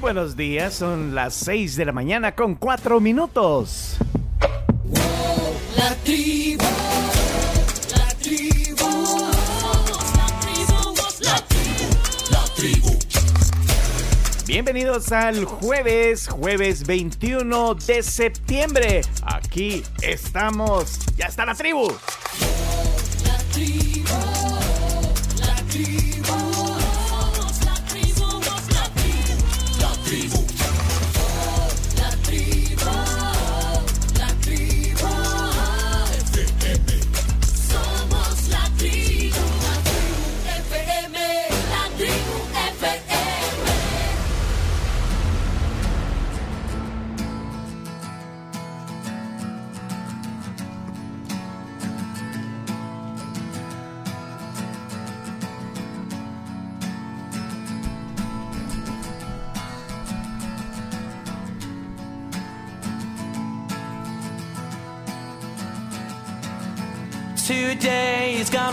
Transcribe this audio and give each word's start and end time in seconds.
buenos 0.00 0.34
días, 0.36 0.74
son 0.74 1.14
las 1.14 1.34
6 1.34 1.76
de 1.76 1.84
la 1.84 1.92
mañana 1.92 2.34
con 2.34 2.54
4 2.54 3.00
minutos. 3.00 3.96
La 5.76 5.94
tribu, 5.96 6.64
la 7.94 8.08
tribu, 8.14 9.18
la 10.16 10.40
tribu, 10.40 10.94
la 11.20 11.46
tribu, 11.46 11.88
la 12.30 12.44
tribu. 12.54 12.98
Bienvenidos 14.46 15.12
al 15.12 15.44
jueves, 15.44 16.28
jueves 16.28 16.86
21 16.86 17.74
de 17.74 18.02
septiembre. 18.02 19.02
Aquí 19.22 19.82
estamos, 20.00 20.98
ya 21.16 21.26
está 21.26 21.44
la 21.44 21.54
tribu. 21.54 21.88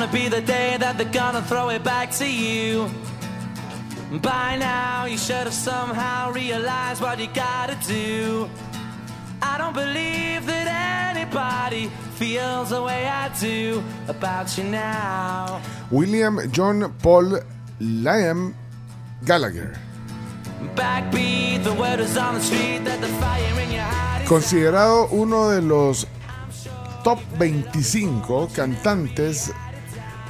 Gonna 0.08 0.24
be 0.24 0.30
the 0.30 0.42
day 0.42 0.78
that 0.78 0.98
they're 0.98 1.12
gonna 1.12 1.42
throw 1.42 1.70
it 1.70 1.84
back 1.84 2.12
to 2.12 2.26
you. 2.26 2.90
By 4.22 4.58
now, 4.58 5.06
you 5.06 5.18
should 5.18 5.46
have 5.48 5.54
somehow 5.54 6.32
realized 6.32 7.02
what 7.02 7.20
you 7.20 7.28
gotta 7.34 7.78
do. 7.88 8.50
I 9.42 9.58
don't 9.58 9.74
believe 9.74 10.46
that 10.46 11.16
anybody 11.16 11.88
feels 12.16 12.70
the 12.70 12.82
way 12.82 13.08
I 13.08 13.30
do 13.40 13.84
about 14.08 14.58
you 14.58 14.64
now. 14.66 15.62
William 15.92 16.40
John 16.52 16.94
Paul 17.02 17.40
Liam 17.82 18.54
Gallagher, 19.26 19.78
Backbeat, 20.76 21.64
the 21.64 21.74
word 21.74 22.00
is 22.00 22.18
on 22.18 22.36
the 22.36 22.42
street 22.42 22.84
that 22.86 23.02
the 23.02 23.08
fire 23.20 23.60
in 23.62 23.72
your 23.72 23.82
heart 23.82 24.24
is. 24.24 24.30
considerado 24.30 25.08
uno 25.12 25.50
de 25.50 25.62
los 25.62 26.08
top 27.04 27.20
25 27.38 28.54
cantantes 28.54 29.54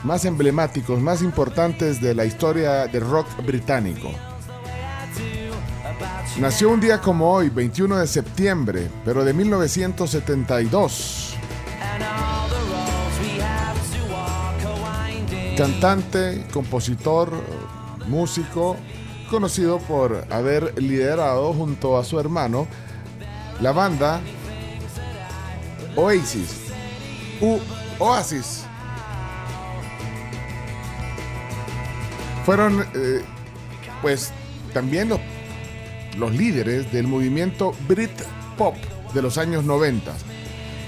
más 0.07 0.23
emblemáticos, 0.23 1.01
más 1.01 1.21
importantes 1.21 1.99
de 2.01 2.15
la 2.15 2.23
historia 2.23 2.87
del 2.87 3.01
rock 3.01 3.27
británico. 3.45 4.09
Nació 6.39 6.69
un 6.69 6.79
día 6.79 7.01
como 7.01 7.29
hoy, 7.29 7.49
21 7.49 7.97
de 7.97 8.07
septiembre, 8.07 8.89
pero 9.03 9.25
de 9.25 9.33
1972. 9.33 11.35
And 11.81 12.03
all 12.03 12.49
the 12.49 12.55
roads 12.55 13.19
we 13.21 13.41
have 13.41 13.77
to 13.97 14.05
walk 14.09 14.63
are 14.65 14.79
winding. 15.11 15.57
Cantante, 15.57 16.47
compositor, 16.53 17.33
músico, 18.07 18.77
conocido 19.29 19.79
por 19.79 20.25
haber 20.29 20.81
liderado 20.81 21.51
junto 21.53 21.97
a 21.97 22.05
su 22.05 22.17
hermano 22.17 22.65
la 23.59 23.73
banda 23.73 24.21
Oasis. 25.97 26.71
U 27.41 27.59
Oasis. 27.99 28.66
Fueron, 32.47 32.81
eh, 32.95 33.25
pues, 34.01 34.31
también 34.73 35.09
los, 35.09 35.19
los 36.17 36.31
líderes 36.31 36.89
del 36.93 37.05
movimiento 37.05 37.73
Britpop 37.89 38.73
de 39.13 39.21
los 39.21 39.37
años 39.37 39.65
90. 39.65 40.13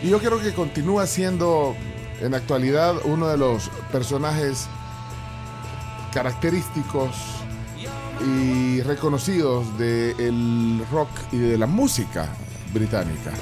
Y 0.02 0.10
yo 0.10 0.20
creo 0.20 0.40
que 0.40 0.54
continúa 0.54 1.06
siendo 1.06 1.76
en 2.22 2.34
actualidad 2.34 2.96
uno 3.04 3.28
de 3.28 3.38
los 3.38 3.70
personajes 3.92 4.70
característicos 6.14 7.14
y 8.26 8.80
reconocidos 8.84 9.78
del 9.78 10.82
rock 10.90 11.10
y 11.34 11.40
de 11.40 11.58
la 11.58 11.68
música 11.68 12.30
británica. 12.74 13.34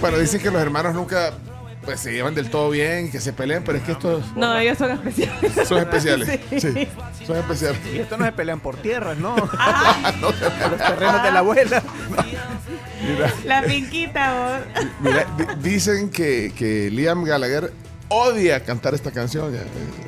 Bueno, 0.00 0.18
dicen 0.18 0.40
que 0.40 0.50
los 0.50 0.60
hermanos 0.62 0.94
nunca 0.94 1.32
pues, 1.84 2.00
se 2.00 2.12
llevan 2.12 2.34
del 2.34 2.50
todo 2.50 2.70
bien, 2.70 3.10
que 3.10 3.20
se 3.20 3.32
peleen, 3.32 3.62
pero 3.64 3.78
es 3.78 3.84
que 3.84 3.92
estos 3.92 4.24
No, 4.36 4.56
ellos 4.58 4.78
son 4.78 4.90
especiales. 4.92 5.68
son 5.68 5.78
especiales. 5.78 6.40
Sí. 6.50 6.60
Sí, 6.60 6.88
son 7.26 7.36
especiales. 7.36 7.80
Y 7.92 7.98
esto 7.98 8.16
no 8.16 8.24
se 8.24 8.32
pelean 8.32 8.60
por 8.60 8.76
tierras, 8.76 9.16
¿no? 9.18 9.34
Por 10.20 10.30
los 10.70 10.78
terrenos 10.78 11.22
de 11.22 11.32
la 11.32 11.38
abuela. 11.40 11.82
La 13.44 13.62
finquita, 13.62 14.34
vos. 14.74 14.84
Mira, 15.00 15.26
di- 15.36 15.70
dicen 15.70 16.10
que, 16.10 16.52
que 16.56 16.90
Liam 16.90 17.24
Gallagher 17.24 17.72
odia 18.08 18.64
cantar 18.64 18.94
esta 18.94 19.10
canción. 19.10 19.54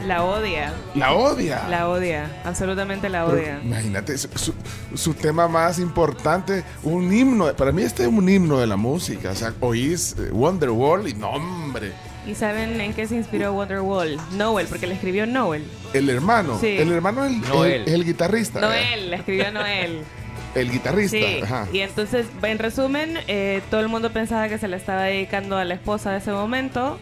La 0.06 0.22
odia. 0.24 0.72
La 0.94 1.12
odia. 1.14 1.66
La 1.68 1.88
odia. 1.88 2.30
Absolutamente 2.44 3.08
la 3.08 3.24
Pero 3.26 3.38
odia. 3.38 3.60
imagínate, 3.62 4.16
su, 4.18 4.28
su- 4.36 4.54
su 4.94 5.14
tema 5.14 5.48
más 5.48 5.78
importante, 5.78 6.64
un 6.82 7.12
himno. 7.12 7.52
Para 7.54 7.72
mí 7.72 7.82
este 7.82 8.02
es 8.04 8.08
un 8.08 8.28
himno 8.28 8.58
de 8.58 8.66
la 8.66 8.76
música. 8.76 9.30
O 9.30 9.34
sea, 9.34 9.52
oís 9.60 10.16
eh, 10.18 10.30
Wonderwall 10.32 11.08
y 11.08 11.14
no, 11.14 11.30
hombre. 11.30 11.92
¿Y 12.26 12.34
saben 12.34 12.80
en 12.80 12.92
qué 12.92 13.06
se 13.08 13.16
inspiró 13.16 13.52
Wonderwall? 13.54 14.18
Noel, 14.32 14.66
porque 14.66 14.86
le 14.86 14.94
escribió 14.94 15.26
Noel. 15.26 15.64
El 15.94 16.08
hermano. 16.10 16.58
Sí. 16.60 16.76
El 16.78 16.92
hermano 16.92 17.24
es 17.24 17.32
el, 17.32 17.40
Noel. 17.42 17.82
es- 17.82 17.88
es 17.88 17.94
el 17.94 18.04
guitarrista. 18.04 18.60
Noel, 18.60 19.10
le 19.10 19.16
escribió 19.16 19.50
Noel. 19.52 20.00
El 20.52 20.68
guitarrista. 20.68 21.16
Sí. 21.16 21.40
ajá. 21.44 21.68
Y 21.72 21.78
entonces, 21.78 22.26
en 22.42 22.58
resumen, 22.58 23.16
eh, 23.28 23.62
todo 23.70 23.78
el 23.80 23.86
mundo 23.86 24.10
pensaba 24.10 24.48
que 24.48 24.58
se 24.58 24.66
le 24.66 24.76
estaba 24.76 25.02
dedicando 25.04 25.56
a 25.56 25.64
la 25.64 25.74
esposa 25.74 26.10
de 26.10 26.18
ese 26.18 26.32
momento. 26.32 26.98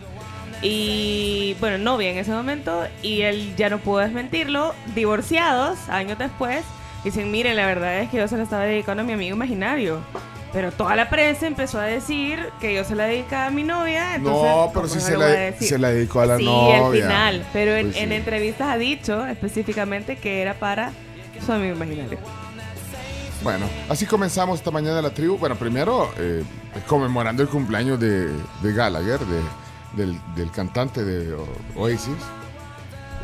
Y 0.63 1.55
bueno, 1.61 1.79
novia 1.79 2.11
en 2.11 2.19
ese 2.19 2.31
momento. 2.33 2.87
Y 3.03 3.23
él 3.23 3.55
ya 3.57 3.71
no 3.71 3.79
pudo 3.79 3.99
desmentirlo. 3.99 4.75
Divorciados, 4.95 5.79
años 5.89 6.19
después, 6.19 6.65
dicen: 7.05 7.31
Miren, 7.31 7.57
la 7.57 7.67
verdad 7.67 7.99
es 8.01 8.11
que 8.11 8.17
yo 8.19 8.29
se 8.29 8.37
la 8.37 8.43
estaba 8.43 8.65
dedicando 8.65 9.03
a 9.03 9.07
mi 9.07 9.13
amigo 9.13 9.37
imaginario. 9.37 10.01
Pero 10.53 10.73
toda 10.73 10.97
la 10.97 11.11
prensa 11.11 11.47
empezó 11.47 11.79
a 11.79 11.85
decir 11.85 12.41
que 12.59 12.75
yo 12.75 12.83
se 12.83 12.95
la 12.95 13.05
dedicaba 13.05 13.47
a 13.47 13.51
mi 13.51 13.65
novia. 13.65 14.15
Entonces, 14.15 14.43
no, 14.51 14.71
pero 14.73 14.89
¿cómo 14.89 14.95
sí 14.95 15.01
se 15.01 15.17
la, 15.17 15.53
se 15.53 15.79
la 15.79 15.91
dedicó 15.91 16.21
a 16.21 16.27
la 16.27 16.39
sí, 16.39 16.45
novia. 16.47 16.87
al 16.87 16.93
final. 16.93 17.47
Pero 17.53 17.77
en, 17.77 17.87
Pues 17.87 17.97
sí. 17.97 18.03
en 18.03 18.13
entrevistas 18.13 18.69
ha 18.69 18.79
dicho 18.79 19.27
específicamente 19.27 20.17
que 20.17 20.41
era 20.41 20.55
para 20.55 20.91
su 21.45 21.53
amigo 21.53 21.77
imaginario. 21.77 22.19
Bueno, 23.43 23.67
así 23.91 24.07
comenzamos 24.07 24.59
esta 24.59 24.71
mañana 24.71 25.03
la 25.03 25.11
tribu. 25.11 25.37
Bueno, 25.37 25.55
primero 25.55 26.11
eh, 26.19 26.43
conmemorando 26.87 27.43
el 27.43 27.49
cumpleaños 27.51 28.01
de, 28.01 28.29
de 28.63 28.73
Gallagher, 28.73 29.21
de- 29.21 29.68
del, 29.94 30.19
del 30.37 30.50
cantante 30.50 31.04
de 31.04 31.32
O- 31.34 31.47
Oasis. 31.76 32.16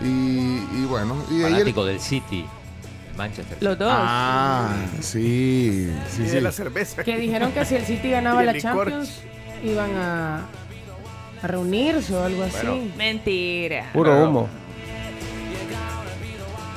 Y, 0.00 0.06
y 0.06 0.86
bueno, 0.88 1.16
y 1.30 1.34
ahí 1.36 1.44
el- 1.44 1.52
Fanático 1.52 1.84
del 1.84 2.00
City, 2.00 2.44
Manchester. 3.16 3.58
Los 3.60 3.78
dos. 3.78 3.92
Ah, 3.92 4.74
sí, 5.00 5.88
sí, 6.10 6.24
sí. 6.26 6.30
de 6.34 6.40
la 6.40 6.50
cerveza. 6.52 7.04
Que 7.04 7.16
dijeron 7.16 7.52
que 7.52 7.64
si 7.64 7.76
el 7.76 7.84
City 7.84 8.10
ganaba 8.10 8.42
la. 8.44 8.58
Champions, 8.58 9.20
iban 9.62 9.94
a, 9.94 10.46
a 11.42 11.46
reunirse 11.46 12.12
o 12.14 12.24
algo 12.24 12.42
así. 12.42 12.92
Mentira. 12.96 13.90
Puro 13.92 14.24
humo. 14.24 14.48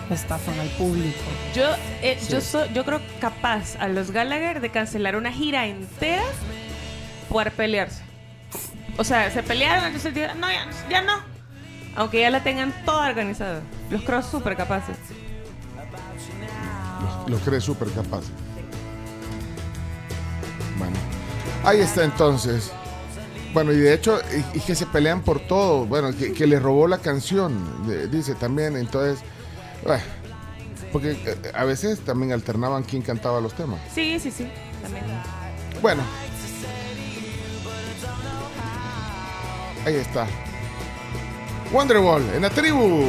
Estafan 0.10 0.58
al 0.60 0.70
público. 0.70 1.20
Yo, 1.54 1.66
eh, 2.02 2.18
yo, 2.30 2.40
soy, 2.40 2.70
yo 2.74 2.86
creo 2.86 3.02
capaz 3.20 3.76
a 3.78 3.90
los 3.90 4.12
Gallagher 4.12 4.62
de 4.62 4.70
cancelar 4.70 5.18
una 5.18 5.34
gira 5.34 5.68
entera 5.68 6.24
por 7.28 7.52
pelearse. 7.52 8.04
O 8.98 9.04
sea, 9.04 9.30
se 9.32 9.44
pelearon, 9.44 9.86
entonces 9.86 10.14
dijeron, 10.14 10.40
no, 10.40 10.48
ya, 10.50 10.68
ya 10.90 11.02
no. 11.02 11.14
Aunque 11.96 12.22
ya 12.22 12.30
la 12.30 12.44
tengan 12.44 12.74
toda 12.86 13.10
organizada. 13.10 13.62
Los 13.90 14.02
creo 14.04 14.22
súper 14.22 14.56
capaces. 14.56 14.98
Los, 17.02 17.30
los 17.30 17.42
cree 17.42 17.62
súper 17.62 17.90
capaz. 17.92 18.24
Bueno, 20.78 20.96
ahí 21.64 21.80
está 21.80 22.04
entonces. 22.04 22.72
Bueno, 23.54 23.72
y 23.72 23.78
de 23.78 23.94
hecho, 23.94 24.20
y, 24.54 24.58
y 24.58 24.62
que 24.62 24.76
se 24.76 24.86
pelean 24.86 25.22
por 25.22 25.40
todo. 25.40 25.86
Bueno, 25.86 26.16
que, 26.16 26.34
que 26.34 26.46
le 26.46 26.60
robó 26.60 26.88
la 26.88 27.00
canción, 27.00 27.88
de- 27.88 28.08
dice 28.08 28.36
también. 28.36 28.76
Entonces, 28.78 29.24
bueno, 29.84 30.04
porque 30.92 31.12
eh, 31.26 31.52
a 31.56 31.64
veces 31.64 32.00
también 32.02 32.32
alternaban 32.34 32.84
quién 32.84 33.02
cantaba 33.02 33.42
los 33.42 33.54
temas. 33.54 33.80
Sí, 33.94 34.20
sí, 34.20 34.30
sí. 34.32 34.48
También. 34.84 35.04
Bueno. 35.82 36.04
Ahí 39.88 39.96
está. 39.96 40.28
Wonderwall 41.72 42.22
en 42.36 42.42
la 42.42 42.50
tribu. 42.50 43.06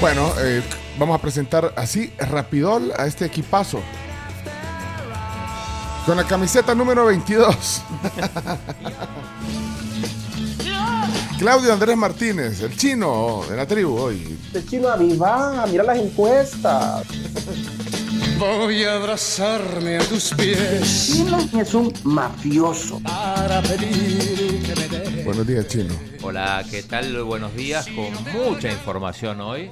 Bueno, 0.00 0.32
eh, 0.40 0.64
vamos 0.98 1.16
a 1.16 1.22
presentar 1.22 1.72
así 1.76 2.12
rapidol 2.18 2.92
a 2.98 3.06
este 3.06 3.24
equipazo. 3.24 3.80
Con 6.04 6.16
la 6.16 6.24
camiseta 6.24 6.74
número 6.74 7.04
22. 7.04 7.54
Claudio 11.38 11.72
Andrés 11.72 11.96
Martínez, 11.96 12.60
el 12.62 12.76
chino 12.76 13.42
de 13.48 13.56
la 13.56 13.64
tribu 13.64 13.96
hoy. 13.96 14.36
El 14.52 14.68
chino 14.68 14.88
aviva, 14.88 15.64
mira 15.70 15.84
las 15.84 15.98
encuestas. 15.98 17.06
Voy 18.40 18.84
a 18.84 18.94
abrazarme 18.94 19.98
a 19.98 20.00
tus 20.00 20.32
pies 20.32 21.12
Chino 21.12 21.36
es 21.60 21.74
un 21.74 21.92
mafioso. 22.04 22.98
para 23.00 23.60
pedir 23.60 24.62
que 24.62 24.74
me 24.76 24.88
des. 24.88 25.24
Buenos 25.26 25.46
días, 25.46 25.68
chino. 25.68 25.94
Hola, 26.22 26.64
¿qué 26.70 26.82
tal? 26.82 27.22
Buenos 27.22 27.54
días, 27.54 27.86
con 27.88 28.10
mucha 28.32 28.72
información 28.72 29.42
hoy. 29.42 29.70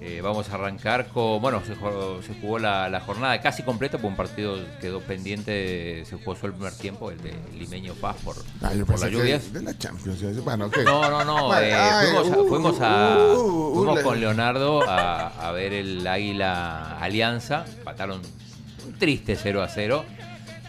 Eh, 0.00 0.20
vamos 0.22 0.48
a 0.50 0.54
arrancar 0.54 1.08
con, 1.08 1.40
bueno, 1.40 1.62
se 1.66 1.74
jugó, 1.74 2.20
se 2.22 2.34
jugó 2.40 2.58
la, 2.58 2.88
la 2.88 3.00
jornada 3.00 3.40
casi 3.40 3.62
completa, 3.62 3.98
porque 3.98 4.06
un 4.08 4.16
partido 4.16 4.56
quedó 4.80 5.00
pendiente, 5.00 6.04
se 6.06 6.16
jugó 6.16 6.34
solo 6.36 6.48
el 6.48 6.54
primer 6.54 6.72
tiempo, 6.74 7.10
el 7.10 7.18
de 7.22 7.34
Limeño 7.58 7.94
Paz 7.94 8.16
por, 8.24 8.36
Ah, 8.62 8.70
por 8.86 9.00
las 9.00 9.10
lluvias. 9.10 9.52
de 9.52 9.62
la 9.62 9.76
Champions. 9.76 10.20
yo 10.20 10.28
decía, 10.28 10.42
Bueno, 10.42 10.66
ok. 10.66 10.78
No, 10.84 11.10
no, 11.10 11.24
no. 11.24 11.48
Vale, 11.48 11.70
eh, 11.70 11.74
ay, 11.74 12.06
fuimos, 12.12 12.30
a- 12.32 12.38
uh, 12.42 12.48
fuimos 12.48 12.80
a- 12.80 13.16
uh, 13.34 13.40
uh, 13.40 13.74
fuimos 13.74 14.00
con 14.00 14.20
Leonardo 14.20 14.88
a, 14.88 15.26
a 15.48 15.52
ver 15.52 15.72
el 15.72 16.06
Águila 16.06 16.98
Alianza. 17.00 17.64
Empataron 17.78 18.20
un 18.86 18.98
triste 18.98 19.36
0 19.36 19.62
a 19.62 19.68
0. 19.68 20.04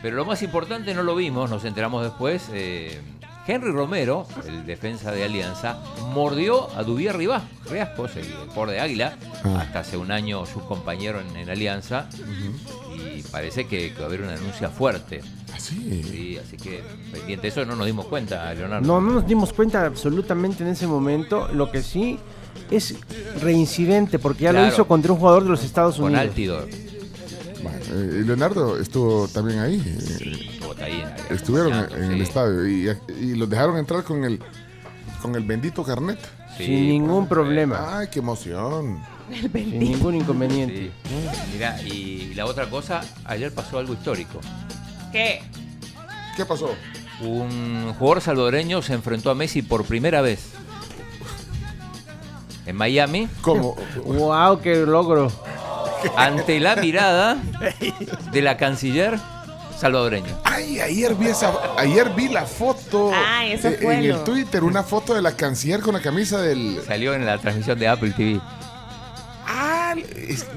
Pero 0.01 0.15
lo 0.15 0.23
más 0.25 0.41
importante 0.43 0.93
no 0.93 1.03
lo 1.03 1.13
vimos, 1.15 1.49
nos 1.49 1.65
enteramos 1.65 2.03
después. 2.03 2.43
eh, 2.53 3.01
Henry 3.51 3.71
Romero, 3.71 4.27
el 4.47 4.65
defensa 4.65 5.11
de 5.11 5.23
Alianza, 5.23 5.77
mordió 6.13 6.69
a 6.77 6.83
Duvier 6.83 7.17
Rivas, 7.17 7.41
Riascos, 7.69 8.15
el 8.15 8.25
por 8.53 8.69
de 8.69 8.79
Águila, 8.79 9.17
Ah. 9.43 9.61
hasta 9.61 9.79
hace 9.79 9.97
un 9.97 10.11
año 10.11 10.45
su 10.45 10.59
compañero 10.61 11.19
en, 11.21 11.35
en 11.35 11.49
Alianza. 11.49 12.07
Y 13.15 13.23
parece 13.23 13.65
que, 13.67 13.91
que 13.93 13.97
va 13.99 14.03
a 14.03 14.07
haber 14.07 14.21
una 14.21 14.33
denuncia 14.33 14.69
fuerte. 14.69 15.21
Así. 15.53 16.03
Sí, 16.03 16.37
así 16.37 16.57
que 16.57 16.81
pendiente 17.11 17.43
de 17.43 17.47
eso 17.47 17.65
no 17.65 17.75
nos 17.75 17.85
dimos 17.85 18.05
cuenta, 18.05 18.53
Leonardo. 18.53 18.85
No, 18.85 19.01
no 19.01 19.13
nos 19.13 19.25
dimos 19.27 19.51
cuenta 19.53 19.85
absolutamente 19.85 20.63
en 20.63 20.69
ese 20.69 20.85
momento. 20.87 21.47
Lo 21.53 21.71
que 21.71 21.81
sí 21.81 22.19
es 22.69 22.95
reincidente, 23.41 24.19
porque 24.19 24.43
ya 24.43 24.53
lo 24.53 24.67
hizo 24.67 24.87
contra 24.87 25.11
un 25.13 25.19
jugador 25.19 25.43
de 25.43 25.49
los 25.49 25.63
Estados 25.63 25.95
Con 25.95 26.05
Unidos. 26.05 26.21
Altidor. 26.21 26.67
Bueno, 27.61 27.79
eh, 27.91 28.23
Leonardo 28.25 28.79
estuvo 28.79 29.27
también 29.27 29.59
ahí. 29.59 29.77
Estuvo 30.51 30.73
ahí 30.83 30.93
en 31.01 31.09
la- 31.09 31.15
Estuvieron 31.35 31.73
en, 31.73 32.03
en 32.03 32.11
el 32.13 32.21
estadio 32.21 32.67
y, 32.67 32.89
y 33.21 33.35
los 33.35 33.49
dejaron 33.49 33.77
entrar 33.77 34.03
con 34.03 34.23
el 34.23 34.39
con 35.21 35.35
el 35.35 35.43
bendito 35.43 35.83
carnet. 35.83 36.19
Sí, 36.57 36.65
Sin 36.65 36.87
ningún 36.87 37.27
problema, 37.27 37.99
Ay, 37.99 38.07
qué 38.11 38.19
emoción. 38.19 38.99
sin 39.53 39.79
ningún 39.79 40.15
inconveniente. 40.15 40.91
sí. 41.03 41.29
Mira, 41.53 41.81
y 41.83 42.33
la 42.35 42.45
otra 42.45 42.69
cosa, 42.69 43.01
ayer 43.25 43.53
pasó 43.53 43.77
algo 43.79 43.93
histórico. 43.93 44.39
¿Qué? 45.11 45.41
¿Qué 46.37 46.45
pasó? 46.45 46.69
Un 47.21 47.93
jugador 47.99 48.21
salvadoreño 48.21 48.81
se 48.81 48.93
enfrentó 48.93 49.29
a 49.29 49.35
Messi 49.35 49.61
por 49.61 49.83
primera 49.83 50.21
vez. 50.21 50.39
En 52.65 52.75
Miami, 52.75 53.27
¿Cómo? 53.41 53.75
¡Wow, 54.05 54.61
qué 54.61 54.75
logro! 54.85 55.31
Ante 56.15 56.59
la 56.59 56.75
mirada 56.75 57.37
de 58.31 58.41
la 58.41 58.57
canciller 58.57 59.17
salvadoreña. 59.79 60.35
Ay, 60.43 60.79
ayer 60.81 61.15
vi 61.15 61.27
esa, 61.27 61.53
ayer 61.77 62.09
vi 62.15 62.27
la 62.27 62.45
foto 62.45 63.11
Ah, 63.13 63.45
eso 63.45 63.69
eh, 63.69 63.79
fue 63.81 63.95
en 63.95 64.03
el 64.05 64.23
Twitter, 64.23 64.63
una 64.63 64.83
foto 64.83 65.13
de 65.13 65.21
la 65.21 65.31
canciller 65.33 65.79
con 65.81 65.93
la 65.93 66.01
camisa 66.01 66.41
del 66.41 66.79
Salió 66.85 67.13
en 67.13 67.25
la 67.25 67.37
transmisión 67.37 67.79
de 67.79 67.87
Apple 67.87 68.11
TV. 68.11 68.41
Ah, 69.51 69.95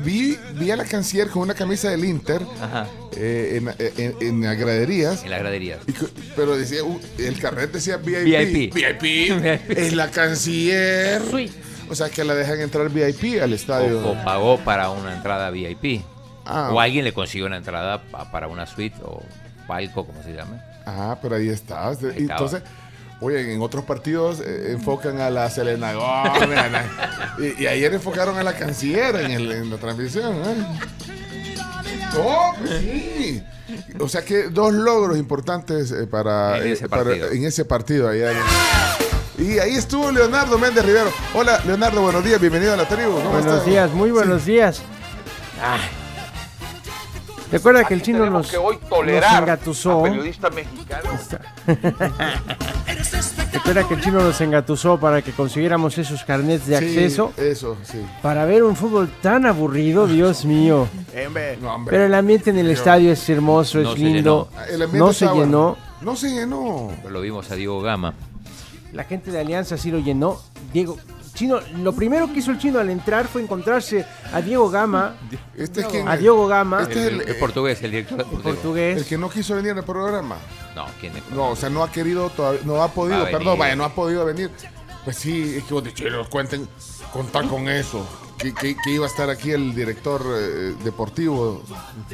vi, 0.04 0.36
vi 0.54 0.70
a 0.70 0.76
la 0.76 0.84
canciller 0.84 1.28
con 1.28 1.42
una 1.42 1.54
camisa 1.54 1.88
del 1.88 2.04
Inter 2.04 2.42
Ajá, 2.60 2.86
eh, 3.16 3.62
en, 3.62 3.74
en, 3.96 4.16
en 4.20 4.42
las 4.42 4.58
graderías. 4.58 5.22
en 5.24 5.30
las 5.30 5.40
graderías. 5.40 5.78
Y 5.86 5.94
pero 6.36 6.56
decía, 6.56 6.84
uh, 6.84 7.00
el 7.18 7.38
carnet 7.38 7.72
decía 7.72 7.96
VIP. 7.96 8.74
VIP. 8.74 8.74
VIP. 9.02 9.70
es 9.70 9.92
la 9.94 10.10
canciller. 10.10 11.22
O 11.90 11.94
sea 11.94 12.08
que 12.10 12.24
la 12.24 12.34
dejan 12.34 12.60
entrar 12.60 12.88
VIP 12.88 13.42
al 13.42 13.52
estadio. 13.52 14.00
O, 14.06 14.12
o 14.12 14.24
pagó 14.24 14.58
para 14.58 14.90
una 14.90 15.12
entrada 15.14 15.50
VIP. 15.50 16.02
Ah, 16.44 16.70
O 16.72 16.80
alguien 16.80 17.04
le 17.04 17.12
consiguió 17.12 17.46
una 17.46 17.56
entrada 17.56 18.02
pa- 18.10 18.30
para 18.30 18.48
una 18.48 18.66
suite 18.66 18.96
o 19.04 19.22
palco, 19.66 20.06
como 20.06 20.22
se 20.22 20.32
llame. 20.34 20.56
ah, 20.86 21.16
pero 21.22 21.36
ahí 21.36 21.48
estaba. 21.48 21.92
Entonces, 22.16 22.62
oye, 23.20 23.54
en 23.54 23.60
otros 23.62 23.84
partidos 23.84 24.40
eh, 24.40 24.72
enfocan 24.72 25.20
a 25.20 25.30
la 25.30 25.48
Selena 25.50 25.92
Gómez. 25.92 26.58
y, 27.38 27.62
y 27.62 27.66
ayer 27.68 27.94
enfocaron 27.94 28.36
a 28.38 28.42
la 28.42 28.54
canciller 28.54 29.14
en, 29.16 29.30
el- 29.30 29.52
en 29.52 29.70
la 29.70 29.76
transmisión. 29.76 30.34
¿eh? 30.44 30.66
Oh, 32.18 32.52
pues 32.58 32.80
sí. 32.80 33.42
O 34.00 34.08
sea 34.08 34.22
que 34.24 34.48
dos 34.48 34.72
logros 34.74 35.16
importantes 35.18 35.92
eh, 35.92 36.06
para, 36.06 36.58
En 36.58 36.72
ese 36.72 36.84
eh, 36.84 36.88
para- 36.88 37.04
partido. 37.04 37.30
en 37.30 37.44
ese 37.44 37.64
partido 37.64 38.08
ayer. 38.08 38.34
Y 39.42 39.58
ahí 39.58 39.74
estuvo 39.74 40.10
Leonardo 40.12 40.56
Méndez 40.58 40.84
Rivero. 40.84 41.10
Hola, 41.34 41.60
Leonardo, 41.66 42.00
buenos 42.02 42.22
días, 42.24 42.40
bienvenido 42.40 42.74
a 42.74 42.76
la 42.76 42.86
tribu. 42.86 43.14
¿Cómo 43.14 43.30
Buenos 43.30 43.46
estás? 43.46 43.66
días, 43.66 43.90
muy 43.92 44.10
buenos 44.12 44.44
días. 44.44 44.82
Ah. 45.60 45.78
Recuerda 47.50 47.84
que 47.84 47.92
el 47.94 48.02
chino 48.02 48.24
nos, 48.30 48.50
nos 48.52 48.54
engatusó. 49.40 50.04
Recuerda 53.52 53.84
que 53.88 53.94
el 53.94 54.00
chino 54.00 54.20
nos 54.22 54.40
engatusó 54.40 54.98
para 54.98 55.20
que 55.20 55.32
consiguiéramos 55.32 55.98
esos 55.98 56.24
carnets 56.24 56.66
de 56.66 56.78
Sí, 56.78 56.84
acceso 56.86 57.32
eso, 57.36 57.76
sí. 57.82 57.98
para 58.22 58.46
ver 58.46 58.62
un 58.62 58.74
fútbol 58.74 59.10
tan 59.20 59.44
aburrido, 59.44 60.06
Dios 60.06 60.44
mío. 60.46 60.88
No. 61.60 61.84
Pero 61.90 62.04
el 62.06 62.14
ambiente 62.14 62.50
en 62.50 62.58
el 62.58 62.70
estadio 62.70 63.12
es 63.12 63.28
hermoso, 63.28 63.80
No 63.80 63.90
es 63.92 63.98
se 63.98 64.04
lindo. 64.04 64.48
No 64.92 65.12
se 65.12 65.26
llenó. 65.26 65.76
No 66.00 66.16
se 66.16 66.30
llenó. 66.30 66.90
Pero 67.02 67.10
lo 67.10 67.20
vimos 67.20 67.50
a 67.50 67.54
Diego 67.56 67.82
Gama. 67.82 68.14
La 68.92 69.04
gente 69.04 69.30
de 69.30 69.40
Alianza 69.40 69.76
sí 69.76 69.90
lo 69.90 69.98
llenó. 69.98 70.38
Diego, 70.72 70.96
Chino, 71.34 71.60
lo 71.78 71.94
primero 71.94 72.30
que 72.30 72.40
hizo 72.40 72.50
el 72.50 72.58
chino 72.58 72.78
al 72.78 72.90
entrar 72.90 73.26
fue 73.26 73.40
encontrarse 73.42 74.04
a 74.34 74.40
Diego 74.42 74.68
Gama, 74.68 75.16
Este 75.56 75.80
es 75.80 75.86
quien, 75.86 76.06
a 76.06 76.16
Diego 76.16 76.46
Gama, 76.46 76.82
Este 76.82 76.92
es 77.00 77.06
El, 77.06 77.20
el- 77.22 77.28
el 77.30 77.36
portugués, 77.36 77.82
el 77.82 77.90
director 77.90 78.18
deportivo. 78.18 78.48
el 78.50 78.54
portugués. 78.56 79.04
que 79.06 79.16
no 79.18 79.30
quiso 79.30 79.54
venir 79.56 79.72
al 79.72 79.82
programa. 79.84 80.36
No, 80.76 80.84
¿quién 81.00 81.16
es? 81.16 81.22
No, 81.30 81.48
o 81.50 81.56
sea, 81.56 81.70
no 81.70 81.82
ha 81.82 81.90
querido 81.90 82.28
todavía, 82.30 82.60
no 82.64 82.82
ha 82.82 82.88
podido, 82.88 83.24
perdón, 83.30 83.58
vaya, 83.58 83.74
no 83.76 83.84
ha 83.84 83.94
podido 83.94 84.26
venir. 84.26 84.50
Pues 85.04 85.16
sí, 85.16 85.54
es 85.56 85.64
que 85.64 85.72
vos 85.74 85.82
de 85.82 85.94
chinos 85.94 86.28
cuenten, 86.28 86.68
contar 87.12 87.48
con 87.48 87.68
eso. 87.68 88.06
Que, 88.42 88.52
que- 88.54 88.76
que 88.82 88.90
iba 88.90 89.04
a 89.04 89.08
estar 89.08 89.30
aquí 89.30 89.50
el 89.52 89.74
director 89.74 90.22
eh, 90.36 90.74
deportivo. 90.84 91.62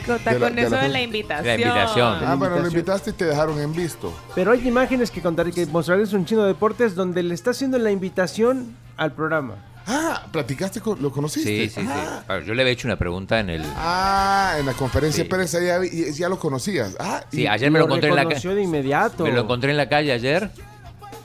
Conta 0.07 0.33
De 0.33 0.39
la- 0.39 0.47
con 0.47 0.57
de 0.57 0.63
eso 0.63 0.71
la- 0.73 0.83
de 0.83 0.89
la 0.91 1.01
invitación. 1.03 1.47
La 1.47 1.55
invitación. 1.55 2.19
Ah, 2.25 2.35
bueno, 2.37 2.59
lo 2.59 2.67
invitaste 2.69 3.11
y 3.11 3.13
te 3.15 3.25
dejaron 3.25 3.59
en 3.61 3.73
visto. 3.75 4.13
Pero 4.35 4.53
hay 4.53 4.67
imágenes 4.69 5.11
que 5.11 5.23
contaré 5.23 5.53
que 5.53 5.65
mostrarles 5.67 6.13
un 6.13 6.25
chino 6.27 6.45
deportes 6.45 6.95
donde 6.95 7.23
le 7.23 7.35
está 7.35 7.51
haciendo 7.51 7.79
la 7.79 7.91
invitación 7.91 8.77
al 8.97 9.13
programa. 9.13 9.55
Ah, 9.91 10.27
platicaste, 10.31 10.83
con, 10.83 11.01
lo 11.01 11.11
conociste. 11.11 11.49
Sí, 11.49 11.71
sí, 11.71 11.81
sí. 11.81 11.89
Bueno, 12.27 12.45
yo 12.45 12.53
le 12.53 12.61
había 12.61 12.75
hecho 12.75 12.87
una 12.89 12.97
pregunta 12.99 13.41
en 13.41 13.49
el. 13.49 13.63
Ah, 13.77 14.57
en 14.59 14.67
la 14.67 14.75
conferencia 14.75 15.25
Sí. 15.25 15.29
de 15.31 15.35
prensa 15.35 15.61
ya, 15.63 15.79
ya 16.13 16.29
lo 16.29 16.39
conocías. 16.39 16.95
Ah, 17.01 17.25
Sí, 17.33 17.43
y- 17.43 17.47
ayer 17.47 17.71
me 17.71 17.79
lo 17.79 17.87
encontré 17.87 18.11
en 18.11 18.17
la 18.17 18.29
calle. 18.29 18.55
de 18.55 18.63
inmediato. 18.63 19.25
Me 19.25 19.33
lo 19.33 19.41
encontré 19.43 19.71
en 19.71 19.79
la 19.79 19.89
calle 19.89 20.13
ayer, 20.13 20.51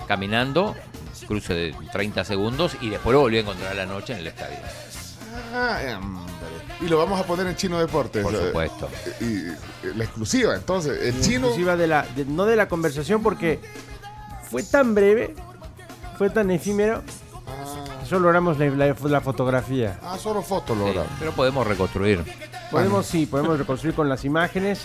caminando, 0.07 0.75
cruce 1.27 1.53
de 1.53 1.75
30 1.91 2.23
segundos, 2.23 2.77
y 2.79 2.89
después 2.89 3.13
lo 3.13 3.19
volví 3.19 3.37
a 3.37 3.41
encontrar 3.41 3.71
a 3.71 3.75
la 3.75 3.85
noche 3.85 4.13
en 4.13 4.19
el 4.19 4.27
estadio. 4.27 4.57
Ah, 5.53 5.79
hombre. 5.97 6.23
Y 6.81 6.87
lo 6.89 6.97
vamos 6.97 7.19
a 7.19 7.23
poner 7.23 7.47
en 7.47 7.55
Chino 7.55 7.79
Deportes. 7.79 8.23
Por 8.23 8.33
eh, 8.33 8.47
supuesto. 8.47 8.89
Y, 9.21 9.23
y 9.25 9.93
la 9.95 10.03
exclusiva, 10.03 10.55
entonces. 10.55 10.99
El 11.01 11.21
chino. 11.21 11.47
Exclusiva 11.47 11.75
de 11.77 11.87
la, 11.87 12.03
de- 12.15 12.25
no 12.25 12.45
de 12.45 12.55
la 12.55 12.67
conversación 12.67 13.21
porque 13.23 13.59
fue 14.49 14.63
tan 14.63 14.93
breve, 14.95 15.35
fue 16.17 16.29
tan 16.29 16.51
efímero, 16.51 17.03
que 18.01 18.05
solo 18.05 18.21
logramos 18.21 18.57
la, 18.59 18.65
la- 18.69 18.95
la 19.01 19.21
fotografía. 19.21 19.99
Ah, 20.03 20.17
solo 20.17 20.41
fotos 20.41 20.75
Sí, 20.77 20.83
lograron. 20.83 21.07
pero 21.19 21.31
podemos 21.31 21.65
reconstruir. 21.65 22.23
Podemos, 22.71 23.05
sí, 23.05 23.25
podemos 23.27 23.57
reconstruir 23.57 23.95
con 23.95 24.09
las 24.09 24.25
imágenes. 24.25 24.81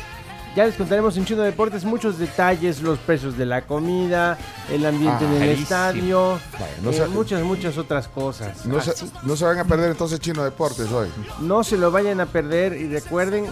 Ya 0.58 0.66
les 0.66 0.74
contaremos 0.74 1.16
en 1.16 1.24
Chino 1.24 1.42
Deportes 1.42 1.84
muchos 1.84 2.18
detalles, 2.18 2.82
los 2.82 2.98
precios 2.98 3.38
de 3.38 3.46
la 3.46 3.62
comida, 3.62 4.36
el 4.72 4.84
ambiente 4.84 5.24
Ah, 5.24 5.28
en 5.28 5.32
el 5.34 5.38
carísimo. 5.38 5.62
estadio, 5.62 6.30
Vale, 6.54 6.72
no 6.82 6.90
eh, 6.90 6.94
se- 6.94 7.06
muchas, 7.06 7.42
muchas 7.44 7.78
otras 7.78 8.08
cosas. 8.08 8.66
No 8.66 8.80
se, 8.80 8.92
no 9.22 9.36
se 9.36 9.44
van 9.44 9.60
a 9.60 9.64
perder 9.64 9.92
entonces 9.92 10.18
Chino 10.18 10.42
Deportes 10.42 10.90
hoy. 10.90 11.06
No 11.42 11.62
se 11.62 11.78
lo 11.78 11.92
vayan 11.92 12.20
a 12.20 12.26
perder 12.26 12.72
y 12.72 12.88
recuerden, 12.88 13.46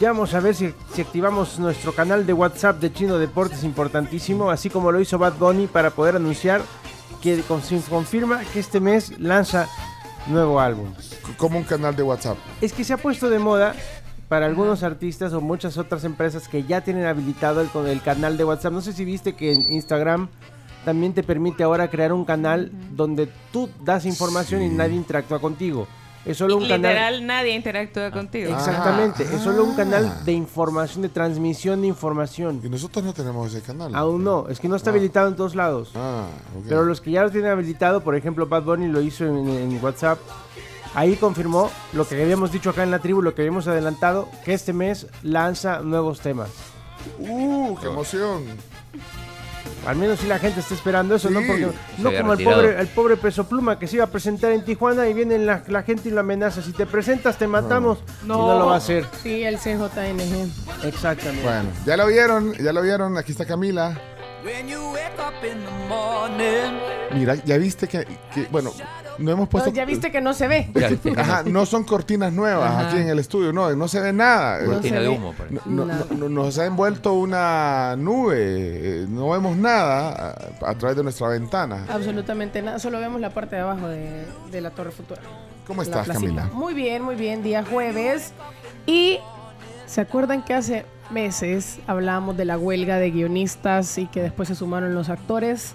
ya 0.00 0.12
vamos 0.12 0.32
a 0.32 0.40
ver 0.40 0.54
si, 0.54 0.72
si 0.94 1.02
activamos 1.02 1.58
nuestro 1.58 1.92
canal 1.94 2.24
de 2.24 2.32
WhatsApp 2.32 2.80
de 2.80 2.90
Chino 2.90 3.18
Deportes 3.18 3.62
importantísimo, 3.62 4.50
así 4.50 4.70
como 4.70 4.90
lo 4.90 5.00
hizo 5.02 5.18
Bad 5.18 5.34
Bunny 5.34 5.66
para 5.66 5.90
poder 5.90 6.16
anunciar 6.16 6.62
que 7.22 7.42
confirma 7.90 8.40
que 8.54 8.60
este 8.60 8.80
mes 8.80 9.18
lanza 9.18 9.68
nuevo 10.28 10.58
álbum. 10.60 10.94
Como 11.36 11.58
un 11.58 11.64
canal 11.64 11.94
de 11.94 12.02
WhatsApp. 12.02 12.38
Es 12.62 12.72
que 12.72 12.84
se 12.84 12.94
ha 12.94 12.96
puesto 12.96 13.28
de 13.28 13.38
moda 13.38 13.74
para 14.32 14.46
algunos 14.46 14.82
artistas 14.82 15.34
o 15.34 15.42
muchas 15.42 15.76
otras 15.76 16.04
empresas 16.04 16.48
que 16.48 16.62
ya 16.64 16.80
tienen 16.80 17.04
habilitado 17.04 17.60
el, 17.60 17.68
con 17.68 17.86
el 17.86 18.00
canal 18.00 18.38
de 18.38 18.44
WhatsApp. 18.46 18.72
No 18.72 18.80
sé 18.80 18.94
si 18.94 19.04
viste 19.04 19.34
que 19.34 19.52
en 19.52 19.70
Instagram 19.70 20.30
también 20.86 21.12
te 21.12 21.22
permite 21.22 21.62
ahora 21.64 21.90
crear 21.90 22.14
un 22.14 22.24
canal 22.24 22.72
donde 22.92 23.28
tú 23.52 23.68
das 23.84 24.06
información 24.06 24.62
y 24.62 24.70
nadie 24.70 24.94
interactúa 24.94 25.38
contigo. 25.38 25.86
Es 26.24 26.38
solo 26.38 26.56
un 26.56 26.62
canal. 26.62 26.80
Literal, 26.80 27.26
nadie 27.26 27.54
interactúa 27.54 28.10
contigo. 28.10 28.54
Exactamente, 28.54 29.22
es 29.24 29.42
solo 29.42 29.64
un 29.64 29.72
Ah. 29.72 29.76
canal 29.76 30.24
de 30.24 30.32
información, 30.32 31.02
de 31.02 31.10
transmisión 31.10 31.82
de 31.82 31.88
información. 31.88 32.58
Y 32.64 32.70
nosotros 32.70 33.04
no 33.04 33.12
tenemos 33.12 33.52
ese 33.52 33.60
canal. 33.60 33.94
Aún 33.94 34.24
no, 34.24 34.48
es 34.48 34.58
que 34.60 34.66
no 34.66 34.76
está 34.76 34.88
Ah. 34.88 34.92
habilitado 34.94 35.28
en 35.28 35.36
todos 35.36 35.54
lados. 35.54 35.92
Ah, 35.94 36.24
ok. 36.58 36.64
Pero 36.70 36.84
los 36.86 37.02
que 37.02 37.10
ya 37.10 37.22
lo 37.22 37.30
tienen 37.30 37.50
habilitado, 37.50 38.00
por 38.02 38.14
ejemplo, 38.16 38.46
Bad 38.46 38.62
Bunny 38.62 38.88
lo 38.88 39.02
hizo 39.02 39.26
en, 39.26 39.46
en 39.46 39.84
WhatsApp. 39.84 40.18
Ahí 40.94 41.16
confirmó 41.16 41.70
lo 41.94 42.06
que 42.06 42.20
habíamos 42.22 42.52
dicho 42.52 42.70
acá 42.70 42.82
en 42.82 42.90
la 42.90 42.98
tribu, 42.98 43.22
lo 43.22 43.34
que 43.34 43.42
habíamos 43.42 43.66
adelantado, 43.66 44.28
que 44.44 44.52
este 44.54 44.72
mes 44.72 45.06
lanza 45.22 45.80
nuevos 45.80 46.20
temas. 46.20 46.50
¡Uh, 47.18 47.76
qué 47.80 47.86
emoción! 47.86 48.44
Al 49.86 49.96
menos 49.96 50.20
si 50.20 50.26
la 50.28 50.38
gente 50.38 50.60
está 50.60 50.74
esperando 50.74 51.16
eso, 51.16 51.28
¿no? 51.30 51.40
Porque 51.44 51.66
no 51.98 52.12
como 52.16 52.34
el 52.34 52.44
pobre, 52.44 52.80
el 52.80 52.86
pobre 52.88 53.16
Peso 53.16 53.44
Pluma 53.48 53.80
que 53.80 53.88
se 53.88 53.96
iba 53.96 54.04
a 54.04 54.08
presentar 54.08 54.52
en 54.52 54.64
Tijuana 54.64 55.08
y 55.08 55.14
viene 55.14 55.38
la, 55.38 55.64
la 55.66 55.82
gente 55.82 56.08
y 56.08 56.12
lo 56.12 56.20
amenaza. 56.20 56.62
Si 56.62 56.72
te 56.72 56.86
presentas, 56.86 57.36
te 57.36 57.48
matamos. 57.48 57.98
Y 58.22 58.28
no 58.28 58.58
lo 58.58 58.66
va 58.66 58.74
a 58.74 58.76
hacer. 58.76 59.06
Sí, 59.22 59.42
el 59.42 59.58
CJNG. 59.58 60.84
Exactamente. 60.86 61.42
Bueno, 61.42 61.68
ya 61.84 61.96
lo 61.96 62.06
vieron, 62.06 62.52
ya 62.54 62.72
lo 62.72 62.80
vieron. 62.82 63.18
Aquí 63.18 63.32
está 63.32 63.44
Camila. 63.44 63.98
When 64.44 64.68
you 64.68 64.78
wake 64.92 65.18
up 65.18 65.44
in 65.44 65.64
the 65.64 65.88
morning. 65.88 66.78
Mira, 67.14 67.34
ya 67.44 67.56
viste 67.58 67.88
que, 67.88 68.06
que- 68.32 68.46
bueno, 68.52 68.72
no 69.18 69.30
hemos 69.30 69.48
puesto. 69.48 69.70
ya 69.72 69.84
viste 69.84 70.10
que 70.10 70.20
no 70.20 70.34
se 70.34 70.48
ve. 70.48 70.70
Ajá, 71.16 71.42
no 71.44 71.66
son 71.66 71.84
cortinas 71.84 72.32
nuevas 72.32 72.70
Ajá. 72.70 72.88
aquí 72.88 72.98
en 72.98 73.08
el 73.08 73.18
estudio, 73.18 73.52
no, 73.52 73.74
no 73.74 73.88
se 73.88 74.00
ve 74.00 74.12
nada. 74.12 74.60
No 74.62 74.72
Cortina 74.72 74.96
se 74.96 75.02
de 75.02 75.08
humo, 75.08 75.34
parece. 75.36 75.54
No- 75.54 75.62
no- 75.66 75.84
Nada. 75.86 76.06
no- 76.16 76.28
nos 76.28 76.58
ha 76.58 76.66
envuelto 76.66 77.12
una 77.14 77.94
nube, 77.96 78.36
eh, 78.38 79.06
no 79.08 79.30
vemos 79.30 79.56
nada 79.56 80.34
a, 80.62 80.70
a 80.70 80.74
través 80.76 80.96
de 80.96 81.02
nuestra 81.02 81.28
ventana. 81.28 81.86
Absolutamente 81.88 82.62
nada, 82.62 82.78
solo 82.78 82.98
vemos 83.00 83.20
la 83.20 83.30
parte 83.30 83.56
de 83.56 83.62
abajo 83.62 83.88
de, 83.88 84.24
de 84.50 84.60
la 84.60 84.70
Torre 84.70 84.90
Futura. 84.90 85.20
¿Cómo 85.66 85.82
estás. 85.82 86.08
Camila? 86.08 86.50
Muy 86.52 86.74
bien, 86.74 87.02
muy 87.02 87.14
bien, 87.14 87.42
día 87.42 87.64
jueves. 87.64 88.32
Y 88.86 89.18
se 89.86 90.00
acuerdan 90.00 90.42
que 90.44 90.54
hace 90.54 90.84
meses 91.10 91.78
hablábamos 91.86 92.36
de 92.36 92.44
la 92.46 92.58
huelga 92.58 92.96
de 92.98 93.10
guionistas 93.10 93.98
y 93.98 94.06
que 94.06 94.22
después 94.22 94.48
se 94.48 94.54
sumaron 94.54 94.94
los 94.94 95.08
actores. 95.08 95.74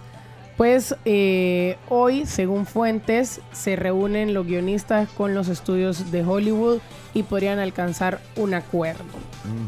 Pues 0.57 0.95
eh, 1.05 1.77
hoy, 1.87 2.25
según 2.25 2.65
fuentes, 2.65 3.41
se 3.51 3.75
reúnen 3.75 4.33
los 4.33 4.47
guionistas 4.47 5.07
con 5.09 5.35
los 5.35 5.49
estudios 5.49 6.11
de 6.11 6.23
Hollywood 6.23 6.79
y 7.13 7.21
podrían 7.21 7.59
alcanzar 7.59 8.19
un 8.35 8.55
acuerdo. 8.55 9.03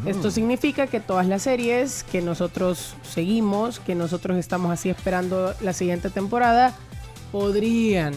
Esto 0.04 0.32
significa 0.32 0.88
que 0.88 0.98
todas 0.98 1.28
las 1.28 1.42
series 1.42 2.02
que 2.02 2.20
nosotros 2.20 2.96
seguimos, 3.02 3.78
que 3.78 3.94
nosotros 3.94 4.36
estamos 4.36 4.72
así 4.72 4.90
esperando 4.90 5.54
la 5.60 5.72
siguiente 5.72 6.10
temporada, 6.10 6.74
podrían 7.30 8.12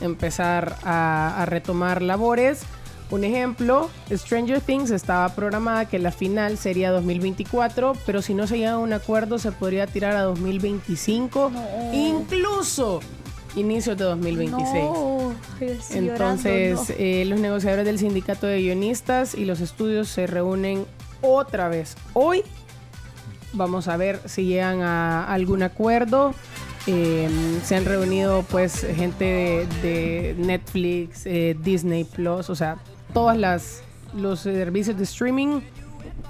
empezar 0.00 0.76
a, 0.82 1.42
a 1.42 1.46
retomar 1.46 2.00
labores. 2.00 2.62
Un 3.10 3.22
ejemplo, 3.22 3.90
Stranger 4.10 4.60
Things 4.60 4.90
estaba 4.90 5.28
programada 5.34 5.84
que 5.86 5.98
la 5.98 6.10
final 6.10 6.56
sería 6.58 6.90
2024, 6.90 7.92
pero 8.06 8.22
si 8.22 8.34
no 8.34 8.46
se 8.46 8.58
llega 8.58 8.72
a 8.72 8.78
un 8.78 8.92
acuerdo 8.92 9.38
se 9.38 9.52
podría 9.52 9.86
tirar 9.86 10.16
a 10.16 10.22
2025, 10.22 11.52
incluso 11.92 13.00
inicios 13.56 13.96
de 13.98 14.04
2026. 14.04 14.84
No, 14.84 15.32
estoy 15.60 15.98
Entonces, 15.98 16.72
llorando, 16.72 16.94
eh, 16.98 17.24
los 17.26 17.40
negociadores 17.40 17.84
del 17.84 17.98
sindicato 17.98 18.46
de 18.46 18.60
guionistas 18.60 19.34
y 19.34 19.44
los 19.44 19.60
estudios 19.60 20.08
se 20.08 20.26
reúnen 20.26 20.86
otra 21.20 21.68
vez 21.68 21.96
hoy. 22.14 22.42
Vamos 23.52 23.86
a 23.86 23.96
ver 23.96 24.20
si 24.24 24.46
llegan 24.46 24.82
a 24.82 25.32
algún 25.32 25.62
acuerdo. 25.62 26.34
Eh, 26.86 27.28
se 27.64 27.76
han 27.76 27.84
reunido 27.84 28.44
pues 28.50 28.86
gente 28.94 29.24
de, 29.24 29.66
de 29.82 30.34
Netflix, 30.36 31.24
eh, 31.24 31.56
Disney 31.62 32.04
Plus, 32.04 32.50
o 32.50 32.54
sea, 32.54 32.76
todas 33.14 33.38
las 33.38 33.82
los 34.14 34.40
servicios 34.40 34.96
de 34.96 35.04
streaming 35.04 35.60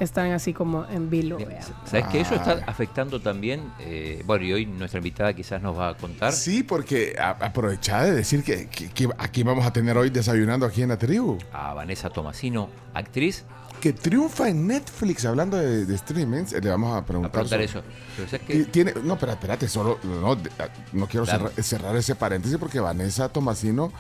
están 0.01 0.33
así 0.33 0.53
como 0.55 0.87
en 0.89 1.11
vilo. 1.11 1.39
¿Sabes 1.85 2.07
que 2.07 2.21
eso 2.21 2.35
Ah. 2.35 2.37
está 2.37 2.53
afectando 2.71 3.21
también? 3.21 3.61
eh, 3.81 4.23
bueno, 4.27 4.45
y 4.45 4.53
hoy 4.53 4.67
nuestra 4.67 4.99
invitada 4.99 5.33
quizás 5.35 5.61
nos 5.63 5.79
va 5.79 5.91
a 5.91 5.97
contar. 5.97 6.33
Sí, 6.33 6.63
porque 6.63 7.15
a- 7.19 7.31
aprovechá 7.31 8.03
de 8.05 8.13
decir 8.13 8.43
que, 8.43 8.69
que- 8.69 8.89
que 8.91 9.09
aquí 9.19 9.43
vamos 9.43 9.67
a 9.67 9.73
tener 9.73 9.97
hoy 9.99 10.11
desayunando 10.11 10.65
aquí 10.67 10.83
en 10.83 10.89
la 10.89 10.97
tribu. 10.99 11.39
A 11.53 11.75
Vanessa 11.75 12.09
Tomasino, 12.11 12.69
actriz, 12.95 13.45
Que 13.81 13.93
triunfa 13.93 14.49
en 14.49 14.67
Netflix, 14.67 15.27
hablando 15.27 15.59
de, 15.59 15.85
de 15.85 15.99
streamings, 15.99 16.55
eh, 16.55 16.61
le 16.63 16.71
vamos 16.71 16.95
a 16.95 16.99
a 16.99 17.05
preguntar. 17.05 17.33
preguntar 17.33 17.59
sobre- 17.59 17.65
eso. 17.67 17.83
Pero 18.17 18.29
¿sabes 18.31 18.43
Y 18.49 18.65
qué? 18.65 18.71
Tiene, 18.71 18.95
no, 19.05 19.19
pero 19.19 19.33
espérate, 19.33 19.69
solo 19.69 19.99
no, 20.05 20.33
ah, 20.33 20.69
no 20.95 21.07
quiero 21.07 21.27
cerrar, 21.27 21.51
cerrar 21.63 21.95
ese 21.97 22.15
paréntesis 22.15 22.57
porque 22.57 22.81
Vanessa 22.81 23.29
Tomasino 23.29 23.93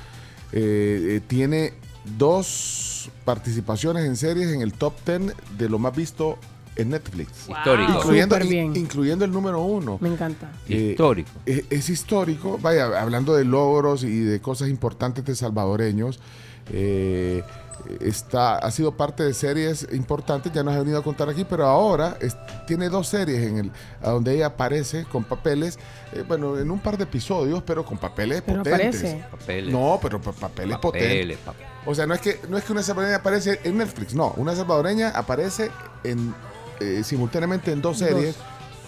eh, 0.52 1.16
eh, 1.16 1.20
tiene 1.26 1.74
dos 2.18 3.10
participaciones 3.24 4.04
en 4.04 4.16
series 4.16 4.52
en 4.52 4.60
el 4.62 4.72
top 4.72 4.94
10 5.06 5.34
de 5.58 5.68
lo 5.68 5.78
más 5.78 5.94
visto 5.94 6.38
en 6.76 6.90
Netflix. 6.90 7.48
Histórico. 7.48 7.92
Incluyendo, 7.92 8.38
bien. 8.40 8.76
incluyendo 8.76 9.24
el 9.24 9.30
número 9.30 9.60
uno. 9.62 9.98
Me 10.00 10.08
encanta. 10.08 10.50
Eh, 10.68 10.90
Histórico. 10.92 11.30
Es, 11.46 11.64
es 11.70 11.88
histórico, 11.88 12.58
vaya, 12.60 13.00
hablando 13.00 13.34
de 13.34 13.44
logros 13.44 14.02
y 14.04 14.20
de 14.20 14.40
cosas 14.40 14.68
importantes 14.68 15.24
de 15.24 15.34
salvadoreños. 15.36 16.20
eh, 16.72 17.42
está, 18.00 18.56
ha 18.58 18.70
sido 18.70 18.96
parte 18.96 19.22
de 19.22 19.34
series 19.34 19.86
importantes, 19.92 20.52
ya 20.52 20.62
nos 20.62 20.74
ha 20.74 20.78
venido 20.78 20.98
a 20.98 21.02
contar 21.02 21.28
aquí, 21.28 21.44
pero 21.44 21.66
ahora 21.66 22.16
es- 22.20 22.36
tiene 22.66 22.88
dos 22.88 23.08
series 23.08 23.42
en 23.42 23.58
el, 23.58 23.72
a 24.02 24.10
donde 24.10 24.34
ella 24.34 24.46
aparece 24.46 25.04
con 25.04 25.24
papeles, 25.24 25.78
eh, 26.12 26.24
bueno, 26.26 26.58
en 26.58 26.70
un 26.70 26.78
par 26.78 26.96
de 26.96 27.04
episodios, 27.04 27.62
pero 27.64 27.84
con 27.84 27.98
papeles 27.98 28.42
Pero 28.44 28.62
potentes. 28.62 29.16
Papeles. 29.30 29.72
No, 29.72 29.98
pero 30.02 30.20
pa- 30.20 30.32
papeles, 30.32 30.78
potentes. 30.78 31.08
papeles, 31.10 31.38
pap- 31.44 31.54
O 31.86 31.94
sea, 31.94 32.06
no 32.06 32.14
es 32.14 32.20
que 32.20 32.40
no 32.48 32.56
es 32.56 32.64
que 32.64 32.72
una 32.72 32.82
salvadoreña 32.82 33.16
aparece 33.18 33.60
en 33.64 33.76
Netflix, 33.78 34.14
no, 34.14 34.32
una 34.36 34.54
salvadoreña 34.56 35.10
aparece 35.10 35.70
en 36.04 36.34
eh, 36.80 37.02
simultáneamente 37.04 37.70
en 37.72 37.80
dos 37.82 37.98
series 37.98 38.34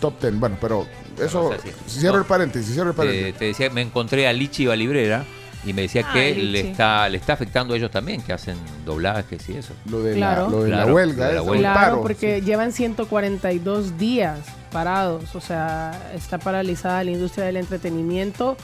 top 0.01 0.19
ten. 0.19 0.41
Bueno, 0.41 0.57
pero 0.61 0.87
eso 1.21 1.47
o 1.47 1.49
sea, 1.51 1.59
sí. 1.61 1.71
cierro 2.01 2.15
No. 2.17 2.21
el 2.23 2.27
paréntesis, 2.27 2.73
cierro 2.75 2.91
el 2.91 2.97
paréntesis. 2.97 3.29
Eh, 3.35 3.39
te 3.39 3.45
decía, 3.47 3.71
me 3.71 3.83
encontré 3.83 4.27
a 4.27 4.33
Lichi 4.33 4.67
Valibrera 4.67 5.25
y 5.67 5.73
me 5.73 5.83
decía 5.83 6.07
Ay, 6.13 6.35
que 6.35 6.41
le 6.41 6.61
está, 6.71 7.09
le 7.09 7.19
está 7.19 7.33
afectando 7.35 7.75
a 7.75 7.77
ellos 7.77 7.91
también, 7.91 8.23
que 8.23 8.33
hacen 8.33 8.57
doblajes 8.85 9.49
y 9.49 9.57
eso. 9.57 9.75
lo 9.91 10.01
de 10.03 10.15
Claro. 10.15 10.45
la, 10.45 10.51
lo 10.51 10.63
de 10.63 10.71
la 10.71 10.77
Claro, 10.77 10.95
huelga, 10.95 11.25
lo 11.25 11.29
de 11.31 11.35
la 11.35 11.43
huelga. 11.43 11.57
el 11.69 11.75
Claro, 11.75 11.91
paro. 11.91 12.03
porque 12.03 12.41
llevan 12.41 12.73
142 12.73 13.99
días 13.99 14.39
parados, 14.73 15.35
o 15.35 15.41
sea, 15.41 16.11
está 16.15 16.39
paralizada 16.39 17.03
la 17.05 17.11
industria 17.11 17.47
del 17.47 17.57
entretenimiento, 17.57 18.57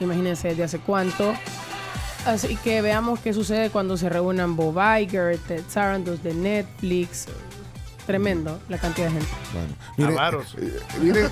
imagínense 0.00 0.48
desde 0.48 0.64
hace 0.64 0.78
cuánto. 0.78 1.32
Así 2.26 2.56
que 2.56 2.82
veamos 2.82 3.18
qué 3.20 3.32
sucede 3.32 3.70
cuando 3.70 3.96
se 3.96 4.10
reúnan 4.10 4.54
Bob 4.54 4.76
Iger, 5.00 5.38
Ted 5.38 5.62
Sarandos 5.68 6.22
de 6.22 6.34
Netflix. 6.34 7.26
Tremendo 8.10 8.58
la 8.68 8.78
cantidad 8.78 9.06
de 9.08 9.12
gente. 9.12 9.28
Bueno, 9.96 10.42
eh, 10.58 10.80
miren, 11.00 11.26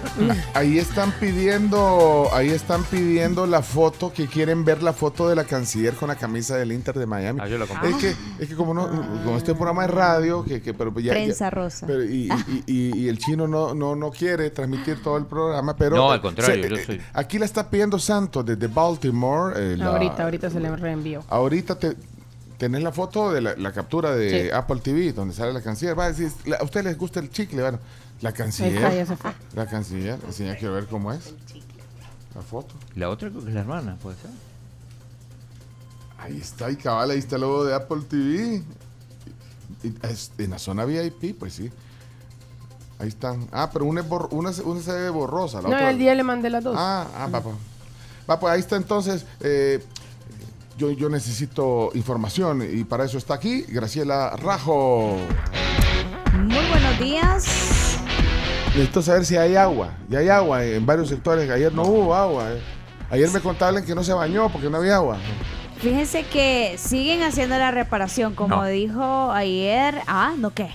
ahí 0.54 0.78
están 0.78 1.12
pidiendo, 1.20 2.28
ahí 2.32 2.50
están 2.50 2.85
pidiendo 2.85 3.47
la 3.47 3.62
foto, 3.62 4.12
que 4.12 4.26
quieren 4.26 4.64
ver 4.64 4.82
la 4.82 4.92
foto 4.92 5.28
de 5.28 5.35
la 5.37 5.44
canciller 5.44 5.94
con 5.94 6.08
la 6.08 6.16
camisa 6.16 6.56
del 6.56 6.73
Inter 6.73 6.99
de 6.99 7.06
Miami. 7.06 7.40
Ah, 7.42 7.49
yo 7.49 7.58
la 7.58 7.66
compré. 7.66 7.90
Es 7.90 7.97
que, 7.97 8.14
es 8.38 8.49
que 8.49 8.54
como 8.54 8.75
no, 8.75 8.88
como 9.25 9.37
este 9.37 9.54
programa 9.54 9.82
de 9.82 9.88
radio, 9.88 10.44
que, 10.44 10.61
que 10.62 10.75
pero 10.75 10.97
ya, 11.00 11.12
Prensa 11.12 11.47
ya- 11.47 11.50
rosa. 11.50 11.87
pero 11.87 12.04
y, 12.04 12.28
y- 12.28 12.62
y- 12.66 12.97
y 13.04 13.08
el 13.08 13.18
chino 13.18 13.49
no, 13.49 13.75
no, 13.75 13.97
no 13.97 14.11
quiere 14.11 14.50
transmitir 14.50 15.02
todo 15.02 15.16
el 15.16 15.26
programa, 15.26 15.76
pero 15.76 15.97
No, 15.97 16.11
al 16.12 16.20
contrario, 16.20 16.62
se- 16.64 16.70
yo 16.70 16.76
eh, 16.76 16.85
soy- 16.85 17.00
aquí 17.12 17.38
la 17.38 17.44
está 17.44 17.68
pidiendo 17.68 17.99
Santos 17.99 18.44
desde 18.47 18.66
Baltimore. 18.68 19.54
eh, 19.56 19.76
la- 19.76 19.87
ahorita, 19.87 20.25
ahorita 20.25 20.50
se 20.50 20.61
le 20.61 20.75
reenvió. 20.76 21.25
Ahorita 21.28 21.78
te, 21.78 21.97
tenés 22.59 22.83
la 22.83 22.93
foto 22.93 23.31
de 23.33 23.41
la, 23.41 23.57
la 23.57 23.73
captura 23.73 24.15
de 24.15 24.45
Sí. 24.45 24.50
Apple 24.50 24.81
TV, 24.81 25.12
donde 25.12 25.33
sale 25.35 25.53
la 25.53 25.62
canciller. 25.62 25.99
Va 25.99 26.05
a 26.07 26.09
decir, 26.12 26.31
la- 26.45 26.57
¿a 26.57 26.65
ustedes 26.65 26.85
les 26.87 26.99
gusta 26.99 27.21
el 27.21 27.31
chicle? 27.31 27.62
Bueno, 27.62 27.79
la 28.21 28.29
Ahí 28.31 28.35
canciller. 28.35 28.75
está, 28.75 28.95
ya 28.95 29.07
se 29.07 29.17
fue. 29.17 29.33
La 29.55 29.67
canciller, 29.67 30.19
enseña, 30.27 30.57
quiero 30.57 30.75
ver 30.75 30.87
cómo 30.87 31.12
es. 31.12 31.33
La 32.35 32.43
foto. 32.43 32.75
La 32.95 33.09
otra 33.09 33.31
creo 33.31 33.43
que 33.43 33.49
es 33.49 33.55
la 33.55 33.61
hermana, 33.61 33.97
puede 34.03 34.17
ser. 34.19 34.31
Ahí 36.19 36.37
está, 36.38 36.71
y 36.71 36.77
cabal, 36.77 37.11
ahí 37.12 37.19
está 37.19 37.37
el 37.37 37.43
logo 37.43 37.65
de 37.65 37.75
Apple 37.75 38.03
TV. 38.09 38.62
En 40.38 40.50
la 40.50 40.59
zona 40.59 40.85
VIP, 40.85 41.38
pues 41.38 41.55
sí. 41.55 41.71
Ahí 42.99 43.09
están. 43.09 43.47
Ah, 43.53 43.71
pero 43.73 43.85
una, 43.85 44.00
es 44.00 44.09
bor- 44.09 44.29
una, 44.33 44.53
se- 44.53 44.62
una 44.62 44.81
se 44.83 44.93
ve 44.93 45.09
borrosa. 45.11 45.59
La 45.62 45.69
No, 45.69 45.77
otra- 45.77 45.91
el 45.91 45.99
día 45.99 46.15
le 46.17 46.25
mandé 46.25 46.50
las 46.50 46.65
dos. 46.65 46.75
Ah, 46.77 47.07
ah, 47.17 47.29
va. 47.29 47.41
Va, 48.29 48.41
pues 48.41 48.53
ahí 48.53 48.59
está 48.61 48.75
entonces. 48.77 49.25
eh, 49.41 49.81
yo, 50.78 50.92
yo 50.92 51.08
necesito 51.11 51.90
información 51.94 52.62
y 52.73 52.85
para 52.85 53.04
eso 53.04 53.18
está 53.18 53.35
aquí 53.35 53.62
Graciela 53.68 54.37
Rajo. 54.37 55.18
Muy 56.35 56.66
buenos 56.70 56.99
días. 57.00 57.99
Necesito 58.68 59.02
saber 59.02 59.25
si 59.25 59.37
hay 59.37 59.56
agua. 59.56 59.90
Ya 60.08 60.20
hay 60.20 60.28
agua 60.28 60.64
en 60.64 60.87
varios 60.87 61.08
sectores. 61.08 61.50
Ayer 61.50 61.73
no 61.73 61.82
hubo 61.82 62.14
agua. 62.14 62.52
eh. 62.52 62.61
Ayer 63.11 63.28
me 63.30 63.40
contaban 63.40 63.85
que 63.85 63.94
no 63.94 64.04
se 64.04 64.12
bañó 64.12 64.49
porque 64.50 64.70
no 64.70 64.76
había 64.76 64.97
agua. 64.97 65.18
Fíjense 65.78 66.25
que 66.25 66.76
siguen 66.78 67.23
haciendo 67.23 67.58
la 67.58 67.70
reparación, 67.70 68.35
como 68.35 68.56
No. 68.56 68.64
dijo 68.66 69.32
ayer. 69.32 70.00
Ah, 70.06 70.32
¿no 70.37 70.50
qué? 70.50 70.68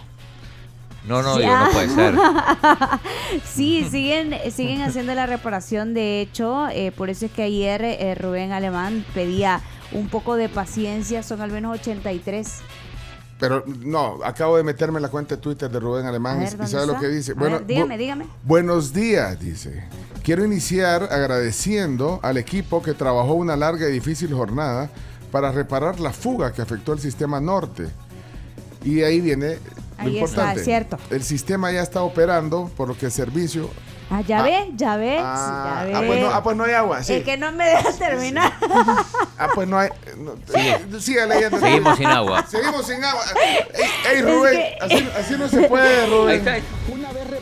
No, 1.07 1.21
no, 1.21 1.37
no 1.37 1.45
ah. 1.53 1.69
puede 1.71 1.89
ser. 1.89 2.15
sí, 3.45 3.85
siguen, 3.89 4.35
siguen 4.51 4.81
haciendo 4.81 5.13
la 5.13 5.25
reparación. 5.25 5.93
De 5.93 6.21
hecho, 6.21 6.67
eh, 6.69 6.91
por 6.91 7.09
eso 7.09 7.25
es 7.25 7.31
que 7.31 7.43
ayer 7.43 7.83
eh, 7.83 8.15
Rubén 8.15 8.51
Alemán 8.53 9.05
pedía 9.13 9.61
un 9.93 10.09
poco 10.09 10.35
de 10.35 10.49
paciencia. 10.49 11.23
Son 11.23 11.41
al 11.41 11.51
menos 11.51 11.79
83. 11.79 12.59
Pero 13.39 13.63
no, 13.67 14.19
acabo 14.23 14.57
de 14.57 14.63
meterme 14.63 14.97
en 14.99 15.03
la 15.03 15.09
cuenta 15.09 15.35
de 15.35 15.41
Twitter 15.41 15.69
de 15.69 15.79
Rubén 15.79 16.05
Alemán 16.05 16.39
ver, 16.39 16.47
y- 16.49 16.53
y 16.53 16.55
¿dónde 16.57 16.71
sabe 16.71 16.87
lo 16.87 16.99
que 16.99 17.07
dice. 17.07 17.33
A 17.33 17.35
ver, 17.35 17.65
dígame, 17.65 17.95
bu- 17.95 17.97
dígame. 17.97 18.25
Buenos 18.43 18.93
días, 18.93 19.39
dice. 19.39 19.83
Quiero 20.23 20.45
iniciar 20.45 21.03
agradeciendo 21.11 22.19
al 22.23 22.37
equipo 22.37 22.81
que 22.81 22.93
trabajó 22.93 23.33
una 23.33 23.55
larga 23.57 23.89
y 23.89 23.91
difícil 23.91 24.33
jornada 24.33 24.89
para 25.31 25.51
reparar 25.51 25.99
la 25.99 26.11
fuga 26.13 26.53
que 26.53 26.61
afectó 26.61 26.93
el 26.93 26.99
sistema 26.99 27.41
norte. 27.41 27.87
Y 28.85 29.01
ahí 29.01 29.19
viene 29.19 29.55
lo 29.55 30.03
Ahí 30.03 30.17
está, 30.17 30.25
importante. 30.31 30.63
cierto. 30.63 30.97
El 31.09 31.23
sistema 31.23 31.71
ya 31.71 31.81
está 31.81 32.03
operando, 32.03 32.71
por 32.77 32.87
lo 32.87 32.97
que 32.97 33.07
el 33.07 33.11
servicio. 33.11 33.69
Ah, 34.15 34.21
ya 34.21 34.39
Ah. 34.39 34.43
ve, 34.43 34.69
ya 34.75 34.95
ve, 34.97 35.17
Ah, 35.19 35.79
ya 35.79 35.85
ve. 35.85 35.95
ah, 35.95 36.03
pues 36.05 36.21
no, 36.21 36.29
ah, 36.29 36.43
pues 36.43 36.55
no 36.57 36.63
hay 36.65 36.73
agua. 36.73 37.03
Sí. 37.03 37.13
Es 37.15 37.23
que 37.23 37.35
no 37.37 37.51
me 37.51 37.65
deja 37.65 37.91
terminar. 37.93 38.53
Ah, 39.39 39.47
pues 39.55 39.67
no 39.67 39.77
hay. 39.79 39.89
No, 40.17 40.99
siga 40.99 41.25
leyendo. 41.25 41.59
Seguimos 41.59 41.97
sin 41.97 42.05
agua. 42.07 42.45
Seguimos 42.47 42.85
sin 42.85 43.03
agua. 43.03 43.23
Ey, 43.43 43.85
ey, 44.11 44.17
Es 44.19 44.23
Rubén, 44.25 44.53
que- 44.53 44.77
así, 44.81 45.09
así 45.19 45.33
no 45.37 45.49
se 45.49 45.67
puede, 45.67 46.05
Rubén. 46.05 46.47
Ahí 46.47 46.59
está. 46.59 46.67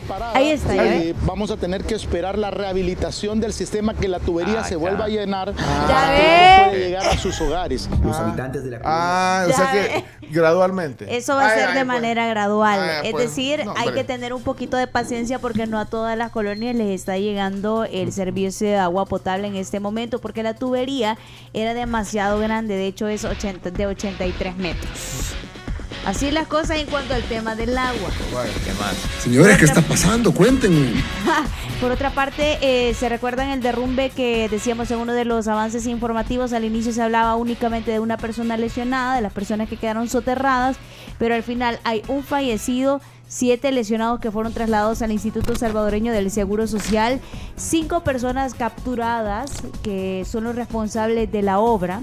Reparada, 0.02 0.36
Ahí 0.36 0.50
está, 0.50 0.74
ya 0.74 0.84
eh, 0.96 1.14
vamos 1.22 1.50
a 1.50 1.56
tener 1.56 1.84
que 1.84 1.94
esperar 1.94 2.36
la 2.38 2.50
rehabilitación 2.50 3.40
del 3.40 3.52
sistema 3.52 3.94
que 3.94 4.08
la 4.08 4.18
tubería 4.20 4.60
Ah, 4.60 4.64
se 4.64 4.72
ya. 4.72 4.76
vuelva 4.78 5.04
a 5.04 5.08
llenar 5.08 5.54
Ya 5.54 5.86
para 5.86 6.16
que 6.16 6.22
ve. 6.22 6.70
pueda 6.70 6.84
llegar 6.86 7.06
a 7.06 7.16
sus 7.18 7.40
hogares. 7.40 7.88
Los 8.04 8.16
habitantes 8.16 8.64
de 8.64 8.70
la 8.70 8.80
Ah, 8.84 9.46
o 9.48 9.52
sea 9.52 9.72
que 9.72 10.04
gradualmente. 10.30 11.16
Eso 11.16 11.34
va 11.36 11.46
a 11.46 11.48
Ay, 11.50 11.58
ser 11.58 11.68
ay, 11.68 11.74
de 11.74 11.80
pues. 11.80 11.86
manera 11.86 12.26
gradual. 12.26 12.80
Ah, 12.80 13.00
es 13.04 13.12
pues, 13.12 13.24
decir, 13.28 13.64
no, 13.64 13.74
hay 13.76 13.90
que 13.92 14.04
tener 14.04 14.32
un 14.32 14.42
poquito 14.42 14.76
de 14.76 14.86
paciencia 14.86 15.38
porque 15.38 15.66
no 15.66 15.78
a 15.78 15.84
todas 15.86 16.16
las 16.18 16.30
colonias 16.30 16.74
les 16.74 16.88
está 16.90 17.16
llegando 17.18 17.84
el 17.84 18.12
servicio 18.12 18.66
de 18.68 18.76
agua 18.76 19.06
potable 19.06 19.46
en 19.48 19.56
este 19.56 19.80
momento 19.80 20.20
porque 20.20 20.42
la 20.42 20.54
tubería 20.54 21.16
era 21.52 21.74
demasiado 21.74 22.38
grande. 22.38 22.74
De 22.76 22.86
hecho, 22.86 23.08
es 23.08 23.24
80, 23.24 23.70
de 23.70 23.86
83 23.86 24.56
metros. 24.56 25.34
Así 26.04 26.32
las 26.32 26.48
cosas 26.48 26.78
en 26.78 26.86
cuanto 26.86 27.14
al 27.14 27.22
tema 27.22 27.54
del 27.54 27.78
agua. 27.78 28.10
¿Qué 28.64 28.72
más? 28.72 28.94
Señores, 29.20 29.56
¿qué 29.56 29.66
está 29.66 29.82
pasando? 29.82 30.32
Cuéntenme. 30.32 30.92
Por 31.80 31.92
otra 31.92 32.10
parte, 32.10 32.58
eh, 32.60 32.92
se 32.94 33.08
recuerdan 33.08 33.50
el 33.50 33.62
derrumbe 33.62 34.10
que 34.10 34.48
decíamos 34.48 34.90
en 34.90 34.98
uno 34.98 35.12
de 35.12 35.24
los 35.24 35.46
avances 35.46 35.86
informativos. 35.86 36.52
Al 36.52 36.64
inicio 36.64 36.92
se 36.92 37.02
hablaba 37.02 37.36
únicamente 37.36 37.92
de 37.92 38.00
una 38.00 38.16
persona 38.16 38.56
lesionada, 38.56 39.14
de 39.14 39.20
las 39.20 39.32
personas 39.32 39.68
que 39.68 39.76
quedaron 39.76 40.08
soterradas, 40.08 40.76
pero 41.18 41.36
al 41.36 41.44
final 41.44 41.78
hay 41.84 42.02
un 42.08 42.24
fallecido, 42.24 43.00
siete 43.28 43.70
lesionados 43.70 44.18
que 44.18 44.32
fueron 44.32 44.52
trasladados 44.52 45.02
al 45.02 45.12
Instituto 45.12 45.54
Salvadoreño 45.54 46.12
del 46.12 46.32
Seguro 46.32 46.66
Social, 46.66 47.20
cinco 47.56 48.02
personas 48.02 48.54
capturadas 48.54 49.62
que 49.84 50.24
son 50.28 50.42
los 50.44 50.56
responsables 50.56 51.30
de 51.30 51.42
la 51.42 51.60
obra. 51.60 52.02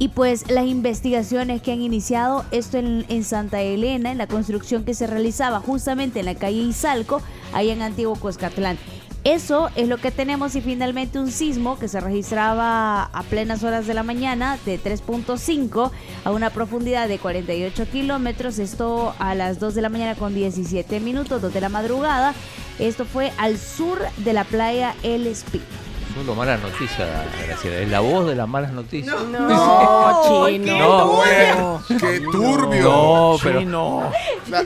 Y 0.00 0.08
pues 0.08 0.48
las 0.48 0.66
investigaciones 0.66 1.60
que 1.60 1.72
han 1.72 1.82
iniciado 1.82 2.44
esto 2.52 2.78
en, 2.78 3.24
Santa 3.24 3.60
Elena, 3.60 4.12
en 4.12 4.18
la 4.18 4.28
construcción 4.28 4.84
que 4.84 4.94
se 4.94 5.08
realizaba 5.08 5.58
justamente 5.58 6.20
en 6.20 6.26
la 6.26 6.36
calle 6.36 6.58
Izalco, 6.58 7.20
ahí 7.52 7.70
en 7.70 7.82
Antiguo 7.82 8.14
Coscatlán. 8.14 8.78
Eso 9.24 9.68
es 9.74 9.88
lo 9.88 9.98
que 9.98 10.12
tenemos 10.12 10.54
y 10.54 10.60
finalmente 10.60 11.18
un 11.18 11.32
sismo 11.32 11.76
que 11.78 11.88
se 11.88 11.98
registraba 11.98 13.02
a 13.02 13.22
plenas 13.24 13.64
horas 13.64 13.88
de 13.88 13.94
la 13.94 14.04
mañana 14.04 14.56
de 14.64 14.80
3.5 14.80 15.90
a 16.24 16.30
una 16.30 16.50
profundidad 16.50 17.08
de 17.08 17.18
48 17.18 17.88
kilómetros, 17.90 18.60
esto 18.60 19.14
a 19.18 19.34
las 19.34 19.58
2 19.58 19.74
de 19.74 19.82
la 19.82 19.88
mañana 19.88 20.14
con 20.14 20.32
17 20.32 21.00
minutos, 21.00 21.42
2 21.42 21.52
de 21.52 21.60
la 21.60 21.68
madrugada. 21.68 22.34
Esto 22.78 23.04
fue 23.04 23.32
al 23.38 23.58
sur 23.58 23.98
de 24.18 24.32
la 24.32 24.44
playa 24.44 24.94
El 25.02 25.26
Espí. 25.26 25.60
Solo 26.14 26.34
malas 26.34 26.60
noticias, 26.60 27.08
Graciela. 27.46 27.78
Es 27.78 27.88
la 27.90 28.00
voz 28.00 28.26
de 28.26 28.34
las 28.34 28.48
malas 28.48 28.72
noticias. 28.72 29.14
No, 29.30 30.48
chino. 30.48 30.78
No, 30.78 31.06
bueno. 31.12 31.82
Qué 31.88 32.20
turbio. 32.32 32.82
No, 32.82 33.36
pero. 33.42 33.60
Chino. 33.60 34.10
La, 34.50 34.64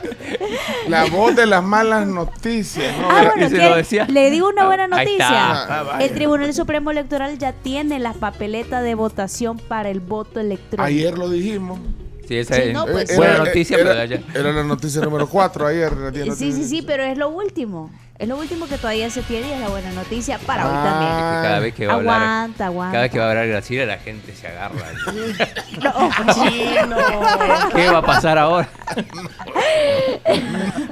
la 0.89 1.05
voz 1.11 1.37
de 1.37 1.47
las 1.47 1.63
malas 1.63 2.07
noticias. 2.07 2.97
¿no? 2.99 3.11
Ah, 3.11 3.33
bueno, 3.37 3.69
lo 3.71 3.77
decía. 3.77 4.07
le 4.09 4.31
digo 4.31 4.49
una 4.49 4.67
buena 4.67 4.85
Ahí 4.85 4.91
noticia. 5.07 5.29
Ah. 5.31 5.99
El 6.01 6.13
Tribunal 6.13 6.55
Supremo 6.55 6.91
Electoral 6.91 7.37
ya 7.39 7.53
tiene 7.53 7.99
la 7.99 8.13
papeleta 8.15 8.81
de 8.81 8.95
votación 8.95 9.59
para 9.59 9.91
el 9.91 10.01
voto 10.01 10.41
electrónico. 10.41 10.83
Ayer 10.85 11.19
lo 11.19 11.29
dijimos. 11.29 11.81
Sí, 12.29 12.39
esa 12.39 12.55
Sí, 12.55 12.63
es 12.67 12.73
no, 12.73 12.87
pues, 12.87 13.15
buena 13.17 13.35
era- 13.35 13.45
noticia, 13.45 13.77
era, 13.79 13.91
pero 13.93 14.05
ya. 14.05 14.23
era 14.41 14.53
la 14.53 14.63
noticia 14.63 15.01
número 15.03 15.29
4 15.29 15.67
ayer. 15.67 15.93
Sí, 16.37 16.53
sí, 16.53 16.65
sí, 16.65 16.83
pero 16.83 17.03
es 17.03 17.19
lo 17.19 17.29
último. 17.29 17.91
Es 18.23 18.29
lo 18.29 18.37
último 18.37 18.69
que 18.69 18.79
todavía 18.79 19.11
se 19.11 19.21
tiene 19.23 19.49
y 19.49 19.53
es 19.53 19.59
la 19.61 19.69
buena 19.69 19.91
noticia 19.91 20.39
para 20.39 20.65
hoy 20.67 20.73
Ah. 20.73 20.85
también. 20.85 21.13
Que 21.13 21.49
cada 21.49 21.59
vez 21.59 21.75
que 21.75 21.87
va 21.89 21.93
a 21.93 21.97
hablar. 21.97 22.23
Aguanta, 22.23 22.67
aguanta. 22.67 22.93
Cada 22.93 23.03
vez 23.03 23.11
que 23.13 23.19
va 23.19 23.25
a 23.25 23.29
hablar 23.31 23.49
Graciela, 23.49 23.97
la 23.97 23.99
gente 23.99 24.35
se 24.37 24.47
agarra. 24.47 24.77
No, 25.83 25.93
Chino. 26.33 26.97
¿Qué 27.75 27.91
va 27.91 27.99
a 27.99 28.03
pasar 28.03 28.39
ahora? 28.39 28.69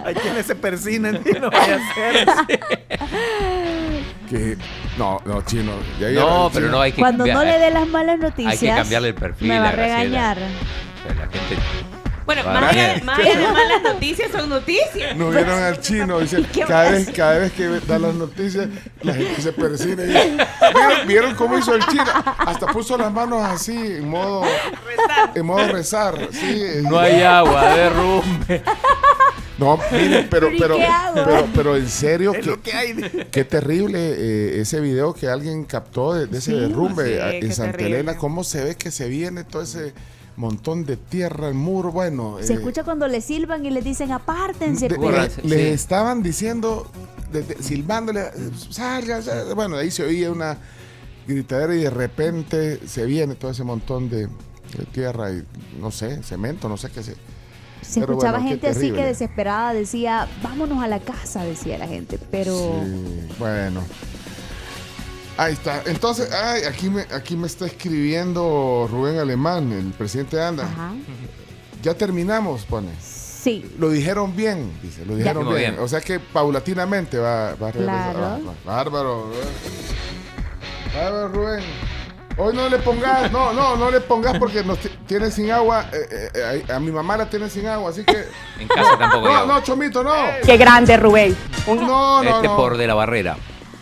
Hay 0.04 0.14
quienes 0.14 0.46
se 0.46 0.54
persinan 0.56 1.20
y 1.24 1.38
no 1.38 1.50
vaya 1.50 1.76
a 1.76 1.94
ser. 1.94 2.28
Que, 4.28 4.56
no, 4.96 5.20
no, 5.24 5.42
chino. 5.42 5.72
ya 6.00 6.08
No, 6.10 6.50
pero 6.52 6.66
chino. 6.66 6.76
no 6.78 6.82
hay 6.82 6.92
que 6.92 7.00
Cuando 7.00 7.26
no 7.26 7.42
le 7.44 7.58
dé 7.58 7.70
las 7.72 7.86
malas 7.88 8.18
noticias, 8.18 8.62
Hay 8.62 8.68
que 8.70 8.74
cambiarle 8.74 9.08
el 9.08 9.14
perfil. 9.14 9.48
me 9.48 9.58
va 9.58 9.68
a 9.68 9.72
regañar. 9.72 10.36
La 10.38 11.26
gente. 11.26 11.56
Bueno, 12.30 12.44
Para 12.44 12.60
más 12.60 12.70
allá, 12.70 13.00
más 13.04 13.18
allá 13.18 13.38
de 13.38 13.48
malas 13.48 13.82
noticias 13.82 14.30
son 14.30 14.48
noticias. 14.48 15.16
No 15.16 15.30
vieron 15.30 15.58
al 15.60 15.80
chino, 15.80 16.20
dice, 16.20 16.44
¿Qué 16.52 16.60
cada 16.60 16.92
vez, 16.92 17.10
cada 17.10 17.38
vez 17.38 17.50
que 17.52 17.66
da 17.88 17.98
las 17.98 18.14
noticias, 18.14 18.68
la 19.02 19.14
gente 19.14 19.42
se 19.42 19.52
persina. 19.52 20.04
y 20.04 20.06
dice, 20.06 20.36
¿Vieron, 20.36 21.08
vieron 21.08 21.34
cómo 21.34 21.58
hizo 21.58 21.74
el 21.74 21.84
chino? 21.86 22.04
Hasta 22.38 22.68
puso 22.68 22.96
las 22.96 23.12
manos 23.12 23.42
así, 23.42 23.74
en 23.76 24.08
modo, 24.08 24.42
en 25.34 25.44
modo 25.44 25.66
rezar. 25.72 26.28
Sí, 26.30 26.62
No 26.88 27.00
hay 27.00 27.20
agua, 27.22 27.74
derrumbe. 27.74 28.62
No, 29.58 29.76
miren, 29.90 30.28
pero, 30.30 30.50
¿Pero 30.56 30.78
pero, 31.52 31.76
en 31.76 31.88
serio, 31.88 32.32
qué, 32.32 32.42
lo 32.42 32.62
que 32.62 32.72
hay. 32.72 33.26
qué 33.32 33.44
terrible 33.44 33.98
eh, 33.98 34.60
ese 34.60 34.78
video 34.80 35.12
que 35.14 35.28
alguien 35.28 35.64
captó 35.64 36.14
de, 36.14 36.26
de 36.28 36.38
ese 36.38 36.52
Sí. 36.52 36.58
derrumbe 36.60 37.04
Sí, 37.04 37.46
en 37.46 37.52
Santa 37.52 37.72
terrible. 37.72 37.96
Elena. 37.96 38.16
¿Cómo 38.16 38.44
se 38.44 38.62
ve 38.64 38.76
que 38.76 38.90
se 38.92 39.08
viene 39.08 39.42
todo 39.44 39.62
ese 39.62 39.92
montón 40.36 40.84
de 40.84 40.96
tierra, 40.96 41.48
el 41.48 41.54
muro? 41.54 41.92
Bueno, 41.92 42.38
Se 42.40 42.52
eh, 42.54 42.56
escucha 42.56 42.84
cuando 42.84 43.06
le 43.08 43.20
silban 43.20 43.64
y 43.66 43.70
le 43.70 43.82
dicen 43.82 44.12
apártense. 44.12 44.88
de- 44.88 44.94
pero- 44.96 45.10
le, 45.10 45.30
Sí. 45.30 45.40
le 45.44 45.72
estaban 45.72 46.22
diciendo, 46.22 46.86
de- 47.32 47.42
de- 47.42 47.62
silbándole, 47.62 48.24
salga, 48.70 49.22
salga. 49.22 49.54
Bueno, 49.54 49.76
ahí 49.76 49.90
se 49.90 50.02
oía 50.04 50.30
una 50.30 50.56
gritadera 51.26 51.74
y 51.74 51.82
de 51.82 51.90
repente 51.90 52.80
se 52.88 53.04
viene 53.06 53.34
todo 53.34 53.50
ese 53.50 53.64
montón 53.64 54.08
de, 54.10 54.28
tierra 54.92 55.32
y 55.32 55.42
no 55.80 55.90
sé, 55.90 56.22
cemento, 56.22 56.68
no 56.68 56.76
sé 56.76 56.90
qué 56.90 57.02
se. 57.02 57.16
Se 57.82 57.98
Pero 58.00 58.12
escuchaba 58.12 58.38
bueno, 58.38 58.50
gente 58.50 58.68
así 58.68 58.92
que 58.92 59.04
desesperada 59.04 59.72
decía, 59.72 60.28
vámonos 60.42 60.82
a 60.82 60.86
la 60.86 61.00
casa, 61.00 61.42
decía 61.44 61.76
la 61.78 61.88
gente. 61.88 62.18
Pero 62.30 62.54
Sí, 62.84 63.34
bueno. 63.38 63.82
Ahí 65.40 65.54
está. 65.54 65.82
Entonces, 65.86 66.30
ay, 66.32 66.64
aquí 66.64 66.90
me, 66.90 67.02
aquí 67.14 67.34
me 67.34 67.46
está 67.46 67.64
escribiendo 67.64 68.86
Rubén 68.90 69.18
Alemán, 69.18 69.72
el 69.72 69.92
presidente 69.92 70.36
de 70.36 70.44
ANDA. 70.44 70.64
Ajá. 70.64 70.92
Ya 71.82 71.94
terminamos, 71.94 72.64
pone. 72.66 72.90
sí, 73.00 73.74
Lo 73.78 73.88
dijeron 73.88 74.36
bien, 74.36 74.70
dice, 74.82 75.06
lo 75.06 75.16
dijeron 75.16 75.44
bien. 75.48 75.56
bien. 75.72 75.78
O 75.78 75.88
sea 75.88 76.02
que 76.02 76.20
paulatinamente 76.20 77.16
va, 77.18 77.54
va 77.54 77.68
a 77.68 77.72
regresar. 77.72 78.12
Claro. 78.14 78.24
Ah, 78.26 78.38
va- 78.66 78.74
Bárbaro. 78.76 79.24
Rubén. 79.30 79.48
Bárbaro, 80.94 81.28
Rubén. 81.28 81.64
Hoy 82.36 82.54
no 82.54 82.68
le 82.68 82.78
pongas, 82.78 83.32
no, 83.32 83.52
no, 83.54 83.76
no 83.76 83.90
le 83.90 84.00
pongas 84.02 84.38
porque 84.38 84.62
nos 84.62 84.78
ti- 84.78 84.90
tiene 85.06 85.30
sin 85.30 85.50
agua. 85.50 85.86
eh, 85.92 86.30
eh, 86.34 86.64
a, 86.70 86.76
a 86.76 86.80
mi 86.80 86.90
mamá 86.92 87.16
la 87.16 87.28
tiene 87.30 87.48
sin 87.48 87.66
agua, 87.66 87.90
así 87.90 88.04
que. 88.04 88.26
En 88.58 88.68
casa 88.68 88.98
tampoco 88.98 89.26
No, 89.26 89.46
no, 89.46 89.60
Chomito, 89.62 90.02
no. 90.02 90.12
Qué 90.44 90.56
grande, 90.58 90.96
Rubén. 90.98 91.34
No, 91.66 92.22
no, 92.22 92.22
Este 92.22 92.46
no. 92.46 92.56
por 92.56 92.76
de 92.76 92.86
la 92.86 92.94
barrera. 92.94 93.36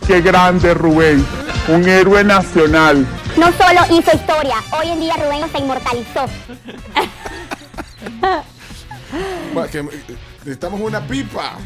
Qué 0.08 0.22
grande 0.22 0.72
Rubén, 0.72 1.22
un 1.68 1.86
héroe 1.86 2.24
nacional. 2.24 3.06
No 3.36 3.52
solo 3.52 3.80
hizo 3.90 4.16
historia, 4.16 4.56
hoy 4.72 4.88
en 4.88 5.00
día 5.00 5.14
Rubén 5.16 5.52
se 5.52 5.58
inmortalizó. 5.58 6.24
Bueno, 9.52 9.70
que, 9.70 9.78
eh, 9.80 10.16
necesitamos 10.38 10.80
una 10.80 11.06
pipa. 11.06 11.58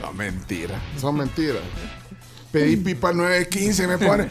No, 0.00 0.12
mentira. 0.12 0.80
Son 1.00 1.16
mentiras. 1.16 1.62
Pedí 2.52 2.76
pipa 2.76 3.12
915, 3.12 3.86
me 3.88 3.98
pone. 3.98 4.30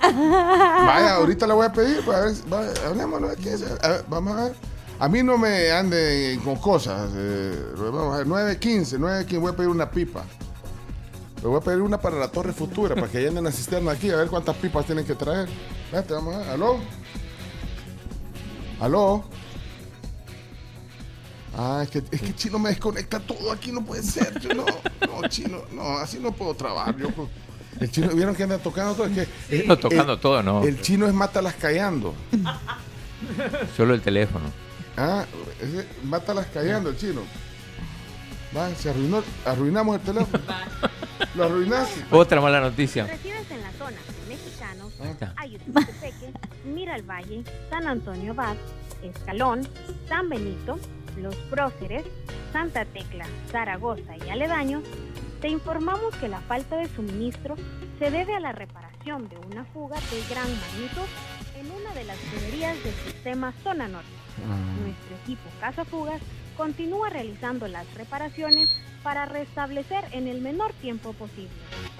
Vaya, 0.00 1.14
ahorita 1.16 1.44
la 1.48 1.54
voy 1.54 1.66
a 1.66 1.72
pedir. 1.72 2.04
Pues, 2.04 2.16
a 2.16 2.20
ver, 2.20 2.34
vaya, 2.48 2.86
hablemos 2.86 3.20
915. 3.20 3.84
A 3.84 3.88
ver, 3.88 4.04
vamos 4.08 4.38
a 4.38 4.44
ver. 4.44 4.54
A 5.00 5.08
mí 5.08 5.24
no 5.24 5.36
me 5.36 5.72
ande 5.72 6.38
con 6.44 6.54
cosas. 6.56 7.10
eh, 7.16 7.64
vamos 7.76 8.14
a 8.14 8.18
ver, 8.18 8.26
915, 8.28 8.96
915, 8.98 9.38
voy 9.38 9.52
a 9.52 9.56
pedir 9.56 9.70
una 9.70 9.90
pipa. 9.90 10.22
Le 11.42 11.46
voy 11.48 11.58
a 11.58 11.60
pedir 11.60 11.80
una 11.82 11.98
para 12.00 12.16
la 12.16 12.28
Torre 12.30 12.52
Futura, 12.52 12.94
para 12.94 13.08
que 13.08 13.20
llenen 13.20 13.44
la 13.44 13.52
cisterna 13.52 13.92
aquí, 13.92 14.10
a 14.10 14.16
ver 14.16 14.28
cuántas 14.28 14.56
pipas 14.56 14.84
tienen 14.86 15.04
que 15.04 15.14
traer. 15.14 15.48
Vete, 15.92 16.12
vamos 16.12 16.34
a 16.34 16.38
ver. 16.38 16.48
¿Aló? 16.50 16.78
¿Aló? 18.80 19.24
Ah, 21.56 21.80
es 21.82 21.90
que, 21.90 22.02
es 22.10 22.20
que 22.20 22.34
Chino 22.34 22.58
me 22.58 22.68
desconecta 22.70 23.18
todo 23.20 23.52
aquí, 23.52 23.72
no 23.72 23.84
puede 23.84 24.02
ser. 24.02 24.38
Yo 24.40 24.50
no, 24.54 24.64
no, 24.64 25.28
Chino, 25.28 25.62
no, 25.72 25.98
así 25.98 26.18
no 26.18 26.32
puedo 26.32 26.54
trabajar. 26.54 26.96
Yo, 26.96 27.08
el 27.80 27.90
Chino, 27.90 28.08
¿vieron 28.10 28.34
que 28.34 28.42
anda 28.44 28.58
tocando 28.58 28.94
todo? 28.94 29.06
Es 29.06 29.28
que, 29.48 29.64
No, 29.66 29.76
tocando 29.76 30.14
el- 30.14 30.20
todo, 30.20 30.42
no. 30.42 30.62
El 30.64 30.80
Chino 30.80 31.06
es 31.06 31.14
mátalas 31.14 31.54
callando. 31.54 32.14
Solo 33.76 33.94
el 33.94 34.00
teléfono. 34.02 34.46
Ah, 34.96 35.24
ese, 35.60 35.86
mátalas 36.04 36.46
callando 36.46 36.90
el 36.90 36.96
Chino. 36.96 37.22
Va, 38.56 38.68
se 38.74 38.90
arruinó, 38.90 39.22
arruinamos 39.44 39.96
el 39.96 40.02
teléfono. 40.02 40.44
Lo 41.34 41.44
arruinaste. 41.44 42.04
Otra 42.10 42.40
mala 42.40 42.60
noticia. 42.60 43.06
Resides 43.06 43.50
en 43.50 43.60
la 43.60 43.72
zona 43.72 43.96
de 43.96 44.34
Mexicanos, 44.34 44.92
Mira 46.64 46.96
el 46.96 47.02
Valle, 47.02 47.44
San 47.70 47.86
Antonio 47.86 48.32
Abad, 48.32 48.56
Escalón, 49.02 49.68
San 50.08 50.28
Benito, 50.28 50.78
Los 51.16 51.34
Próceres, 51.50 52.04
Santa 52.52 52.84
Tecla, 52.84 53.26
Zaragoza 53.50 54.16
y 54.24 54.30
aledaños, 54.30 54.82
te 55.40 55.48
informamos 55.48 56.14
que 56.16 56.28
la 56.28 56.40
falta 56.40 56.76
de 56.76 56.88
suministro 56.88 57.54
se 57.98 58.10
debe 58.10 58.34
a 58.34 58.40
la 58.40 58.52
reparación 58.52 59.28
de 59.28 59.36
una 59.38 59.64
fuga 59.66 59.96
de 59.96 60.22
gran 60.28 60.46
magnitud 60.50 61.08
en 61.56 61.70
una 61.70 61.94
de 61.94 62.04
las 62.04 62.16
tuberías 62.18 62.82
del 62.82 62.94
sistema 62.94 63.52
Zona 63.62 63.88
Norte. 63.88 64.08
Nuestro 64.82 65.16
equipo 65.24 65.42
Casa 65.60 65.84
Fugas 65.84 66.20
continúa 66.58 67.08
realizando 67.08 67.68
las 67.68 67.86
reparaciones 67.94 68.68
para 69.04 69.24
restablecer 69.26 70.04
en 70.10 70.26
el 70.26 70.40
menor 70.42 70.72
tiempo 70.82 71.12
posible. 71.12 71.48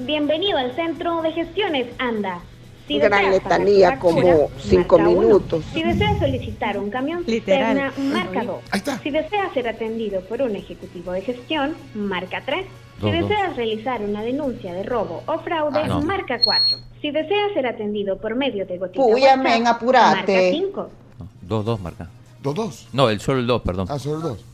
Bienvenido 0.00 0.58
al 0.58 0.74
Centro 0.74 1.22
de 1.22 1.32
Gestiones 1.32 1.86
ANDA. 1.98 2.40
Gran 2.88 3.10
deseas 3.10 3.30
letanía, 3.30 3.98
como 3.98 4.50
cinco 4.58 4.98
minutos. 4.98 5.64
Si 5.74 5.82
deseas 5.82 6.18
solicitar 6.18 6.76
un 6.78 6.90
camión 6.90 7.22
cisterna, 7.24 7.92
marca 7.98 8.44
2. 8.44 8.62
Si 9.02 9.10
deseas 9.10 9.52
ser 9.52 9.68
atendido 9.68 10.22
por 10.22 10.42
un 10.42 10.56
ejecutivo 10.56 11.12
de 11.12 11.20
gestión, 11.20 11.76
marca 11.94 12.42
3. 12.44 12.66
Si 13.00 13.10
deseas 13.10 13.56
realizar 13.56 14.00
una 14.02 14.22
denuncia 14.22 14.72
de 14.72 14.82
robo 14.82 15.22
o 15.26 15.38
fraude, 15.40 15.80
Ah, 15.80 15.86
no. 15.86 16.00
marca 16.00 16.40
4. 16.42 16.78
Si 17.00 17.10
deseas 17.10 17.52
ser 17.52 17.66
atendido 17.66 18.18
por 18.18 18.34
medio 18.34 18.66
de 18.66 18.78
gotita 18.78 19.04
Puya, 19.04 19.36
marca 19.36 19.78
5. 20.26 20.90
Dos, 21.42 21.64
dos, 21.64 21.80
marca. 21.80 22.08
¿Dos, 22.42 22.54
dos? 22.54 22.88
No, 22.92 23.10
el 23.10 23.20
solo 23.20 23.40
el 23.40 23.46
dos, 23.46 23.62
perdón. 23.62 23.88
Ah, 23.90 23.98
solo 23.98 24.16
el 24.16 24.22
dos. 24.22 24.44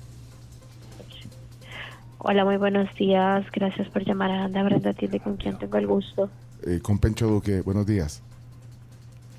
Hola, 2.18 2.44
muy 2.44 2.56
buenos 2.56 2.88
días. 2.94 3.44
Gracias 3.52 3.88
por 3.88 4.04
llamar 4.04 4.30
a 4.30 4.44
Anda 4.44 4.62
Brenda 4.62 4.94
con 5.22 5.36
quien 5.36 5.58
tengo 5.58 5.76
el 5.76 5.86
gusto. 5.86 6.30
Eh, 6.66 6.80
con 6.82 6.98
Pencho 6.98 7.26
Duque, 7.26 7.60
buenos 7.60 7.86
días. 7.86 8.22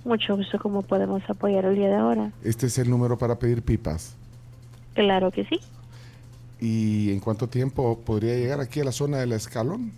Mucho 0.03 0.37
gusto, 0.37 0.59
¿cómo 0.59 0.83
podemos 0.83 1.23
apoyar 1.27 1.65
el 1.65 1.75
día 1.75 1.87
de 1.87 1.95
ahora? 1.95 2.31
Este 2.43 2.67
es 2.67 2.77
el 2.77 2.91
número 2.91 3.17
para 3.17 3.39
pedir 3.39 3.63
pipas. 3.63 4.15
Claro 4.93 5.31
que 5.31 5.45
sí. 5.45 5.59
¿Y 6.61 7.11
en 7.11 7.19
cuánto 7.19 7.49
tiempo 7.49 7.99
podría 8.05 8.35
llegar 8.35 8.59
aquí 8.59 8.81
a 8.81 8.83
la 8.83 8.91
zona 8.91 9.17
del 9.17 9.31
escalón? 9.31 9.91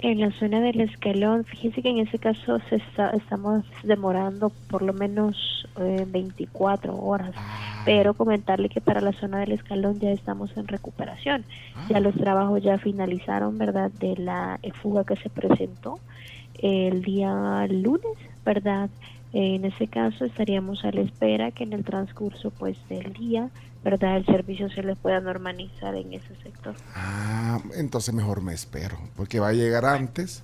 En 0.00 0.20
la 0.20 0.30
zona 0.38 0.60
del 0.60 0.80
escalón, 0.80 1.44
fíjense 1.44 1.82
que 1.82 1.90
en 1.90 1.98
ese 1.98 2.18
caso 2.20 2.60
se 2.68 2.76
está- 2.76 3.10
estamos 3.10 3.64
demorando 3.82 4.50
por 4.70 4.82
lo 4.82 4.92
menos 4.92 5.66
eh, 5.80 6.06
24 6.08 6.96
horas, 6.96 7.32
pero 7.84 8.14
comentarle 8.14 8.68
que 8.68 8.80
para 8.80 9.00
la 9.00 9.12
zona 9.12 9.40
del 9.40 9.52
escalón 9.52 9.98
ya 9.98 10.10
estamos 10.12 10.56
en 10.56 10.68
recuperación. 10.68 11.44
Ya 11.88 11.98
los 12.00 12.14
trabajos 12.14 12.62
ya 12.62 12.78
finalizaron, 12.78 13.58
¿verdad? 13.58 13.90
De 13.90 14.16
la 14.16 14.60
fuga 14.82 15.02
que 15.04 15.16
se 15.16 15.30
presentó 15.30 15.98
el 16.60 17.02
día 17.02 17.66
lunes, 17.68 18.16
¿verdad? 18.44 18.90
En 19.32 19.64
ese 19.64 19.88
caso 19.88 20.24
estaríamos 20.24 20.84
a 20.84 20.90
la 20.92 21.00
espera 21.02 21.50
que 21.50 21.64
en 21.64 21.72
el 21.72 21.84
transcurso 21.84 22.50
pues 22.50 22.76
del 22.88 23.12
día, 23.12 23.50
¿verdad? 23.84 24.16
El 24.16 24.26
servicio 24.26 24.68
se 24.70 24.82
les 24.82 24.98
pueda 24.98 25.20
normalizar 25.20 25.94
en 25.94 26.12
ese 26.12 26.34
sector. 26.42 26.74
Ah, 26.94 27.60
entonces 27.76 28.12
mejor 28.14 28.42
me 28.42 28.52
espero, 28.52 28.98
porque 29.16 29.40
va 29.40 29.48
a 29.48 29.52
llegar 29.52 29.84
antes. 29.84 30.42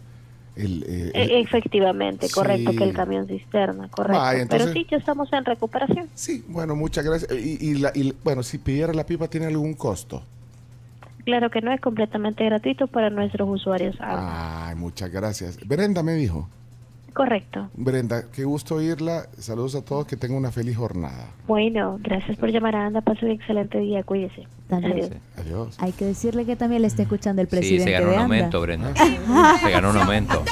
El, 0.56 0.84
eh, 0.84 1.10
el- 1.14 1.30
E- 1.32 1.40
Efectivamente, 1.40 2.28
correcto, 2.30 2.70
Sí. 2.70 2.78
que 2.78 2.84
el 2.84 2.92
camión 2.94 3.26
cisterna, 3.26 3.88
correcto. 3.88 4.46
Pero 4.48 4.72
sí, 4.72 4.86
ya 4.88 4.98
estamos 4.98 5.32
en 5.32 5.44
recuperación. 5.44 6.08
Sí, 6.14 6.44
bueno, 6.48 6.76
muchas 6.76 7.04
gracias. 7.04 7.32
Y, 7.32 7.58
y 7.70 7.74
la- 7.74 7.90
y, 7.92 8.14
bueno, 8.22 8.42
si 8.44 8.58
pidiera 8.58 8.92
la 8.94 9.04
pipa, 9.04 9.26
¿tiene 9.26 9.46
algún 9.46 9.74
costo? 9.74 10.22
Claro 11.24 11.50
que 11.50 11.60
no 11.60 11.72
es 11.72 11.80
completamente 11.80 12.44
gratuito 12.44 12.86
para 12.86 13.10
nuestros 13.10 13.48
usuarios. 13.48 13.96
Ay, 13.98 14.76
muchas 14.76 15.10
gracias. 15.10 15.58
Brenda 15.66 16.02
me 16.04 16.12
dijo. 16.12 16.48
Correcto. 17.14 17.70
Brenda, 17.74 18.24
qué 18.32 18.44
gusto 18.44 18.74
oírla. 18.74 19.28
Saludos 19.38 19.76
a 19.76 19.82
todos, 19.84 20.04
que 20.06 20.16
tengan 20.16 20.38
una 20.38 20.50
feliz 20.50 20.76
jornada. 20.76 21.28
Bueno, 21.46 21.96
gracias 22.02 22.36
por 22.36 22.50
llamar 22.50 22.74
a 22.74 22.86
Anda. 22.86 23.00
Pase 23.02 23.24
un 23.24 23.30
excelente 23.30 23.78
día. 23.78 24.02
Cuídese. 24.02 24.48
Adiós. 24.68 25.10
Adiós. 25.38 25.76
Hay 25.78 25.92
que 25.92 26.04
decirle 26.06 26.44
que 26.44 26.56
también 26.56 26.82
le 26.82 26.88
está 26.88 27.02
escuchando 27.02 27.40
el 27.40 27.48
Sí, 27.48 27.56
presidente 27.56 27.84
se 27.84 27.90
ganó 27.92 28.06
de 28.10 28.14
un 28.16 28.22
aumento, 28.22 28.60
Brenda. 28.60 28.92
Se 28.96 29.70
ganó 29.70 29.90
un 29.90 29.96
aumento. 29.98 30.42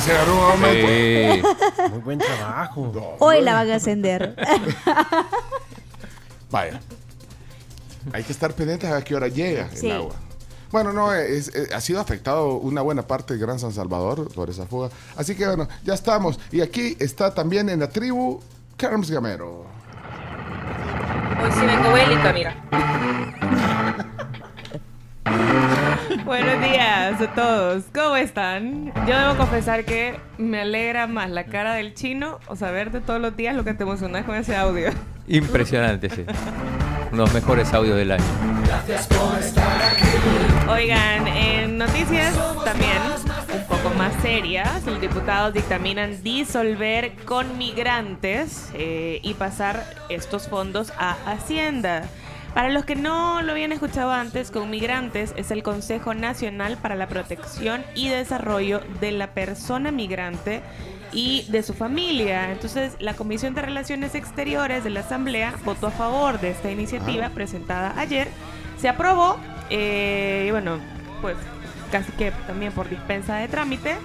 Se 0.00 0.12
ganó 0.12 0.34
un 0.34 0.50
aumento. 0.52 0.88
Sí. 0.88 1.88
Muy 1.92 2.00
buen 2.00 2.18
trabajo. 2.18 3.16
Hoy 3.20 3.40
la 3.40 3.54
van 3.54 3.70
a 3.70 3.74
ascender. 3.76 4.34
Vaya. 6.50 6.80
Hay 8.12 8.22
que 8.22 8.32
estar 8.32 8.52
pendientes 8.54 8.90
a 8.90 9.02
qué 9.02 9.14
hora 9.14 9.28
llega 9.28 9.70
Sí. 9.72 9.86
el 9.88 9.92
agua. 9.96 10.14
Bueno, 10.74 10.92
no, 10.92 11.14
es- 11.14 11.54
es- 11.54 11.72
ha 11.72 11.80
sido 11.80 12.00
afectado 12.00 12.54
una 12.54 12.82
buena 12.82 13.06
parte 13.06 13.34
del 13.34 13.40
Gran 13.46 13.60
San 13.60 13.70
Salvador 13.72 14.28
por 14.34 14.50
esa 14.50 14.66
fuga. 14.66 14.88
Así 15.16 15.36
que 15.36 15.46
bueno, 15.46 15.68
ya 15.84 15.94
estamos. 15.94 16.40
Y 16.50 16.62
aquí 16.62 16.96
está 16.98 17.32
también 17.32 17.68
en 17.68 17.78
la 17.78 17.88
tribu 17.88 18.40
Carms 18.76 19.08
Gamero. 19.08 19.66
Hoy 21.44 21.52
sí 21.52 21.60
vengo 21.64 21.92
bélica, 21.92 22.32
mira. 22.32 22.56
Buenos 26.24 26.60
días 26.60 27.20
a 27.20 27.34
todos. 27.36 27.84
¿Cómo 27.94 28.16
están? 28.16 28.92
Yo 29.06 29.16
debo 29.16 29.36
confesar 29.36 29.84
que 29.84 30.18
me 30.38 30.62
alegra 30.62 31.06
más 31.06 31.30
la 31.30 31.44
cara 31.44 31.74
del 31.74 31.94
chino 31.94 32.40
o 32.48 32.56
saberte 32.56 33.00
todos 33.00 33.20
los 33.20 33.36
días 33.36 33.54
lo 33.54 33.62
que 33.62 33.74
te 33.74 33.84
emocionas 33.84 34.24
con 34.24 34.34
ese 34.34 34.56
audio. 34.56 34.90
Impresionante, 35.28 36.10
sí. 36.10 36.26
Los 37.16 37.32
mejores 37.32 37.72
audios 37.72 37.96
del 37.96 38.10
año. 38.10 38.24
Oigan, 40.68 41.28
en 41.28 41.78
noticias 41.78 42.34
también 42.64 42.98
un 43.54 43.64
poco 43.68 43.94
más 43.96 44.12
serias, 44.20 44.84
los 44.84 45.00
diputados 45.00 45.54
dictaminan 45.54 46.22
disolver 46.24 47.12
con 47.24 47.56
migrantes 47.56 48.70
eh, 48.74 49.20
y 49.22 49.34
pasar 49.34 49.84
estos 50.08 50.48
fondos 50.48 50.92
a 50.98 51.16
Hacienda. 51.26 52.02
Para 52.52 52.70
los 52.70 52.84
que 52.84 52.96
no 52.96 53.42
lo 53.42 53.52
habían 53.52 53.72
escuchado 53.72 54.10
antes, 54.10 54.50
con 54.50 54.70
migrantes 54.70 55.34
es 55.36 55.52
el 55.52 55.62
Consejo 55.62 56.14
Nacional 56.14 56.78
para 56.78 56.96
la 56.96 57.06
Protección 57.06 57.84
y 57.94 58.08
Desarrollo 58.08 58.80
de 59.00 59.12
la 59.12 59.34
Persona 59.34 59.92
Migrante 59.92 60.62
y 61.14 61.46
de 61.48 61.62
su 61.62 61.72
familia. 61.72 62.50
Entonces, 62.50 62.96
la 62.98 63.14
Comisión 63.14 63.54
de 63.54 63.62
Relaciones 63.62 64.14
Exteriores 64.14 64.84
de 64.84 64.90
la 64.90 65.00
Asamblea 65.00 65.54
votó 65.64 65.86
a 65.86 65.90
favor 65.90 66.40
de 66.40 66.50
esta 66.50 66.70
iniciativa 66.70 67.30
presentada 67.30 67.94
ayer. 67.98 68.28
Se 68.78 68.88
aprobó, 68.88 69.38
eh, 69.70 70.46
y 70.48 70.50
bueno, 70.50 70.78
pues 71.22 71.36
casi 71.90 72.12
que 72.12 72.32
también 72.46 72.72
por 72.72 72.88
dispensa 72.88 73.36
de 73.36 73.48
trámite. 73.48 73.96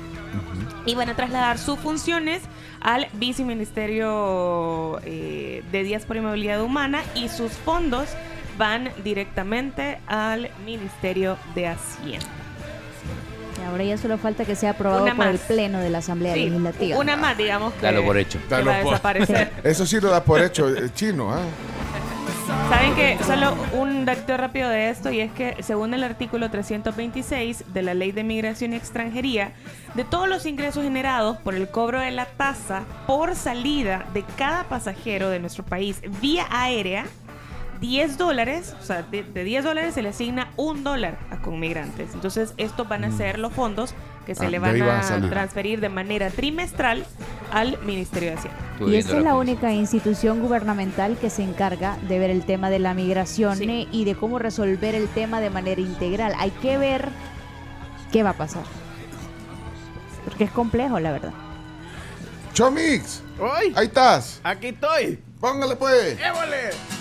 Y 0.86 0.96
van 0.96 1.10
a 1.10 1.16
trasladar 1.16 1.58
sus 1.58 1.78
funciones 1.80 2.42
al 2.80 3.08
Viceministerio 3.14 5.00
eh, 5.04 5.64
de 5.72 5.84
Diáspora 5.84 6.20
y 6.20 6.24
Movilidad 6.24 6.62
Humana 6.62 7.02
y 7.16 7.28
sus 7.30 7.52
fondos 7.52 8.10
van 8.58 8.90
directamente 9.04 10.00
al 10.08 10.50
Ministerio 10.66 11.38
de 11.56 11.68
Hacienda. 11.68 12.39
Y 13.60 13.66
ahora 13.66 13.84
ya 13.84 13.98
solo 13.98 14.18
falta 14.18 14.46
que 14.46 14.56
sea 14.56 14.72
aprobado 14.72 15.04
Una 15.04 15.16
por 15.16 15.28
el. 15.28 15.38
Pleno 15.40 15.80
de 15.80 15.90
la 15.90 15.98
Asamblea 16.00 16.34
Sí, 16.34 16.46
Legislativa. 16.50 16.98
una 17.00 17.16
más, 17.18 17.38
digamos 17.38 17.74
que, 17.74 17.82
Dalo 17.82 18.04
por 18.04 18.18
hecho. 18.18 18.40
que 18.48 18.56
va 18.56 18.58
a 18.58 18.60
Dalo 18.76 18.84
por- 18.84 18.92
desaparecer. 18.92 19.52
Eso 19.64 19.86
sí 19.86 20.00
lo 20.00 20.10
da 20.10 20.24
por 20.24 20.42
hecho 20.42 20.68
el 20.68 20.94
chino, 20.94 21.32
¿ah? 21.34 21.42
Saben 22.70 22.94
que 22.96 23.18
solo 23.24 23.56
un 23.74 24.06
dato 24.06 24.38
rápido 24.38 24.70
de 24.70 24.90
esto 24.90 25.12
y 25.12 25.20
es 25.22 25.32
que 25.32 25.56
según 25.62 25.94
el 25.94 26.04
artículo 26.04 26.50
326 26.52 27.74
de 27.74 27.82
la 27.82 27.94
Ley 27.94 28.12
de 28.12 28.24
Migración 28.24 28.74
y 28.74 28.76
Extranjería, 28.76 29.52
de 29.96 30.04
todos 30.04 30.28
los 30.30 30.46
ingresos 30.46 30.84
generados 30.84 31.38
por 31.38 31.56
el 31.56 31.68
cobro 31.70 32.00
de 32.00 32.12
la 32.12 32.26
tasa 32.26 32.84
por 33.08 33.36
salida 33.36 34.06
de 34.14 34.24
cada 34.38 34.64
pasajero 34.66 35.30
de 35.30 35.40
nuestro 35.40 35.64
país 35.64 36.02
vía 36.22 36.46
aérea, 36.52 37.06
10 37.82 38.18
dólares, 38.18 38.76
o 38.80 38.84
sea, 38.84 39.04
de, 39.04 39.24
de 39.24 39.44
10 39.44 39.64
dólares 39.64 39.94
se 39.94 40.02
le 40.02 40.10
asigna 40.10 40.52
un 40.58 40.84
dólar 40.84 41.18
a 41.32 41.42
conmigrantes. 41.42 42.14
Entonces, 42.14 42.54
estos 42.58 42.88
van 42.88 43.04
a 43.04 43.12
ser 43.12 43.40
los 43.40 43.54
fondos 43.54 43.94
que 44.26 44.36
se 44.36 44.46
Ah, 44.46 44.50
le 44.50 44.60
van 44.60 44.82
a 44.82 45.30
transferir 45.30 45.80
de 45.80 45.90
manera 45.90 46.30
trimestral 46.30 47.06
al 47.52 47.80
Ministerio 47.84 48.32
de 48.32 48.36
Hacienda. 48.38 48.60
Y 48.86 48.96
esta 48.96 49.18
es 49.18 49.24
la 49.24 49.36
única 49.36 49.72
institución 49.72 50.42
gubernamental 50.42 51.18
que 51.18 51.30
se 51.30 51.44
encarga 51.44 51.98
de 52.08 52.20
ver 52.20 52.30
el 52.30 52.46
tema 52.46 52.70
de 52.70 52.80
la 52.80 52.94
migración 52.94 53.60
y 53.62 54.06
de 54.06 54.16
cómo 54.16 54.40
resolver 54.40 54.94
el 54.96 55.08
tema 55.08 55.42
de 55.42 55.50
manera 55.50 55.82
integral. 55.82 56.34
Hay 56.38 56.52
que 56.52 56.78
ver 56.78 57.10
¿Qué 58.12 58.24
va 58.24 58.32
a 58.32 58.34
pasar? 58.34 58.64
Porque 60.26 60.46
es 60.46 60.52
complejo, 60.52 61.00
la 61.00 61.12
verdad. 61.12 61.34
Chomix, 62.54 63.22
¡Uy! 63.40 63.74
ahí 63.76 63.86
estás. 63.86 64.42
Aquí 64.44 64.68
estoy. 64.68 65.20
Póngale 65.40 65.76
pues. 65.76 66.20
¡Évole! 66.20 66.99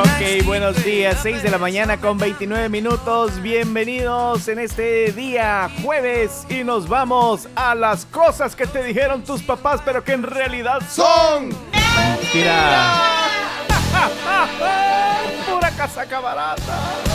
Ok, 0.00 0.44
buenos 0.46 0.82
días, 0.84 1.18
6 1.22 1.42
de 1.42 1.50
la 1.50 1.58
mañana 1.58 1.98
con 1.98 2.16
29 2.16 2.68
minutos. 2.68 3.40
Bienvenidos 3.42 4.48
en 4.48 4.58
este 4.58 5.12
día 5.12 5.70
jueves 5.82 6.46
y 6.48 6.64
nos 6.64 6.88
vamos 6.88 7.48
a 7.54 7.74
las 7.74 8.06
cosas 8.06 8.56
que 8.56 8.66
te 8.66 8.82
dijeron 8.82 9.24
tus 9.24 9.42
papás, 9.42 9.80
pero 9.84 10.02
que 10.02 10.12
en 10.12 10.22
realidad 10.22 10.80
son 10.88 11.50
Mira, 12.32 12.94
pura 15.50 15.70
casaca 15.70 16.20
barata. 16.20 17.09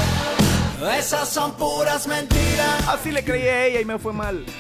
Esas 0.93 1.29
son 1.29 1.53
puras 1.53 2.07
mentiras. 2.07 2.87
Así 2.87 3.11
le 3.11 3.23
creí 3.23 3.43
a 3.47 3.65
ella 3.65 3.81
y 3.81 3.85
me 3.85 3.97
fue 3.99 4.13
mal. 4.13 4.45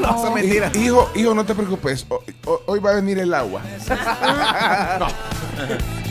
No, 0.00 0.20
son 0.20 0.34
mentiras. 0.34 0.74
Hijo, 0.76 1.10
hijo, 1.14 1.34
no 1.34 1.44
te 1.44 1.54
preocupes. 1.54 2.04
Ho- 2.08 2.22
ho- 2.46 2.62
Hoy 2.66 2.80
va 2.80 2.90
a 2.90 2.94
venir 2.94 3.18
el 3.18 3.32
agua. 3.34 3.62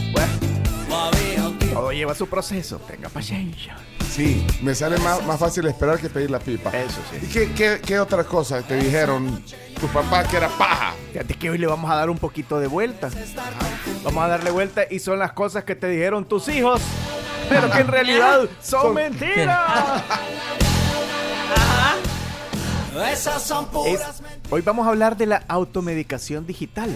Todo 1.73 1.91
lleva 1.91 2.15
su 2.15 2.27
proceso, 2.27 2.77
tenga 2.87 3.09
paciencia. 3.09 3.75
Sí, 4.09 4.45
me 4.61 4.73
sale 4.75 4.97
más, 4.97 5.23
más 5.25 5.39
fácil 5.39 5.65
esperar 5.67 5.99
que 5.99 6.09
pedir 6.09 6.31
la 6.31 6.39
pipa. 6.39 6.71
Eso 6.71 6.99
sí. 7.11 7.25
¿Y 7.25 7.27
qué, 7.29 7.51
qué, 7.53 7.79
qué 7.85 7.99
otra 7.99 8.23
cosa 8.23 8.61
te 8.61 8.75
dijeron 8.75 9.41
tus 9.79 9.89
papás 9.91 10.27
que 10.27 10.37
era 10.37 10.49
paja? 10.49 10.93
Fíjate 11.13 11.33
que 11.35 11.49
hoy 11.49 11.57
le 11.57 11.67
vamos 11.67 11.89
a 11.89 11.95
dar 11.95 12.09
un 12.09 12.17
poquito 12.17 12.59
de 12.59 12.67
vuelta. 12.67 13.09
Vamos 14.03 14.23
a 14.23 14.27
darle 14.27 14.51
vuelta 14.51 14.83
y 14.89 14.99
son 14.99 15.19
las 15.19 15.31
cosas 15.33 15.63
que 15.63 15.75
te 15.75 15.87
dijeron 15.87 16.25
tus 16.25 16.47
hijos, 16.49 16.81
pero 17.49 17.69
que 17.71 17.79
en 17.79 17.87
realidad 17.87 18.41
son 18.61 18.93
mentiras. 18.95 20.03
Esas 23.13 23.41
son 23.43 23.65
Es- 23.65 23.69
puras 23.71 24.21
hoy 24.49 24.61
vamos 24.61 24.85
a 24.85 24.89
hablar 24.89 25.15
de 25.15 25.25
la 25.27 25.43
automedicación 25.47 26.45
digital. 26.45 26.93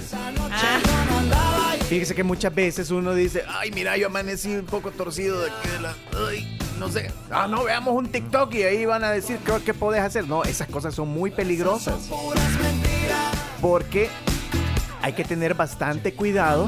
Fíjese 1.88 2.16
que 2.16 2.24
muchas 2.24 2.54
veces 2.54 2.90
uno 2.92 3.14
dice, 3.14 3.44
ay, 3.48 3.72
mira, 3.72 3.96
yo 3.98 4.08
amanecí 4.08 4.54
un 4.56 4.66
poco 4.66 4.92
torcido 4.92 5.40
de 5.42 5.52
aquí 5.52 5.70
de 5.70 5.80
la... 5.80 5.96
Ay, 6.28 6.58
no 6.80 6.90
sé. 6.90 7.12
Ah, 7.32 7.48
no, 7.48 7.64
veamos 7.64 7.94
un 7.96 8.08
TikTok 8.08 8.54
y 8.56 8.64
ahí 8.64 8.86
van 8.86 9.04
a 9.04 9.12
decir 9.12 9.40
qué, 9.46 9.54
qué 9.66 9.74
podés 9.74 10.02
hacer. 10.02 10.28
No, 10.28 10.44
esas 10.44 10.68
cosas 10.68 10.94
son 10.94 11.10
muy 11.10 11.32
peligrosas. 11.32 12.10
Porque 13.62 14.10
hay 15.02 15.14
que 15.14 15.24
tener 15.24 15.54
bastante 15.54 16.14
cuidado. 16.14 16.68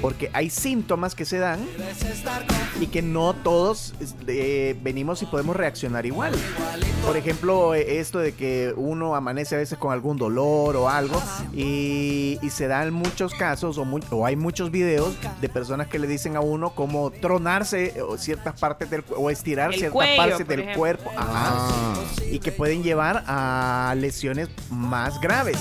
Porque 0.00 0.30
hay 0.32 0.50
síntomas 0.50 1.14
que 1.14 1.24
se 1.24 1.38
dan 1.38 1.60
y 2.80 2.86
que 2.86 3.02
no 3.02 3.34
todos 3.34 3.94
este, 4.00 4.76
venimos 4.80 5.22
y 5.22 5.26
podemos 5.26 5.56
reaccionar 5.56 6.06
igual. 6.06 6.32
Por 7.04 7.16
ejemplo, 7.16 7.74
eh, 7.74 7.98
esto 7.98 8.18
de 8.18 8.32
que 8.32 8.72
uno 8.76 9.16
amanece 9.16 9.56
a 9.56 9.58
veces 9.58 9.78
con 9.78 9.92
algún 9.92 10.16
dolor 10.16 10.76
o 10.76 10.88
algo 10.88 11.20
y, 11.52 12.38
y 12.42 12.50
se 12.50 12.68
dan 12.68 12.92
muchos 12.92 13.34
casos 13.34 13.78
o, 13.78 14.26
hay 14.26 14.36
muchos 14.36 14.70
videos 14.70 15.14
de 15.40 15.48
personas 15.48 15.88
que 15.88 15.98
le 15.98 16.06
dicen 16.06 16.36
a 16.36 16.40
uno 16.40 16.70
cómo 16.70 17.10
tronarse 17.10 17.94
eh, 17.96 18.02
o 18.02 18.16
ciertas 18.18 18.58
partes 18.58 18.90
del 18.90 19.04
o 19.16 19.30
estirar 19.30 19.72
El 19.72 19.78
ciertas 19.78 19.94
cuello, 19.94 20.16
partes 20.16 20.48
del 20.48 20.60
ejemplo. 20.60 20.78
cuerpo 20.78 21.10
Ajá. 21.16 21.28
Ah, 21.30 21.94
y 22.30 22.38
que 22.38 22.52
pueden 22.52 22.82
llevar 22.82 23.24
a 23.26 23.94
lesiones 23.96 24.48
más 24.70 25.20
graves. 25.20 25.58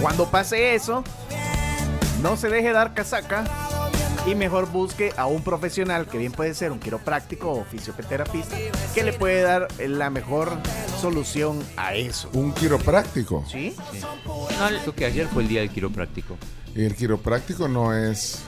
Cuando 0.00 0.26
pase 0.26 0.74
eso, 0.74 1.02
no 2.22 2.36
se 2.36 2.48
deje 2.48 2.72
dar 2.72 2.94
casaca 2.94 3.44
y 4.26 4.34
mejor 4.34 4.70
busque 4.70 5.12
a 5.16 5.26
un 5.26 5.42
profesional 5.42 6.06
que 6.06 6.18
bien 6.18 6.32
puede 6.32 6.52
ser 6.54 6.72
un 6.72 6.78
quiropráctico 6.80 7.50
o 7.52 7.64
fisioterapista 7.64 8.56
que 8.94 9.02
le 9.04 9.12
puede 9.12 9.42
dar 9.42 9.68
la 9.78 10.10
mejor 10.10 10.52
solución 11.00 11.62
a 11.76 11.94
eso. 11.94 12.28
un 12.34 12.52
quiropráctico. 12.52 13.44
¿Sí? 13.50 13.74
Creo 14.82 14.94
que 14.94 15.04
ayer 15.06 15.28
fue 15.28 15.42
el 15.42 15.48
día 15.48 15.60
del 15.60 15.70
quiropráctico. 15.70 16.36
Y 16.74 16.84
el 16.84 16.94
quiropráctico 16.94 17.68
no 17.68 17.94
es, 17.96 18.42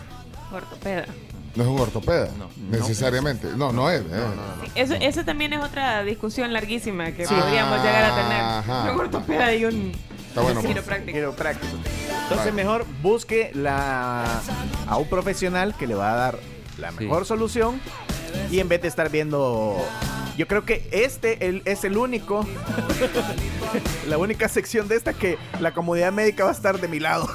Ortopeda. 0.53 1.07
no 1.55 1.63
es 1.63 1.69
un 1.69 1.81
ortopeda, 1.81 2.29
No. 2.39 2.51
necesariamente. 2.71 3.49
No, 3.57 3.73
no 3.73 3.89
es. 3.91 4.03
eh. 4.03 4.25
Eso, 4.75 4.95
eso 4.95 5.25
también 5.25 5.53
es 5.53 5.63
otra 5.65 6.03
discusión 6.03 6.53
larguísima 6.53 7.13
que 7.13 7.27
Sí. 7.27 7.35
podríamos 7.35 7.79
llegar 7.79 8.05
a 8.05 8.59
Ajá. 8.59 8.83
tener. 8.83 8.95
Un 8.95 9.01
ortopeda 9.01 9.55
y 9.55 9.65
un 9.65 9.93
Está 10.31 10.43
bueno. 10.43 10.61
quiropráctico. 10.63 11.13
Quiropráctico. 11.13 11.77
Entonces 11.77 12.37
Vale. 12.39 12.53
mejor 12.53 12.87
busque 13.03 13.51
la, 13.55 14.41
a 14.87 14.97
un 14.97 15.09
profesional 15.09 15.75
que 15.77 15.87
le 15.87 15.95
va 15.95 16.13
a 16.13 16.17
dar 16.17 16.39
la 16.79 16.91
Sí. 16.93 17.05
mejor 17.05 17.27
solución 17.27 17.81
y 18.51 18.61
en 18.61 18.69
vez 18.69 18.83
de 18.83 18.89
estar 18.89 19.11
viendo... 19.11 19.77
Yo 20.37 20.47
creo 20.47 20.65
que 20.65 20.89
este 20.93 21.49
el- 21.49 21.61
es 21.67 21.85
el 21.85 21.99
único, 21.99 22.47
la 24.09 24.17
única 24.17 24.49
sección 24.49 24.89
de 24.89 24.97
esta 24.97 25.13
que 25.13 25.37
la 25.61 25.75
comunidad 25.75 26.13
médica 26.13 26.45
va 26.45 26.51
a 26.51 26.55
estar 26.55 26.81
de 26.81 26.89
mi 26.89 26.99
lado. 26.99 27.29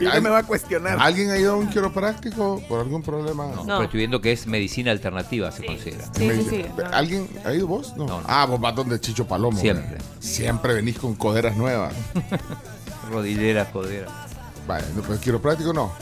Y 0.00 0.04
no 0.04 0.20
me 0.20 0.30
va 0.30 0.38
a 0.38 0.42
cuestionar. 0.44 0.98
¿Alguien 1.00 1.30
ha 1.30 1.38
ido 1.38 1.54
a 1.54 1.56
un 1.56 1.68
quiropráctico 1.68 2.62
por 2.68 2.80
algún 2.80 3.02
problema? 3.02 3.46
No, 3.46 3.64
pero 3.64 3.82
estoy 3.84 3.98
viendo 3.98 4.20
que 4.20 4.32
es 4.32 4.46
medicina 4.46 4.90
alternativa, 4.90 5.50
se 5.50 5.64
considera. 5.64 6.04
Sí, 6.14 6.30
sí, 6.30 6.46
sí. 6.48 6.64
¿Alguien 6.92 7.28
ha 7.44 7.52
ido 7.52 7.66
vos? 7.66 7.94
No. 7.96 8.06
No, 8.06 8.20
no. 8.20 8.26
Ah, 8.28 8.46
vos 8.46 8.60
vas 8.60 8.74
donde 8.76 9.00
Chicho 9.00 9.26
Palomo. 9.26 9.58
Siempre. 9.58 9.98
Siempre 10.20 10.74
venís 10.74 10.98
con 10.98 11.14
coderas 11.14 11.56
nuevas. 11.56 11.94
Rodillera, 13.10 13.70
codera. 13.72 14.06
Vale, 14.68 14.84
no, 14.94 15.02
pero 15.02 15.18
quiropráctico 15.18 15.72
no. 15.72 15.92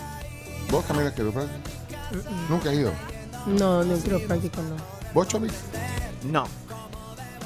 ¿Vos 0.71 0.85
caminas 0.85 1.13
quiropráctico? 1.15 1.80
Nunca 2.49 2.71
has 2.71 2.77
ido. 2.77 2.93
No, 3.47 3.83
no, 3.85 3.97
quiropráctico 4.03 4.61
no. 4.63 4.77
¿Vos, 5.15 5.29
Chomi? 5.29 5.49
No, 6.25 6.47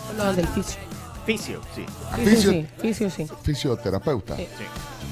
Solo 0.08 0.32
del 0.34 0.46
fisio. 0.48 0.78
fisio, 1.26 1.60
sí. 1.74 1.84
Fisio 2.16 2.34
Fisio- 2.34 2.50
sí, 2.50 2.66
fisio 2.80 3.10
sí. 3.10 3.26
Fisioterapeuta. 3.42 4.36
Sí. 4.36 4.46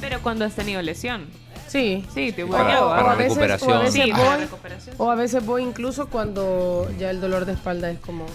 Pero 0.00 0.20
cuando 0.22 0.44
has 0.44 0.54
tenido 0.54 0.82
lesión. 0.82 1.26
Sí. 1.68 2.04
Sí, 2.12 2.32
te 2.32 2.44
Para- 2.44 2.64
vuelvo 2.80 2.90
para 2.90 3.12
a 3.12 3.14
veces, 3.14 3.28
recuperación. 3.36 3.70
O 3.70 3.74
a 3.74 3.78
veces 3.80 4.02
Sí, 4.04 4.10
para 4.12 4.24
voy, 4.24 4.36
recuperación. 4.44 4.94
o 4.98 5.10
a 5.10 5.14
veces 5.14 5.46
voy 5.46 5.62
incluso 5.62 6.08
cuando 6.08 6.90
ya 6.98 7.10
el 7.10 7.20
dolor 7.20 7.46
de 7.46 7.52
espalda 7.52 7.90
es 7.90 7.98
como 8.00 8.26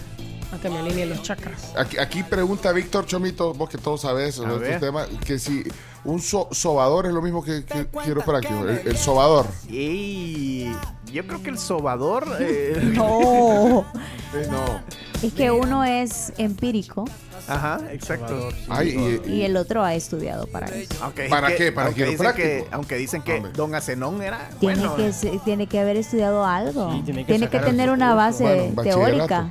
a 0.52 0.58
que 0.58 0.68
me 0.70 0.78
alineen 0.78 1.10
los 1.10 1.22
chakras. 1.22 1.72
Aquí, 1.76 1.98
aquí 1.98 2.22
pregunta 2.24 2.72
Víctor 2.72 3.06
Chomito, 3.06 3.52
vos 3.54 3.68
que 3.68 3.78
todo 3.78 3.96
sabes 3.98 4.34
sobre 4.36 4.52
A 4.54 4.56
ver. 4.56 4.70
estos 4.72 4.80
temas, 4.88 5.06
que 5.24 5.38
si 5.38 5.62
un 6.04 6.20
so- 6.20 6.48
sobador 6.52 7.06
es 7.06 7.12
lo 7.12 7.22
mismo 7.22 7.42
que, 7.42 7.64
que 7.64 7.86
quiropráctico. 8.04 8.60
El, 8.68 8.80
el 8.86 8.96
sobador. 8.96 9.46
Y 9.68 10.70
yo 11.12 11.26
creo 11.26 11.42
que 11.42 11.50
el 11.50 11.58
sobador... 11.58 12.26
eh, 12.40 12.92
No. 12.94 13.84
Eh, 14.34 14.46
no. 14.50 14.82
Es 15.26 15.32
que 15.32 15.50
uno 15.50 15.82
es 15.84 16.34
empírico 16.36 17.06
Ajá, 17.48 17.80
exacto. 17.90 18.50
Ay, 18.68 19.20
y- 19.26 19.30
y 19.36 19.42
el 19.42 19.56
otro 19.56 19.82
ha 19.82 19.94
estudiado 19.94 20.46
para 20.48 20.66
eso. 20.66 20.92
¿Para 21.30 21.56
qué? 21.56 21.72
¿Para 21.72 21.86
aunque 21.86 22.04
dicen 22.04 22.32
que, 22.36 22.66
aunque 22.70 22.94
dicen 22.96 23.22
que 23.22 23.36
Hombre. 23.36 23.52
Don 23.52 23.74
Acenón 23.74 24.20
era 24.20 24.50
Tiene, 24.60 24.86
bueno. 24.86 24.96
que, 24.96 25.40
tiene 25.46 25.66
que 25.66 25.80
haber 25.80 25.96
estudiado 25.96 26.44
algo. 26.44 26.92
Sí, 26.92 27.00
tiene 27.06 27.24
tiene 27.24 27.48
que 27.48 27.58
tener 27.60 27.88
una 27.88 28.14
base 28.14 28.70
Bueno, 28.74 28.82
teórica. 28.82 29.50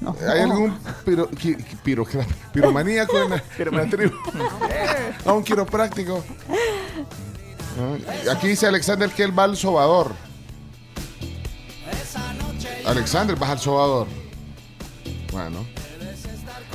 No. 0.00 0.14
¿Hay 0.32 0.40
algún 0.42 0.78
piro, 1.04 1.28
qui- 1.30 1.56
piromaníaco 2.52 3.18
en 3.20 3.30
la, 3.30 3.42
en 3.58 3.76
la 3.76 3.86
tribu? 3.90 4.14
A 5.26 5.32
un 5.32 5.42
quiropráctico. 5.42 6.24
Ah, 7.80 8.30
Aquí 8.32 8.48
dice 8.48 8.66
Alexander 8.66 9.10
que 9.10 9.24
él 9.24 9.36
va 9.36 9.44
al 9.44 9.56
sobador. 9.56 10.12
Alexander, 12.86 13.36
vas 13.36 13.50
al 13.50 13.58
sobador. 13.58 14.06
Bueno. 15.32 15.66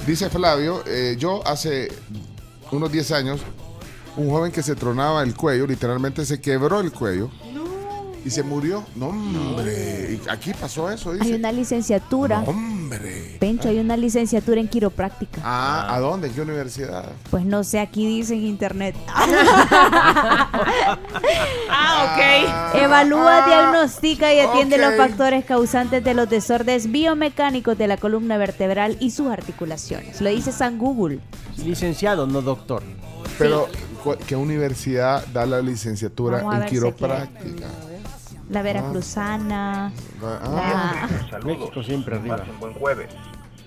Dice 0.06 0.30
Flavio, 0.30 0.84
eh, 0.86 1.16
yo 1.18 1.46
hace 1.48 1.90
unos 2.72 2.92
10 2.92 3.12
años, 3.14 3.40
un 4.18 4.30
joven 4.30 4.52
que 4.52 4.62
se 4.62 4.76
tronaba 4.76 5.24
el 5.24 5.34
cuello, 5.36 5.66
literalmente 5.66 6.26
se 6.26 6.42
quebró 6.42 6.82
el 6.82 6.92
cuello. 6.92 7.32
Y 8.26 8.30
se 8.30 8.42
murió. 8.42 8.84
No, 8.96 9.08
hombre. 9.10 10.18
Y 10.26 10.30
Aquí 10.30 10.54
pasó 10.54 10.90
eso, 10.90 11.12
Hay 11.12 11.20
dice. 11.20 11.36
una 11.36 11.52
licenciatura. 11.52 12.42
No, 12.42 12.52
hombre. 12.52 13.36
Pencho, 13.40 13.68
hay 13.68 13.80
una 13.80 13.98
licenciatura 13.98 14.62
en 14.62 14.68
quiropráctica. 14.70 15.42
Ah, 15.44 15.94
¿a 15.94 16.00
dónde? 16.00 16.28
¿En 16.28 16.34
qué 16.34 16.42
universidad? 16.42 17.12
Pues 17.30 17.44
no 17.46 17.64
sé, 17.66 17.80
aquí 17.80 18.06
dice 18.08 18.34
en 18.36 18.44
internet. 18.46 18.96
Ah, 21.70 22.14
ok. 22.74 22.82
Evalúa, 22.82 23.44
Ah, 23.44 23.48
diagnostica 23.48 24.34
y 24.34 24.40
atiende 24.40 24.78
los 24.78 24.96
factores 24.96 25.44
causantes 25.46 26.04
de 26.04 26.14
los 26.14 26.30
desórdenes 26.30 26.92
biomecánicos 26.92 27.78
de 27.78 27.88
la 27.88 27.98
columna 27.98 28.38
vertebral 28.38 28.98
y 29.00 29.12
sus 29.12 29.28
articulaciones. 29.30 30.22
Lo 30.22 30.30
dice 30.30 30.52
San 30.52 30.78
Google. 30.78 31.20
Licenciado, 31.58 32.28
no 32.28 32.42
doctor. 32.42 32.84
Pero, 33.38 33.68
¿cu- 34.04 34.16
¿qué 34.28 34.36
universidad 34.36 35.26
da 35.28 35.46
la 35.46 35.62
licenciatura 35.62 36.42
en 36.58 36.66
quiropráctica? 36.66 37.68
La 38.50 38.62
Veracruzana. 38.62 39.92
Ah, 40.22 41.08
la- 41.32 41.40
México 41.40 41.82
siempre 41.84 42.16
arriba. 42.18 42.38
Pasen 42.38 42.60
buen 42.60 42.74
jueves. 42.74 43.10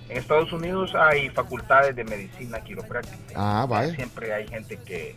En 0.09 0.17
Estados 0.17 0.51
Unidos 0.53 0.93
hay 0.95 1.29
facultades 1.29 1.95
de 1.95 2.03
medicina 2.03 2.59
quiropráctica. 2.61 3.33
Ah, 3.35 3.65
vaya. 3.67 3.93
Siempre 3.93 4.33
hay 4.33 4.47
gente 4.47 4.77
que 4.77 5.15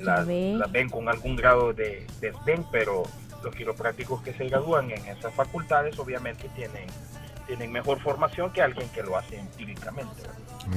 las, 0.00 0.26
ve. 0.26 0.54
las 0.56 0.70
ven 0.72 0.88
con 0.88 1.08
algún 1.08 1.36
grado 1.36 1.72
de 1.74 2.06
desdén, 2.20 2.64
pero 2.72 3.02
los 3.42 3.54
quiroprácticos 3.54 4.22
que 4.22 4.32
se 4.32 4.48
gradúan 4.48 4.90
en 4.90 5.04
esas 5.06 5.34
facultades 5.34 5.98
obviamente 5.98 6.48
tienen, 6.56 6.86
tienen 7.46 7.70
mejor 7.72 8.00
formación 8.00 8.50
que 8.52 8.62
alguien 8.62 8.88
que 8.90 9.02
lo 9.02 9.18
hace 9.18 9.38
empíricamente. 9.38 10.22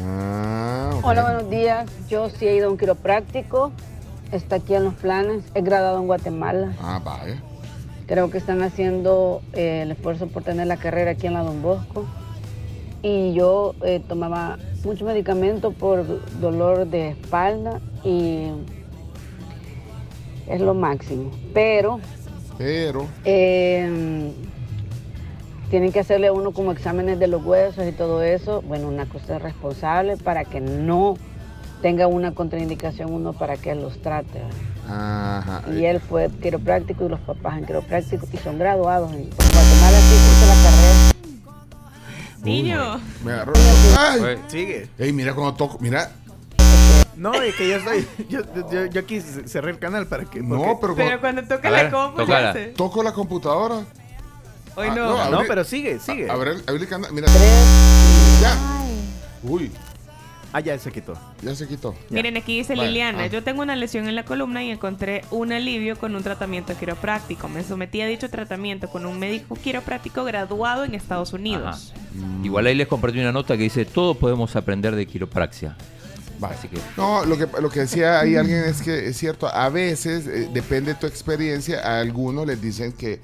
Ah. 0.02 0.92
Hola, 1.04 1.22
buenos 1.24 1.50
días. 1.50 1.90
Yo 2.10 2.30
sí 2.30 2.48
he 2.48 2.56
ido 2.56 2.68
a 2.68 2.72
un 2.72 2.78
quiropráctico. 2.78 3.72
Está 4.32 4.58
aquí 4.58 4.74
en 4.76 4.84
los 4.84 4.96
planes. 4.96 5.44
He 5.54 5.62
graduado 5.62 6.00
en 6.00 6.08
Guatemala. 6.08 6.74
Ah, 6.82 7.00
vaya. 7.04 7.40
Creo 8.08 8.30
que 8.30 8.38
están 8.38 8.62
haciendo 8.62 9.42
eh, 9.54 9.82
el 9.84 9.92
esfuerzo 9.92 10.28
por 10.28 10.44
tener 10.44 10.68
la 10.68 10.78
carrera 10.78 11.12
aquí 11.12 11.28
en 11.28 11.34
la 11.34 11.42
Don 11.42 11.62
Bosco. 11.62 12.06
Y 13.02 13.34
yo 13.34 13.74
eh, 13.84 14.02
tomaba 14.08 14.58
mucho 14.84 15.06
medicamento 15.06 15.72
por 15.72 16.06
dolor 16.40 16.88
de 16.88 17.10
espalda 17.10 17.80
y 18.04 18.48
es 20.48 20.62
lo 20.62 20.74
máximo. 20.74 21.32
Pero 21.54 22.00
Pero, 22.58 23.08
eh, 23.26 24.32
tienen 25.70 25.92
que 25.92 26.00
hacerle 26.00 26.28
a 26.28 26.34
uno 26.34 26.52
como 26.52 26.72
exámenes 26.72 27.20
de 27.20 27.28
los 27.28 27.44
huesos 27.44 27.88
y 27.88 27.92
todo 27.92 28.22
eso. 28.22 28.62
Bueno, 28.62 28.88
una 28.88 29.08
cosa 29.08 29.40
responsable 29.40 30.18
para 30.18 30.46
que 30.46 30.62
no 30.62 31.16
tenga 31.82 32.08
una 32.08 32.34
contraindicación 32.34 33.12
uno 33.12 33.34
para 33.34 33.58
que 33.58 33.74
los 33.76 34.00
trate. 34.02 34.40
Ajá. 34.88 35.62
Y 35.72 35.86
él 35.86 36.00
fue 36.00 36.30
quiropráctico 36.42 37.06
y 37.06 37.10
los 37.10 37.20
papás 37.22 37.58
en 37.58 37.66
quiropráctico 37.66 38.28
y 38.32 38.38
son 38.38 38.60
graduados 38.60 39.12
en 39.12 39.30
Guatemala 39.30 40.00
sí 40.00 40.16
hizo 40.16 40.48
la 40.48 40.64
carrera. 40.64 41.16
Niño. 42.44 43.02
Me 43.24 43.32
agarró. 43.34 43.54
¡Ay! 43.98 44.38
Sigue. 44.48 44.88
Ey, 45.00 45.12
mira 45.12 45.34
cuando 45.34 45.56
toco. 45.56 45.78
Mira. 45.80 46.12
No, 47.16 47.34
es 47.34 47.56
que 47.56 47.70
yo 47.70 47.78
estoy. 47.78 48.08
Yo, 48.30 48.42
yo, 48.72 48.86
yo 48.86 49.00
aquí 49.00 49.22
cerré 49.22 49.72
el 49.72 49.80
canal 49.80 50.06
para 50.06 50.26
que. 50.26 50.42
No, 50.42 50.78
pero, 50.80 50.96
Pero 50.96 51.20
cuando 51.20 51.44
toca 51.44 51.68
A 51.68 51.72
la 51.72 51.84
ver, 51.84 51.92
compu, 51.92 52.18
tócala. 52.18 52.56
Toco 52.76 53.04
la 53.04 53.14
computadora. 53.14 53.86
Hoy 54.76 54.88
Ah, 54.92 54.96
no. 54.96 55.32
No, 55.32 55.42
pero 55.48 55.64
sigue, 55.64 56.00
sigue. 56.00 56.30
A, 56.30 56.34
abre 56.34 56.52
el 56.68 56.88
canal. 56.88 57.12
Mira. 57.14 57.28
Ya. 58.42 58.58
Uy, 59.44 59.72
Ah, 60.54 60.60
ya 60.62 60.78
se 60.80 60.92
quitó. 60.92 61.18
ya 61.42 61.56
se 61.56 61.68
quitó. 61.68 61.96
Miren, 62.10 62.38
aquí 62.38 62.58
dice 62.58 62.76
Vale, 62.76 62.88
Liliana, 62.88 63.24
ah. 63.24 63.28
yo 63.28 63.44
tengo 63.44 63.62
una 63.62 63.76
lesión 63.76 64.08
en 64.08 64.16
la 64.16 64.24
columna 64.24 64.64
y 64.64 64.72
encontré 64.72 65.24
un 65.32 65.52
alivio 65.52 65.98
con 65.98 66.16
un 66.16 66.24
tratamiento 66.24 66.78
quiropráctico. 66.78 67.50
Me 67.50 67.64
sometí 67.64 68.02
a 68.02 68.08
dicho 68.08 68.30
tratamiento 68.30 68.90
con 68.90 69.06
un 69.06 69.20
médico 69.20 69.56
quiropráctico 69.56 70.24
graduado 70.24 70.84
en 70.84 70.96
Estados 70.96 71.34
Unidos. 71.34 71.94
Igual 72.44 72.68
ahí 72.68 72.76
les 72.76 72.88
compartí 72.88 73.20
una 73.20 73.32
nota 73.32 73.58
que 73.58 73.64
dice, 73.64 73.86
todo 73.86 74.16
podemos 74.16 74.56
aprender 74.56 74.96
de 74.96 75.06
quiropraxia. 75.06 75.76
Así 76.42 76.68
que 76.68 76.78
No, 76.98 77.26
lo 77.26 77.38
que, 77.38 77.48
lo 77.62 77.70
que 77.70 77.82
decía 77.82 78.20
ahí 78.20 78.36
alguien 78.36 78.64
es 78.66 78.82
que 78.82 79.08
es 79.08 79.18
cierto, 79.18 79.48
a 79.48 79.70
veces, 79.70 80.28
eh, 80.28 80.50
depende 80.54 80.94
de 80.94 81.00
tu 81.00 81.08
experiencia, 81.08 81.80
a 81.80 82.00
algunos 82.02 82.46
les 82.46 82.62
dicen 82.62 82.92
que, 82.92 83.20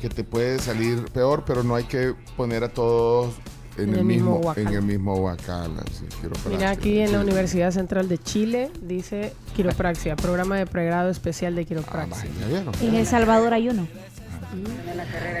que 0.00 0.08
te 0.08 0.24
puede 0.24 0.58
salir 0.58 1.04
peor, 1.12 1.44
pero 1.46 1.62
no 1.62 1.74
hay 1.74 1.84
que 1.84 2.14
poner 2.36 2.64
a 2.64 2.68
todos 2.68 3.34
en, 3.82 3.94
el, 3.94 4.04
mismo, 4.04 4.52
en 4.56 4.68
el 4.68 4.82
mismo 4.82 5.36
quiropraxia. 5.36 6.50
Mira, 6.50 6.70
aquí 6.70 7.00
en 7.00 7.12
la. 7.12 7.20
Universidad 7.20 7.70
Central 7.70 8.08
de 8.08 8.18
Chile 8.18 8.70
dice 8.82 9.32
quiropraxia, 9.54 10.16
programa 10.16 10.56
de 10.56 10.66
pregrado 10.66 11.10
especial 11.10 11.54
de 11.54 11.64
quiropraxia. 11.64 12.28
¿Ya 12.40 12.46
vieron? 12.46 12.74
En 12.80 12.94
El 12.94 13.06
Salvador 13.06 13.54
hay 13.54 13.68
uno. 13.68 13.86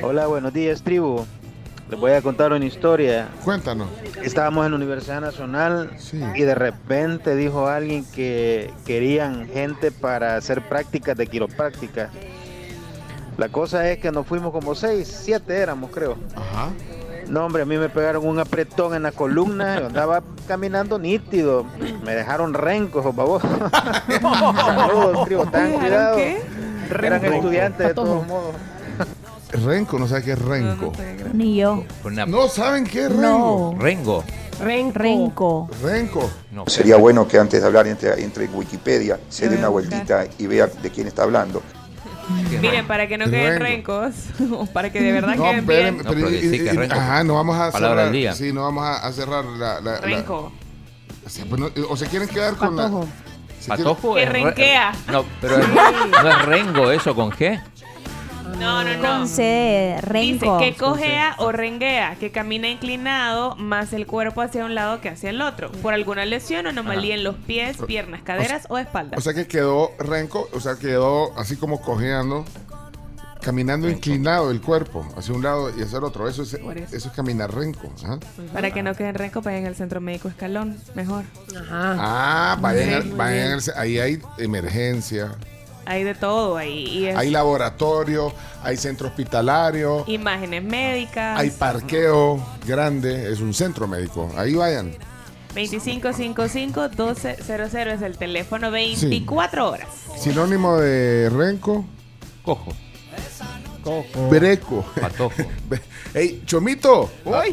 Hola, 0.02 0.26
buenos 0.26 0.52
días, 0.52 0.82
tribu. 0.82 1.24
Les 1.90 1.98
voy 1.98 2.12
a 2.12 2.22
contar 2.22 2.52
una 2.52 2.64
historia. 2.64 3.28
Cuéntanos. 3.44 3.88
Estábamos 4.22 4.64
en 4.64 4.72
la 4.72 4.76
Universidad 4.76 5.20
Nacional 5.20 5.90
y 6.36 6.42
de 6.42 6.54
repente 6.54 7.34
dijo 7.34 7.66
alguien 7.66 8.04
que 8.04 8.70
querían 8.86 9.48
gente 9.48 9.90
para 9.90 10.36
hacer 10.36 10.62
prácticas 10.68 11.16
de 11.16 11.26
quiropráctica. 11.26 12.10
La 13.36 13.48
cosa 13.48 13.90
es 13.90 13.98
que 13.98 14.12
nos 14.12 14.26
fuimos 14.26 14.52
como 14.52 14.74
seis, 14.76 15.08
siete 15.24 15.56
éramos, 15.56 15.90
creo. 15.90 16.16
Ajá. 16.36 16.70
No, 17.30 17.46
hombre, 17.46 17.62
a 17.62 17.64
mí 17.64 17.76
me 17.76 17.88
pegaron 17.88 18.26
un 18.26 18.40
apretón 18.40 18.94
en 18.94 19.04
la 19.04 19.12
columna. 19.12 19.78
Yo 19.78 19.86
andaba 19.86 20.20
caminando 20.48 20.98
nítido. 20.98 21.64
Me 22.04 22.14
dejaron 22.16 22.52
rencos, 22.54 23.14
babos. 23.14 23.40
Saludos, 24.20 25.24
tribu. 25.26 25.46
Ten 25.46 25.72
cuidado. 25.72 26.18
Eran 26.18 27.22
Renco. 27.22 27.36
estudiantes 27.36 27.86
de 27.88 27.94
todos 27.94 28.26
modos. 28.26 28.54
Renco, 29.64 29.98
no 29.98 30.08
sé 30.08 30.22
qué 30.22 30.32
es 30.32 30.38
renco. 30.40 30.92
Ni 31.32 31.56
yo. 31.56 31.84
No 32.26 32.48
saben 32.48 32.84
qué 32.84 33.04
es 33.06 33.12
renco. 33.16 33.76
Rengo. 33.78 34.24
Renco. 34.60 35.70
Renco. 35.82 36.30
Sería 36.66 36.96
bueno 36.96 37.26
que 37.28 37.38
antes 37.38 37.60
de 37.60 37.66
hablar 37.66 37.86
entre, 37.86 38.22
entre 38.22 38.44
en 38.46 38.54
Wikipedia 38.54 39.18
se 39.28 39.48
dé 39.48 39.56
una 39.56 39.68
vueltita 39.68 40.26
y 40.38 40.46
vea 40.48 40.66
de 40.66 40.90
quién 40.90 41.06
está 41.06 41.22
hablando. 41.22 41.62
Miren, 42.60 42.86
para 42.86 43.06
que 43.08 43.18
no 43.18 43.26
queden 43.30 43.60
rencos, 43.60 44.12
para 44.72 44.90
que 44.90 45.00
de 45.00 45.12
verdad 45.12 45.36
No, 45.36 45.44
queden 45.44 45.66
bien. 45.66 46.00
pero- 46.02 46.30
y- 46.30 46.34
y- 46.56 46.68
ajá, 46.90 47.24
no 47.24 47.34
vamos 47.34 47.56
a 47.56 47.70
Palabra 47.70 47.96
cerrar. 48.02 48.04
del 48.06 48.12
día. 48.12 48.32
Sí, 48.34 48.52
no 48.52 48.62
vamos 48.62 48.84
a, 48.84 49.06
a 49.06 49.12
cerrar 49.12 49.44
la. 49.44 49.80
la- 49.80 49.92
la- 49.92 50.00
Renco. 50.00 50.52
o 51.24 51.28
sea, 51.28 51.44
pues 51.46 51.60
no- 51.60 51.70
o 51.88 51.96
se 51.96 52.06
quieren 52.06 52.28
quedar 52.28 52.56
con 52.56 52.76
la. 52.76 52.84
Patojo. 52.84 53.08
Patojo 53.68 54.14
Que 54.14 54.26
renquea. 54.26 54.92
No, 55.12 55.24
pero 55.40 55.58
es- 55.60 55.68
no 55.68 56.28
es 56.30 56.42
rengo 56.46 56.90
eso 56.90 57.14
con 57.14 57.30
G. 57.30 57.60
No, 58.58 58.84
no, 58.84 58.96
no. 58.96 59.00
Con 59.00 59.28
C, 59.28 59.96
renco. 60.02 60.58
Dice 60.58 60.72
que 60.72 60.76
cojea 60.78 61.34
o 61.38 61.52
renguea, 61.52 62.16
que 62.18 62.30
camina 62.30 62.68
inclinado 62.68 63.56
más 63.56 63.92
el 63.92 64.06
cuerpo 64.06 64.42
hacia 64.42 64.64
un 64.64 64.74
lado 64.74 65.00
que 65.00 65.08
hacia 65.08 65.30
el 65.30 65.40
otro, 65.40 65.70
por 65.72 65.94
alguna 65.94 66.24
lesión 66.24 66.66
o 66.66 66.68
anomalía 66.70 67.14
en 67.14 67.24
los 67.24 67.36
pies, 67.36 67.76
piernas, 67.86 68.22
caderas 68.22 68.66
o, 68.68 68.78
espalda. 68.78 69.16
O 69.16 69.20
sea 69.20 69.34
que 69.34 69.46
quedó 69.46 69.92
renco, 69.98 70.48
o 70.52 70.60
sea, 70.60 70.76
quedó 70.76 71.36
así 71.38 71.56
como 71.56 71.80
cojeando, 71.80 72.44
caminando 73.40 73.88
inclinado 73.88 74.50
el 74.50 74.60
cuerpo 74.60 75.06
hacia 75.16 75.34
un 75.34 75.42
lado 75.42 75.70
y 75.76 75.82
hacia 75.82 75.98
el 75.98 76.04
otro. 76.04 76.28
Eso 76.28 76.42
es, 76.42 76.54
eso. 76.54 76.70
eso 76.72 77.08
es 77.08 77.14
caminar 77.14 77.54
renco. 77.54 77.92
Para 78.52 78.70
que 78.70 78.82
no 78.82 78.94
queden 78.94 79.14
renco, 79.14 79.40
vayan 79.40 79.66
al 79.66 79.74
centro 79.76 80.00
médico 80.00 80.28
escalón, 80.28 80.76
mejor. 80.94 81.24
Ah, 81.70 82.56
vayan, 82.60 83.02
Sí, 83.02 83.10
vayan 83.16 83.52
al- 83.52 83.62
ahí 83.76 83.98
hay 83.98 84.18
emergencia, 84.38 85.32
Hay 85.90 86.04
de 86.04 86.14
todo 86.14 86.56
ahí. 86.56 86.86
Y 86.86 87.06
es 87.06 87.16
hay 87.16 87.30
laboratorio, 87.30 88.32
hay 88.62 88.76
centro 88.76 89.08
hospitalario, 89.08 90.04
imágenes 90.06 90.62
médicas. 90.62 91.36
hay 91.36 91.50
parqueo 91.50 92.40
grande, 92.64 93.32
es 93.32 93.40
un 93.40 93.52
centro 93.52 93.88
médico. 93.88 94.30
Ahí 94.36 94.54
vayan. 94.54 94.94
2555-1200 95.52 97.86
es 97.88 98.02
el 98.02 98.16
teléfono 98.18 98.70
24 98.70 99.68
horas. 99.68 99.88
Sinónimo 100.16 100.78
de 100.78 101.28
renco, 101.28 101.84
Cojo. 102.44 102.72
breco. 104.30 104.84
Patojo. 105.00 105.42
Ey, 106.12 106.42
Chomito, 106.44 107.08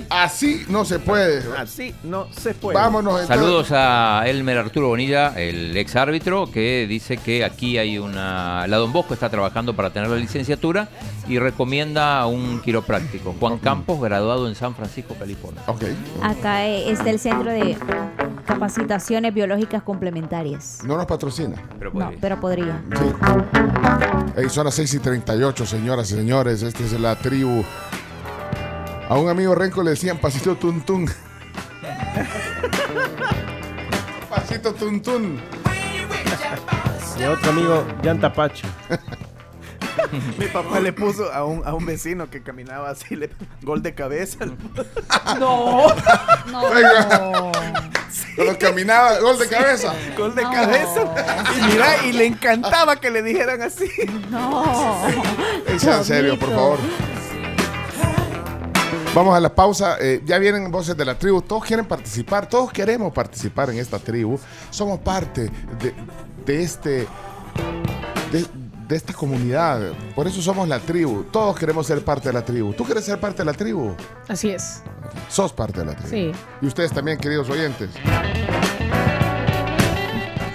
así 0.09 0.65
no 0.67 0.83
se 0.83 0.97
puede. 0.99 1.43
Así 1.55 1.93
no 2.03 2.27
se 2.31 2.53
puede. 2.55 2.75
Vámonos 2.75 3.21
entonces. 3.21 3.35
Saludos 3.35 3.67
a 3.71 4.23
Elmer 4.25 4.57
Arturo 4.57 4.87
Bonilla, 4.87 5.33
el 5.35 5.77
ex 5.77 5.95
árbitro, 5.95 6.49
que 6.51 6.87
dice 6.87 7.17
que 7.17 7.45
aquí 7.45 7.77
hay 7.77 7.99
una. 7.99 8.65
La 8.67 8.77
Don 8.77 8.91
Bosco 8.91 9.13
está 9.13 9.29
trabajando 9.29 9.75
para 9.75 9.91
tener 9.91 10.09
la 10.09 10.15
licenciatura 10.15 10.89
y 11.27 11.37
recomienda 11.37 12.19
a 12.19 12.27
un 12.27 12.59
quiropráctico. 12.61 13.35
Juan 13.39 13.59
Campos, 13.59 14.01
graduado 14.01 14.47
en 14.47 14.55
San 14.55 14.73
Francisco, 14.73 15.15
California. 15.19 15.61
Ok. 15.67 15.83
Acá 16.23 16.65
está 16.65 17.09
el 17.09 17.19
centro 17.19 17.51
de 17.51 17.77
capacitaciones 18.47 19.33
biológicas 19.33 19.83
complementarias. 19.83 20.79
No 20.83 20.97
nos 20.97 21.05
patrocina. 21.05 21.61
Pero 21.77 21.91
No, 21.93 22.11
pero 22.19 22.39
podría. 22.39 22.81
Ey, 24.35 24.49
son 24.49 24.65
las 24.65 24.75
6 24.75 24.95
y 24.95 24.99
38, 24.99 25.65
señoras 25.65 26.09
y 26.11 26.15
señores. 26.15 26.63
Esta 26.63 26.83
es 26.83 26.93
la 26.93 27.15
tribu. 27.15 27.63
A 29.09 29.17
un 29.17 29.29
amigo 29.29 29.55
renco 29.55 29.83
le 29.83 29.91
decían 29.91 30.17
pasito 30.17 30.55
tuntún. 30.55 31.09
pasito 34.29 34.73
tuntún. 34.73 35.39
Y 37.17 37.23
a 37.23 37.31
otro 37.31 37.51
amigo, 37.51 37.85
Llanta 38.03 38.31
Pacho. 38.31 38.67
Mi 40.37 40.45
papá 40.47 40.79
le 40.79 40.93
puso 40.93 41.31
a 41.33 41.43
un, 41.45 41.65
a 41.65 41.73
un 41.73 41.85
vecino 41.85 42.29
que 42.29 42.43
caminaba 42.43 42.89
así, 42.89 43.15
le, 43.15 43.29
gol 43.61 43.81
de 43.81 43.95
cabeza. 43.95 44.45
No. 45.39 45.87
Venga. 46.73 47.51
Cuando 48.35 48.57
caminaba, 48.59 49.19
gol 49.19 49.39
de 49.39 49.47
cabeza. 49.47 49.93
Gol 50.17 50.35
de 50.35 50.43
cabeza. 50.43 51.01
Y 51.57 51.71
mira, 51.71 52.05
y 52.05 52.13
le 52.13 52.25
encantaba 52.27 52.97
que 52.97 53.09
le 53.09 53.23
dijeran 53.23 53.61
así. 53.61 53.89
No. 54.29 55.07
Ey, 55.67 55.79
sea 55.79 55.97
en 55.97 56.05
serio, 56.05 56.37
por 56.37 56.49
favor. 56.49 56.77
Vamos 59.17 59.35
a 59.35 59.39
la 59.39 59.49
pausa. 59.49 59.97
Eh, 59.99 60.21
ya 60.23 60.37
vienen 60.37 60.69
voces 60.69 60.95
de 60.95 61.03
la 61.03 61.17
tribu. 61.17 61.41
Todos 61.41 61.65
quieren 61.65 61.87
participar. 61.87 62.47
Todos 62.47 62.71
queremos 62.71 63.11
participar 63.11 63.67
en 63.71 63.79
esta 63.79 63.97
tribu. 63.97 64.37
Somos 64.69 64.99
parte 64.99 65.49
de, 65.81 65.95
de 66.45 66.61
este. 66.61 67.07
De, 68.31 68.45
de 68.87 68.95
esta 68.95 69.13
comunidad. 69.13 69.91
Por 70.13 70.27
eso 70.27 70.39
somos 70.39 70.67
la 70.67 70.77
tribu. 70.77 71.23
Todos 71.31 71.57
queremos 71.57 71.87
ser 71.87 72.05
parte 72.05 72.29
de 72.29 72.33
la 72.33 72.45
tribu. 72.45 72.73
¿Tú 72.73 72.83
quieres 72.83 73.05
ser 73.05 73.19
parte 73.19 73.39
de 73.39 73.45
la 73.45 73.53
tribu? 73.53 73.95
Así 74.27 74.51
es. 74.51 74.83
Sos 75.29 75.51
parte 75.51 75.79
de 75.79 75.87
la 75.87 75.95
tribu. 75.95 76.09
Sí. 76.11 76.31
Y 76.61 76.67
ustedes 76.67 76.91
también, 76.91 77.17
queridos 77.17 77.49
oyentes. 77.49 77.89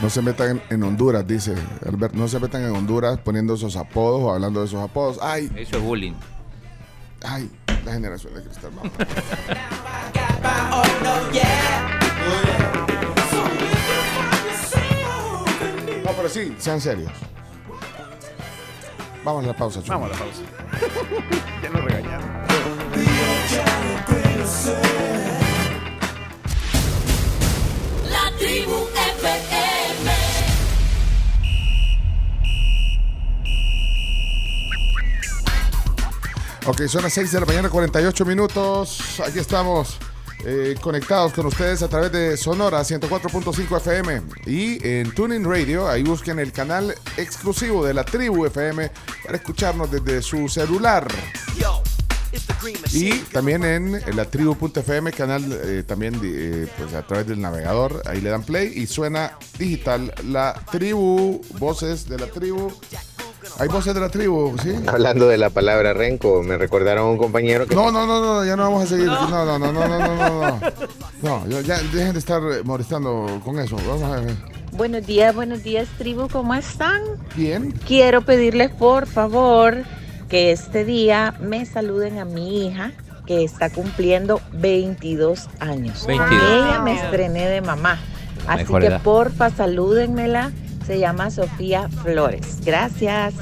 No 0.00 0.10
se 0.10 0.20
metan 0.22 0.62
en 0.70 0.82
Honduras, 0.82 1.26
dice 1.26 1.54
Albert. 1.86 2.14
No 2.14 2.28
se 2.28 2.38
metan 2.38 2.62
en 2.64 2.70
Honduras 2.76 3.18
poniendo 3.24 3.54
esos 3.54 3.76
apodos 3.76 4.20
o 4.22 4.32
hablando 4.32 4.60
de 4.60 4.66
esos 4.66 4.82
apodos. 4.82 5.18
Ay, 5.22 5.50
Eso 5.56 5.76
es 5.78 5.82
bullying. 5.82 6.12
ay, 7.24 7.50
la 7.84 7.92
generación 7.92 8.34
de 8.34 8.42
cristal. 8.42 8.70
No, 16.04 16.12
pero 16.16 16.28
sí, 16.28 16.54
sean 16.58 16.80
serios. 16.80 17.12
Vamos 19.24 19.44
a 19.44 19.46
la 19.48 19.56
pausa, 19.56 19.80
Chuy. 19.80 19.88
Vamos 19.90 20.10
a 20.10 20.12
la 20.12 20.18
pausa. 20.18 20.42
ya 21.62 21.70
nos 21.70 21.84
regañaron. 21.84 22.26
La 28.10 28.30
tribu. 28.38 28.86
Ok, 36.66 36.82
son 36.88 37.04
las 37.04 37.12
6 37.12 37.30
de 37.30 37.40
la 37.40 37.46
mañana, 37.46 37.70
48 37.70 38.24
minutos. 38.24 39.20
Aquí 39.24 39.38
estamos 39.38 39.98
eh, 40.44 40.74
conectados 40.80 41.32
con 41.32 41.46
ustedes 41.46 41.80
a 41.82 41.88
través 41.88 42.10
de 42.10 42.36
Sonora 42.36 42.80
104.5 42.80 43.76
FM 43.76 44.22
y 44.46 44.86
en 44.86 45.14
Tuning 45.14 45.44
Radio. 45.44 45.88
Ahí 45.88 46.02
busquen 46.02 46.40
el 46.40 46.50
canal 46.50 46.94
exclusivo 47.16 47.86
de 47.86 47.94
la 47.94 48.04
Tribu 48.04 48.46
FM 48.46 48.90
para 49.24 49.36
escucharnos 49.36 49.90
desde 49.90 50.20
su 50.22 50.48
celular. 50.48 51.06
Y 52.92 53.10
también 53.32 53.64
en 53.64 54.00
la 54.16 54.24
tribu.fm, 54.24 55.12
canal 55.12 55.44
eh, 55.52 55.82
también 55.86 56.20
eh, 56.22 56.66
pues 56.76 56.94
a 56.94 57.06
través 57.06 57.26
del 57.26 57.40
navegador. 57.40 58.02
Ahí 58.06 58.20
le 58.20 58.30
dan 58.30 58.42
play 58.42 58.72
y 58.74 58.86
suena 58.86 59.32
digital 59.58 60.12
la 60.24 60.60
tribu, 60.70 61.40
voces 61.58 62.08
de 62.08 62.18
la 62.18 62.26
tribu. 62.26 62.72
Hay 63.58 63.68
voces 63.68 63.94
de 63.94 64.00
la 64.00 64.08
tribu, 64.08 64.56
¿sí? 64.62 64.74
Hablando 64.86 65.28
de 65.28 65.38
la 65.38 65.50
palabra 65.50 65.94
renco, 65.94 66.42
me 66.42 66.58
recordaron 66.58 67.06
a 67.06 67.10
un 67.10 67.16
compañero 67.16 67.66
que... 67.66 67.74
No, 67.74 67.92
no, 67.92 68.06
no, 68.06 68.20
no, 68.20 68.44
ya 68.44 68.56
no 68.56 68.64
vamos 68.64 68.84
a 68.84 68.86
seguir. 68.86 69.06
No, 69.06 69.28
no, 69.28 69.58
no, 69.58 69.72
no, 69.72 69.72
no, 69.72 69.98
no, 69.98 70.08
no. 70.08 70.60
No, 71.22 71.46
no 71.46 71.46
ya, 71.46 71.60
ya 71.60 71.78
dejen 71.92 72.12
de 72.12 72.18
estar 72.18 72.42
molestando 72.64 73.40
con 73.44 73.58
eso. 73.58 73.76
Vamos 73.86 74.02
a 74.02 74.20
ver. 74.20 74.34
Buenos 74.72 75.06
días, 75.06 75.34
buenos 75.34 75.62
días, 75.62 75.88
tribu, 75.96 76.28
¿cómo 76.28 76.54
están? 76.54 77.00
Bien. 77.34 77.72
Quiero 77.86 78.22
pedirles 78.22 78.70
por 78.72 79.06
favor 79.06 79.84
que 80.28 80.50
este 80.52 80.84
día 80.84 81.34
me 81.40 81.64
saluden 81.66 82.18
a 82.18 82.24
mi 82.24 82.66
hija 82.66 82.92
que 83.26 83.44
está 83.44 83.70
cumpliendo 83.70 84.40
22 84.52 85.48
años. 85.60 86.06
22. 86.06 86.42
Ella 86.42 86.80
me 86.82 86.94
estrené 86.94 87.46
de 87.48 87.60
mamá. 87.60 87.98
Así 88.46 88.58
Mejor 88.64 88.80
que 88.80 88.86
edad. 88.88 89.02
porfa, 89.02 89.50
salúdenmela. 89.50 90.52
Se 90.86 90.98
llama 91.00 91.30
Sofía 91.30 91.88
Flores. 91.88 92.60
Gracias. 92.64 93.34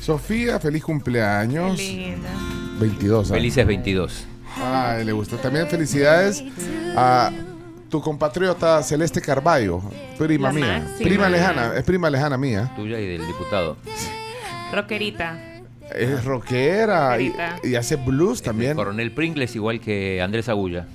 Sofía, 0.00 0.58
feliz 0.58 0.82
cumpleaños. 0.82 1.78
linda. 1.78 2.28
22 2.80 3.18
años. 3.18 3.28
Felices 3.28 3.66
22. 3.66 4.26
Ay, 4.60 5.04
le 5.04 5.12
gusta. 5.12 5.36
También 5.36 5.68
felicidades 5.68 6.42
a 6.96 7.30
tu 7.88 8.00
compatriota 8.00 8.82
Celeste 8.82 9.20
Carballo, 9.20 9.80
prima 10.18 10.52
mía. 10.52 10.84
Prima 10.98 11.28
lejana, 11.28 11.72
es 11.76 11.84
prima 11.84 12.10
lejana 12.10 12.36
mía. 12.36 12.72
Tuya 12.74 12.98
y 12.98 13.06
del 13.06 13.26
diputado. 13.26 13.76
Rockerita. 14.72 15.38
Es 15.94 16.24
rockera 16.24 17.18
y, 17.20 17.74
hace 17.74 17.96
blues 17.96 18.42
también. 18.42 18.74
Coronel 18.76 19.12
Pringles 19.12 19.54
igual 19.56 19.80
que 19.80 20.20
Andrés 20.22 20.48
Agulla. 20.48 20.86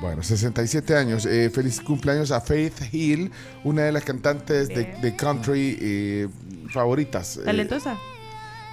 Bueno, 0.00 0.22
67 0.22 0.96
años. 0.96 1.26
Eh, 1.26 1.50
feliz 1.50 1.80
cumpleaños 1.80 2.30
a 2.30 2.40
Faith 2.40 2.92
Hill, 2.92 3.30
una 3.64 3.82
de 3.82 3.92
las 3.92 4.02
cantantes 4.04 4.68
de, 4.68 4.84
de 5.00 5.16
country 5.16 5.76
eh, 5.80 6.28
favoritas. 6.70 7.36
eh, 7.36 7.42
Talentosa. 7.44 7.98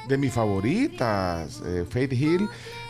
de 0.07 0.17
mis 0.17 0.31
favoritas. 0.31 1.61
eh, 1.65 1.83
Faith 1.89 2.13
Hill, 2.13 2.47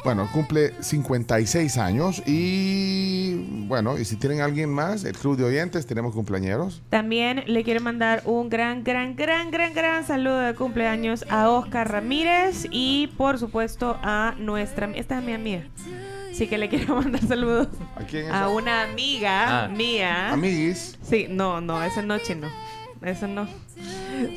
bueno, 0.07 0.29
cumple 0.31 0.71
56 0.79 1.77
años. 1.79 2.23
Y 2.25 3.33
bueno, 3.67 3.97
y 3.99 4.05
si 4.05 4.15
tienen 4.15 4.39
alguien 4.39 4.69
más, 4.69 5.03
el 5.03 5.17
club 5.17 5.35
de 5.35 5.43
oyentes, 5.43 5.85
tenemos 5.85 6.13
cumpleañeros. 6.13 6.81
También 6.89 7.43
le 7.45 7.65
quiero 7.65 7.81
mandar 7.81 8.21
un 8.23 8.47
gran, 8.47 8.85
gran, 8.85 9.17
gran, 9.17 9.51
gran, 9.51 9.73
gran 9.73 10.05
saludo 10.07 10.39
de 10.39 10.55
cumpleaños 10.55 11.25
a 11.29 11.49
Oscar 11.49 11.91
Ramírez 11.91 12.67
y 12.71 13.07
por 13.17 13.37
supuesto 13.37 13.97
a 14.01 14.33
nuestra... 14.39 14.89
Esta 14.95 15.19
es 15.19 15.25
mi 15.25 15.33
amiga. 15.33 15.63
Así 16.31 16.47
que 16.47 16.57
le 16.57 16.69
quiero 16.69 16.95
mandar 17.01 17.21
saludos 17.27 17.67
¿A 17.97 18.03
quién 18.05 18.27
es? 18.27 18.31
a 18.31 18.47
una 18.47 18.83
amiga 18.83 19.65
Ah. 19.65 19.67
mía. 19.67 20.31
Amiguis. 20.31 20.97
Sí, 21.01 21.27
no, 21.29 21.59
no, 21.59 21.83
esa 21.83 22.01
noche 22.01 22.33
no. 22.33 22.47
Eso 23.01 23.27
no. 23.27 23.47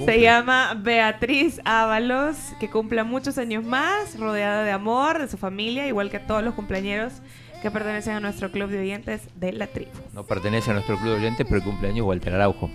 Se 0.04 0.20
llama 0.20 0.74
Beatriz 0.74 1.60
Ábalos, 1.64 2.36
que 2.58 2.68
cumpla 2.68 3.04
muchos 3.04 3.38
años 3.38 3.64
más, 3.64 4.18
rodeada 4.18 4.62
de 4.62 4.70
amor, 4.70 5.18
de 5.18 5.28
su 5.28 5.38
familia, 5.38 5.86
igual 5.86 6.10
que 6.10 6.18
a 6.18 6.26
todos 6.26 6.42
los 6.42 6.54
cumpleaños 6.54 7.14
que 7.62 7.70
pertenecen 7.70 8.14
a 8.14 8.20
nuestro 8.20 8.50
club 8.50 8.70
de 8.70 8.80
oyentes 8.80 9.22
de 9.36 9.52
la 9.52 9.66
tribu. 9.66 9.90
No 10.12 10.24
pertenece 10.24 10.70
a 10.70 10.74
nuestro 10.74 10.96
club 10.96 11.10
de 11.10 11.16
oyentes, 11.16 11.46
pero 11.46 11.58
el 11.58 11.64
cumpleaños 11.64 12.06
Walter 12.06 12.34
Araujo. 12.34 12.70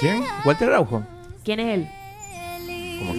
¿Quién? 0.00 0.24
Walter 0.44 0.68
Araujo. 0.68 1.04
¿Quién 1.44 1.60
es 1.60 1.74
él? 1.74 1.88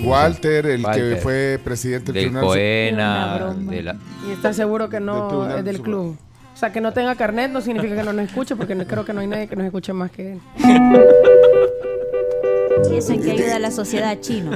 Walter, 0.03 0.65
el 0.65 0.83
que 0.83 1.19
fue 1.21 1.59
presidente 1.63 2.11
del 2.11 2.23
Del 2.23 2.31
Tribunal 2.31 2.45
Coena, 2.45 3.53
de 3.53 3.83
la... 3.83 3.95
Y 4.27 4.31
está 4.31 4.53
seguro 4.53 4.89
que 4.89 4.99
no 4.99 5.57
es 5.57 5.63
del 5.63 5.81
club. 5.81 6.17
O 6.57 6.59
sea, 6.59 6.71
que 6.71 6.81
no 6.81 6.91
tenga 6.91 7.13
carnet 7.13 7.51
no 7.51 7.61
significa 7.61 7.95
que 7.95 8.01
no 8.01 8.13
nos 8.13 8.25
escuche, 8.25 8.55
porque 8.55 8.73
no- 8.73 8.83
creo 8.87 9.05
que 9.05 9.13
no 9.13 9.19
hay 9.21 9.27
nadie 9.27 9.47
que 9.47 9.55
nos 9.55 9.65
escuche 9.67 9.93
más 9.93 10.09
que 10.09 10.33
él. 10.33 10.41
¿Y 12.91 12.95
eso 12.95 13.13
en 13.13 13.21
qué 13.21 13.31
ayuda 13.33 13.57
a 13.57 13.59
la 13.59 13.69
sociedad 13.69 14.19
chino? 14.19 14.51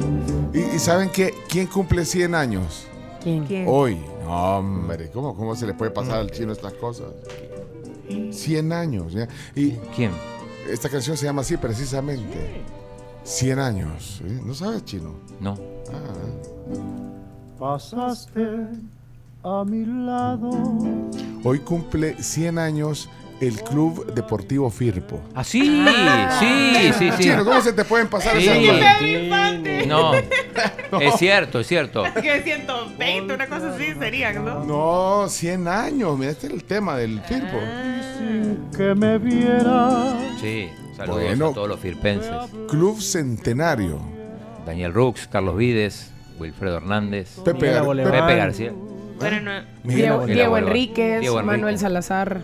¿Y, 0.51 0.61
y 0.61 0.79
saben 0.79 1.11
qué? 1.11 1.31
¿Quién 1.47 1.67
cumple 1.67 2.03
100 2.03 2.33
años? 2.33 2.87
¿Quién? 3.21 3.45
Hoy. 3.67 3.99
No, 4.23 4.57
hombre, 4.57 5.11
¿cómo, 5.13 5.35
¿cómo 5.35 5.55
se 5.55 5.67
le 5.67 5.75
puede 5.75 5.91
pasar 5.91 6.17
al 6.17 6.31
chino 6.31 6.51
estas 6.53 6.73
cosas? 6.73 7.05
100 8.31 8.73
años. 8.73 9.13
¿ya? 9.13 9.27
Y 9.55 9.73
¿Quién? 9.95 10.09
Esta 10.67 10.89
canción 10.89 11.15
se 11.17 11.25
llama 11.27 11.41
así 11.41 11.55
precisamente. 11.55 12.63
100 13.25 13.59
años. 13.59 14.23
¿eh? 14.25 14.39
¿No 14.43 14.55
sabes 14.55 14.83
chino? 14.85 15.13
No. 15.39 15.55
Ah. 15.93 16.79
Pasaste 17.59 18.41
a 19.43 19.63
mi 19.65 19.85
lado. 19.85 20.49
Hoy 21.43 21.59
cumple 21.59 22.15
100 22.21 22.57
años 22.59 23.09
el 23.39 23.59
Club 23.63 24.13
Deportivo 24.13 24.69
Firpo. 24.69 25.19
Ah, 25.33 25.43
sí, 25.43 25.61
sí, 26.39 26.93
sí, 26.99 27.09
sí. 27.17 27.23
Chino, 27.23 27.43
¿cómo 27.43 27.59
se 27.61 27.73
te 27.73 27.83
pueden 27.83 28.07
pasar 28.07 28.39
Sí. 28.39 28.47
esas 28.47 28.75
cosas? 28.75 29.01
No, 29.87 30.13
es 30.99 31.15
cierto, 31.17 31.59
es 31.61 31.67
cierto. 31.67 32.03
Que 32.21 32.41
120, 32.43 33.33
una 33.33 33.47
cosa 33.47 33.73
así 33.73 33.93
serían, 33.97 34.45
¿no? 34.45 34.63
No, 34.63 35.27
100 35.29 35.67
años. 35.67 36.17
Mira, 36.17 36.31
este 36.31 36.47
es 36.47 36.53
el 36.53 36.63
tema 36.65 36.95
del 36.97 37.19
Firpo. 37.21 37.57
Que 38.77 38.93
me 38.95 39.17
viera. 39.17 40.17
Sí, 40.39 40.69
saludos 40.95 41.23
Bueno. 41.23 41.47
a 41.47 41.53
todos 41.53 41.67
los 41.67 41.79
firpenses. 41.79 42.31
Club 42.69 43.01
Centenario. 43.01 43.99
Daniel 44.65 44.93
Rux, 44.93 45.27
Carlos 45.27 45.57
Vides, 45.57 46.11
Wilfredo 46.39 46.77
Hernández, 46.77 47.39
Pepe 47.43 47.73
Gar- 47.73 48.03
Pepe 48.03 48.35
García. 48.35 48.73
Bueno, 49.21 49.41
no. 49.41 49.65
Miguel 49.83 49.97
Diego. 49.97 50.25
Diego. 50.25 50.57
Enríquez, 50.57 51.19
Diego 51.21 51.39
Enrique. 51.39 51.57
Manuel 51.57 51.79
Salazar. 51.79 52.43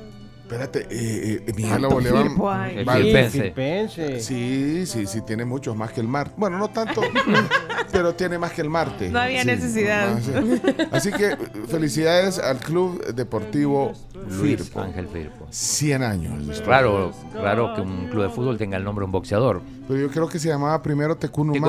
Espérate, 0.50 0.88
eh, 0.90 1.44
eh, 1.46 1.54
Miguel 1.58 1.86
firpense. 1.92 3.42
Firpense. 3.42 4.20
Sí, 4.22 4.86
sí, 4.86 5.06
sí, 5.06 5.22
tiene 5.28 5.44
muchos 5.44 5.76
más 5.76 5.92
que 5.92 6.00
el 6.00 6.08
Marte. 6.08 6.36
Bueno, 6.38 6.58
no 6.58 6.70
tanto, 6.70 7.02
pero 7.92 8.16
tiene 8.16 8.40
más 8.40 8.54
que 8.54 8.62
el 8.62 8.70
Marte. 8.70 9.10
No 9.10 9.20
había 9.20 9.42
Sí, 9.42 9.48
necesidad. 9.48 10.14
más, 10.14 10.24
sí. 10.24 10.32
Así 10.94 11.12
que 11.12 11.32
eh, 11.34 11.38
felicidades 11.68 12.40
al 12.40 12.60
Club 12.60 13.06
Deportivo 13.14 13.92
Luis 14.30 14.62
Firpo. 14.62 14.80
Ángel 14.80 15.08
Firpo. 15.10 15.48
100 15.50 16.04
años. 16.04 16.64
Raro, 16.66 17.12
raro 17.34 17.74
que 17.76 17.82
un 17.82 18.08
club 18.08 18.24
de 18.24 18.30
fútbol 18.30 18.58
tenga 18.58 18.78
el 18.78 18.86
nombre 18.86 19.04
de 19.04 19.08
un 19.08 19.12
boxeador. 19.12 19.62
Pero 19.86 20.00
yo 20.00 20.10
creo 20.10 20.30
que 20.30 20.40
se 20.40 20.48
llamaba 20.48 20.82
primero 20.82 21.18
Tecunumán. 21.18 21.60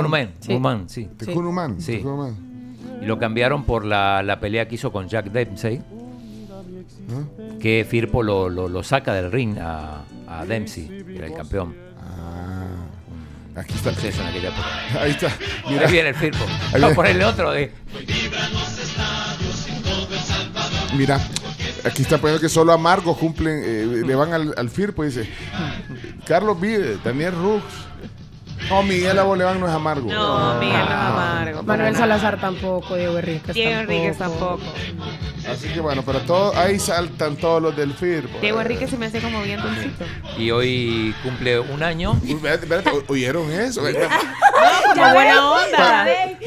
Tecunumán, 0.40 0.88
Sí. 0.88 1.08
Sí. 1.18 1.26
Tecunumán. 1.26 1.78
Y 3.00 3.06
lo 3.06 3.18
cambiaron 3.18 3.64
por 3.64 3.84
la, 3.84 4.22
la 4.22 4.40
pelea 4.40 4.66
que 4.68 4.74
hizo 4.76 4.90
con 4.92 5.08
Jack 5.08 5.26
Dempsey, 5.26 5.80
que 7.60 7.86
Firpo 7.88 8.22
lo, 8.22 8.48
lo- 8.48 8.68
lo 8.68 8.82
saca 8.82 9.14
del 9.14 9.30
ring 9.32 9.58
a, 9.58 10.02
a 10.26 10.44
Dempsey, 10.44 10.88
que 11.06 11.16
era 11.16 11.26
el 11.26 11.34
campeón. 11.34 11.74
Ah. 12.00 12.64
Aquí 13.60 13.74
está. 13.74 13.90
Eso 13.90 14.20
en 14.22 14.28
aquella 14.28 14.48
época. 14.50 15.00
Ahí 15.00 15.10
está. 15.12 15.26
Ahí 15.86 15.90
viene 15.92 16.10
el 16.10 16.14
Firpo. 16.14 16.44
Vamos 16.72 16.92
a 16.92 16.94
ponerle 16.94 17.24
otro 17.24 17.50
de. 17.50 17.72
Mira, 20.96 21.20
aquí 21.84 22.02
está 22.02 22.18
poniendo 22.18 22.40
que 22.40 22.48
solo 22.48 22.72
amargos 22.72 23.16
cumplen, 23.18 23.62
eh, 23.64 24.02
le 24.06 24.14
van 24.14 24.32
al, 24.32 24.54
al 24.56 24.70
Firpo, 24.70 25.04
dice. 25.04 25.28
Carlos 26.26 26.60
Vive, 26.60 26.98
Daniel 27.04 27.32
Rux. 27.34 27.62
No, 28.68 28.82
Miguel 28.82 29.18
Aboleván 29.18 29.60
no 29.60 29.66
es 29.68 29.72
amargo. 29.72 30.10
No, 30.10 30.58
Miguel 30.58 30.78
no 30.78 30.84
es 30.84 30.90
amargo. 30.90 31.62
Manuel 31.62 31.96
Salazar 31.96 32.40
tampoco, 32.40 32.96
Diego 32.96 33.18
Enríquez 33.18 33.54
Diego. 33.54 33.80
Enríquez 33.80 34.18
tampoco. 34.18 34.60
Así 35.50 35.68
que 35.68 35.80
bueno, 35.80 36.02
pero 36.04 36.20
todo, 36.20 36.56
ahí 36.56 36.78
saltan 36.78 37.36
todos 37.36 37.60
los 37.62 37.76
del 37.76 37.94
Firpo. 37.94 38.38
Diego 38.40 38.60
Enríquez 38.60 38.90
se 38.90 38.96
me 38.98 39.06
hace 39.06 39.20
como 39.20 39.42
bien 39.42 39.60
dulcito. 39.60 40.04
Y 40.36 40.50
hoy 40.50 41.14
cumple 41.22 41.58
un 41.60 41.82
año. 41.82 42.18
Espérate, 42.26 42.64
espérate, 42.64 42.90
¿o- 42.90 43.04
¿oyeron 43.12 43.50
eso? 43.50 43.82
Como 44.94 45.12
buena 45.12 45.50
onda. 45.52 46.10
Eh, 46.10 46.38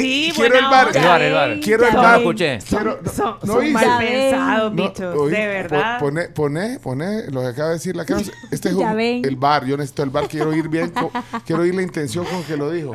Sí, 0.00 0.32
quiero 0.34 0.50
buena 0.54 0.58
el 0.58 0.70
bar. 0.70 0.86
onda. 0.88 0.98
El 1.00 1.06
bar, 1.06 1.22
el 1.22 1.32
bar. 1.32 1.60
Quiero 1.60 1.86
el 1.86 1.94
No 1.94 2.02
bar. 2.02 2.12
lo 2.12 2.18
escuché. 2.18 2.60
Son, 2.60 2.84
no 2.84 3.46
son 3.46 3.64
hice. 3.64 3.72
mal 3.72 3.98
pensados, 3.98 4.72
No, 4.74 4.82
bichos. 4.82 5.30
de 5.30 5.46
verdad. 5.46 5.98
po- 5.98 6.06
Pone, 6.06 6.28
pone, 6.28 6.78
pone 6.80 7.30
lo 7.30 7.40
que 7.42 7.46
acaba 7.48 7.68
de 7.68 7.74
decir 7.74 7.96
la 7.96 8.04
canción. 8.06 8.34
Este 8.50 8.70
es 8.70 8.76
Ya 8.76 8.92
el 8.92 9.36
bar. 9.36 9.64
Yo 9.64 9.76
necesito 9.76 10.02
el 10.02 10.10
bar. 10.10 10.28
Quiero 10.28 10.50
oír 10.50 10.68
bien. 10.68 10.92
quiero 11.46 11.62
oír 11.62 11.74
la 11.74 11.82
intención 11.82 12.24
con 12.26 12.42
que 12.44 12.56
lo 12.56 12.70
dijo. 12.70 12.92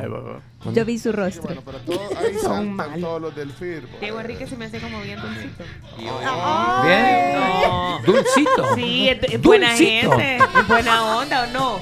Yo 0.74 0.86
vi 0.86 1.00
su 1.00 1.12
rostro. 1.12 1.44
Bueno, 1.44 1.62
pero 1.66 1.80
todo, 1.80 2.10
ahí 2.18 2.36
saltan 2.42 3.02
todos 3.02 3.22
los 3.22 3.36
del 3.36 3.52
Firpo. 3.52 3.98
Diego 4.00 4.20
Enríquez 4.20 4.50
se 4.50 4.58
me 4.58 4.66
hace 4.66 4.80
como 4.80 5.02
bien 5.02 5.20
dulcito. 5.20 5.64
Bien. 5.98 7.36
No. 7.36 8.00
Dulcito. 8.06 8.76
Sí, 8.76 9.10
es, 9.10 9.24
es 9.24 9.42
buena 9.42 9.70
Dulcito. 9.70 10.12
gente. 10.12 10.38
Es 10.60 10.68
buena 10.68 11.18
onda 11.18 11.44
o 11.44 11.48
no. 11.48 11.80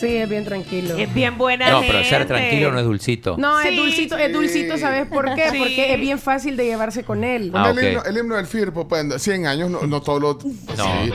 Sí, 0.00 0.16
es 0.16 0.28
bien 0.28 0.44
tranquilo. 0.44 0.96
Es 0.96 1.12
bien 1.12 1.36
buena 1.38 1.70
No, 1.70 1.80
gente. 1.80 1.92
pero 1.94 2.08
ser 2.08 2.26
tranquilo 2.26 2.72
no 2.72 2.78
es 2.78 2.84
dulcito. 2.84 3.36
No, 3.38 3.60
es 3.60 3.68
Sí. 3.70 3.76
dulcito, 3.76 4.16
es 4.16 4.32
dulcito, 4.32 4.78
¿sabes 4.78 5.06
por 5.08 5.34
qué? 5.34 5.50
Sí. 5.50 5.58
Porque 5.58 5.94
es 5.94 6.00
bien 6.00 6.18
fácil 6.18 6.56
de 6.56 6.64
llevarse 6.64 7.04
con 7.04 7.24
él. 7.24 7.50
Ah, 7.54 7.70
el, 7.76 7.84
himno, 7.86 8.04
el 8.04 8.16
himno 8.18 8.36
del 8.36 8.46
Firpo, 8.46 8.88
pues, 8.88 9.22
100 9.22 9.46
años, 9.46 9.70
no, 9.70 9.82
no 9.82 10.00
todos 10.02 10.20
los. 10.20 10.44
No. 10.44 10.52
sí. 11.04 11.12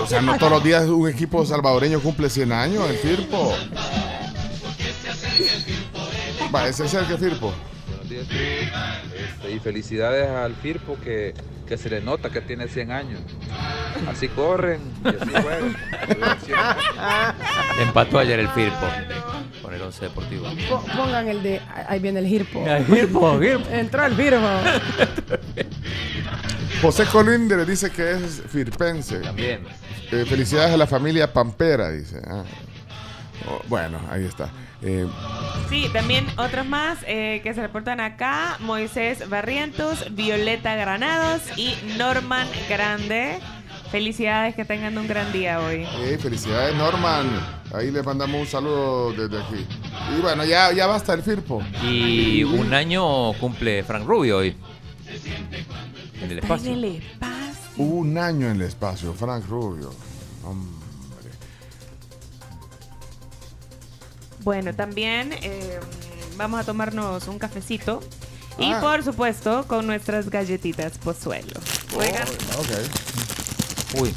O 0.00 0.06
sea, 0.06 0.22
no 0.22 0.36
todos 0.38 0.52
los 0.52 0.64
días 0.64 0.84
un 0.84 1.08
equipo 1.08 1.44
salvadoreño 1.44 2.00
cumple 2.00 2.30
100 2.30 2.52
años, 2.52 2.88
el 2.88 2.96
Firpo. 2.96 3.52
Va, 6.54 6.66
ese 6.68 6.84
es 6.86 6.94
el 6.94 7.06
que 7.06 7.16
Firpo. 7.16 7.52
Buenos 7.88 8.08
días. 8.08 8.26
Este, 8.28 9.52
y 9.52 9.58
felicidades 9.60 10.28
al 10.28 10.54
Firpo 10.56 10.96
que, 11.02 11.34
que 11.66 11.76
se 11.76 11.88
le 11.90 12.00
nota 12.00 12.30
que 12.30 12.40
tiene 12.40 12.66
100 12.68 12.90
años. 12.92 13.20
Así 14.08 14.28
corren 14.28 14.80
y 15.04 15.08
así 15.08 15.30
juegan. 15.30 15.76
Empató 17.80 18.18
ayer 18.18 18.40
el 18.40 18.48
Firpo 18.48 18.86
con 19.62 19.74
el 19.74 19.82
11 19.82 20.04
Deportivo. 20.06 20.46
Po- 20.68 20.84
Pongan 20.96 21.28
el 21.28 21.42
de. 21.42 21.60
Ahí 21.88 22.00
viene 22.00 22.18
el 22.20 22.26
Hirpo. 22.26 22.64
El 22.66 22.84
Firpo, 22.84 23.38
Firpo. 23.38 23.68
Entró 23.70 24.04
el 24.06 24.18
Hirpo. 24.20 24.38
José 26.82 27.04
Colíndez 27.06 27.66
dice 27.66 27.90
que 27.90 28.12
es 28.12 28.42
firpense. 28.50 29.18
También. 29.20 29.60
Eh, 30.10 30.24
felicidades 30.26 30.72
a 30.72 30.76
la 30.78 30.86
familia 30.86 31.30
Pampera, 31.32 31.90
dice. 31.90 32.20
Ah. 32.26 32.42
Oh, 33.48 33.60
bueno, 33.68 34.00
ahí 34.10 34.24
está. 34.24 34.50
Eh, 34.82 35.06
Sí, 35.68 35.88
también 35.92 36.26
otros 36.36 36.66
más 36.66 36.98
eh, 37.06 37.40
que 37.44 37.54
se 37.54 37.60
reportan 37.60 38.00
acá. 38.00 38.56
Moisés 38.60 39.28
Barrientos, 39.28 40.04
Violeta 40.14 40.74
Granados 40.74 41.42
y 41.56 41.74
Norman 41.96 42.48
Grande. 42.68 43.38
Felicidades, 43.92 44.54
que 44.54 44.64
tengan 44.64 44.96
un 44.98 45.06
gran 45.06 45.32
día 45.32 45.60
hoy. 45.60 45.86
eh, 46.02 46.18
felicidades, 46.20 46.74
Norman. 46.76 47.26
Ahí 47.74 47.90
le 47.90 48.02
mandamos 48.02 48.40
un 48.40 48.46
saludo 48.46 49.12
desde 49.12 49.40
aquí. 49.42 49.66
Y 50.16 50.20
bueno, 50.20 50.44
ya, 50.44 50.72
ya 50.72 50.86
basta 50.86 51.12
el 51.14 51.22
Firpo. 51.22 51.62
Y 51.84 52.42
un 52.44 52.72
año 52.74 53.32
cumple 53.34 53.82
Frank 53.84 54.04
Rubio 54.06 54.38
hoy. 54.38 54.56
En 56.22 56.30
el 56.32 56.38
espacio. 56.38 56.72
en 56.72 56.78
el 56.78 56.84
espacio. 56.96 57.84
Un 57.84 58.18
año 58.18 58.46
en 58.48 58.56
el 58.56 58.62
espacio, 58.62 59.12
Frank 59.12 59.44
Rubio. 59.48 59.90
Hombre. 60.44 60.79
Bueno, 64.42 64.74
también 64.74 65.32
eh, 65.42 65.78
vamos 66.36 66.60
a 66.60 66.64
tomarnos 66.64 67.28
un 67.28 67.38
cafecito. 67.38 68.00
Y 68.58 68.72
Ah. 68.72 68.80
por 68.80 69.02
supuesto, 69.04 69.64
con 69.66 69.86
nuestras 69.86 70.28
galletitas 70.28 70.98
Pozuelo. 70.98 71.58
Oigan, 71.96 72.26
Ok. 72.58 74.00
Uy. 74.00 74.12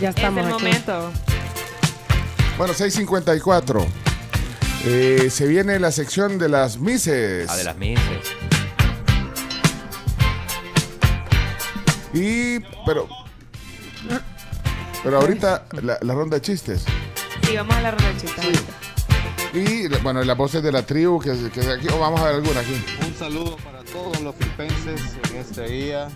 Ya 0.00 0.10
es 0.10 0.16
estamos 0.16 0.40
el 0.46 0.52
aquí. 0.52 0.62
momento. 0.64 1.10
Bueno, 2.56 2.74
6.54. 2.74 3.86
Eh, 4.84 5.28
se 5.30 5.46
viene 5.46 5.78
la 5.78 5.90
sección 5.92 6.38
de 6.38 6.48
las 6.48 6.78
Mises. 6.78 7.48
Ah, 7.50 7.56
de 7.56 7.64
las 7.64 7.76
Mises. 7.76 8.26
Y, 12.12 12.60
pero. 12.86 13.08
Pero 15.02 15.18
ahorita 15.20 15.64
la, 15.82 15.98
la 16.00 16.14
ronda 16.14 16.36
de 16.36 16.42
chistes. 16.42 16.84
Sí, 17.46 17.56
vamos 17.56 17.74
a 17.76 17.80
la 17.80 17.90
ronchita. 17.92 18.42
Y 19.52 19.88
bueno, 20.02 20.22
las 20.22 20.36
voces 20.36 20.62
de 20.62 20.70
la 20.70 20.84
tribu 20.86 21.18
que, 21.18 21.32
que 21.52 21.60
aquí, 21.60 21.88
o 21.92 21.98
vamos 21.98 22.20
a 22.20 22.24
ver 22.26 22.34
alguna 22.36 22.60
aquí. 22.60 22.74
Un 23.06 23.14
saludo 23.14 23.56
para 23.56 23.82
todos 23.84 24.20
los 24.20 24.34
filipenses 24.36 25.16
en 25.30 25.36
este 25.38 25.68
día. 25.68 26.08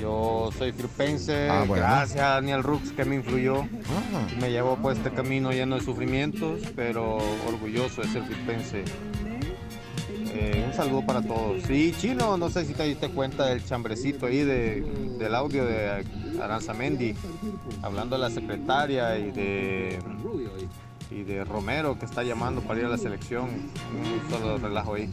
Yo 0.00 0.50
soy 0.58 0.72
filipense, 0.72 1.48
Ah, 1.48 1.64
bueno. 1.66 1.84
gracias 1.84 2.20
a 2.20 2.28
Daniel 2.34 2.62
Rux 2.64 2.90
que 2.92 3.04
me 3.04 3.14
influyó. 3.16 3.62
Ah. 3.62 4.26
Me 4.40 4.50
llevó 4.50 4.76
por 4.76 4.92
este 4.92 5.10
camino 5.10 5.52
lleno 5.52 5.76
de 5.76 5.82
sufrimientos, 5.84 6.60
pero 6.74 7.18
orgulloso 7.46 8.02
de 8.02 8.08
ser 8.08 8.24
filipense. 8.24 8.84
Eh, 10.38 10.64
un 10.66 10.74
saludo 10.74 11.06
para 11.06 11.22
todos. 11.22 11.70
Y 11.70 11.92
Chino, 11.92 12.36
no 12.36 12.50
sé 12.50 12.66
si 12.66 12.74
te 12.74 12.82
diste 12.82 13.08
cuenta 13.08 13.46
del 13.46 13.64
chambrecito 13.64 14.26
ahí 14.26 14.42
de, 14.44 14.82
del 15.18 15.34
audio 15.34 15.64
de 15.64 16.04
Aranzamendi, 16.42 17.14
hablando 17.80 18.16
de 18.16 18.22
la 18.22 18.30
secretaria 18.30 19.16
y 19.18 19.30
de, 19.30 19.98
y 21.10 21.22
de 21.22 21.44
Romero 21.44 21.98
que 21.98 22.04
está 22.04 22.22
llamando 22.22 22.60
para 22.62 22.80
ir 22.80 22.86
a 22.86 22.88
la 22.88 22.98
selección. 22.98 23.44
Un 23.48 24.30
solo 24.30 24.58
relajo 24.58 24.94
ahí. 24.94 25.08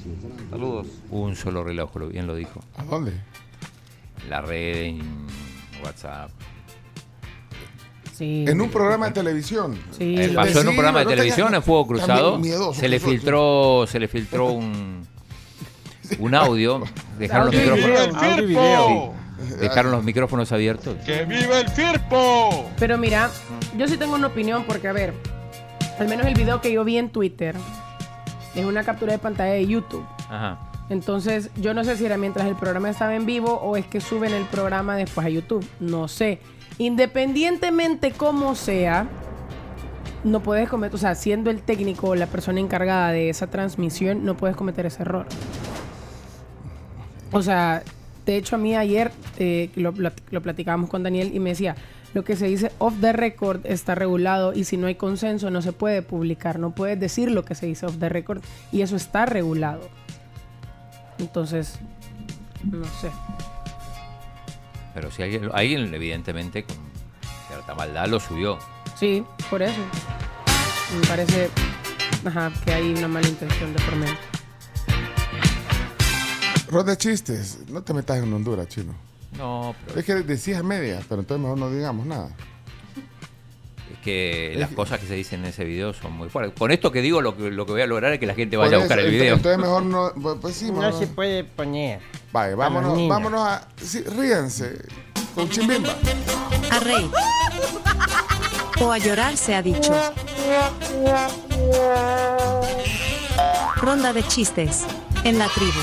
Saludos. 0.50 0.88
Un 1.10 1.36
solo 1.36 1.64
reloj, 1.64 1.96
lo- 1.98 2.08
bien 2.10 2.28
lo 2.28 2.36
dijo. 2.36 2.60
¿A 2.78 2.84
dónde? 2.84 3.14
La 4.30 4.42
red, 4.42 4.76
en 4.86 5.02
WhatsApp. 5.84 6.30
Sí. 8.14 8.46
En 8.48 8.62
un 8.62 8.70
programa 8.70 9.08
de 9.08 9.12
televisión. 9.14 9.76
Sí, 9.98 10.16
Eh, 10.20 10.30
pasó 10.36 10.62
en 10.62 10.68
un 10.68 10.76
programa 10.76 11.00
de 11.00 11.06
no 11.06 11.10
televisión 11.12 11.56
en 11.56 11.64
Fuego 11.64 11.88
Cruzado. 11.88 12.38
miedoso 12.38 12.80
Se 12.80 12.88
le 12.88 13.00
filtró, 13.00 13.86
se 13.88 14.00
le 14.00 14.08
filtró 14.08 14.52
un, 14.52 15.06
un 16.20 16.36
audio. 16.36 16.84
Dejaron 17.20 17.48
los 17.48 17.56
micrófonos. 17.56 19.14
dejaron 19.60 19.92
los 19.92 20.04
micrófonos 20.04 20.52
abiertos. 20.52 20.96
¡Que 21.06 21.26
viva 21.26 21.60
el 21.60 21.70
Firpo! 21.70 22.70
Pero 22.78 22.98
mira, 23.00 23.30
yo 23.78 23.88
sí 23.88 23.98
tengo 23.98 24.14
una 24.14 24.28
opinión 24.28 24.64
porque, 24.68 24.88
a 24.88 24.94
ver, 24.94 25.14
al 26.00 26.08
menos 26.08 26.26
el 26.26 26.34
video 26.36 26.62
que 26.62 26.72
yo 26.72 26.84
vi 26.84 26.98
en 26.98 27.10
Twitter 27.10 27.56
es 28.56 28.66
una 28.66 28.84
captura 28.84 29.14
de 29.14 29.20
pantalla 29.20 29.54
de 29.54 29.66
YouTube. 29.68 30.06
Ajá. 30.30 30.60
Entonces, 30.90 31.50
yo 31.56 31.74
no 31.74 31.84
sé 31.84 31.96
si 31.98 32.06
era 32.06 32.18
mientras 32.18 32.46
el 32.48 32.56
programa 32.56 32.90
estaba 32.90 33.16
en 33.16 33.26
vivo 33.26 33.54
o 33.54 33.78
es 33.78 33.86
que 33.86 34.02
suben 34.02 34.34
el 34.34 34.44
programa 34.46 34.96
después 34.96 35.26
a 35.26 35.30
YouTube. 35.30 35.66
No 35.80 36.08
sé. 36.08 36.40
Independientemente 36.78 38.12
como 38.12 38.54
sea, 38.56 39.08
no 40.24 40.42
puedes 40.42 40.70
cometer, 40.70 40.96
o 40.96 40.98
sea, 40.98 41.16
siendo 41.16 41.50
el 41.50 41.62
técnico 41.62 42.10
o 42.10 42.16
la 42.16 42.28
persona 42.28 42.60
encargada 42.60 43.12
de 43.12 43.30
esa 43.30 43.48
transmisión, 43.48 44.24
no 44.26 44.36
puedes 44.36 44.56
cometer 44.56 44.86
ese 44.86 45.02
error. 45.04 45.26
O 47.32 47.42
sea, 47.42 47.84
de 48.26 48.36
hecho 48.38 48.56
a 48.56 48.60
mí 48.60 48.76
ayer 48.76 49.12
eh, 49.38 49.70
lo, 49.76 49.92
lo- 49.92 50.12
lo 50.32 50.42
platicábamos 50.42 50.90
con 50.90 51.04
Daniel 51.04 51.32
y 51.34 51.40
me 51.40 51.52
decía, 51.52 51.76
lo 52.14 52.24
que 52.24 52.36
se 52.36 52.46
dice 52.46 52.72
off 52.78 52.94
the 53.02 53.14
record 53.14 53.66
está 53.66 53.96
regulado 53.96 54.54
y 54.54 54.66
si 54.66 54.78
no 54.78 54.88
hay 54.88 54.96
consenso 54.96 55.50
no 55.50 55.62
se 55.62 55.74
puede 55.74 56.02
publicar, 56.02 56.60
no 56.60 56.72
puedes 56.72 57.00
decir 57.00 57.32
lo 57.32 57.44
que 57.44 57.56
se 57.56 57.66
dice 57.66 57.86
off 57.86 57.98
the 58.00 58.10
record 58.10 58.42
y 58.72 58.82
eso 58.82 58.96
está 58.96 59.26
regulado. 59.26 59.90
Entonces, 61.18 61.80
no 62.64 62.86
sé. 62.86 63.10
Pero 64.94 65.12
si 65.12 65.24
alguien, 65.24 65.50
alguien 65.54 65.94
evidentemente 65.94 66.64
con 66.64 66.78
cierta 67.48 67.74
maldad 67.74 68.08
lo 68.08 68.20
subió. 68.20 68.60
Sí, 69.00 69.24
por 69.50 69.62
eso. 69.62 69.82
Me 71.00 71.08
parece 71.08 71.50
ajá, 72.26 72.52
que 72.64 72.74
hay 72.74 72.94
una 72.94 73.08
mala 73.08 73.28
intención 73.28 73.74
de 73.74 73.84
por 73.84 73.96
medio. 73.96 74.16
Ronda 76.70 76.92
de 76.92 76.98
chistes. 76.98 77.60
No 77.70 77.82
te 77.82 77.94
metas 77.94 78.18
en 78.18 78.32
Honduras, 78.34 78.68
chino. 78.68 78.94
No, 79.38 79.76
pero 79.88 80.00
Es 80.00 80.06
que 80.06 80.16
decías 80.16 80.60
a 80.60 80.64
media, 80.64 81.00
pero 81.10 81.22
entonces 81.22 81.42
mejor 81.42 81.58
no 81.58 81.70
digamos 81.72 82.06
nada. 82.06 82.30
es 83.92 84.00
que 84.04 84.54
Es 84.54 84.60
las 84.60 84.70
que- 84.70 84.76
cosas 84.76 85.00
que 85.00 85.08
se 85.08 85.16
dicen 85.16 85.42
en 85.42 85.48
ese 85.48 85.64
video 85.64 85.94
son 85.94 86.14
muy 86.14 86.30
fuertes. 86.30 86.58
Con 86.58 86.72
esto 86.72 86.92
que 86.92 87.02
digo, 87.02 87.22
lo 87.22 87.36
que, 87.38 87.50
lo 87.52 87.66
que 87.66 87.72
voy 87.74 87.82
a 87.82 87.88
lograr 87.88 88.14
es 88.14 88.20
que 88.20 88.26
la 88.26 88.36
gente 88.36 88.58
vaya 88.58 88.76
a 88.78 88.80
buscar 88.80 89.00
el 89.00 89.10
video. 89.12 89.36
Entonces 89.36 89.60
mejor 89.60 89.84
no. 89.84 90.12
Pues, 90.22 90.38
pues 90.42 90.56
sí, 90.56 90.72
No 90.72 90.80
mejor- 90.80 91.00
se 91.00 91.08
puede 91.08 91.44
poner. 91.44 92.00
Los 92.34 92.56
vámonos, 92.58 93.08
vámonos 93.08 93.42
a. 93.48 93.68
Sí, 93.82 94.02
ríanse. 94.02 94.78
con 95.36 95.50
Chimbimba. 95.50 95.96
A 96.72 96.80
reír. 96.80 97.10
O 98.82 98.92
a 98.92 98.98
llorar 99.00 99.36
se 99.38 99.56
ha 99.56 99.62
dicho. 99.64 99.94
Ronda 103.78 104.14
de 104.14 104.24
chistes 104.28 104.84
en 105.24 105.38
la 105.40 105.48
tribu. 105.50 105.80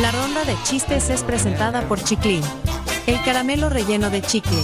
La 0.00 0.12
ronda 0.12 0.44
de 0.44 0.54
chistes 0.62 1.10
es 1.10 1.24
presentada 1.24 1.82
por 1.88 2.00
Chiclin, 2.00 2.44
el 3.08 3.20
caramelo 3.24 3.68
relleno 3.68 4.10
de 4.10 4.22
chicle, 4.22 4.62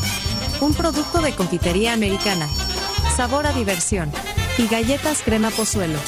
un 0.60 0.72
producto 0.74 1.20
de 1.20 1.34
confitería 1.34 1.92
americana, 1.92 2.46
sabor 3.16 3.48
a 3.48 3.52
diversión 3.52 4.12
y 4.58 4.68
galletas 4.68 5.22
crema 5.22 5.50
pozuelo. 5.50 5.98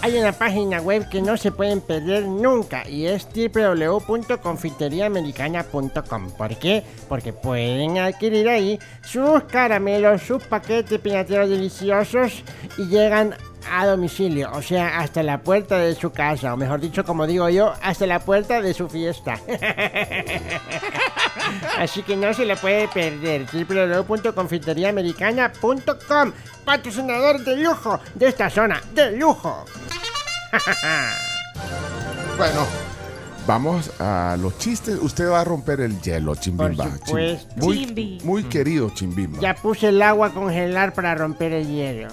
Hay 0.00 0.16
una 0.18 0.32
página 0.32 0.80
web 0.80 1.10
que 1.10 1.20
no 1.20 1.36
se 1.36 1.52
pueden 1.52 1.82
perder 1.82 2.24
nunca 2.24 2.88
y 2.88 3.04
es 3.06 3.28
www.confiteriaamericana.com. 3.34 6.30
¿Por 6.32 6.58
qué? 6.58 6.82
Porque 7.08 7.32
pueden 7.32 7.98
adquirir 7.98 8.48
ahí 8.48 8.80
sus 9.02 9.44
caramelos, 9.44 10.22
sus 10.22 10.42
paquetes 10.42 10.98
pinateros 11.00 11.48
deliciosos 11.48 12.42
y 12.76 12.86
llegan 12.86 13.36
a 13.70 13.86
domicilio, 13.86 14.50
o 14.52 14.62
sea, 14.62 14.98
hasta 14.98 15.22
la 15.22 15.38
puerta 15.38 15.78
de 15.78 15.94
su 15.94 16.10
casa, 16.10 16.52
o 16.54 16.56
mejor 16.56 16.80
dicho, 16.80 17.04
como 17.04 17.24
digo 17.26 17.48
yo, 17.48 17.72
hasta 17.82 18.06
la 18.06 18.18
puerta 18.20 18.60
de 18.60 18.74
su 18.74 18.88
fiesta. 18.88 19.38
Así 21.78 22.02
que 22.02 22.16
no 22.16 22.32
se 22.34 22.44
le 22.44 22.56
puede 22.56 22.88
perder. 22.88 23.46
www.confiteriaamericana.com 23.52 26.32
Patrocinador 26.64 27.44
de 27.44 27.56
lujo 27.56 28.00
de 28.14 28.28
esta 28.28 28.48
zona, 28.50 28.82
de 28.92 29.12
lujo. 29.16 29.64
Bueno, 32.36 32.66
vamos 33.46 33.92
a 34.00 34.36
los 34.40 34.58
chistes. 34.58 34.98
Usted 35.00 35.30
va 35.30 35.42
a 35.42 35.44
romper 35.44 35.80
el 35.82 36.00
hielo, 36.00 36.34
Chimbimba. 36.34 36.86
Por 36.86 36.98
supuesto. 37.06 37.54
Muy, 37.56 37.86
Chimbi. 37.86 38.18
muy 38.24 38.42
querido 38.44 38.90
Chimbimba. 38.90 39.38
Ya 39.40 39.54
puse 39.54 39.90
el 39.90 40.02
agua 40.02 40.26
a 40.28 40.30
congelar 40.30 40.92
para 40.94 41.14
romper 41.14 41.52
el 41.52 41.68
hielo. 41.68 42.08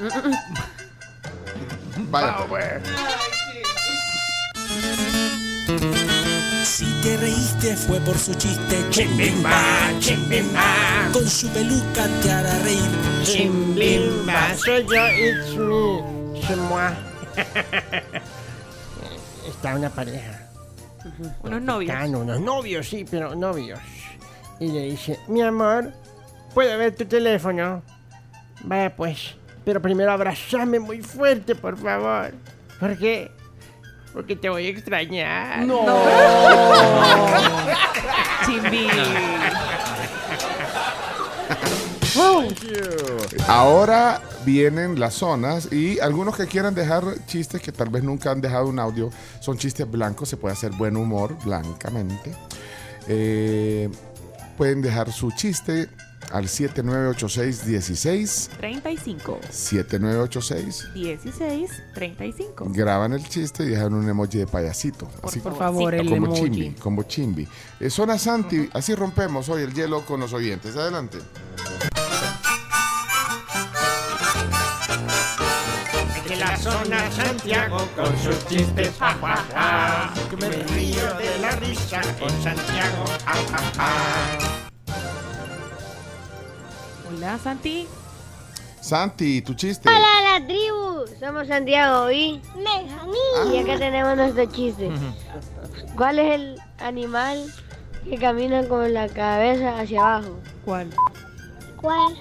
Vaya. 2.10 2.80
Si 6.64 6.86
te 7.02 7.18
reíste 7.18 7.76
fue 7.76 8.00
por 8.00 8.16
su 8.16 8.32
chiste 8.34 8.82
Chimbimba, 8.90 9.60
chimbimba 9.98 11.10
Con 11.12 11.28
su 11.28 11.48
peluca 11.48 12.06
te 12.22 12.32
hará 12.32 12.58
reír 12.60 12.88
Chimbimba, 13.22 14.54
soy 14.56 14.86
yo, 14.86 15.06
it's 15.08 15.54
me, 15.56 16.02
c'est 16.40 16.56
moi. 16.56 16.94
Está 19.46 19.76
una 19.76 19.90
pareja. 19.90 20.48
Unos 21.42 21.60
novios. 21.60 21.92
Están 21.92 22.14
unos 22.14 22.40
novios, 22.40 22.88
sí, 22.88 23.04
pero 23.08 23.34
novios. 23.34 23.78
Y 24.58 24.68
le 24.68 24.84
dice, 24.84 25.20
mi 25.28 25.42
amor, 25.42 25.92
¿puedo 26.54 26.78
ver 26.78 26.94
tu 26.94 27.04
teléfono? 27.04 27.82
Vaya 28.62 28.94
pues, 28.94 29.36
pero 29.70 29.80
primero 29.80 30.10
abrazame 30.10 30.80
muy 30.80 31.00
fuerte, 31.00 31.54
por 31.54 31.78
favor. 31.78 32.32
¿Por 32.80 32.98
qué? 32.98 33.30
Porque 34.12 34.34
te 34.34 34.48
voy 34.48 34.66
a 34.66 34.70
extrañar. 34.70 35.64
No. 35.64 35.86
Chimbi. 38.44 38.88
Ahora 43.46 44.20
vienen 44.44 44.98
las 44.98 45.14
zonas 45.14 45.72
y 45.72 46.00
algunos 46.00 46.36
que 46.36 46.48
quieran 46.48 46.74
dejar 46.74 47.04
chistes 47.26 47.62
que 47.62 47.70
tal 47.70 47.90
vez 47.90 48.02
nunca 48.02 48.32
han 48.32 48.40
dejado 48.40 48.66
un 48.66 48.80
audio 48.80 49.10
son 49.38 49.56
chistes 49.56 49.88
blancos, 49.88 50.28
se 50.28 50.36
puede 50.36 50.54
hacer 50.54 50.72
buen 50.72 50.96
humor 50.96 51.36
blancamente. 51.44 52.32
Eh, 53.06 53.88
pueden 54.56 54.82
dejar 54.82 55.12
su 55.12 55.30
chiste 55.30 55.88
al 56.30 56.44
7986-16. 56.44 58.48
35. 58.58 59.40
7986. 59.50 60.88
16, 60.94 61.70
35. 61.94 62.66
Graban 62.70 63.12
el 63.12 63.26
chiste 63.28 63.64
y 63.64 63.68
dejan 63.70 63.94
un 63.94 64.08
emoji 64.08 64.38
de 64.38 64.46
payasito. 64.46 65.08
Así 65.22 65.40
por 65.40 65.56
favor, 65.56 65.94
el 65.94 66.08
como 66.08 66.26
emoji. 66.26 66.42
chimbi, 66.42 66.70
como 66.74 67.02
chimbi. 67.04 67.48
Eh, 67.80 67.90
zona 67.90 68.18
Santi, 68.18 68.68
así 68.72 68.94
rompemos 68.94 69.48
hoy 69.48 69.62
el 69.62 69.72
hielo 69.74 70.04
con 70.04 70.20
los 70.20 70.32
oyentes. 70.32 70.76
Adelante. 70.76 71.18
De 76.28 76.36
la 76.36 76.56
zona 76.56 77.10
Santiago 77.10 77.88
con 77.96 78.16
sus 78.18 78.46
chistes, 78.46 78.92
ja, 79.00 79.16
ja, 79.20 79.44
ja. 79.52 80.14
Que 80.30 80.36
me 80.36 80.48
río 80.48 81.14
de 81.14 81.38
la 81.40 81.50
risa 81.56 82.00
con 82.20 82.30
Santiago, 82.42 83.04
ja, 83.24 83.34
ja, 83.34 83.72
ja. 83.76 84.59
Hola, 87.10 87.38
Santi. 87.42 87.86
Santi, 88.80 89.42
tu 89.42 89.54
chiste. 89.54 89.88
Hola 89.88 90.38
la 90.38 90.46
tribu, 90.46 91.04
somos 91.18 91.46
Santiago 91.48 92.10
y 92.10 92.40
Benjamín. 92.56 93.52
Y 93.52 93.58
acá 93.58 93.78
tenemos 93.78 94.16
nuestro 94.16 94.46
chiste. 94.46 94.90
¿Cuál 95.96 96.18
es 96.18 96.34
el 96.34 96.58
animal 96.78 97.44
que 98.08 98.16
camina 98.16 98.66
con 98.66 98.92
la 98.94 99.08
cabeza 99.08 99.78
hacia 99.80 100.00
abajo? 100.00 100.38
¿Cuál? 100.64 100.88
¿Cuál? 101.76 102.16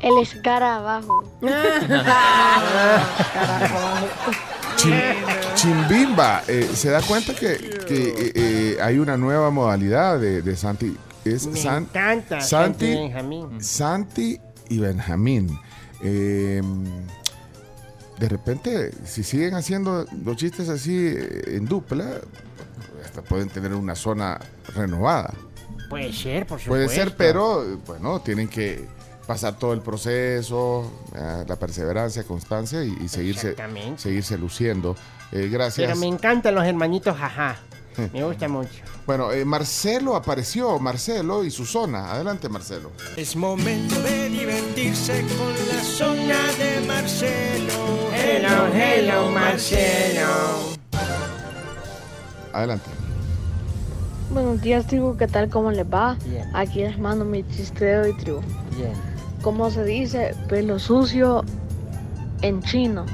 El 0.00 0.16
escarabajo. 0.18 1.24
Chim- 4.76 5.54
Chimbimba, 5.54 6.42
eh, 6.48 6.68
se 6.74 6.90
da 6.90 7.02
cuenta 7.02 7.34
que, 7.34 7.56
que, 7.86 8.08
eh, 8.08 8.32
eh, 8.34 8.78
hay 8.82 8.98
una 8.98 9.16
nueva 9.16 9.50
modalidad 9.50 10.18
de, 10.18 10.42
de 10.42 10.56
Santi. 10.56 10.96
Es 11.24 11.46
Me 11.46 11.58
San- 11.60 11.84
encanta 11.84 12.40
Santi, 12.40 12.86
Santi 12.86 12.86
Benjamín. 12.96 13.60
Santi 13.62 14.40
y 14.68 14.78
Benjamín. 14.78 15.58
Eh, 16.02 16.60
de 18.18 18.28
repente, 18.28 18.90
si 19.04 19.22
siguen 19.22 19.54
haciendo 19.54 20.04
los 20.24 20.36
chistes 20.36 20.68
así 20.68 20.96
eh, 20.96 21.56
en 21.56 21.66
dupla, 21.66 22.06
hasta 23.04 23.22
pueden 23.22 23.48
tener 23.48 23.72
una 23.74 23.94
zona 23.94 24.38
renovada. 24.74 25.32
Puede 25.88 26.12
ser, 26.12 26.46
por 26.46 26.58
supuesto. 26.60 26.70
Puede 26.86 26.88
ser, 26.88 27.16
pero 27.16 27.78
bueno, 27.86 28.20
tienen 28.20 28.48
que 28.48 28.86
pasar 29.26 29.58
todo 29.58 29.72
el 29.72 29.80
proceso, 29.80 30.90
la 31.46 31.56
perseverancia, 31.56 32.24
constancia 32.24 32.82
y, 32.84 32.96
y 33.04 33.08
seguirse, 33.08 33.54
seguirse 33.96 34.36
luciendo. 34.38 34.96
Eh, 35.30 35.48
gracias. 35.50 35.86
Pero 35.88 35.98
me 36.00 36.06
encantan 36.06 36.54
los 36.54 36.64
hermanitos, 36.64 37.16
jaja. 37.16 37.56
Me 38.12 38.24
gusta 38.24 38.48
mucho. 38.48 38.70
Bueno, 39.06 39.32
eh, 39.32 39.44
Marcelo 39.44 40.16
apareció, 40.16 40.78
Marcelo 40.78 41.44
y 41.44 41.50
su 41.50 41.66
zona. 41.66 42.12
Adelante, 42.12 42.48
Marcelo. 42.48 42.92
Es 43.16 43.36
momento 43.36 44.00
de 44.02 44.28
divertirse 44.28 45.24
con 45.36 45.52
la 45.68 45.82
zona 45.82 46.38
de 46.58 46.86
Marcelo 46.86 47.92
Hello, 48.14 48.68
hello, 48.72 49.30
Marcelo. 49.30 50.26
Adelante. 52.52 52.90
Buenos 54.32 54.60
días, 54.62 54.86
tribu. 54.86 55.16
¿Qué 55.16 55.26
tal? 55.26 55.48
¿Cómo 55.48 55.70
les 55.72 55.86
va? 55.86 56.16
Bien. 56.24 56.48
Aquí 56.54 56.80
les 56.80 56.98
mando 56.98 57.24
mi 57.24 57.42
chiste 57.48 57.84
de 57.84 57.98
hoy, 57.98 58.16
tribu. 58.16 58.40
Bien. 58.76 58.92
¿Cómo 59.42 59.70
se 59.70 59.84
dice 59.84 60.34
pelo 60.48 60.78
sucio 60.78 61.44
en 62.42 62.62
chino? 62.62 63.06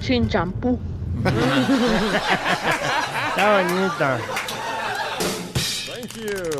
Sin 0.00 0.28
champú. 0.28 0.78
Está 3.28 3.62
bonito. 3.62 4.24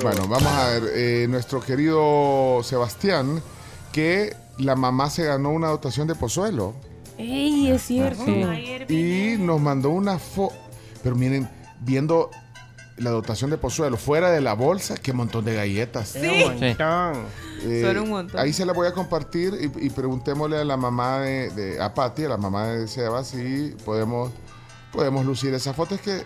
Bueno, 0.03 0.29
vamos 0.29 0.47
a 0.53 0.69
ver. 0.71 0.83
eh, 0.95 1.27
nuestro 1.29 1.61
querido 1.61 2.61
Sebastián, 2.63 3.43
que 3.93 4.35
la 4.59 4.77
mamá 4.77 5.11
se 5.11 5.25
ganó 5.25 5.51
una 5.51 5.69
dotación 5.69 6.07
de 6.07 6.15
Pozuelo. 6.15 6.75
¡Ey, 7.19 7.71
es 7.71 7.83
cierto! 7.83 8.25
Sí. 8.25 8.45
Y 8.95 9.37
nos 9.39 9.61
mandó 9.61 9.91
una 9.91 10.19
foto. 10.19 10.55
Pero 11.03 11.17
miren, 11.17 11.49
viendo 11.81 12.31
la 12.97 13.11
dotación 13.11 13.51
de 13.51 13.59
Pozuelo 13.59 13.97
fuera 13.97 14.31
de 14.31 14.41
la 14.41 14.55
bolsa, 14.55 14.97
qué 14.97 15.13
montón 15.13 15.45
de 15.45 15.55
galletas. 15.57 16.15
Es 16.17 16.31
un 16.31 16.39
montón. 16.61 17.25
Eh, 17.65 17.83
Son 17.85 17.99
un 17.99 18.09
montón. 18.11 18.41
Ahí 18.41 18.53
se 18.53 18.65
la 18.65 18.73
voy 18.73 18.87
a 18.87 18.93
compartir 18.93 19.55
y, 19.61 19.87
y 19.87 19.91
preguntémosle 19.91 20.59
a 20.59 20.65
la 20.65 20.77
mamá 20.77 21.21
de, 21.21 21.51
de- 21.51 21.83
a 21.83 21.93
Patti, 21.93 22.25
a 22.25 22.29
la 22.29 22.37
mamá 22.37 22.69
de 22.69 22.87
Seba, 22.87 23.25
si 23.25 23.75
podemos, 23.85 24.31
podemos 24.93 25.25
lucir 25.27 25.53
esa 25.55 25.73
foto. 25.75 25.95
Es 25.95 26.01
que 26.01 26.25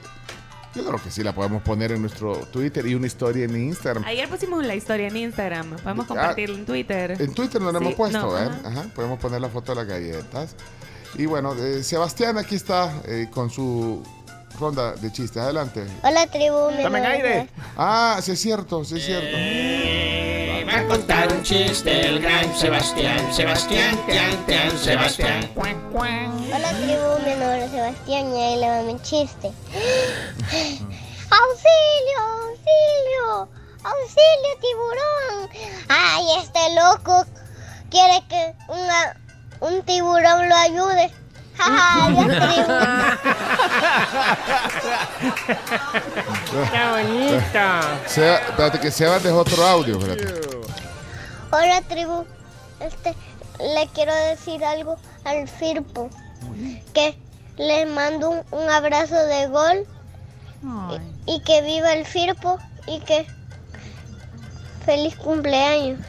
yo 0.75 0.85
creo 0.87 0.99
que 1.03 1.11
sí 1.11 1.23
la 1.23 1.35
podemos 1.35 1.63
poner 1.63 1.93
en 1.93 2.01
nuestro 2.01 2.35
Twitter 2.47 2.87
y 2.87 2.95
una 2.95 3.07
historia 3.07 3.45
en 3.45 3.55
Instagram. 3.57 4.05
Ayer 4.05 4.29
pusimos 4.29 4.65
la 4.65 4.75
historia 4.75 5.09
en 5.09 5.17
Instagram. 5.17 5.71
Podemos 5.77 6.05
Ah, 6.05 6.09
compartirla 6.09 6.57
en 6.59 6.65
Twitter. 6.67 7.17
En 7.21 7.35
Twitter 7.35 7.61
no 7.61 7.71
la 7.73 7.79
Sí, 7.79 7.85
hemos 7.85 7.95
puesto, 7.97 8.19
no, 8.19 8.39
¿eh? 8.39 8.43
ajá. 8.43 8.69
Ajá, 8.69 8.85
podemos 8.95 9.19
poner 9.19 9.41
la 9.41 9.49
foto 9.49 9.73
de 9.73 9.77
las 9.77 9.87
galletas. 9.87 10.57
Y 11.15 11.27
bueno, 11.27 11.55
eh, 11.55 11.83
Sebastián 11.83 12.39
aquí 12.39 12.55
está 12.55 13.03
eh, 13.05 13.29
con 13.31 13.51
su 13.51 14.03
ronda 14.59 14.93
de 14.93 15.13
chistes. 15.13 15.43
Adelante. 15.43 15.87
Hola, 16.03 16.27
tribu. 16.27 16.71
mi 16.71 16.83
Tomen 16.83 17.03
nombre 17.03 17.29
aire. 17.29 17.49
Ah, 17.77 18.19
sí 18.23 18.33
es 18.33 18.41
cierto, 18.41 18.85
sí 18.85 18.97
es 18.97 19.05
cierto. 19.05 19.37
va 20.67 20.79
a 20.79 20.87
contar 20.87 21.33
un 21.33 21.43
chiste 21.43 22.07
el 22.07 22.21
gran 22.21 22.55
Sebastián. 22.55 23.33
Sebastián, 23.33 23.99
tian, 24.07 24.47
tian, 24.47 24.79
Sebastián. 24.79 25.51
Hola 25.57 26.71
tribu, 26.71 27.19
mi 27.25 27.35
nombre 27.35 27.65
es 27.65 27.71
Sebastián 27.71 28.35
y 28.35 28.43
ahí 28.43 28.57
le 28.61 28.69
va 28.69 28.83
mi 28.83 29.01
chiste. 29.03 29.53
¡Auxilio! 31.33 32.21
¡Auxilio! 32.45 33.49
¡Auxilio, 33.85 34.53
tiburón! 34.61 35.51
¡Ay, 35.89 36.27
este 36.43 36.75
loco 36.75 37.25
quiere 37.91 38.23
que 38.29 38.55
una, 38.69 39.17
un 39.61 39.83
tiburón 39.83 40.49
lo 40.49 40.55
ayude! 40.55 41.22
¡Ja, 41.63 41.71
ja! 41.71 42.05
Adiós, 42.07 42.27
tribu. 42.27 42.73
¡Qué 46.71 46.91
bonita! 46.91 47.81
Seba- 48.07 48.39
espérate 48.39 48.81
que 48.81 48.91
Sebas 48.91 49.23
dejó 49.23 49.39
otro 49.39 49.65
audio. 49.67 49.99
espérate. 49.99 50.41
Hola 51.51 51.81
tribu, 51.83 52.25
este, 52.81 53.15
le 53.61 53.87
quiero 53.95 54.15
decir 54.15 54.65
algo 54.65 54.97
al 55.25 55.47
Firpo, 55.49 56.09
que 56.95 57.17
le 57.59 57.87
mando 57.87 58.31
un, 58.31 58.43
un 58.51 58.71
abrazo 58.71 59.15
de 59.27 59.47
gol 59.49 59.87
y, 61.27 61.35
y 61.35 61.41
que 61.43 61.61
viva 61.63 61.93
el 61.93 62.07
Firpo 62.07 62.59
y 62.87 63.01
que 63.01 63.27
feliz 64.85 65.17
cumpleaños. 65.17 66.01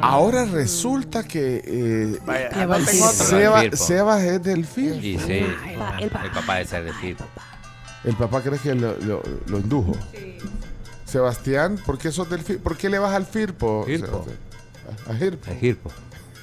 Ahora 0.00 0.44
resulta 0.44 1.24
que 1.24 1.62
eh, 1.64 2.18
Vaya, 2.24 2.50
Ya 2.50 2.66
va 2.66 2.76
el 2.76 2.86
Seba- 2.86 3.60
Firpo. 3.60 3.76
Firpo. 3.76 3.76
Sebas 3.76 4.22
es 4.22 4.42
del 4.42 4.64
FIR. 4.64 5.04
Y 5.04 5.18
sí, 5.18 5.46
el 6.00 6.10
papá 6.10 6.56
de 6.56 6.64
ser 6.66 6.84
de 6.84 6.92
Firpo. 6.92 7.24
El 8.04 8.14
papá 8.14 8.40
cree 8.42 8.58
que 8.58 8.74
lo, 8.74 8.96
lo- 8.98 9.22
lo 9.46 9.58
indujo. 9.58 9.92
Sebastián, 11.04 11.78
¿por 11.84 11.98
qué 11.98 12.12
sos 12.12 12.28
del 12.30 12.40
FIR? 12.42 12.60
¿Por 12.62 12.76
qué 12.76 12.88
le 12.88 12.98
vas 12.98 13.14
al 13.14 13.26
FIRPO? 13.26 13.84
Firpo. 13.86 14.26
A, 15.08 15.12
a 15.12 15.14
Firpo. 15.14 15.50
A 15.50 15.54
Firpo. 15.54 15.90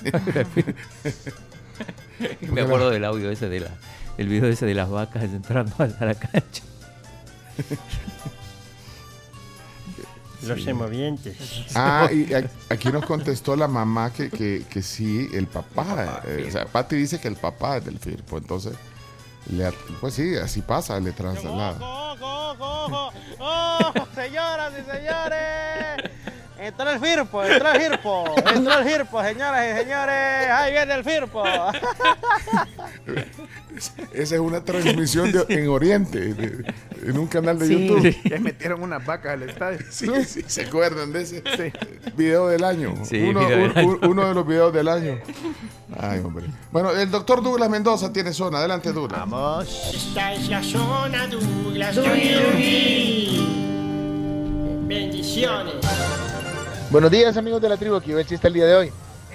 Me 2.51 2.61
acuerdo 2.61 2.89
del 2.89 3.05
audio 3.05 3.31
ese 3.31 3.47
de 3.49 3.61
la, 3.61 3.69
el 4.17 4.27
video 4.27 4.49
ese 4.49 4.65
de 4.65 4.73
las 4.73 4.89
vacas 4.89 5.23
entrando 5.23 5.73
a 5.79 5.87
la 6.05 6.15
cancha. 6.15 6.63
Los 10.47 10.65
emovientes. 10.67 11.35
Ah, 11.75 12.09
y 12.11 12.27
aquí 12.69 12.89
nos 12.89 13.05
contestó 13.05 13.55
la 13.55 13.67
mamá 13.67 14.11
que, 14.11 14.29
que, 14.29 14.63
que 14.69 14.81
sí, 14.81 15.29
el 15.33 15.47
papá. 15.47 16.21
eh, 16.25 16.45
o 16.47 16.51
sea, 16.51 16.65
Pati 16.65 16.95
dice 16.95 17.19
que 17.19 17.27
el 17.27 17.35
papá 17.35 17.77
es 17.77 17.85
del 17.85 17.99
FIRPO, 17.99 18.37
entonces, 18.37 18.73
le, 19.51 19.71
pues 20.01 20.13
sí, 20.15 20.35
así 20.35 20.61
pasa, 20.61 20.99
le 20.99 21.11
traslada. 21.11 21.77
¡Oh, 23.39 23.93
señoras 24.15 24.73
y 24.73 24.91
señores! 24.91 26.11
Entró 26.57 26.89
el 26.89 26.99
Firpo, 26.99 27.43
entró 27.43 27.69
el 27.71 27.81
Firpo, 27.81 28.25
entró 28.55 28.79
el 28.79 28.85
Firpo, 28.85 29.21
señoras 29.23 29.65
y 29.65 29.77
señores. 29.83 30.49
¡Ahí 30.51 30.71
viene 30.71 30.93
el 30.93 31.03
Firpo! 31.03 31.43
Esa 34.13 34.35
es 34.35 34.39
una 34.41 34.63
transmisión 34.63 35.31
de- 35.33 35.45
en 35.49 35.67
Oriente, 35.67 36.33
de- 36.33 36.73
en 37.03 37.17
un 37.19 37.27
canal 37.27 37.59
de 37.59 37.67
Sí. 37.67 37.87
YouTube. 37.87 38.15
Ya 38.23 38.39
metieron 38.39 38.81
unas 38.81 39.05
vacas 39.05 39.33
al 39.33 39.43
estadio. 39.43 39.79
Sí, 39.91 40.07
sí, 40.25 40.43
¿se 40.47 40.61
acuerdan 40.63 41.11
de 41.11 41.23
ese 41.23 41.43
video 42.15 42.47
del 42.47 42.63
año? 42.63 42.93
Sí, 43.03 43.21
uno, 43.21 43.41
video 43.45 43.57
del 43.59 43.71
un- 43.71 43.77
año. 43.77 43.87
un- 44.01 44.05
uno 44.11 44.27
de 44.29 44.33
los 44.33 44.47
videos 44.47 44.73
del 44.73 44.87
año. 44.87 45.19
Ay, 45.99 46.19
hombre. 46.19 46.45
Bueno, 46.71 46.91
el 46.91 47.11
doctor 47.11 47.43
Douglas 47.43 47.69
Mendoza 47.69 48.13
tiene 48.13 48.31
zona. 48.31 48.59
Adelante, 48.59 48.93
Douglas. 48.93 49.19
Vamos. 49.19 49.91
Esta 49.93 50.33
es 50.33 50.47
la 50.49 50.63
zona 50.63 51.27
Douglas. 51.27 51.97
Bendiciones. 54.87 55.73
Buenos 56.89 57.11
días 57.11 57.35
amigos 57.37 57.61
de 57.61 57.69
la 57.69 57.77
tribu, 57.77 57.95
aquí 57.95 58.13
va 58.13 58.21
el 58.21 58.27
chiste 58.27 58.47
el 58.47 58.53
día 58.53 58.65
de 58.65 58.75
hoy. 58.75 58.91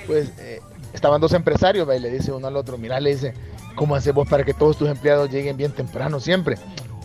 Pues 0.06 0.30
eh, 0.38 0.60
estaban 0.92 1.20
dos 1.20 1.32
empresarios 1.32 1.88
y 1.94 1.98
le 1.98 2.10
dice 2.10 2.32
uno 2.32 2.46
al 2.46 2.56
otro, 2.56 2.78
mira, 2.78 2.98
le 3.00 3.10
dice, 3.10 3.34
¿cómo 3.74 3.94
haces 3.94 4.14
vos 4.14 4.28
para 4.28 4.44
que 4.44 4.54
todos 4.54 4.76
tus 4.76 4.88
empleados 4.88 5.30
lleguen 5.30 5.56
bien 5.56 5.72
temprano 5.72 6.20
siempre? 6.20 6.56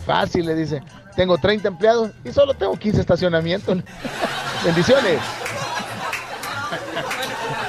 Fácil, 0.06 0.46
le 0.46 0.54
dice, 0.54 0.82
tengo 1.16 1.36
30 1.36 1.68
empleados 1.68 2.10
y 2.24 2.32
solo 2.32 2.54
tengo 2.54 2.76
15 2.76 3.00
estacionamientos. 3.00 3.78
Bendiciones. 4.64 5.20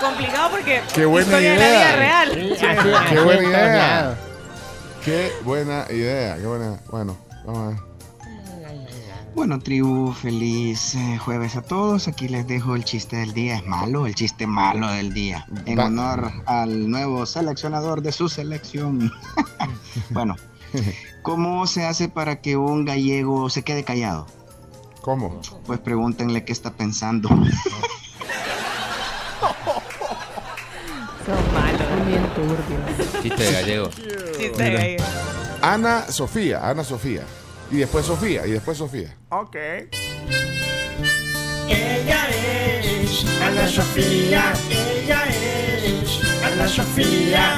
Complicado 0.01 0.51
porque 0.51 0.81
Qué 0.93 1.05
buena 1.05 1.25
historia 1.25 1.51
de 1.53 1.57
la 1.59 1.65
idea. 1.67 1.85
vida 1.85 1.95
real. 1.97 3.07
Qué 3.09 3.19
buena 3.19 3.43
idea. 3.43 4.17
Qué 5.03 5.31
buena 5.43 5.85
idea. 5.89 6.35
Qué 6.37 6.45
buena. 6.45 6.79
Bueno, 6.89 7.17
vamos 7.45 7.63
a 7.63 7.67
ver. 7.69 7.86
Bueno, 9.37 9.59
tribu, 9.59 10.13
feliz 10.13 10.95
eh, 10.95 11.19
jueves 11.19 11.55
a 11.55 11.61
todos. 11.61 12.07
Aquí 12.07 12.27
les 12.27 12.47
dejo 12.47 12.75
el 12.75 12.83
chiste 12.83 13.17
del 13.17 13.33
día. 13.35 13.57
Es 13.57 13.65
malo, 13.67 14.07
el 14.07 14.15
chiste 14.15 14.47
malo 14.47 14.87
del 14.87 15.13
día. 15.13 15.45
En 15.67 15.77
Va- 15.77 15.85
honor 15.85 16.31
al 16.47 16.89
nuevo 16.89 17.23
seleccionador 17.27 18.01
de 18.01 18.11
su 18.11 18.29
selección. 18.29 19.11
bueno, 20.09 20.35
¿cómo 21.21 21.67
se 21.67 21.85
hace 21.85 22.09
para 22.09 22.41
que 22.41 22.57
un 22.57 22.83
gallego 22.83 23.51
se 23.51 23.61
quede 23.61 23.83
callado? 23.83 24.25
¿Cómo? 25.01 25.39
Pues 25.67 25.79
pregúntenle 25.81 26.43
qué 26.43 26.51
está 26.51 26.71
pensando. 26.71 27.29
Son 27.29 27.37
malos. 31.53 32.07
Bien 32.07 32.23
turbio. 32.33 33.21
Chiste 33.21 33.43
de 33.43 33.51
gallego. 33.51 33.89
Chiste 34.35 34.63
de 34.63 34.71
gallego. 34.73 35.03
Ana 35.61 36.11
Sofía, 36.11 36.67
Ana 36.67 36.83
Sofía. 36.83 37.21
Y 37.71 37.77
después 37.77 38.05
Sofía, 38.05 38.45
y 38.47 38.51
después 38.51 38.77
Sofía. 38.77 39.15
Ok. 39.29 39.55
Ella 41.67 42.27
es 42.29 43.25
Ana 43.41 43.67
Sofía. 43.67 44.53
Ella 44.69 45.23
es 45.25 46.43
Ana 46.43 46.67
Sofía. 46.67 47.57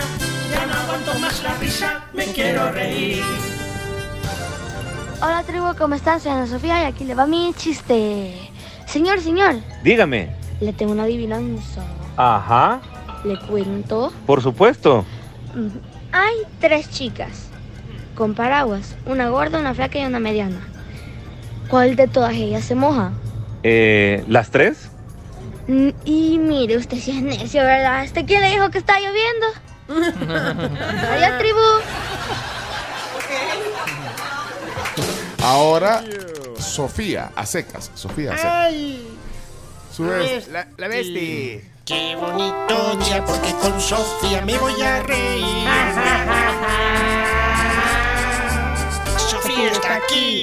Ya 0.52 0.66
no 0.66 0.74
aguanto 0.74 1.14
más 1.20 1.44
la 1.44 1.54
risa, 1.56 2.06
me 2.14 2.26
quiero 2.26 2.72
reír. 2.72 3.24
Hola 5.22 5.44
tribu, 5.46 5.66
¿cómo 5.78 5.96
están? 5.96 6.20
Soy 6.20 6.32
Ana 6.32 6.48
Sofía 6.48 6.82
y 6.84 6.86
aquí 6.86 7.04
le 7.04 7.14
va 7.14 7.28
mi 7.28 7.54
chiste. 7.56 8.50
Señor, 8.88 9.20
señor, 9.22 9.56
Dígame. 9.84 10.32
le 10.60 10.74
tengo 10.74 10.94
una 10.94 11.04
adivinanza. 11.04 11.84
Ajá, 12.18 12.82
Le 13.24 13.38
cuento. 13.46 14.12
por 14.26 14.42
supuesto. 14.42 15.06
Hay 16.12 16.36
tres 16.60 16.90
chicas 16.90 17.49
con 18.20 18.36
paraguas, 18.36 18.96
una 19.06 19.30
gorda, 19.30 19.60
una 19.60 19.74
flaca 19.74 19.98
y 19.98 20.06
una 20.06 20.20
mediana. 20.20 20.60
¿Cuál 21.70 21.96
de 21.96 22.08
todas 22.08 22.34
ellas 22.34 22.66
se 22.66 22.76
moja? 22.76 23.12
Eh, 23.64 24.26
¿Las 24.28 24.52
tres? 24.52 24.90
Mm, 25.68 25.90
Y 26.04 26.38
mire, 26.38 26.76
usted 26.76 26.98
sí 26.98 27.12
es 27.12 27.24
necio, 27.24 27.64
¿verdad? 27.64 28.04
¿Este 28.04 28.26
quién 28.26 28.42
le 28.42 28.50
dijo 28.52 28.70
que 28.72 28.78
está 28.80 28.98
lloviendo? 29.00 29.48
Adiós, 31.14 31.38
tribu. 31.40 31.60
Ahora, 35.42 36.04
Sofía, 36.58 37.32
a 37.36 37.46
secas. 37.46 37.90
Sofía, 37.96 38.34
a 38.34 38.38
secas. 38.38 38.52
¡Ay! 38.54 39.08
Su 39.96 40.04
vez. 40.04 40.50
La, 40.50 40.68
la 40.78 40.88
bestia. 40.90 41.62
Qué 41.86 42.16
bonito 42.18 42.98
día 43.06 43.24
porque 43.26 43.54
con 43.62 43.80
Sofía 43.80 44.42
me 44.42 44.58
voy 44.58 44.82
a 44.82 45.02
reír. 45.04 45.46
Está 49.60 49.98
aquí. 49.98 50.42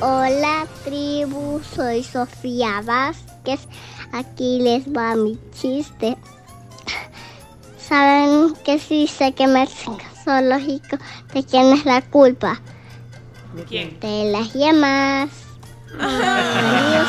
Hola, 0.00 0.64
tribu. 0.84 1.60
Soy 1.74 2.04
Sofía 2.04 2.82
Vázquez. 2.82 3.66
Aquí 4.12 4.60
les 4.60 4.86
va 4.86 5.16
mi 5.16 5.36
chiste. 5.52 6.16
Saben 7.80 8.54
que 8.64 8.78
si 8.78 9.08
sé 9.08 9.32
que 9.32 9.48
me 9.48 9.66
zoológico, 9.66 10.98
¿de 11.34 11.44
quién 11.44 11.72
es 11.72 11.84
la 11.84 12.00
culpa? 12.00 12.60
¿De 13.54 13.64
quién? 13.64 13.98
De 13.98 14.30
las 14.30 14.52
yemas. 14.52 15.30
Adiós, 15.98 17.08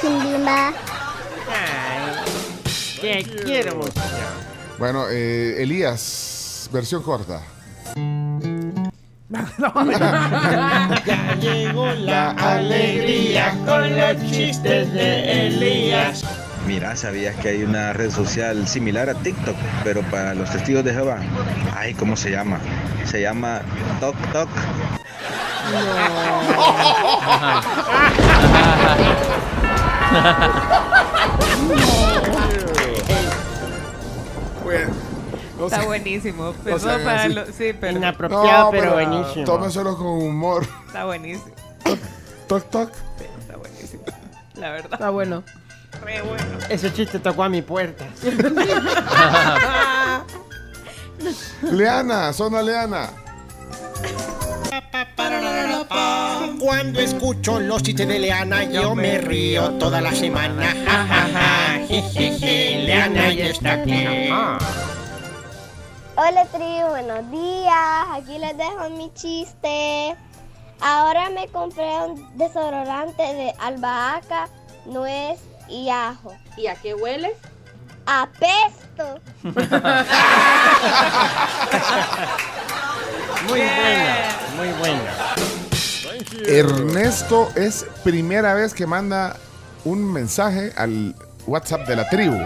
chimbimba. 0.00 0.74
Te 3.00 3.24
quiero 3.24 3.76
mucho. 3.76 3.92
Bueno, 4.78 5.06
eh, 5.10 5.62
Elías, 5.62 6.31
versión 6.72 7.02
corta. 7.02 7.42
Ya 11.06 11.34
llegó 11.40 11.86
la 11.92 12.32
alegría 12.32 13.56
con 13.64 13.96
los 13.96 14.30
chistes 14.30 14.92
de 14.92 15.46
Elías. 15.46 16.22
Mira, 16.66 16.94
¿sabías 16.96 17.34
que 17.36 17.48
hay 17.48 17.62
una 17.62 17.94
red 17.94 18.10
social 18.10 18.68
similar 18.68 19.08
a 19.08 19.14
TikTok, 19.14 19.56
pero 19.84 20.02
para 20.10 20.34
los 20.34 20.50
testigos 20.50 20.84
de 20.84 20.92
Jehová? 20.92 21.18
Ay, 21.74 21.94
¿cómo 21.94 22.14
se 22.16 22.30
llama? 22.30 22.58
Se 23.04 23.22
llama 23.22 23.62
Tok 24.00 24.16
Tok. 24.32 24.48
Bueno, 34.64 34.92
Está 35.66 35.82
buenísimo. 35.84 36.52
Perdón 36.64 36.80
sea, 36.80 37.04
para 37.04 37.22
así. 37.24 37.32
lo- 37.34 37.46
sí, 37.46 37.72
pero 37.80 37.98
Inapropiado, 37.98 38.70
pero 38.70 38.92
buenísimo. 38.94 39.44
Tómenselo 39.44 39.96
con 39.96 40.06
humor. 40.06 40.66
está 40.86 41.04
buenísimo. 41.04 41.54
Toc, 42.48 42.70
toc. 42.70 42.90
Está 43.40 43.56
buenísimo. 43.56 44.02
La 44.54 44.70
verdad. 44.70 44.92
Está 44.94 45.10
bueno. 45.10 45.42
Re 46.04 46.22
bueno. 46.22 46.44
Ese 46.68 46.92
chiste 46.92 47.18
tocó 47.18 47.42
a 47.44 47.48
mi 47.48 47.62
puerta. 47.62 48.06
Leana, 51.70 52.32
zona 52.32 52.62
Leana. 52.62 53.10
Cuando 56.58 57.00
escucho 57.00 57.60
los 57.60 57.82
chistes 57.82 58.08
de 58.08 58.18
Leana, 58.18 58.64
yo 58.64 58.94
me 58.94 59.18
río 59.18 59.70
toda 59.72 60.00
la 60.00 60.12
semana. 60.12 60.74
Ja, 60.86 61.06
ja, 61.06 61.28
ja. 61.32 61.86
Jejeje, 61.86 62.82
Leana 62.84 63.32
ya 63.32 63.46
está 63.46 63.72
aquí. 63.74 64.28
Hola 66.24 66.44
tribu, 66.44 66.88
buenos 66.90 67.28
días. 67.32 68.06
Aquí 68.12 68.38
les 68.38 68.56
dejo 68.56 68.88
mi 68.90 69.12
chiste. 69.12 70.14
Ahora 70.80 71.30
me 71.30 71.48
compré 71.48 71.98
un 71.98 72.38
desodorante 72.38 73.22
de 73.22 73.52
albahaca, 73.58 74.48
nuez 74.84 75.40
y 75.68 75.88
ajo. 75.88 76.32
¿Y 76.56 76.68
a 76.68 76.76
qué 76.76 76.94
hueles? 76.94 77.32
Apesto. 78.06 79.20
Muy 83.48 83.58
buena, 83.58 84.28
muy 84.56 84.68
buena. 84.78 85.34
Ernesto 86.46 87.48
es 87.56 87.84
primera 88.04 88.54
vez 88.54 88.74
que 88.74 88.86
manda 88.86 89.36
un 89.84 90.12
mensaje 90.12 90.72
al 90.76 91.16
WhatsApp 91.48 91.88
de 91.88 91.96
la 91.96 92.08
tribu. 92.08 92.38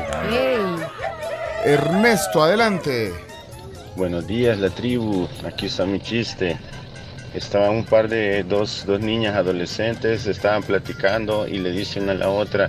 Ernesto, 1.67 2.43
adelante. 2.43 3.27
Buenos 3.97 4.27
días, 4.27 4.59
la 4.59 4.69
tribu. 4.69 5.27
Aquí 5.47 5.67
está 5.67 5.87
mi 5.87 5.99
chiste. 5.99 6.59
Estaban 7.33 7.71
un 7.71 7.85
par 7.87 8.11
de 8.11 8.43
dos, 8.43 8.85
dos 8.87 9.01
niñas 9.01 9.35
adolescentes, 9.35 10.27
estaban 10.27 10.63
platicando 10.63 11.49
y 11.49 11.59
le 11.59 11.71
dicen 11.71 12.11
a 12.11 12.15
la 12.15 12.29
otra, 12.29 12.69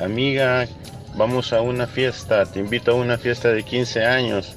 amiga, 0.00 0.66
vamos 1.14 1.52
a 1.52 1.60
una 1.60 1.86
fiesta, 1.86 2.44
te 2.44 2.58
invito 2.58 2.90
a 2.90 2.94
una 2.94 3.16
fiesta 3.18 3.50
de 3.50 3.62
15 3.62 4.04
años. 4.04 4.56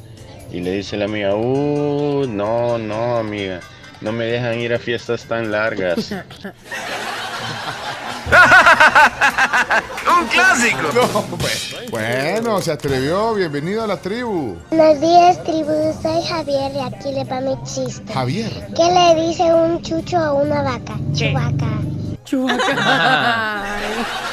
Y 0.51 0.61
le 0.61 0.71
dice 0.71 0.97
la 0.97 1.05
amiga, 1.05 1.35
uh, 1.35 2.25
no, 2.27 2.79
no, 2.79 3.17
amiga, 3.17 3.59
no 4.01 4.11
me 4.11 4.25
dejan 4.25 4.59
ir 4.59 4.73
a 4.73 4.79
fiestas 4.79 5.25
tan 5.25 5.51
largas. 5.51 6.15
¡Un 10.19 10.27
clásico! 10.27 10.87
Bueno, 11.89 12.61
se 12.61 12.73
atrevió. 12.73 13.33
Bienvenido 13.33 13.81
a 13.83 13.87
la 13.87 13.95
tribu. 13.97 14.57
Buenos 14.71 14.99
días 14.99 15.41
tribu, 15.45 15.71
soy 16.01 16.21
Javier 16.21 16.73
y 16.75 16.79
aquí 16.79 17.13
le 17.13 17.23
va 17.23 17.39
mi 17.39 17.55
chiste. 17.63 18.13
Javier. 18.13 18.51
¿Qué 18.75 18.83
le 18.83 19.15
dice 19.25 19.43
un 19.43 19.81
chucho 19.81 20.17
a 20.17 20.33
una 20.33 20.63
vaca? 20.63 20.99
Chubaca. 21.13 21.79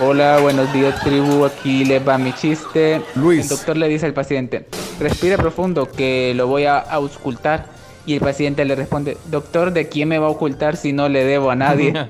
Hola, 0.00 0.38
buenos 0.40 0.72
días 0.72 0.98
tribu, 1.00 1.44
aquí 1.44 1.84
les 1.84 2.06
va 2.06 2.16
mi 2.16 2.32
chiste. 2.32 3.02
Luis. 3.14 3.42
El 3.42 3.48
doctor 3.48 3.76
le 3.76 3.88
dice 3.88 4.06
al 4.06 4.14
paciente, 4.14 4.66
respire 4.98 5.36
profundo 5.36 5.90
que 5.90 6.32
lo 6.34 6.46
voy 6.46 6.64
a 6.64 6.78
auscultar. 6.78 7.66
Y 8.06 8.14
el 8.14 8.20
paciente 8.20 8.64
le 8.64 8.74
responde, 8.74 9.18
doctor, 9.26 9.72
¿de 9.72 9.88
quién 9.88 10.08
me 10.08 10.18
va 10.18 10.28
a 10.28 10.30
ocultar 10.30 10.76
si 10.76 10.92
no 10.92 11.08
le 11.08 11.24
debo 11.24 11.50
a 11.50 11.56
nadie? 11.56 12.08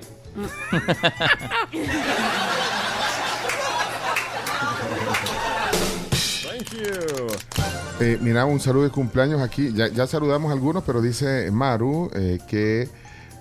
Eh, 7.98 8.18
mira, 8.20 8.44
un 8.44 8.60
saludo 8.60 8.84
de 8.84 8.90
cumpleaños 8.90 9.40
aquí. 9.40 9.72
Ya, 9.72 9.88
ya 9.88 10.06
saludamos 10.06 10.50
a 10.50 10.52
algunos, 10.52 10.84
pero 10.84 11.00
dice 11.00 11.50
Maru 11.50 12.10
eh, 12.14 12.38
que 12.46 12.88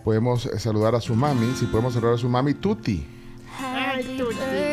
podemos 0.03 0.49
saludar 0.57 0.95
a 0.95 1.01
su 1.01 1.13
mami. 1.15 1.53
Si 1.55 1.65
podemos 1.65 1.93
saludar 1.93 2.15
a 2.15 2.17
su 2.17 2.29
mami, 2.29 2.53
Tuti. 2.53 3.05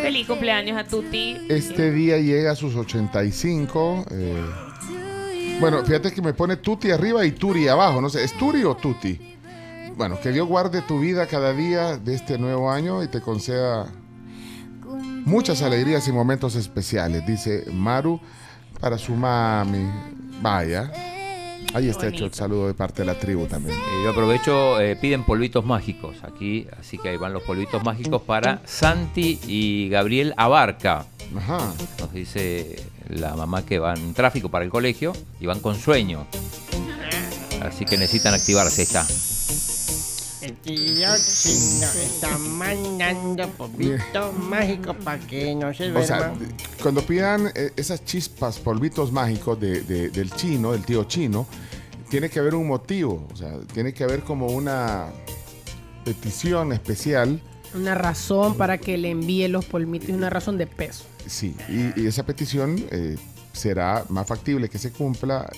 Feliz 0.02 0.26
cumpleaños 0.26 0.78
a 0.78 0.84
Tuti. 0.84 1.36
Este 1.48 1.90
día 1.90 2.18
llega 2.18 2.52
a 2.52 2.56
sus 2.56 2.76
85. 2.76 4.06
eh, 4.10 4.44
bueno, 5.60 5.84
fíjate 5.84 6.12
que 6.12 6.22
me 6.22 6.32
pone 6.32 6.56
Tuti 6.56 6.90
arriba 6.90 7.24
y 7.24 7.32
Turi 7.32 7.68
abajo. 7.68 8.00
No 8.00 8.08
sé, 8.08 8.24
¿es 8.24 8.32
Turi 8.36 8.64
o 8.64 8.74
Tuti? 8.76 9.31
Bueno, 9.96 10.18
que 10.20 10.30
Dios 10.30 10.48
guarde 10.48 10.82
tu 10.82 11.00
vida 11.00 11.26
cada 11.26 11.52
día 11.52 11.96
de 11.96 12.14
este 12.14 12.38
nuevo 12.38 12.70
año 12.70 13.02
y 13.02 13.08
te 13.08 13.20
conceda 13.20 13.86
muchas 15.24 15.62
alegrías 15.62 16.08
y 16.08 16.12
momentos 16.12 16.54
especiales, 16.56 17.24
dice 17.26 17.64
Maru 17.72 18.20
para 18.80 18.98
su 18.98 19.14
mami. 19.14 19.86
Vaya. 20.40 20.90
Ahí 21.74 21.88
está 21.88 22.08
hecho 22.08 22.24
el 22.26 22.34
saludo 22.34 22.66
de 22.66 22.74
parte 22.74 23.02
de 23.02 23.06
la 23.06 23.18
tribu 23.18 23.46
también. 23.46 23.78
Eh, 23.78 24.02
yo 24.04 24.10
aprovecho, 24.10 24.80
eh, 24.80 24.96
piden 24.96 25.24
polvitos 25.24 25.64
mágicos 25.64 26.16
aquí, 26.22 26.66
así 26.78 26.98
que 26.98 27.10
ahí 27.10 27.16
van 27.16 27.32
los 27.32 27.44
polvitos 27.44 27.82
mágicos 27.84 28.22
para 28.22 28.60
Santi 28.66 29.38
y 29.46 29.88
Gabriel 29.88 30.34
Abarca. 30.36 31.06
Ajá. 31.36 31.72
Nos 32.00 32.12
dice 32.12 32.84
la 33.08 33.36
mamá 33.36 33.64
que 33.64 33.78
van 33.78 33.98
en 33.98 34.14
tráfico 34.14 34.50
para 34.50 34.64
el 34.64 34.70
colegio 34.70 35.12
y 35.40 35.46
van 35.46 35.60
con 35.60 35.76
sueño. 35.76 36.26
Así 37.62 37.84
que 37.84 37.96
necesitan 37.96 38.34
activarse. 38.34 38.82
Ahí 38.82 38.86
está. 38.86 39.06
El 40.42 40.56
tío 40.56 41.08
chino 41.16 41.86
está 42.02 42.36
mandando 42.38 43.48
polvitos 43.50 44.36
mágicos 44.38 44.96
para 45.04 45.18
que 45.24 45.54
no 45.54 45.72
se 45.72 45.92
O 45.92 46.02
sea, 46.04 46.34
cuando 46.82 47.00
pidan 47.02 47.50
eh, 47.54 47.70
esas 47.76 48.04
chispas, 48.04 48.58
polvitos 48.58 49.12
mágicos 49.12 49.60
de- 49.60 49.82
de- 49.82 50.08
del 50.10 50.32
chino, 50.32 50.72
del 50.72 50.84
tío 50.84 51.04
chino, 51.04 51.46
tiene 52.10 52.28
que 52.28 52.40
haber 52.40 52.54
un 52.56 52.66
motivo. 52.66 53.26
O 53.32 53.36
sea, 53.36 53.56
tiene 53.72 53.94
que 53.94 54.02
haber 54.04 54.22
como 54.24 54.46
una 54.48 55.06
petición 56.04 56.72
especial. 56.72 57.40
Una 57.74 57.94
razón 57.94 58.56
para 58.56 58.78
que 58.78 58.98
le 58.98 59.10
envíe 59.10 59.46
los 59.48 59.64
polmitos 59.64 60.08
y 60.08 60.12
una 60.12 60.28
razón 60.28 60.58
de 60.58 60.66
peso. 60.66 61.04
Sí, 61.26 61.54
y, 61.68 62.00
y 62.02 62.06
esa 62.08 62.24
petición 62.26 62.84
eh, 62.90 63.16
será 63.52 64.04
más 64.08 64.26
factible 64.26 64.68
que 64.68 64.78
se 64.78 64.90
cumpla 64.90 65.48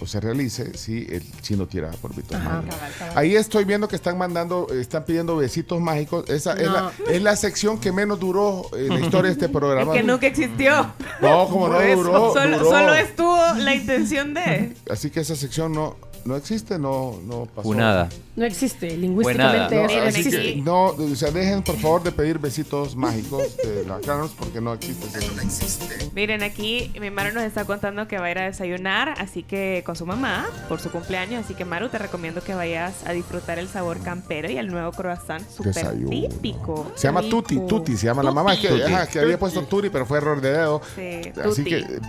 o 0.00 0.06
se 0.06 0.20
realice 0.20 0.76
si 0.76 1.06
el 1.08 1.22
chino 1.40 1.66
tira 1.66 1.90
mágicos. 2.02 2.38
Cabal, 2.42 2.64
cabal. 2.98 3.12
Ahí 3.18 3.36
estoy 3.36 3.64
viendo 3.64 3.86
que 3.88 3.96
están 3.96 4.18
mandando, 4.18 4.66
están 4.72 5.04
pidiendo 5.04 5.36
besitos 5.36 5.80
mágicos. 5.80 6.28
Esa 6.28 6.54
es, 6.54 6.66
la, 6.70 6.92
es 7.08 7.22
la 7.22 7.36
sección 7.36 7.78
que 7.78 7.92
menos 7.92 8.18
duró 8.18 8.66
en 8.76 8.88
la 8.88 9.00
historia 9.00 9.28
de 9.28 9.32
este 9.32 9.44
Es 9.46 9.50
programa. 9.52 9.92
que 9.92 10.02
nunca 10.02 10.26
existió. 10.26 10.92
No, 11.20 11.46
como 11.48 11.68
no 11.68 11.74
Por 11.74 11.84
eso, 11.84 12.02
duró, 12.02 12.32
Solo, 12.32 12.58
duró. 12.58 12.70
solo 12.70 12.94
estuvo 12.94 13.36
la 13.58 13.74
intención 13.74 14.34
de. 14.34 14.74
Así 14.90 15.10
que 15.10 15.20
esa 15.20 15.36
sección 15.36 15.72
no, 15.72 15.96
no 16.24 16.36
existe, 16.36 16.78
no, 16.78 17.18
no 17.26 17.46
pasó. 17.46 17.62
Funada. 17.68 18.08
No 18.36 18.44
existe, 18.44 18.96
lingüísticamente 18.96 19.76
No, 19.76 19.86
eso 19.86 19.96
no 20.00 20.04
existe. 20.06 20.30
que 20.54 20.56
no, 20.56 20.86
o 20.86 21.14
sea, 21.14 21.30
dejen 21.30 21.62
por 21.62 21.76
favor 21.76 22.02
de 22.02 22.10
pedir 22.12 22.38
besitos 22.38 22.96
mágicos 22.96 23.56
de 23.58 23.84
la 23.86 24.00
Carlos 24.00 24.32
porque 24.38 24.60
no 24.60 24.72
existe. 24.74 25.06
esa- 25.06 26.10
Miren, 26.14 26.42
aquí 26.42 26.92
mi 27.00 27.10
Maru 27.10 27.32
nos 27.34 27.44
está 27.44 27.64
contando 27.64 28.08
que 28.08 28.18
va 28.18 28.26
a 28.26 28.30
ir 28.30 28.38
a 28.38 28.44
desayunar, 28.46 29.14
así 29.18 29.42
que 29.42 29.82
con 29.86 29.94
su 29.96 30.06
mamá, 30.06 30.46
por 30.68 30.80
su 30.80 30.90
cumpleaños. 30.90 31.44
Así 31.44 31.54
que 31.54 31.64
Maru, 31.64 31.88
te 31.88 31.98
recomiendo 31.98 32.42
que 32.42 32.54
vayas 32.54 33.06
a 33.06 33.12
disfrutar 33.12 33.58
el 33.58 33.68
sabor 33.68 33.98
campero 34.00 34.50
y 34.50 34.56
el 34.58 34.68
nuevo 34.68 34.90
croissant 34.92 35.48
súper 35.48 35.74
Desayuno. 35.74 36.10
típico. 36.10 36.90
Se 36.96 37.06
llama. 37.08 37.22
Tuti, 37.22 37.58
Tuti, 37.66 37.96
se 37.96 38.06
llama 38.06 38.22
la 38.22 38.30
mamá. 38.32 38.56
Que, 38.56 38.68
Tuti. 38.68 38.82
ajá, 38.82 39.06
que 39.06 39.18
había 39.20 39.38
puesto 39.38 39.62
Turi, 39.64 39.90
pero 39.90 40.06
fue 40.06 40.18
error 40.18 40.40
de 40.40 40.50
dedo. 40.52 40.80
Sí, 40.96 41.20
Así 41.40 41.62
Tuti. 41.62 41.64
que 41.64 42.00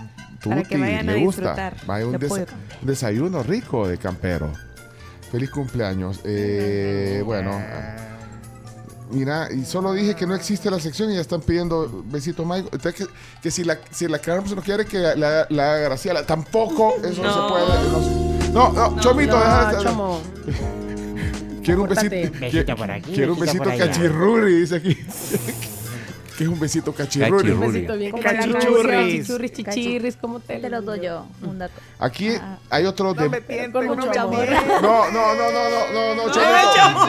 Para 0.42 0.56
Tuti, 0.62 0.68
que 0.68 0.76
vayan 0.80 1.08
a 1.08 1.12
le 1.12 1.24
gusta. 1.24 1.72
Vaya 1.86 2.06
un 2.06 2.14
desa- 2.18 2.46
desayuno 2.82 3.42
rico 3.42 3.86
de 3.88 3.98
campero. 3.98 4.52
Feliz 5.30 5.50
cumpleaños. 5.50 6.20
Eh, 6.24 7.22
bueno, 7.24 7.60
mira, 9.10 9.48
y 9.52 9.64
solo 9.64 9.92
dije 9.92 10.14
que 10.14 10.26
no 10.26 10.34
existe 10.34 10.70
la 10.70 10.78
sección 10.80 11.10
y 11.10 11.14
ya 11.14 11.20
están 11.20 11.40
pidiendo 11.40 12.04
besitos. 12.06 12.46
Entonces, 12.72 12.94
que, 12.94 13.06
que 13.42 13.50
si 13.50 13.64
la, 13.64 13.78
si 13.90 14.06
la 14.08 14.18
Carlos 14.18 14.54
no 14.54 14.62
quiere 14.62 14.84
que 14.86 14.98
la, 14.98 15.46
la 15.48 15.72
haga 15.72 15.78
Graciela, 15.80 16.24
tampoco 16.24 16.94
eso 17.04 17.22
no, 17.22 17.28
No. 17.28 17.48
se 17.48 17.52
puede. 17.52 18.52
No, 18.52 18.72
no, 18.72 18.90
no, 18.92 19.00
Chomito, 19.00 19.32
no, 19.36 19.40
deja 19.44 19.72
de- 19.76 19.82
Chomo. 19.84 20.20
Quiero 21.64 21.82
un 21.82 21.88
besito. 21.88 22.10
Compórtate. 22.14 22.30
que- 22.30 22.38
Besito 22.38 22.76
por 22.76 22.90
aquí, 22.92 23.12
quiero 23.12 23.32
un 23.34 23.40
besito 23.40 23.64
cachirruri, 23.64 24.60
dice 24.60 24.76
aquí. 24.76 24.96
¿Qué 26.36 26.44
es 26.44 26.50
un 26.50 26.60
besito 26.60 26.92
cachirruri? 26.92 27.36
Cachirruri. 27.48 27.66
Un 27.66 27.72
besito 27.72 27.96
bien 27.96 28.10
Como 28.10 28.22
cachurris, 28.22 29.26
chichurris. 29.26 29.52
chichirris, 29.52 30.16
¿cómo 30.16 30.40
te 30.40 30.58
Te 30.58 30.68
lo 30.68 30.82
doy 30.82 31.00
yo, 31.00 31.26
un 31.42 31.58
dato. 31.58 31.74
Aquí 31.98 32.30
hay 32.68 32.84
otro 32.84 33.14
de. 33.14 33.70
Con 33.72 33.86
mucho 33.86 34.20
amor. 34.20 34.46
No, 34.82 35.10
no, 35.10 35.34
no, 35.34 35.52
no, 35.52 35.70
no, 35.70 35.92
no, 35.92 36.14
no, 36.14 36.22
Chomito. 36.32 37.06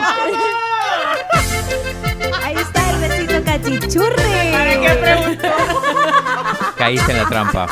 Ahí 2.43 2.55
está 2.55 2.89
el 2.91 2.99
besito 3.01 3.43
cachichurri. 3.43 4.51
¿Para 4.51 4.81
qué 4.81 4.99
preguntó? 5.01 5.47
Caíste 6.77 7.11
en 7.11 7.17
la 7.17 7.27
trampa. 7.29 7.67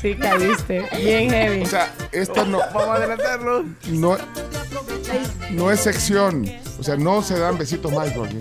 Sí, 0.00 0.14
caíste. 0.16 0.88
Bien 0.98 1.30
heavy. 1.30 1.62
O 1.62 1.66
sea, 1.66 1.92
esta 2.12 2.44
no. 2.44 2.58
Vamos 2.58 2.88
a 2.88 2.94
adelantarlo. 2.94 3.64
No, 3.88 4.16
no 5.50 5.70
es 5.70 5.80
sección. 5.80 6.50
O 6.78 6.82
sea, 6.82 6.96
no 6.96 7.22
se 7.22 7.38
dan 7.38 7.56
besitos 7.56 7.92
mágicos 7.92 8.28
aquí. 8.28 8.38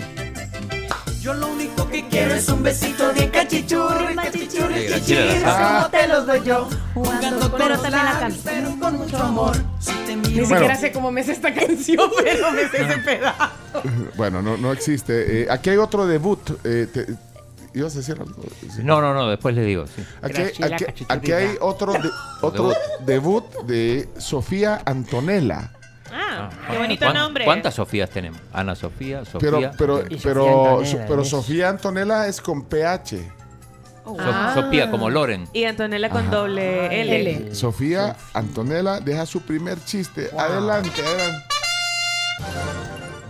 Yo 1.23 1.33
lo 1.33 1.47
único 1.47 1.87
que 1.87 2.05
quiero 2.09 2.33
es 2.33 2.49
un 2.49 2.61
besito 2.63 3.13
bien 3.13 3.29
cachorro. 3.29 4.07
cachichurri, 4.13 4.13
cachichurri, 4.89 5.39
sabe. 5.39 5.73
como 5.77 5.89
te 5.89 6.07
los 6.09 6.27
doy 6.27 6.41
yo. 6.43 6.67
Jugando 6.93 7.49
con 7.49 7.59
Pero 7.61 7.79
también 7.79 8.03
la 8.05 8.31
pero 8.43 8.77
con 8.77 8.97
mucho 8.97 9.17
amor. 9.19 9.55
Si 9.79 9.93
te 10.05 10.17
Ni 10.17 10.25
siquiera 10.45 10.75
sé 10.75 10.91
cómo 10.91 11.11
me 11.13 11.21
es 11.21 11.29
esta 11.29 11.53
canción, 11.55 12.09
pero 12.21 12.51
me 12.51 12.67
sé 12.67 12.83
ese 12.83 12.97
pedazo. 12.97 13.51
Bueno, 14.17 14.41
no, 14.41 14.57
no 14.57 14.73
existe. 14.73 15.43
Eh, 15.43 15.47
aquí 15.49 15.69
hay 15.69 15.77
otro 15.77 16.05
debut. 16.05 16.41
Eh, 16.65 16.87
te- 16.91 17.07
¿Ibas 17.73 17.95
a 17.95 17.99
decir 17.99 18.17
algo? 18.19 18.43
Sí. 18.59 18.81
No, 18.83 18.99
no, 18.99 19.13
no, 19.13 19.29
después 19.29 19.55
le 19.55 19.63
digo. 19.63 19.85
sí. 19.87 20.03
Aquí, 21.07 21.31
hay 21.31 21.55
otro, 21.61 21.93
de- 21.93 22.11
otro 22.41 22.73
debut 23.05 23.45
de 23.63 24.09
Sofía 24.17 24.81
Antonella. 24.85 25.71
Ah, 26.13 26.49
qué 26.69 26.77
bonito 26.77 27.05
¿Cuán- 27.05 27.15
nombre. 27.15 27.45
¿Cuántas 27.45 27.73
Sofías 27.73 28.09
tenemos? 28.09 28.39
Ana 28.53 28.75
Sofía, 28.75 29.25
Sofía. 29.25 29.39
Pero, 29.39 29.71
pero, 29.77 30.03
pero, 30.21 30.43
Sofía 30.43 30.43
so- 30.43 30.69
Antonella, 30.79 31.05
pero. 31.07 31.25
Sofía 31.25 31.69
Antonella 31.69 32.27
es 32.27 32.41
con 32.41 32.63
PH. 32.65 33.31
So- 34.03 34.17
Sofía, 34.53 34.91
como 34.91 35.09
Loren. 35.09 35.47
Y 35.53 35.63
Antonella 35.63 36.09
con 36.09 36.29
doble 36.29 37.01
L. 37.01 37.55
Sofía 37.55 38.15
Antonella 38.33 38.99
deja 38.99 39.25
su 39.25 39.41
primer 39.41 39.83
chiste. 39.85 40.29
Adelante, 40.37 40.91
adelante. 41.01 41.45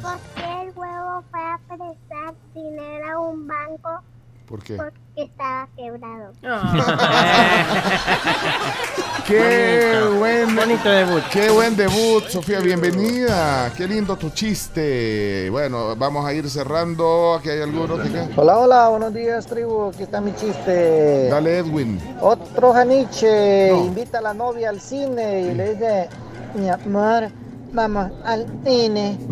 ¿Por 0.02 0.18
qué 0.36 0.62
el 0.64 0.70
huevo 0.76 1.24
fue 1.32 1.40
a 1.40 1.60
prestar 1.68 2.34
dinero 2.56 3.14
a 3.14 3.20
un 3.20 3.48
banco? 3.48 4.02
¿Por 4.48 4.64
qué? 4.64 4.76
Porque 4.76 5.00
estaba 5.16 5.68
quebrado. 5.76 6.32
Qué 9.28 10.02
buen 10.20 10.56
bonito 10.56 10.90
debut. 10.90 11.24
Qué 11.32 11.50
buen 11.50 11.78
debut, 11.78 12.26
Sofía, 12.28 12.60
bienvenida. 12.60 13.72
Qué 13.76 13.88
lindo 13.88 14.18
tu 14.18 14.30
chiste. 14.32 15.50
Bueno, 15.50 15.96
vamos 15.96 16.26
a 16.26 16.34
ir 16.34 16.50
cerrando. 16.50 17.36
Aquí 17.36 17.50
hay 17.50 17.62
algunos 17.62 18.02
que 18.02 18.10
Hola, 18.36 18.60
hola, 18.60 18.90
buenos 18.90 19.14
días, 19.14 19.46
tribu. 19.46 19.90
Aquí 19.90 20.04
está 20.04 20.20
mi 20.20 20.36
chiste. 20.36 21.30
Dale, 21.30 21.60
Edwin. 21.60 22.00
Otro 22.20 22.74
Janiche 22.74 23.72
invita 23.74 24.18
a 24.18 24.22
la 24.22 24.34
novia 24.34 24.70
al 24.70 24.82
cine 24.82 25.42
y 25.42 25.54
le 25.54 25.76
dice: 25.76 26.10
Mi 26.56 26.70
amor, 26.70 27.30
vamos 27.72 28.12
al 28.26 28.46
cine. 28.66 29.18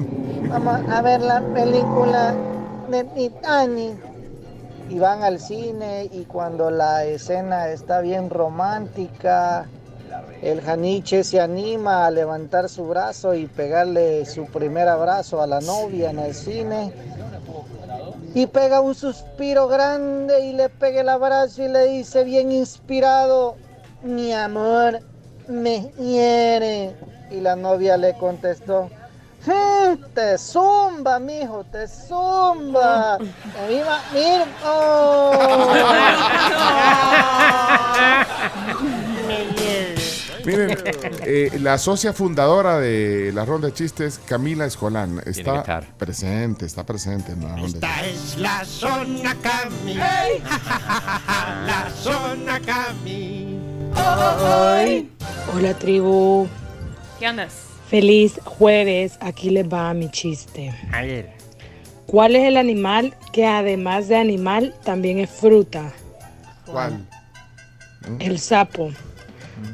Vamos 0.52 0.82
a 0.90 1.02
ver 1.02 1.22
la 1.22 1.40
película 1.54 2.36
de 2.90 3.06
Titanic. 3.06 4.11
Y 4.92 5.00
van 5.00 5.24
al 5.24 5.40
cine 5.40 6.10
y 6.12 6.26
cuando 6.26 6.70
la 6.70 7.06
escena 7.06 7.70
está 7.70 8.02
bien 8.02 8.30
romántica, 8.30 9.66
el 10.42 10.60
Janiche 10.60 11.24
se 11.24 11.40
anima 11.40 12.06
a 12.06 12.12
levantar 12.12 12.68
su 12.68 12.86
brazo 12.86 13.34
y 13.34 13.48
pegarle 13.48 14.26
su 14.26 14.48
primer 14.48 14.90
abrazo 14.90 15.42
a 15.42 15.48
la 15.48 15.62
novia 15.62 16.10
en 16.10 16.20
el 16.20 16.34
cine. 16.34 16.92
Y 18.34 18.48
pega 18.48 18.82
un 18.82 18.94
suspiro 18.94 19.70
grande 19.70 20.42
y 20.46 20.52
le 20.52 20.68
pega 20.68 21.00
el 21.02 21.10
abrazo 21.10 21.64
y 21.64 21.70
le 21.70 21.86
dice 21.86 22.26
bien 22.26 22.52
inspirado, 22.52 23.56
mi 24.02 24.34
amor, 24.34 25.00
me 25.48 25.90
hiere. 25.98 26.96
Y 27.30 27.40
la 27.40 27.56
novia 27.56 27.96
le 27.96 28.18
contestó, 28.18 28.90
"Hmm, 28.90 29.01
te 30.14 30.38
zumba, 30.38 31.20
mijo, 31.20 31.64
te 31.72 31.88
zumba. 31.88 33.18
¡Que 33.18 33.68
viva 33.68 34.00
Mirko! 34.14 35.72
Miren, 40.44 40.78
eh, 41.24 41.60
la 41.62 41.78
socia 41.78 42.14
fundadora 42.14 42.80
de 42.80 43.32
la 43.34 43.46
ronda 43.46 43.68
de 43.68 43.74
chistes, 43.74 44.20
Camila 44.26 44.66
Escolán, 44.66 45.22
está 45.26 45.82
presente, 45.98 46.66
está 46.66 46.84
presente 46.84 47.34
en 47.34 47.44
la 47.44 47.58
ronda 47.58 47.68
de 47.68 47.78
Esta 47.78 48.06
es 48.06 48.38
la 48.38 48.66
zona 48.66 49.36
Cami. 49.42 49.94
La 49.96 51.92
zona 51.96 52.60
Cami. 52.60 53.60
Hola 55.54 55.74
tribu, 55.78 56.48
¿Qué 57.20 57.28
andas? 57.28 57.71
Feliz 57.92 58.40
jueves, 58.46 59.18
aquí 59.20 59.50
les 59.50 59.68
va 59.68 59.94
mi 59.94 60.10
chiste. 60.10 60.74
A 60.94 61.02
ver. 61.02 61.34
¿Cuál 62.08 62.38
es 62.38 62.48
el 62.48 62.56
animal 62.56 63.14
que 63.34 63.46
además 63.46 64.08
de 64.08 64.16
animal 64.16 64.74
también 64.86 65.20
es 65.20 65.30
fruta? 65.30 65.92
¿Cuál? 66.66 67.06
El 68.20 68.40
sapo. 68.40 68.92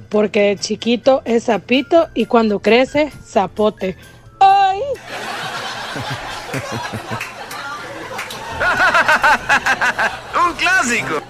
Porque 0.10 0.42
de 0.42 0.58
chiquito 0.58 1.22
es 1.26 1.44
sapito 1.44 2.10
y 2.16 2.26
cuando 2.26 2.60
crece, 2.60 3.12
zapote. 3.24 3.96
¡Ay! 4.40 4.82
Un 10.50 10.56
clásico. 10.56 11.22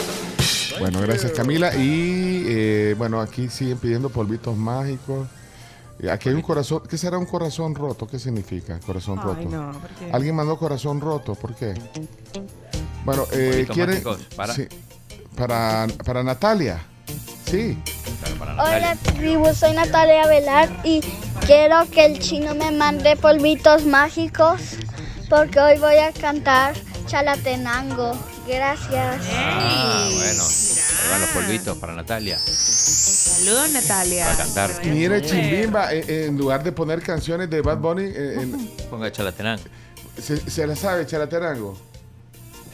Bueno, 0.80 1.02
gracias 1.02 1.34
Camila. 1.34 1.76
Y 1.76 2.46
eh, 2.48 2.96
bueno, 2.98 3.20
aquí 3.20 3.50
siguen 3.50 3.78
pidiendo 3.78 4.10
polvitos 4.10 4.56
mágicos. 4.56 5.28
Aquí 6.12 6.30
hay 6.30 6.36
un 6.36 6.41
corazón. 6.41 6.84
¿Qué 6.88 6.98
será 6.98 7.18
un 7.18 7.26
corazón 7.26 7.74
roto? 7.74 8.08
¿Qué 8.08 8.20
significa 8.20 8.80
corazón 8.80 9.20
Ay, 9.20 9.26
roto? 9.26 9.80
Alguien 10.12 10.36
mandó 10.36 10.58
corazón 10.58 11.02
roto. 11.02 11.36
¿Por 11.36 11.56
qué? 11.56 11.74
Bueno, 13.04 13.26
eh, 13.32 13.66
¿quiere? 13.72 13.93
mágicos, 13.93 14.28
¿para? 14.36 14.54
Sí, 14.54 14.68
para, 15.36 15.88
para 16.06 16.24
Natalia. 16.24 16.86
Sí. 17.45 17.78
Hola 18.60 18.98
tribu, 19.16 19.54
soy 19.54 19.74
Natalia 19.74 20.28
Velar 20.28 20.70
y 20.84 21.02
quiero 21.45 21.89
que 21.89 22.06
el 22.06 22.20
chino 22.20 22.54
me 22.56 22.72
mande 22.72 23.16
polvitos 23.16 23.86
mágicos 23.86 24.60
porque 25.30 25.60
hoy 25.60 25.80
voy 25.80 25.95
a 25.98 26.12
cantar 26.12 26.76
Chalatenango. 27.06 28.18
Gracias. 28.48 29.26
Ah, 29.34 30.10
bueno. 30.14 30.43
Ahí 30.43 31.12
van 31.12 31.22
los 31.22 31.30
polvitos 31.30 31.78
para 31.78 31.93
Natalia. 31.93 32.38
Saludos, 33.28 33.70
Natalia. 33.72 34.26
Para 34.26 34.38
cantar. 34.38 34.72
Mire, 34.86 35.22
Chimbimba, 35.22 35.94
en 35.94 36.38
lugar 36.38 36.64
de 36.64 36.72
poner 36.72 37.02
canciones 37.02 37.50
de 37.50 37.62
Bad 37.62 37.78
Bunny, 37.78 38.04
en- 38.16 38.72
Ponga 38.90 39.12
Chalatenango. 39.12 39.64
se, 40.22 40.38
se 40.50 40.66
la 40.68 40.76
sabe, 40.76 41.06
Chalaterango. 41.06 41.78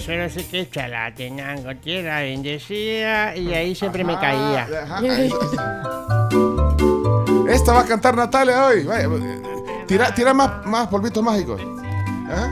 Solo 0.04 0.28
sé 0.30 0.45
que 0.47 0.62
es 0.62 0.72
Chalatenango, 0.72 1.76
tierra 1.78 2.22
bendecida, 2.22 3.36
y 3.36 3.54
ahí 3.54 3.76
siempre 3.76 4.04
me 4.04 4.16
caía. 4.20 4.68
Ajá, 4.84 5.01
Esta 7.49 7.74
va 7.74 7.82
a 7.82 7.86
cantar 7.86 8.16
Natalia 8.16 8.66
hoy. 8.66 8.84
Vaya, 8.84 9.08
tira, 9.88 10.14
tira 10.16 10.34
más, 10.34 10.66
más 10.66 10.88
polvitos 10.88 11.24
mágicos. 11.24 11.62
¿Ah? 12.30 12.51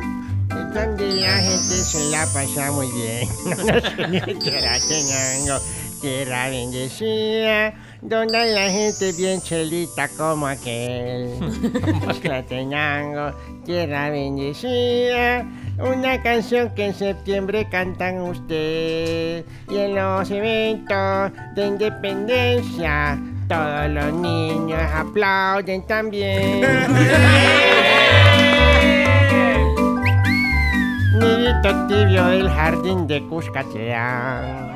Donde 0.73 1.13
la 1.15 1.37
gente 1.37 1.57
se 1.59 2.09
la 2.11 2.25
pasa 2.27 2.71
muy 2.71 2.87
bien. 2.91 3.27
Chalatenango, 4.39 5.59
tierra 6.01 6.49
bendecida, 6.49 7.73
donde 8.01 8.53
la 8.53 8.69
gente 8.69 9.11
bien 9.13 9.41
chelita 9.41 10.07
como 10.17 10.47
aquel. 10.47 11.29
Chalatenango, 12.21 13.35
tierra 13.65 14.09
bendecida. 14.09 15.45
Una 15.79 16.21
canción 16.21 16.73
que 16.75 16.87
en 16.87 16.95
septiembre 16.95 17.67
cantan 17.69 18.21
usted 18.21 19.45
y 19.69 19.77
en 19.77 19.95
los 19.95 20.29
eventos 20.29 21.31
de 21.55 21.67
independencia 21.67 23.19
todos 23.47 23.89
los 23.89 24.13
niños 24.13 24.81
aplauden 24.93 25.85
también. 25.85 26.61
Nidito 31.19 31.87
tibio 31.87 32.25
del 32.25 32.49
jardín 32.49 33.05
de 33.07 33.21
Cuscatlán. 33.27 34.70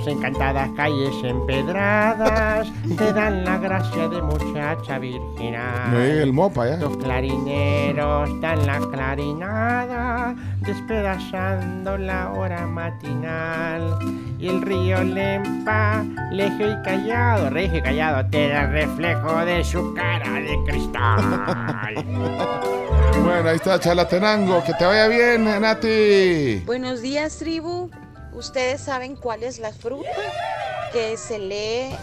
Sus 0.00 0.14
encantadas 0.14 0.70
calles 0.76 1.12
empedradas 1.22 2.72
te 2.96 3.12
dan 3.12 3.44
la 3.44 3.58
gracia 3.58 4.08
de 4.08 4.22
muchacha 4.22 4.98
virginal. 4.98 5.94
El 5.94 6.32
mopa, 6.32 6.66
¿ya? 6.68 6.76
Los 6.78 6.96
clarineros 6.96 8.40
dan 8.40 8.66
la 8.66 8.78
clarinada, 8.78 10.34
despedazando 10.60 11.98
la 11.98 12.30
hora 12.30 12.66
matinal. 12.66 13.98
Y 14.38 14.48
el 14.48 14.62
río 14.62 15.04
Lempa, 15.04 16.02
lejos 16.32 16.78
y 16.78 16.82
callado, 16.82 17.50
regio 17.50 17.80
y 17.80 17.82
callado, 17.82 18.26
te 18.30 18.48
da 18.48 18.62
el 18.62 18.72
reflejo 18.72 19.44
de 19.44 19.62
su 19.62 19.92
cara 19.92 20.32
de 20.32 20.58
cristal. 20.66 21.94
Bueno, 23.22 23.50
ahí 23.50 23.56
está 23.56 23.78
Chalatenango. 23.78 24.64
Que 24.64 24.72
te 24.72 24.84
vaya 24.84 25.06
bien, 25.06 25.44
Nati. 25.44 26.62
Buenos 26.64 27.02
días, 27.02 27.36
tribu. 27.36 27.90
¿Ustedes 28.40 28.80
saben 28.80 29.14
cuál 29.16 29.42
es 29.42 29.58
la 29.58 29.70
fruta 29.70 30.08
que 30.94 31.18
se 31.18 31.38
lee 31.38 31.94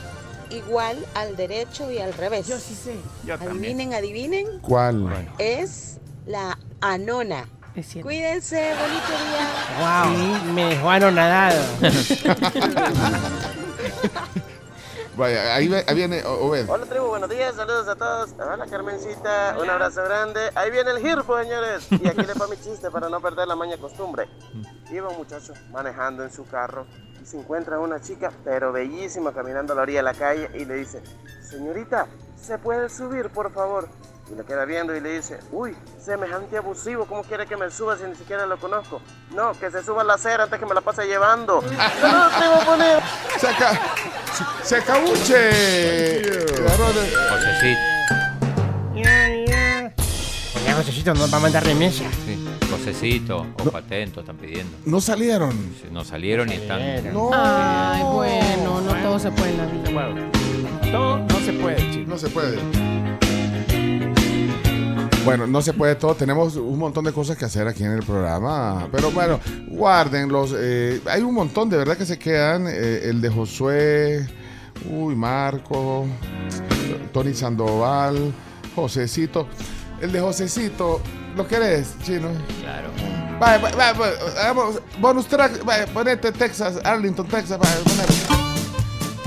igual 0.51 1.03
al 1.15 1.35
derecho 1.35 1.91
y 1.91 1.97
al 1.97 2.13
revés? 2.13 2.45
Yo 2.45 2.59
sí 2.59 2.75
sé. 2.75 2.95
adivinen, 3.33 3.95
adivinen. 3.95 4.45
¿Cuál? 4.61 5.27
Es 5.39 5.97
la 6.27 6.59
anona. 6.79 7.49
Cuídense, 8.03 8.71
bonito 8.75 9.13
día. 9.31 9.47
Wow, 9.79 10.53
me 10.53 10.65
dejó 10.65 10.91
anonadado. 10.91 11.59
Vaya, 15.17 15.55
ahí, 15.55 15.67
ve- 15.67 15.83
ahí 15.87 15.95
viene 15.95 16.23
Obed. 16.23 16.69
Hola 16.69 16.85
tribu, 16.85 17.07
buenos 17.07 17.29
días, 17.29 17.55
saludos 17.55 17.87
a 17.87 17.95
todos. 17.95 18.33
Hola 18.33 18.67
Carmencita, 18.69 19.57
un 19.59 19.67
abrazo 19.69 20.03
grande. 20.03 20.39
Ahí 20.53 20.69
viene 20.69 20.91
el 20.91 20.99
girpo, 20.99 21.37
señores. 21.41 21.87
Y 21.91 22.07
aquí 22.07 22.21
le 22.21 22.33
va 22.35 22.47
mi 22.47 22.55
chiste 22.63 22.91
para 22.91 23.09
no 23.09 23.19
perder 23.19 23.47
la 23.47 23.55
maña 23.55 23.77
costumbre. 23.77 24.29
Iba 24.91 25.09
un 25.09 25.17
muchacho 25.17 25.53
manejando 25.71 26.23
en 26.23 26.31
su 26.31 26.45
carro 26.45 26.85
y 27.19 27.25
se 27.25 27.39
encuentra 27.39 27.79
una 27.79 27.99
chica, 27.99 28.31
pero 28.43 28.71
bellísima, 28.71 29.33
caminando 29.33 29.73
a 29.73 29.75
la 29.77 29.81
orilla 29.81 29.99
de 29.99 30.03
la 30.03 30.13
calle 30.13 30.49
y 30.53 30.65
le 30.65 30.75
dice, 30.75 31.01
señorita, 31.41 32.05
¿se 32.39 32.59
puede 32.59 32.87
subir, 32.87 33.29
por 33.31 33.51
favor? 33.51 33.89
Y 34.31 34.35
le 34.35 34.43
queda 34.43 34.65
viendo 34.65 34.93
y 34.95 34.99
le 34.99 35.13
dice, 35.15 35.39
uy, 35.51 35.73
semejante 36.03 36.57
abusivo, 36.57 37.05
¿cómo 37.05 37.23
quiere 37.23 37.45
que 37.47 37.55
me 37.55 37.71
suba 37.71 37.95
si 37.97 38.03
ni 38.03 38.15
siquiera 38.15 38.45
lo 38.45 38.57
conozco? 38.59 39.01
No, 39.33 39.53
que 39.53 39.71
se 39.71 39.81
suba 39.83 40.01
a 40.01 40.03
la 40.05 40.15
acera 40.15 40.43
antes 40.43 40.59
que 40.59 40.65
me 40.65 40.73
la 40.73 40.81
pase 40.81 41.05
llevando. 41.07 41.61
¡Saludos, 42.01 42.31
tribu 42.37 42.55
bonito! 42.65 42.99
Se, 43.39 43.47
aca- 43.47 43.79
se 44.63 44.75
acabuche. 44.77 46.21
Josecito. 47.29 47.79
Ya, 50.65 50.73
Josecito, 50.75 51.13
nos 51.13 51.31
va 51.31 51.37
a 51.37 51.39
mandar 51.41 51.63
remesa. 51.63 52.03
Sí. 52.25 52.45
Josecito, 52.69 53.45
ojo 53.63 53.77
atento, 53.77 54.19
están 54.19 54.35
pidiendo. 54.35 54.75
No 54.85 54.99
salieron. 54.99 55.51
Sí, 55.51 55.87
No 55.89 56.03
salieron 56.03 56.51
y 56.51 56.55
están. 56.55 56.81
Ay, 56.81 58.03
bueno, 58.03 58.81
no 58.81 58.93
todo 59.01 59.19
se 59.19 59.31
puede 59.31 59.51
en 59.51 59.57
la 59.57 59.65
vida. 59.65 60.31
Todo 60.91 61.17
no 61.19 61.39
se 61.39 61.53
puede, 61.53 61.77
chicos. 61.91 62.07
No 62.09 62.17
se 62.17 62.27
puede. 62.29 62.57
Bueno, 65.25 65.45
no 65.45 65.61
se 65.61 65.73
puede 65.73 65.95
todo. 65.95 66.15
Tenemos 66.15 66.55
un 66.55 66.79
montón 66.79 67.03
de 67.03 67.11
cosas 67.11 67.37
que 67.37 67.45
hacer 67.45 67.67
aquí 67.67 67.83
en 67.83 67.91
el 67.91 68.03
programa. 68.03 68.87
Pero 68.91 69.11
bueno, 69.11 69.39
guárdenlos. 69.69 70.53
eh, 70.57 71.01
hay 71.09 71.21
un 71.21 71.33
montón 71.33 71.69
de 71.69 71.77
verdad 71.77 71.97
que 71.97 72.05
se 72.05 72.17
quedan. 72.17 72.65
eh, 72.67 73.01
el 73.09 73.19
de 73.21 73.29
Josué, 73.29 74.25
uy, 74.89 75.15
Marco, 75.15 76.05
Tony 77.11 77.33
Sandoval, 77.33 78.31
Josecito. 78.75 79.47
El 80.01 80.11
de 80.11 80.21
Josecito, 80.21 81.01
¿lo 81.35 81.47
querés, 81.47 81.95
chino? 82.03 82.29
Claro. 82.61 82.89
Vaya, 83.39 83.57
vaya, 83.75 83.93
hagamos 84.41 84.79
bonus 84.99 85.27
track. 85.27 85.63
Vaya, 85.65 85.87
ponete 85.87 86.31
Texas, 86.31 86.79
Arlington, 86.83 87.27
Texas. 87.27 87.57
Ponete. 87.57 88.13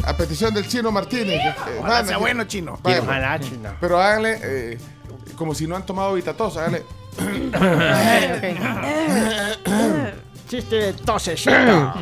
A 0.07 0.17
petición 0.17 0.55
del 0.55 0.67
chino 0.67 0.91
Martínez. 0.91 1.41
Ojalá 1.79 2.05
sea 2.05 2.15
que- 2.17 2.21
bueno, 2.21 2.45
chino. 2.45 2.79
Ojalá, 2.83 3.39
chino. 3.39 3.71
Pero 3.81 4.01
háganle 4.01 4.39
eh, 4.43 4.79
como 5.41 5.55
si 5.55 5.67
no 5.67 5.75
han 5.75 5.87
tomado 5.87 6.13
Vitatos, 6.13 6.59
háganle. 6.59 6.85
Chiste 10.51 10.77
de 10.77 10.93
tosecito. 10.93 11.95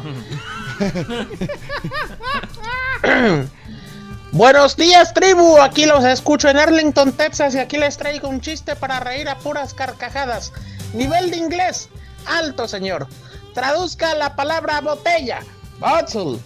Buenos 4.32 4.76
días, 4.76 5.14
tribu. 5.14 5.60
Aquí 5.60 5.86
los 5.86 6.02
escucho 6.02 6.48
en 6.48 6.56
Arlington, 6.56 7.12
Texas, 7.12 7.54
y 7.54 7.60
aquí 7.60 7.76
les 7.76 7.96
traigo 7.96 8.28
un 8.28 8.40
chiste 8.40 8.74
para 8.74 8.98
reír 8.98 9.28
a 9.28 9.38
puras 9.38 9.72
carcajadas. 9.72 10.52
Nivel 10.92 11.30
de 11.30 11.36
inglés 11.36 11.88
alto, 12.26 12.66
señor. 12.66 13.06
Traduzca 13.54 14.16
la 14.16 14.34
palabra 14.34 14.80
botella. 14.80 15.38
Bottle. 15.78 16.40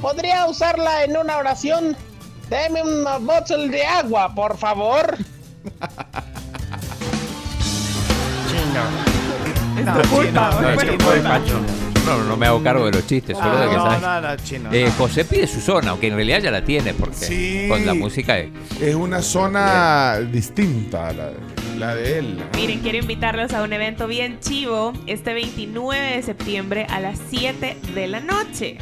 ¿Podría 0.00 0.46
usarla 0.46 1.04
en 1.04 1.14
una 1.14 1.36
oración? 1.36 1.94
Deme 2.48 2.82
una 2.82 3.18
bottle 3.18 3.68
de 3.68 3.84
agua, 3.84 4.34
por 4.34 4.56
favor. 4.56 5.18
No, 9.84 9.94
No, 12.06 12.24
no, 12.24 12.36
me 12.36 12.46
hago 12.46 12.62
cargo 12.62 12.86
de 12.86 12.92
los 12.92 13.06
chistes, 13.06 13.36
solo 13.36 13.58
de 13.58 13.68
que 13.68 13.76
no, 13.76 13.82
sabes. 13.84 14.00
no, 14.02 14.20
no, 14.22 14.36
chino, 14.36 14.70
Eh, 14.72 14.84
no. 14.86 14.92
José 14.92 15.24
pide 15.26 15.46
su 15.46 15.60
zona, 15.60 15.90
aunque 15.90 16.08
en 16.08 16.14
realidad 16.14 16.40
ya 16.40 16.50
la 16.50 16.64
tiene, 16.64 16.94
porque 16.94 17.16
Sí. 17.16 17.66
con 17.68 17.84
la 17.84 17.92
música 17.94 18.38
es. 18.38 18.48
Es 18.80 18.94
una 18.94 19.20
zona 19.20 20.18
distinta 20.32 21.08
a 21.08 21.12
la, 21.12 21.30
la 21.78 21.94
de 21.94 22.18
él. 22.18 22.38
Miren, 22.56 22.80
quiero 22.80 22.96
invitarlos 22.98 23.52
a 23.52 23.62
un 23.62 23.72
evento 23.74 24.06
bien 24.06 24.40
chivo 24.40 24.94
este 25.06 25.34
29 25.34 26.16
de 26.16 26.22
septiembre 26.22 26.86
a 26.88 26.98
las 27.00 27.18
7 27.28 27.76
de 27.94 28.06
la 28.08 28.20
noche. 28.20 28.78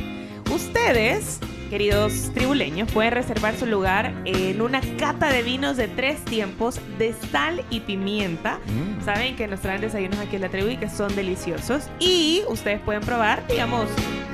Ustedes, 0.55 1.41
queridos 1.67 2.31
tribuleños, 2.35 2.91
pueden 2.91 3.13
reservar 3.13 3.57
su 3.57 3.67
lugar 3.67 4.13
en 4.25 4.61
una 4.61 4.81
cata 4.99 5.33
de 5.33 5.43
vinos 5.43 5.77
de 5.77 5.89
tres 5.89 6.25
tiempos 6.25 6.81
de 6.99 7.15
sal 7.31 7.65
y 7.71 7.81
pimienta. 7.81 8.59
Mm. 8.67 9.05
Saben 9.05 9.37
que 9.37 9.47
nos 9.47 9.61
traen 9.61 9.81
desayunos 9.81 10.19
aquí 10.19 10.37
en 10.37 10.43
la 10.43 10.49
tribu 10.49 10.69
y 10.69 10.77
que 10.77 10.89
son 10.89 11.15
deliciosos. 11.15 11.89
Y 11.99 12.43
ustedes 12.49 12.81
pueden 12.81 13.03
probar, 13.03 13.47
digamos, 13.47 13.89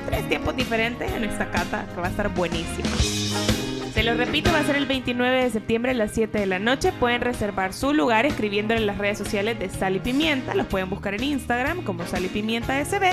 tres 0.05 0.27
tiempos 0.29 0.55
diferentes 0.55 1.11
en 1.11 1.23
esta 1.23 1.49
cata 1.51 1.85
que 1.93 2.01
va 2.01 2.07
a 2.07 2.09
estar 2.09 2.29
buenísima. 2.33 2.89
Se 3.93 4.01
lo 4.01 4.15
repito, 4.15 4.51
va 4.51 4.59
a 4.59 4.63
ser 4.63 4.75
el 4.75 4.87
29 4.87 5.43
de 5.43 5.49
septiembre 5.51 5.91
a 5.91 5.93
las 5.93 6.11
7 6.13 6.39
de 6.39 6.47
la 6.47 6.57
noche. 6.57 6.91
Pueden 6.99 7.21
reservar 7.21 7.73
su 7.73 7.93
lugar 7.93 8.25
escribiéndolo 8.25 8.79
en 8.79 8.87
las 8.87 8.97
redes 8.97 9.19
sociales 9.19 9.59
de 9.59 9.69
Sal 9.69 9.95
y 9.95 9.99
Pimienta. 9.99 10.55
Los 10.55 10.65
pueden 10.65 10.89
buscar 10.89 11.13
en 11.13 11.23
Instagram 11.23 11.83
como 11.83 12.03
Sal 12.07 12.25
y 12.25 12.27
Pimienta 12.29 12.83
SB. 12.83 13.11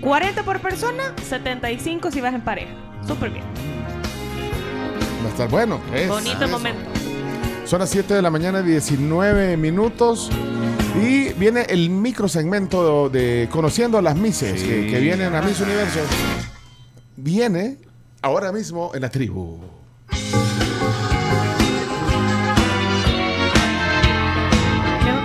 40 0.00 0.42
por 0.44 0.60
persona, 0.60 1.14
75 1.28 2.10
si 2.10 2.20
vas 2.20 2.34
en 2.34 2.42
pareja. 2.42 2.72
Súper 3.06 3.30
bien. 3.30 3.44
Va 5.22 5.26
a 5.26 5.30
estar 5.30 5.48
bueno. 5.48 5.80
Bonito 6.08 6.44
eso. 6.44 6.48
momento. 6.48 6.90
Son 7.64 7.80
las 7.80 7.90
7 7.90 8.14
de 8.14 8.22
la 8.22 8.30
mañana, 8.30 8.62
19 8.62 9.56
minutos. 9.56 10.30
Y 11.02 11.32
viene 11.34 11.66
el 11.68 11.90
micro 11.90 12.28
segmento 12.28 13.08
de 13.08 13.48
Conociendo 13.50 13.98
a 13.98 14.02
las 14.02 14.16
Mises, 14.16 14.62
que, 14.62 14.86
que 14.86 15.00
vienen 15.00 15.34
a 15.34 15.42
Miss 15.42 15.60
Universo. 15.60 16.00
Viene 17.16 17.78
ahora 18.22 18.52
mismo 18.52 18.92
en 18.94 19.02
la 19.02 19.10
tribu. 19.10 19.60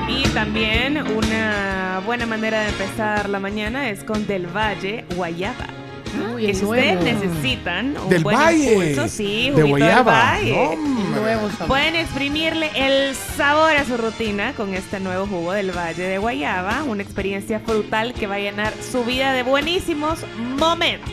Y 0.10 0.28
también 0.34 0.98
una 1.16 1.83
buena 2.00 2.26
manera 2.26 2.62
de 2.62 2.70
empezar 2.70 3.30
la 3.30 3.40
mañana 3.40 3.90
es 3.90 4.04
con 4.04 4.26
Del 4.28 4.48
Valle 4.48 5.06
Guayaba. 5.16 5.68
Uy, 6.36 6.46
que 6.46 6.54
si 6.54 6.64
ustedes 6.64 7.02
nuevo. 7.02 7.20
necesitan 7.26 7.98
un 7.98 8.08
Del 8.10 8.24
buen 8.24 8.38
Valle. 8.38 8.72
impulso, 8.92 9.08
sí, 9.08 9.46
De 9.50 9.52
juguito 9.54 9.56
del 9.62 9.70
guayaba. 9.70 10.12
Valle. 10.34 10.54
Hombre. 10.68 11.20
Nuevo 11.22 11.50
sabor. 11.50 11.68
Pueden 11.68 11.96
exprimirle 11.96 12.70
el 12.76 13.16
sabor 13.16 13.72
a 13.76 13.84
su 13.84 13.98
rutina 13.98 14.54
con 14.54 14.74
este 14.76 15.00
nuevo 15.00 15.26
jugo 15.26 15.54
del 15.54 15.72
Valle 15.72 16.04
de 16.04 16.18
Guayaba, 16.20 16.84
una 16.84 17.02
experiencia 17.02 17.60
frutal 17.60 18.14
que 18.14 18.28
va 18.28 18.36
a 18.36 18.40
llenar 18.40 18.74
su 18.92 19.04
vida 19.04 19.34
de 19.34 19.42
buenísimos 19.44 20.20
momentos. 20.60 21.12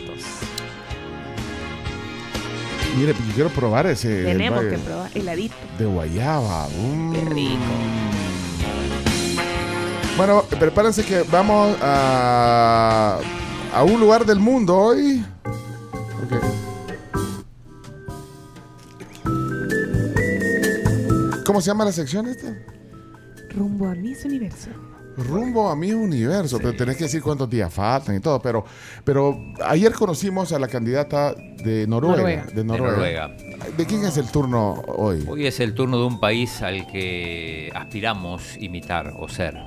Mire, 2.97 3.13
yo 3.13 3.33
quiero 3.33 3.49
probar 3.49 3.87
ese. 3.87 4.09
del 4.09 4.37
Tenemos 4.37 4.65
que 4.65 4.77
probar 4.77 5.09
heladito. 5.15 5.55
De 5.79 5.85
guayaba. 5.85 6.67
Mm. 6.77 7.13
Qué 7.13 7.21
rico. 7.33 7.57
Bueno, 10.17 10.43
prepárense 10.59 11.03
que 11.03 11.23
vamos 11.23 11.75
a, 11.81 13.19
a 13.73 13.83
un 13.83 13.99
lugar 13.99 14.25
del 14.25 14.39
mundo 14.39 14.77
hoy. 14.77 15.25
Ok. 16.23 16.33
¿Cómo 21.45 21.59
se 21.61 21.67
llama 21.67 21.85
la 21.85 21.91
sección 21.91 22.27
esta? 22.27 22.55
Rumbo 23.49 23.87
a 23.87 23.95
Miss 23.95 24.23
Universo. 24.25 24.69
Rumbo 25.17 25.69
a 25.69 25.75
mi 25.75 25.91
universo, 25.91 26.57
pero 26.59 26.73
tenés 26.73 26.95
que 26.95 27.03
decir 27.03 27.21
cuántos 27.21 27.49
días 27.49 27.73
faltan 27.73 28.15
y 28.15 28.19
todo. 28.21 28.41
Pero, 28.41 28.63
pero 29.03 29.37
ayer 29.65 29.91
conocimos 29.91 30.53
a 30.53 30.59
la 30.59 30.67
candidata 30.67 31.33
de 31.33 31.85
Noruega. 31.87 32.17
Noruega. 32.17 32.45
De 32.45 32.53
De 32.53 32.63
Noruega. 32.63 33.27
Noruega. 33.27 33.35
¿De 33.77 33.85
quién 33.85 34.05
es 34.05 34.15
el 34.17 34.27
turno 34.31 34.73
hoy? 34.87 35.25
Hoy 35.27 35.45
es 35.47 35.59
el 35.59 35.73
turno 35.73 35.97
de 35.99 36.05
un 36.05 36.19
país 36.19 36.61
al 36.61 36.87
que 36.87 37.69
aspiramos 37.75 38.55
imitar 38.57 39.13
o 39.19 39.27
ser. 39.27 39.57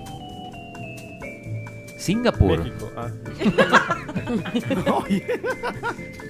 Singapur. 2.04 2.58
México. 2.58 2.92
Ah. 2.96 3.08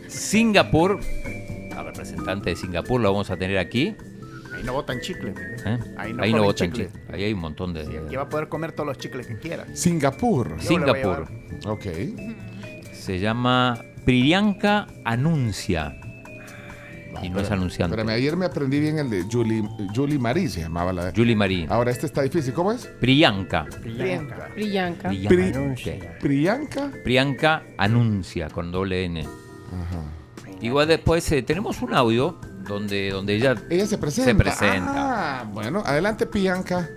Singapur, 0.09 1.01
al 1.76 1.84
representante 1.86 2.51
de 2.51 2.56
Singapur 2.56 3.01
lo 3.01 3.10
vamos 3.10 3.30
a 3.30 3.36
tener 3.36 3.59
aquí. 3.59 3.96
Ahí 4.55 4.62
no 4.62 4.72
botan 4.72 5.01
chicle. 5.01 5.32
mire. 5.32 5.56
¿eh? 5.64 5.78
Ahí 5.96 6.12
no 6.12 6.22
Ahí 6.22 6.30
comen 6.30 6.44
botan 6.46 6.70
chicle. 6.70 6.86
chicle. 6.86 7.02
Ahí 7.12 7.24
hay 7.24 7.32
un 7.32 7.40
montón 7.40 7.72
de. 7.74 7.80
Aquí 8.06 8.14
va 8.14 8.22
a 8.22 8.28
poder 8.28 8.48
comer 8.48 8.70
todos 8.70 8.86
los 8.86 8.98
chicles 8.98 9.26
que 9.26 9.36
quiera. 9.36 9.66
Singapur. 9.74 10.55
A 10.56 10.62
Singapur. 10.62 11.26
Ok. 11.66 11.86
Se 12.92 13.18
llama 13.18 13.84
Priyanka 14.05 14.86
Anuncia. 15.05 16.01
Y 17.22 17.30
no 17.30 17.40
es 17.40 17.50
anunciante. 17.50 17.94
Espérame, 17.96 18.16
ayer 18.16 18.36
me 18.36 18.46
aprendí 18.46 18.80
bien 18.80 18.98
el 18.98 19.08
de 19.10 19.24
Julie, 19.30 19.62
Julie 19.94 20.18
Marie, 20.18 20.48
se 20.48 20.60
llamaba 20.60 20.92
la 20.92 21.06
de. 21.06 21.12
Julie 21.14 21.36
Marie. 21.36 21.66
Ahora 21.70 21.90
este 21.90 22.06
está 22.06 22.22
difícil. 22.22 22.52
¿Cómo 22.54 22.72
es? 22.72 22.86
Priyanka. 23.00 23.66
Priyanka. 23.82 24.48
Priyanka. 24.54 25.08
Priyanka. 26.20 26.90
Priyanka 27.02 27.62
Anuncia 27.78 28.48
con 28.50 28.70
doble 28.72 29.04
N. 29.04 29.24
Igual 30.60 30.88
después 30.88 31.30
eh, 31.32 31.42
tenemos 31.42 31.82
un 31.82 31.94
audio 31.94 32.38
donde, 32.66 33.10
donde 33.10 33.34
ella 33.34 33.54
Ella 33.68 33.86
se 33.86 33.98
presenta. 33.98 34.30
se 34.30 34.34
presenta. 34.34 35.40
Ah, 35.40 35.44
bueno, 35.52 35.82
adelante, 35.84 36.26
Priyanka. 36.26 36.88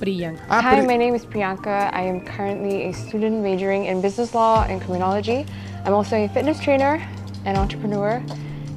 Brillanca. 0.00 0.42
Ah, 0.48 0.60
Hi, 0.72 0.78
Pri- 0.78 0.86
my 0.88 0.98
name 0.98 1.14
is 1.14 1.24
Priyanka. 1.24 1.90
I 1.94 2.08
am 2.08 2.20
currently 2.24 2.88
a 2.88 2.92
student 2.92 3.42
majoring 3.42 3.84
in 3.86 4.02
business 4.02 4.34
law 4.34 4.64
and 4.68 4.82
criminology. 4.82 5.46
I'm 5.86 5.94
also 5.94 6.16
a 6.16 6.28
fitness 6.28 6.58
trainer 6.60 7.00
and 7.44 7.56
entrepreneur. 7.56 8.20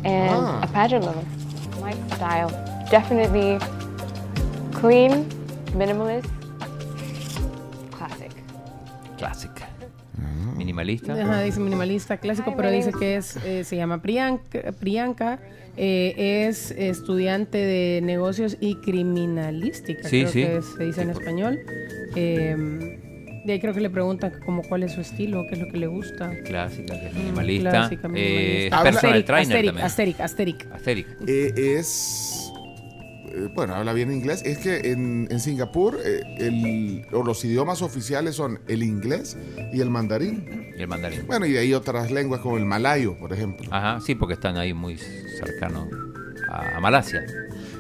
And 0.08 0.30
Ah. 0.32 0.62
a 0.64 0.68
pageant 0.68 1.04
lover. 1.06 1.24
My 1.84 1.94
style. 2.16 2.50
Definitely 2.90 3.58
clean, 4.80 5.26
minimalist, 5.76 6.30
classic. 7.98 8.32
Clásica. 9.18 9.68
Minimalista. 10.56 11.14
Ajá, 11.14 11.42
dice 11.42 11.60
minimalista 11.60 12.18
clásico, 12.18 12.54
pero 12.56 12.72
dice 12.72 12.92
que 12.92 13.18
es 13.18 13.36
eh, 13.46 13.64
se 13.64 13.76
llama 13.76 14.02
Priyanka, 14.02 14.72
Priyanka 14.80 15.40
eh, 15.76 16.46
es 16.50 16.72
estudiante 16.72 17.58
de 17.60 18.02
negocios 18.02 18.58
y 18.60 18.76
criminalística, 18.78 20.08
Sí, 20.10 20.22
creo 20.26 20.30
sí. 20.32 20.42
que 20.44 20.62
se 20.78 20.84
dice 20.86 21.02
en 21.04 21.10
español. 21.12 21.60
Eh, 22.16 22.97
de 23.48 23.54
ahí 23.54 23.60
creo 23.60 23.74
que 23.74 23.82
le 23.82 23.90
preguntan 23.90 24.32
como 24.46 24.62
cuál 24.62 24.84
es 24.84 24.92
su 24.92 25.02
estilo, 25.02 25.46
qué 25.48 25.56
es 25.56 25.62
lo 25.62 25.68
que 25.70 25.78
le 25.78 25.88
gusta. 25.88 26.30
Clásica, 26.46 27.00
que 27.00 27.08
es 27.08 27.14
Mm, 27.14 27.18
minimalista. 27.18 27.70
clásica, 27.72 28.08
Eh, 28.08 28.12
minimalista. 28.12 28.78
es 28.78 28.84
personal 28.84 28.96
Asteric, 28.96 29.26
trainer 29.26 29.48
asteric, 29.48 29.66
también. 29.70 29.86
asteric, 29.86 30.20
asteric. 30.20 30.72
Asteric. 30.72 31.08
Eh, 31.28 31.54
es. 31.80 32.52
eh, 33.34 33.50
bueno, 33.56 33.74
habla 33.76 33.94
bien 33.94 34.12
inglés. 34.12 34.42
Es 34.46 34.58
que 34.58 34.92
en, 34.92 35.28
en 35.32 35.40
Singapur 35.40 35.98
eh, 36.04 36.22
el, 36.40 37.06
o 37.14 37.24
los 37.24 37.44
idiomas 37.46 37.82
oficiales 37.82 38.36
son 38.36 38.60
el 38.68 38.84
inglés 38.84 39.38
y 39.74 39.80
el 39.82 39.90
mandarín. 39.90 40.72
Y 40.78 40.82
el 40.82 40.88
mandarín. 40.88 41.26
Bueno, 41.26 41.46
y 41.46 41.54
de 41.54 41.60
ahí 41.60 41.74
otras 41.74 42.12
lenguas 42.12 42.42
como 42.42 42.58
el 42.58 42.66
malayo, 42.66 43.18
por 43.18 43.32
ejemplo. 43.34 43.68
Ajá, 43.72 44.00
sí, 44.02 44.14
porque 44.16 44.34
están 44.34 44.58
ahí 44.58 44.74
muy 44.74 44.98
cercanos 44.98 45.88
a, 46.50 46.78
a 46.78 46.80
Malasia. 46.82 47.24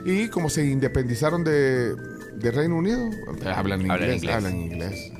Y 0.06 0.30
como 0.30 0.49
se 0.49 0.65
independizaron 0.65 1.44
de, 1.44 1.94
de 2.35 2.52
Reino 2.52 2.77
Unido, 2.77 3.10
hablan 3.53 3.81
inglés. 3.81 3.91
Hablan 3.91 4.14
inglés. 4.15 4.35
Hablan 4.35 4.57
inglés. 4.57 5.11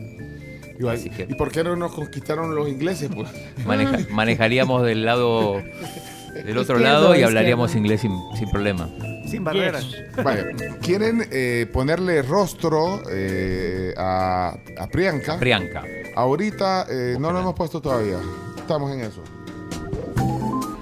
Igual, 0.80 1.00
¿Y 1.30 1.34
por 1.36 1.52
qué 1.52 1.64
no 1.64 1.76
nos 1.76 1.92
conquistaron 1.94 2.54
los 2.56 2.68
ingleses? 2.70 3.10
Pues? 3.14 3.28
Maneja- 3.66 4.06
manejaríamos 4.12 4.84
del 4.84 5.06
lado 5.06 5.56
del 5.56 6.58
otro 6.58 6.76
Izquierdo, 6.76 6.84
lado 6.84 7.06
y 7.08 7.10
izquierdo. 7.14 7.28
hablaríamos 7.30 7.76
inglés 7.76 8.02
sin, 8.02 8.12
sin 8.38 8.50
problema. 8.52 8.88
Sin 9.28 9.44
barreras. 9.44 9.86
Vaya, 10.24 10.46
¿quieren 10.82 11.28
eh, 11.32 11.68
ponerle 11.74 12.22
rostro 12.22 13.02
eh, 13.12 13.94
a, 13.98 14.56
a 14.80 14.88
Priyanka? 14.88 15.38
Priyanka. 15.40 15.84
Ahorita 16.16 16.86
eh, 16.90 17.18
no 17.20 17.32
lo 17.32 17.40
hemos 17.40 17.56
puesto 17.56 17.82
todavía. 17.82 18.20
Estamos 18.58 18.92
en 18.94 19.02
eso. 19.02 19.24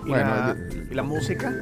¿Y, 0.06 0.10
Bueno, 0.10 0.30
la, 0.30 0.56
y 0.92 0.94
la 0.94 1.04
música? 1.04 1.54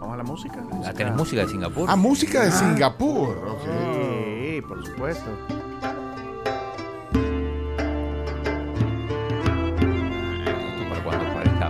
Vamos 0.00 0.14
a 0.14 0.16
la 0.16 0.24
música. 0.24 0.56
Ah, 0.84 0.92
¿tenés 0.92 1.14
música 1.14 1.42
de 1.42 1.48
Singapur? 1.48 1.84
Ah, 1.88 1.96
música 1.96 2.42
de 2.42 2.48
Ah. 2.48 2.52
Singapur. 2.52 3.28
ok. 3.46 3.62
Sí, 3.94 4.60
por 4.62 4.84
supuesto. 4.86 5.30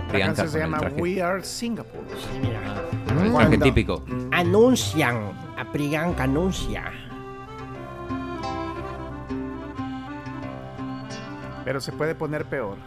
Parezca 0.09 0.27
La 0.27 0.33
Priyanka 0.33 0.35
canción 0.35 0.49
se 0.49 0.59
llama 0.59 0.79
traje. 0.79 1.01
We 1.01 1.21
Are 1.21 1.43
Singapore. 1.43 2.05
Con 3.07 3.17
el 3.17 3.31
traje 3.31 3.31
Cuando 3.31 3.65
típico. 3.65 4.03
Anuncian, 4.31 5.31
a 5.57 5.71
Priyanka 5.71 6.23
anuncia. 6.23 6.91
Pero 11.65 11.79
se 11.81 11.91
puede 11.91 12.15
poner 12.15 12.45
peor. 12.45 12.77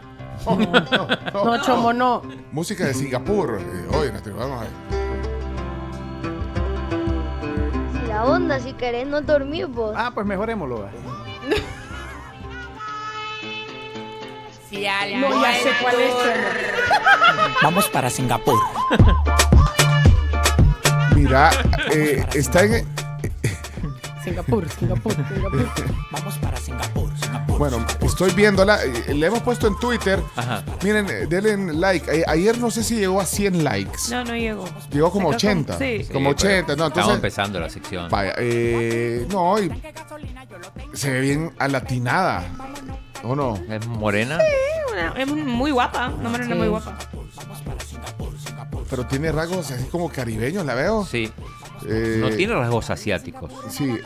No, 1.33 1.61
chomo, 1.61 1.93
no. 1.93 2.21
Música 2.51 2.85
de 2.85 2.93
Singapur. 2.93 3.59
Eh, 3.59 3.87
oye, 3.95 4.11
Natalia, 4.11 4.39
vamos 4.39 4.61
a 4.61 4.63
ver. 4.63 4.71
Si 8.01 8.07
la 8.07 8.25
onda, 8.25 8.59
si 8.59 8.73
querés 8.73 9.07
no 9.07 9.21
dormir 9.21 9.67
vos. 9.67 9.93
Ah, 9.95 10.11
pues 10.13 10.25
mejorémoslo. 10.25 10.87
No, 14.73 15.41
ya 15.41 15.53
sé 15.53 15.69
cuál 15.81 15.95
es. 16.01 16.13
Vamos 17.61 17.87
para 17.89 18.09
Singapur. 18.09 18.59
Mira, 21.15 21.51
eh, 21.91 22.25
está 22.33 22.63
en. 22.63 22.87
Singapur, 24.23 24.67
Singapur, 24.69 25.13
Singapur. 25.13 25.69
Vamos 26.11 26.37
para 26.39 26.57
Singapur. 26.57 27.09
Singapur. 27.19 27.57
Bueno, 27.59 27.85
estoy 28.01 28.31
viéndola. 28.31 28.79
eh, 28.83 29.13
Le 29.13 29.27
hemos 29.27 29.41
puesto 29.41 29.67
en 29.67 29.77
Twitter. 29.79 30.19
Ajá. 30.35 30.63
Miren, 30.81 31.07
eh, 31.09 31.27
denle 31.27 31.73
like. 31.73 32.23
Ayer 32.27 32.57
no 32.57 32.71
sé 32.71 32.83
si 32.83 32.95
llegó 32.95 33.19
a 33.21 33.25
100 33.25 33.63
likes. 33.63 33.99
No, 34.09 34.23
no 34.23 34.35
llegó. 34.35 34.65
Llegó 34.91 35.11
como 35.11 35.33
Se 35.33 35.37
quedó 35.37 35.51
80. 35.51 35.77
Sí. 35.77 36.07
Como 36.11 36.29
Sí, 36.31 36.35
pero 36.41 36.49
80. 36.49 36.75
No, 36.75 36.87
Estamos 36.87 36.87
entonces. 36.87 37.15
empezando 37.15 37.59
la 37.59 37.69
sección. 37.69 38.09
Vaya, 38.09 38.33
eh, 38.37 39.27
no, 39.29 39.59
y 39.61 39.71
se 40.93 41.11
ve 41.11 41.21
bien 41.21 41.53
alatinada. 41.59 42.43
¿O 43.23 43.35
no? 43.35 43.55
Es 43.69 43.87
morena. 43.87 44.37
Una- 44.91 45.13
es 45.21 45.27
muy 45.27 45.71
guapa, 45.71 46.09
una 46.09 46.29
morena 46.29 46.53
Sí. 46.53 46.59
muy 46.59 46.67
guapa. 46.67 46.97
Pero 48.89 49.05
tiene 49.07 49.31
rasgos 49.31 49.71
así 49.71 49.85
como 49.85 50.09
caribeños, 50.09 50.65
la 50.65 50.75
veo. 50.75 51.05
Sí. 51.05 51.31
Eh, 51.87 52.17
No 52.21 52.29
tiene 52.29 52.53
rasgos 52.53 52.89
asiáticos. 52.89 53.51
Sí. 53.69 53.97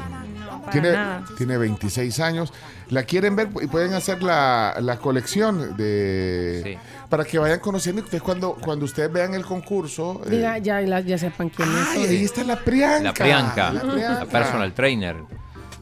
para 0.62 0.72
Tiene, 0.72 0.92
nada. 0.92 1.24
tiene 1.38 1.58
26 1.58 2.20
años. 2.20 2.52
La 2.90 3.04
quieren 3.04 3.36
ver 3.38 3.50
y 3.62 3.68
pueden 3.68 3.94
hacer 3.94 4.22
la, 4.22 4.76
la 4.82 4.98
colección 4.98 5.78
de 5.78 6.62
Sí. 6.64 6.78
para 7.10 7.24
que 7.24 7.38
vayan 7.40 7.60
conociendo 7.60 8.02
y 8.02 8.04
ustedes 8.04 8.22
cuando, 8.22 8.54
cuando 8.56 8.84
ustedes 8.86 9.12
vean 9.12 9.34
el 9.34 9.46
concurso. 9.46 10.22
eh, 10.26 10.30
Diga, 10.30 10.58
ya, 10.58 10.82
la- 10.82 11.00
ya 11.02 11.18
sepan 11.18 11.50
quién 11.50 11.70
ay, 11.70 12.04
es. 12.04 12.10
ahí 12.10 12.24
está 12.26 12.44
la 12.44 12.58
Priyanka. 12.58 13.02
La 13.04 13.14
Priyanka, 13.14 13.72
La 13.72 13.84
la, 13.84 13.92
Priyanka. 13.94 14.26
personal 14.26 14.74
trainer. 14.74 15.16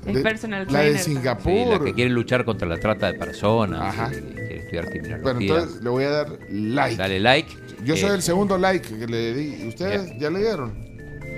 Es 0.05 0.13
De- 0.15 0.21
personal 0.21 0.67
la 0.69 0.79
de. 0.81 0.97
Singapur. 0.97 1.51
Sí, 1.53 1.65
la 1.71 1.79
que 1.79 1.93
quiere 1.93 2.09
luchar 2.11 2.45
contra 2.45 2.67
la 2.67 2.77
trata 2.77 3.11
de 3.11 3.17
personas. 3.17 3.81
Ajá. 3.81 4.11
y 4.13 4.21
quiere 4.33 4.57
estudiar 4.59 4.85
criminología. 4.89 5.23
Bueno, 5.23 5.39
entonces 5.41 5.81
le 5.83 5.89
voy 5.89 6.03
a 6.03 6.09
dar 6.09 6.27
like. 6.49 6.95
Dale 6.95 7.19
like. 7.19 7.53
Yo 7.83 7.95
soy 7.97 8.11
Eh, 8.11 8.15
el 8.15 8.21
segundo 8.21 8.57
like 8.57 8.87
que 8.87 9.07
le 9.07 9.33
di. 9.33 9.67
¿Ustedes 9.67 10.11
ya 10.19 10.29
le 10.29 10.39
dieron? 10.39 10.85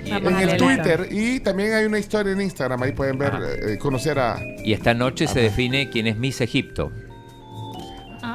y, 0.04 0.10
En 0.10 0.26
el. 0.48 0.56
Twitter 0.56 1.08
y 1.10 1.40
también 1.40 1.72
hay 1.72 1.84
una 1.86 1.98
historia 1.98 2.32
en 2.32 2.40
Instagram. 2.40 2.82
Ahí 2.82 2.92
pueden 2.92 3.18
ver, 3.18 3.32
eh, 3.66 3.78
conocer 3.78 4.18
a. 4.18 4.38
y 4.64 4.72
esta 4.72 4.94
noche 4.94 5.26
se 5.26 5.40
define 5.40 5.88
quién 5.90 6.06
es 6.06 6.16
Miss 6.16 6.40
Egipto. 6.40 6.92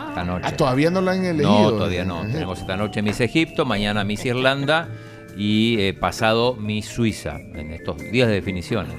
Esta 0.09 0.23
noche. 0.23 0.45
Ah, 0.47 0.51
todavía 0.55 0.89
no 0.91 1.01
la 1.01 1.11
han 1.13 1.25
elegido. 1.25 1.49
No, 1.63 1.69
todavía 1.71 2.05
no. 2.05 2.19
Ajá. 2.21 2.31
Tenemos 2.31 2.59
esta 2.59 2.77
noche 2.77 3.01
Miss 3.01 3.19
Egipto, 3.19 3.65
mañana 3.65 4.03
Miss 4.03 4.25
Irlanda 4.25 4.87
y 5.35 5.79
eh, 5.79 5.93
pasado 5.93 6.55
Miss 6.55 6.85
Suiza 6.85 7.39
en 7.39 7.71
estos 7.71 7.97
días 8.11 8.27
de 8.27 8.35
definiciones. 8.35 8.95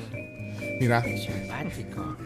Mira, 0.80 1.02
Simpático. 1.02 2.16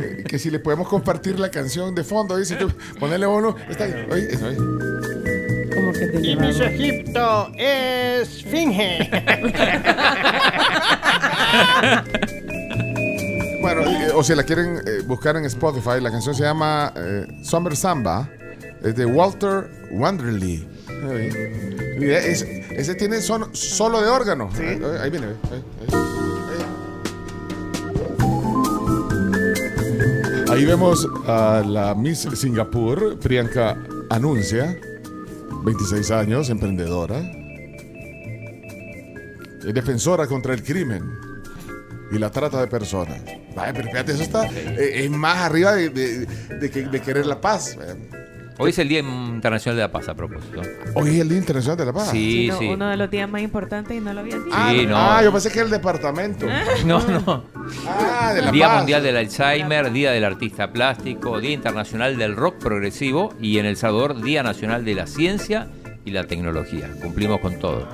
eh, 0.00 0.24
que 0.26 0.38
si 0.38 0.50
le 0.50 0.58
podemos 0.58 0.88
compartir 0.88 1.38
la 1.38 1.50
canción 1.50 1.94
de 1.94 2.04
fondo, 2.04 2.36
dice 2.36 2.56
ponerle 2.98 3.26
uno. 3.26 3.54
Está 3.68 3.84
ahí. 3.84 4.06
Oye, 4.10 4.28
eso 4.32 4.46
ahí. 4.46 4.56
Como 4.56 5.92
que 5.92 6.06
te 6.06 6.26
Y 6.26 6.36
Miss. 6.36 6.60
Egipto 6.60 7.52
es 7.56 8.42
Finge. 8.44 9.10
Bueno, 13.60 13.82
eh, 13.82 14.10
o 14.14 14.22
si 14.22 14.34
la 14.34 14.44
quieren 14.44 14.78
eh, 14.86 15.02
buscar 15.04 15.36
en 15.36 15.44
Spotify, 15.44 16.00
la 16.00 16.10
canción 16.10 16.34
se 16.34 16.42
llama 16.44 16.92
eh, 16.96 17.26
Summer 17.42 17.76
Samba, 17.76 18.30
es 18.82 18.94
de 18.94 19.04
Walter 19.04 19.68
Wanderley. 19.90 20.66
Mira, 21.98 22.18
ese, 22.18 22.64
ese 22.70 22.94
tiene 22.94 23.20
son, 23.20 23.54
solo 23.54 24.00
de 24.00 24.08
órgano. 24.08 24.48
Sí. 24.56 24.62
Ahí, 24.62 24.80
ahí 25.02 25.10
viene. 25.10 25.26
ahí, 25.26 25.62
ahí, 25.92 25.98
ahí. 30.58 30.64
Vemos 30.66 31.08
a 31.26 31.62
la 31.66 31.94
Miss 31.94 32.28
Singapur, 32.34 33.18
Priyanka 33.18 33.76
Anuncia, 34.10 34.78
26 35.64 36.10
años, 36.10 36.50
emprendedora. 36.50 37.20
Es 39.66 39.74
defensora 39.74 40.26
contra 40.26 40.54
el 40.54 40.62
crimen 40.62 41.02
y 42.10 42.18
la 42.18 42.30
trata 42.30 42.60
de 42.60 42.66
personas. 42.68 43.20
Vaya, 43.54 43.72
pero 43.74 43.88
fíjate, 43.90 44.12
eso 44.12 44.22
está 44.22 44.46
eh, 44.46 45.04
es 45.04 45.10
más 45.10 45.36
arriba 45.38 45.74
de, 45.74 45.90
de- 45.90 46.26
de 46.60 46.70
que- 46.70 46.86
de 46.86 47.00
querer 47.02 47.26
la 47.26 47.40
paz. 47.40 47.76
Eh, 47.80 47.94
Hoy 48.60 48.70
es 48.70 48.78
el 48.80 48.88
Día 48.88 48.98
Internacional 49.00 49.76
de 49.76 49.82
la 49.82 49.92
Paz 49.92 50.08
a 50.08 50.14
propósito. 50.14 50.60
Hoy 50.94 51.10
es 51.10 51.20
el 51.20 51.28
Día 51.28 51.38
Internacional 51.38 51.76
de 51.78 51.84
la 51.86 51.92
Paz. 51.92 52.10
Sí, 52.10 52.48
No, 52.50 52.58
sí. 52.58 52.66
Uno 52.66 52.88
de 52.88 52.96
los 52.96 53.08
días 53.08 53.30
más 53.30 53.40
importantes 53.40 53.96
y 53.96 54.00
no 54.00 54.12
lo 54.12 54.20
había 54.20 54.36
dicho. 54.36 54.50
Ah, 54.52 54.72
Sí, 54.74 54.86
no. 54.86 54.96
ah, 54.96 55.22
yo 55.22 55.30
pensé 55.32 55.50
que 55.50 55.58
era 55.60 55.66
el 55.66 55.70
departamento. 55.70 56.46
No, 56.84 57.00
no. 57.06 57.44
Ah, 57.86 58.32
de 58.34 58.42
la 58.42 58.50
Día 58.50 58.66
paz. 58.66 58.76
Mundial 58.78 59.02
del 59.04 59.16
Alzheimer, 59.16 59.92
Día 59.92 60.10
del 60.10 60.24
Artista 60.24 60.72
Plástico, 60.72 61.40
Día 61.40 61.52
Internacional 61.52 62.16
del 62.16 62.34
Rock 62.34 62.56
Progresivo 62.58 63.32
y 63.40 63.58
en 63.58 63.66
El 63.66 63.76
Salvador, 63.76 64.20
Día 64.22 64.42
Nacional 64.42 64.84
de 64.84 64.94
la 64.96 65.06
Ciencia 65.06 65.68
y 66.04 66.10
la 66.10 66.24
Tecnología. 66.26 66.90
Cumplimos 67.00 67.40
con 67.40 67.58
todo. 67.60 67.86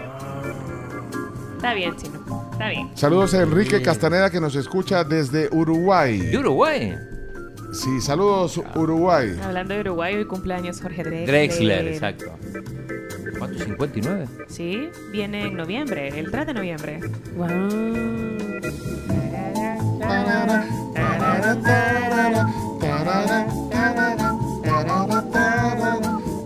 Está 1.57 1.75
bien, 1.75 1.95
chino. 1.97 2.49
Está 2.53 2.69
bien. 2.69 2.91
Saludos 2.95 3.35
a 3.35 3.43
Enrique 3.43 3.83
Castaneda 3.83 4.31
que 4.31 4.41
nos 4.41 4.55
escucha 4.55 5.05
desde 5.05 5.49
Uruguay. 5.51 6.19
¿De 6.21 6.39
Uruguay? 6.39 6.95
Sí, 7.75 8.01
saludos 8.01 8.61
Uruguay. 8.77 9.37
Hablando 9.43 9.75
de 9.75 9.81
Uruguay, 9.81 10.15
hoy 10.15 10.25
cumpleaños 10.27 10.81
Jorge 10.81 11.03
Drexler. 11.03 11.27
Drexler, 11.27 11.89
exacto. 11.89 12.27
¿Cuánto? 13.37 13.65
¿59? 13.65 14.29
Sí, 14.47 14.91
viene 15.11 15.49
en 15.49 15.57
noviembre, 15.57 16.09
el 16.19 16.31
3 16.31 16.47
de 16.47 16.55
noviembre. 16.55 17.01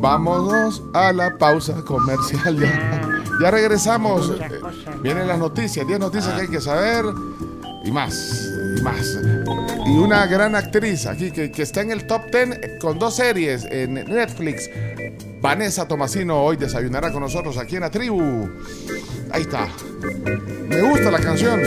Vámonos 0.00 0.82
a 0.94 1.12
la 1.12 1.36
pausa 1.36 1.82
comercial 1.84 2.59
ya. 2.59 3.02
Ya 3.42 3.50
regresamos. 3.50 4.32
Vienen 5.02 5.28
las 5.28 5.38
noticias, 5.38 5.86
10 5.86 6.00
noticias 6.00 6.34
que 6.34 6.40
hay 6.40 6.48
que 6.48 6.60
saber 6.60 7.05
y 7.84 7.92
más, 7.92 8.50
y 8.76 8.82
más. 8.82 9.18
Y 9.86 9.98
una 9.98 10.26
gran 10.26 10.54
actriz 10.54 11.06
aquí 11.06 11.30
que, 11.30 11.50
que 11.50 11.62
está 11.62 11.80
en 11.80 11.90
el 11.90 12.06
top 12.06 12.30
10 12.30 12.78
con 12.80 12.98
dos 12.98 13.16
series 13.16 13.64
en 13.64 13.94
Netflix. 13.94 14.70
Vanessa 15.40 15.86
Tomasino 15.86 16.42
hoy 16.42 16.56
desayunará 16.56 17.12
con 17.12 17.22
nosotros 17.22 17.56
aquí 17.58 17.76
en 17.76 17.82
la 17.82 17.90
tribu. 17.90 18.48
Ahí 19.30 19.42
está. 19.42 19.68
Me 20.68 20.82
gusta 20.82 21.10
la 21.10 21.20
canción. 21.20 21.60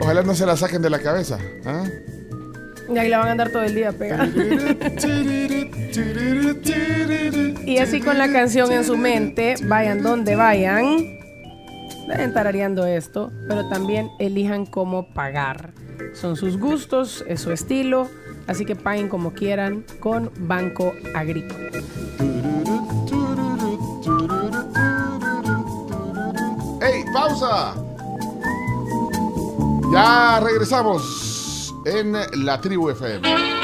Ojalá 0.00 0.22
no 0.22 0.34
se 0.34 0.46
la 0.46 0.56
saquen 0.56 0.80
de 0.80 0.90
la 0.90 1.00
cabeza. 1.00 1.38
¿ah? 1.66 1.84
Y 2.88 2.96
ahí 2.96 3.08
la 3.08 3.18
van 3.18 3.28
a 3.28 3.32
andar 3.32 3.50
todo 3.50 3.64
el 3.64 3.74
día 3.74 3.92
pegada. 3.92 4.26
y 7.66 7.78
así 7.78 8.00
con 8.00 8.16
la 8.16 8.32
canción 8.32 8.72
en 8.72 8.84
su 8.84 8.96
mente, 8.96 9.56
vayan 9.64 10.02
donde 10.02 10.36
vayan, 10.36 11.17
deben 12.08 12.32
tarareando 12.32 12.86
esto, 12.86 13.30
pero 13.48 13.68
también 13.68 14.10
elijan 14.18 14.66
cómo 14.66 15.12
pagar. 15.12 15.72
Son 16.14 16.36
sus 16.36 16.58
gustos, 16.58 17.24
es 17.28 17.40
su 17.40 17.52
estilo, 17.52 18.08
así 18.46 18.64
que 18.64 18.74
paguen 18.74 19.08
como 19.08 19.32
quieran 19.32 19.84
con 20.00 20.30
Banco 20.38 20.92
Agrícola. 21.14 21.70
¡Ey, 26.80 27.04
pausa! 27.12 27.74
Ya 29.92 30.40
regresamos 30.40 31.74
en 31.84 32.12
la 32.44 32.60
tribu 32.60 32.90
FM. 32.90 33.57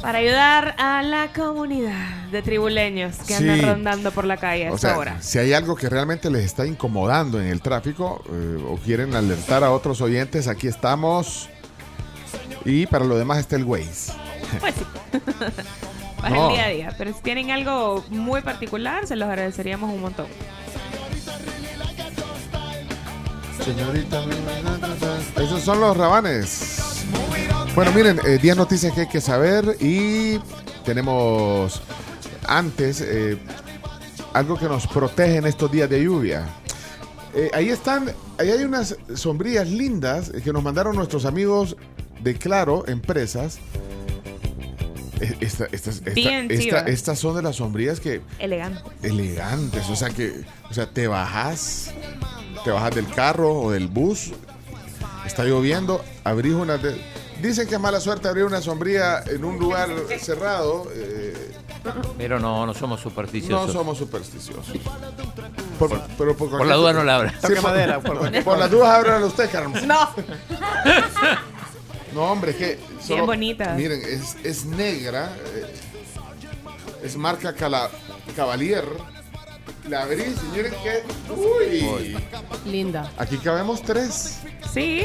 para 0.00 0.18
ayudar 0.18 0.76
a 0.78 1.02
la 1.02 1.32
comunidad 1.32 2.28
de 2.30 2.40
tribuleños 2.42 3.16
que 3.26 3.34
andan 3.34 3.62
rondando 3.62 4.12
por 4.12 4.26
la 4.26 4.36
calle 4.36 4.68
a 4.68 4.72
esta 4.72 4.96
hora. 4.96 5.20
si 5.20 5.40
hay 5.40 5.54
algo 5.54 5.74
que 5.74 5.88
realmente 5.88 6.30
les 6.30 6.44
está 6.44 6.64
incomodando 6.66 7.40
en 7.40 7.48
el 7.48 7.60
tráfico 7.60 8.22
eh, 8.30 8.64
o 8.70 8.76
quieren 8.76 9.16
alertar 9.16 9.64
a 9.64 9.72
otros 9.72 10.00
oyentes, 10.00 10.46
aquí 10.46 10.68
estamos. 10.68 11.48
Y 12.64 12.86
para 12.86 13.04
lo 13.04 13.18
demás 13.18 13.38
está 13.38 13.56
el 13.56 13.64
Waze. 13.64 14.12
Pues 14.60 14.76
sí. 14.76 14.84
Para 16.24 16.36
No. 16.36 16.48
el 16.48 16.54
día 16.54 16.64
a 16.64 16.68
día. 16.68 16.94
Pero 16.96 17.12
si 17.12 17.20
tienen 17.20 17.50
algo 17.50 18.02
muy 18.08 18.40
particular, 18.40 19.06
se 19.06 19.14
los 19.14 19.28
agradeceríamos 19.28 19.92
un 19.92 20.00
montón. 20.00 20.26
Señorita, 23.62 24.22
esos 25.42 25.60
son 25.62 25.80
los 25.80 25.94
rabanes. 25.96 27.04
Bueno, 27.74 27.92
miren, 27.92 28.18
eh, 28.26 28.38
10 28.40 28.56
noticias 28.56 28.92
que 28.94 29.02
hay 29.02 29.08
que 29.08 29.20
saber 29.20 29.76
y 29.80 30.38
tenemos 30.84 31.82
antes 32.46 33.02
eh, 33.02 33.36
algo 34.32 34.58
que 34.58 34.66
nos 34.66 34.86
protege 34.86 35.36
en 35.36 35.46
estos 35.46 35.70
días 35.70 35.90
de 35.90 36.02
lluvia. 36.02 36.46
Eh, 37.34 37.50
ahí 37.52 37.68
están, 37.68 38.10
ahí 38.38 38.50
hay 38.50 38.64
unas 38.64 38.96
sombrillas 39.14 39.68
lindas 39.68 40.30
que 40.42 40.52
nos 40.54 40.62
mandaron 40.62 40.96
nuestros 40.96 41.26
amigos 41.26 41.76
de 42.20 42.34
Claro 42.36 42.84
Empresas. 42.86 43.58
Esta- 45.40 45.66
estas- 45.72 45.96
esta- 45.96 46.10
Bien 46.10 46.50
esta- 46.50 46.62
chivas. 46.62 46.84
estas 46.88 47.18
son 47.18 47.36
de 47.36 47.42
las 47.42 47.56
sombrillas 47.56 48.00
que 48.00 48.20
Elegante. 48.38 48.80
elegantes, 49.02 49.88
o 49.88 49.96
sea 49.96 50.10
que, 50.10 50.44
o 50.70 50.74
sea, 50.74 50.86
te 50.88 51.06
bajas, 51.08 51.92
te 52.64 52.70
bajas 52.70 52.94
del 52.94 53.08
carro 53.08 53.52
o 53.54 53.70
del 53.70 53.88
bus, 53.88 54.32
está 55.26 55.44
lloviendo, 55.44 56.04
abrís 56.24 56.54
una 56.54 56.76
de- 56.78 57.00
dicen 57.42 57.66
que 57.68 57.74
es 57.74 57.80
mala 57.80 58.00
suerte 58.00 58.28
abrir 58.28 58.44
una 58.44 58.60
sombrilla 58.60 59.22
en 59.24 59.44
un 59.44 59.58
lugar 59.58 59.88
cerrado, 60.20 60.88
eh, 60.94 61.52
Pero 62.16 62.40
no, 62.40 62.64
no 62.64 62.72
somos 62.72 62.98
no 63.00 63.02
supersticiosos. 63.10 63.72
somos 63.72 63.98
supersticiosos. 63.98 64.64
Por, 65.78 66.00
pero 66.16 66.34
por, 66.36 66.48
Por 66.48 66.66
la 66.66 66.76
duda 66.76 66.92
no 66.94 67.04
la 67.04 67.16
abra. 67.16 67.34
Sí, 67.42 67.48
por, 67.60 68.02
por- 68.02 68.44
por 68.44 68.58
las 68.58 68.70
dudas 68.70 68.88
ábrala 68.94 69.26
usted, 69.26 69.50
Carmen. 69.50 69.86
No. 69.86 70.08
No, 72.14 72.22
hombre, 72.30 72.52
es 72.52 72.56
que. 72.56 72.78
Bien 73.08 73.26
bonita. 73.26 73.74
Miren, 73.74 74.00
es, 74.02 74.36
es 74.44 74.64
negra. 74.64 75.36
eh, 75.54 75.66
es 77.02 77.16
marca 77.16 77.54
Cala- 77.54 77.90
Cavalier. 78.36 78.84
La 79.88 80.02
abrís 80.02 80.34
y 80.42 80.56
miren 80.56 80.72
que. 80.82 81.02
¡Uy! 81.32 82.16
Linda. 82.64 83.10
Aquí 83.18 83.36
cabemos 83.38 83.82
tres. 83.82 84.38
Sí. 84.72 85.04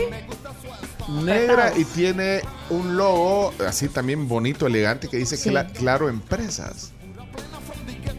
Negra 1.23 1.73
y 1.76 1.84
tiene 1.86 2.41
un 2.69 2.95
logo 2.95 3.52
así 3.68 3.90
también 3.90 4.27
bonito, 4.27 4.68
elegante, 4.68 5.07
que 5.10 5.18
dice 5.18 5.36
Sí. 5.38 5.49
Cla- 5.49 5.72
Claro 5.73 6.07
Empresas. 6.07 6.91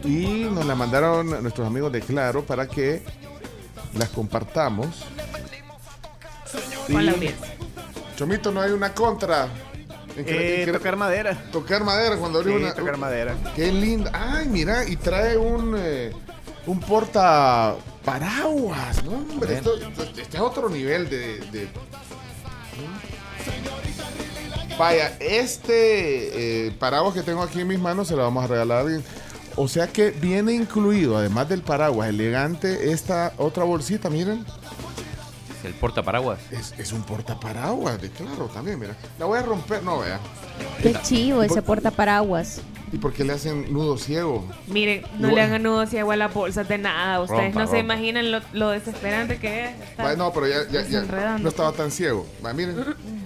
Y 0.03 0.47
nos 0.51 0.65
la 0.65 0.75
mandaron 0.75 1.29
nuestros 1.41 1.65
amigos 1.65 1.91
de 1.91 2.01
Claro 2.01 2.43
para 2.45 2.67
que 2.67 3.01
las 3.93 4.09
compartamos. 4.09 4.87
Con 6.91 7.05
la 7.05 7.11
audiencia. 7.13 7.47
Chomito, 8.21 8.51
no 8.51 8.61
hay 8.61 8.69
una 8.69 8.93
contra. 8.93 9.47
En 10.15 10.23
cre- 10.23 10.29
Eh, 10.29 10.61
en 10.61 10.69
cre- 10.69 10.73
tocar 10.73 10.95
madera. 10.95 11.43
Tocar 11.51 11.83
madera 11.83 12.17
cuando 12.17 12.43
Sí, 12.43 12.49
una. 12.49 12.71
tocar 12.75 12.95
madera. 12.97 13.33
Qué 13.55 13.71
linda. 13.71 14.11
Ay, 14.13 14.47
mira, 14.47 14.87
y 14.87 14.95
trae 14.95 15.35
un 15.37 15.73
eh, 15.75 16.11
un 16.67 16.79
porta 16.81 17.75
paraguas. 18.05 19.03
No, 19.05 19.13
hombre, 19.13 19.55
esto, 19.55 19.73
este 19.75 20.37
es 20.37 20.39
otro 20.39 20.69
nivel 20.69 21.09
de. 21.09 21.39
de-. 21.51 21.67
Vaya, 24.77 25.17
este 25.19 26.67
eh, 26.67 26.71
paraguas 26.77 27.15
que 27.15 27.23
tengo 27.23 27.41
aquí 27.41 27.61
en 27.61 27.69
mis 27.69 27.79
manos 27.79 28.07
se 28.07 28.15
lo 28.15 28.21
vamos 28.21 28.43
a 28.43 28.47
regalar 28.47 28.77
a 28.77 28.81
alguien. 28.81 29.03
O 29.55 29.67
sea 29.67 29.87
que 29.87 30.11
viene 30.11 30.53
incluido, 30.53 31.17
además 31.17 31.49
del 31.49 31.63
paraguas 31.63 32.07
elegante, 32.09 32.91
esta 32.91 33.33
otra 33.39 33.63
bolsita, 33.63 34.11
miren. 34.11 34.45
El 35.63 35.73
portaparaguas. 35.73 36.39
Es, 36.51 36.73
es 36.77 36.91
un 36.91 37.03
portaparaguas, 37.03 38.01
de 38.01 38.09
claro, 38.09 38.45
también, 38.47 38.79
mira. 38.79 38.95
La 39.19 39.25
voy 39.25 39.37
a 39.39 39.43
romper, 39.43 39.83
no, 39.83 39.99
vea. 39.99 40.19
Qué 40.81 40.93
chivo 41.03 41.43
ese 41.43 41.61
portaparaguas. 41.61 42.61
¿Y 42.93 42.97
por 42.97 43.13
qué 43.13 43.23
le 43.23 43.31
hacen 43.33 43.71
nudo 43.71 43.97
ciego? 43.97 44.45
Miren, 44.67 45.03
no 45.13 45.29
Igual- 45.29 45.35
le 45.35 45.41
hagan 45.43 45.63
nudos 45.63 45.93
y 45.93 45.97
agua 45.97 46.15
a 46.15 46.17
las 46.17 46.33
bolsas 46.33 46.67
de 46.67 46.77
nada. 46.77 47.21
Ustedes 47.21 47.45
Rompa, 47.45 47.61
no 47.63 47.67
se 47.71 47.79
imaginan 47.79 48.31
lo, 48.31 48.41
lo 48.51 48.69
desesperante 48.71 49.37
que 49.39 49.65
es. 49.65 49.79
estar 49.81 50.17
no, 50.17 50.33
pero 50.33 50.47
ya, 50.47 50.67
ya- 50.69 50.85
ya 50.87 51.37
no 51.39 51.47
estaba 51.49 51.71
tan 51.71 51.89
ciego. 51.91 52.25
Va, 52.45 52.53
miren. 52.53 52.75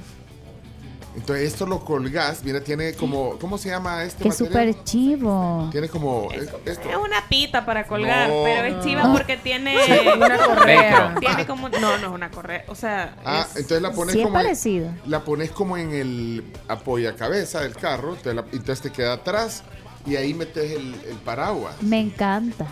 Entonces 1.15 1.47
esto 1.53 1.65
lo 1.65 1.79
colgás, 1.83 2.43
mira, 2.43 2.59
tiene 2.61 2.93
como, 2.93 3.39
¿cómo 3.39 3.57
se 3.57 3.69
llama 3.69 4.03
este 4.03 4.23
Qué 4.23 4.29
material? 4.29 4.49
súper 4.73 4.83
chivo. 4.83 5.69
Tiene 5.71 5.87
como 5.87 6.29
eh, 6.33 6.49
esto. 6.65 6.89
Es 6.89 6.97
una 6.97 7.27
pita 7.29 7.65
para 7.65 7.87
colgar, 7.87 8.27
No. 8.29 8.43
pero 8.43 8.67
es 8.77 8.83
chiva 8.85 9.01
Ah. 9.05 9.13
porque 9.13 9.37
tiene 9.37 9.77
una 10.17 10.37
correa. 10.45 11.15
Tiene 11.19 11.45
como 11.47 11.69
no, 11.69 11.79
no 11.97 12.07
es 12.07 12.11
una 12.11 12.29
correa, 12.31 12.65
o 12.67 12.75
sea, 12.75 13.15
Ah, 13.23 13.45
es- 13.49 13.55
entonces 13.55 13.81
la 13.81 13.91
pones 13.93 14.13
Sí 14.13 14.19
es 14.19 14.25
como 14.25 14.33
parecido. 14.37 14.89
la 15.05 15.23
pones 15.23 15.51
como 15.51 15.77
en 15.77 15.93
el 15.93 16.43
apoyacabeza 16.67 17.61
del 17.61 17.75
carro, 17.75 18.09
entonces, 18.15 18.35
la- 18.35 18.45
entonces 18.51 18.81
te 18.81 18.91
queda 18.91 19.13
atrás 19.13 19.63
y 20.05 20.17
ahí 20.17 20.33
metes 20.33 20.71
el, 20.71 20.93
el 21.07 21.15
paraguas. 21.23 21.81
Me 21.81 21.99
encanta. 21.99 22.67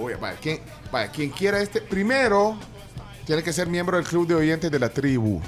Uy, 0.00 0.12
vaya, 0.20 0.38
quien, 0.40 0.60
vaya, 0.92 1.10
quien 1.10 1.30
quiera 1.30 1.60
este, 1.60 1.80
primero 1.80 2.56
tiene 3.26 3.42
que 3.42 3.52
ser 3.52 3.66
miembro 3.66 3.96
del 3.96 4.06
club 4.06 4.28
de 4.28 4.36
oyentes 4.36 4.70
de 4.70 4.78
la 4.78 4.88
tribu. 4.90 5.40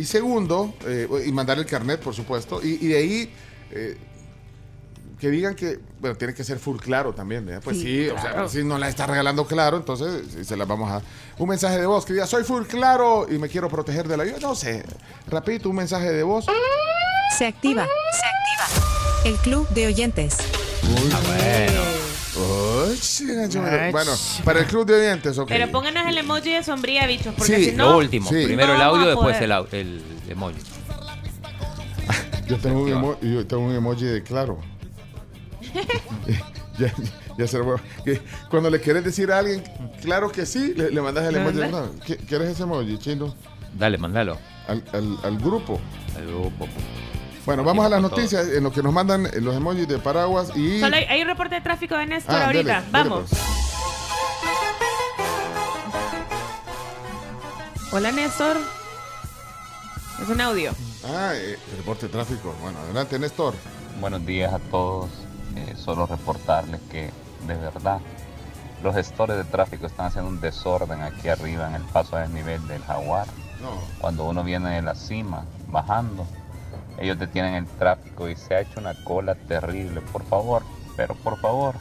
Y 0.00 0.04
segundo, 0.06 0.72
eh, 0.86 1.06
y 1.26 1.30
mandar 1.30 1.58
el 1.58 1.66
carnet, 1.66 2.00
por 2.00 2.14
supuesto. 2.14 2.60
Y, 2.62 2.78
y 2.80 2.88
de 2.88 2.96
ahí, 2.96 3.30
eh, 3.70 3.98
que 5.18 5.28
digan 5.28 5.54
que, 5.54 5.78
bueno, 6.00 6.16
tiene 6.16 6.32
que 6.32 6.42
ser 6.42 6.58
full 6.58 6.78
claro 6.78 7.12
también. 7.12 7.44
¿verdad? 7.44 7.60
Pues 7.62 7.76
sí, 7.76 8.06
Sí, 8.06 8.08
o 8.08 8.18
sea, 8.18 8.48
si 8.48 8.64
no 8.64 8.78
la 8.78 8.88
está 8.88 9.06
regalando 9.06 9.46
claro, 9.46 9.76
entonces 9.76 10.46
se 10.46 10.56
las 10.56 10.66
vamos 10.66 10.90
a... 10.90 11.02
Un 11.36 11.50
mensaje 11.50 11.78
de 11.78 11.84
voz 11.84 12.06
que 12.06 12.14
diga, 12.14 12.26
soy 12.26 12.44
full 12.44 12.64
claro 12.64 13.26
y 13.30 13.36
me 13.36 13.50
quiero 13.50 13.68
proteger 13.68 14.08
de 14.08 14.16
la 14.16 14.24
lluvia. 14.24 14.38
No 14.40 14.54
sé, 14.54 14.82
rapidito, 15.28 15.68
un 15.68 15.76
mensaje 15.76 16.10
de 16.10 16.22
voz. 16.22 16.46
Se 17.36 17.46
activa. 17.46 17.86
Se 17.86 18.26
activa. 18.26 19.26
El 19.26 19.36
club 19.42 19.68
de 19.68 19.86
oyentes. 19.88 20.38
Uy. 20.82 21.04
Uy. 21.04 21.12
Ay, 21.12 21.99
bueno, 23.92 24.12
para 24.44 24.60
el 24.60 24.66
club 24.66 24.86
de 24.86 24.94
oyentes, 24.94 25.36
ok. 25.38 25.48
Pero 25.48 25.70
pónganos 25.70 26.06
el 26.06 26.18
emoji 26.18 26.52
de 26.52 26.62
sombría, 26.62 27.06
bichos, 27.06 27.34
porque 27.36 27.56
Sí, 27.56 27.64
si 27.66 27.72
no. 27.72 27.90
Lo 27.92 27.98
último. 27.98 28.28
Sí. 28.28 28.44
Primero 28.44 28.68
no 28.68 28.74
el 28.76 28.82
audio, 28.82 29.06
después 29.08 29.40
el, 29.40 29.52
au- 29.52 29.68
el 29.72 30.02
emoji. 30.28 30.56
Yo 32.48 32.56
tengo, 32.58 32.82
un 32.82 32.90
emo- 32.90 33.18
yo 33.20 33.46
tengo 33.46 33.62
un 33.64 33.74
emoji 33.74 34.04
de 34.06 34.22
claro. 34.24 34.58
ya, 36.78 36.92
ya 37.38 37.46
se 37.46 37.58
lo 37.58 37.64
voy 37.64 37.76
a- 37.78 38.02
que 38.02 38.20
Cuando 38.50 38.70
le 38.70 38.80
quieres 38.80 39.04
decir 39.04 39.30
a 39.30 39.38
alguien, 39.38 39.62
claro 40.02 40.32
que 40.32 40.44
sí, 40.46 40.74
le, 40.76 40.90
le 40.90 41.00
mandas 41.00 41.26
el 41.28 41.36
emoji. 41.36 41.54
de 41.54 41.60
¿Verdad? 41.60 41.90
claro. 41.90 41.94
¿Qui- 42.04 42.26
¿Quieres 42.26 42.48
ese 42.50 42.64
emoji, 42.64 42.98
chino? 42.98 43.34
Dale, 43.78 43.98
mandalo. 43.98 44.36
Al, 44.66 44.82
al- 44.92 45.18
al 45.22 45.38
grupo. 45.38 45.80
Al 46.16 46.26
grupo. 46.26 46.66
Bueno, 47.46 47.64
vamos 47.64 47.84
a 47.86 47.88
las 47.88 48.02
noticias 48.02 48.46
en 48.48 48.62
lo 48.62 48.70
que 48.72 48.82
nos 48.82 48.92
mandan 48.92 49.26
eh, 49.26 49.40
los 49.40 49.56
emojis 49.56 49.88
de 49.88 49.98
paraguas 49.98 50.54
y. 50.56 50.80
Solo 50.80 50.96
hay, 50.96 51.04
hay 51.04 51.22
un 51.22 51.28
reporte 51.28 51.54
de 51.56 51.60
tráfico 51.60 51.96
de 51.96 52.06
Néstor 52.06 52.34
Ah, 52.36 52.46
ahorita. 52.46 52.80
dele, 52.80 52.86
dele, 52.86 52.90
Vamos. 52.92 53.30
pues. 53.30 53.40
Hola, 57.92 58.12
Néstor. 58.12 58.56
Es 60.22 60.28
un 60.28 60.40
audio. 60.40 60.72
Ah, 61.06 61.32
eh, 61.34 61.58
reporte 61.78 62.06
de 62.06 62.12
tráfico. 62.12 62.54
Bueno, 62.60 62.78
adelante, 62.80 63.18
Néstor. 63.18 63.54
Buenos 64.00 64.24
días 64.26 64.52
a 64.52 64.58
todos. 64.58 65.08
Eh, 65.56 65.74
solo 65.76 66.06
reportarles 66.06 66.80
que 66.90 67.10
de 67.46 67.54
verdad 67.56 67.98
los 68.84 68.94
gestores 68.94 69.36
de 69.36 69.44
tráfico 69.44 69.86
están 69.86 70.06
haciendo 70.06 70.30
un 70.30 70.40
desorden 70.40 71.02
aquí 71.02 71.28
arriba 71.28 71.66
en 71.68 71.74
el 71.74 71.82
paso 71.82 72.16
a 72.16 72.20
desnivel 72.20 72.66
del 72.68 72.82
jaguar. 72.84 73.26
No. 73.60 73.70
Cuando 73.98 74.24
uno 74.24 74.44
viene 74.44 74.70
de 74.70 74.82
la 74.82 74.94
cima 74.94 75.44
bajando, 75.68 76.26
ellos 76.98 77.18
detienen 77.18 77.54
el 77.54 77.66
tráfico 77.66 78.28
y 78.28 78.36
se 78.36 78.54
ha 78.54 78.60
hecho 78.60 78.80
una 78.80 78.94
cola 79.04 79.34
terrible. 79.34 80.00
Por 80.00 80.24
favor, 80.24 80.62
pero 80.96 81.14
por 81.14 81.38
favor, 81.38 81.74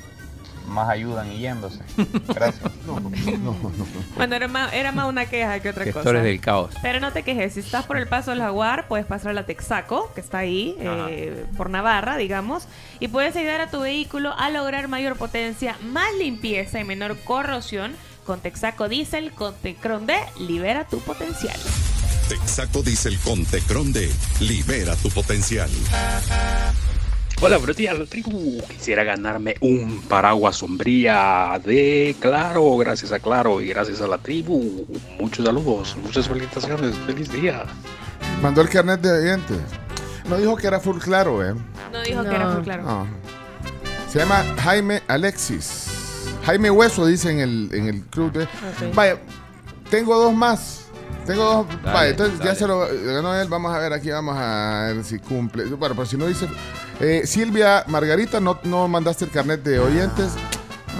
más 0.69 0.89
ayudan 0.89 1.31
y 1.31 1.39
yéndose. 1.39 1.79
Gracias. 2.27 2.71
no, 2.85 2.99
no, 2.99 3.09
no. 3.09 3.87
Bueno, 4.15 4.35
era 4.35 4.47
más, 4.47 4.73
era 4.73 4.91
más 4.91 5.07
una 5.07 5.25
queja 5.25 5.59
que 5.59 5.69
otra 5.69 5.83
cosa. 5.85 5.99
Gestores 5.99 6.23
del 6.23 6.39
caos. 6.39 6.73
Pero 6.81 6.99
no 6.99 7.11
te 7.11 7.23
quejes, 7.23 7.53
si 7.53 7.59
estás 7.59 7.85
por 7.85 7.97
el 7.97 8.07
paso 8.07 8.31
del 8.31 8.39
Jaguar, 8.39 8.87
puedes 8.87 9.05
pasar 9.05 9.31
a 9.31 9.33
la 9.33 9.45
Texaco, 9.45 10.11
que 10.13 10.21
está 10.21 10.39
ahí, 10.39 10.75
eh, 10.79 11.45
por 11.57 11.69
Navarra, 11.69 12.17
digamos, 12.17 12.67
y 12.99 13.07
puedes 13.07 13.35
ayudar 13.35 13.61
a 13.61 13.69
tu 13.69 13.81
vehículo 13.81 14.33
a 14.37 14.49
lograr 14.49 14.87
mayor 14.87 15.17
potencia, 15.17 15.75
más 15.83 16.13
limpieza 16.17 16.79
y 16.79 16.83
menor 16.83 17.17
corrosión. 17.23 17.95
Con 18.25 18.41
Texaco 18.41 18.87
Diesel, 18.87 19.31
con 19.31 19.55
Tecron 19.55 20.05
D, 20.05 20.15
libera 20.37 20.83
tu 20.83 20.99
potencial. 20.99 21.57
Texaco 22.29 22.83
Diesel 22.83 23.17
con 23.21 23.43
Tecron 23.43 23.91
D. 23.91 24.07
Libera 24.39 24.95
tu 24.95 25.09
potencial. 25.09 25.67
Hola, 27.41 27.57
buenos 27.57 27.75
días, 27.75 27.97
la 27.97 28.05
tribu. 28.05 28.61
Quisiera 28.67 29.03
ganarme 29.03 29.55
un 29.61 29.99
paraguas 30.03 30.57
sombría 30.57 31.59
de 31.65 32.15
Claro, 32.19 32.77
gracias 32.77 33.11
a 33.13 33.19
Claro 33.19 33.59
y 33.61 33.69
gracias 33.69 33.99
a 34.01 34.07
la 34.07 34.19
tribu. 34.19 34.85
Muchos 35.19 35.43
saludos, 35.43 35.97
muchas 36.03 36.27
felicitaciones, 36.27 36.95
feliz 37.07 37.31
día. 37.31 37.63
Mandó 38.43 38.61
el 38.61 38.69
carnet 38.69 39.01
de 39.01 39.11
oyentes. 39.11 39.57
No 40.29 40.37
dijo 40.37 40.55
que 40.55 40.67
era 40.67 40.79
full 40.79 40.99
claro, 40.99 41.43
¿eh? 41.43 41.55
No 41.91 42.01
dijo 42.03 42.21
que 42.21 42.29
era 42.35 42.47
muy 42.47 42.63
claro. 42.63 42.83
No. 42.83 43.07
Se 44.07 44.19
llama 44.19 44.45
Jaime 44.61 45.01
Alexis. 45.07 45.85
Jaime 46.45 46.69
Hueso, 46.69 47.07
dice 47.07 47.31
en 47.31 47.39
el, 47.39 47.69
en 47.73 47.87
el 47.87 48.01
club 48.03 48.31
de. 48.33 48.47
Vaya, 48.93 49.19
tengo 49.89 50.15
dos 50.15 50.35
más. 50.35 50.88
Tengo 51.29 51.43
dos. 51.43 51.83
Dale, 51.83 52.09
entonces 52.09 52.39
ya 52.39 52.55
se 52.55 52.65
lo 52.65 52.87
ganó 53.05 53.39
él. 53.39 53.47
Vamos 53.47 53.71
a 53.71 53.77
ver 53.77 53.93
aquí, 53.93 54.09
vamos 54.09 54.35
a 54.35 54.93
ver 54.95 55.03
si 55.03 55.19
cumple. 55.19 55.65
Bueno, 55.65 55.93
pero 55.93 56.07
si 56.07 56.17
no 56.17 56.25
dice. 56.25 56.47
Eh, 56.99 57.21
Silvia 57.25 57.83
Margarita, 57.85 58.39
no, 58.39 58.59
no 58.63 58.87
mandaste 58.87 59.25
el 59.25 59.31
carnet 59.31 59.61
de 59.61 59.79
oyentes. 59.79 60.31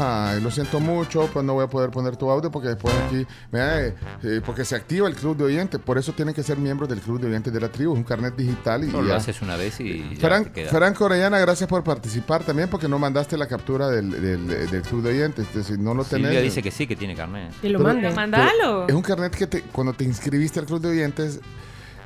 Ay, 0.01 0.41
lo 0.41 0.49
siento 0.49 0.79
mucho, 0.79 1.29
pues 1.33 1.43
no 1.45 1.53
voy 1.55 1.65
a 1.65 1.67
poder 1.67 1.89
poner 1.89 2.15
tu 2.15 2.29
audio 2.31 2.49
porque 2.49 2.69
después 2.69 2.93
aquí, 3.05 3.27
vea, 3.51 3.85
eh, 3.85 3.95
eh, 4.23 4.41
porque 4.45 4.63
se 4.63 4.75
activa 4.75 5.07
el 5.09 5.15
club 5.15 5.35
de 5.35 5.43
oyentes, 5.43 5.79
por 5.79 5.97
eso 5.97 6.13
tienen 6.13 6.33
que 6.33 6.41
ser 6.41 6.57
miembros 6.57 6.87
del 6.87 7.01
club 7.01 7.19
de 7.19 7.27
oyentes 7.27 7.51
de 7.51 7.59
la 7.59 7.67
tribu, 7.69 7.91
es 7.93 7.97
un 7.97 8.03
carnet 8.05 8.35
digital 8.35 8.83
y 8.85 8.91
Solo 8.91 9.09
lo 9.09 9.15
haces 9.15 9.41
una 9.41 9.57
vez 9.57 9.79
y 9.81 10.15
ya 10.15 10.21
Fran- 10.29 10.45
te 10.45 10.51
queda. 10.51 10.69
Franco 10.69 11.05
Orellana, 11.05 11.37
gracias 11.39 11.67
por 11.69 11.83
participar 11.83 12.43
también 12.43 12.69
porque 12.69 12.87
no 12.87 12.97
mandaste 12.97 13.37
la 13.37 13.47
captura 13.47 13.89
del, 13.89 14.09
del- 14.09 14.47
del 14.69 14.81
club 14.83 15.03
de 15.03 15.09
oyentes. 15.09 15.45
Entonces, 15.47 15.75
si 15.75 15.81
no 15.81 15.93
lo 15.93 16.03
tenés. 16.05 16.27
Silvia 16.27 16.41
dice 16.41 16.63
que 16.63 16.71
sí, 16.71 16.87
que 16.87 16.95
tiene 16.95 17.15
carnet. 17.15 17.51
Y 17.61 17.67
lo 17.69 17.79
manden. 17.79 18.15
Mandalo. 18.15 18.87
Es 18.87 18.95
un 18.95 19.01
carnet 19.01 19.35
que 19.35 19.47
te, 19.47 19.61
cuando 19.63 19.91
te 19.93 20.05
inscribiste 20.05 20.59
al 20.59 20.65
club 20.65 20.79
de 20.81 20.89
oyentes 20.89 21.41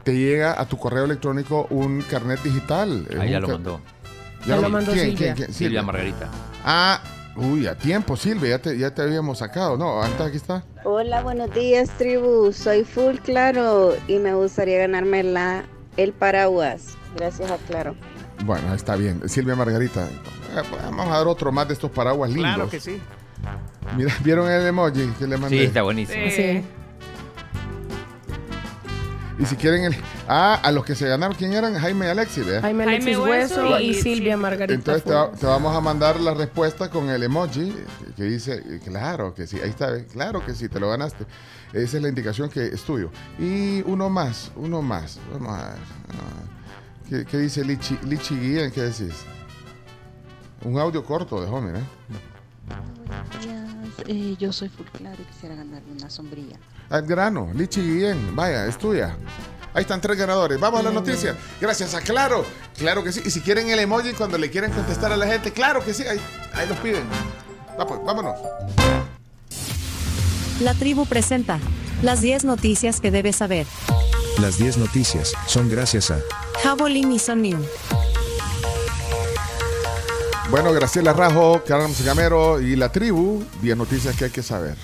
te 0.03 0.15
llega 0.17 0.59
a 0.59 0.65
tu 0.65 0.77
correo 0.77 1.05
electrónico 1.05 1.67
un 1.69 2.01
carnet 2.01 2.41
digital. 2.41 3.07
Ahí 3.19 3.31
ya 3.31 3.39
lo 3.39 3.47
mandó. 3.49 3.79
Ya 4.47 4.57
lo 4.57 4.69
mandó 4.69 4.91
¿Quién, 4.91 5.09
Silvia. 5.11 5.17
quién, 5.17 5.35
quién? 5.35 5.53
Silvia 5.53 5.83
Margarita. 5.83 6.27
Ah, 6.65 7.01
uy, 7.35 7.67
a 7.67 7.75
tiempo, 7.75 8.15
Silvia, 8.15 8.49
ya 8.51 8.59
te, 8.59 8.77
ya 8.77 8.93
te 8.93 9.01
habíamos 9.01 9.39
sacado. 9.39 9.77
No, 9.77 10.01
antes 10.01 10.21
aquí 10.21 10.37
está. 10.37 10.63
Hola, 10.83 11.21
buenos 11.23 11.53
días, 11.53 11.89
tribu. 11.97 12.51
Soy 12.51 12.83
Full 12.83 13.17
Claro 13.17 13.95
y 14.07 14.17
me 14.19 14.33
gustaría 14.33 14.79
ganarme 14.79 15.23
la, 15.23 15.63
el 15.97 16.13
paraguas. 16.13 16.95
Gracias 17.15 17.51
a 17.51 17.57
Claro. 17.57 17.95
Bueno, 18.45 18.73
está 18.73 18.95
bien. 18.95 19.27
Silvia 19.29 19.55
Margarita. 19.55 20.05
Eh, 20.05 20.61
Vamos 20.83 21.07
a 21.07 21.17
dar 21.17 21.27
otro 21.27 21.51
más 21.51 21.67
de 21.67 21.73
estos 21.75 21.91
paraguas 21.91 22.29
lindos. 22.31 22.55
Claro 22.55 22.69
que 22.69 22.79
sí. 22.79 23.01
Mira, 23.95 24.13
¿vieron 24.23 24.49
el 24.49 24.65
emoji 24.67 25.07
que 25.19 25.27
le 25.27 25.37
mandé? 25.37 25.59
Sí, 25.59 25.63
está 25.65 25.81
buenísimo. 25.83 26.23
Sí. 26.29 26.63
Y 29.39 29.45
si 29.47 29.55
quieren 29.55 29.83
el... 29.85 29.95
Ah, 30.27 30.59
a 30.63 30.71
los 30.71 30.85
que 30.85 30.93
se 30.93 31.07
ganaron, 31.07 31.35
¿quién 31.35 31.53
eran? 31.53 31.73
Jaime 31.75 32.05
y 32.05 32.09
Alexis, 32.09 32.45
¿verdad? 32.45 32.61
Jaime 32.61 32.83
Jaime 32.85 32.97
Alexis 32.97 33.17
Hueso 33.17 33.61
Hueso 33.63 33.79
y, 33.79 33.89
y 33.89 33.93
Silvia 33.95 34.37
Margarita. 34.37 34.73
Entonces 34.75 35.03
te, 35.03 35.09
Full. 35.09 35.17
va- 35.17 35.31
te 35.31 35.45
vamos 35.47 35.75
a 35.75 35.81
mandar 35.81 36.19
la 36.19 36.33
respuesta 36.35 36.89
con 36.91 37.09
el 37.09 37.23
emoji 37.23 37.73
que- 38.15 38.23
dice, 38.23 38.61
eh, 38.63 38.79
claro 38.85 39.33
que 39.33 39.47
sí, 39.47 39.57
ahí 39.63 39.69
está, 39.69 39.95
eh, 39.97 40.05
claro 40.11 40.45
que 40.45 40.53
sí, 40.53 40.69
te 40.69 40.79
lo 40.79 40.89
ganaste. 40.89 41.25
Esa 41.73 41.97
es 41.97 42.03
la 42.03 42.09
indicación 42.09 42.49
que 42.49 42.67
es 42.67 42.83
tuyo. 42.83 43.09
Y 43.39 43.81
uno 43.87 44.07
más, 44.09 44.51
uno 44.55 44.83
más. 44.83 45.19
Vamos 45.31 45.59
a 45.59 45.69
ver. 45.69 45.77
¿Qué, 47.09 47.25
qué 47.25 47.37
dice 47.39 47.65
Lichi, 47.65 47.97
Lichi 48.03 48.35
Guillén? 48.39 48.71
¿Qué 48.71 48.81
decís? 48.81 49.15
Un 50.63 50.77
audio 50.79 51.03
corto 51.03 51.41
dejó, 51.41 51.59
mira. 51.59 51.79
Eh, 54.07 54.35
yo 54.39 54.51
soy 54.53 54.69
full 54.69 54.85
claro 54.87 55.17
y 55.21 55.25
quisiera 55.25 55.55
ganarme 55.55 55.91
una 55.91 56.09
sombrilla. 56.09 56.57
Al 56.89 57.03
grano, 57.03 57.49
Lichi 57.53 57.81
Guillén, 57.81 58.35
vaya, 58.35 58.67
es 58.67 58.77
tuya. 58.77 59.15
Ahí 59.73 59.81
están 59.81 60.01
tres 60.01 60.17
ganadores. 60.17 60.59
Vamos 60.59 60.79
a 60.81 60.83
la 60.83 60.91
noticia. 60.91 61.35
Gracias 61.59 61.95
a 61.95 62.01
Claro. 62.01 62.45
Claro 62.77 63.03
que 63.03 63.11
sí. 63.11 63.21
Y 63.25 63.31
si 63.31 63.41
quieren 63.41 63.69
el 63.69 63.79
emoji 63.79 64.13
cuando 64.13 64.37
le 64.37 64.49
quieren 64.51 64.71
contestar 64.71 65.11
a 65.11 65.17
la 65.17 65.25
gente, 65.25 65.51
claro 65.51 65.83
que 65.83 65.93
sí. 65.93 66.03
Ahí, 66.03 66.19
ahí 66.53 66.67
los 66.67 66.77
piden. 66.77 67.03
Va, 67.79 67.87
pues, 67.87 67.99
vámonos. 68.05 68.35
La 70.61 70.75
tribu 70.75 71.05
presenta 71.07 71.59
las 72.03 72.21
10 72.21 72.45
noticias 72.45 73.01
que 73.01 73.09
debes 73.09 73.37
saber. 73.37 73.65
Las 74.39 74.57
10 74.57 74.77
noticias 74.77 75.33
son 75.47 75.69
gracias 75.69 76.11
a 76.11 76.19
Javelin 76.61 77.11
y 77.11 77.19
Soniu. 77.19 77.57
Bueno, 80.51 80.71
Graciela 80.71 81.13
Rajo, 81.13 81.63
Carlos 81.67 81.99
Gamero 82.03 82.61
y 82.61 82.75
la 82.75 82.91
tribu. 82.91 83.43
10 83.61 83.77
noticias 83.77 84.15
que 84.15 84.25
hay 84.25 84.31
que 84.31 84.43
saber. 84.43 84.75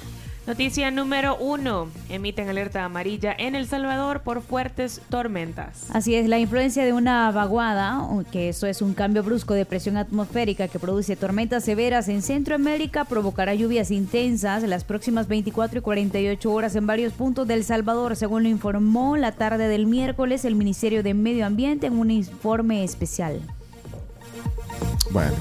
Noticia 0.50 0.90
número 0.90 1.38
uno. 1.38 1.90
Emiten 2.10 2.50
alerta 2.50 2.84
amarilla 2.84 3.36
en 3.38 3.54
El 3.54 3.68
Salvador 3.68 4.22
por 4.22 4.42
fuertes 4.42 5.00
tormentas. 5.08 5.86
Así 5.94 6.16
es, 6.16 6.28
la 6.28 6.40
influencia 6.40 6.84
de 6.84 6.92
una 6.92 7.30
vaguada, 7.30 8.04
que 8.32 8.50
eso 8.50 8.66
es 8.66 8.82
un 8.82 8.96
cambio 8.96 9.22
brusco 9.22 9.54
de 9.54 9.68
presión 9.68 9.96
atmosférica 9.96 10.68
que 10.68 10.80
produce 10.80 11.16
tormentas 11.16 11.66
severas 11.66 12.10
en 12.10 12.24
Centroamérica, 12.24 13.06
provocará 13.06 13.54
lluvias 13.54 13.92
intensas 13.92 14.64
en 14.64 14.72
las 14.72 14.84
próximas 14.84 15.28
24 15.28 15.78
y 15.78 15.82
48 15.84 16.52
horas 16.52 16.76
en 16.76 16.88
varios 16.88 17.14
puntos 17.14 17.48
del 17.48 17.64
Salvador, 17.64 18.16
según 18.16 18.42
lo 18.42 18.50
informó 18.50 19.18
la 19.18 19.34
tarde 19.34 19.68
del 19.68 19.86
miércoles 19.86 20.46
el 20.46 20.56
Ministerio 20.56 21.04
de 21.04 21.14
Medio 21.14 21.46
Ambiente 21.46 21.86
en 21.86 22.00
un 22.00 22.10
informe 22.10 22.84
especial. 22.84 23.40
Bueno, 25.12 25.36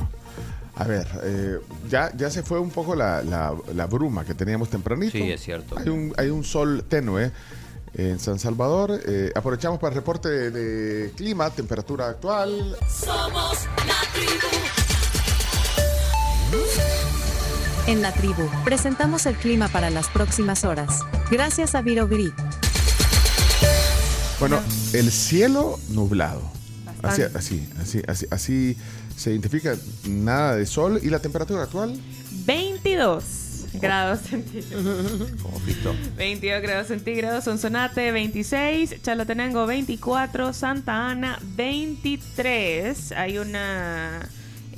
a 0.79 0.85
ver, 0.85 1.07
eh, 1.25 1.59
ya, 1.91 2.13
ya 2.17 2.31
se 2.31 2.43
fue 2.43 2.61
un 2.61 2.71
poco 2.71 2.95
la, 2.95 3.23
la- 3.23 3.55
la 3.75 3.87
bruma 3.87 4.25
que 4.25 4.35
teníamos 4.35 4.71
tempranito. 4.71 5.13
Sí, 5.13 5.31
es 5.31 5.43
cierto. 5.43 5.77
Hay 5.79 5.89
un, 5.89 6.15
hay 6.17 6.29
un 6.31 6.45
sol 6.45 6.85
tenue 6.89 7.33
en 7.95 8.19
San 8.21 8.39
Salvador. 8.39 9.01
Eh, 9.07 9.33
aprovechamos 9.35 9.81
para 9.81 9.91
el 9.91 9.97
reporte 9.97 10.29
de, 10.29 10.51
de 10.51 11.11
clima, 11.13 11.51
temperatura 11.51 12.09
actual. 12.09 12.77
Somos 12.89 13.67
la 13.87 14.13
tribu. 14.13 14.49
En 17.87 18.03
la 18.03 18.13
tribu, 18.13 18.49
presentamos 18.65 19.25
el 19.27 19.35
clima 19.37 19.69
para 19.69 19.89
las 19.91 20.09
próximas 20.09 20.65
horas. 20.65 21.01
Gracias 21.31 21.75
a 21.75 21.81
Virogrid. 21.83 22.33
Bueno, 24.39 24.61
el 24.93 25.11
cielo 25.11 25.79
nublado. 25.89 26.43
Así, 27.03 27.23
así, 27.23 27.69
así, 27.81 28.03
así, 28.07 28.27
así 28.31 28.77
se 29.19 29.33
identifica 29.33 29.77
nada 30.07 30.57
de 30.57 30.65
sol 30.65 31.01
y 31.03 31.11
la 31.11 31.19
temperatura 31.19 31.65
actual. 31.65 31.99
22 32.47 33.67
grados 33.75 34.21
centígrados. 34.21 35.33
Como 35.43 35.59
Cristo. 35.61 35.95
22 36.17 36.63
grados 36.63 36.87
centígrados, 36.87 37.45
Sonsonate 37.45 38.13
26, 38.13 39.03
Chalatenango 39.03 39.67
24, 39.67 40.53
Santa 40.53 41.09
Ana 41.11 41.39
23. 41.57 43.13
Hay 43.13 43.39
una 43.39 44.29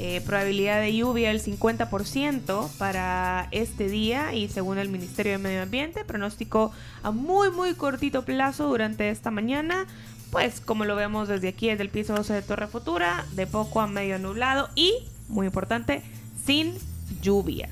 Eh, 0.02 0.22
probabilidad 0.24 0.80
de 0.80 0.96
lluvia 0.96 1.30
el 1.30 1.42
50% 1.42 2.70
para 2.78 3.48
este 3.50 3.86
día 3.86 4.32
y 4.32 4.48
según 4.48 4.78
el 4.78 4.88
Ministerio 4.88 5.32
de 5.32 5.38
Medio 5.38 5.60
Ambiente, 5.60 6.06
pronóstico 6.06 6.72
a 7.02 7.10
muy 7.10 7.50
muy 7.50 7.74
cortito 7.74 8.24
plazo 8.24 8.66
durante 8.68 9.10
esta 9.10 9.30
mañana. 9.30 9.86
Pues 10.30 10.60
como 10.60 10.84
lo 10.84 10.94
vemos 10.96 11.28
desde 11.28 11.48
aquí, 11.48 11.68
desde 11.68 11.82
el 11.82 11.90
piso 11.90 12.14
12 12.14 12.32
de 12.32 12.42
Torre 12.42 12.68
Futura, 12.68 13.26
de 13.32 13.46
poco 13.46 13.80
a 13.80 13.86
medio 13.86 14.18
nublado 14.18 14.70
y, 14.74 14.94
muy 15.28 15.46
importante, 15.46 16.02
sin 16.46 16.74
lluvias. 17.20 17.70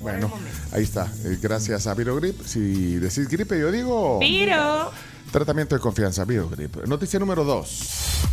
Bueno, 0.00 0.30
ahí 0.72 0.82
está. 0.82 1.10
Eh, 1.24 1.38
gracias 1.40 1.86
a 1.86 1.94
Virogrip. 1.94 2.38
Si 2.44 2.96
decís 2.96 3.28
gripe, 3.28 3.58
yo 3.58 3.72
digo. 3.72 4.18
Viro. 4.18 4.90
Tratamiento 5.32 5.74
de 5.74 5.80
confianza, 5.80 6.24
Virogrip. 6.24 6.84
Noticia 6.86 7.18
número 7.18 7.42
2. 7.42 8.24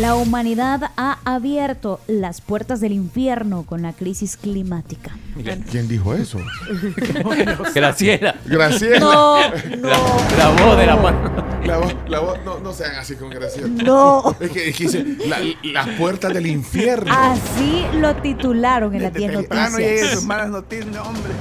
La 0.00 0.14
humanidad 0.14 0.90
ha 0.96 1.18
abierto 1.24 2.00
las 2.06 2.40
puertas 2.40 2.80
del 2.80 2.92
infierno 2.92 3.64
con 3.64 3.82
la 3.82 3.92
crisis 3.92 4.38
climática. 4.38 5.10
¿Quién 5.70 5.86
dijo 5.86 6.14
eso? 6.14 6.38
Graciela. 7.74 8.34
Graciela. 8.46 8.98
No, 9.00 9.38
La, 9.82 9.98
la 10.38 10.48
voz 10.64 10.78
de 10.78 10.86
la 10.86 10.96
mano. 10.96 11.30
La 11.66 11.76
voz, 11.78 11.94
la 12.08 12.20
voz, 12.20 12.38
no, 12.44 12.58
no 12.60 12.72
sean 12.72 12.94
así 12.96 13.16
con 13.16 13.28
Graciela. 13.28 13.68
No. 13.68 14.34
Es 14.40 14.50
que, 14.50 14.70
es 14.70 14.76
que 14.76 14.84
dice, 14.84 15.04
la- 15.26 15.38
las 15.72 15.88
puertas 15.98 16.32
del 16.32 16.46
infierno. 16.46 17.12
Así 17.14 17.84
lo 18.00 18.16
titularon 18.16 18.94
en 18.94 19.02
las 19.02 19.12
10 19.12 19.32
Temprano 19.32 19.76
lleguen 19.78 19.96
sus 19.98 20.02
noticias. 20.04 20.24
malas 20.24 20.48
noticias, 20.48 20.86
no, 20.86 21.02
hombre. 21.02 21.32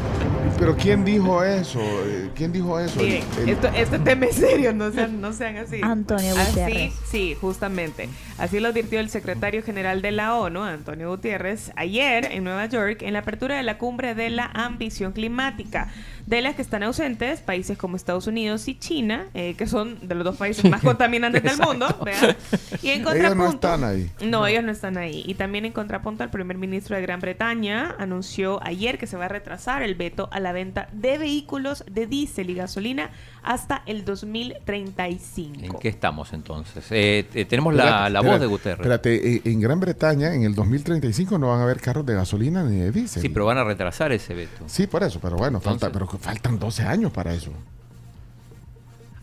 Pero 0.57 0.75
¿quién 0.77 1.03
dijo 1.03 1.43
eso? 1.43 1.79
Eh, 1.81 2.29
¿Quién 2.35 2.51
dijo 2.51 2.79
eso? 2.79 2.99
El- 2.99 3.05
Miren, 3.07 3.23
el- 3.39 3.49
esto, 3.49 3.67
este 3.75 3.99
tema 4.05 4.25
es 4.25 4.35
serio, 4.35 4.73
no 4.73 4.91
sean, 4.91 5.19
no 5.21 5.33
sean 5.33 5.57
así. 5.57 5.79
Antonio 5.81 6.33
Así, 6.37 6.49
Gutiérrez. 6.59 6.93
sí, 7.09 7.35
justamente. 7.39 8.09
Así 8.37 8.59
lo 8.59 8.69
advirtió 8.69 8.99
el 8.99 9.09
secretario 9.09 9.63
general 9.63 10.01
de 10.01 10.11
la 10.11 10.35
ONU, 10.35 10.61
Antonio 10.63 11.09
Gutiérrez, 11.09 11.71
ayer 11.75 12.27
en 12.31 12.43
Nueva 12.43 12.65
York, 12.67 13.01
en 13.01 13.13
la 13.13 13.19
apertura 13.19 13.57
de 13.57 13.63
la 13.63 13.77
cumbre 13.77 14.13
de 14.15 14.29
la 14.29 14.45
ambición 14.45 15.13
climática, 15.13 15.89
de 16.31 16.41
las 16.41 16.55
que 16.55 16.61
están 16.61 16.81
ausentes 16.81 17.41
países 17.41 17.77
como 17.77 17.97
Estados 17.97 18.25
Unidos 18.25 18.65
y 18.69 18.79
China, 18.79 19.27
eh, 19.33 19.53
que 19.57 19.67
son 19.67 19.97
de 20.07 20.15
los 20.15 20.23
dos 20.23 20.37
países 20.37 20.63
más 20.71 20.81
contaminantes 20.89 21.43
del 21.43 21.57
mundo. 21.57 21.85
¿vean? 22.05 22.37
Y 22.81 22.87
en 22.91 23.01
Ellos 23.01 23.13
no 23.13 23.19
contrapunto. 23.19 23.67
están 23.67 23.83
ahí. 23.83 24.09
No, 24.25 24.47
ellos 24.47 24.63
no 24.63 24.71
están 24.71 24.97
ahí. 24.97 25.23
Y 25.27 25.33
también 25.33 25.65
en 25.65 25.73
contrapunto, 25.73 26.23
el 26.23 26.29
primer 26.29 26.57
ministro 26.57 26.95
de 26.95 27.01
Gran 27.01 27.19
Bretaña 27.19 27.95
anunció 27.99 28.63
ayer 28.63 28.97
que 28.97 29.07
se 29.07 29.17
va 29.17 29.25
a 29.25 29.27
retrasar 29.27 29.83
el 29.83 29.95
veto 29.95 30.29
a 30.31 30.39
la 30.39 30.53
venta 30.53 30.87
de 30.93 31.17
vehículos 31.17 31.83
de 31.91 32.07
diésel 32.07 32.49
y 32.49 32.55
gasolina 32.55 33.09
hasta 33.43 33.81
el 33.85 34.05
2035. 34.05 35.65
¿En 35.65 35.73
qué 35.79 35.89
estamos 35.89 36.31
entonces? 36.33 36.85
Eh, 36.91 37.27
eh, 37.33 37.45
tenemos 37.45 37.73
la, 37.73 37.83
Espérate, 37.83 38.09
la 38.11 38.19
voz 38.21 38.25
espérate, 38.27 38.41
de 38.41 38.47
Guterres. 38.47 38.79
Espérate, 38.79 39.35
eh, 39.35 39.41
en 39.45 39.59
Gran 39.59 39.79
Bretaña 39.79 40.33
en 40.33 40.43
el 40.43 40.55
2035 40.55 41.37
no 41.37 41.49
van 41.49 41.59
a 41.59 41.63
haber 41.63 41.81
carros 41.81 42.05
de 42.05 42.13
gasolina 42.13 42.63
ni 42.63 42.77
de 42.79 42.91
diésel. 42.91 43.21
Sí, 43.21 43.29
pero 43.29 43.45
van 43.45 43.57
a 43.57 43.63
retrasar 43.63 44.11
ese 44.11 44.33
veto. 44.33 44.63
Sí, 44.67 44.87
por 44.87 45.03
eso, 45.03 45.19
pero 45.19 45.35
bueno, 45.35 45.59
falta, 45.59 45.87
Entonces- 45.87 45.93
pero 45.93 46.07
faltan 46.21 46.59
12 46.59 46.83
años 46.83 47.11
para 47.11 47.33
eso. 47.33 47.51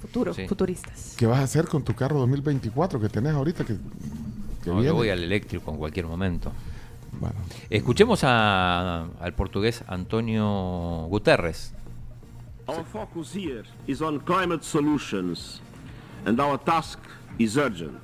Futuro, 0.00 0.32
Sí. 0.34 0.46
futuristas. 0.46 1.14
¿Qué 1.16 1.26
vas 1.26 1.40
a 1.40 1.42
hacer 1.42 1.66
con 1.66 1.82
tu 1.82 1.94
carro 1.94 2.18
2024 2.20 3.00
que 3.00 3.08
tenés 3.08 3.34
ahorita 3.34 3.64
que, 3.64 3.74
que 4.62 4.70
No, 4.70 4.74
viene? 4.76 4.86
yo 4.88 4.94
voy 4.94 5.10
al 5.10 5.22
eléctrico 5.22 5.70
en 5.72 5.76
cualquier 5.78 6.06
momento. 6.06 6.52
Bueno. 7.20 7.36
Escuchemos 7.70 8.20
a- 8.22 9.06
al 9.20 9.32
portugués 9.34 9.82
Antonio 9.88 11.06
Guterres. 11.08 11.72
Our 12.66 12.84
focus 12.84 13.34
here 13.34 13.64
is 13.86 14.02
on 14.02 14.18
climate 14.20 14.62
solutions, 14.62 15.60
and 16.26 16.38
our 16.38 16.58
task 16.62 16.98
is 17.38 17.56
urgent. 17.56 17.98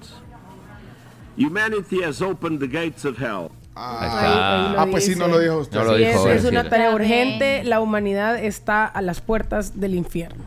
Humanity 1.36 2.02
has 2.02 2.22
opened 2.22 2.60
the 2.60 2.66
gates 2.68 3.04
of 3.04 3.18
hell. 3.18 3.50
Ahí- 3.76 4.08
ahí 4.10 4.74
Ah, 4.78 4.86
pues 4.90 5.04
sí, 5.04 5.16
no 5.16 5.26
lo 5.28 5.38
dijo 5.38 5.58
usted. 5.58 5.76
No 5.78 5.84
lo 5.84 5.96
Sí, 5.96 6.04
dijo 6.04 6.28
es, 6.28 6.44
una 6.44 6.68
tarea 6.68 6.90
urgente. 6.94 7.64
La 7.64 7.80
humanidad 7.80 8.38
está 8.42 8.84
a 8.86 9.02
las 9.02 9.20
puertas 9.20 9.80
del 9.80 9.94
infierno. 9.94 10.44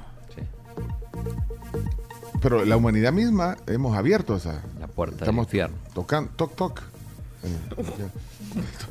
Pero 2.42 2.64
la 2.66 2.78
humanidad 2.78 3.12
misma 3.12 3.58
hemos 3.66 3.98
abierto 3.98 4.36
esa. 4.36 4.62
La 4.80 4.88
puerta 4.88 5.16
del 5.16 5.24
Estamos 5.24 5.46
infierno. 5.48 5.76
tocando, 5.94 6.32
toc, 6.36 6.56
toc. 6.56 6.82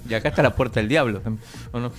Y 0.09 0.15
acá 0.15 0.29
está 0.31 0.43
la 0.43 0.55
puerta 0.55 0.81
del 0.81 0.89
diablo, 0.89 1.21
¿o 1.73 1.79
no? 1.81 1.93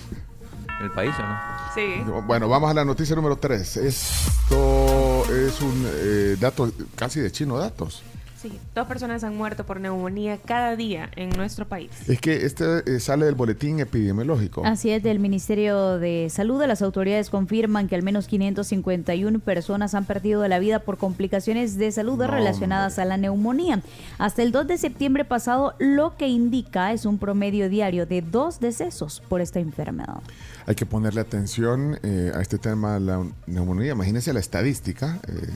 ¿En 0.78 0.84
el 0.84 0.90
país 0.92 1.12
o 1.18 1.22
no? 1.22 1.38
Sí. 1.74 2.04
Bueno, 2.26 2.48
vamos 2.48 2.70
a 2.70 2.74
la 2.74 2.84
noticia 2.84 3.16
número 3.16 3.36
3. 3.36 3.76
Esto 3.78 5.24
es 5.34 5.60
un 5.60 5.84
eh, 5.92 6.36
dato 6.38 6.70
casi 6.94 7.20
de 7.20 7.32
chino 7.32 7.56
datos. 7.58 8.02
Sí, 8.40 8.52
dos 8.72 8.86
personas 8.86 9.24
han 9.24 9.36
muerto 9.36 9.66
por 9.66 9.80
neumonía 9.80 10.38
cada 10.38 10.76
día 10.76 11.10
en 11.16 11.30
nuestro 11.30 11.66
país. 11.66 11.90
Es 12.08 12.20
que 12.20 12.46
este 12.46 12.64
eh, 12.86 13.00
sale 13.00 13.26
del 13.26 13.34
boletín 13.34 13.80
epidemiológico. 13.80 14.62
Así 14.64 14.90
es, 14.90 15.02
del 15.02 15.18
Ministerio 15.18 15.98
de 15.98 16.28
Salud, 16.30 16.64
las 16.64 16.80
autoridades 16.82 17.30
confirman 17.30 17.88
que 17.88 17.96
al 17.96 18.04
menos 18.04 18.28
551 18.28 19.40
personas 19.40 19.94
han 19.94 20.04
perdido 20.04 20.46
la 20.46 20.60
vida 20.60 20.78
por 20.78 20.98
complicaciones 20.98 21.76
de 21.78 21.90
salud 21.90 22.16
No, 22.18 22.28
relacionadas 22.28 23.00
a 23.00 23.04
la 23.04 23.16
neumonía. 23.16 23.82
Hasta 24.18 24.42
el 24.42 24.52
2 24.52 24.68
de 24.68 24.78
septiembre 24.78 25.24
pasado, 25.24 25.74
lo 25.80 26.16
que 26.16 26.28
indica 26.28 26.92
es 26.92 27.06
un 27.06 27.18
promedio 27.18 27.68
diario 27.68 28.06
de 28.06 28.22
dos 28.22 28.60
decesos 28.60 29.20
por 29.28 29.40
esta 29.40 29.58
enfermedad. 29.58 30.20
Hay 30.66 30.76
que 30.76 30.86
ponerle 30.86 31.20
atención 31.20 31.98
eh, 32.04 32.30
a 32.34 32.40
este 32.40 32.58
tema 32.58 32.94
de 32.94 33.00
la 33.00 33.26
neumonía. 33.48 33.92
Imagínense 33.92 34.32
la 34.32 34.40
estadística. 34.40 35.18
eh, 35.26 35.48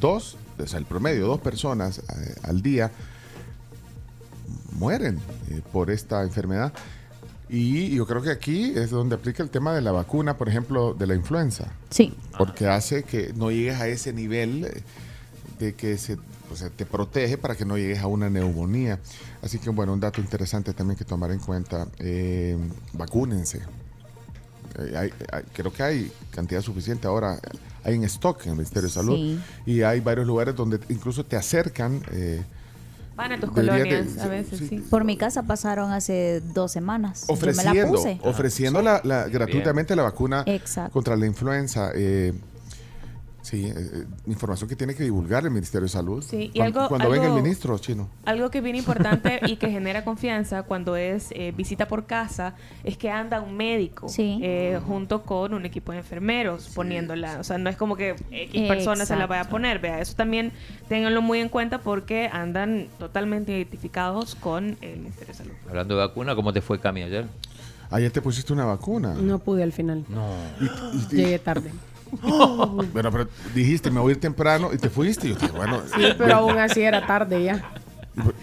dos, 0.00 0.36
o 0.58 0.66
sea, 0.66 0.78
el 0.78 0.84
promedio, 0.86 1.26
dos 1.26 1.40
personas 1.40 1.98
eh, 1.98 2.34
al 2.42 2.62
día 2.62 2.90
mueren 4.72 5.18
eh, 5.50 5.62
por 5.72 5.90
esta 5.90 6.22
enfermedad. 6.22 6.72
Y 7.48 7.94
yo 7.94 8.06
creo 8.06 8.22
que 8.22 8.30
aquí 8.30 8.72
es 8.74 8.90
donde 8.90 9.14
aplica 9.14 9.42
el 9.42 9.50
tema 9.50 9.72
de 9.72 9.80
la 9.80 9.92
vacuna, 9.92 10.36
por 10.36 10.48
ejemplo, 10.48 10.94
de 10.94 11.06
la 11.06 11.14
influenza. 11.14 11.68
Sí. 11.90 12.14
Porque 12.36 12.66
hace 12.66 13.04
que 13.04 13.32
no 13.36 13.50
llegues 13.50 13.80
a 13.80 13.86
ese 13.86 14.12
nivel 14.12 14.64
eh, 14.64 14.82
de 15.60 15.74
que 15.74 15.96
se, 15.96 16.16
o 16.52 16.56
sea, 16.56 16.70
te 16.70 16.84
protege 16.84 17.38
para 17.38 17.54
que 17.54 17.64
no 17.64 17.76
llegues 17.78 18.00
a 18.00 18.08
una 18.08 18.28
neumonía. 18.28 18.98
Así 19.42 19.58
que, 19.58 19.70
bueno, 19.70 19.92
un 19.92 20.00
dato 20.00 20.20
interesante 20.20 20.72
también 20.72 20.98
que 20.98 21.04
tomar 21.04 21.30
en 21.30 21.38
cuenta. 21.38 21.86
eh, 22.00 22.56
vacúnense. 22.94 23.58
Eh, 24.78 24.92
hay- 24.96 25.12
hay- 25.32 25.44
creo 25.54 25.72
que 25.72 25.82
hay 25.84 26.12
cantidad 26.32 26.60
suficiente 26.62 27.06
ahora. 27.06 27.38
Hay 27.86 27.94
en 27.94 28.04
stock 28.04 28.42
en 28.44 28.50
el 28.50 28.56
Ministerio 28.56 28.88
de 28.88 28.92
Salud. 28.94 29.14
Sí. 29.16 29.38
Y 29.64 29.82
hay 29.82 30.00
varios 30.00 30.26
lugares 30.26 30.54
donde 30.56 30.80
incluso 30.88 31.24
te 31.24 31.36
acercan. 31.36 32.02
eh, 32.12 32.42
Van 33.14 33.32
a 33.32 33.40
tus 33.40 33.54
Debería 33.54 33.84
de- 33.84 33.98
colonias 34.04 34.18
a 34.24 34.28
veces, 34.28 34.58
sí. 34.68 34.78
Por 34.90 35.04
mi 35.04 35.16
casa 35.16 35.44
pasaron 35.44 35.92
hace 35.92 36.42
dos 36.52 36.72
semanas. 36.72 37.26
Yo 37.28 37.34
me 37.34 37.40
la 37.40 37.48
ofreciendo, 37.52 37.92
puse. 37.92 38.20
ofreciendo 38.24 38.82
la, 38.82 39.00
la- 39.04 39.28
gratuitamente 39.28 39.96
la 39.96 40.02
vacuna 40.02 40.42
Exacto. 40.46 40.92
contra 40.92 41.16
la 41.16 41.24
influenza. 41.26 41.92
eh, 41.94 42.34
sí, 43.46 43.66
eh, 43.66 43.74
eh, 43.76 44.04
información 44.26 44.68
que 44.68 44.74
tiene 44.74 44.94
que 44.94 45.04
divulgar 45.04 45.44
el 45.44 45.50
Ministerio 45.50 45.82
de 45.84 45.88
Salud. 45.88 46.22
Sí, 46.22 46.50
y 46.52 46.60
algo- 46.60 46.88
cuando 46.88 47.08
venga 47.08 47.26
el 47.26 47.30
algo- 47.32 47.42
ministro 47.42 47.78
chino. 47.78 48.08
Algo 48.24 48.50
que 48.50 48.58
es 48.58 48.64
bien 48.64 48.74
importante 48.76 49.38
y 49.46 49.56
que 49.56 49.70
genera 49.70 50.04
confianza 50.04 50.64
cuando 50.64 50.96
es 50.96 51.28
eh, 51.30 51.52
visita 51.56 51.86
por 51.86 52.06
casa 52.06 52.54
es 52.82 52.96
que 52.98 53.10
anda 53.10 53.40
un 53.40 53.56
médico 53.56 54.08
Sí. 54.08 54.40
eh, 54.42 54.80
junto 54.86 55.22
con 55.22 55.54
un 55.54 55.64
equipo 55.64 55.92
de 55.92 55.98
enfermeros 55.98 56.68
poniéndola. 56.74 57.38
O 57.38 57.44
sea, 57.44 57.56
no 57.58 57.70
es 57.70 57.76
como 57.76 57.94
que 57.96 58.16
X 58.30 58.66
persona 58.68 59.06
se 59.06 59.14
la 59.16 59.26
vaya 59.26 59.42
a 59.42 59.48
poner. 59.48 59.78
Vea, 59.78 60.00
eso 60.00 60.14
también 60.16 60.52
ténganlo 60.88 61.22
muy 61.22 61.38
en 61.38 61.48
cuenta 61.48 61.78
porque 61.78 62.28
andan 62.32 62.88
totalmente 62.98 63.52
identificados 63.56 64.34
con 64.34 64.76
el 64.80 64.96
Ministerio 64.98 65.28
de 65.28 65.34
Salud. 65.34 65.52
Hablando 65.68 65.94
de 65.96 66.00
vacuna, 66.06 66.34
¿cómo 66.34 66.52
te 66.52 66.60
fue, 66.60 66.80
Cami, 66.80 67.02
ayer? 67.02 67.26
Ayer 67.90 68.10
te 68.10 68.20
pusiste 68.20 68.52
una 68.52 68.64
vacuna. 68.64 69.14
No 69.14 69.38
pude 69.38 69.62
al 69.62 69.72
final. 69.72 70.04
No. 70.08 70.26
Llegué 71.12 71.38
tarde. 71.38 71.70
Bueno, 72.92 73.10
pero 73.10 73.28
dijiste, 73.54 73.90
me 73.90 74.00
voy 74.00 74.10
a 74.10 74.14
ir 74.14 74.20
temprano 74.20 74.70
y 74.72 74.78
te 74.78 74.88
fuiste. 74.90 75.26
Y 75.28 75.30
yo 75.30 75.36
dije, 75.36 75.52
bueno. 75.52 75.80
Sí, 75.94 76.02
pero 76.16 76.36
aún 76.36 76.58
así 76.58 76.82
era 76.82 77.06
tarde 77.06 77.42
ya. 77.44 77.72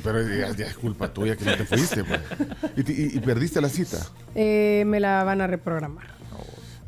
Pero 0.03 0.21
ya, 0.21 0.51
ya 0.55 0.65
es 0.67 0.75
culpa 0.77 1.11
tuya 1.13 1.35
que 1.35 1.45
no 1.45 1.55
te 1.55 1.65
fuiste. 1.65 2.03
pues. 2.03 2.19
Y, 2.75 2.83
te- 2.83 2.91
y- 2.93 3.11
y 3.17 3.19
perdiste 3.19 3.59
la 3.61 3.69
cita. 3.69 3.97
Eh, 4.35 4.83
me 4.85 4.99
la 4.99 5.23
van 5.23 5.41
a 5.41 5.47
reprogramar. 5.47 6.05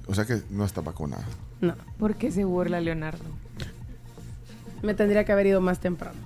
O 0.08 0.14
sea 0.14 0.26
que 0.26 0.42
no 0.52 0.66
está 0.66 0.82
vacunada. 0.82 1.24
No, 1.62 1.74
¿Por 1.98 2.16
qué 2.16 2.32
se 2.32 2.44
burla 2.44 2.80
Leonardo? 2.82 3.24
me 4.84 4.94
tendría 4.94 5.24
que 5.26 5.32
haber 5.32 5.48
ido 5.48 5.62
más 5.62 5.80
temprano. 5.80 6.20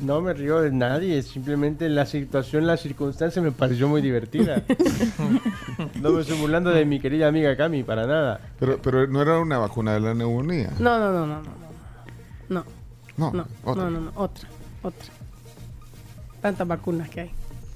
No 0.00 0.20
me 0.20 0.32
río 0.34 0.60
de 0.60 0.70
nadie, 0.72 1.22
simplemente 1.22 1.88
la 1.88 2.06
situación, 2.06 2.66
la 2.66 2.76
circunstancia 2.76 3.40
me 3.40 3.52
pareció 3.52 3.88
muy 3.88 4.02
divertida. 4.02 4.62
no 6.00 6.10
me 6.10 6.20
estoy 6.20 6.38
burlando 6.38 6.70
de 6.70 6.84
mi 6.84 7.00
querida 7.00 7.28
amiga 7.28 7.56
Cami, 7.56 7.82
para 7.82 8.06
nada. 8.06 8.40
Pero, 8.58 8.78
pero 8.82 9.06
no 9.06 9.22
era 9.22 9.38
una 9.38 9.58
vacuna 9.58 9.94
de 9.94 10.00
la 10.00 10.14
neumonía. 10.14 10.70
No, 10.78 10.98
no, 10.98 11.12
no, 11.12 11.26
no, 11.26 11.42
no. 11.42 11.66
No. 12.48 12.64
No, 13.16 13.32
No, 13.32 13.46
otra. 13.64 13.84
no, 13.84 13.90
no, 13.90 14.00
no, 14.00 14.12
otra, 14.14 14.48
otra. 14.82 15.08
Tantas 16.42 16.68
vacunas 16.68 17.08
que 17.08 17.20
hay. 17.22 17.30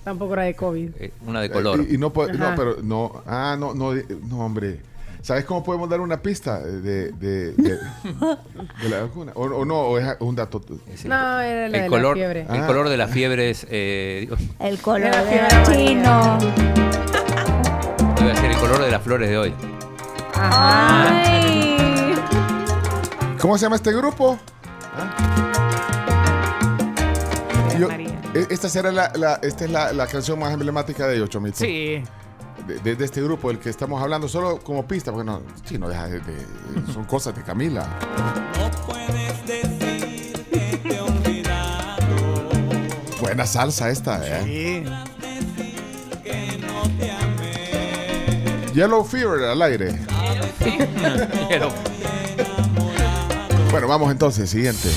Tampoco 0.05 0.32
era 0.35 0.43
de 0.45 0.55
COVID. 0.55 0.91
Eh, 0.99 1.12
una 1.27 1.41
de 1.41 1.51
color. 1.51 1.81
Eh, 1.81 1.87
y, 1.91 1.95
y 1.95 1.99
no, 1.99 2.12
no, 2.15 2.55
pero 2.57 2.77
no. 2.82 3.23
Ah, 3.27 3.57
no, 3.59 3.74
no, 3.74 3.93
no, 4.28 4.39
hombre. 4.45 4.81
¿Sabes 5.22 5.44
cómo 5.44 5.62
podemos 5.62 5.88
dar 5.90 6.01
una 6.01 6.22
pista 6.22 6.60
de, 6.60 7.12
de, 7.12 7.52
de- 7.52 7.78
de 8.82 8.88
la 8.88 9.02
vacuna? 9.02 9.32
O, 9.34 9.42
o 9.44 9.64
no, 9.66 9.76
o 9.80 9.98
es 9.98 10.16
un 10.20 10.34
dato. 10.34 10.62
No, 11.05 11.40
era 11.40 11.68
la 11.68 11.78
de 11.78 11.84
El 11.84 11.90
color, 11.90 12.16
la 12.16 12.22
fiebre. 12.24 12.40
el 12.51 12.62
Ah. 12.62 12.66
color 12.66 12.88
de 12.88 12.97
la 12.97 13.06
fiebre 13.09 13.51
es. 13.51 13.66
Eh, 13.70 14.28
El 14.59 14.78
color 14.78 15.14
de 15.14 15.22
fiebre 15.22 15.76
chino. 15.88 16.38
debe 18.18 18.34
ser 18.36 18.51
el 18.51 18.56
color 18.59 18.82
de 18.82 18.90
las 18.90 19.02
flores 19.02 19.28
de 19.28 19.38
hoy. 19.38 19.55
Ay. 20.34 21.76
¿Cómo 23.40 23.59
se 23.59 23.62
llama 23.66 23.76
este 23.76 23.92
grupo? 23.92 24.38
Yo- 27.78 27.88
María. 27.88 28.20
e- 28.34 28.47
esta 28.51 28.68
será 28.68 28.90
la, 28.90 29.12
la- 29.16 29.38
esta 29.42 29.64
es 29.64 29.70
la, 29.70 29.92
la 29.92 30.06
canción 30.06 30.38
más 30.38 30.52
emblemática 30.52 31.06
de 31.06 31.16
ellos, 31.16 31.28
Chomito. 31.30 31.59
Sí. 31.59 32.02
De, 32.78 32.94
de- 32.97 33.05
este 33.05 33.22
grupo 33.22 33.48
del 33.48 33.59
que 33.59 33.68
estamos 33.70 34.01
hablando, 34.02 34.28
solo 34.28 34.59
como 34.60 34.86
pista, 34.86 35.10
porque 35.12 35.24
no, 35.26 35.42
sí, 35.64 35.78
no 35.78 35.88
deja 35.88 36.06
de, 36.09 36.20
de- 36.20 36.92
son 36.92 37.05
cosas 37.05 37.34
de 37.34 37.42
Camila. 37.42 37.86
Buena 43.20 43.47
salsa 43.47 43.90
esta, 43.90 44.20
¿eh? 44.24 44.84
Yellow 48.74 49.05
Fever 49.05 49.44
al 49.44 49.62
aire. 49.62 49.98
Bueno, 53.70 53.86
vamos 53.86 54.10
entonces, 54.10 54.51
siguiente. 54.51 54.88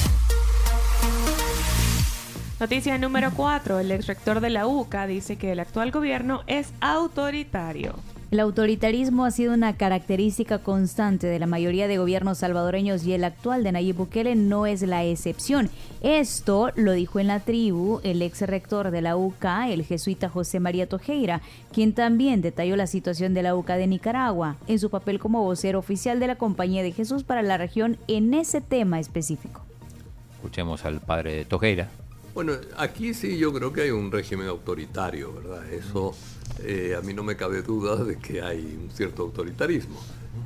Noticia 2.63 2.97
número 2.97 3.29
4. 3.35 3.81
El 3.81 3.91
ex 3.91 4.07
rector 4.07 4.39
de 4.39 4.49
la 4.49 4.65
UCA 4.67 5.05
dice 5.05 5.35
que 5.35 5.51
el 5.51 5.59
actual 5.59 5.91
gobierno 5.91 6.43
es 6.47 6.73
autoritario. 6.79 7.95
El 8.31 8.39
autoritarismo 8.39 9.25
ha 9.25 9.31
sido 9.31 9.53
una 9.53 9.75
característica 9.75 10.59
constante 10.59 11.27
de 11.27 11.39
la 11.39 11.45
mayoría 11.45 11.89
de 11.89 11.97
gobiernos 11.97 12.37
salvadoreños 12.37 13.03
y 13.03 13.11
el 13.11 13.25
actual 13.25 13.65
de 13.65 13.73
Nayib 13.73 13.97
Bukele 13.97 14.35
no 14.35 14.65
es 14.65 14.81
la 14.81 15.03
excepción. 15.03 15.69
Esto 16.01 16.71
lo 16.77 16.93
dijo 16.93 17.19
en 17.19 17.27
la 17.27 17.41
tribu 17.41 17.99
el 18.05 18.21
ex 18.21 18.39
rector 18.43 18.91
de 18.91 19.01
la 19.01 19.17
UCA, 19.17 19.69
el 19.69 19.83
jesuita 19.83 20.29
José 20.29 20.61
María 20.61 20.87
Tojeira, 20.87 21.41
quien 21.73 21.91
también 21.91 22.41
detalló 22.41 22.77
la 22.77 22.87
situación 22.87 23.33
de 23.33 23.43
la 23.43 23.57
UCA 23.57 23.75
de 23.75 23.87
Nicaragua 23.87 24.55
en 24.67 24.79
su 24.79 24.89
papel 24.89 25.19
como 25.19 25.43
vocero 25.43 25.79
oficial 25.79 26.21
de 26.21 26.27
la 26.27 26.37
Compañía 26.37 26.81
de 26.81 26.93
Jesús 26.93 27.25
para 27.25 27.41
la 27.41 27.57
región 27.57 27.97
en 28.07 28.33
ese 28.33 28.61
tema 28.61 29.01
específico. 29.01 29.65
escuchemos 30.37 30.85
al 30.85 31.01
padre 31.01 31.35
de 31.35 31.43
Tojeira. 31.43 31.89
Bueno, 32.33 32.53
aquí 32.77 33.13
sí 33.13 33.37
yo 33.37 33.53
creo 33.53 33.71
que 33.71 33.81
hay 33.81 33.91
un 33.91 34.11
régimen 34.11 34.47
autoritario, 34.47 35.31
¿verdad? 35.33 35.71
Eso 35.71 36.15
eh, 36.63 36.95
a 36.97 37.01
mí 37.01 37.13
no 37.13 37.23
me 37.23 37.35
cabe 37.35 37.61
duda 37.61 38.03
de 38.03 38.17
que 38.17 38.41
hay 38.41 38.75
un 38.81 38.89
cierto 38.89 39.21
autoritarismo. 39.21 39.99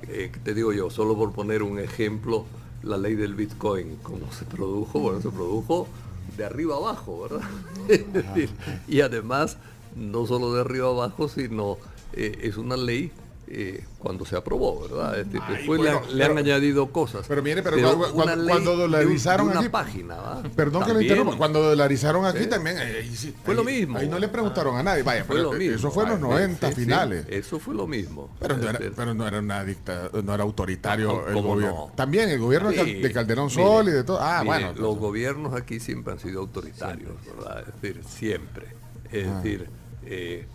Eh, 0.09 0.29
te 0.43 0.53
digo 0.53 0.73
yo, 0.73 0.89
solo 0.89 1.15
por 1.15 1.31
poner 1.31 1.63
un 1.63 1.79
ejemplo, 1.79 2.45
la 2.83 2.97
ley 2.97 3.15
del 3.15 3.35
Bitcoin, 3.35 3.99
¿cómo 4.03 4.29
se 4.33 4.43
produjo? 4.43 4.99
Bueno, 4.99 5.21
se 5.21 5.29
produjo 5.29 5.87
de 6.35 6.43
arriba 6.43 6.75
abajo, 6.75 7.21
¿verdad? 7.21 7.49
Es 7.87 8.13
decir, 8.13 8.49
y 8.89 8.99
además, 8.99 9.57
no 9.95 10.25
solo 10.25 10.53
de 10.53 10.61
arriba 10.61 10.89
abajo, 10.89 11.29
sino 11.29 11.77
eh, 12.11 12.37
es 12.41 12.57
una 12.57 12.75
ley 12.75 13.13
eh, 13.49 13.83
cuando 13.99 14.25
se 14.25 14.35
aprobó, 14.35 14.81
¿verdad? 14.81 15.13
Ay, 15.15 15.23
después 15.57 15.79
le, 15.81 15.89
han- 15.89 16.17
le 16.17 16.23
han 16.25 16.37
añadido 16.37 16.91
cosas. 16.91 17.25
Pero 17.27 17.41
mire, 17.41 17.63
pero 17.63 17.77
Pero 17.77 17.97
cuando, 18.13 18.45
cuando 18.45 18.71
de 18.71 18.83
un- 18.85 18.91
dolarizaron 18.91 19.45
de 19.47 19.51
una 19.51 19.59
aquí. 19.61 19.69
página. 19.69 20.15
Perdón 20.55 20.81
que 20.83 20.89
lo 20.89 20.93
También. 20.95 21.01
interrumpa. 21.11 21.37
Cuando 21.37 21.61
dolarizaron 21.63 22.25
aquí 22.25 22.39
Sí. 22.43 22.47
también. 22.47 22.77
eh, 22.77 22.97
ahí 23.01 23.15
sí, 23.15 23.33
Fue 23.45 23.55
lo 23.55 23.63
mismo. 23.63 23.97
Ahí 23.97 24.09
no 24.09 24.19
le 24.19 24.27
preguntaron 24.27 24.75
a 24.75 24.83
nadie. 24.83 25.03
Vaya, 25.03 25.23
Fue 25.23 25.37
pero 25.37 25.51
lo 25.53 25.57
mismo. 25.57 25.75
eso 25.77 25.91
fue 25.91 26.03
en 26.03 26.09
los 26.09 26.17
Ah, 26.19 26.21
90 26.21 26.67
sí, 26.69 26.75
sí, 26.75 26.81
finales. 26.81 27.25
eso 27.29 27.59
fue 27.59 27.73
lo 27.73 27.87
mismo. 27.87 28.29
Pero 28.39 28.57
no, 28.57 28.63
era, 28.63 28.71
Este, 28.79 28.91
pero 28.91 29.13
no 29.13 29.27
era 29.27 29.39
una 29.39 29.63
dicta, 29.63 30.09
no 30.23 30.33
era 30.33 30.43
autoritario 30.43 31.07
No, 31.13 31.27
el 31.27 31.33
¿cómo 31.33 31.47
gobierno. 31.55 31.75
no? 31.87 31.91
También 31.95 32.29
el 32.29 32.39
gobierno 32.39 32.69
de 32.71 33.11
Calderón 33.13 33.45
Mire, 33.47 33.63
Sol 33.63 33.87
y 33.87 33.91
de 33.91 34.03
todo. 34.03 34.19
Ah, 34.21 34.39
mire, 34.43 34.45
bueno. 34.65 34.73
Los 34.81 34.97
gobiernos 34.97 35.53
aquí 35.53 35.79
siempre 35.79 36.13
han 36.13 36.19
sido 36.19 36.41
autoritarios, 36.41 37.13
¿verdad? 37.25 37.63
Es 37.67 37.81
decir, 37.81 38.03
siempre. 38.05 38.67
Es 39.11 39.27
Ah. 39.27 39.35
decir, 39.41 39.69
eh, 40.05 40.45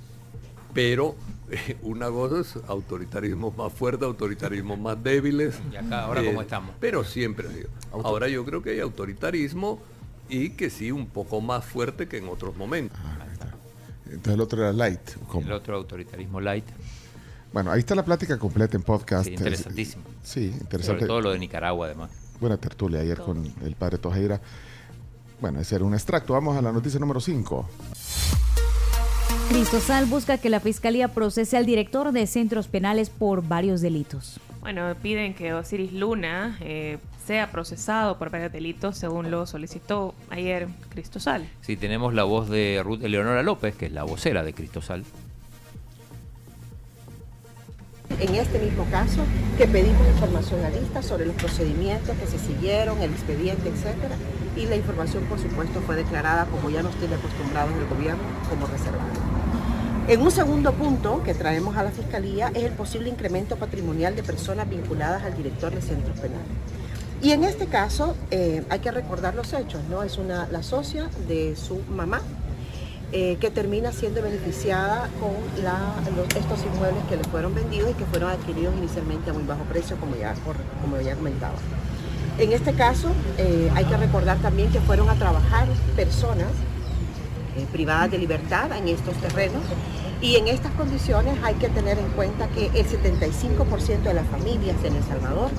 pero 0.74 1.14
eh, 1.50 1.76
una 1.82 2.10
cosa 2.10 2.40
es 2.40 2.64
autoritarismo 2.68 3.50
más 3.50 3.72
fuerte, 3.72 4.04
autoritarismo 4.04 4.76
más 4.76 5.02
débiles. 5.02 5.60
Y 5.72 5.76
acá, 5.76 6.04
ahora, 6.04 6.22
eh, 6.22 6.26
¿cómo 6.26 6.42
estamos? 6.42 6.74
Pero 6.80 7.04
siempre 7.04 7.48
ha 7.48 7.52
sido. 7.52 7.68
Ahora 7.92 8.28
yo 8.28 8.44
creo 8.44 8.62
que 8.62 8.70
hay 8.70 8.80
autoritarismo 8.80 9.80
y 10.28 10.50
que 10.50 10.70
sí 10.70 10.90
un 10.90 11.06
poco 11.06 11.40
más 11.40 11.64
fuerte 11.64 12.08
que 12.08 12.18
en 12.18 12.28
otros 12.28 12.56
momentos. 12.56 12.98
Entonces 14.06 14.34
el 14.34 14.40
otro 14.40 14.62
era 14.62 14.72
light. 14.72 15.00
¿cómo? 15.28 15.46
El 15.46 15.52
otro 15.52 15.76
autoritarismo 15.76 16.40
light. 16.40 16.64
Bueno, 17.52 17.70
ahí 17.70 17.80
está 17.80 17.94
la 17.94 18.04
plática 18.04 18.38
completa 18.38 18.76
en 18.76 18.82
podcast. 18.82 19.26
Sí, 19.26 19.34
interesantísimo. 19.34 20.02
Sí, 20.22 20.48
Sobre 20.48 20.62
interesante. 20.62 21.06
todo 21.06 21.20
lo 21.20 21.30
de 21.32 21.38
Nicaragua, 21.38 21.86
además. 21.86 22.10
Buena 22.40 22.56
tertulia 22.56 23.00
ayer 23.00 23.18
con 23.18 23.44
el 23.62 23.76
padre 23.76 23.98
Tojeira. 23.98 24.40
Bueno, 25.40 25.60
ese 25.60 25.74
era 25.76 25.84
un 25.84 25.92
extracto. 25.92 26.32
Vamos 26.32 26.56
a 26.56 26.62
la 26.62 26.72
noticia 26.72 26.98
número 26.98 27.20
5. 27.20 27.68
Cristosal 29.52 30.06
busca 30.06 30.38
que 30.38 30.48
la 30.48 30.60
Fiscalía 30.60 31.08
procese 31.08 31.58
al 31.58 31.66
director 31.66 32.10
de 32.12 32.26
centros 32.26 32.68
penales 32.68 33.10
por 33.10 33.46
varios 33.46 33.82
delitos. 33.82 34.40
Bueno, 34.62 34.94
piden 35.02 35.34
que 35.34 35.52
Osiris 35.52 35.92
Luna 35.92 36.56
eh, 36.62 36.96
sea 37.26 37.50
procesado 37.50 38.18
por 38.18 38.30
varios 38.30 38.50
delitos, 38.50 38.96
según 38.96 39.30
lo 39.30 39.44
solicitó 39.46 40.14
ayer 40.30 40.68
Cristosal. 40.88 41.46
Sí, 41.60 41.76
tenemos 41.76 42.14
la 42.14 42.24
voz 42.24 42.48
de 42.48 42.80
Ruth 42.82 43.04
Eleonora 43.04 43.42
López, 43.42 43.74
que 43.76 43.86
es 43.86 43.92
la 43.92 44.04
vocera 44.04 44.42
de 44.42 44.54
Cristosal. 44.54 45.04
en 48.20 48.34
este 48.36 48.58
mismo 48.58 48.86
caso 48.90 49.22
que 49.58 49.66
pedimos 49.66 50.06
información 50.06 50.64
a 50.64 50.70
lista 50.70 51.02
sobre 51.02 51.26
los 51.26 51.34
procedimientos 51.34 52.16
que 52.16 52.26
se 52.26 52.38
siguieron, 52.38 53.00
el 53.02 53.10
expediente, 53.10 53.68
etcétera, 53.68 54.14
y 54.56 54.66
la 54.66 54.76
información 54.76 55.24
por 55.24 55.40
supuesto 55.40 55.80
fue 55.80 55.96
declarada 55.96 56.46
como 56.46 56.70
ya 56.70 56.82
nos 56.82 56.94
tiene 56.96 57.16
acostumbrados 57.16 57.72
el 57.74 57.86
gobierno 57.86 58.22
como 58.48 58.66
reservada. 58.66 59.31
En 60.12 60.20
un 60.20 60.30
segundo 60.30 60.74
punto 60.74 61.22
que 61.22 61.32
traemos 61.32 61.74
a 61.78 61.82
la 61.82 61.90
Fiscalía 61.90 62.52
es 62.54 62.64
el 62.64 62.72
posible 62.72 63.08
incremento 63.08 63.56
patrimonial 63.56 64.14
de 64.14 64.22
personas 64.22 64.68
vinculadas 64.68 65.22
al 65.22 65.34
director 65.34 65.74
de 65.74 65.80
centros 65.80 66.20
penales. 66.20 66.50
Y 67.22 67.30
en 67.30 67.44
este 67.44 67.64
caso 67.64 68.14
eh, 68.30 68.62
hay 68.68 68.80
que 68.80 68.90
recordar 68.90 69.34
los 69.34 69.54
hechos, 69.54 69.80
¿no? 69.88 70.02
Es 70.02 70.18
una, 70.18 70.46
la 70.48 70.62
socia 70.62 71.08
de 71.28 71.56
su 71.56 71.80
mamá 71.90 72.20
eh, 73.12 73.38
que 73.40 73.50
termina 73.50 73.90
siendo 73.90 74.20
beneficiada 74.20 75.08
con 75.18 75.32
estos 76.36 76.60
inmuebles 76.66 77.02
que 77.08 77.16
le 77.16 77.24
fueron 77.24 77.54
vendidos 77.54 77.92
y 77.92 77.94
que 77.94 78.04
fueron 78.04 78.32
adquiridos 78.32 78.74
inicialmente 78.76 79.30
a 79.30 79.32
muy 79.32 79.44
bajo 79.44 79.62
precio, 79.64 79.96
como 79.96 80.14
ya, 80.16 80.34
como 80.82 81.00
ya 81.00 81.16
comentaba. 81.16 81.54
En 82.36 82.52
este 82.52 82.74
caso, 82.74 83.08
eh, 83.38 83.72
hay 83.74 83.86
que 83.86 83.96
recordar 83.96 84.36
también 84.42 84.70
que 84.70 84.80
fueron 84.82 85.08
a 85.08 85.14
trabajar 85.14 85.66
personas 85.96 86.48
privadas 87.70 88.10
de 88.10 88.18
libertad 88.18 88.70
en 88.76 88.88
estos 88.88 89.14
terrenos 89.16 89.62
y 90.22 90.36
en 90.36 90.46
estas 90.46 90.72
condiciones 90.72 91.36
hay 91.42 91.56
que 91.56 91.68
tener 91.68 91.98
en 91.98 92.08
cuenta 92.10 92.48
que 92.48 92.66
el 92.66 92.86
75% 92.86 94.02
de 94.02 94.14
las 94.14 94.26
familias 94.28 94.76
en 94.84 94.94
El 94.94 95.02
Salvador 95.02 95.50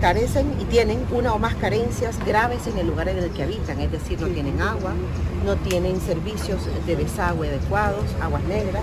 carecen 0.00 0.52
y 0.60 0.64
tienen 0.64 1.06
una 1.12 1.32
o 1.32 1.38
más 1.38 1.54
carencias 1.54 2.18
graves 2.26 2.66
en 2.66 2.76
el 2.78 2.88
lugar 2.88 3.08
en 3.08 3.18
el 3.18 3.30
que 3.30 3.44
habitan, 3.44 3.80
es 3.80 3.92
decir, 3.92 4.20
no 4.20 4.26
tienen 4.28 4.60
agua, 4.60 4.94
no 5.44 5.56
tienen 5.56 6.00
servicios 6.00 6.60
de 6.86 6.96
desagüe 6.96 7.48
adecuados, 7.48 8.04
aguas 8.20 8.42
negras. 8.44 8.82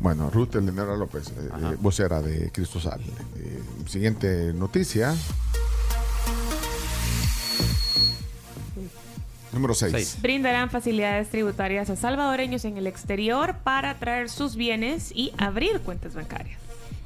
Bueno, 0.00 0.30
Ruth 0.30 0.54
Eleonora 0.56 0.96
López, 0.96 1.28
eh, 1.28 1.76
vocera 1.80 2.22
de 2.22 2.50
Cristosal. 2.50 3.00
Eh, 3.36 3.62
siguiente 3.86 4.52
noticia. 4.54 5.14
Número 9.54 9.74
6. 9.74 10.18
Brindarán 10.20 10.68
facilidades 10.68 11.28
tributarias 11.30 11.88
a 11.88 11.96
salvadoreños 11.96 12.64
en 12.64 12.76
el 12.76 12.86
exterior 12.86 13.54
para 13.62 13.94
traer 13.94 14.28
sus 14.28 14.56
bienes 14.56 15.12
y 15.14 15.32
abrir 15.38 15.80
cuentas 15.80 16.14
bancarias. 16.14 16.63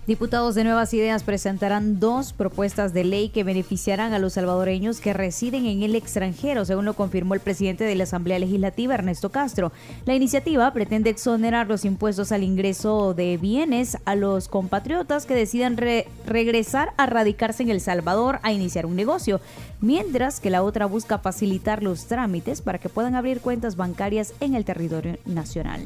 Diputados 0.08 0.54
de 0.54 0.64
Nuevas 0.64 0.94
Ideas 0.94 1.22
presentarán 1.22 2.00
dos 2.00 2.32
propuestas 2.32 2.94
de 2.94 3.04
ley 3.04 3.28
que 3.28 3.44
beneficiarán 3.44 4.14
a 4.14 4.18
los 4.18 4.32
salvadoreños 4.32 5.02
que 5.02 5.12
residen 5.12 5.66
en 5.66 5.82
el 5.82 5.94
extranjero, 5.94 6.64
según 6.64 6.86
lo 6.86 6.94
confirmó 6.94 7.34
el 7.34 7.40
presidente 7.40 7.84
de 7.84 7.94
la 7.94 8.04
Asamblea 8.04 8.38
Legislativa, 8.38 8.94
Ernesto 8.94 9.28
Castro. 9.28 9.70
La 10.06 10.14
iniciativa 10.14 10.72
pretende 10.72 11.10
exonerar 11.10 11.68
los 11.68 11.84
impuestos 11.84 12.32
al 12.32 12.42
ingreso 12.42 13.12
de 13.12 13.36
bienes 13.36 13.98
a 14.06 14.14
los 14.14 14.48
compatriotas 14.48 15.26
que 15.26 15.34
decidan 15.34 15.76
re- 15.76 16.08
regresar 16.26 16.94
a 16.96 17.04
radicarse 17.04 17.62
en 17.62 17.68
El 17.68 17.82
Salvador 17.82 18.40
a 18.42 18.50
iniciar 18.50 18.86
un 18.86 18.96
negocio, 18.96 19.42
mientras 19.82 20.40
que 20.40 20.48
la 20.48 20.62
otra 20.62 20.86
busca 20.86 21.18
facilitar 21.18 21.82
los 21.82 22.06
trámites 22.06 22.62
para 22.62 22.78
que 22.78 22.88
puedan 22.88 23.14
abrir 23.14 23.42
cuentas 23.42 23.76
bancarias 23.76 24.32
en 24.40 24.54
el 24.54 24.64
territorio 24.64 25.18
nacional. 25.26 25.82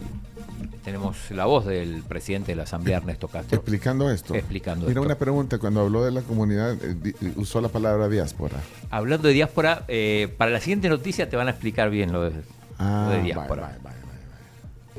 Tenemos 0.84 1.30
la 1.30 1.44
voz 1.44 1.64
del 1.66 2.02
presidente 2.02 2.52
de 2.52 2.56
la 2.56 2.64
Asamblea, 2.64 2.96
Ernesto 2.98 3.28
Castro. 3.28 3.56
Explicando 3.56 4.10
esto. 4.10 4.34
Explicando 4.34 4.86
Mira 4.86 5.00
esto. 5.00 5.06
una 5.06 5.14
pregunta, 5.16 5.59
cuando 5.59 5.80
habló 5.80 6.04
de 6.04 6.10
la 6.10 6.22
comunidad, 6.22 6.72
eh, 6.82 6.96
eh, 7.04 7.32
usó 7.36 7.60
la 7.60 7.68
palabra 7.68 8.09
diáspora. 8.09 8.56
Hablando 8.90 9.28
de 9.28 9.34
diáspora, 9.34 9.84
eh, 9.88 10.34
para 10.36 10.50
la 10.50 10.60
siguiente 10.60 10.88
noticia 10.88 11.30
te 11.30 11.36
van 11.36 11.46
a 11.46 11.52
explicar 11.52 11.88
bien 11.90 12.12
lo 12.12 12.22
de, 12.30 12.32
Ah, 12.78 13.06
lo 13.10 13.16
de 13.16 13.22
diáspora. 13.22 13.78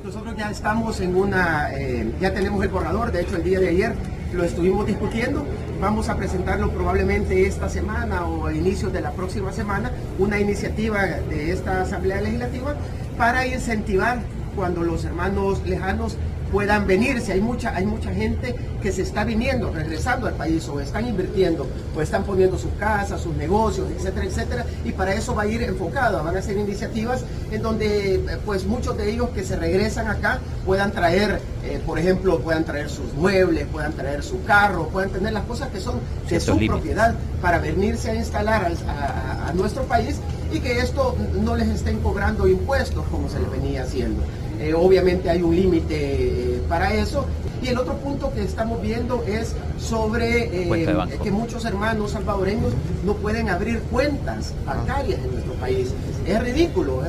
Nosotros 0.03 0.35
ya 0.37 0.49
estamos 0.51 0.99
en 1.01 1.15
una, 1.15 1.69
eh, 1.77 2.11
ya 2.19 2.33
tenemos 2.33 2.61
el 2.63 2.69
borrador, 2.69 3.11
de 3.11 3.21
hecho 3.21 3.35
el 3.37 3.43
día 3.43 3.59
de 3.59 3.69
ayer 3.69 3.93
lo 4.33 4.43
estuvimos 4.43 4.85
discutiendo. 4.87 5.45
Vamos 5.79 6.09
a 6.09 6.17
presentarlo 6.17 6.71
probablemente 6.71 7.45
esta 7.45 7.69
semana 7.69 8.25
o 8.25 8.47
a 8.47 8.53
inicios 8.53 8.91
de 8.91 9.01
la 9.01 9.11
próxima 9.11 9.51
semana, 9.51 9.91
una 10.17 10.39
iniciativa 10.39 11.03
de 11.05 11.51
esta 11.51 11.81
Asamblea 11.81 12.19
Legislativa 12.21 12.75
para 13.17 13.45
incentivar 13.47 14.19
cuando 14.55 14.83
los 14.83 15.03
hermanos 15.05 15.61
lejanos 15.65 16.15
puedan 16.51 16.85
venirse. 16.85 17.33
Hay 17.33 17.41
mucha, 17.41 17.75
hay 17.75 17.85
mucha 17.85 18.13
gente 18.13 18.55
que 18.81 18.91
se 18.91 19.01
está 19.01 19.23
viniendo, 19.23 19.71
regresando 19.71 20.27
al 20.27 20.33
país 20.35 20.67
o 20.69 20.79
están 20.79 21.07
invirtiendo 21.07 21.65
o 21.95 22.01
están 22.01 22.23
poniendo 22.25 22.59
sus 22.59 22.71
casas, 22.73 23.21
sus 23.21 23.35
negocios, 23.35 23.87
etcétera, 23.97 24.25
etcétera. 24.27 24.65
Y 24.85 24.91
para 24.91 25.15
eso 25.15 25.33
va 25.33 25.43
a 25.43 25.47
ir 25.47 25.63
enfocado. 25.63 26.23
Van 26.23 26.37
a 26.37 26.41
ser 26.43 26.57
iniciativas 26.57 27.23
en 27.51 27.61
donde 27.63 28.15
eh, 28.15 28.21
pues 28.45 28.65
muchos 28.67 28.95
de 28.97 29.09
ellos 29.11 29.29
que 29.29 29.43
se 29.43 29.55
regresan 29.55 30.07
acá 30.07 30.39
puedan 30.63 30.91
traer, 30.91 31.39
eh, 31.63 31.81
por 31.87 31.97
ejemplo, 31.97 32.37
puedan 32.39 32.65
traer 32.65 32.87
sus 32.89 33.11
muebles, 33.15 33.65
puedan 33.71 33.93
traer 33.93 34.21
su 34.21 34.43
carro, 34.43 34.89
puedan 34.89 35.09
tener 35.09 35.33
las 35.33 35.45
cosas 35.45 35.69
que 35.69 35.79
son 35.79 35.95
de 36.29 36.39
su 36.39 36.51
límites. 36.51 36.69
propiedad 36.69 37.15
para 37.41 37.57
venirse 37.57 38.11
a 38.11 38.15
instalar 38.15 38.65
al- 38.65 38.77
a, 38.87 39.45
a- 39.45 39.49
a 39.49 39.53
nuestro 39.53 39.83
país 39.85 40.17
y 40.51 40.59
que 40.59 40.79
esto 40.79 41.15
no 41.41 41.55
les 41.55 41.67
estén 41.69 41.99
cobrando 41.99 42.47
impuestos 42.47 43.03
como 43.09 43.27
se 43.27 43.39
les 43.39 43.49
venía 43.49 43.81
haciendo. 43.83 44.21
Eh, 44.63 44.73
obviamente 44.73 45.29
hay 45.29 45.41
un 45.41 45.53
límite 45.53 46.55
eh, 46.55 46.61
para 46.69 46.93
eso. 46.93 47.25
Y 47.61 47.67
el 47.67 47.77
otro 47.77 47.97
punto 47.97 48.31
que 48.33 48.43
estamos 48.43 48.81
viendo 48.81 49.23
es 49.23 49.55
sobre 49.77 50.43
eh, 50.63 51.19
que 51.21 51.31
muchos 51.31 51.65
hermanos 51.65 52.11
salvadoreños 52.11 52.71
no 53.05 53.13
pueden 53.15 53.49
abrir 53.49 53.79
cuentas 53.91 54.53
bancarias 54.65 55.19
en 55.19 55.33
nuestro 55.33 55.53
país. 55.55 55.93
Es 56.25 56.41
ridículo. 56.41 57.03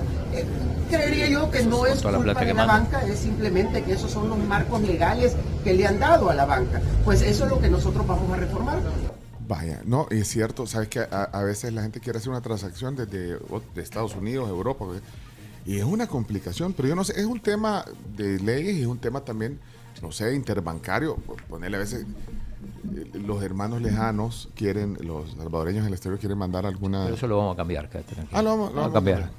creería 0.91 1.29
yo 1.29 1.49
que 1.49 1.63
no 1.63 1.87
es 1.87 2.03
la 2.03 2.11
culpa 2.11 2.25
plata 2.25 2.45
de 2.45 2.55
la 2.55 2.67
banca, 2.67 3.07
es 3.07 3.21
simplemente 3.21 3.83
que 3.83 3.93
esos 3.93 4.11
son 4.11 4.29
los 4.29 4.39
marcos 4.39 4.83
legales 4.83 5.37
que 5.63 5.75
le 5.75 5.87
han 5.87 6.01
dado 6.01 6.31
a 6.31 6.35
la 6.35 6.47
banca. 6.47 6.83
Pues 7.05 7.23
eso 7.23 7.45
es 7.45 7.51
lo 7.51 7.61
que 7.61 7.69
nosotros 7.69 8.05
vamos 8.05 8.33
a 8.33 8.37
reformar. 8.37 8.81
Vaya, 9.47 9.81
no, 9.85 10.09
es 10.11 10.27
cierto, 10.27 10.67
sabes 10.67 10.89
que 10.89 11.01
a, 11.01 11.23
a 11.33 11.43
veces 11.45 11.73
la 11.73 11.83
gente 11.83 12.01
quiere 12.01 12.19
hacer 12.19 12.31
una 12.31 12.41
transacción 12.41 12.97
desde 12.97 13.39
de 13.39 13.83
Estados 13.83 14.17
Unidos, 14.17 14.49
Europa. 14.49 14.87
Y 15.67 15.79
es 15.79 15.85
una 15.85 16.07
complicación, 16.07 16.73
pero 16.73 16.89
yo 16.89 16.95
no 16.95 17.05
sé, 17.05 17.19
es 17.19 17.27
un 17.27 17.41
tema 17.41 17.85
de 18.17 18.39
leyes 18.41 18.77
y 18.77 18.81
es 18.83 18.87
un 18.87 18.99
tema 18.99 19.21
también, 19.23 19.59
no 20.03 20.13
sé, 20.13 20.35
interbancario, 20.35 21.17
ponerle 21.49 21.77
a 21.77 21.81
veces 21.81 22.07
eh, 22.95 23.11
los 23.15 23.43
hermanos 23.43 23.81
lejanos 23.83 24.51
quieren, 24.55 24.97
los 25.01 25.33
salvadoreños 25.33 25.81
en 25.83 25.87
el 25.89 25.93
exterior 25.95 26.19
quieren 26.19 26.39
mandar 26.39 26.67
alguna... 26.67 27.05
Pero 27.05 27.17
eso 27.17 27.27
lo 27.27 27.39
vamos 27.39 27.55
a 27.55 27.57
cambiar, 27.57 27.89
tranquilo. 27.89 28.23
Ah, 28.33 28.43
lo 28.43 28.51
vamos- 28.51 28.75
lo 28.75 28.77
Vamos 28.77 28.77
a 28.77 28.81
vamos 28.81 28.91
a 28.91 28.95
cambiar. 28.95 29.31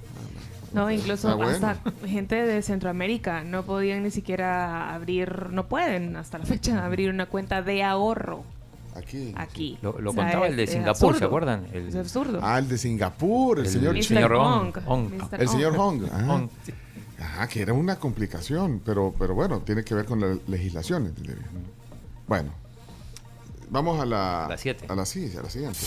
No, 0.73 0.91
incluso 0.91 1.30
Ah, 1.30 1.35
bueno. 1.35 1.52
hasta 1.52 1.77
gente 2.06 2.35
de 2.35 2.61
Centroamérica 2.61 3.43
no 3.45 3.64
podían 3.64 4.03
ni 4.03 4.11
siquiera 4.11 4.93
abrir, 4.93 5.49
no 5.52 5.68
pueden 5.68 6.18
hasta 6.18 6.38
la 6.38 6.45
fecha 6.45 6.84
abrir 6.85 7.10
una 7.10 7.27
cuenta 7.27 7.61
de 7.61 7.81
ahorro 7.84 8.43
Aquí. 8.96 9.34
aquí. 9.38 9.78
Lo, 9.82 10.00
lo 10.00 10.12
O 10.12 10.14
sea, 10.14 10.24
contaba 10.24 10.46
es- 10.46 10.52
el 10.52 10.58
de 10.58 10.68
Singapur. 10.68 11.18
¿se 11.18 11.26
acuerdan? 11.26 11.68
El, 11.74 11.90
Es 11.90 11.96
absurdo. 11.96 12.40
Ah, 12.42 12.58
el 12.60 12.68
de 12.70 12.78
Singapur, 12.78 13.60
el, 13.60 13.66
El 13.66 13.72
señor, 14.04 14.32
Hong. 14.38 14.72
Hong. 14.74 14.84
Hong. 14.86 15.10
Mr. 15.14 15.42
el 15.42 15.50
señor 15.50 15.76
Hong. 15.76 16.04
Ajá. 16.12 16.26
Hong. 16.26 16.48
Ajá, 17.20 17.48
que 17.48 17.62
era 17.62 17.74
una 17.74 17.98
complicación, 17.98 18.82
pero, 18.86 19.14
pero 19.18 19.34
bueno, 19.36 19.60
tiene 19.62 19.84
que 19.84 19.96
ver 19.96 20.06
con 20.06 20.20
la 20.20 20.38
legislación. 20.48 21.14
Bueno, 22.28 22.52
vamos 23.70 24.00
a 24.02 24.06
la... 24.06 24.46
A 24.46 24.50
las 24.50 24.62
siete. 24.62 24.86
A 24.90 24.96
la, 24.96 25.06
sí, 25.06 25.32
a 25.38 25.42
la 25.42 25.50
siguiente. 25.50 25.80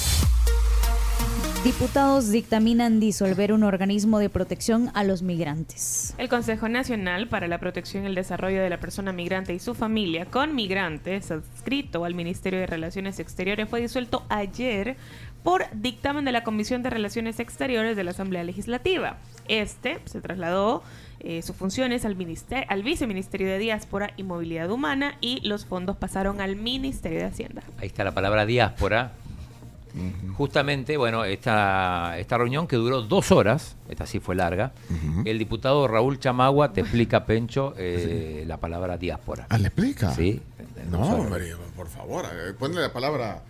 Diputados 1.64 2.30
dictaminan 2.30 3.00
disolver 3.00 3.52
un 3.52 3.64
organismo 3.64 4.20
de 4.20 4.30
protección 4.30 4.92
a 4.94 5.02
los 5.02 5.22
migrantes. 5.22 6.14
El 6.16 6.28
Consejo 6.28 6.68
Nacional 6.68 7.26
para 7.26 7.48
la 7.48 7.58
Protección 7.58 8.04
y 8.04 8.06
el 8.06 8.14
Desarrollo 8.14 8.62
de 8.62 8.70
la 8.70 8.78
Persona 8.78 9.12
Migrante 9.12 9.52
y 9.54 9.58
su 9.58 9.74
Familia 9.74 10.26
con 10.26 10.54
Migrantes, 10.54 11.32
adscrito 11.32 12.04
al 12.04 12.14
Ministerio 12.14 12.60
de 12.60 12.68
Relaciones 12.68 13.18
Exteriores, 13.18 13.68
fue 13.68 13.80
disuelto 13.80 14.24
ayer 14.28 14.96
por 15.42 15.64
dictamen 15.72 16.24
de 16.24 16.30
la 16.30 16.44
Comisión 16.44 16.84
de 16.84 16.90
Relaciones 16.90 17.40
Exteriores 17.40 17.96
de 17.96 18.04
la 18.04 18.12
Asamblea 18.12 18.44
Legislativa. 18.44 19.18
Este 19.48 19.98
se 20.04 20.20
trasladó 20.20 20.84
eh, 21.18 21.42
sus 21.42 21.56
funciones 21.56 22.04
al 22.04 22.14
Viceministerio 22.14 23.48
de 23.48 23.58
Diáspora 23.58 24.12
y 24.16 24.22
Movilidad 24.22 24.70
Humana 24.70 25.16
y 25.20 25.40
los 25.46 25.66
fondos 25.66 25.96
pasaron 25.96 26.40
al 26.40 26.54
Ministerio 26.54 27.18
de 27.18 27.24
Hacienda. 27.24 27.62
Ahí 27.78 27.88
está 27.88 28.04
la 28.04 28.12
palabra 28.12 28.46
diáspora. 28.46 29.12
Justamente, 30.36 30.96
bueno, 30.96 31.24
esta, 31.24 32.18
esta 32.18 32.38
reunión 32.38 32.66
que 32.66 32.76
duró 32.76 33.02
dos 33.02 33.32
horas, 33.32 33.76
esta 33.88 34.06
sí 34.06 34.20
fue 34.20 34.34
larga, 34.34 34.72
el 35.24 35.38
diputado 35.38 35.86
Raúl 35.88 36.18
Chamagua 36.18 36.72
te 36.72 36.80
explica, 36.82 37.24
Pencho, 37.24 37.74
eh, 37.76 38.44
la 38.46 38.56
palabra 38.58 38.96
diáspora. 38.96 39.46
Ah, 39.48 39.58
¿le 39.58 39.68
explica? 39.68 40.12
Sí. 40.12 40.40
No, 40.90 41.00
hombre, 41.00 41.54
por 41.76 41.88
favor, 41.88 42.24
eh, 42.26 42.52
ponle 42.58 42.80
la 42.80 42.92
palabra, 42.92 43.42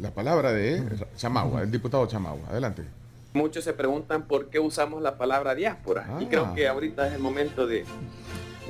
la 0.00 0.10
palabra 0.12 0.52
de 0.52 0.82
Chamagua, 1.16 1.62
el 1.62 1.70
diputado 1.70 2.06
Chamagua. 2.06 2.48
Adelante. 2.48 2.82
Muchos 3.32 3.64
se 3.64 3.72
preguntan 3.72 4.22
por 4.22 4.48
qué 4.48 4.60
usamos 4.60 5.02
la 5.02 5.18
palabra 5.18 5.54
diáspora. 5.56 6.06
Y 6.20 6.24
Ah. 6.24 6.28
creo 6.30 6.54
que 6.54 6.68
ahorita 6.68 7.08
es 7.08 7.14
el 7.14 7.18
momento 7.20 7.66
de, 7.66 7.84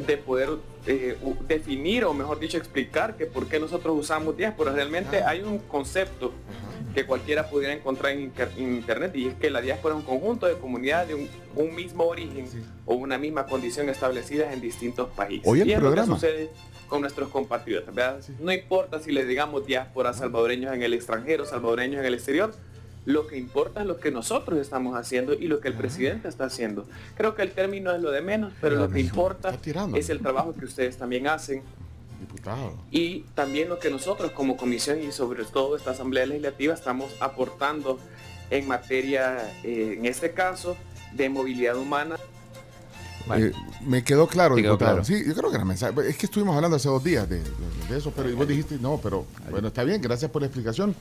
de 0.06 0.16
poder 0.16 0.48
eh, 0.86 1.16
definir, 1.48 2.04
o 2.04 2.12
mejor 2.14 2.38
dicho, 2.38 2.56
explicar 2.58 3.16
que 3.16 3.26
por 3.26 3.46
qué 3.48 3.58
nosotros 3.58 3.96
usamos 3.98 4.36
diáspora. 4.36 4.72
Realmente 4.72 5.22
hay 5.22 5.40
un 5.42 5.58
concepto 5.58 6.32
que 6.94 7.06
cualquiera 7.06 7.48
pudiera 7.50 7.72
encontrar 7.72 8.12
en, 8.12 8.20
inter- 8.20 8.52
en 8.56 8.74
internet 8.74 9.16
y 9.16 9.26
es 9.26 9.34
que 9.34 9.50
la 9.50 9.60
diáspora 9.60 9.94
es 9.96 10.00
un 10.00 10.06
conjunto 10.06 10.46
de 10.46 10.54
comunidades 10.54 11.08
de 11.08 11.14
un, 11.14 11.28
un 11.56 11.74
mismo 11.74 12.04
origen 12.04 12.46
o 12.86 12.94
una 12.94 13.18
misma 13.18 13.46
condición 13.46 13.88
establecidas 13.88 14.52
en 14.52 14.60
distintos 14.60 15.08
países. 15.10 15.46
Oye, 15.46 15.62
el 15.62 15.68
y 15.68 15.72
es 15.72 15.78
lo 15.78 15.90
que 15.90 15.94
programa. 15.96 16.14
sucede 16.14 16.50
con 16.88 17.00
nuestros 17.00 17.30
compatriotas. 17.30 18.28
No 18.38 18.52
importa 18.52 19.00
si 19.00 19.10
les 19.10 19.26
digamos 19.26 19.66
diáspora 19.66 20.12
salvadoreños 20.12 20.72
en 20.74 20.82
el 20.82 20.92
extranjero, 20.94 21.44
salvadoreños 21.46 21.98
en 22.00 22.06
el 22.06 22.14
exterior, 22.14 22.54
lo 23.04 23.26
que 23.26 23.36
importa 23.36 23.82
es 23.82 23.86
lo 23.86 23.98
que 23.98 24.10
nosotros 24.10 24.58
estamos 24.58 24.96
haciendo 24.96 25.34
y 25.34 25.46
lo 25.48 25.60
que 25.60 25.68
el 25.68 25.74
presidente 25.74 26.28
está 26.28 26.44
haciendo. 26.44 26.86
Creo 27.16 27.34
que 27.34 27.42
el 27.42 27.52
término 27.52 27.92
es 27.92 28.00
lo 28.00 28.10
de 28.10 28.22
menos, 28.22 28.52
pero 28.60 28.76
lo 28.76 28.88
que 28.88 29.00
importa 29.00 29.56
es 29.94 30.08
el 30.08 30.20
trabajo 30.20 30.54
que 30.54 30.64
ustedes 30.64 30.96
también 30.96 31.26
hacen 31.26 31.62
Diputado. 32.20 32.78
y 32.90 33.20
también 33.34 33.68
lo 33.68 33.78
que 33.78 33.90
nosotros 33.90 34.30
como 34.32 34.56
comisión 34.56 35.02
y 35.02 35.12
sobre 35.12 35.44
todo 35.44 35.76
esta 35.76 35.90
Asamblea 35.90 36.26
Legislativa 36.26 36.72
estamos 36.72 37.14
aportando 37.20 37.98
en 38.50 38.66
materia, 38.66 39.52
eh, 39.62 39.96
en 39.98 40.06
este 40.06 40.32
caso, 40.32 40.76
de 41.12 41.28
movilidad 41.28 41.76
humana. 41.76 42.16
Eh, 43.36 43.52
me 43.86 44.04
quedó 44.04 44.26
claro, 44.26 44.54
quedó 44.54 44.72
diputado. 44.72 45.02
claro. 45.02 45.04
Sí, 45.04 45.24
yo 45.26 45.34
creo 45.34 45.50
que 45.50 45.56
era 45.56 45.64
mensaje. 45.64 45.94
Es 46.08 46.16
que 46.16 46.26
estuvimos 46.26 46.54
hablando 46.56 46.76
hace 46.76 46.88
dos 46.88 47.02
días 47.02 47.28
de, 47.28 47.38
de- 47.40 47.44
de 47.88 47.98
eso, 47.98 48.12
pero 48.14 48.34
vos 48.36 48.46
dijiste, 48.46 48.76
no, 48.80 48.98
pero 49.02 49.24
bueno, 49.50 49.68
está 49.68 49.82
bien, 49.84 50.00
gracias 50.02 50.30
por 50.30 50.42
la 50.42 50.46
explicación. 50.46 50.94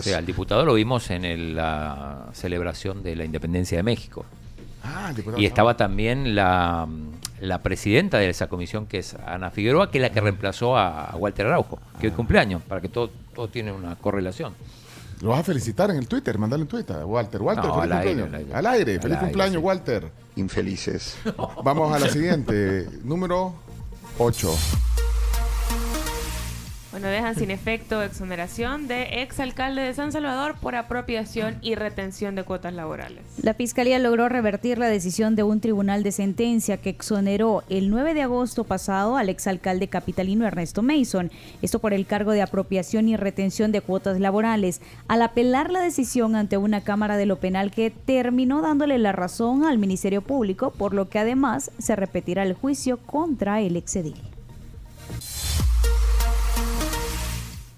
O 0.00 0.02
sea, 0.02 0.18
al 0.18 0.26
diputado 0.26 0.64
lo 0.64 0.74
vimos 0.74 1.10
en 1.10 1.24
el- 1.24 1.54
la 1.56 2.28
celebración 2.32 3.02
de 3.02 3.16
la 3.16 3.24
independencia 3.24 3.76
de 3.78 3.82
México. 3.82 4.24
Ah, 4.82 5.08
el 5.10 5.16
diputado 5.16 5.42
Y 5.42 5.46
estaba 5.46 5.76
también 5.76 6.34
la, 6.34 6.86
la 7.40 7.62
presidenta 7.62 8.18
de 8.18 8.30
esa 8.30 8.46
comisión, 8.48 8.86
que 8.86 8.98
es 8.98 9.14
Ana 9.26 9.50
Figueroa, 9.50 9.90
que 9.90 9.98
es 9.98 10.02
la 10.02 10.10
que 10.10 10.20
reemplazó 10.20 10.78
a 10.78 11.14
Walter 11.18 11.46
Araujo, 11.46 11.78
que 12.00 12.06
hoy 12.06 12.12
cumpleaños, 12.12 12.62
para 12.62 12.80
que 12.80 12.88
todo, 12.88 13.10
todo 13.34 13.48
tiene 13.48 13.70
una 13.72 13.96
correlación. 13.96 14.54
Lo 15.20 15.30
vas 15.30 15.40
a 15.40 15.44
felicitar 15.44 15.90
en 15.90 15.96
el 15.96 16.06
Twitter, 16.06 16.38
mandale 16.38 16.62
un 16.62 16.68
Twitter. 16.68 16.96
Walter, 17.04 17.42
Walter, 17.42 17.64
No, 17.66 17.80
feliz 17.80 17.92
al 17.92 17.98
aire, 17.98 18.20
cumpleaños. 18.22 18.28
al 18.28 18.34
aire. 18.40 18.54
Al 18.54 18.66
aire, 18.66 18.94
Al 18.94 19.00
feliz 19.02 19.14
aire, 19.16 19.20
cumpleaños, 19.26 19.60
sí. 19.60 19.66
Walter. 19.66 20.12
Infelices. 20.36 21.16
Vamos 21.64 21.94
a 21.94 21.98
la 21.98 22.08
siguiente, 22.08 22.88
número 23.02 23.54
8. 24.18 24.54
Bueno, 26.98 27.12
dejan 27.12 27.36
sin 27.36 27.52
efecto 27.52 28.02
exoneración 28.02 28.88
de 28.88 29.22
exalcalde 29.22 29.82
de 29.82 29.94
San 29.94 30.10
Salvador 30.10 30.56
por 30.60 30.74
apropiación 30.74 31.58
y 31.62 31.76
retención 31.76 32.34
de 32.34 32.42
cuotas 32.42 32.74
laborales. 32.74 33.22
La 33.40 33.54
Fiscalía 33.54 34.00
logró 34.00 34.28
revertir 34.28 34.78
la 34.78 34.88
decisión 34.88 35.36
de 35.36 35.44
un 35.44 35.60
tribunal 35.60 36.02
de 36.02 36.10
sentencia 36.10 36.78
que 36.78 36.90
exoneró 36.90 37.62
el 37.68 37.90
9 37.90 38.14
de 38.14 38.22
agosto 38.22 38.64
pasado 38.64 39.16
al 39.16 39.28
exalcalde 39.28 39.86
capitalino 39.86 40.44
Ernesto 40.44 40.82
Mason, 40.82 41.30
esto 41.62 41.78
por 41.78 41.92
el 41.92 42.04
cargo 42.04 42.32
de 42.32 42.42
apropiación 42.42 43.08
y 43.08 43.16
retención 43.16 43.70
de 43.70 43.80
cuotas 43.80 44.18
laborales, 44.18 44.80
al 45.06 45.22
apelar 45.22 45.70
la 45.70 45.80
decisión 45.80 46.34
ante 46.34 46.56
una 46.56 46.80
Cámara 46.80 47.16
de 47.16 47.26
lo 47.26 47.38
Penal 47.38 47.70
que 47.70 47.92
terminó 47.92 48.60
dándole 48.60 48.98
la 48.98 49.12
razón 49.12 49.64
al 49.64 49.78
Ministerio 49.78 50.20
Público, 50.20 50.72
por 50.72 50.94
lo 50.94 51.08
que 51.08 51.20
además 51.20 51.70
se 51.78 51.94
repetirá 51.94 52.42
el 52.42 52.54
juicio 52.54 52.96
contra 52.96 53.60
el 53.60 53.76
exedil. 53.76 54.16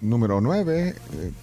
Número 0.01 0.41
9, 0.41 0.95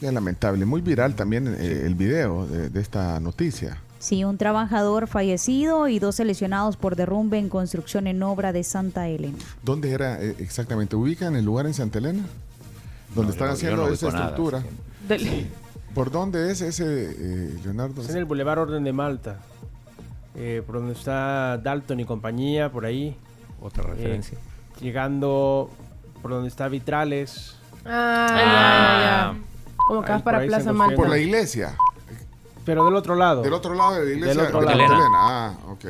es 0.02 0.12
lamentable, 0.12 0.64
muy 0.66 0.80
viral 0.80 1.14
también 1.14 1.46
eh, 1.46 1.82
el 1.86 1.94
video 1.94 2.44
de, 2.46 2.68
de 2.70 2.80
esta 2.80 3.20
noticia. 3.20 3.78
Sí, 4.00 4.24
un 4.24 4.36
trabajador 4.36 5.06
fallecido 5.06 5.86
y 5.88 5.98
12 6.00 6.24
lesionados 6.24 6.76
por 6.76 6.96
derrumbe 6.96 7.38
en 7.38 7.48
construcción 7.48 8.06
en 8.08 8.20
obra 8.22 8.52
de 8.52 8.64
Santa 8.64 9.08
Elena. 9.08 9.38
¿Dónde 9.62 9.92
era 9.92 10.20
eh, 10.22 10.34
exactamente? 10.38 10.96
¿Ubican 10.96 11.36
el 11.36 11.44
lugar 11.44 11.66
en 11.66 11.74
Santa 11.74 11.98
Elena? 11.98 12.24
Donde 13.14 13.28
No, 13.28 13.32
están 13.32 13.46
yo- 13.48 13.52
yo 13.52 13.56
haciendo 13.56 13.86
no 13.86 13.92
esa 13.94 14.10
nada, 14.10 14.28
estructura. 14.28 14.62
¿Por 15.94 16.10
dónde 16.10 16.50
es 16.50 16.60
ese, 16.60 16.84
eh, 17.10 17.54
Leonardo? 17.64 18.02
Es 18.02 18.10
en 18.10 18.16
el 18.18 18.24
Boulevard 18.24 18.58
Orden 18.58 18.82
de 18.84 18.92
Malta. 18.92 19.38
eh, 20.40 20.62
por 20.64 20.76
donde 20.76 20.92
está 20.92 21.58
Dalton 21.58 21.98
y 21.98 22.04
compañía, 22.04 22.70
por 22.70 22.84
ahí. 22.84 23.16
Otra 23.60 23.82
Eh, 23.82 23.86
referencia. 23.88 24.38
llegando 24.80 25.68
por 26.22 26.30
donde 26.30 26.48
está 26.48 26.68
Vitrales. 26.68 27.54
Ah, 27.84 29.32
ya. 29.34 29.38
Como 29.86 30.02
que 30.02 30.12
vas 30.12 30.22
para 30.22 30.40
Plaza 30.40 30.66
nos 30.66 30.76
Malta. 30.76 30.96
Por 30.96 31.08
la 31.08 31.18
iglesia. 31.18 31.74
Pero 32.64 32.84
del 32.84 32.96
otro 32.96 33.14
lado. 33.14 33.42
Del 33.42 33.52
otro 33.54 33.74
lado 33.74 33.94
de 33.94 34.04
la 34.04 34.10
iglesia 34.10 34.42
Del 34.42 34.54
otro 34.54 34.60
de 34.60 34.66
lado. 34.76 34.80
Elena. 34.94 35.08
Ah, 35.14 35.52
ok. 35.70 35.84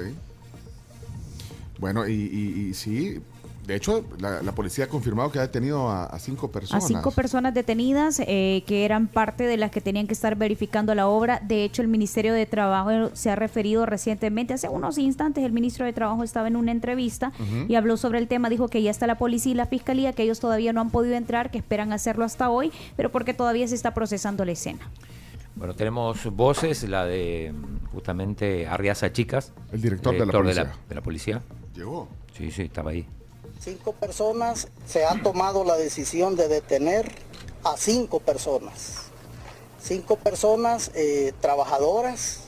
Bueno, 1.78 2.06
y, 2.06 2.12
y- 2.12 2.68
y 2.70 2.74
sí, 2.74 3.20
de 3.68 3.76
hecho, 3.76 4.02
la, 4.18 4.42
la 4.42 4.52
policía 4.52 4.86
ha 4.86 4.88
confirmado 4.88 5.30
que 5.30 5.38
ha 5.38 5.42
detenido 5.42 5.90
a, 5.90 6.04
a 6.06 6.18
cinco 6.18 6.46
A 6.46 6.52
personas. 6.52 6.86
cinco 6.86 7.10
personas 7.10 7.52
detenidas 7.52 8.18
eh, 8.26 8.64
que 8.66 8.86
eran 8.86 9.08
parte 9.08 9.44
de 9.44 9.58
las 9.58 9.70
que 9.70 9.82
tenían 9.82 10.06
que 10.06 10.14
estar 10.14 10.36
verificando 10.36 10.94
la 10.94 11.06
obra. 11.06 11.38
De 11.46 11.64
hecho, 11.64 11.82
el 11.82 11.88
Ministerio 11.88 12.32
de 12.32 12.46
Trabajo 12.46 13.10
se 13.14 13.30
ha 13.30 13.36
referido 13.36 13.84
recientemente, 13.84 14.54
hace 14.54 14.70
unos 14.70 14.96
instantes, 14.96 15.44
el 15.44 15.52
ministro 15.52 15.84
de 15.84 15.92
Trabajo 15.92 16.24
estaba 16.24 16.48
en 16.48 16.56
una 16.56 16.72
entrevista 16.72 17.30
y 17.68 17.74
habló 17.74 17.98
sobre 17.98 18.18
el 18.20 18.26
tema. 18.26 18.48
Dijo 18.48 18.68
que 18.68 18.82
ya 18.82 18.90
está 18.90 19.06
la 19.06 19.18
policía 19.18 19.52
y 19.52 19.54
la 19.54 19.66
fiscalía, 19.66 20.14
que 20.14 20.22
ellos 20.22 20.40
todavía 20.40 20.72
no 20.72 20.80
han 20.80 20.88
podido 20.88 21.14
entrar, 21.14 21.50
que 21.50 21.58
esperan 21.58 21.92
hacerlo 21.92 22.24
hasta 22.24 22.48
hoy, 22.48 22.72
pero 22.96 23.12
porque 23.12 23.34
todavía 23.34 23.68
se 23.68 23.74
está 23.74 23.92
procesando 23.92 24.46
la 24.46 24.52
escena. 24.52 24.88
Bueno, 25.56 25.74
tenemos 25.74 26.24
voces, 26.34 26.88
la 26.88 27.04
de 27.04 27.52
justamente 27.92 28.66
Arriaza 28.66 29.12
Chicas. 29.12 29.52
El 29.72 29.82
director 29.82 30.14
de 30.14 30.20
la 30.20 30.26
de 30.26 30.32
policía. 30.32 30.64
la, 30.64 30.76
de 30.88 30.94
la 30.94 31.00
policía. 31.02 31.42
Llegó. 31.74 32.08
Sí, 32.32 32.50
sí, 32.50 32.62
estaba 32.62 32.92
ahí. 32.92 33.06
Cinco 33.60 33.92
personas, 33.92 34.68
se 34.86 35.04
ha 35.04 35.20
tomado 35.20 35.64
la 35.64 35.76
decisión 35.76 36.36
de 36.36 36.46
detener 36.46 37.10
a 37.64 37.76
cinco 37.76 38.20
personas. 38.20 39.08
Cinco 39.82 40.16
personas 40.16 40.92
eh, 40.94 41.32
trabajadoras 41.40 42.40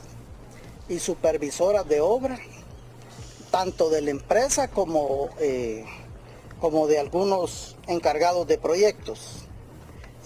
y 0.89 1.01
supervisoras 1.01 1.89
de 1.89 2.01
obra, 2.01 2.39
tanto 3.51 3.91
de 3.91 4.03
la 4.03 4.11
empresa 4.11 4.69
como, 4.69 5.31
eh, 5.41 5.85
como 6.61 6.87
de 6.87 7.01
algunos 7.01 7.77
encargados 7.89 8.47
de 8.47 8.59
proyectos 8.59 9.47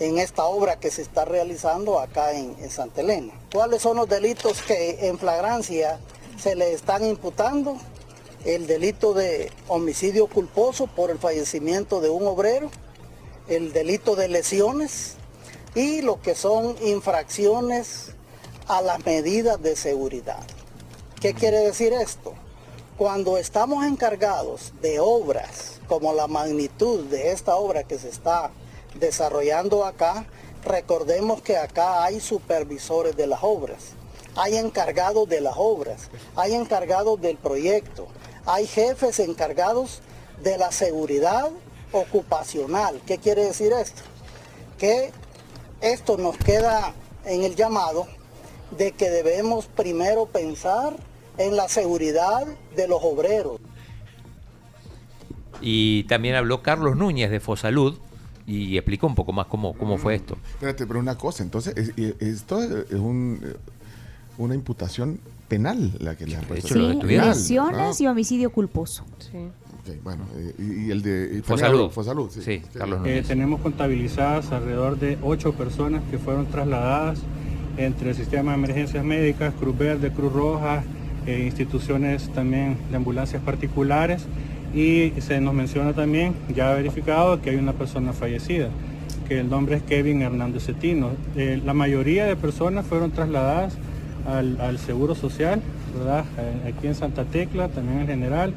en 0.01 0.19
esta 0.19 0.45
obra 0.45 0.79
que 0.79 0.91
se 0.91 1.01
está 1.01 1.25
realizando 1.25 1.99
acá 1.99 2.33
en, 2.33 2.57
en 2.61 2.71
Santa 2.71 3.01
Elena. 3.01 3.33
¿Cuáles 3.53 3.81
son 3.81 3.97
los 3.97 4.09
delitos 4.09 4.61
que 4.63 5.09
en 5.09 5.19
flagrancia 5.19 5.99
se 6.39 6.57
le 6.57 6.75
están 6.75 7.05
imputando? 7.07 7.79
El 8.45 8.67
delito 8.67 9.15
de 9.15 9.51
homicidio 9.69 10.27
culposo 10.27 10.87
por 10.87 11.11
el 11.11 11.19
fallecimiento 11.19 12.03
de 12.03 12.11
un 12.11 12.27
obrero, 12.27 12.71
el 13.49 13.73
delito 13.73 14.17
de 14.17 14.29
lesiones 14.29 15.15
y 15.75 16.03
lo 16.03 16.21
que 16.21 16.35
son 16.35 16.77
infracciones 16.85 18.11
a 18.69 18.83
las 18.83 19.05
medidas 19.07 19.63
de 19.63 19.77
seguridad. 19.77 20.43
¿Qué 21.23 21.33
quiere 21.33 21.61
decir 21.61 21.95
esto? 21.95 22.35
Cuando 22.99 23.39
estamos 23.39 23.87
encargados 23.87 24.75
de 24.83 25.01
obras 25.01 25.81
como 25.89 26.13
la 26.13 26.27
magnitud 26.27 27.05
de 27.05 27.33
esta 27.33 27.57
obra 27.57 27.85
que 27.85 27.99
se 27.99 28.11
está 28.11 28.51
desarrollando 29.01 29.87
acá, 29.87 30.27
recordemos 30.65 31.41
que 31.41 31.57
acá 31.57 32.05
hay 32.05 32.21
supervisores 32.21 33.17
de 33.17 33.27
las 33.27 33.41
obras, 33.43 33.93
hay 34.37 34.57
encargados 34.57 35.27
de 35.31 35.41
las 35.41 35.55
obras, 35.57 36.11
hay 36.37 36.55
encargados 36.55 37.19
del 37.23 37.39
proyecto, 37.39 38.07
hay 38.47 38.67
jefes 38.67 39.19
encargados 39.21 40.01
de 40.43 40.59
la 40.59 40.73
seguridad 40.73 41.51
ocupacional. 41.93 43.01
¿Qué 43.07 43.19
quiere 43.19 43.45
decir 43.45 43.73
esto? 43.73 44.03
Que 44.79 45.11
esto 45.81 46.17
nos 46.17 46.37
queda 46.37 46.93
en 47.25 47.43
el 47.43 47.55
llamado 47.57 48.07
de 48.77 48.93
que 48.93 49.09
debemos 49.11 49.67
primero 49.67 50.27
pensar 50.27 50.97
en 51.39 51.57
la 51.57 51.69
seguridad 51.69 52.45
de 52.77 52.89
los 52.89 53.01
obreros. 53.03 53.61
Y 55.61 56.05
también 56.05 56.35
habló 56.35 56.63
Carlos 56.63 56.97
Núñez 56.97 57.31
de 57.31 57.41
Fosalud 57.41 57.97
y 58.47 58.77
explicó 58.77 59.07
un 59.07 59.15
poco 59.15 59.33
más 59.33 59.47
cómo, 59.47 59.73
cómo 59.79 59.97
fue 59.97 60.17
esto. 60.17 60.37
Espérate, 60.51 60.87
pero 60.87 60.99
una 60.99 61.17
cosa, 61.17 61.43
entonces, 61.43 61.75
es- 61.77 61.93
es- 61.97 62.21
esto 62.21 62.63
es 62.63 62.93
un, 62.93 63.41
una 64.37 64.55
imputación 64.55 65.21
penal 65.49 65.93
la 65.99 66.17
que 66.17 66.27
le 66.27 66.37
han 66.37 66.45
puesto. 66.45 66.75
Sí, 66.75 66.99
lesiones 67.03 68.01
y 68.01 68.07
homicidio 68.07 68.51
culposo. 68.51 69.05
Ok, 69.05 70.03
bueno, 70.03 70.25
eh, 70.37 70.55
y, 70.59 70.87
y 70.87 70.91
el 70.91 71.03
de... 71.03 71.43
Fosalud. 71.45 71.91
Fosalud, 71.91 72.31
sí. 72.31 72.63
Eh, 73.05 73.23
tenemos 73.27 73.61
contabilizadas 73.61 74.51
alrededor 74.51 74.99
de 74.99 75.19
ocho 75.23 75.53
personas 75.53 76.03
que 76.11 76.19
fueron 76.19 76.47
trasladadas 76.47 77.19
entre 77.77 78.11
el 78.11 78.17
sistema 78.17 78.53
de 78.53 78.59
emergencias 78.59 79.05
médicas, 79.05 79.53
Cruz 79.59 79.77
Verde, 79.77 80.11
Cruz 80.11 80.33
Roja, 80.33 80.83
eh, 81.27 81.43
instituciones 81.45 82.31
también 82.33 82.79
de 82.91 82.97
ambulancias 82.97 83.43
particulares 83.43 84.27
y 84.75 85.13
se 85.19 85.41
nos 85.41 85.55
menciona 85.55 85.93
también, 85.93 86.35
ya 86.55 86.73
verificado, 86.73 87.43
que 87.43 87.51
hay 87.51 87.57
una 87.57 87.73
persona 87.73 88.13
fallecida, 88.13 88.69
que 89.29 89.41
el 89.41 89.51
nombre 89.51 89.77
es 89.77 89.83
Kevin 89.83 90.23
Hernández 90.23 90.67
Cetino. 90.67 91.11
Eh, 91.37 91.61
la 91.65 91.75
mayoría 91.75 92.27
de 92.27 92.37
personas 92.37 92.87
fueron 92.87 93.11
trasladadas 93.11 93.75
al, 94.27 94.61
al 94.61 94.79
Seguro 94.79 95.15
Social, 95.15 95.61
¿verdad? 95.97 96.25
Eh, 96.39 96.71
aquí 96.73 96.87
en 96.87 96.95
Santa 96.95 97.25
Tecla, 97.25 97.69
también 97.69 98.01
en 98.01 98.07
general, 98.07 98.55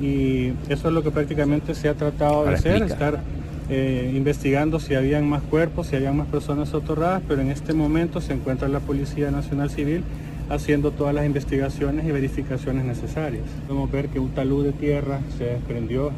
y 0.00 0.52
eso 0.68 0.88
es 0.88 0.94
lo 0.94 1.02
que 1.02 1.10
prácticamente 1.10 1.74
se 1.74 1.88
ha 1.88 1.94
tratado 1.94 2.44
de 2.44 2.54
hacer, 2.54 2.76
explica. 2.76 2.94
estar 2.94 3.20
eh, 3.68 4.12
investigando 4.14 4.80
si 4.80 4.94
habían 4.94 5.28
más 5.28 5.42
cuerpos, 5.42 5.88
si 5.88 5.96
habían 5.96 6.16
más 6.16 6.26
personas 6.28 6.70
soterradas, 6.70 7.22
pero 7.28 7.42
en 7.42 7.50
este 7.50 7.72
momento 7.74 8.20
se 8.20 8.32
encuentra 8.32 8.68
la 8.68 8.80
Policía 8.80 9.30
Nacional 9.30 9.70
Civil 9.70 10.02
haciendo 10.48 10.90
todas 10.90 11.14
las 11.14 11.26
investigaciones 11.26 12.06
y 12.06 12.10
verificaciones 12.10 12.84
necesarias. 12.84 13.44
Podemos 13.68 13.90
ver 13.92 14.08
que 14.08 14.18
un 14.18 14.30
talud 14.30 14.64
de 14.64 14.72
tierra 14.72 15.20
se 15.38 15.44
desprendió 15.44 16.10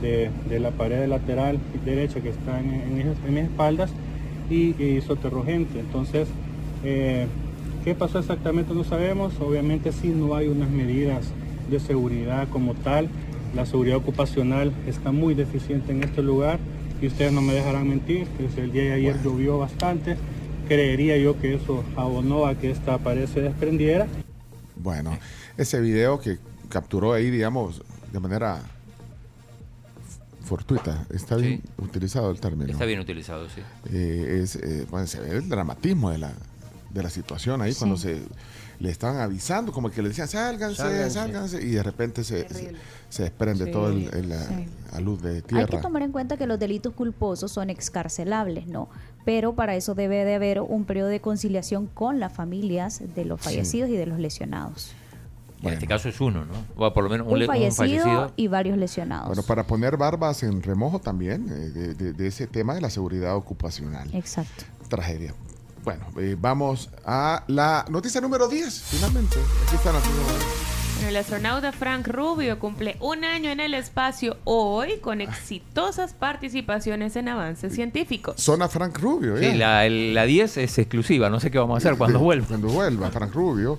de, 0.00 0.30
de 0.48 0.60
la 0.60 0.70
pared 0.70 1.06
lateral 1.06 1.58
derecha 1.84 2.20
que 2.20 2.30
está 2.30 2.60
en, 2.60 2.72
en 2.72 2.96
mis, 2.96 3.06
en 3.06 3.34
mis 3.34 3.44
espaldas 3.44 3.90
y, 4.48 4.80
y 4.82 5.02
soterró 5.02 5.44
gente. 5.44 5.80
Entonces, 5.80 6.28
eh, 6.82 7.26
¿qué 7.84 7.94
pasó 7.94 8.18
exactamente? 8.18 8.74
No 8.74 8.82
sabemos. 8.82 9.34
Obviamente 9.40 9.92
sí 9.92 10.08
no 10.08 10.34
hay 10.34 10.48
unas 10.48 10.70
medidas 10.70 11.26
de 11.70 11.78
seguridad 11.78 12.48
como 12.48 12.74
tal. 12.74 13.08
La 13.54 13.66
seguridad 13.66 13.98
ocupacional 13.98 14.72
está 14.86 15.12
muy 15.12 15.34
deficiente 15.34 15.92
en 15.92 16.02
este 16.02 16.22
lugar 16.22 16.58
y 17.00 17.06
ustedes 17.06 17.32
no 17.32 17.42
me 17.42 17.52
dejarán 17.52 17.88
mentir, 17.88 18.26
que 18.28 18.44
desde 18.44 18.62
el 18.62 18.72
día 18.72 18.84
de 18.84 18.92
ayer 18.94 19.22
llovió 19.22 19.58
bastante. 19.58 20.16
Creería 20.66 21.18
yo 21.18 21.38
que 21.38 21.54
eso 21.54 21.84
abonó 21.94 22.46
a 22.46 22.54
que 22.54 22.70
esta 22.70 22.98
pared 22.98 23.28
se 23.28 23.42
desprendiera. 23.42 24.06
Bueno, 24.76 25.16
ese 25.58 25.80
video 25.80 26.18
que 26.18 26.38
capturó 26.70 27.12
ahí, 27.12 27.30
digamos, 27.30 27.82
de 28.12 28.18
manera 28.18 28.62
fortuita, 30.42 31.06
está 31.10 31.36
bien 31.36 31.62
utilizado 31.78 32.30
el 32.30 32.40
término. 32.40 32.72
Está 32.72 32.86
bien 32.86 33.00
utilizado, 33.00 33.48
sí. 33.48 33.60
Eh, 33.92 34.40
es, 34.42 34.56
eh, 34.56 34.86
bueno, 34.90 35.06
se 35.06 35.20
ve 35.20 35.36
el 35.36 35.48
dramatismo 35.48 36.10
de 36.10 36.18
la, 36.18 36.32
de 36.94 37.02
la 37.02 37.10
situación 37.10 37.60
ahí 37.60 37.72
Sí. 37.72 37.80
cuando 37.80 37.96
se 37.96 38.22
le 38.78 38.90
estaban 38.90 39.20
avisando, 39.20 39.72
como 39.72 39.90
que 39.90 40.00
le 40.02 40.08
decían, 40.08 40.28
sálganse, 40.28 40.76
Sálganse. 40.76 41.10
sálganse, 41.10 41.62
y 41.62 41.70
de 41.70 41.82
repente 41.82 42.24
se, 42.24 42.48
se, 42.48 42.72
se 43.08 43.22
desprende 43.24 43.66
Sí. 43.66 43.70
todo 43.72 43.88
el, 43.90 44.08
el- 44.14 44.28
la, 44.28 44.42
Sí. 44.46 44.66
la 44.92 45.00
luz 45.00 45.20
de 45.22 45.36
Hay 45.36 45.42
que 45.42 45.48
tierra. 45.48 45.80
tomar 45.80 46.02
en 46.02 46.12
cuenta 46.12 46.36
que 46.36 46.46
los 46.46 46.58
delitos 46.58 46.92
culposos 46.94 47.52
son 47.52 47.68
excarcelables, 47.70 48.66
¿no? 48.66 48.88
Pero 49.24 49.54
para 49.54 49.74
eso 49.76 49.94
debe 49.94 50.24
de 50.24 50.34
haber 50.34 50.60
un 50.60 50.84
periodo 50.84 51.08
de 51.08 51.20
conciliación 51.20 51.86
con 51.86 52.20
las 52.20 52.32
familias 52.32 53.00
de 53.14 53.24
los 53.24 53.40
Sí. 53.40 53.44
fallecidos 53.46 53.90
y 53.90 53.96
de 53.96 54.06
los 54.06 54.18
lesionados. 54.18 54.92
En 55.62 55.72
este 55.72 55.86
caso 55.86 56.10
es 56.10 56.20
uno, 56.20 56.44
¿no? 56.44 56.52
O 56.76 56.92
por 56.92 57.04
lo 57.04 57.08
menos 57.10 57.26
un, 57.26 57.32
Un, 57.32 57.38
le- 57.38 57.44
un 57.46 57.48
fallecido, 57.48 57.74
fallecido. 58.04 58.32
y 58.36 58.48
varios 58.48 58.76
lesionados. 58.76 59.28
Bueno, 59.28 59.42
para 59.44 59.66
poner 59.66 59.96
barbas 59.96 60.42
en 60.42 60.62
remojo 60.62 60.98
también 61.00 61.46
eh, 61.48 61.70
de, 61.70 61.94
de- 61.94 62.12
de 62.12 62.26
ese 62.26 62.46
tema 62.46 62.74
de 62.74 62.82
la 62.82 62.90
seguridad 62.90 63.34
ocupacional. 63.34 64.10
Exacto. 64.14 64.64
Tragedia. 64.90 65.32
Bueno, 65.84 66.06
eh, 66.18 66.36
vamos 66.38 66.88
a 67.04 67.44
la 67.46 67.84
noticia 67.90 68.20
número 68.20 68.48
10, 68.48 68.82
finalmente. 68.90 69.36
Aquí 69.66 69.76
está 69.76 69.92
la 69.92 69.98
Bueno, 69.98 71.08
el 71.08 71.16
astronauta 71.16 71.72
Frank 71.72 72.06
Rubio 72.08 72.58
cumple 72.58 72.96
un 73.00 73.22
año 73.24 73.50
en 73.50 73.60
el 73.60 73.74
espacio 73.74 74.38
hoy 74.44 74.98
con 75.02 75.20
exitosas 75.20 76.14
participaciones 76.14 77.16
en 77.16 77.28
avances 77.28 77.74
científicos. 77.74 78.36
Zona 78.40 78.68
Frank 78.68 78.96
Rubio, 78.98 79.36
Sí, 79.36 79.44
¿eh? 79.44 79.54
la, 79.56 79.84
el- 79.84 80.14
la 80.14 80.24
10 80.24 80.56
es 80.56 80.78
exclusiva, 80.78 81.28
no 81.28 81.38
sé 81.40 81.50
qué 81.50 81.58
vamos 81.58 81.74
a 81.74 81.78
hacer 81.78 81.98
cuando 81.98 82.18
vuelva. 82.20 82.46
Cuando 82.46 82.68
vuelva, 82.68 83.10
Frank 83.10 83.34
Rubio. 83.34 83.78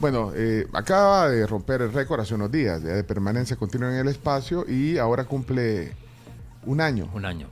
Bueno, 0.00 0.32
eh, 0.34 0.66
acaba 0.72 1.28
de 1.28 1.46
romper 1.46 1.82
el 1.82 1.92
récord 1.92 2.20
hace 2.20 2.34
unos 2.34 2.50
días 2.50 2.82
de, 2.82 2.92
de 2.94 3.04
permanencia 3.04 3.56
continua 3.56 3.90
en 3.90 3.96
el 3.98 4.08
espacio 4.08 4.64
y 4.68 4.98
ahora 4.98 5.24
cumple 5.24 5.92
un 6.66 6.80
año. 6.80 7.08
Un 7.14 7.24
año. 7.24 7.46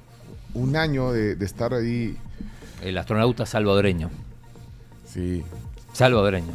Un 0.55 0.75
año 0.75 1.13
de, 1.13 1.37
de 1.37 1.45
estar 1.45 1.73
ahí. 1.75 2.17
El 2.83 2.99
astronauta 2.99 3.47
salvadoreño. 3.47 4.11
Sí. 5.07 5.43
Salvadoreño. 5.93 6.53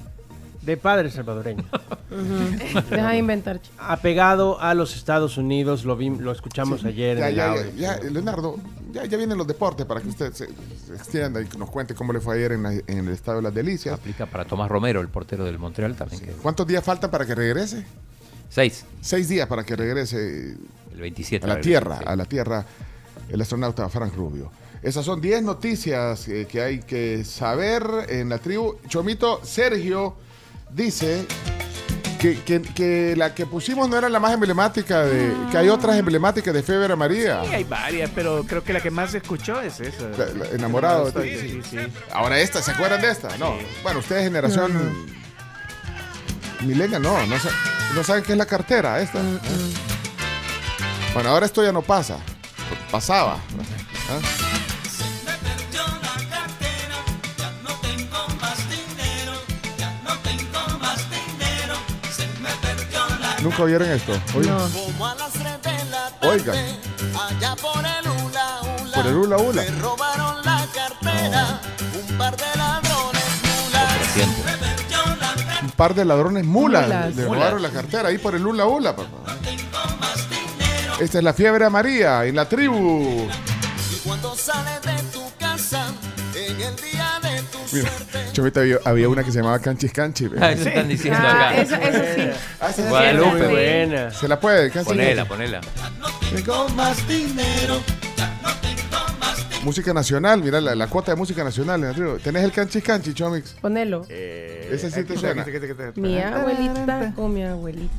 De 0.61 0.77
padre 0.77 1.09
salvadoreño. 1.09 1.63
Deja 2.89 3.09
de 3.09 3.17
inventar. 3.17 3.59
Apegado 3.79 4.61
a 4.61 4.75
los 4.75 4.95
Estados 4.95 5.37
Unidos, 5.37 5.85
lo, 5.85 5.97
vi- 5.97 6.09
lo 6.11 6.31
escuchamos 6.31 6.81
Sí, 6.81 6.87
ayer 6.89 7.17
ya, 7.17 7.23
en 7.25 7.29
el 7.31 7.35
ya, 7.35 7.49
audio. 7.51 7.63
ya, 7.75 7.99
ya, 7.99 8.09
Leonardo, 8.11 8.57
ya, 8.91 9.05
ya 9.05 9.17
vienen 9.17 9.39
los 9.39 9.47
deportes 9.47 9.87
para 9.87 10.01
que 10.01 10.09
usted 10.09 10.31
se, 10.33 10.47
se 10.47 10.93
extienda 10.93 11.41
y 11.41 11.45
que 11.45 11.57
nos 11.57 11.71
cuente 11.71 11.95
cómo 11.95 12.13
le 12.13 12.19
fue 12.19 12.35
ayer 12.35 12.51
en, 12.51 12.61
la- 12.63 12.73
en 12.73 12.97
el 12.99 13.09
Estado 13.09 13.37
de 13.37 13.43
las 13.43 13.53
Delicias. 13.55 13.95
Aplica 13.95 14.27
para 14.27 14.45
Tomás 14.45 14.69
Romero, 14.69 15.01
el 15.01 15.07
portero 15.07 15.43
del 15.45 15.57
Montreal 15.57 15.95
también. 15.95 16.21
que- 16.21 16.31
¿Cuántos 16.33 16.67
días 16.67 16.83
faltan 16.83 17.09
para 17.09 17.25
que 17.25 17.33
regrese? 17.33 17.83
Seis. 18.49 18.85
Seis 19.01 19.27
días 19.29 19.47
para 19.47 19.63
que 19.63 19.75
regrese 19.75 20.57
El 20.93 20.99
27. 20.99 21.43
a 21.43 21.47
la 21.47 21.55
regresa, 21.55 21.67
Tierra, 21.79 21.97
sí. 21.97 22.03
a 22.05 22.15
la 22.15 22.25
Tierra, 22.25 22.65
el 23.29 23.41
astronauta 23.41 23.89
Frank 23.89 24.13
Rubio. 24.13 24.51
Esas 24.83 25.05
son 25.05 25.21
10 25.21 25.43
noticias 25.43 26.27
eh, 26.27 26.47
que 26.49 26.61
hay 26.61 26.79
que 26.79 27.23
saber 27.23 27.83
en 28.09 28.29
la 28.29 28.39
tribu. 28.39 28.77
Chomito 28.87 29.39
Sergio 29.45 30.15
dice 30.71 31.25
que, 32.19 32.39
que- 32.41 32.61
que 32.61 33.15
la 33.15 33.35
que 33.35 33.45
pusimos 33.45 33.87
no 33.89 33.97
era 33.97 34.09
la 34.09 34.19
más 34.19 34.33
emblemática, 34.33 35.03
de, 35.05 35.33
que 35.51 35.57
hay 35.57 35.69
otras 35.69 35.97
emblemáticas 35.97 36.51
de 36.53 36.63
Feber 36.63 36.95
María. 36.97 37.43
Sí, 37.45 37.53
hay 37.53 37.63
varias, 37.63 38.09
pero 38.15 38.43
creo 38.43 38.63
que 38.63 38.73
la 38.73 38.79
que 38.81 38.89
más 38.89 39.11
se 39.11 39.17
escuchó 39.19 39.61
es 39.61 39.79
esa. 39.79 40.09
La- 40.17 40.25
la- 40.33 40.45
enamorado. 40.51 41.07
Estoy- 41.09 41.37
sí, 41.37 41.61
sí. 41.69 41.77
Ahora 42.11 42.39
esta, 42.39 42.61
¿se 42.63 42.71
acuerdan 42.71 43.01
de 43.01 43.11
esta? 43.11 43.37
No. 43.37 43.55
Bueno, 43.83 43.99
ustedes 43.99 44.23
generación 44.23 44.71
milenia, 46.61 46.97
no, 46.99 47.23
no, 47.27 47.37
sa- 47.39 47.49
no 47.95 48.03
saben 48.03 48.23
qué 48.23 48.31
es 48.31 48.37
la 48.37 48.45
cartera 48.47 48.99
esta. 48.99 49.19
Bueno, 51.13 51.29
ahora 51.29 51.45
esto 51.45 51.63
ya 51.63 51.71
no 51.71 51.81
pasa. 51.83 52.17
Pasaba. 52.91 53.35
¿Ah? 53.35 54.19
Nunca 63.41 63.63
oyeron 63.63 63.89
esto. 63.89 64.13
Oigan. 64.35 64.71
Oigan. 66.21 66.55
Allá 66.55 67.55
por 67.55 67.83
el 67.83 68.07
hula 68.07 68.61
hula. 68.61 68.95
Por 68.95 69.07
el 69.07 69.15
hula 69.15 69.37
hula. 69.37 69.61
Me 69.63 69.69
robaron 69.79 70.45
la 70.45 70.67
cartera. 70.73 71.61
Un 72.09 72.17
par 72.17 72.37
de 72.37 72.45
ladrones 72.55 73.23
mulas. 73.43 73.91
Un 75.63 75.71
par 75.71 75.95
de 75.95 76.05
ladrones 76.05 76.45
mulas. 76.45 76.83
Mulas. 76.85 77.15
Le 77.15 77.25
robaron 77.25 77.61
la 77.61 77.69
cartera 77.69 78.09
ahí 78.09 78.17
por 78.19 78.35
el 78.35 78.45
hula 78.45 78.65
hula, 78.65 78.95
papá. 78.95 79.09
Esta 80.99 81.17
es 81.17 81.23
la 81.23 81.33
fiebre 81.33 81.65
amarilla 81.65 82.25
en 82.25 82.35
la 82.35 82.47
tribu. 82.47 83.27
Y 83.91 83.95
cuando 84.07 84.35
sales 84.35 84.81
de 84.83 85.00
Mira. 87.73 87.89
Chovita, 88.33 88.59
había, 88.61 88.77
había 88.85 89.09
una 89.09 89.23
que 89.23 89.31
se 89.31 89.37
llamaba 89.39 89.59
Canchis 89.59 89.91
Canchi. 89.91 90.29
Ah, 90.39 90.51
eso 90.51 90.67
están 90.67 90.87
diciendo 90.87 91.19
Ah, 91.21 91.49
acá. 91.49 91.61
eso- 91.61 91.75
eso 91.75 92.03
sí. 92.15 92.21
Ah, 92.59 92.69
esa 92.69 92.73
sí. 92.83 92.89
Guadalupe. 92.89 93.39
Sí. 93.45 93.51
buena. 93.51 94.11
Se 94.11 94.27
la 94.27 94.39
puede, 94.39 94.69
Canchis 94.71 94.87
Ponela, 94.93 95.25
ponela. 95.25 95.61
Tengo 96.33 96.69
más 96.69 97.07
dinero. 97.07 97.81
Música 99.63 99.93
nacional, 99.93 100.41
mira 100.41 100.59
la, 100.59 100.73
la 100.73 100.87
cuota 100.87 101.11
de 101.11 101.17
música 101.17 101.43
nacional. 101.43 101.93
¿Tenés 102.23 102.43
el 102.43 102.51
Canchis 102.51 102.83
Canchi, 102.83 103.13
Chomix? 103.13 103.51
Ponelo. 103.61 104.05
Ese 104.09 104.89
sí 104.89 105.03
te 105.03 105.15
suena. 105.17 105.45
Mi 105.95 106.19
abuelita 106.19 107.13
con 107.15 107.31
mi 107.33 107.43
abuelita. 107.43 107.93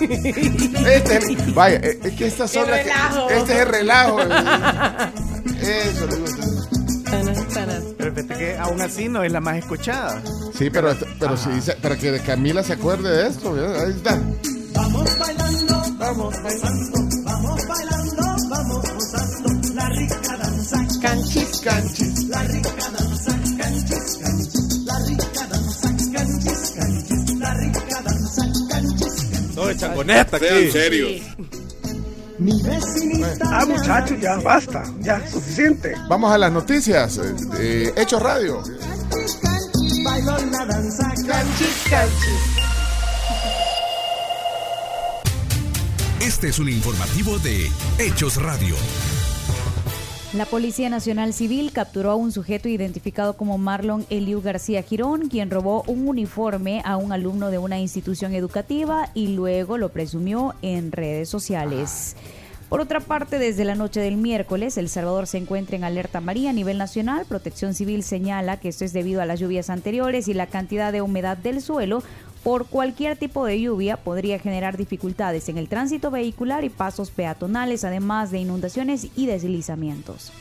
Este 0.00 1.16
es 1.18 1.24
el- 1.28 1.52
vaya, 1.52 1.76
eh, 1.82 1.98
es 2.02 2.12
que 2.14 2.26
estas 2.28 2.50
son 2.50 2.70
las 2.70 2.80
que-. 2.80 3.36
Este 3.36 3.52
es 3.52 3.58
el 3.60 3.68
relajo. 3.68 4.20
Eso 5.60 6.06
le 6.06 6.16
gusta. 6.16 6.46
Pero 7.96 8.14
fíjate 8.14 8.34
que 8.36 8.56
aún 8.58 8.80
así 8.80 9.08
no 9.08 9.22
es 9.22 9.32
la 9.32 9.40
más 9.40 9.56
escuchada. 9.58 10.22
Sí, 10.56 10.70
pero, 10.70 10.94
pero, 11.18 11.36
sí, 11.36 11.50
se- 11.60 11.76
pero 11.80 11.96
que 11.98 12.18
Camila 12.20 12.62
se 12.62 12.74
acuerde 12.74 13.10
de 13.10 13.28
esto. 13.28 13.54
Ahí 13.54 13.90
está. 13.92 14.20
Vamos 14.74 15.18
bailando, 15.18 15.82
vamos 15.98 16.34
bailando, 16.42 16.98
vamos 17.24 17.60
bailando, 17.66 18.22
vamos 18.50 18.94
gozando. 18.94 19.74
La 19.74 19.88
rica 19.88 20.36
danza. 20.36 20.76
Canchis, 21.02 21.60
canchis. 21.60 22.24
La 22.28 22.42
rica 22.44 22.70
danza. 22.96 23.32
Canchis, 23.58 24.18
canchis. 24.22 24.84
La 24.84 24.98
rica 25.06 25.46
danza. 25.50 25.88
Canchis, 26.12 26.70
canchis. 26.76 27.38
La 27.38 27.54
rica 27.54 28.02
danza. 28.04 28.42
Canchis, 28.68 28.68
canchis. 28.68 29.54
Todo 29.54 29.66
de 29.68 29.76
changoneta 29.76 30.36
aquí. 30.36 30.46
Mi 30.52 30.60
vecinita. 30.70 31.57
Ah, 33.42 33.64
muchachos, 33.66 34.20
ya 34.20 34.36
basta. 34.36 34.84
Ya, 35.00 35.26
suficiente. 35.28 35.94
Vamos 36.08 36.32
a 36.32 36.38
las 36.38 36.52
noticias. 36.52 37.18
eh, 37.18 37.34
de 37.58 37.94
Hechos 37.96 38.22
Radio. 38.22 38.62
Este 46.20 46.48
es 46.48 46.58
un 46.58 46.68
informativo 46.68 47.38
de 47.38 47.68
Hechos 47.98 48.36
Radio. 48.36 48.76
La 50.34 50.44
Policía 50.44 50.90
Nacional 50.90 51.32
Civil 51.32 51.72
capturó 51.72 52.10
a 52.10 52.14
un 52.14 52.32
sujeto 52.32 52.68
identificado 52.68 53.32
como 53.38 53.56
Marlon 53.56 54.04
Eliu 54.10 54.42
García 54.42 54.82
Girón, 54.82 55.30
quien 55.30 55.50
robó 55.50 55.84
un 55.86 56.06
uniforme 56.06 56.82
a 56.84 56.98
un 56.98 57.12
alumno 57.12 57.50
de 57.50 57.56
una 57.56 57.78
institución 57.78 58.34
educativa 58.34 59.08
y 59.14 59.28
luego 59.28 59.78
lo 59.78 59.88
presumió 59.88 60.54
en 60.60 60.92
redes 60.92 61.30
sociales. 61.30 62.14
Por 62.68 62.82
otra 62.82 63.00
parte, 63.00 63.38
desde 63.38 63.64
la 63.64 63.74
noche 63.74 64.00
del 64.00 64.18
miércoles, 64.18 64.76
El 64.76 64.90
Salvador 64.90 65.26
se 65.26 65.38
encuentra 65.38 65.76
en 65.76 65.84
alerta 65.84 66.18
amarilla 66.18 66.50
a 66.50 66.52
nivel 66.52 66.76
nacional. 66.76 67.24
Protección 67.26 67.72
Civil 67.72 68.02
señala 68.02 68.58
que 68.58 68.68
esto 68.68 68.84
es 68.84 68.92
debido 68.92 69.22
a 69.22 69.26
las 69.26 69.40
lluvias 69.40 69.70
anteriores 69.70 70.28
y 70.28 70.34
la 70.34 70.48
cantidad 70.48 70.92
de 70.92 71.00
humedad 71.00 71.38
del 71.38 71.62
suelo. 71.62 72.02
Por 72.42 72.66
cualquier 72.66 73.16
tipo 73.16 73.44
de 73.44 73.60
lluvia 73.60 73.96
podría 73.96 74.38
generar 74.38 74.76
dificultades 74.76 75.48
en 75.48 75.58
el 75.58 75.68
tránsito 75.68 76.10
vehicular 76.10 76.64
y 76.64 76.70
pasos 76.70 77.10
peatonales, 77.10 77.84
además 77.84 78.30
de 78.30 78.38
inundaciones 78.38 79.08
y 79.16 79.26
deslizamientos. 79.26 80.32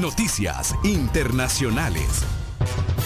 Noticias 0.00 0.74
internacionales. 0.84 2.24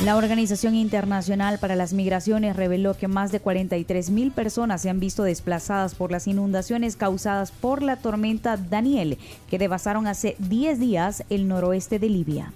La 0.02 0.16
Organización 0.16 0.74
Internacional 0.74 1.58
para 1.58 1.76
las 1.76 1.92
Migraciones 1.92 2.56
reveló 2.56 2.94
que 2.94 3.08
más 3.08 3.32
de 3.32 3.40
43 3.40 4.10
mil 4.10 4.32
personas 4.32 4.82
se 4.82 4.90
han 4.90 5.00
visto 5.00 5.22
desplazadas 5.22 5.94
por 5.94 6.10
las 6.10 6.26
inundaciones 6.26 6.96
causadas 6.96 7.52
por 7.52 7.82
la 7.82 7.96
tormenta 7.96 8.56
Daniel, 8.56 9.18
que 9.48 9.58
devastaron 9.58 10.06
hace 10.06 10.36
10 10.40 10.78
días 10.80 11.24
el 11.30 11.48
noroeste 11.48 11.98
de 11.98 12.08
Libia. 12.10 12.52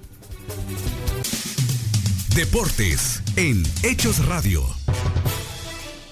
Deportes 2.39 3.21
en 3.35 3.65
Hechos 3.83 4.25
Radio. 4.25 4.63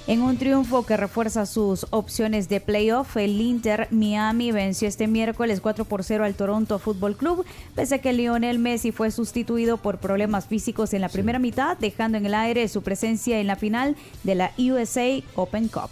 En 0.08 0.22
un 0.22 0.36
triunfo 0.38 0.84
que 0.84 0.96
refuerza 0.96 1.46
sus 1.46 1.86
opciones 1.90 2.48
de 2.48 2.60
playoff, 2.60 3.16
el 3.16 3.40
Inter 3.40 3.86
Miami 3.92 4.50
venció 4.50 4.88
este 4.88 5.06
miércoles 5.06 5.60
4 5.60 5.84
por 5.84 6.02
0 6.02 6.24
al 6.24 6.34
Toronto 6.34 6.80
Football 6.80 7.16
Club, 7.16 7.46
pese 7.76 7.94
a 7.94 7.98
que 7.98 8.12
Lionel 8.12 8.58
Messi 8.58 8.90
fue 8.90 9.12
sustituido 9.12 9.76
por 9.76 9.98
problemas 9.98 10.46
físicos 10.46 10.94
en 10.94 11.02
la 11.02 11.10
primera 11.10 11.38
mitad, 11.38 11.78
dejando 11.78 12.18
en 12.18 12.26
el 12.26 12.34
aire 12.34 12.66
su 12.66 12.82
presencia 12.82 13.38
en 13.38 13.46
la 13.46 13.54
final 13.54 13.94
de 14.24 14.34
la 14.34 14.52
USA 14.58 15.22
Open 15.36 15.68
Cup. 15.68 15.90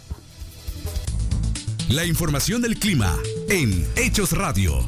La 1.87 2.03
información 2.03 2.61
del 2.61 2.77
clima 2.77 3.17
en 3.47 3.87
Hechos 3.95 4.33
Radio. 4.33 4.85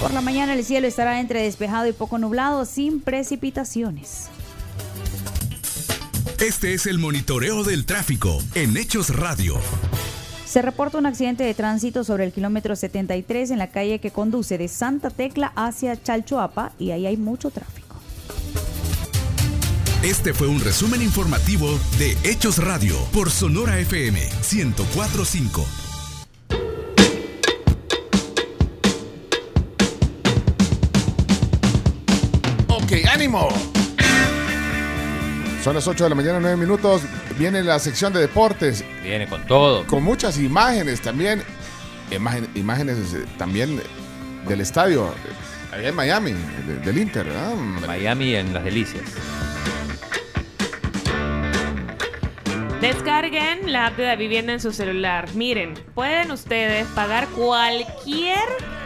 Por 0.00 0.12
la 0.12 0.20
mañana 0.20 0.54
el 0.54 0.64
cielo 0.64 0.86
estará 0.86 1.18
entre 1.18 1.42
despejado 1.42 1.88
y 1.88 1.92
poco 1.92 2.18
nublado, 2.18 2.64
sin 2.64 3.00
precipitaciones. 3.00 4.31
Este 6.42 6.74
es 6.74 6.86
el 6.86 6.98
monitoreo 6.98 7.62
del 7.62 7.86
tráfico 7.86 8.36
en 8.56 8.76
Hechos 8.76 9.14
Radio. 9.14 9.60
Se 10.44 10.60
reporta 10.60 10.98
un 10.98 11.06
accidente 11.06 11.44
de 11.44 11.54
tránsito 11.54 12.02
sobre 12.02 12.24
el 12.24 12.32
kilómetro 12.32 12.74
73 12.74 13.52
en 13.52 13.58
la 13.58 13.70
calle 13.70 14.00
que 14.00 14.10
conduce 14.10 14.58
de 14.58 14.66
Santa 14.66 15.10
Tecla 15.10 15.52
hacia 15.54 16.02
Chalchuapa 16.02 16.72
y 16.80 16.90
ahí 16.90 17.06
hay 17.06 17.16
mucho 17.16 17.52
tráfico. 17.52 17.94
Este 20.02 20.34
fue 20.34 20.48
un 20.48 20.58
resumen 20.58 21.00
informativo 21.00 21.78
de 22.00 22.18
Hechos 22.28 22.58
Radio 22.58 22.96
por 23.12 23.30
Sonora 23.30 23.78
FM 23.78 24.18
1045. 24.50 25.64
Ok, 32.68 32.92
ánimo. 33.08 33.48
Son 35.62 35.74
las 35.74 35.86
8 35.86 36.04
de 36.04 36.10
la 36.10 36.16
mañana, 36.16 36.40
9 36.40 36.56
minutos. 36.56 37.02
Viene 37.38 37.62
la 37.62 37.78
sección 37.78 38.12
de 38.12 38.20
deportes. 38.20 38.84
Viene 39.02 39.28
con 39.28 39.46
todo. 39.46 39.86
Con 39.86 40.02
muchas 40.02 40.38
imágenes 40.38 41.00
también. 41.00 41.42
Imagen- 42.10 42.48
imágenes 42.56 43.14
eh, 43.14 43.24
también 43.38 43.80
del 44.48 44.60
estadio. 44.60 45.14
Allá 45.72 45.88
en 45.88 45.94
Miami, 45.94 46.32
de- 46.66 46.76
del 46.84 46.98
Inter, 46.98 47.24
¿verdad? 47.26 47.54
Miami 47.86 48.34
en 48.34 48.52
las 48.52 48.64
delicias. 48.64 49.04
Descarguen 52.80 53.72
la 53.72 53.86
app 53.86 53.96
de 53.96 54.06
la 54.06 54.16
vivienda 54.16 54.52
en 54.52 54.60
su 54.60 54.72
celular. 54.72 55.28
Miren, 55.34 55.74
pueden 55.94 56.32
ustedes 56.32 56.86
pagar 56.88 57.28
cualquier 57.28 58.40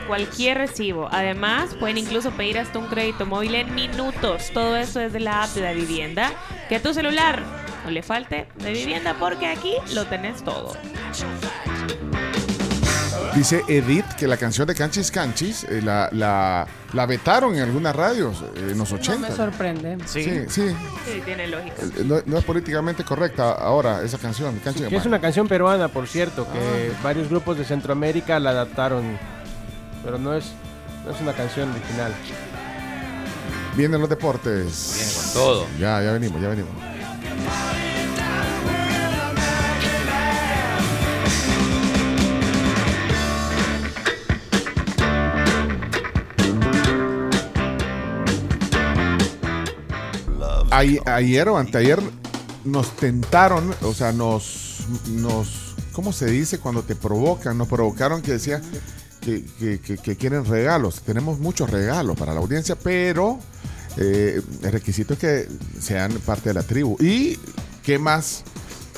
cualquier 0.06 0.58
recibo. 0.58 1.08
Además, 1.10 1.74
pueden 1.78 1.98
incluso 1.98 2.30
pedir 2.32 2.58
hasta 2.58 2.78
un 2.78 2.86
crédito 2.86 3.26
móvil 3.26 3.54
en 3.54 3.74
minutos. 3.74 4.50
Todo 4.52 4.76
eso 4.76 5.00
es 5.00 5.12
de 5.12 5.20
la 5.20 5.42
app 5.44 5.50
de 5.50 5.60
la 5.62 5.72
vivienda. 5.72 6.32
Que 6.68 6.76
a 6.76 6.82
tu 6.82 6.92
celular 6.94 7.42
no 7.84 7.90
le 7.90 8.02
falte 8.02 8.48
de 8.56 8.72
vivienda 8.72 9.14
porque 9.18 9.46
aquí 9.46 9.74
lo 9.94 10.04
tenés 10.06 10.42
todo. 10.42 10.74
Dice 13.34 13.62
Edith 13.68 14.06
que 14.18 14.26
la 14.26 14.38
canción 14.38 14.66
de 14.66 14.74
Canchis 14.74 15.10
Canchis 15.10 15.64
eh, 15.64 15.82
la, 15.82 16.08
la, 16.12 16.66
la 16.94 17.04
vetaron 17.06 17.54
en 17.54 17.60
algunas 17.62 17.94
radios 17.94 18.42
eh, 18.56 18.68
en 18.70 18.78
los 18.78 18.90
No 18.90 18.96
80. 18.96 19.28
me 19.28 19.34
sorprende. 19.36 19.98
Sí, 20.06 20.22
sí. 20.48 20.74
Sí, 21.04 21.20
tiene 21.22 21.46
lógica. 21.46 21.74
Eh, 21.82 22.04
No, 22.04 22.16
no 22.24 22.38
es 22.38 22.44
políticamente 22.44 23.04
correcta 23.04 23.52
ahora 23.52 24.00
esa 24.02 24.16
canción. 24.16 24.58
Canchis- 24.64 24.88
Que 24.88 24.96
es 24.96 25.04
una 25.04 25.20
canción 25.20 25.48
peruana, 25.48 25.88
por 25.88 26.08
cierto, 26.08 26.46
que 26.50 26.92
varios 27.02 27.28
grupos 27.28 27.58
de 27.58 27.64
Centroamérica 27.66 28.40
la 28.40 28.50
adaptaron. 28.50 29.18
Pero 30.06 30.18
no 30.18 30.32
es. 30.34 30.52
No 31.04 31.10
es 31.10 31.20
una 31.20 31.32
canción 31.32 31.68
original. 31.72 32.14
Vienen 33.76 34.00
los 34.00 34.08
deportes. 34.08 34.94
Viene 34.96 35.12
con 35.12 35.32
todo. 35.34 35.66
Ya, 35.80 36.00
ya 36.00 36.12
venimos, 36.12 36.40
ya 36.40 36.48
venimos. 36.48 36.72
Ay- 50.70 50.98
ayer 51.06 51.48
o 51.48 51.56
anteayer 51.56 52.00
nos 52.64 52.96
tentaron, 52.96 53.74
o 53.82 53.94
sea, 53.94 54.12
nos, 54.12 54.80
nos, 55.08 55.74
¿cómo 55.92 56.12
se 56.12 56.26
dice 56.26 56.58
cuando 56.58 56.82
te 56.82 56.96
provocan? 56.96 57.56
Nos 57.56 57.68
provocaron 57.68 58.20
que 58.22 58.32
decía 58.32 58.60
que, 59.26 59.44
que- 59.58 59.78
que- 59.80 59.98
que 59.98 60.16
quieren 60.16 60.44
regalos. 60.44 61.02
Tenemos 61.02 61.38
muchos 61.40 61.68
regalos 61.68 62.16
para 62.16 62.32
la 62.32 62.40
audiencia, 62.40 62.76
pero 62.76 63.38
eh, 63.96 64.40
el 64.62 64.72
requisito 64.72 65.14
es 65.14 65.18
que 65.18 65.48
sean 65.80 66.12
parte 66.24 66.50
de 66.50 66.54
la 66.54 66.62
tribu. 66.62 66.96
¿Y 67.00 67.36
qué 67.82 67.98
más? 67.98 68.44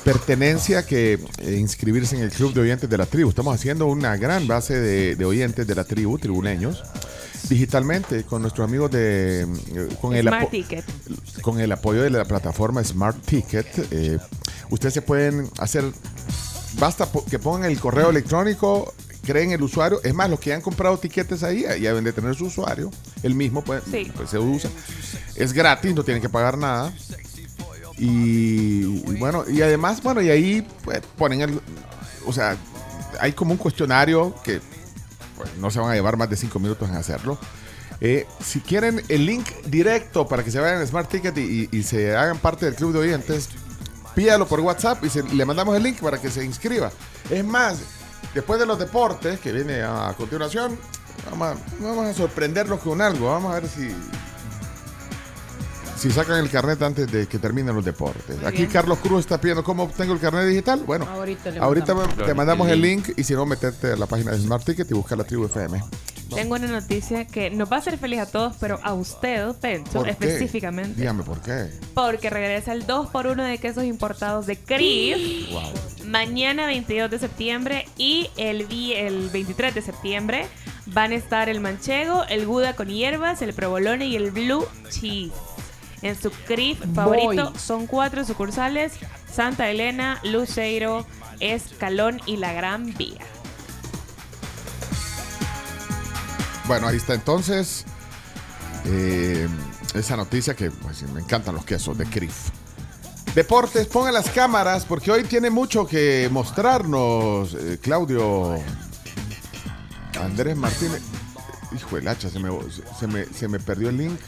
Pertenencia 0.05 0.87
que 0.87 1.19
inscribirse 1.45 2.17
en 2.17 2.23
el 2.23 2.31
club 2.31 2.55
de 2.55 2.61
oyentes 2.61 2.89
de 2.89 2.97
la 2.99 3.07
tribu. 3.07 3.31
Estamos 3.31 3.55
haciendo 3.55 3.87
una 3.87 4.17
gran 4.17 4.47
base 4.47 4.79
de, 4.79 5.17
de 5.17 5.25
oyentes 5.25 5.67
de 5.67 5.75
la 5.75 5.85
tribu, 5.85 6.19
tribuneños, 6.19 6.83
digitalmente 7.49 8.25
con 8.25 8.43
nuestros 8.43 8.67
amigos 8.69 8.91
de... 8.91 9.43
eh, 9.43 9.47
con 10.01 10.15
el 10.15 10.29
Smart 10.29 10.51
Ticket. 10.51 10.85
con 11.43 11.61
el 11.61 11.73
apoyo 11.73 12.03
de 12.03 12.11
la 12.11 12.25
plataforma 12.25 12.83
Smart 12.85 13.17
Ticket, 13.25 13.67
eh, 13.91 14.19
ustedes 14.71 14.95
se 14.95 15.03
pueden 15.03 15.51
hacer, 15.59 15.85
basta 16.79 17.09
que 17.29 17.39
pongan 17.39 17.71
el 17.71 17.79
correo 17.79 18.11
electrónico, 18.11 18.95
creen 19.31 19.53
el 19.53 19.63
usuario, 19.63 20.01
es 20.03 20.15
más, 20.15 20.31
los 20.31 20.41
que 20.41 20.55
han 20.55 20.63
comprado 20.63 20.97
tiquetes 20.99 21.43
ahí 21.43 21.63
ya 21.63 21.77
deben 21.91 22.05
de 22.05 22.13
tener 22.15 22.35
su 22.35 22.47
usuario, 22.47 22.91
el 23.23 23.35
mismo 23.35 23.63
pues, 23.63 23.83
Sí. 23.91 24.11
pues, 24.17 24.31
se 24.31 24.39
usa, 24.39 24.71
es 25.35 25.53
gratis, 25.53 25.95
no 25.95 26.03
tienen 26.03 26.23
que 26.23 26.31
pagar 26.31 26.57
nada. 26.57 26.93
Y, 27.99 28.85
y 29.11 29.17
bueno, 29.19 29.45
y 29.49 29.61
además, 29.61 30.03
bueno, 30.03 30.23
y 30.23 30.31
ahí 30.31 30.67
pues, 30.85 31.01
ponen 31.17 31.41
el, 31.43 31.61
o 32.27 32.33
sea, 32.33 32.57
hay 33.21 33.33
como 33.33 33.53
un 33.53 33.59
cuestionario 33.59 34.35
que 34.45 34.61
pues, 35.37 35.51
no 35.59 35.71
se 35.71 35.81
van 35.81 35.91
a 35.91 35.95
llevar 35.95 36.17
más 36.17 36.31
de 36.31 36.37
cinco 36.37 36.59
minutos 36.59 36.89
en 36.89 36.95
hacerlo. 36.97 37.39
Eh, 38.01 38.27
si 38.45 38.61
quieren 38.61 39.03
el 39.09 39.27
link 39.27 39.47
directo 39.67 40.27
para 40.29 40.45
que 40.45 40.51
se 40.53 40.61
vayan 40.61 40.81
a 40.81 40.87
Smart 40.87 41.11
Ticket 41.11 41.37
y, 41.37 41.41
y- 41.73 41.77
y 41.79 41.83
se 41.83 42.17
hagan 42.17 42.39
parte 42.39 42.65
del 42.67 42.77
club 42.77 42.93
de 42.93 43.01
oyentes, 43.01 43.49
pídalo 44.15 44.47
por 44.47 44.61
WhatsApp 44.61 45.05
y 45.05 45.11
se- 45.11 45.25
le 45.25 45.45
mandamos 45.45 45.77
el 45.77 45.83
link 45.83 45.99
para 46.01 46.21
que 46.21 46.31
se 46.31 46.45
inscriba. 46.45 46.93
Es 47.29 47.45
más, 47.45 47.79
después 48.35 48.61
de 48.61 48.67
los 48.67 48.79
deportes, 48.79 49.41
que 49.41 49.53
viene 49.53 49.83
a 49.83 50.15
continuación, 50.17 50.79
vamos 51.31 51.49
a, 51.49 51.83
vamos 51.83 52.17
sorprenderlos 52.17 52.81
con 52.81 53.01
algo. 53.01 53.27
Vamos 53.27 53.53
a 53.53 53.61
ver 53.61 53.69
si, 53.69 53.95
si 55.99 56.11
sacan 56.11 56.39
el 56.39 56.51
carnet 56.51 56.81
antes 56.83 57.11
de 57.11 57.27
que 57.27 57.39
terminen 57.39 57.75
los 57.75 57.85
deportes. 57.85 58.37
Muy 58.39 58.47
Aquí 58.47 58.59
bien. 58.59 58.71
Carlos 58.71 58.99
Cruz 58.99 59.21
está 59.21 59.41
pidiendo 59.41 59.65
cómo 59.65 59.83
obtengo 59.85 60.13
el 60.15 60.21
carnet 60.21 60.47
digital. 60.47 60.83
Bueno, 60.87 61.07
Ahorita 61.07 61.51
le 61.51 61.59
ahorita 61.59 61.95
mandamos. 61.95 62.27
te 62.27 62.35
mandamos 62.35 62.69
el 62.69 62.81
link 62.81 63.11
y 63.17 63.25
si 63.25 63.35
no, 63.35 63.45
meterte 63.47 63.93
a 63.93 63.97
la 63.97 64.07
página 64.07 64.31
de 64.33 64.39
Smart 64.39 64.65
Ticket 64.65 64.91
y 64.91 64.95
buscar 64.95 65.19
la 65.19 65.25
tribu 65.25 65.47
FM. 65.47 65.83
Tengo 66.35 66.57
una 66.57 66.67
noticia 66.67 67.27
que 67.27 67.49
nos 67.51 67.73
va 67.73 67.77
a 67.77 67.79
hacer 67.79 67.97
feliz 67.99 68.21
a 68.21 68.27
todos, 68.27 68.55
pero 68.61 68.79
a 68.83 68.93
usted, 68.93 69.51
Pencho, 69.61 70.05
específicamente. 70.05 71.01
Dígame 71.01 71.23
por 71.23 71.41
qué. 71.41 71.71
Porque 71.95 72.29
regresa 72.29 72.73
el 72.73 72.87
2x1 72.87 73.43
de 73.49 73.59
quesos 73.59 73.85
importados 73.85 74.45
de 74.47 74.59
Cris. 74.59 75.49
Mañana 76.05 76.67
22 76.67 77.11
de 77.11 77.19
septiembre 77.19 77.87
y 77.97 78.29
el, 78.37 78.67
el 78.71 79.31
23 79.31 79.75
de 79.75 79.83
septiembre 79.83 80.47
van 80.87 81.13
a 81.13 81.17
estar 81.17 81.49
el 81.49 81.61
manchego, 81.61 82.25
el 82.29 82.47
gouda 82.47 82.77
con 82.77 82.89
hierbas, 82.89 83.41
el 83.43 83.55
provolone 83.55 84.07
y 84.07 84.17
el 84.17 84.31
blue 84.31 84.67
cheese. 84.91 85.33
En 86.03 86.21
su 86.21 86.31
CRIF 86.31 86.79
favorito 86.95 87.51
Voy. 87.51 87.59
son 87.59 87.87
cuatro 87.87 88.25
sucursales, 88.25 88.93
Santa 89.33 89.69
Elena, 89.69 90.21
Luceiro, 90.25 91.07
Escalón 91.41 92.21
y 92.27 92.37
La 92.37 92.53
Gran 92.53 92.95
Vía. 92.97 93.25
Bueno, 96.67 96.87
ahí 96.87 96.99
está 96.99 97.15
entonces 97.15 97.85
eh, 98.85 99.49
esa 99.95 100.17
noticia 100.17 100.55
que 100.55 100.71
pues, 100.71 101.03
me 101.15 101.21
encantan 101.21 101.55
los 101.55 101.65
quesos 101.65 101.97
de 101.97 102.07
Crif. 102.07 102.51
Deportes, 103.35 103.87
pongan 103.87 104.15
las 104.15 104.31
cámaras 104.31 104.85
porque 104.85 105.11
hoy 105.11 105.25
tiene 105.25 105.51
mucho 105.51 105.87
que 105.87 106.29
mostrarnos 106.31 107.55
eh, 107.55 107.79
Claudio 107.81 108.59
Andrés 110.21 110.57
Martínez. 110.57 111.03
Hijo 111.75 111.97
del 111.97 112.09
hacha, 112.09 112.31
se 112.31 112.39
me, 112.39 112.51
se 112.99 113.07
me, 113.07 113.25
se 113.27 113.49
me 113.49 113.61
perdió 113.61 113.91
el 113.91 113.99
link 113.99 114.19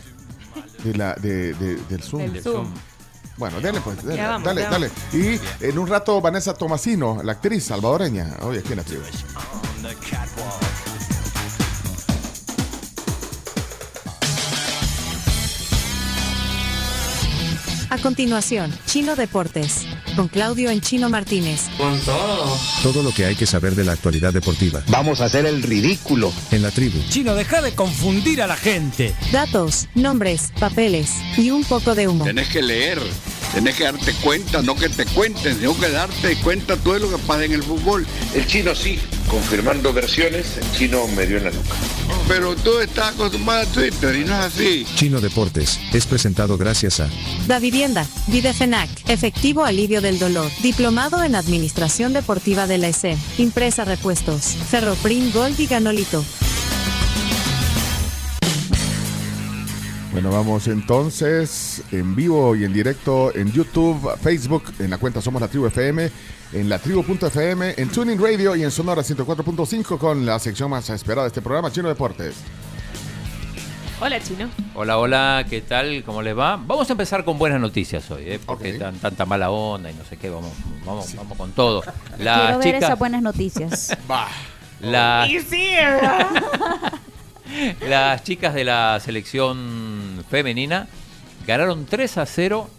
de 0.85 0.95
la, 0.95 1.15
de- 1.15 1.55
de- 1.55 1.77
del 1.89 2.03
Zoom. 2.03 2.33
Del 2.33 2.43
Zoom. 2.43 2.73
Bueno, 3.37 3.59
dale 3.61 3.81
pues, 3.81 4.05
dale, 4.05 4.21
vamos, 4.23 4.45
dale, 4.45 4.63
dale. 4.63 4.91
Y 5.15 5.41
en 5.65 5.79
un 5.79 5.87
rato 5.87 6.21
Vanessa 6.21 6.53
Tomasino, 6.53 7.23
la 7.23 7.33
actriz 7.33 7.65
salvadoreña, 7.65 8.37
hoy 8.43 8.59
aquí 8.59 8.73
en 8.73 8.77
la 8.77 8.85
tribu. 8.85 9.03
A 17.91 17.99
continuación, 17.99 18.73
Chino 18.87 19.17
Deportes, 19.17 19.85
con 20.15 20.29
Claudio 20.29 20.71
en 20.71 20.81
Chino 20.81 21.11
Martínez. 21.11 21.63
Con 21.77 21.99
todo. 22.03 22.57
Todo 22.85 23.03
lo 23.03 23.13
que 23.13 23.25
hay 23.25 23.35
que 23.35 23.47
saber 23.47 23.75
de 23.75 23.83
la 23.83 23.93
actualidad 23.93 24.33
deportiva. 24.33 24.81
Vamos 24.87 25.21
a 25.21 25.25
hacer 25.25 25.45
el 25.45 25.61
ridículo. 25.61 26.33
En 26.53 26.63
la 26.63 26.71
tribu. 26.71 27.01
Chino, 27.09 27.35
deja 27.35 27.61
de 27.61 27.75
confundir 27.75 28.43
a 28.43 28.47
la 28.47 28.55
gente. 28.55 29.13
Datos, 29.33 29.89
nombres, 29.97 30.53
papeles 30.61 31.17
y 31.37 31.51
un 31.51 31.65
poco 31.65 31.97
de 31.97 32.07
humo. 32.07 32.25
Tenés 32.25 32.49
que 32.49 32.63
leer, 32.63 33.01
tenés 33.53 33.77
que 33.77 33.85
darte 33.85 34.13
cuenta, 34.23 34.63
no 34.63 34.75
que 34.75 34.89
te 34.89 35.07
cuenten, 35.07 35.59
sino 35.59 35.79
que 35.79 35.89
darte 35.89 36.37
cuenta 36.37 36.77
todo 36.77 36.99
lo 36.99 37.11
que 37.11 37.19
pasa 37.19 37.45
en 37.45 37.53
el 37.53 37.63
fútbol. 37.63 38.07
El 38.35 38.47
chino 38.47 38.75
sí, 38.75 38.99
confirmando 39.29 39.93
versiones, 39.93 40.57
el 40.57 40.73
chino 40.73 41.07
me 41.09 41.27
dio 41.27 41.39
en 41.39 41.45
la 41.45 41.51
nuca. 41.51 41.75
Pero 42.29 42.55
tú 42.57 42.79
estás 42.79 43.15
acostumbrado 43.15 43.63
a 43.63 43.67
Twitter 43.67 44.17
y 44.17 44.25
no 44.25 44.39
es 44.39 44.45
así. 44.47 44.87
Chino 44.95 45.21
Deportes 45.21 45.81
es 45.93 46.07
presentado 46.07 46.57
gracias 46.57 47.01
a 47.01 47.09
Da 47.47 47.59
Vivienda, 47.59 48.07
Videfenac, 48.29 48.89
Efectivo 49.09 49.65
Alivio 49.65 50.01
del 50.01 50.19
Dolor, 50.19 50.51
Diplomado 50.63 51.23
en 51.25 51.35
Administración 51.35 52.13
Deportiva 52.13 52.67
de 52.67 52.79
la 52.79 52.89
ESE, 52.89 53.17
Impresa 53.39 53.85
Repuestos, 53.85 54.57
Ferroprim 54.71 55.33
Gold 55.33 55.59
y 55.59 55.67
Ganolito. 55.67 56.25
Bueno, 60.13 60.33
vamos 60.33 60.67
entonces 60.67 61.85
en 61.93 62.17
vivo 62.17 62.57
y 62.57 62.65
en 62.65 62.73
directo 62.73 63.33
en 63.33 63.53
YouTube, 63.53 64.11
Facebook, 64.21 64.65
en 64.81 64.91
la 64.91 64.99
cuenta 64.99 65.23
Somos 65.23 65.41
la 65.41 65.47
Tribu 65.47 65.67
FM, 65.67 66.11
en 66.53 66.69
la 66.69 66.81
tribu.fm, 66.81 67.75
en 67.77 67.89
Tuning 67.91 68.21
Radio 68.21 68.57
y 68.57 68.65
en 68.65 68.73
Sonora 68.73 69.03
104.5 69.03 69.99
con 69.99 70.27
la 70.27 70.41
sección 70.41 70.69
más 70.69 70.91
esperada 70.91 71.23
de 71.23 71.29
este 71.29 71.43
programa, 71.43 71.71
Chino 71.71 71.89
Deportes. 71.89 72.35
Hola, 74.01 74.21
Chino. 74.21 74.49
Hola, 74.75 74.99
hola, 74.99 75.47
¿qué 75.49 75.61
tal? 75.61 76.03
¿Cómo 76.05 76.23
les 76.23 76.37
va? 76.37 76.57
Vamos 76.57 76.89
a 76.89 76.93
empezar 76.93 77.25
con 77.25 77.39
buenas 77.39 77.61
noticias 77.61 78.11
hoy, 78.11 78.25
¿eh? 78.31 78.41
porque 78.45 78.73
tan, 78.73 78.97
tanta 78.97 79.27
mala 79.27 79.51
onda 79.53 79.93
y 79.93 79.95
no 79.95 80.05
sé 80.05 80.17
qué, 80.17 80.29
vamos, 80.29 80.53
vamos, 80.85 81.15
vamos 81.15 81.39
con 81.39 81.53
todo. 81.53 81.85
Las 82.19 82.41
Quiero 82.41 82.59
ver 82.59 82.67
chicas, 82.67 82.83
esas 82.83 82.99
buenas 82.99 83.23
noticias. 83.23 83.97
las, 84.81 85.31
Y 85.31 85.39
sí, 85.39 85.69
¿verdad? 85.77 86.27
las 87.89 88.25
chicas 88.25 88.55
de 88.55 88.65
la 88.65 89.01
selección 89.01 90.25
femenina 90.31 90.89
ganaron 91.47 91.87
3 91.87 92.19
a 92.19 92.27
0 92.27 92.71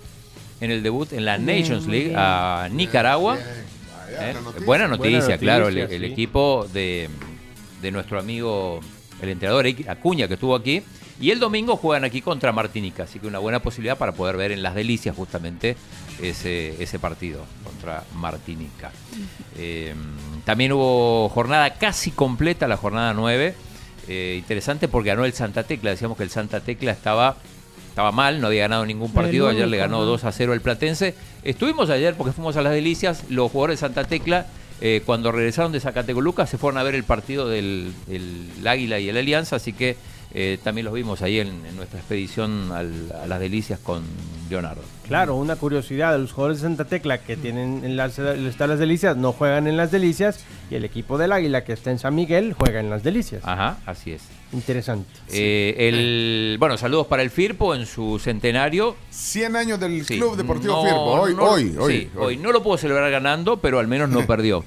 en 0.61 0.71
el 0.71 0.83
debut 0.83 1.11
en 1.13 1.25
la 1.25 1.37
Nations 1.37 1.87
League 1.87 2.13
a 2.15 2.69
Nicaragua. 2.71 3.37
¿eh? 3.39 4.35
Buena 4.65 4.87
noticia, 4.87 5.37
claro, 5.37 5.67
el, 5.67 5.77
el 5.77 6.03
equipo 6.03 6.67
de, 6.71 7.09
de 7.81 7.91
nuestro 7.91 8.19
amigo, 8.19 8.79
el 9.21 9.29
entrenador 9.29 9.65
Acuña, 9.87 10.27
que 10.27 10.35
estuvo 10.35 10.55
aquí. 10.55 10.83
Y 11.19 11.29
el 11.29 11.39
domingo 11.39 11.77
juegan 11.77 12.03
aquí 12.03 12.21
contra 12.21 12.51
Martinica, 12.51 13.03
así 13.03 13.19
que 13.19 13.27
una 13.27 13.37
buena 13.37 13.59
posibilidad 13.59 13.95
para 13.95 14.11
poder 14.11 14.37
ver 14.37 14.51
en 14.51 14.63
Las 14.63 14.73
Delicias 14.73 15.15
justamente 15.15 15.77
ese, 16.19 16.81
ese 16.81 16.97
partido 16.97 17.45
contra 17.63 18.03
Martinica. 18.15 18.91
Eh, 19.55 19.93
también 20.45 20.71
hubo 20.71 21.29
jornada 21.29 21.75
casi 21.75 22.09
completa, 22.09 22.67
la 22.67 22.75
jornada 22.75 23.13
9. 23.13 23.53
Eh, 24.07 24.35
interesante 24.37 24.87
porque 24.87 25.09
ganó 25.09 25.25
el 25.25 25.33
Santa 25.33 25.63
Tecla. 25.63 25.89
Decíamos 25.91 26.17
que 26.17 26.23
el 26.23 26.29
Santa 26.29 26.59
Tecla 26.59 26.91
estaba, 26.91 27.37
estaba 27.89 28.11
mal, 28.11 28.41
no 28.41 28.47
había 28.47 28.61
ganado 28.61 28.85
ningún 28.85 29.11
partido. 29.13 29.47
Ayer 29.47 29.67
le 29.67 29.77
ganó 29.77 29.99
¿no? 29.99 30.05
2 30.05 30.23
a 30.25 30.31
0 30.31 30.53
el 30.53 30.61
Platense. 30.61 31.15
Estuvimos 31.43 31.89
ayer 31.89 32.15
porque 32.15 32.33
fuimos 32.33 32.55
a 32.57 32.61
las 32.61 32.73
Delicias. 32.73 33.23
Los 33.29 33.51
jugadores 33.51 33.79
de 33.79 33.87
Santa 33.87 34.03
Tecla, 34.05 34.47
eh, 34.81 35.01
cuando 35.05 35.31
regresaron 35.31 35.71
de 35.71 35.79
Zacatecoluca, 35.79 36.47
se 36.47 36.57
fueron 36.57 36.77
a 36.79 36.83
ver 36.83 36.95
el 36.95 37.03
partido 37.03 37.47
del 37.47 37.93
el 38.09 38.67
Águila 38.67 38.99
y 38.99 39.09
el 39.09 39.17
Alianza. 39.17 39.55
Así 39.57 39.73
que 39.73 39.95
Eh, 40.33 40.57
también 40.63 40.85
los 40.85 40.93
vimos 40.93 41.21
ahí 41.23 41.41
en, 41.41 41.49
en 41.65 41.75
nuestra 41.75 41.99
expedición 41.99 42.71
al- 42.71 43.11
a 43.21 43.27
las 43.27 43.37
delicias 43.41 43.79
con 43.79 44.01
Leonardo. 44.49 44.81
Claro, 45.11 45.35
una 45.35 45.57
curiosidad, 45.57 46.17
los 46.17 46.31
jugadores 46.31 46.61
de 46.61 46.67
Santa 46.69 46.85
Tecla 46.85 47.17
que 47.17 47.35
tienen 47.35 47.81
en 47.83 47.97
las, 47.97 48.17
Estadio 48.17 48.67
Las 48.67 48.79
Delicias 48.79 49.17
no 49.17 49.33
juegan 49.33 49.67
en 49.67 49.75
Las 49.75 49.91
Delicias 49.91 50.39
y 50.69 50.75
el 50.75 50.85
equipo 50.85 51.17
del 51.17 51.33
Águila 51.33 51.65
que 51.65 51.73
está 51.73 51.91
en 51.91 51.99
San 51.99 52.15
Miguel 52.15 52.53
juega 52.57 52.79
en 52.79 52.89
Las 52.89 53.03
Delicias. 53.03 53.41
Ajá, 53.45 53.77
así 53.85 54.13
es. 54.13 54.21
Interesante. 54.53 55.09
Eh, 55.33 55.75
el, 55.89 56.55
bueno, 56.59 56.77
saludos 56.77 57.07
para 57.07 57.23
el 57.23 57.29
Firpo 57.29 57.75
en 57.75 57.85
su 57.85 58.19
centenario. 58.19 58.95
100 59.09 59.55
años 59.57 59.79
del 59.81 60.05
Sí, 60.05 60.17
Club 60.17 60.37
Deportivo 60.37 60.75
no- 60.75 60.83
Firpo. 60.83 61.03
Hoy, 61.03 61.35
no- 61.35 61.43
hoy, 61.43 61.75
hoy, 61.77 61.93
sí, 62.03 62.09
hoy. 62.15 62.23
hoy. 62.23 62.37
No 62.37 62.53
lo 62.53 62.63
pudo 62.63 62.77
celebrar 62.77 63.11
ganando, 63.11 63.57
pero 63.57 63.79
al 63.79 63.87
menos 63.87 64.07
no 64.09 64.25
perdió. 64.27 64.63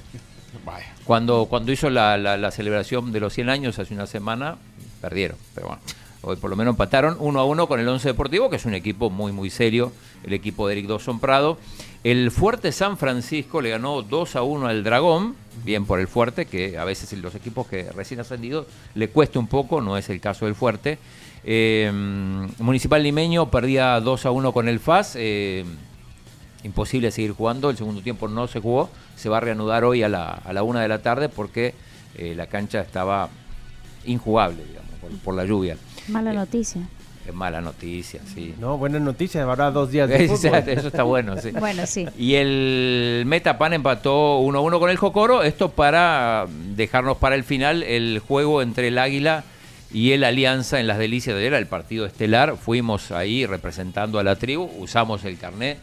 Cuando, 1.05 1.45
cuando 1.47 1.71
hizo 1.71 1.89
la, 1.89 2.17
la- 2.17 2.37
la 2.37 2.51
celebración 2.51 3.11
de 3.11 3.19
los 3.19 3.33
100 3.33 3.49
años 3.49 3.79
hace 3.79 3.93
una 3.93 4.05
semana, 4.07 4.57
perdieron. 5.01 5.37
Pero 5.53 5.67
bueno, 5.67 5.81
hoy 6.25 6.35
por 6.35 6.49
lo 6.49 6.55
menos 6.55 6.73
empataron 6.73 7.15
1 7.19 7.39
a 7.39 7.45
1 7.45 7.67
con 7.67 7.79
el 7.79 7.87
11 7.87 8.09
Deportivo, 8.09 8.49
que 8.49 8.57
es 8.57 8.65
un 8.65 8.73
equipo 8.73 9.09
muy, 9.09 9.31
muy 9.31 9.49
serio, 9.49 9.91
el 10.23 10.33
equipo 10.33 10.67
de 10.67 10.73
Eric 10.73 10.87
Dawson 10.87 11.19
Prado. 11.19 11.57
El 12.03 12.31
Fuerte 12.31 12.71
San 12.71 12.97
Francisco 12.97 13.61
le 13.61 13.69
ganó 13.69 14.01
2 14.01 14.35
a 14.35 14.43
1 14.43 14.67
al 14.67 14.83
Dragón, 14.83 15.35
bien 15.63 15.85
por 15.85 15.99
el 15.99 16.07
Fuerte, 16.07 16.45
que 16.45 16.77
a 16.77 16.83
veces 16.83 17.13
los 17.13 17.33
equipos 17.35 17.67
que 17.67 17.83
recién 17.91 18.19
ascendidos 18.19 18.67
le 18.93 19.07
cuesta 19.07 19.39
un 19.39 19.47
poco, 19.47 19.81
no 19.81 19.97
es 19.97 20.09
el 20.09 20.19
caso 20.19 20.45
del 20.45 20.55
Fuerte. 20.55 20.97
Eh, 21.43 21.91
Municipal 22.59 23.01
Limeño 23.03 23.49
perdía 23.49 23.99
2 23.99 24.25
a 24.25 24.31
1 24.31 24.51
con 24.51 24.67
el 24.67 24.79
FAS. 24.79 25.13
eh, 25.15 25.63
imposible 26.65 27.11
seguir 27.11 27.31
jugando. 27.31 27.69
El 27.69 27.77
segundo 27.77 28.01
tiempo 28.01 28.27
no 28.27 28.47
se 28.47 28.59
jugó. 28.59 28.89
Se 29.15 29.29
va 29.29 29.37
a 29.37 29.39
reanudar 29.39 29.83
hoy 29.83 30.03
a 30.03 30.09
la, 30.09 30.25
a 30.33 30.51
la 30.51 30.63
una 30.63 30.81
de 30.81 30.87
la 30.87 30.99
tarde 30.99 31.29
porque 31.29 31.73
eh, 32.15 32.33
la 32.35 32.47
cancha 32.47 32.81
estaba 32.81 33.29
injugable, 34.05 34.63
digamos, 34.65 35.21
por 35.23 35.35
la 35.35 35.45
lluvia. 35.45 35.77
Mala 36.07 36.33
noticia. 36.33 36.81
Es 37.27 37.33
mala 37.33 37.59
noticia, 37.59 38.21
sí. 38.33 38.53
No, 38.59 38.77
buenas 38.77 39.01
noticias, 39.01 39.43
habrá 39.47 39.71
dos 39.71 39.89
días 39.89 40.07
de 40.07 40.25
Eso 40.25 40.37
fútbol. 40.37 40.53
está 40.67 41.03
bueno, 41.03 41.41
sí. 41.41 41.49
Bueno, 41.59 41.85
sí. 41.87 42.07
Y 42.17 42.35
el 42.35 43.23
Metapan 43.25 43.73
empató 43.73 44.39
1-1 44.41 44.79
con 44.79 44.89
el 44.91 44.97
Jocoro. 44.97 45.41
Esto 45.41 45.69
para 45.69 46.45
dejarnos 46.75 47.17
para 47.17 47.33
el 47.35 47.43
final 47.43 47.81
el 47.81 48.19
juego 48.19 48.61
entre 48.61 48.89
el 48.89 48.99
Águila 48.99 49.43
y 49.91 50.11
el 50.11 50.23
Alianza 50.23 50.79
en 50.79 50.85
las 50.87 50.99
Delicias 50.99 51.35
de 51.35 51.41
ayer, 51.41 51.53
el 51.55 51.65
partido 51.65 52.05
estelar. 52.05 52.57
Fuimos 52.57 53.11
ahí 53.11 53.45
representando 53.47 54.19
a 54.19 54.23
la 54.23 54.35
tribu, 54.35 54.69
usamos 54.77 55.23
el 55.25 55.39
carnet. 55.39 55.79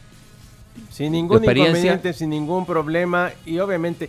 Sin 0.91 1.13
ningún 1.13 1.39
experiencia? 1.39 1.73
inconveniente, 1.73 2.13
sin 2.13 2.31
ningún 2.31 2.65
problema. 2.67 3.31
Y 3.45 3.59
obviamente, 3.59 4.09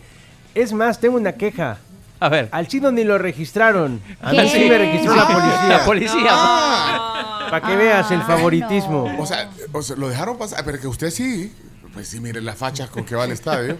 es 0.54 0.72
más, 0.72 1.00
tengo 1.00 1.18
una 1.18 1.32
queja. 1.34 1.80
A 2.24 2.30
ver. 2.30 2.48
Al 2.54 2.68
chino 2.70 2.90
ni 2.90 3.04
lo 3.04 3.18
registraron. 3.18 4.00
A 4.22 4.32
mí 4.32 4.38
¿Qué? 4.38 4.50
sí 4.50 4.70
me 4.70 4.78
registró 4.78 5.14
la 5.14 5.24
Ah, 5.24 5.28
policía. 5.28 5.68
la 5.78 5.86
policía. 5.86 6.30
Ah. 6.32 7.48
Para 7.50 7.68
que 7.68 7.76
veas 7.76 8.10
el 8.12 8.22
favoritismo. 8.22 9.14
O 9.20 9.26
sea, 9.26 9.50
o 9.74 9.82
sea, 9.82 9.96
lo 9.98 10.08
dejaron 10.08 10.38
pasar, 10.38 10.64
pero 10.64 10.80
que 10.80 10.88
usted 10.88 11.10
sí. 11.12 11.52
Pues 11.94 12.08
sí, 12.08 12.22
mire 12.22 12.40
las 12.42 12.58
fachas 12.58 12.90
con 12.90 13.04
que 13.04 13.14
va 13.16 13.26
al 13.26 13.32
estadio. 13.34 13.78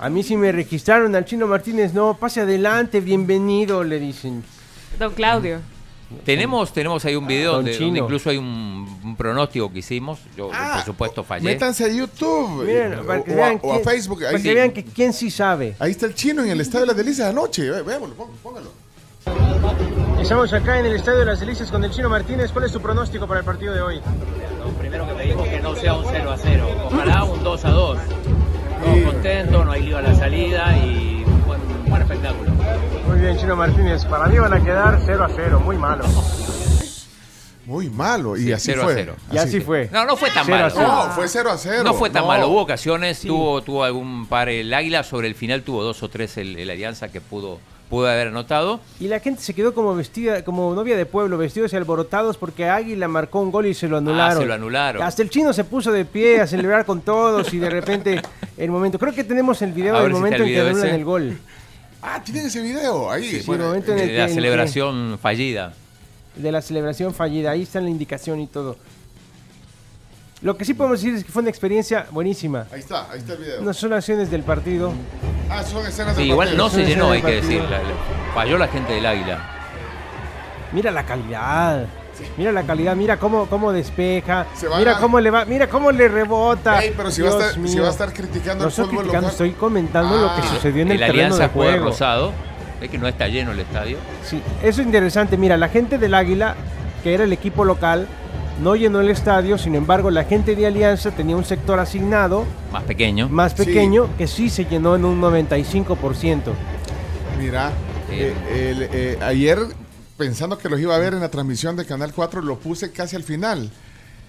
A 0.00 0.08
mí 0.10 0.22
sí 0.24 0.36
me 0.36 0.50
registraron. 0.50 1.14
Al 1.14 1.24
chino 1.24 1.46
Martínez, 1.46 1.94
no, 1.94 2.14
pase 2.14 2.40
adelante, 2.40 3.00
bienvenido, 3.00 3.84
le 3.84 4.00
dicen. 4.00 4.42
Don 4.98 5.14
Claudio. 5.14 5.60
Tenemos, 6.24 6.72
tenemos 6.72 7.04
ahí 7.04 7.14
un 7.16 7.26
video 7.26 7.52
Don 7.52 7.58
donde, 7.64 7.72
donde 7.72 7.86
Chino. 7.86 8.04
incluso 8.04 8.30
hay 8.30 8.36
un, 8.36 9.00
un 9.04 9.16
pronóstico 9.16 9.72
que 9.72 9.78
hicimos. 9.78 10.18
Yo, 10.36 10.48
por 10.48 10.84
supuesto, 10.84 11.22
fallé. 11.24 11.44
Métanse 11.44 11.84
a 11.84 11.88
YouTube 11.88 12.64
Miren, 12.66 13.06
para 13.06 13.22
que 13.22 13.32
o, 13.32 13.36
vean 13.36 13.60
a, 13.62 13.66
o 13.66 13.72
a 13.72 13.76
quién- 13.76 13.84
Facebook. 13.84 14.18
Ahí, 14.24 14.32
para 14.32 14.42
que 14.42 14.48
sí. 14.48 14.54
vean 14.54 14.70
que 14.72 14.84
quién 14.84 15.12
sí 15.12 15.30
sabe. 15.30 15.76
ahí 15.78 15.92
está 15.92 16.06
el 16.06 16.14
chino 16.14 16.42
en 16.42 16.50
el 16.50 16.60
estadio 16.60 16.80
de 16.80 16.86
las 16.88 16.96
delicias 16.96 17.28
anoche. 17.28 17.70
Ve- 17.70 17.82
Véamoslo, 17.82 18.14
pó- 18.16 18.30
póngalo. 18.42 18.72
Estamos 20.20 20.52
acá 20.52 20.78
en 20.78 20.86
el 20.86 20.94
Estadio 20.96 21.20
de 21.20 21.24
las 21.26 21.40
Delicias 21.40 21.70
con 21.70 21.82
el 21.84 21.90
chino 21.90 22.08
Martínez. 22.08 22.52
¿Cuál 22.52 22.64
es 22.66 22.72
su 22.72 22.80
pronóstico 22.80 23.26
para 23.26 23.40
el 23.40 23.46
partido 23.46 23.72
de 23.74 23.80
hoy? 23.80 24.00
Lo 24.58 24.70
primero 24.78 25.06
que 25.06 25.14
me 25.14 25.24
dijo 25.24 25.42
que 25.44 25.60
no 25.60 25.74
sea 25.74 25.94
un 25.94 26.04
0 26.10 26.30
a 26.30 26.36
0. 26.38 26.68
Ojalá 26.86 27.24
un 27.24 27.42
2 27.42 27.64
a 27.64 27.70
2. 27.70 27.98
Todos 28.82 28.98
contentos, 29.12 29.64
no 29.64 29.72
hay 29.72 29.82
lío 29.82 29.98
a 29.98 30.02
la 30.02 30.14
salida 30.14 30.76
y 30.78 31.24
buen, 31.46 31.60
buen 31.88 32.02
espectáculo. 32.02 32.50
Bien, 33.20 33.36
chino 33.36 33.54
Martínez. 33.56 34.04
Para 34.06 34.26
mí 34.26 34.38
van 34.38 34.52
a 34.54 34.62
quedar 34.62 34.98
0 35.04 35.24
a 35.24 35.28
0, 35.34 35.60
muy 35.60 35.76
malo. 35.76 36.04
Muy 37.66 37.88
malo. 37.90 38.36
Y 38.36 38.44
Sí, 38.44 38.52
así 38.52 38.66
0 38.72 38.80
a 38.82 38.84
fue. 38.84 38.94
0. 38.94 39.16
Y 39.32 39.38
así 39.38 39.60
fue. 39.60 39.88
No, 39.92 40.04
no 40.06 40.16
fue 40.16 40.30
tan 40.30 40.44
0 40.46 40.56
a 40.56 40.60
malo. 40.60 40.74
0. 40.76 40.88
No, 40.88 41.10
fue 41.12 41.28
0 41.28 41.50
a 41.50 41.58
0. 41.58 41.82
No 41.84 41.94
fue 41.94 42.10
tan 42.10 42.22
No. 42.22 42.28
malo, 42.28 42.48
hubo 42.48 42.62
ocasiones, 42.62 43.20
tuvo, 43.20 43.62
tuvo 43.62 43.84
algún 43.84 44.26
par 44.26 44.48
el 44.48 44.72
Águila, 44.72 45.02
sobre 45.04 45.28
el 45.28 45.34
final 45.34 45.62
tuvo 45.62 45.82
dos 45.84 46.02
o 46.02 46.08
tres 46.08 46.36
el, 46.38 46.56
el 46.58 46.70
Alianza 46.70 47.12
que 47.12 47.20
pudo, 47.20 47.60
pudo 47.90 48.08
haber 48.08 48.28
anotado. 48.28 48.80
Y 48.98 49.06
la 49.08 49.20
gente 49.20 49.42
se 49.42 49.54
quedó 49.54 49.74
como 49.74 49.94
vestida, 49.94 50.42
como 50.42 50.74
novia 50.74 50.96
de 50.96 51.04
pueblo, 51.06 51.36
vestidos 51.38 51.72
y 51.74 51.76
alborotados 51.76 52.38
porque 52.38 52.68
Águila 52.68 53.06
marcó 53.06 53.40
un 53.40 53.52
gol 53.52 53.66
y 53.66 53.74
se 53.74 53.86
lo 53.86 53.98
anularon. 53.98 54.38
Ah, 54.38 54.40
se 54.40 54.46
lo 54.46 54.54
anularon. 54.54 55.02
Hasta 55.02 55.22
el 55.22 55.30
chino 55.30 55.52
se 55.52 55.64
puso 55.64 55.92
de 55.92 56.04
pie 56.06 56.40
a 56.40 56.46
celebrar 56.46 56.86
con 56.86 57.02
todos 57.02 57.52
y 57.52 57.58
de 57.58 57.68
repente 57.70 58.22
el 58.56 58.70
momento. 58.70 58.98
Creo 58.98 59.12
que 59.14 59.24
tenemos 59.24 59.60
el 59.62 59.72
video 59.72 59.96
A 59.96 60.02
del 60.02 60.08
si 60.12 60.14
momento 60.16 60.42
en 60.42 60.48
que 60.48 60.60
anulan 60.60 60.86
ese. 60.86 60.94
el 60.96 61.04
gol. 61.04 61.38
Ah, 62.02 62.22
tienen 62.24 62.46
ese 62.46 62.60
video 62.62 63.10
ahí. 63.10 63.28
Sí, 63.40 63.42
Bueno, 63.46 63.64
el 63.64 63.68
momento 63.70 63.92
en 63.92 63.98
el 63.98 64.06
de 64.06 64.12
que- 64.12 64.18
la 64.18 64.22
en 64.24 64.28
que- 64.28 64.34
celebración 64.34 65.18
fallida. 65.20 65.74
de 66.36 66.52
la 66.52 66.62
celebración 66.62 67.12
fallida. 67.14 67.50
Ahí 67.50 67.62
está 67.62 67.80
la 67.80 67.90
indicación 67.90 68.40
y 68.40 68.46
todo. 68.46 68.76
Lo 70.42 70.56
que 70.56 70.64
sí 70.64 70.72
podemos 70.72 71.00
decir 71.02 71.14
es 71.16 71.24
que 71.24 71.30
fue 71.30 71.42
una 71.42 71.50
experiencia 71.50 72.06
buenísima. 72.10 72.66
Ahí 72.72 72.80
está, 72.80 73.10
ahí 73.10 73.18
está 73.18 73.34
el 73.34 73.38
video. 73.40 73.60
No 73.60 73.74
son 73.74 73.92
acciones 73.92 74.30
del 74.30 74.42
partido. 74.42 74.92
Ah, 75.50 75.62
son 75.62 75.84
escenas 75.86 76.14
Sí, 76.14 76.22
del 76.22 76.30
igual 76.30 76.48
partido. 76.48 76.64
no 76.64 76.70
se 76.74 76.84
llenó, 76.86 77.10
hay 77.10 77.20
que 77.20 77.32
decir. 77.42 77.60
la- 77.62 77.82
la- 77.82 78.32
falló 78.34 78.56
la 78.56 78.68
gente 78.68 78.94
del 78.94 79.04
Águila. 79.04 79.38
Mira 80.72 80.90
la 80.90 81.04
calidad. 81.04 81.86
Mira 82.36 82.52
la 82.52 82.62
calidad, 82.62 82.94
mira 82.96 83.16
cómo, 83.18 83.46
cómo 83.46 83.72
despeja, 83.72 84.46
mira 84.78 84.96
a- 84.96 85.00
cómo 85.00 85.20
le 85.20 85.30
va, 85.30 85.44
mira 85.44 85.68
cómo 85.68 85.90
le 85.92 86.08
rebota. 86.08 86.82
Ey, 86.82 86.92
pero 86.96 87.10
si 87.10 87.22
va, 87.22 87.28
a 87.28 87.32
estar, 87.32 87.52
si 87.52 87.60
mío. 87.60 87.82
va 87.82 87.88
a 87.88 87.92
estar 87.92 88.12
criticando 88.12 88.62
No 88.62 88.64
el 88.64 88.68
estoy 88.70 88.84
fútbol 88.86 88.98
criticando, 88.98 89.28
local. 89.28 89.30
estoy 89.46 89.50
comentando 89.52 90.16
lo 90.16 90.34
que 90.34 90.40
Ah. 90.42 90.50
sucedió 90.54 90.82
en 90.82 90.92
el, 90.92 91.02
el 91.02 91.06
terreno 91.12 91.36
de 91.36 91.48
juego. 91.48 91.84
rosado. 91.86 92.32
Es 92.80 92.88
que 92.88 92.96
no 92.98 93.06
está 93.08 93.28
lleno 93.28 93.52
el 93.52 93.60
estadio. 93.60 93.98
Sí, 94.24 94.40
eso 94.62 94.80
es 94.80 94.86
interesante. 94.86 95.36
Mira, 95.36 95.56
la 95.58 95.68
gente 95.68 95.98
del 95.98 96.14
Águila, 96.14 96.54
que 97.02 97.12
era 97.12 97.24
el 97.24 97.32
equipo 97.32 97.64
local, 97.66 98.06
no 98.62 98.74
llenó 98.74 99.00
el 99.00 99.10
estadio. 99.10 99.58
Sin 99.58 99.74
embargo, 99.74 100.10
la 100.10 100.24
gente 100.24 100.56
de 100.56 100.66
Alianza 100.66 101.10
tenía 101.10 101.36
un 101.36 101.44
sector 101.44 101.78
asignado 101.78 102.46
Más 102.72 102.82
pequeño. 102.84 103.28
más 103.28 103.52
pequeño 103.52 104.08
que 104.16 104.26
sí 104.26 104.48
se 104.48 104.64
llenó 104.64 104.96
en 104.96 105.04
un 105.04 105.20
95%. 105.20 106.52
Mira, 107.38 107.70
eh, 108.10 108.34
el, 108.54 108.88
eh, 108.92 109.18
ayer 109.22 109.58
pensando 110.20 110.58
que 110.58 110.68
los 110.68 110.78
iba 110.78 110.94
a 110.94 110.98
ver 110.98 111.14
en 111.14 111.20
la 111.20 111.30
transmisión 111.30 111.74
de 111.76 111.86
Canal 111.86 112.12
4, 112.12 112.42
lo 112.42 112.58
puse 112.58 112.92
casi 112.92 113.16
al 113.16 113.22
final. 113.24 113.70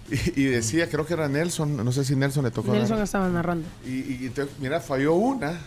Y, 0.10 0.42
y 0.42 0.46
decía, 0.46 0.90
creo 0.90 1.06
que 1.06 1.14
era 1.14 1.28
Nelson, 1.28 1.78
no 1.84 1.92
sé 1.92 2.04
si 2.06 2.16
Nelson 2.16 2.46
le 2.46 2.52
tocó. 2.52 2.72
Nelson 2.74 3.02
estaba 3.02 3.28
narrando. 3.30 3.68
Y, 3.86 4.14
y 4.24 4.26
entonces, 4.28 4.56
mira, 4.60 4.80
falló 4.80 5.14
una 5.16 5.60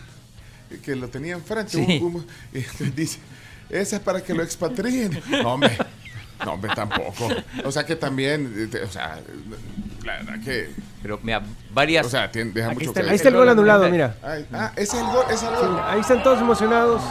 que 0.83 0.95
lo 0.95 1.07
tenía 1.09 1.35
enfrente. 1.35 1.71
Sí. 1.85 1.99
un- 2.01 2.15
un- 2.15 2.27
y 2.53 2.59
dice, 2.95 3.19
esa 3.69 3.95
es 3.97 4.01
para 4.01 4.21
que 4.23 4.33
lo 4.33 4.41
expatrien. 4.43 5.19
No, 5.29 5.53
hombre. 5.53 5.77
No, 6.43 6.53
hombre, 6.53 6.71
tampoco. 6.75 7.29
O 7.63 7.71
sea 7.71 7.85
que 7.85 7.95
también, 7.95 8.53
eh, 8.57 8.67
te- 8.67 8.81
o 8.83 8.89
sea, 8.91 9.19
la 10.03 10.13
verdad 10.17 10.39
que... 10.43 10.69
Pero 11.01 11.19
mira, 11.23 11.41
varias. 11.73 12.05
O 12.05 12.09
sea, 12.09 12.29
tiene- 12.31 12.51
deja 12.51 12.71
mucho 12.71 12.89
está, 12.89 13.01
que 13.03 13.09
ahí 13.11 13.15
está 13.15 13.29
el 13.29 13.35
gol 13.35 13.47
anulado, 13.49 13.89
mira. 13.89 14.17
Ay, 14.21 14.45
ah, 14.51 14.71
ese 14.75 14.97
es 14.97 15.03
el 15.03 15.05
gol, 15.05 15.23
ese 15.29 15.35
es 15.35 15.51
el 15.51 15.57
Sí, 15.59 15.65
gol. 15.65 15.79
ahí 15.85 15.99
están 16.01 16.21
todos 16.23 16.41
emocionados, 16.41 17.01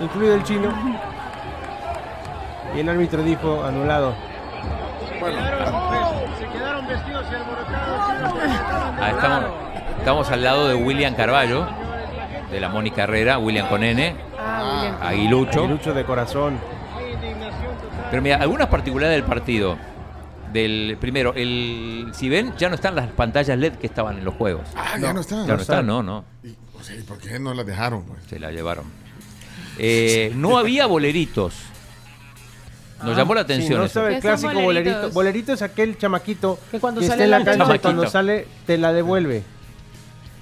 incluido 0.00 0.34
el 0.34 0.42
chino. 0.44 1.17
Y 2.78 2.80
el 2.82 2.88
árbitro 2.90 3.24
dijo 3.24 3.64
anulado. 3.64 4.14
Se 5.18 6.46
quedaron 6.46 6.86
vestidos 6.86 7.26
y 7.28 7.34
alborotados. 7.34 9.08
Estamos, 9.16 9.44
estamos 9.98 10.30
al 10.30 10.44
lado 10.44 10.68
de 10.68 10.74
William 10.76 11.12
Carballo, 11.16 11.66
de 12.52 12.60
la 12.60 12.68
Mónica 12.68 13.02
Herrera, 13.02 13.38
William 13.38 13.68
con 13.68 13.82
N, 13.82 14.14
Ah, 14.38 14.96
Aguilucho. 15.08 15.64
Aguilucho 15.64 15.92
de 15.92 16.04
corazón. 16.04 16.56
Pero 18.12 18.22
mira, 18.22 18.36
algunas 18.36 18.68
particularidades 18.68 19.22
del 19.22 19.28
partido. 19.28 19.76
Del 20.52 20.96
primero, 21.00 21.34
el 21.34 22.12
si 22.14 22.28
ven, 22.28 22.54
ya 22.56 22.68
no 22.68 22.76
están 22.76 22.94
las 22.94 23.08
pantallas 23.08 23.58
LED 23.58 23.72
que 23.72 23.88
estaban 23.88 24.18
en 24.18 24.24
los 24.24 24.34
juegos. 24.34 24.68
Ah, 24.76 24.96
ya 25.00 25.12
no 25.12 25.20
están. 25.20 25.48
Ya 25.48 25.56
no 25.56 25.60
están, 25.62 25.84
no, 25.84 26.00
no. 26.04 26.24
Y, 26.44 26.54
o 26.78 26.82
sea, 26.84 26.94
¿y 26.94 27.02
¿por 27.02 27.18
qué 27.18 27.40
no 27.40 27.54
las 27.54 27.66
dejaron? 27.66 28.04
pues? 28.04 28.22
Se 28.28 28.38
la 28.38 28.52
llevaron. 28.52 28.84
Eh, 29.78 30.30
no 30.36 30.58
había 30.58 30.86
boleritos. 30.86 31.54
Nos 33.02 33.16
llamó 33.16 33.34
la 33.34 33.42
Sí, 33.42 33.44
atención 33.44 33.78
no 33.78 33.84
eso. 33.84 34.00
estaba 34.00 34.08
el 34.08 34.14
¿Qué 34.16 34.22
son 34.22 34.30
clásico 34.30 34.62
bolerito. 34.62 34.90
boleritos? 34.90 35.14
Bolerito 35.14 35.52
es 35.52 35.62
aquel 35.62 35.98
chamaquito 35.98 36.58
Que 36.70 36.80
cuando 36.80 37.00
que 37.00 37.06
sale 37.06 37.24
está 37.24 37.36
en 37.36 37.44
la 37.44 37.44
cancha 37.66 37.78
cuando 37.80 38.06
sale 38.08 38.46
te 38.66 38.76
la 38.78 38.92
devuelve. 38.92 39.42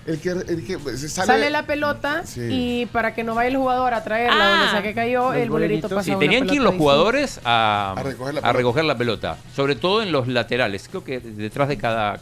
El 0.06 0.20
que, 0.20 0.28
el 0.30 0.64
que 0.64 0.78
pues, 0.78 1.00
se 1.00 1.08
sale, 1.08 1.26
Sale, 1.26 1.50
la 1.50 1.66
pelota 1.66 2.22
Sí. 2.24 2.40
y 2.48 2.86
para 2.86 3.12
que 3.12 3.24
no 3.24 3.34
vaya 3.34 3.48
el 3.48 3.56
jugador 3.56 3.92
a 3.92 4.04
traerla 4.04 4.36
Ah, 4.40 4.50
donde 4.58 4.70
sea 4.70 4.82
que 4.82 4.94
cayó, 4.94 5.32
el 5.32 5.50
bolerito 5.50 5.88
pasa 5.88 6.02
Sí, 6.04 6.10
una 6.12 6.20
tenían 6.20 6.46
que 6.46 6.54
ir 6.54 6.62
los 6.62 6.76
jugadores 6.76 7.40
a, 7.44 7.92
A 7.96 8.02
recoger 8.04 8.34
la 8.34 8.38
a 8.38 8.42
pelota. 8.42 8.52
recoger 8.52 8.84
la 8.84 8.96
pelota. 8.96 9.36
Sobre 9.56 9.74
todo 9.74 10.02
en 10.02 10.12
los 10.12 10.28
laterales. 10.28 10.86
Creo 10.88 11.02
que 11.02 11.18
detrás 11.18 11.66
de 11.68 11.76
cada 11.76 12.20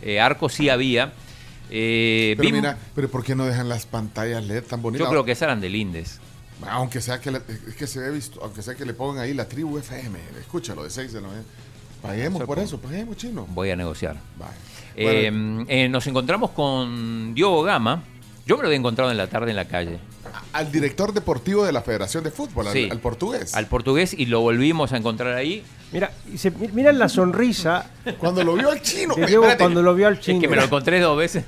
eh, 0.00 0.20
arco 0.20 0.48
sí 0.48 0.68
había. 0.68 1.12
Eh, 1.70 2.34
Pero 2.36 2.46
vimos- 2.48 2.60
mira, 2.62 2.78
pero 2.94 3.08
¿por 3.10 3.24
qué 3.24 3.34
no 3.34 3.44
dejan 3.46 3.68
las 3.68 3.84
pantallas 3.84 4.44
LED 4.44 4.62
tan 4.62 4.80
bonitas? 4.80 5.04
yo 5.04 5.10
creo 5.10 5.24
que 5.24 5.32
esas 5.32 5.42
eran 5.42 5.60
de 5.60 5.68
Lindes. 5.70 6.20
Aunque 6.66 7.00
sea 7.00 7.20
que, 7.20 7.30
le, 7.30 7.38
es 7.68 7.74
que 7.76 7.86
se 7.86 8.00
ve 8.00 8.10
visto, 8.10 8.40
aunque 8.42 8.62
sea 8.62 8.74
que 8.74 8.84
le 8.84 8.92
pongan 8.94 9.22
ahí 9.24 9.32
la 9.34 9.48
tribu 9.48 9.78
FM, 9.78 10.18
escúchalo 10.40 10.82
de 10.84 10.90
6 10.90 11.12
de 11.12 11.20
la 11.20 11.28
mañana. 11.28 11.46
Paguemos 12.02 12.42
por 12.44 12.58
eso, 12.58 12.78
paguemos 12.80 13.16
chino. 13.16 13.46
Voy 13.50 13.70
a 13.70 13.76
negociar. 13.76 14.16
Vale. 14.38 14.52
Eh, 14.96 15.64
eh, 15.68 15.88
nos 15.88 16.06
encontramos 16.06 16.50
con 16.50 17.34
Diogo 17.34 17.62
Gama. 17.62 18.02
Yo 18.46 18.56
me 18.56 18.62
lo 18.62 18.68
había 18.68 18.78
encontrado 18.78 19.10
en 19.10 19.16
la 19.16 19.26
tarde 19.28 19.50
en 19.50 19.56
la 19.56 19.66
calle. 19.66 19.98
Al 20.52 20.72
director 20.72 21.12
deportivo 21.12 21.64
de 21.64 21.72
la 21.72 21.82
Federación 21.82 22.24
de 22.24 22.30
Fútbol, 22.30 22.66
al- 22.66 22.72
Sí. 22.72 22.88
al, 22.90 22.98
portugués. 22.98 23.54
Al 23.54 23.66
portugués 23.66 24.14
y 24.14 24.26
lo 24.26 24.40
volvimos 24.40 24.92
a 24.92 24.96
encontrar 24.96 25.34
ahí. 25.34 25.62
Mira, 25.92 26.12
y 26.32 26.38
se- 26.38 26.50
mira 26.50 26.92
la 26.92 27.08
sonrisa. 27.08 27.90
Cuando 28.18 28.42
lo 28.44 28.54
vio 28.54 28.70
al 28.70 28.80
chino. 28.82 29.14
Diego 29.14 29.44
cuando 29.58 29.82
lo 29.82 29.94
vio 29.94 30.06
al 30.08 30.18
chino. 30.20 30.38
Es 30.38 30.42
que 30.42 30.48
me 30.48 30.56
lo 30.56 30.64
encontré 30.64 30.98
dos 31.00 31.16
veces. 31.18 31.44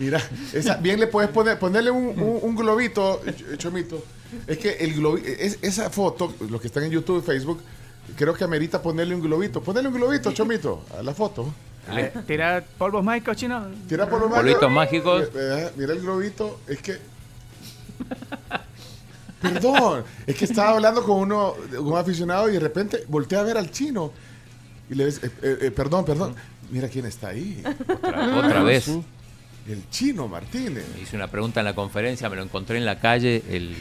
Mira, 0.00 0.20
esa- 0.54 0.76
bien 0.78 0.98
le 0.98 1.06
puedes 1.06 1.30
poner, 1.30 1.58
ponerle 1.58 1.90
un, 1.90 2.06
un- 2.18 2.38
un 2.42 2.56
globito, 2.56 3.22
Ch- 3.22 3.56
Chomito. 3.58 4.02
Es 4.46 4.56
que 4.58 4.70
el 4.80 4.94
globi- 4.96 5.22
es, 5.24 5.58
esa 5.62 5.90
foto, 5.90 6.34
los 6.48 6.60
que 6.60 6.66
están 6.68 6.84
en 6.84 6.90
YouTube 6.90 7.18
y 7.22 7.26
Facebook, 7.26 7.60
creo 8.16 8.32
que 8.34 8.42
amerita 8.42 8.80
ponerle 8.80 9.14
un 9.14 9.20
globito. 9.20 9.60
Ponerle 9.62 9.88
un 9.90 9.94
globito, 9.96 10.32
Chomito, 10.32 10.84
a 10.98 11.02
la 11.02 11.12
foto. 11.14 11.52
Eh, 11.94 12.12
Tira 12.26 12.64
polvos 12.78 13.04
mágicos, 13.04 13.36
chino. 13.36 13.66
Tira 13.88 14.08
por 14.08 14.20
los 14.20 14.30
Polvitos 14.30 14.70
mágicos. 14.70 15.28
Mira, 15.34 15.70
mira 15.76 15.92
el 15.92 16.00
globito, 16.00 16.60
es 16.66 16.80
que. 16.80 16.98
Perdón, 19.42 20.04
es 20.26 20.36
que 20.36 20.44
estaba 20.44 20.70
hablando 20.70 21.02
con 21.02 21.18
uno, 21.18 21.54
un 21.78 21.96
aficionado 21.96 22.48
y 22.50 22.52
de 22.54 22.60
repente 22.60 23.04
volteé 23.08 23.38
a 23.38 23.42
ver 23.42 23.56
al 23.56 23.70
chino. 23.70 24.12
Y 24.90 24.94
le 24.94 25.06
dice, 25.06 25.26
eh, 25.26 25.30
eh, 25.42 25.58
eh, 25.62 25.70
perdón, 25.70 26.04
perdón, 26.04 26.34
mira 26.70 26.88
quién 26.88 27.06
está 27.06 27.28
ahí. 27.28 27.62
Otra, 27.88 28.36
otra 28.38 28.62
vez. 28.62 28.90
El 29.68 29.88
chino 29.90 30.26
Martínez. 30.28 30.84
Hice 31.00 31.16
una 31.16 31.28
pregunta 31.28 31.60
en 31.60 31.66
la 31.66 31.74
conferencia, 31.74 32.28
me 32.28 32.36
lo 32.36 32.42
encontré 32.42 32.78
en 32.78 32.84
la 32.86 32.98
calle 32.98 33.42
el, 33.50 33.74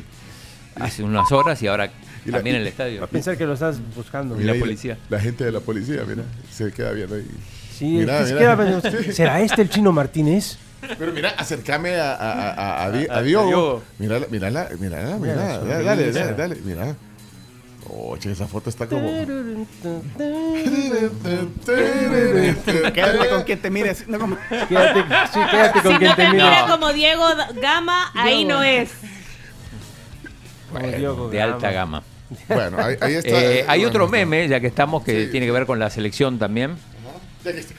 hace 0.76 1.04
unas 1.04 1.32
horas 1.32 1.62
y 1.62 1.68
ahora 1.68 1.92
también 2.32 2.58
en 2.58 2.62
el 2.64 2.68
estadio. 2.68 3.04
A 3.04 3.08
pensar 3.08 3.38
que 3.38 3.46
lo 3.46 3.54
estás 3.54 3.78
buscando. 3.96 4.40
Y 4.40 4.44
la 4.44 4.54
ahí 4.54 4.60
policía. 4.60 4.98
La, 5.10 5.20
gente 5.20 5.46
de 5.46 5.52
la 5.52 5.60
policía, 5.62 6.04
mira, 6.08 6.24
se 6.52 6.72
queda 6.72 6.92
viendo 6.92 7.16
ahí. 7.16 7.26
Sí, 7.74 8.06
que 8.06 8.26
se 8.26 8.36
queda 8.38 8.82
¿será 9.14 9.40
este 9.42 9.62
el 9.62 9.70
chino 9.70 9.92
Martínez? 9.92 10.58
Pero 10.98 11.12
mira, 11.12 11.30
acércame 11.38 11.96
a, 11.96 12.14
a, 12.14 12.52
a, 12.52 12.86
a, 12.86 12.92
Di- 12.92 13.08
a 13.10 13.14
A- 13.16 13.18
a 13.18 13.22
Diogo. 13.22 13.84
Mira, 14.00 14.20
mira, 14.30 14.50
mira, 14.80 15.18
mira, 15.20 15.60
dale, 15.60 16.12
dale, 16.12 16.34
dale, 16.34 16.56
mira. 16.64 16.96
Che, 18.20 18.32
esa 18.32 18.48
foto 18.48 18.70
está 18.70 18.88
como. 18.88 19.10
Quédate 22.94 23.30
con 23.30 23.44
quien 23.44 23.62
te 23.62 23.70
mires. 23.70 24.08
No 24.08 24.20
como... 24.20 24.38
Quédate, 24.68 25.02
sí, 25.34 25.40
quédate 25.52 25.82
con 25.82 25.92
Si 25.94 25.98
quien 25.98 26.10
no 26.10 26.16
te 26.16 26.24
te 26.24 26.30
mira 26.32 26.66
como 26.70 26.94
Diego 26.94 27.24
Gama, 27.62 28.12
ahí 28.14 28.46
Diego. 28.46 28.52
no 28.60 28.64
es. 28.64 28.92
de 31.32 31.42
alta 31.42 31.72
gama. 31.72 32.04
Bueno, 32.48 32.78
ahí, 32.80 32.96
ahí 33.02 33.14
está. 33.16 33.30
Eh, 33.30 33.66
hay 33.68 33.80
Bueno, 33.80 33.90
otro 33.90 34.08
meme, 34.08 34.48
ya 34.48 34.60
que 34.60 34.68
estamos, 34.68 35.04
que 35.04 35.26
tiene 35.28 35.46
que 35.48 35.52
ver 35.52 35.66
con 35.66 35.80
la 35.80 35.90
selección 35.90 36.38
también. 36.38 36.76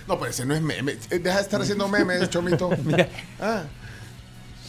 No, 0.09 0.19
pero 0.19 0.31
ese 0.31 0.45
no 0.47 0.55
es 0.55 0.61
meme. 0.63 0.97
Eh, 1.11 1.19
Deja 1.19 1.37
de 1.37 1.43
estar 1.43 1.61
haciendo 1.61 1.87
memes, 1.89 2.29
Chomito. 2.31 2.71
Ah, 3.41 3.63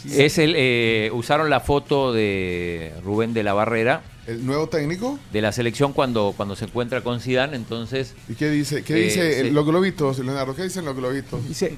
Es 0.06 0.38
el, 0.38 0.54
eh, 0.56 1.10
usaron 1.14 1.50
la 1.50 1.62
foto 1.62 2.14
de 2.14 2.94
Rubén 3.04 3.34
de 3.34 3.44
la 3.44 3.54
Barrera. 3.54 4.02
¿El 4.32 4.46
nuevo 4.46 4.68
técnico? 4.68 5.20
De 5.32 5.42
la 5.42 5.52
selección 5.52 5.94
cuando, 5.94 6.34
cuando 6.36 6.56
se 6.56 6.66
encuentra 6.66 7.02
con 7.02 7.20
Zidane, 7.20 7.56
entonces... 7.56 8.14
¿Y 8.30 8.34
qué 8.36 8.50
dice? 8.50 8.84
¿Qué 8.84 8.96
Eh, 8.96 9.04
dice 9.06 9.40
el- 9.42 9.54
los 9.54 9.66
globitos, 9.66 10.20
Leonardo? 10.20 10.56
¿Qué 10.56 10.64
dicen 10.64 10.86
los 10.86 10.96
globitos? 10.96 11.48
Dice, 11.48 11.78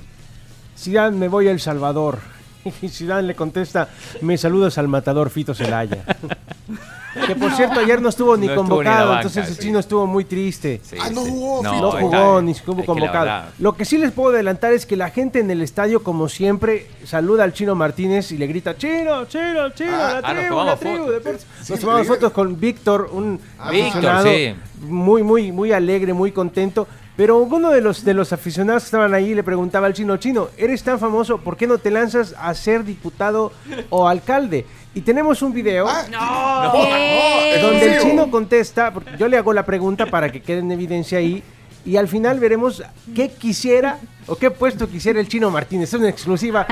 Zidane, 0.77 1.17
me 1.17 1.27
voy 1.27 1.47
a 1.47 1.51
El 1.51 1.59
Salvador. 1.59 2.19
Y 2.81 2.87
Zidane 2.89 3.27
le 3.27 3.35
contesta, 3.35 3.89
me 4.21 4.37
saludas 4.37 4.77
al 4.77 4.87
matador 4.87 5.29
Fito 5.29 5.53
Celaya. 5.53 6.05
que 7.27 7.35
por 7.35 7.51
cierto, 7.53 7.79
ayer 7.79 8.01
no 8.01 8.09
estuvo 8.09 8.35
ni 8.37 8.47
No 8.47 8.53
estuvo 8.53 8.63
ni 8.63 8.79
en 8.79 8.85
la 8.85 8.91
convocado, 8.95 9.09
banca, 9.09 9.21
entonces 9.21 9.47
el 9.49 9.55
sí. 9.55 9.61
chino 9.61 9.79
estuvo 9.79 10.07
muy 10.07 10.25
triste. 10.25 10.81
ah, 10.99 11.09
no 11.11 11.21
jugó, 11.21 11.63
No, 11.63 11.91
jugó 11.91 12.41
ni 12.41 12.51
estuvo 12.51 12.75
que 12.77 12.81
la 12.81 12.85
convocado. 12.87 13.25
verdad- 13.25 13.49
Lo 13.59 13.75
que 13.75 13.85
sí 13.85 13.97
les 13.97 14.11
puedo 14.11 14.33
adelantar 14.33 14.73
es 14.73 14.85
que 14.85 14.95
la 14.97 15.09
gente 15.09 15.39
en 15.39 15.49
el 15.51 15.61
estadio, 15.61 16.03
como 16.03 16.27
siempre, 16.29 16.87
saluda 17.05 17.43
al 17.43 17.53
chino 17.53 17.75
Martínez 17.75 18.31
y 18.31 18.37
le 18.37 18.47
grita, 18.47 18.77
chino, 18.77 19.25
chino, 19.25 19.69
chino, 19.71 19.91
Ah, 19.93 20.19
la 20.21 20.27
ah, 20.27 20.33
nos 20.33 20.39
tribu, 20.41 20.49
tomamos 20.49 20.65
la 20.65 20.75
tribu. 20.77 20.97
fotos. 20.97 21.13
deportes". 21.13 21.47
Sí, 21.61 21.71
nos 21.73 21.79
tomamos 21.81 22.01
sí. 22.01 22.07
fotos 22.07 22.31
con 22.31 22.59
Víctor, 22.59 23.09
un 23.11 23.39
Ah, 23.59 23.69
Víctor, 23.71 23.89
aficionado 23.91 24.27
sí. 24.27 24.55
muy, 24.87 25.23
muy, 25.23 25.51
muy 25.51 25.71
alegre, 25.71 26.13
muy 26.13 26.31
contento. 26.31 26.87
Pero 27.15 27.37
uno 27.37 27.69
de 27.69 27.79
los, 27.79 28.03
de 28.03 28.15
los 28.15 28.33
aficionados 28.33 28.81
que 28.81 28.87
estaban 28.87 29.13
ahí 29.13 29.35
le 29.35 29.43
preguntaba 29.43 29.85
al 29.85 29.93
chino, 29.93 30.17
chino, 30.17 30.47
eres 30.57 30.81
tan 30.81 30.97
famoso, 30.97 31.37
¿por 31.37 31.55
qué 31.55 31.67
no 31.67 31.77
te 31.77 31.91
lanzas 31.91 32.33
a 32.39 32.51
ser 32.55 32.83
diputado 32.83 33.51
o 33.91 34.07
alcalde? 34.07 34.65
Y 34.95 35.01
tenemos 35.01 35.41
un 35.41 35.53
video 35.53 35.87
No, 36.11 36.71
¿Qué? 36.71 37.59
donde 37.61 37.95
el 37.95 38.01
chino 38.01 38.29
contesta, 38.29 38.93
porque 38.93 39.11
yo 39.17 39.27
le 39.27 39.37
hago 39.37 39.51
la 39.53 39.65
pregunta 39.65 40.05
para 40.05 40.31
que 40.31 40.41
quede 40.41 40.59
en 40.59 40.71
evidencia 40.71 41.17
ahí, 41.17 41.43
y 41.85 41.97
al 41.97 42.07
final 42.07 42.39
veremos 42.39 42.83
qué 43.15 43.29
quisiera 43.29 43.97
o 44.27 44.35
qué 44.35 44.51
puesto 44.51 44.87
quisiera 44.87 45.19
el 45.19 45.27
chino 45.27 45.49
Martínez. 45.49 45.89
Es 45.93 45.99
una 45.99 46.09
exclusiva 46.09 46.65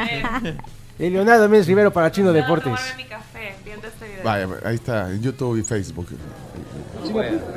de 0.98 1.10
Leonardo 1.10 1.50
Méndez 1.50 1.68
Rivero 1.68 1.92
para 1.92 2.12
Chino 2.12 2.32
Deportes. 2.32 2.72
mi 2.96 3.04
café 3.06 3.56
viendo 3.66 3.88
este 3.88 4.06
video. 4.08 4.24
Vaya, 4.24 4.48
ahí 4.64 4.76
está, 4.76 5.10
en 5.10 5.22
YouTube 5.22 5.58
y 5.60 5.64
Facebook. 5.64 6.08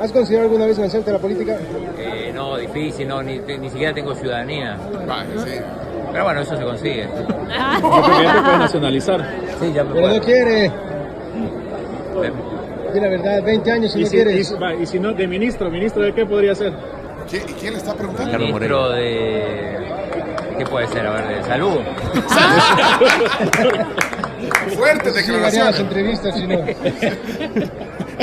¿Has 0.01 0.13
considerado 0.13 0.49
alguna 0.49 0.67
vez 0.67 0.79
lanzarte 0.79 1.11
a 1.11 1.15
la 1.15 1.19
política? 1.19 1.57
Eh, 1.99 2.31
no, 2.35 2.57
difícil, 2.57 3.07
no, 3.09 3.23
ni, 3.23 3.39
ni 3.39 3.71
siquiera 3.71 3.93
tengo 3.95 4.15
ciudadanía. 4.15 4.77
Vaya, 5.07 5.27
sí. 5.45 5.53
Pero 6.13 6.25
bueno, 6.25 6.41
eso 6.41 6.57
se 6.57 6.63
consigue. 6.65 7.07
Porque 7.09 8.23
ya 8.23 8.35
te 8.35 8.41
puedes 8.43 8.59
nacionalizar. 8.59 9.31
Sí, 9.61 9.73
ya 9.75 9.85
me 9.85 9.95
Pero 9.95 10.07
puedo. 10.07 10.19
no 10.19 10.25
quiere. 10.25 10.71
Di 12.95 13.01
la 13.01 13.09
verdad, 13.09 13.43
20 13.43 13.73
años 13.73 13.97
y 13.97 14.01
Y 14.01 14.05
no 14.05 14.09
si, 14.09 14.17
quieres. 14.17 14.51
y- 14.51 14.55
va, 14.55 14.75
y 14.75 14.87
si 14.87 14.99
no, 15.01 15.13
de 15.13 15.27
ministro, 15.27 15.69
¿ministro 15.71 16.03
de 16.05 16.15
qué 16.15 16.25
podría 16.27 16.55
ser? 16.55 16.73
¿Quién, 17.29 17.43
y 17.49 17.53
quién 17.55 17.73
le 17.73 17.79
está 17.79 17.95
preguntando? 17.95 18.39
Ministro 18.39 18.91
de... 18.91 19.79
¿Qué 20.59 20.67
puede 20.67 20.87
ser? 20.87 21.05
A 21.07 21.11
ver, 21.11 21.37
de 21.39 21.43
salud. 21.43 21.79
Fuertes 24.77 25.15
declaraciones. 25.15 25.81
entrevistas, 25.81 26.35
chino. 26.37 26.59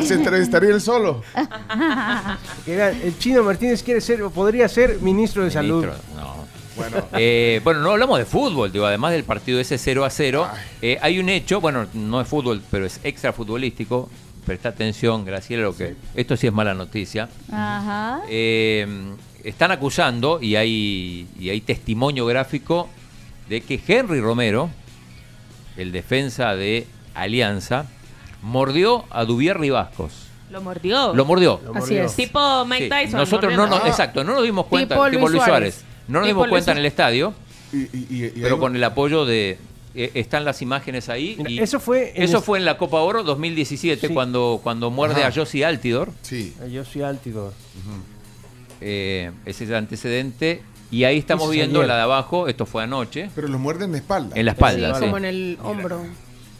Se 0.03 0.13
entrevistaría 0.15 0.69
él 0.69 0.81
solo. 0.81 1.23
El 2.67 3.17
chino 3.17 3.43
Martínez 3.43 3.83
quiere 3.83 4.01
ser 4.01 4.21
podría 4.29 4.67
ser 4.67 4.99
ministro 5.01 5.43
de 5.43 5.51
salud. 5.51 5.85
Ministro, 5.85 6.15
no. 6.15 6.41
Bueno, 6.75 7.07
Eh, 7.13 7.59
bueno, 7.63 7.81
no 7.81 7.91
hablamos 7.91 8.17
de 8.17 8.25
fútbol, 8.25 8.71
digo, 8.71 8.85
además 8.85 9.11
del 9.11 9.23
partido 9.23 9.59
ese 9.59 9.77
0 9.77 10.05
a 10.05 10.09
0, 10.09 10.47
eh, 10.81 10.97
hay 11.01 11.19
un 11.19 11.27
hecho, 11.29 11.59
bueno, 11.59 11.85
no 11.93 12.21
es 12.21 12.27
fútbol, 12.27 12.61
pero 12.71 12.85
es 12.85 12.99
extra 13.03 13.33
futbolístico. 13.33 14.09
Presta 14.45 14.69
atención, 14.69 15.23
Graciela, 15.23 15.63
lo 15.63 15.75
que 15.75 15.95
esto 16.15 16.35
sí 16.35 16.47
es 16.47 16.53
mala 16.53 16.73
noticia. 16.73 17.29
Ajá. 17.51 18.21
Eh, 18.27 18.87
están 19.43 19.71
acusando 19.71 20.39
y 20.41 20.55
hay 20.55 21.27
y 21.39 21.49
hay 21.49 21.61
testimonio 21.61 22.25
gráfico 22.25 22.89
de 23.49 23.61
que 23.61 23.79
Henry 23.85 24.19
Romero, 24.19 24.69
el 25.77 25.91
defensa 25.91 26.55
de 26.55 26.87
Alianza, 27.13 27.85
mordió 28.41 29.05
a 29.09 29.25
Dubier 29.25 29.59
Ribascos. 29.59 30.11
Lo 30.51 30.61
mordió. 30.61 31.13
Lo 31.13 31.23
mordió. 31.25 31.61
Así 31.75 31.95
es. 31.95 32.15
Tipo 32.15 32.65
Mike 32.65 32.83
Sí, 32.85 32.89
Tyson. 32.89 33.19
Nosotros 33.19 33.53
no 33.55 33.67
nos, 33.67 33.85
exacto, 33.85 34.23
no 34.23 34.33
nos 34.33 34.43
dimos 34.43 34.65
cuenta, 34.65 34.95
Tipo 34.95 35.05
tipo, 35.09 35.19
Luis 35.19 35.31
Luis 35.31 35.43
Suárez. 35.45 35.75
Suárez. 35.75 35.91
No 36.07 36.19
nos 36.19 36.27
Tipo 36.27 36.39
dimos 36.43 36.47
Luis 36.47 36.49
cuenta 36.65 36.71
en 36.73 36.77
el 36.85 36.91
Suárez. 36.91 36.91
estadio, 36.91 37.33
y, 37.71 37.77
y, 37.77 38.25
y- 38.25 38.41
pero 38.41 38.59
con 38.59 38.75
el 38.75 38.83
apoyo 38.83 39.23
de 39.25 39.57
eh, 39.95 40.11
están 40.15 40.43
las 40.45 40.61
imágenes 40.61 41.07
ahí. 41.09 41.35
Mira, 41.37 41.49
y 41.51 41.59
eso 41.59 41.79
fue 41.79 42.11
en 42.15 42.23
eso 42.23 42.39
es- 42.39 42.43
fue 42.43 42.57
en 42.59 42.65
la 42.65 42.77
Copa 42.77 42.97
Oro 42.99 43.23
2017 43.23 44.07
Sí. 44.09 44.13
cuando 44.13 44.59
cuando 44.63 44.89
muerde 44.91 45.21
Ajá. 45.21 45.27
a 45.27 45.31
Josie 45.33 45.63
Altidor. 45.65 46.11
Sí. 46.21 46.53
Yo 46.69 46.83
soy 46.85 47.01
Altidor. 47.03 47.53
Eh, 48.81 49.31
ese 49.45 49.63
es 49.65 49.69
el 49.69 49.75
antecedente. 49.75 50.63
Y 50.89 51.05
ahí 51.05 51.17
estamos 51.17 51.43
Eso 51.45 51.51
viendo 51.51 51.79
ayer. 51.79 51.87
la 51.87 51.95
de 51.95 52.01
abajo. 52.01 52.47
Esto 52.49 52.65
fue 52.65 52.83
anoche. 52.83 53.29
Pero 53.35 53.47
lo 53.47 53.57
muerde 53.59 53.85
en 53.85 53.93
la 53.93 53.97
espalda. 53.99 54.35
En 54.35 54.45
la 54.45 54.51
espalda, 54.51 54.95
sí. 54.95 55.01
Como 55.05 55.17
en 55.17 55.25
el 55.25 55.57
hombro. 55.63 56.01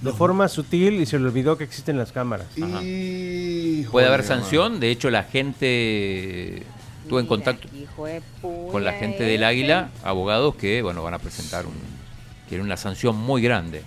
De 0.02 0.12
forma 0.14 0.48
sutil 0.48 0.96
y 0.96 1.06
se 1.06 1.20
le 1.20 1.26
olvidó 1.26 1.58
que 1.58 1.64
existen 1.64 1.98
las 1.98 2.12
cámaras. 2.12 2.48
Y... 2.58 3.84
Puede 3.84 4.08
haber 4.08 4.24
sanción. 4.24 4.80
De 4.80 4.90
hecho, 4.90 5.10
la 5.12 5.24
gente. 5.24 6.64
Tuve 7.08 7.22
en 7.22 7.28
contacto 7.28 7.68
con 8.72 8.84
la 8.84 8.94
gente 8.94 9.24
del 9.24 9.36
ese. 9.42 9.46
Águila, 9.46 9.90
abogados 10.04 10.56
que 10.56 10.82
bueno 10.82 11.04
van 11.04 11.14
a 11.16 11.20
presentar 11.20 11.66
un, 11.66 11.74
quieren 12.48 12.66
una 12.66 12.78
sanción 12.78 13.16
muy 13.16 13.42
grande. 13.42 13.84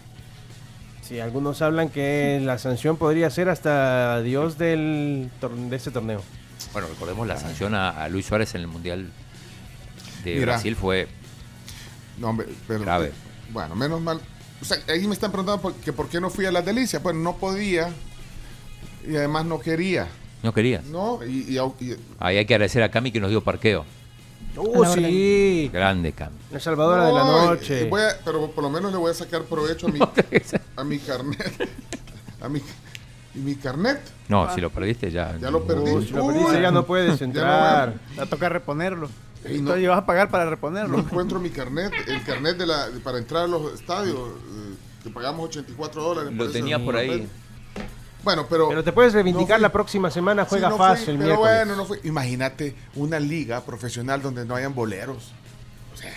Sí, 1.03 1.21
algunos 1.21 1.63
hablan 1.63 1.91
que 1.91 2.41
la 2.43 2.59
sanción 2.59 2.97
podría 2.97 3.31
ser 3.31 3.49
hasta 3.49 4.21
Dios 4.23 4.59
del 4.59 5.31
tor- 5.41 5.55
de 5.55 5.77
este 5.77 5.91
torneo. 5.91 6.23
Bueno, 6.73 6.89
recordemos 6.89 7.27
la 7.27 7.37
sanción 7.39 7.75
a, 7.75 7.91
a 7.91 8.09
Luis 8.09 8.27
Suárez 8.27 8.55
en 8.55 8.63
el 8.63 8.67
Mundial 8.69 9.07
de 10.25 10.35
Mira. 10.35 10.47
Brasil 10.53 10.77
fue 10.77 11.07
No, 12.19 12.31
hombre, 12.31 12.49
pero, 12.67 12.81
Grave. 12.81 13.13
Bueno, 13.51 13.75
menos 13.77 14.01
mal. 14.01 14.21
O 14.65 14.67
sea, 14.67 14.79
ahí 14.89 15.07
me 15.07 15.13
están 15.13 15.31
preguntando 15.31 15.61
por, 15.61 15.75
que 15.75 15.93
por 15.93 16.09
qué 16.09 16.19
no 16.23 16.31
fui 16.31 16.47
a 16.47 16.51
las 16.51 16.65
delicias. 16.65 17.03
Pues 17.03 17.15
no 17.15 17.37
podía 17.37 17.91
y 19.07 19.15
además 19.15 19.45
no 19.45 19.61
quería. 19.61 20.09
no 20.43 20.55
quería. 20.55 20.81
No, 20.91 21.21
y, 21.23 21.53
y 21.53 21.57
au- 21.57 21.75
y- 21.81 21.95
Ahí 22.19 22.39
hay 22.39 22.47
que 22.47 22.55
agradecer 22.55 22.83
a 22.83 22.91
Cami 22.91 23.13
que 23.13 23.21
nos 23.21 23.29
dio 23.29 23.43
parqueo. 23.43 23.85
¡Uh, 24.57 24.85
sí! 24.95 25.69
Grande 25.71 26.13
Cami. 26.13 26.37
La 26.51 26.61
salvadora 26.61 27.07
de 27.09 27.13
la 27.13 27.25
noche. 27.25 27.83
y 27.87 27.91
voy 27.91 28.01
a- 28.01 28.19
pero 28.25 28.51
por 28.53 28.65
lo 28.65 28.71
menos 28.71 28.91
le 28.91 28.97
voy 28.97 29.11
a 29.11 29.15
sacar 29.15 29.43
provecho 29.43 29.89
a 29.89 29.91
mi, 29.91 29.99
a 30.77 30.85
mi 30.85 30.99
carnet. 30.99 31.69
A 32.41 32.49
mi, 32.49 32.63
¿Y 33.35 33.39
mi 33.41 33.57
carnet? 33.57 34.01
No, 34.29 34.53
si 34.55 34.61
lo 34.63 34.71
perdiste 34.71 35.11
ya. 35.11 35.37
Ya 35.39 35.51
lo 35.51 35.65
perdí. 35.67 35.91
Uy, 35.91 36.07
si 36.07 36.13
lo 36.15 36.27
perdiste, 36.27 36.63
ya 36.63 36.71
no 36.71 36.87
puedes 36.87 37.19
Ya 37.19 37.27
no 37.27 37.33
entrar. 37.33 37.95
Va 38.19 38.23
a 38.23 38.27
tocar 38.27 38.53
reponerlo. 38.53 39.11
Ey, 39.45 39.57
Y 39.57 39.61
no. 39.61 39.75
tú 39.75 39.87
vas 39.89 39.99
a 39.99 40.07
pagar 40.07 40.31
para 40.31 40.45
No 40.45 40.51
reponerlo. 40.51 40.99
encuentro 40.99 41.39
mi 41.39 41.51
carnet, 41.51 41.93
el 42.07 42.23
carnet 42.25 42.57
de 42.57 42.67
la, 42.67 42.89
para 43.03 43.19
entrar 43.19 43.45
a 43.45 43.47
los 43.47 43.75
estadios, 43.75 44.17
eh, 44.19 44.75
que 45.03 45.11
pagamos 45.11 45.47
84 45.49 46.03
dólares. 46.03 46.33
Lo 46.33 46.51
tenía 46.51 46.79
por 46.83 46.97
ahí. 46.97 47.09
papel. 47.09 47.29
Bueno, 48.23 48.47
pero... 48.49 48.69
Pero 48.71 48.83
te 48.83 48.93
puedes 48.93 49.13
reivindicar 49.13 49.59
no 49.59 49.63
la 49.63 49.73
próxima 49.73 50.11
semana, 50.11 50.47
juega 50.47 50.69
Sí, 50.69 50.73
no 50.73 50.79
fácil 50.79 51.05
fui, 51.05 51.15
pero 51.17 51.27
miércoles. 51.27 51.57
bueno, 51.57 51.77
no 51.77 51.85
fue. 51.85 52.01
Imagínate 52.05 52.75
una 52.95 53.21
liga 53.21 53.61
profesional 53.61 54.23
donde 54.23 54.47
no 54.47 54.55
hayan 54.55 54.75
boleros. 54.75 55.33
O 55.93 55.97
sea, 55.99 56.11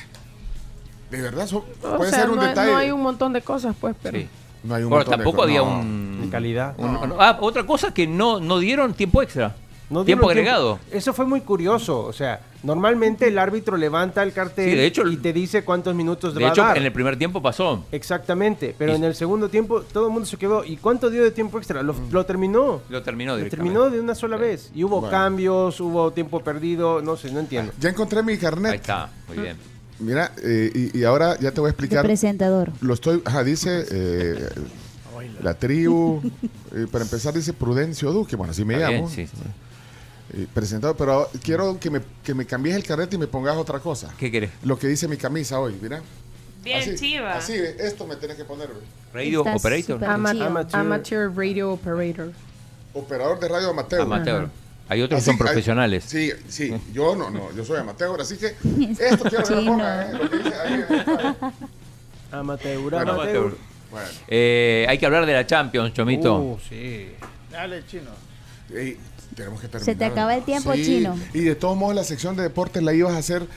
de 1.12 1.22
verdad, 1.22 1.48
so- 1.48 1.66
puede 1.98 2.10
sea, 2.12 2.22
ser 2.22 2.30
un 2.30 2.38
no, 2.38 2.42
hay- 2.44 2.48
detalle. 2.50 2.72
no 2.72 2.78
hay 2.78 2.92
un 2.92 3.02
montón 3.02 3.34
de 3.34 3.42
cosas, 3.42 3.76
pues, 3.80 3.94
pero... 4.02 4.18
Sí. 4.20 4.30
No 4.64 4.74
hay 4.76 4.84
un 4.84 4.90
Bueno, 4.90 5.04
montón 5.06 5.12
de 5.12 5.18
tampoco 5.26 5.38
cosas. 5.38 5.50
había 5.50 5.60
No. 5.70 5.80
un. 5.82 6.22
De 6.24 6.30
calidad. 6.30 6.76
un- 6.78 7.14
Ah, 7.20 7.38
otra 7.42 7.66
cosa 7.66 7.94
que 7.94 8.08
no, 8.08 8.40
no 8.40 8.58
dieron 8.60 8.94
tiempo 8.94 9.22
extra. 9.22 9.56
No 9.90 10.04
tiempo 10.04 10.30
agregado. 10.30 10.80
Eso 10.92 11.14
fue 11.14 11.26
muy 11.26 11.40
curioso. 11.42 12.00
O 12.02 12.12
sea, 12.12 12.42
normalmente 12.64 13.28
el 13.30 13.40
árbitro 13.40 13.78
levanta 13.78 14.22
el 14.22 14.34
cartel 14.34 14.70
Sí, 14.72 14.76
de 14.76 14.86
hecho, 14.86 15.08
y 15.08 15.16
te 15.16 15.32
dice 15.32 15.64
cuántos 15.64 15.96
minutos 15.96 16.36
De 16.36 16.44
va 16.44 16.50
hecho, 16.50 16.62
a 16.64 16.68
dar. 16.68 16.78
en 16.78 16.84
el 16.84 16.92
primer 16.92 17.18
tiempo 17.18 17.42
pasó. 17.42 17.86
Exactamente, 17.94 18.76
pero 18.78 18.92
Y- 18.92 18.96
en 18.98 19.06
el 19.06 19.16
segundo 19.16 19.48
tiempo 19.50 19.82
todo 19.84 20.08
el 20.08 20.12
mundo 20.14 20.26
se 20.26 20.36
quedó. 20.36 20.66
¿Y 20.66 20.76
cuánto 20.76 21.10
dio 21.10 21.24
de 21.24 21.32
tiempo 21.32 21.58
extra? 21.58 21.82
Lo, 21.84 21.96
lo 22.12 22.26
terminó. 22.26 22.82
Lo 22.90 23.02
terminó 23.02 23.38
Lo 23.38 23.48
terminó 23.50 23.90
de 23.90 24.02
una 24.02 24.14
sola 24.14 24.36
vez. 24.36 24.72
Y 24.76 24.84
hubo 24.84 25.00
Bueno. 25.00 25.10
cambios, 25.12 25.80
hubo 25.80 26.12
tiempo 26.12 26.42
perdido, 26.42 27.02
no 27.02 27.16
sé, 27.16 27.32
no 27.32 27.40
entiendo. 27.40 27.72
Ya 27.80 27.90
encontré 27.90 28.22
mi 28.24 28.38
carnet. 28.38 28.72
Ahí 28.74 28.78
está, 28.80 29.10
muy 29.30 29.38
bien. 29.38 29.56
Mira, 30.00 30.32
eh, 30.44 30.70
y, 30.94 31.00
y 31.00 31.04
ahora 31.06 31.40
ya 31.40 31.52
te 31.52 31.60
voy 31.62 31.70
a 31.70 31.72
explicar. 31.72 32.04
presentador. 32.06 32.72
Lo 32.82 32.94
estoy, 32.94 33.22
ajá, 33.26 33.44
dice 33.46 33.86
eh, 33.90 34.50
la 35.42 35.54
tribu. 35.54 36.22
eh, 36.76 36.88
para 36.92 37.04
empezar 37.06 37.34
dice 37.34 37.54
Prudencio 37.54 38.12
Duque, 38.12 38.36
bueno, 38.36 38.52
así 38.52 38.66
me 38.66 38.76
Está 38.76 38.92
llamo. 38.92 39.08
bien, 39.08 39.28
sí, 39.28 39.34
sí. 39.34 39.44
Eh, 40.34 40.46
presentado, 40.54 40.96
pero 40.98 41.30
quiero 41.42 41.80
que 41.80 41.90
me, 41.90 42.02
que 42.24 42.34
me 42.34 42.46
cambies 42.46 42.76
el 42.76 42.84
carnet 42.84 43.14
y 43.14 43.18
me 43.18 43.28
pongas 43.28 43.56
otra 43.56 43.80
cosa. 43.80 44.14
¿Qué 44.20 44.30
querés? 44.30 44.52
Lo 44.64 44.78
que 44.78 44.88
dice 44.88 45.08
mi 45.08 45.16
camisa 45.18 45.60
hoy, 45.60 45.78
mira. 45.82 46.02
Bien, 46.64 46.80
así, 46.82 46.96
chiva. 46.96 47.34
Así, 47.38 47.54
ve, 47.58 47.78
esto 47.80 48.06
me 48.06 48.18
tenés 48.18 48.36
que 48.36 48.44
poner. 48.44 48.70
Radio 49.14 49.40
Estás 49.46 49.56
Operator. 49.64 50.04
Ama-. 50.04 50.32
Amateur. 50.32 50.80
Amateur 50.80 51.32
Radio 51.34 51.72
Operator. 51.72 52.34
Operador 52.94 53.40
de 53.40 53.48
radio 53.48 53.70
amateur. 53.70 54.02
Amateur. 54.02 54.50
Hay 54.90 55.02
otros 55.02 55.20
que 55.22 55.26
son 55.26 55.34
hay- 55.36 55.40
profesionales. 55.40 56.04
Sí, 56.08 56.32
sí, 56.50 56.74
yo 56.94 57.16
no, 57.16 57.30
no, 57.30 57.54
yo 57.56 57.64
soy 57.64 57.78
amateur, 57.78 58.20
así 58.20 58.36
que 58.38 58.48
esto 59.00 59.24
quiero 59.30 59.44
que 59.46 59.54
lo 59.56 59.60
Chino. 59.62 59.72
ponga, 59.72 60.10
¿eh? 60.10 60.14
Lo 60.14 60.30
que 60.30 60.38
dice 60.40 60.56
ahí, 60.56 60.74
ahí. 60.74 61.36
Amateur, 62.32 62.80
Bueno, 62.82 62.98
amateur. 63.00 63.10
Amateur. 63.10 63.58
Bueno, 63.92 64.08
Eh, 64.28 64.86
hay 64.90 64.98
que 64.98 65.06
hablar 65.06 65.26
de 65.26 65.34
la 65.34 65.46
Champions, 65.48 65.94
Chomito. 65.94 66.38
Uh, 66.38 66.60
sí. 66.68 67.12
Dale, 67.52 67.86
chino. 67.86 68.12
ey, 68.74 68.98
tenemos 69.38 69.62
que 69.62 69.68
terminar. 69.70 69.86
Se 69.86 69.96
te 69.96 70.04
acaba 70.06 70.36
el 70.36 70.44
tiempo, 70.44 70.74
Sí, 70.74 70.84
Chino. 70.84 71.16
Y 71.34 71.40
de 71.42 71.56
todos 71.56 71.78
modos, 71.78 71.96
la 71.96 72.04
sección 72.04 72.36
de 72.36 72.44
deportes 72.44 72.84
la 72.84 72.94
ibas 72.94 73.14
a 73.14 73.20
hacer 73.20 73.48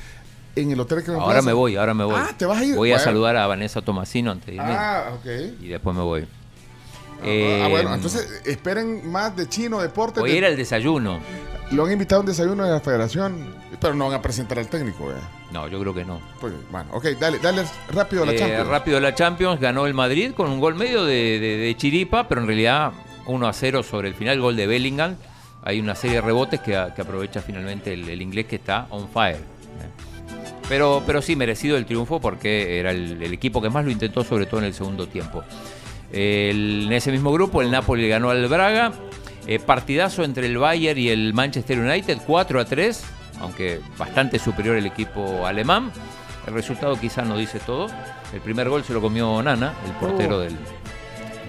en 0.54 0.70
el 0.70 0.78
hotel 0.78 1.02
que 1.02 1.10
nos 1.10 1.20
ahora 1.20 1.34
plaza. 1.34 1.46
me 1.46 1.52
voy, 1.52 1.76
ahora 1.76 1.94
me 1.94 2.04
voy. 2.04 2.14
Ah, 2.16 2.30
¿te 2.36 2.44
vas 2.46 2.58
a 2.58 2.64
ir? 2.64 2.76
Voy 2.76 2.92
a 2.92 2.98
saludar 2.98 3.36
a 3.36 3.46
Vanessa 3.46 3.80
Tomasino 3.82 4.30
antes 4.30 4.46
de 4.46 4.54
irme. 4.54 4.66
Ah, 4.68 5.12
ok. 5.16 5.26
Y 5.60 5.68
después 5.68 5.96
me 5.96 6.02
voy. 6.02 6.22
Ah, 6.22 7.22
Eh, 7.24 7.62
ah, 7.64 7.68
bueno, 7.68 7.94
entonces 7.94 8.42
esperen 8.46 9.10
más 9.10 9.36
de 9.36 9.48
chino, 9.48 9.80
deportes. 9.80 10.20
Voy 10.20 10.30
a 10.30 10.32
de- 10.32 10.38
ir 10.38 10.44
al 10.46 10.56
desayuno. 10.56 11.18
Lo 11.70 11.84
han 11.84 11.92
invitado 11.92 12.20
a 12.20 12.22
un 12.22 12.26
desayuno 12.26 12.64
de 12.64 12.70
la 12.72 12.80
federación, 12.80 13.54
pero 13.80 13.94
no 13.94 14.06
van 14.06 14.14
a 14.14 14.22
presentar 14.22 14.58
al 14.58 14.66
técnico, 14.68 15.06
¿verdad? 15.06 15.22
No, 15.52 15.68
yo 15.68 15.78
creo 15.80 15.94
que 15.94 16.04
no. 16.04 16.20
Pues, 16.40 16.52
bueno, 16.70 16.88
ok, 16.92 17.04
dale, 17.20 17.38
dale 17.38 17.62
rápido 17.92 18.22
a 18.24 18.26
la 18.26 18.32
Eh, 18.32 18.38
Champions. 18.38 18.66
rápido 18.68 19.00
la 19.00 19.14
Champions, 19.14 19.60
ganó 19.60 19.86
el 19.86 19.94
Madrid 19.94 20.32
con 20.36 20.50
un 20.50 20.58
gol 20.60 20.74
medio 20.74 21.04
de, 21.04 21.38
de- 21.38 21.56
de 21.58 21.76
chiripa, 21.76 22.26
pero 22.26 22.40
en 22.40 22.46
realidad 22.48 22.92
1 23.26 23.46
a 23.46 23.52
0 23.52 23.82
sobre 23.84 24.08
el 24.08 24.14
final, 24.14 24.40
gol 24.40 24.56
de 24.56 24.66
Bellingham. 24.66 25.16
Hay 25.62 25.78
una 25.80 25.94
serie 25.94 26.16
de 26.16 26.22
rebotes 26.22 26.60
que, 26.60 26.76
aprovecha 26.76 27.40
finalmente 27.42 27.92
el, 27.92 28.08
el 28.08 28.22
inglés 28.22 28.46
que 28.46 28.56
está 28.56 28.86
on 28.90 29.08
fire. 29.08 29.40
Pero, 30.68 31.02
pero 31.04 31.20
sí, 31.20 31.34
merecido 31.36 31.76
el 31.76 31.84
triunfo 31.84 32.20
porque 32.20 32.78
era 32.78 32.92
el, 32.92 33.20
el 33.22 33.32
equipo 33.32 33.60
que 33.60 33.68
más 33.70 33.84
lo 33.84 33.90
intentó, 33.90 34.22
sobre 34.22 34.46
todo 34.46 34.60
en 34.60 34.66
el 34.66 34.74
segundo 34.74 35.06
tiempo. 35.08 35.42
El- 36.12 36.84
en 36.86 36.92
ese 36.92 37.10
mismo 37.10 37.32
grupo, 37.32 37.60
el 37.62 37.70
Napoli 37.70 38.08
ganó 38.08 38.30
al 38.30 38.46
Braga. 38.48 38.92
Eh, 39.46 39.58
partidazo 39.58 40.22
entre 40.22 40.46
el 40.46 40.58
Bayern 40.58 40.98
y 40.98 41.08
el 41.08 41.34
Manchester 41.34 41.78
United, 41.80 42.18
4 42.26 42.60
a 42.60 42.64
3, 42.64 43.02
aunque 43.40 43.80
bastante 43.98 44.38
superior 44.38 44.76
el 44.76 44.86
equipo 44.86 45.44
alemán. 45.46 45.90
El 46.46 46.54
resultado 46.54 46.98
quizá 47.00 47.22
no 47.22 47.36
dice 47.36 47.58
todo. 47.58 47.86
El 48.32 48.40
primer 48.40 48.68
gol 48.68 48.84
se 48.84 48.92
lo 48.92 49.00
comió 49.00 49.42
Nana, 49.42 49.74
el 49.86 49.92
portero 49.92 50.36
Oh. 50.36 50.40
del, 50.40 50.56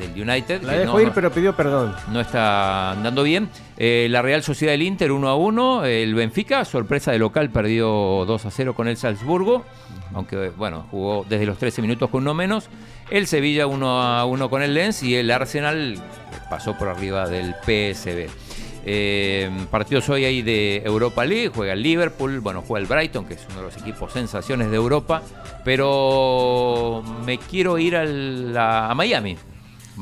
del 0.08 0.30
United. 0.30 0.62
La 0.64 0.74
dejó 0.74 0.94
no- 0.94 1.02
ir, 1.02 1.12
pero 1.14 1.32
pidió 1.32 1.56
perdón. 1.56 1.96
no 2.12 2.20
está 2.22 2.92
andando 2.92 3.24
bien. 3.24 3.50
Eh, 3.78 4.08
la 4.10 4.22
Real 4.22 4.44
Sociedad 4.44 4.74
del 4.74 4.82
Inter 4.84 5.12
1 5.12 5.28
a 5.30 5.36
1. 5.36 5.86
El 5.86 6.14
Benfica, 6.16 6.66
sorpresa 6.66 7.12
de 7.12 7.20
local, 7.20 7.50
perdió 7.50 7.88
2 8.26 8.46
a 8.46 8.52
0 8.52 8.74
con 8.76 8.88
el 8.88 8.98
Salzburgo. 8.98 9.64
Aunque, 10.14 10.50
bueno, 10.50 10.86
jugó 10.92 11.26
desde 11.30 11.46
los 11.46 11.58
13 11.58 11.82
minutos 11.82 12.10
con 12.10 12.22
uno 12.24 12.34
menos. 12.34 12.70
El 13.10 13.28
Sevilla 13.28 13.68
1 13.68 14.02
a 14.02 14.26
1 14.26 14.50
con 14.50 14.62
el 14.62 14.74
Lens. 14.74 15.04
Y 15.04 15.16
el 15.16 15.32
Arsenal 15.32 15.96
pasó 16.50 16.78
por 16.78 16.90
arriba 16.90 17.28
del 17.28 17.54
PSB. 17.66 18.28
Eh, 18.84 19.50
partidos 19.70 20.10
hoy 20.10 20.26
ahí 20.26 20.42
de 20.42 20.82
Europa 20.84 21.24
League, 21.24 21.52
juega 21.54 21.74
el 21.74 21.84
Liverpool, 21.84 22.40
bueno, 22.40 22.64
juega 22.68 22.82
el 22.82 22.88
Brighton, 22.88 23.26
que 23.26 23.36
es 23.36 23.46
uno 23.52 23.58
de 23.60 23.66
los 23.66 23.78
equipos 23.78 24.12
sensaciones 24.12 24.72
de 24.72 24.76
Europa, 24.76 25.22
pero 25.64 27.04
me 27.26 27.38
quiero 27.38 27.78
ir 27.78 27.96
a 27.96 28.92
Miami. 28.96 29.38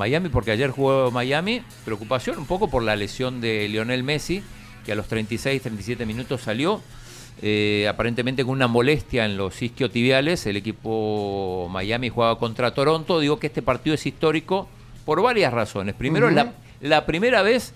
Miami 0.00 0.30
porque 0.30 0.50
ayer 0.50 0.70
jugó 0.70 1.10
Miami, 1.10 1.62
preocupación 1.84 2.38
un 2.38 2.46
poco 2.46 2.70
por 2.70 2.82
la 2.82 2.96
lesión 2.96 3.42
de 3.42 3.68
Lionel 3.68 4.02
Messi, 4.02 4.42
que 4.86 4.92
a 4.92 4.94
los 4.94 5.06
36, 5.08 5.60
37 5.60 6.06
minutos 6.06 6.40
salió, 6.40 6.80
eh, 7.42 7.86
aparentemente 7.86 8.42
con 8.42 8.52
una 8.52 8.66
molestia 8.66 9.26
en 9.26 9.36
los 9.36 9.60
isquiotibiales, 9.60 10.46
el 10.46 10.56
equipo 10.56 11.68
Miami 11.70 12.08
jugaba 12.08 12.38
contra 12.38 12.72
Toronto, 12.72 13.20
digo 13.20 13.38
que 13.38 13.48
este 13.48 13.60
partido 13.60 13.92
es 13.92 14.06
histórico 14.06 14.68
por 15.04 15.20
varias 15.20 15.52
razones. 15.52 15.94
Primero, 15.94 16.30
la, 16.30 16.54
la 16.80 17.04
primera 17.04 17.42
vez 17.42 17.74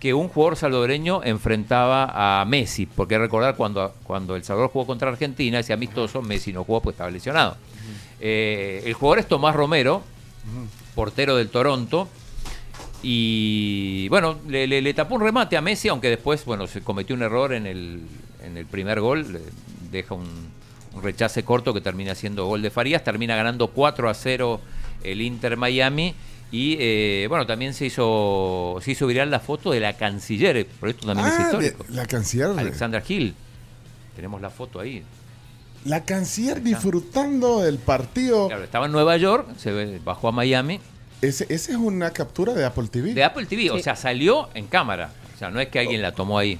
que 0.00 0.12
un 0.12 0.28
jugador 0.28 0.56
salvadoreño 0.56 1.22
enfrentaba 1.24 2.40
a 2.40 2.44
Messi, 2.44 2.84
porque 2.84 3.16
recordar 3.16 3.56
cuando, 3.56 3.94
cuando 4.04 4.36
El 4.36 4.44
Salvador 4.44 4.70
jugó 4.70 4.86
contra 4.86 5.08
Argentina, 5.08 5.60
ese 5.60 5.72
amistoso, 5.72 6.20
Messi 6.20 6.52
no 6.52 6.62
jugó 6.64 6.82
porque 6.82 6.96
estaba 6.96 7.10
lesionado. 7.10 7.56
Eh, 8.20 8.82
el 8.84 8.92
jugador 8.92 9.20
es 9.20 9.28
Tomás 9.28 9.56
Romero, 9.56 10.02
portero 10.94 11.36
del 11.36 11.48
Toronto, 11.48 12.08
y 13.02 14.08
bueno, 14.08 14.38
le, 14.48 14.66
le- 14.66 14.80
le 14.80 14.94
tapó 14.94 15.14
un 15.16 15.20
remate 15.20 15.56
a 15.56 15.60
Messi, 15.60 15.88
aunque 15.88 16.08
después, 16.08 16.44
bueno, 16.44 16.66
se 16.66 16.80
cometió 16.80 17.14
un 17.14 17.22
error 17.22 17.52
en 17.52 17.66
el, 17.66 18.00
en 18.42 18.56
el 18.56 18.66
primer 18.66 19.00
gol, 19.00 19.40
deja 19.90 20.14
un, 20.14 20.24
un 20.94 21.02
rechace 21.02 21.44
corto 21.44 21.74
que 21.74 21.80
termina 21.80 22.14
siendo 22.14 22.46
gol 22.46 22.62
de 22.62 22.70
Farías, 22.70 23.04
termina 23.04 23.36
ganando 23.36 23.68
4 23.68 24.08
a 24.08 24.14
0 24.14 24.60
el 25.02 25.20
Inter 25.20 25.56
Miami. 25.56 26.14
Y 26.50 26.76
eh, 26.78 27.26
bueno, 27.28 27.46
también 27.46 27.74
se 27.74 27.86
hizo, 27.86 28.78
se 28.80 28.92
hizo 28.92 29.06
viral 29.08 29.30
la 29.30 29.40
foto 29.40 29.72
de 29.72 29.80
la 29.80 29.94
canciller, 29.96 30.64
por 30.78 30.88
esto 30.88 31.06
también 31.06 31.26
es 31.28 31.34
Ah, 31.34 31.38
de- 31.38 31.44
histórico. 31.66 31.84
la 31.90 32.06
canciller. 32.06 32.48
Alexandra 32.56 33.02
Hill. 33.06 33.34
Tenemos 34.14 34.40
la 34.40 34.50
foto 34.50 34.78
ahí. 34.78 35.02
La 35.84 36.04
canciller 36.04 36.62
disfrutando 36.62 37.60
del 37.62 37.78
partido. 37.78 38.48
Claro, 38.48 38.64
estaba 38.64 38.86
en 38.86 38.92
Nueva 38.92 39.16
York, 39.18 39.48
se 39.58 39.70
ve- 39.70 40.00
bajó 40.04 40.28
a 40.28 40.32
Miami. 40.32 40.80
Ese, 41.20 41.44
ese 41.48 41.72
es 41.72 41.78
una 41.78 42.10
captura 42.10 42.52
de 42.54 42.64
Apple 42.64 42.88
TV. 42.90 43.12
De 43.14 43.22
Apple 43.24 43.46
TV, 43.46 43.70
o 43.70 43.78
sea, 43.78 43.94
salió 43.96 44.48
en 44.54 44.66
cámara. 44.66 45.10
O 45.34 45.38
sea, 45.38 45.50
no 45.50 45.60
es 45.60 45.68
que 45.68 45.78
alguien 45.80 46.00
la 46.02 46.12
tomó 46.12 46.38
ahí. 46.38 46.58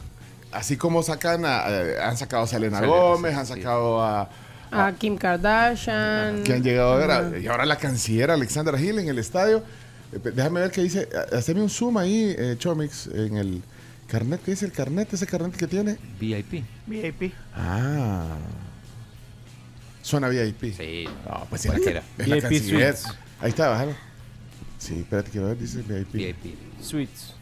Así 0.53 0.77
como 0.77 1.03
sacan 1.03 1.45
a, 1.45 1.65
eh, 1.69 1.97
han 2.03 2.17
sacado 2.17 2.45
a 2.45 2.47
Selena 2.47 2.79
Selena, 2.81 2.97
Gómez, 2.97 3.33
sí, 3.33 3.39
han 3.41 3.47
sí. 3.47 3.53
sacado 3.55 4.03
a, 4.03 4.29
A 4.71 4.93
Kim 4.93 5.17
Kardashian. 5.17 6.45
que 6.45 6.53
han 6.53 6.63
llegado 6.63 6.93
a 6.95 7.21
ver, 7.21 7.43
y 7.43 7.47
ahora 7.47 7.65
la 7.67 7.77
canciller 7.77 8.31
Alexandra 8.31 8.79
Hill 8.81 8.99
en 8.99 9.09
el 9.09 9.19
estadio. 9.19 9.63
Eh, 10.13 10.19
déjame 10.35 10.61
ver 10.61 10.71
qué 10.71 10.83
dice, 10.83 11.09
ha- 11.33 11.37
haceme 11.37 11.61
un 11.63 11.71
zoom 11.71 11.97
ahí, 11.99 12.35
eh, 12.39 12.57
Chomix, 12.59 13.07
en 13.09 13.37
el 13.37 13.63
carnet, 14.07 14.41
¿qué 14.45 14.53
dice 14.53 14.65
el 14.67 14.73
carnet? 14.73 15.13
Ese 15.13 15.27
carnet 15.27 15.57
que 15.57 15.67
tiene. 15.67 15.97
VIP. 16.21 16.63
VIP. 16.87 17.33
Ah. 17.55 18.37
Suena 20.05 20.29
VIP. 20.29 20.75
Sí. 20.77 21.05
No, 21.27 21.47
pues 21.49 21.63
es 21.63 21.67
la, 21.67 21.73
cualquiera. 21.73 22.03
es 22.19 22.29
la 22.29 22.35
VIP 22.37 22.43
canciller. 22.45 22.97
Suites. 22.97 23.19
Ahí 23.41 23.49
está, 23.49 23.69
bájalo. 23.71 23.93
Sí, 24.79 24.99
espérate, 25.01 25.31
quiero 25.31 25.47
ver, 25.47 25.59
dice 25.59 25.81
VIP. 25.83 26.13
VIP. 26.13 26.83
Suites. 26.83 27.33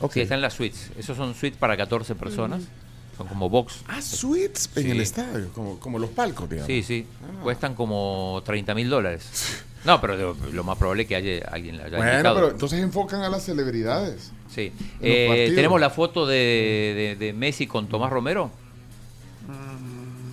Ok. 0.00 0.14
Sí, 0.14 0.20
están 0.22 0.40
las 0.40 0.54
suites. 0.54 0.90
Esos 0.98 1.16
son 1.16 1.34
suites 1.34 1.58
para 1.58 1.76
14 1.76 2.14
personas. 2.16 2.62
Son 3.16 3.26
como 3.28 3.48
box. 3.48 3.82
Ah, 3.86 4.02
suites 4.02 4.68
en 4.74 4.82
Sí. 4.82 4.90
el 4.90 5.00
estadio, 5.00 5.52
como, 5.52 5.78
como 5.78 5.98
los 5.98 6.10
palcos, 6.10 6.48
digamos. 6.50 6.66
Sí, 6.66 6.82
sí. 6.82 7.06
Ah. 7.22 7.40
Cuestan 7.42 7.74
como 7.74 8.42
30 8.44 8.74
mil 8.74 8.88
dólares. 8.90 9.62
No, 9.84 9.98
pero 10.00 10.16
lo, 10.16 10.36
lo 10.52 10.64
más 10.64 10.76
probable 10.76 11.02
es 11.04 11.08
que 11.08 11.16
haya 11.16 11.46
alguien 11.50 11.78
la 11.78 11.84
haya 11.84 11.96
Bueno, 11.98 12.12
indicado. 12.12 12.34
pero 12.34 12.50
entonces 12.50 12.80
enfocan 12.80 13.22
a 13.22 13.28
las 13.30 13.44
celebridades. 13.44 14.32
Sí. 14.54 14.72
Eh, 15.00 15.26
partidos. 15.28 15.54
Tenemos 15.54 15.80
la 15.80 15.88
foto 15.90 16.26
de, 16.26 16.36
de- 17.18 17.26
de 17.26 17.32
Messi 17.32 17.66
con 17.66 17.88
Tomás 17.88 18.10
Romero. 18.10 18.50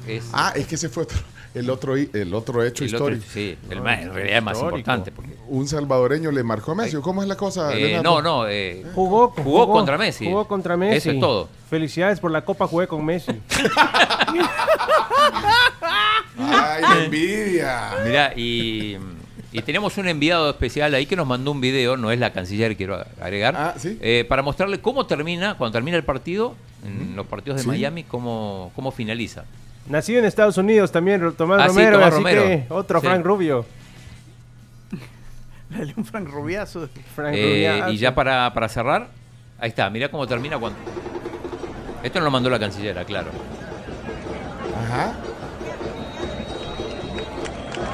Es- 0.08 0.30
Ah, 0.34 0.54
es 0.56 0.66
que 0.68 0.76
ese 0.76 0.90
fue 0.90 1.04
otro, 1.04 1.18
el 1.54 1.70
otro, 1.70 1.96
el 1.96 2.34
otro 2.34 2.64
hecho 2.64 2.84
El 2.84 2.96
otro- 2.96 3.10
histórico. 3.16 3.26
sí, 3.34 3.58
el 3.70 3.82
más, 3.82 4.00
en 4.02 4.14
realidad 4.14 4.38
es 4.38 4.44
más 4.44 4.60
importante. 4.60 5.12
Porque, 5.12 5.36
Un 5.48 5.68
salvadoreño 5.68 6.32
le 6.32 6.44
marcó 6.44 6.72
a 6.72 6.76
Messi. 6.76 6.98
¿Cómo 6.98 7.22
es 7.22 7.28
la 7.28 7.36
cosa? 7.38 7.76
eh, 7.76 8.00
no, 8.04 8.22
no, 8.22 8.48
eh, 8.48 8.86
Jugó, 8.96 9.30
jugó 9.32 9.68
contra 9.72 9.98
Messi. 9.98 10.26
Jugó 10.26 10.48
contra 10.48 10.78
Messi. 10.78 10.98
Eso 10.98 11.12
es 11.12 11.20
todo. 11.20 11.50
Felicidades 11.70 12.20
por 12.20 12.32
la 12.32 12.44
copa, 12.46 12.68
jugué 12.68 12.88
con 12.88 13.04
Messi. 13.06 13.32
¡Ay, 16.40 16.82
la 16.82 17.04
envidia! 17.06 17.90
Mirá, 18.06 18.34
y, 18.36 18.98
y 19.52 19.62
tenemos 19.64 19.98
un 19.98 20.08
enviado 20.08 20.50
especial 20.50 20.94
ahí 20.94 21.06
que 21.06 21.16
nos 21.16 21.26
mandó 21.28 21.52
un 21.52 21.62
video, 21.62 21.98
no 21.98 22.12
es 22.12 22.20
la 22.20 22.32
canciller, 22.32 22.76
quiero 22.78 23.04
agregar, 23.22 23.56
Ah, 23.58 23.74
eh, 23.84 24.26
para 24.28 24.42
mostrarle 24.44 24.80
cómo 24.80 25.06
termina, 25.06 25.56
cuando 25.58 25.74
termina 25.74 25.98
el 25.98 26.04
partido, 26.04 26.56
en 26.86 27.16
los 27.16 27.26
partidos 27.26 27.58
de 27.58 27.64
Sí. 27.64 27.70
Miami, 27.70 28.04
cómo, 28.04 28.72
cómo 28.76 28.92
finaliza. 28.92 29.46
Nacido 29.90 30.20
en 30.20 30.26
Estados 30.26 30.58
Unidos 30.58 30.92
también, 30.92 31.32
Tomás 31.34 31.62
Ah, 31.62 31.70
sí, 31.70 31.76
Romero, 31.76 31.92
Tomás 31.94 32.08
así 32.14 32.18
Romero. 32.18 32.42
que 32.44 32.66
otro 32.70 33.00
Sí. 33.00 33.08
Frank 33.08 33.26
Rubio. 33.26 33.66
Dale 35.70 35.94
un 35.96 36.06
Frank 36.06 36.28
Rubiazo. 36.30 36.90
Frank 37.16 37.34
Eh, 37.36 37.68
Rubiazo. 37.70 37.92
y 37.94 37.98
ya 37.98 38.14
para, 38.16 38.54
para 38.54 38.68
cerrar, 38.70 39.08
ahí 39.60 39.70
está, 39.70 39.90
mirá 39.90 40.10
cómo 40.10 40.28
termina 40.28 40.58
cuando... 40.58 40.78
Esto 42.04 42.20
no 42.20 42.26
lo 42.26 42.32
mandó 42.32 42.50
la 42.50 42.60
canciller, 42.60 43.04
claro. 43.06 43.28
Ajá. 44.86 45.14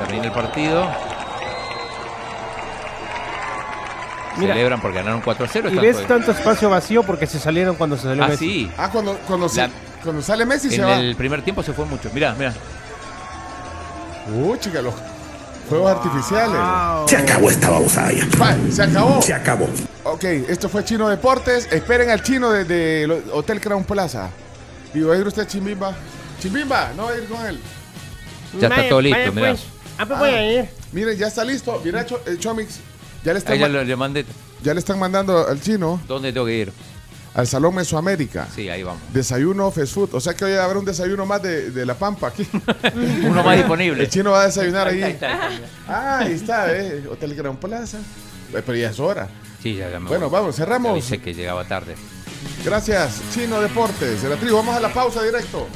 Termina 0.05 0.25
el 0.25 0.31
partido. 0.31 0.87
Mira. 4.37 4.53
Celebran 4.55 4.81
porque 4.81 4.97
ganaron 4.97 5.21
4-0. 5.21 5.45
Y 5.45 5.57
están 5.67 5.75
ves 5.81 5.95
todos- 5.95 6.07
tanto 6.07 6.31
espacio 6.31 6.69
vacío 6.69 7.03
porque 7.03 7.27
se 7.27 7.39
salieron 7.39 7.75
cuando 7.75 7.95
se 7.97 8.03
salió 8.03 8.23
Ah, 8.23 8.29
Messi. 8.29 8.45
sí. 8.65 8.71
Ah, 8.77 8.89
cuando, 8.91 9.15
cuando, 9.27 9.47
se- 9.47 9.61
La- 9.61 9.69
cuando 10.03 10.21
sale 10.21 10.45
Messi 10.45 10.69
se 10.69 10.75
En 10.77 10.85
va. 10.85 10.99
el 10.99 11.15
primer 11.15 11.41
tiempo 11.43 11.63
se 11.63 11.73
fue 11.73 11.85
mucho. 11.85 12.09
Mirá, 12.13 12.33
mirá. 12.35 12.53
Uh, 14.33 14.55
chica, 14.57 14.81
los 14.81 14.93
fuegos 15.67 15.91
artificiales. 15.91 16.57
Se 17.09 17.17
acabó 17.17 17.49
esta 17.49 17.69
babosada 17.69 18.11
ya. 18.11 18.27
Se 18.71 18.83
acabó. 18.83 19.21
Se 19.21 19.33
acabó. 19.33 19.67
Ok, 20.05 20.23
esto 20.23 20.69
fue 20.69 20.83
Chino 20.85 21.09
Deportes. 21.09 21.67
Esperen 21.71 22.09
al 22.09 22.21
chino 22.23 22.51
desde 22.51 23.03
el 23.03 23.11
Hotel 23.31 23.59
Crown 23.59 23.83
Plaza. 23.83 24.29
Y 24.93 25.01
va 25.01 25.15
a 25.15 25.17
ir 25.17 25.25
usted 25.27 25.41
a 25.43 25.47
Chimbimba. 25.47 25.93
Chimbimba, 26.39 26.91
no 26.95 27.05
va 27.05 27.11
a 27.11 27.17
ir 27.17 27.25
con 27.27 27.45
él. 27.45 27.59
Ya 28.59 28.67
está 28.67 28.87
todo 28.89 29.01
listo, 29.01 29.31
mirá. 29.33 29.49
pues. 29.51 29.63
Ah, 29.97 30.05
pues 30.05 30.19
voy 30.19 30.29
a 30.29 30.53
ir. 30.61 30.69
Miren, 30.91 31.17
ya 31.17 31.27
está 31.27 31.43
listo. 31.43 31.81
Mira, 31.83 32.01
eh, 32.01 32.35
Chomix. 32.39 32.79
Ya 33.23 33.31
le, 33.33 33.39
están 33.39 33.53
Ahí 33.53 33.59
ya 33.59 33.67
ma- 33.67 33.73
lo- 33.73 33.83
le 33.83 33.95
mandé. 33.95 34.25
ya 34.61 34.73
le 34.73 34.79
están 34.81 34.99
mandando 34.99 35.47
al 35.47 35.61
chino 35.61 36.01
¿Dónde 36.09 36.33
tengo 36.33 36.45
que 36.45 36.55
ir? 36.57 36.73
Al 37.33 37.47
Salón 37.47 37.75
Mesoamérica. 37.75 38.47
Sí, 38.53 38.69
ahí 38.69 38.83
vamos. 38.83 39.01
Desayuno 39.13 39.71
fast 39.71 39.93
food. 39.93 40.09
O 40.13 40.19
sea 40.19 40.33
que 40.33 40.45
hoy 40.45 40.53
habrá 40.53 40.77
un 40.79 40.85
desayuno 40.85 41.25
más 41.25 41.41
de, 41.41 41.71
de 41.71 41.85
la 41.85 41.95
Pampa 41.95 42.27
aquí. 42.27 42.47
Uno 43.25 43.43
más 43.43 43.57
disponible. 43.57 44.03
El 44.03 44.09
chino 44.09 44.31
va 44.31 44.41
a 44.41 44.45
desayunar 44.45 44.87
ahí. 44.87 45.01
Ahí 45.03 45.11
está, 45.13 45.27
ahí 45.47 45.53
está, 45.53 45.55
ahí 45.55 45.69
Ah, 45.87 46.17
ahí 46.19 46.33
está, 46.33 46.77
eh. 46.77 47.03
Hotel 47.09 47.35
Gran 47.35 47.57
Plaza. 47.57 47.97
Eh, 48.53 48.61
Pero 48.65 48.77
ya 48.77 48.89
es 48.89 48.99
hora. 48.99 49.27
Sí, 49.61 49.75
ya, 49.75 49.89
ya 49.89 49.99
me 49.99 50.09
Bueno, 50.09 50.29
voy. 50.29 50.39
vamos, 50.39 50.55
cerramos. 50.55 50.89
Ya 50.89 50.91
avisé 50.93 51.21
que 51.21 51.33
llegaba 51.33 51.63
tarde. 51.65 51.95
Gracias, 52.65 53.21
Chino 53.33 53.61
Deportes. 53.61 54.21
De 54.21 54.29
la 54.29 54.35
tribu, 54.35 54.57
vamos 54.57 54.75
a 54.75 54.79
la 54.79 54.93
pausa 54.93 55.23
directo. 55.23 55.67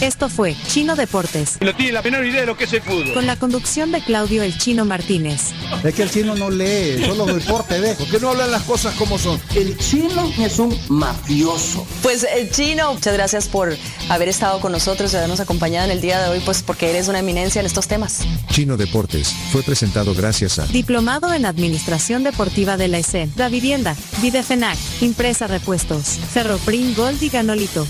Esto 0.00 0.28
fue 0.28 0.54
Chino 0.68 0.96
Deportes, 0.96 1.56
No 1.60 1.74
tiene 1.74 1.92
la 1.92 2.02
menor 2.02 2.26
idea 2.26 2.40
de 2.40 2.46
lo 2.46 2.56
que 2.56 2.64
es 2.64 2.72
el 2.72 2.82
fútbol. 2.82 3.14
con 3.14 3.26
la 3.26 3.36
conducción 3.36 3.90
de 3.92 4.02
Claudio 4.02 4.42
El 4.42 4.56
Chino 4.58 4.84
Martínez. 4.84 5.52
Es 5.82 5.94
que 5.94 6.02
el 6.02 6.10
chino 6.10 6.34
no 6.34 6.50
lee, 6.50 7.02
solo 7.06 7.26
deporte 7.26 7.80
ve. 7.80 7.94
¿Por 7.94 8.08
qué 8.08 8.20
no 8.20 8.30
hablan 8.30 8.50
las 8.50 8.62
cosas 8.62 8.94
como 8.96 9.18
son? 9.18 9.40
El 9.54 9.76
chino 9.78 10.30
es 10.38 10.58
un 10.58 10.76
mafioso. 10.88 11.86
Pues 12.02 12.26
el 12.36 12.50
chino, 12.50 12.92
muchas 12.94 13.14
gracias 13.14 13.48
por 13.48 13.76
haber 14.08 14.28
estado 14.28 14.60
con 14.60 14.72
nosotros 14.72 15.12
y 15.12 15.16
habernos 15.16 15.40
acompañado 15.40 15.86
en 15.86 15.90
el 15.92 16.00
día 16.00 16.20
de 16.22 16.28
hoy, 16.28 16.40
pues 16.44 16.62
porque 16.62 16.90
eres 16.90 17.08
una 17.08 17.20
eminencia 17.20 17.60
en 17.60 17.66
estos 17.66 17.86
temas. 17.88 18.20
Chino 18.50 18.76
Deportes 18.76 19.32
fue 19.52 19.62
presentado 19.62 20.14
gracias 20.14 20.58
a 20.58 20.66
Diplomado 20.66 21.32
en 21.32 21.46
Administración 21.46 22.24
Deportiva 22.24 22.76
de 22.76 22.88
la 22.88 22.98
ESEN, 22.98 23.32
Da 23.36 23.48
Vivienda, 23.48 23.96
Videfenac, 24.20 24.76
Impresa 25.00 25.46
Repuestos, 25.46 26.18
Ferroprim 26.32 26.94
Gold 26.94 27.22
y 27.22 27.28
Ganolito. 27.30 27.86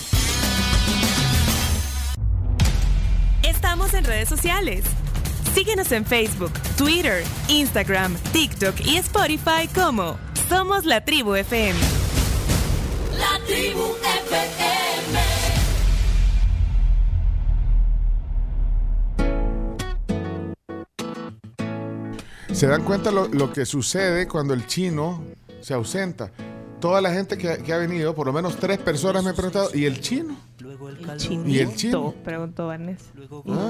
En 3.95 4.05
redes 4.05 4.29
sociales. 4.29 4.85
Síguenos 5.55 5.93
en 5.93 6.05
Facebook, 6.05 6.53
Twitter, 6.77 7.23
Instagram, 7.49 8.17
TikTok 8.33 8.81
y 8.85 8.97
Spotify 8.97 9.69
como 9.73 10.19
Somos 10.49 10.85
la 10.85 11.05
Tribu 11.05 11.35
FM. 11.35 11.79
La 13.19 13.39
tribu 13.47 13.85
FM. 14.03 15.45
¿Se 22.53 22.67
dan 22.67 22.85
cuenta 22.85 23.11
lo, 23.11 23.29
lo 23.29 23.53
que 23.53 23.65
sucede 23.67 24.27
cuando 24.29 24.55
el 24.55 24.67
chino 24.67 25.23
se 25.61 25.75
ausenta? 25.75 26.31
Toda 26.81 27.01
la 27.01 27.13
gente 27.13 27.39
que, 27.39 27.59
que 27.59 27.73
ha 27.73 27.79
venido, 27.79 28.15
por 28.15 28.27
lo 28.27 28.33
menos 28.33 28.57
tres 28.57 28.79
personas 28.79 29.23
me 29.23 29.31
han 29.31 29.37
preguntado, 29.37 29.71
¿y 29.73 29.87
el 29.87 30.01
chino? 30.01 30.37
¿Y 31.47 31.59
el 31.59 31.75
chino? 31.75 32.15
Preguntó 32.25 32.67
Vanessa. 32.67 33.05
Ah, 33.49 33.69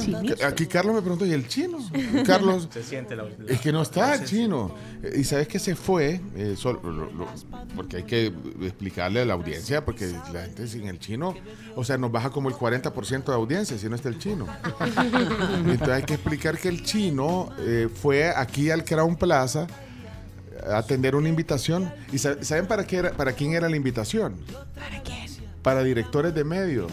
Aquí 0.49 0.67
Carlos 0.67 0.95
me 0.95 1.01
preguntó, 1.01 1.27
¿y 1.27 1.33
el 1.33 1.47
chino? 1.49 1.79
Carlos, 2.27 2.69
Se 2.73 2.83
siente 2.83 3.15
la 3.17 3.25
es 3.49 3.61
que 3.61 3.73
no 3.73 3.83
está 3.83 4.15
el 4.15 4.25
chino. 4.25 4.75
Eh, 5.03 5.17
Y 5.21 5.25
sabes 5.25 5.49
que 5.49 5.59
se 5.59 5.75
fue, 5.77 6.21
eh, 6.37 6.55
sol- 6.57 6.81
lo- 6.83 7.11
lo- 7.13 7.29
porque 7.77 7.99
hay 7.99 8.03
que 8.05 8.33
explicarle 8.63 9.21
a 9.21 9.25
la 9.25 9.35
audiencia, 9.35 9.85
porque 9.85 10.13
la 10.33 10.43
gente 10.43 10.67
sin 10.67 10.87
el 10.89 10.99
chino, 10.99 11.35
o 11.77 11.85
sea, 11.85 11.99
nos 11.99 12.11
baja 12.13 12.31
como 12.31 12.49
el 12.49 12.55
40% 12.55 13.33
de 13.33 13.37
audiencia 13.39 13.79
si 13.79 13.89
no 13.89 13.97
está 13.97 14.09
el 14.09 14.19
chino. 14.19 14.47
Entonces 15.67 15.89
hay 15.89 16.03
que 16.03 16.15
explicar 16.15 16.59
que 16.59 16.69
el 16.69 16.83
chino 16.83 17.51
eh, 17.61 17.89
fue 17.93 18.29
aquí 18.31 18.71
al 18.71 18.85
Crown 18.85 19.17
Plaza 19.17 19.67
a 20.67 20.79
atender 20.79 21.15
una 21.15 21.29
invitación. 21.29 21.93
¿Y 22.13 22.19
sa- 22.19 22.43
saben 22.43 22.67
para, 22.67 22.87
qué 22.87 22.97
era, 22.97 23.13
para 23.13 23.33
quién 23.33 23.53
era 23.53 23.69
la 23.69 23.77
invitación? 23.77 24.37
¿Para 24.75 25.03
quién? 25.03 25.25
Para 25.65 25.83
directores 25.83 26.33
de 26.35 26.45
medios. 26.45 26.93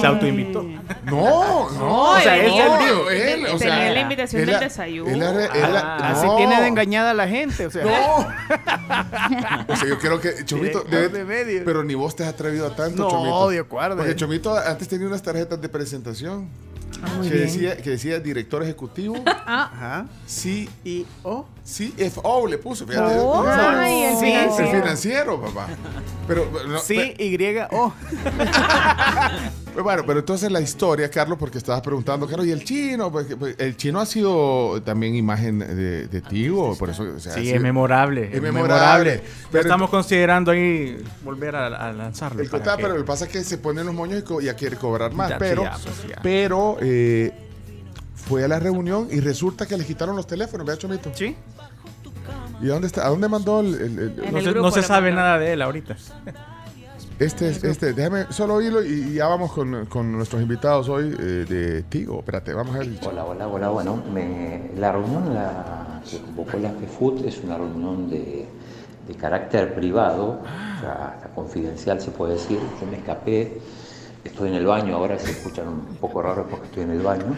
Se 0.00 0.06
autoinvitó. 0.06 0.62
No, 1.04 1.70
no. 1.70 2.10
O 2.12 2.20
sea, 2.20 2.36
él 2.36 2.48
no, 2.50 2.56
salió. 2.76 3.10
él, 3.10 3.46
o 3.46 3.58
Tenía 3.58 3.58
sea, 3.58 3.92
la 3.92 4.00
invitación 4.00 4.42
él 4.42 4.48
del 4.50 4.60
desayuno. 4.60 5.10
él 5.10 5.22
él 5.22 5.76
Ah, 5.76 6.10
Así 6.12 6.26
no. 6.26 6.36
tiene 6.36 6.60
de 6.60 6.66
engañada 6.68 7.10
a 7.10 7.14
la 7.14 7.28
gente. 7.28 7.66
O 7.66 7.70
sea, 7.70 7.84
O 9.68 9.76
sea, 9.76 9.88
yo 9.88 9.98
creo 9.98 10.20
que 10.20 10.44
Chomito. 10.44 10.84
Debe- 10.84 11.08
de 11.08 11.24
medios. 11.24 11.62
pero 11.64 11.84
ni 11.84 11.94
vos 11.94 12.14
te 12.16 12.22
has 12.24 12.30
atrevido 12.30 12.66
a 12.66 12.74
tanto, 12.76 13.02
No, 13.04 13.10
Chomito. 13.10 13.50
Dios 13.50 13.68
guarde. 13.68 13.96
Porque 13.96 14.16
Chomito 14.16 14.56
antes 14.56 14.88
tenía 14.88 15.06
unas 15.06 15.22
tarjetas 15.22 15.60
de 15.60 15.68
presentación. 15.68 16.48
Muy 17.16 17.28
que, 17.28 17.34
bien. 17.34 17.46
decía, 17.46 17.76
que 17.76 17.90
decía 17.90 18.20
director 18.20 18.62
ejecutivo. 18.62 19.14
Ajá. 19.46 20.06
Sí. 20.26 20.68
Y 20.84 21.06
O. 21.22 21.46
CFO 21.64 22.46
le 22.46 22.58
puso. 22.58 22.86
Fíjate. 22.86 23.14
Oh, 23.18 23.44
ay, 23.46 24.02
el 24.02 24.14
Sí, 24.16 24.24
financiero. 24.26 24.70
el 24.76 24.82
financiero, 24.82 25.40
papá. 25.40 25.68
Pero, 26.26 26.50
no, 26.68 26.78
Sí, 26.78 27.14
Y, 27.18 27.36
O. 27.72 27.92
Pues 29.72 29.82
bueno, 29.82 30.02
pero 30.06 30.18
entonces 30.20 30.50
la 30.52 30.60
historia, 30.60 31.10
Carlos, 31.10 31.38
porque 31.38 31.56
estabas 31.58 31.80
preguntando, 31.80 32.26
Carlos, 32.26 32.46
¿y 32.46 32.50
el 32.52 32.62
chino? 32.62 33.10
Pues, 33.10 33.26
pues, 33.38 33.54
el 33.58 33.74
chino 33.76 34.00
ha 34.00 34.06
sido 34.06 34.82
también 34.82 35.14
imagen 35.14 35.60
de, 35.60 36.08
de 36.08 36.20
Tigo, 36.20 36.76
por 36.76 36.90
eso. 36.90 37.04
o 37.16 37.18
sea, 37.18 37.32
ha 37.32 37.34
Sí, 37.36 37.50
es 37.50 37.60
memorable. 37.60 38.28
Es 38.32 38.42
memorable. 38.42 39.22
Pero- 39.50 39.62
estamos 39.62 39.88
considerando 39.88 40.50
ahí 40.50 41.02
volver 41.24 41.56
a, 41.56 41.66
a 41.88 41.92
lanzarlo. 41.92 42.42
El 42.42 42.50
contá, 42.50 42.76
que- 42.76 42.82
pero 42.82 42.94
lo 42.94 43.00
que 43.00 43.06
pasa 43.06 43.24
es 43.24 43.32
que 43.32 43.42
se 43.44 43.56
ponen 43.56 43.86
los 43.86 43.94
moños 43.94 44.22
y, 44.40 44.44
ya 44.44 44.54
quiere 44.54 44.76
cobrar 44.76 45.12
más. 45.14 45.30
Ya, 45.30 45.36
sí, 45.36 45.40
pero 45.40 45.62
ya, 45.64 45.70
pues, 45.82 46.06
ya. 46.08 46.18
pero 46.22 46.76
eh, 46.82 47.32
fue 48.14 48.44
a 48.44 48.48
la 48.48 48.58
reunión 48.60 49.08
y 49.10 49.20
resulta 49.20 49.64
que 49.66 49.78
le 49.78 49.86
quitaron 49.86 50.16
los 50.16 50.26
teléfonos, 50.26 50.66
¿verdad, 50.66 50.80
Chomito? 50.80 51.10
Sí. 51.14 51.34
¿Y 52.60 52.68
a 52.68 52.72
dónde 52.74 52.86
está? 52.86 53.06
¿A 53.06 53.08
dónde 53.08 53.26
mandó 53.28 53.60
el, 53.60 53.74
el- 53.74 53.98
el- 53.98 54.32
No 54.32 54.40
se, 54.40 54.52
no 54.52 54.70
se 54.70 54.82
sabe 54.82 55.10
nada 55.12 55.38
de 55.38 55.54
él 55.54 55.62
ahorita. 55.62 55.96
Este, 57.18 57.48
es- 57.50 57.62
este, 57.62 57.92
déjame 57.92 58.24
solo 58.30 58.54
oírlo 58.54 58.82
y, 58.82 59.14
ya 59.14 59.26
vamos 59.28 59.52
con, 59.52 59.86
con 59.86 60.10
nuestros 60.12 60.42
invitados 60.42 60.88
hoy 60.88 61.14
eh, 61.18 61.44
de 61.48 61.82
Tigo. 61.84 62.18
Espérate, 62.18 62.52
vamos 62.52 62.74
a 62.74 62.78
ver. 62.80 62.88
Hola, 63.06 63.24
hola, 63.24 63.48
hola. 63.48 63.68
Bueno, 63.68 64.02
me- 64.12 64.70
la 64.76 64.92
reunión 64.92 65.32
la, 65.34 66.00
que 66.10 66.18
convocó 66.18 66.58
la 66.58 66.70
FEFUT 66.70 67.24
es 67.24 67.40
una 67.44 67.56
reunión 67.58 68.10
de, 68.10 68.46
de 69.06 69.14
carácter 69.14 69.74
privado, 69.74 70.40
o 70.40 70.80
sea, 70.80 71.14
hasta 71.16 71.28
confidencial 71.28 72.00
se 72.00 72.10
puede 72.10 72.34
decir. 72.34 72.58
Yo 72.80 72.86
me 72.90 72.96
escapé, 72.96 73.60
estoy 74.24 74.48
en 74.48 74.56
el 74.56 74.66
baño, 74.66 74.96
ahora 74.96 75.18
se 75.18 75.30
escuchan 75.30 75.68
un 75.68 75.80
poco 76.00 76.22
raros 76.22 76.46
porque 76.50 76.66
estoy 76.66 76.82
en 76.84 76.90
el 76.90 77.02
baño. 77.02 77.36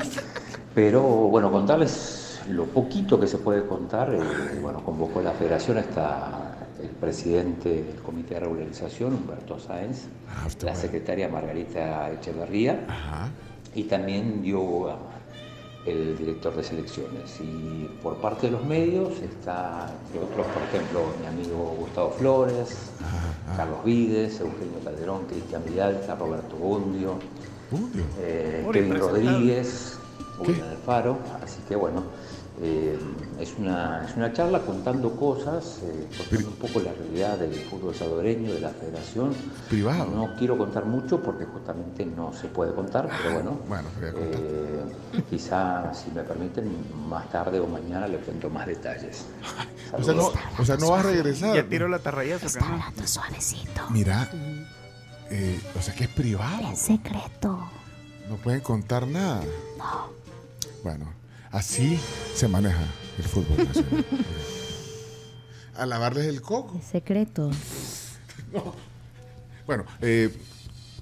Pero 0.75 1.03
bueno, 1.03 1.53
contarles 1.53 2.41
lo 2.51 2.65
poquito 2.65 3.21
que 3.21 3.27
se 3.27 3.37
puede 3.39 3.67
contar. 3.67 4.15
eh, 4.15 4.19
bueno, 4.63 4.83
convocó 4.83 5.21
la 5.21 5.33
federación 5.33 5.77
hasta 5.79 6.53
el 6.83 6.89
presidente 6.91 7.83
del 7.83 7.97
comité 8.03 8.35
de 8.35 8.41
regularización, 8.41 9.15
Humberto 9.15 9.59
Sáenz, 9.59 10.07
la 10.63 10.75
secretaria 10.75 11.29
Margarita 11.29 12.11
Echeverría, 12.13 12.87
y 13.75 13.85
también 13.85 14.43
dio 14.43 14.97
el 15.87 16.17
director 16.17 16.57
de 16.57 16.63
selecciones. 16.63 17.39
Y 17.41 17.89
por 18.03 18.17
parte 18.17 18.47
de 18.47 18.53
los 18.53 18.65
medios 18.65 19.21
está, 19.21 19.93
entre 20.07 20.21
otros, 20.21 20.47
por 20.47 20.63
ejemplo, 20.63 21.01
mi 21.21 21.27
amigo 21.27 21.75
Gustavo 21.79 22.11
Flores, 22.11 22.91
Carlos 23.57 23.85
Vides, 23.85 24.41
Eugenio 24.41 24.81
Calderón, 24.83 25.27
Cristian 25.27 25.63
Vidalta, 25.65 26.15
Roberto 26.15 26.57
Bundio, 26.57 27.19
eh, 28.21 28.63
Por 28.65 28.75
Kevin. 28.75 28.99
Rodríguez, 28.99 29.99
William 30.39 30.69
Alfaro. 30.69 31.19
Así 31.43 31.61
que 31.69 31.77
bueno, 31.77 32.05
eh, 32.63 32.99
es, 33.40 33.55
una, 33.59 34.05
es 34.09 34.16
una 34.16 34.32
charla 34.32 34.61
contando 34.61 35.11
cosas, 35.16 35.81
eh, 35.82 36.09
contando 36.16 36.48
un 36.48 36.56
poco 36.56 36.81
la 36.81 36.93
realidad 36.93 37.39
del 37.39 37.55
fútbol 37.55 37.94
salvadoreño, 37.94 38.52
de 38.52 38.61
la 38.61 38.70
federación. 38.70 39.35
Privado. 39.69 40.06
No 40.11 40.35
quiero 40.39 40.56
contar 40.59 40.85
mucho 40.85 41.20
porque 41.23 41.44
justamente 41.44 42.05
no 42.06 42.32
se 42.32 42.48
puede 42.48 42.74
contar, 42.74 43.09
pero 43.23 43.35
bueno, 43.35 43.59
Bueno, 43.69 43.89
contar. 44.01 44.15
eh, 44.16 44.85
quizá, 45.31 45.93
si 45.94 46.11
me 46.12 46.23
permiten, 46.23 46.70
más 47.09 47.28
tarde 47.31 47.61
o 47.61 47.66
mañana 47.66 48.06
le 48.09 48.19
cuento 48.19 48.48
más 48.51 48.66
detalles. 48.66 49.27
O 49.97 50.02
sea, 50.02 50.15
no, 50.15 50.32
o 50.59 50.65
sea, 50.65 50.77
no 50.77 50.90
vas 50.90 51.05
a 51.05 51.09
regresar. 51.11 51.55
Ya 51.55 51.69
tiró 51.69 51.86
la 51.86 52.01
tarrayazo, 52.01 52.48
carnal. 52.59 52.82
suavecito. 53.06 53.82
Mira, 53.90 54.28
eh, 55.31 55.61
o 55.78 55.81
sea 55.81 55.94
que 55.94 56.05
es 56.05 56.11
privado. 56.11 56.73
Es 56.73 56.81
secreto. 56.81 57.65
No 58.28 58.35
pueden 58.36 58.61
contar 58.61 59.06
nada. 59.06 59.40
Bueno, 60.82 61.06
así 61.55 61.98
se 62.35 62.48
maneja 62.48 62.82
el 63.18 63.24
fútbol 63.24 63.66
nacional. 63.66 64.05
A 65.76 65.86
lavarles 65.86 66.26
el 66.26 66.40
coco. 66.43 66.81
Secreto. 66.90 67.51
Bueno, 69.66 69.86
eh, 70.02 70.28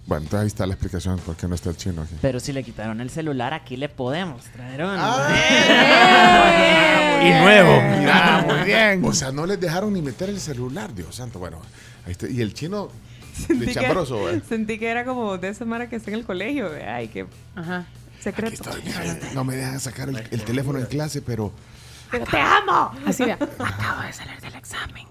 bueno, 0.06 0.22
entonces 0.22 0.40
ahí 0.42 0.46
está 0.46 0.66
la 0.66 0.74
explicación 0.74 1.18
por 1.18 1.34
qué 1.34 1.48
no 1.48 1.56
está 1.56 1.70
el 1.70 1.76
chino 1.76 2.02
aquí. 2.02 2.14
Pero 2.22 2.38
si 2.38 2.52
le 2.52 2.62
quitaron 2.62 3.00
el 3.00 3.10
celular, 3.10 3.52
aquí 3.54 3.76
le 3.76 3.88
podemos 3.88 4.44
traer 4.44 4.84
uno. 4.84 4.94
Ah. 4.96 5.28
Y 7.24 7.30
nuevo. 7.42 7.82
Mira, 7.98 8.44
muy 8.48 8.64
bien. 8.64 9.04
O 9.04 9.12
sea, 9.12 9.32
no 9.32 9.46
les 9.46 9.58
dejaron 9.60 9.92
ni 9.92 10.00
meter 10.00 10.28
el 10.30 10.38
celular, 10.40 10.94
Dios 10.94 11.16
santo. 11.16 11.40
Bueno, 11.40 11.58
ahí 12.06 12.12
está. 12.12 12.28
Y 12.28 12.40
el 12.40 12.54
chino 12.54 12.86
de 12.86 12.92
Sentí 13.46 13.66
que- 13.66 13.74
chambroso, 13.74 14.30
¿eh? 14.30 14.40
Sentí 14.48 14.78
que 14.78 14.88
era 14.88 15.04
como 15.04 15.36
de 15.38 15.48
esa 15.48 15.64
mara 15.64 15.88
que 15.88 15.96
está 15.96 16.12
en 16.12 16.18
el 16.18 16.24
colegio. 16.24 16.68
güey. 16.68 16.82
Ay, 16.82 17.08
qué 17.08 17.26
secreto. 18.22 18.64
No 19.34 19.44
me 19.44 19.56
dejan 19.56 19.80
sacar 19.80 20.08
el, 20.08 20.16
el 20.30 20.42
teléfono 20.44 20.78
en 20.78 20.86
clase, 20.86 21.22
pero 21.22 21.52
Pero 22.10 22.24
te 22.26 22.38
amo. 22.38 22.92
Así. 23.06 23.24
Acabo 23.30 24.02
de 24.02 24.12
salir 24.12 24.40
del 24.40 24.54
examen. 24.54 25.06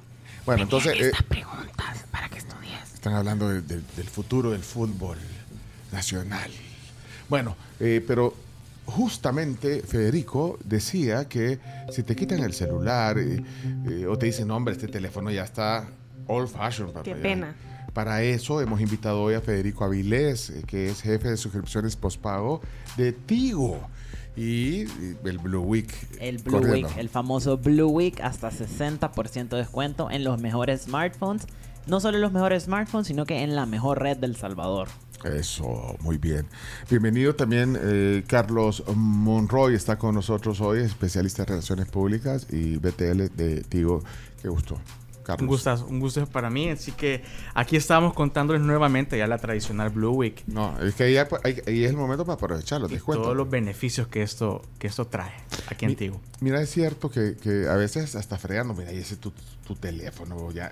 bueno, 0.46 0.64
entonces 0.64 0.94
eh, 1.00 1.12
preguntas 1.28 1.98
para 2.12 2.30
que 2.30 2.38
estudies. 2.40 2.94
están 2.94 3.14
hablando 3.14 3.50
de- 3.50 3.62
de- 3.62 3.82
del 3.98 4.08
futuro 4.10 4.52
del 4.52 4.64
fútbol 4.64 5.18
nacional. 5.92 6.50
Bueno, 7.30 7.56
eh, 7.80 8.04
pero 8.08 8.36
justamente 8.86 9.82
Federico 9.82 10.60
decía 10.64 11.28
que 11.28 11.60
si 11.92 12.04
te 12.04 12.16
quitan 12.16 12.40
el 12.40 12.54
celular 12.54 13.18
eh, 13.20 13.42
eh, 13.90 14.06
o 14.08 14.18
te 14.18 14.26
dicen, 14.28 14.48
no, 14.48 14.56
hombre, 14.56 14.74
este 14.74 14.88
teléfono 14.88 15.32
ya 15.32 15.44
está 15.44 15.88
old 16.28 16.50
fashion. 16.50 16.88
papá, 16.88 17.04
Qué 17.04 17.12
ya". 17.12 17.18
Para 17.94 18.24
eso 18.24 18.62
hemos 18.62 18.80
invitado 18.80 19.22
hoy 19.22 19.34
a 19.34 19.42
Federico 19.42 19.84
Avilés, 19.84 20.50
eh, 20.50 20.64
que 20.66 20.90
es 20.90 21.02
jefe 21.02 21.30
de 21.30 21.38
suscripciones 21.38 21.98
postpago 21.98 22.62
de 22.96 23.12
Tigo 23.12 23.80
y, 24.36 24.84
y 24.84 25.18
el 25.26 25.40
Blue 25.40 25.62
Week. 25.62 25.92
El 26.20 26.38
Blue 26.38 26.60
corriendo. 26.60 26.88
Week, 26.88 26.98
el 26.98 27.10
famoso 27.10 27.58
Blue 27.58 27.90
Week, 27.90 28.20
hasta 28.22 28.50
60% 28.50 29.50
de 29.50 29.58
descuento 29.58 30.10
en 30.10 30.24
los 30.24 30.40
mejores 30.40 30.84
smartphones. 30.84 31.48
No 31.88 32.00
solo 32.00 32.18
en 32.18 32.22
los 32.22 32.32
mejores 32.32 32.64
smartphones, 32.64 33.08
sino 33.08 33.26
que 33.26 33.42
en 33.42 33.56
la 33.56 33.66
mejor 33.66 34.02
red 34.02 34.18
del 34.18 34.36
Salvador. 34.36 34.88
Eso, 35.26 35.96
muy 36.00 36.18
bien. 36.18 36.48
Bienvenido 36.90 37.36
también 37.36 37.78
eh, 37.80 38.24
Carlos 38.28 38.84
Monroy, 38.96 39.76
está 39.76 39.98
con 39.98 40.16
nosotros 40.16 40.62
hoy, 40.62 40.80
especialista 40.80 41.44
en 41.44 41.50
relaciones 41.50 41.88
públicas 41.88 42.48
y 42.52 42.78
BTL 42.78 43.36
de 43.36 43.64
Tigo. 43.68 44.04
Qué 44.42 44.50
gusto, 44.50 44.80
Carlos. 45.24 45.42
Un 45.42 45.48
gusto, 45.48 45.86
un 45.88 46.00
gusto 46.00 46.26
para 46.28 46.50
mí. 46.50 46.70
Así 46.70 46.92
que 46.92 47.24
aquí 47.54 47.76
estamos 47.76 48.14
contándoles 48.14 48.62
nuevamente 48.62 49.18
ya 49.18 49.28
la 49.28 49.38
tradicional 49.38 49.90
Blue 49.90 50.12
Week. 50.12 50.44
No, 50.48 50.78
es 50.82 50.96
que 50.96 51.04
ahí, 51.04 51.18
hay- 51.18 51.26
ahí- 51.44 51.62
ahí 51.68 51.84
es 51.84 51.92
el 51.92 51.98
momento 51.98 52.26
para 52.26 52.36
aprovechar 52.36 52.82
los 52.82 52.90
Y 52.92 52.96
descuentos. 52.96 53.26
todos 53.26 53.38
los 53.38 53.50
beneficios 53.50 54.08
que 54.08 54.22
esto, 54.24 54.62
que 54.80 54.88
esto 54.88 55.08
trae 55.08 55.32
aquí 55.70 55.86
en 55.86 55.92
Mi- 55.92 55.96
Tigo. 55.96 56.22
Mira, 56.40 56.62
es 56.62 56.70
cierto 56.70 57.10
que, 57.10 57.36
que 57.42 57.68
a 57.70 57.76
veces 57.76 58.16
hasta 58.16 58.38
fregando, 58.38 58.74
mira, 58.74 58.92
y 58.92 58.98
ese 58.98 59.16
tu, 59.16 59.32
tu 59.66 59.76
teléfono, 59.76 60.52
ya. 60.52 60.72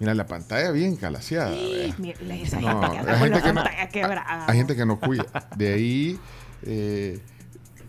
Mira, 0.00 0.14
la 0.14 0.26
pantalla 0.28 0.70
bien 0.70 0.94
calaseada. 0.96 1.50
vea. 1.50 1.94
Mira, 1.98 2.18
la- 2.22 2.36
esa 2.36 2.60
No, 2.60 2.68
gente 2.80 2.90
que 2.92 2.98
anda 2.98 3.12
hay 3.12 3.18
con 3.18 3.18
gente 3.18 3.30
la 3.30 3.42
que 3.42 3.48
no- 3.52 3.62
pantalla 3.64 3.88
quebrada. 3.88 4.44
Hay 4.46 4.56
gente 4.56 4.76
que 4.76 4.86
no 4.86 5.00
cuida. 5.00 5.26
De 5.56 5.74
ahí, 5.74 6.18
eh, 6.62 7.18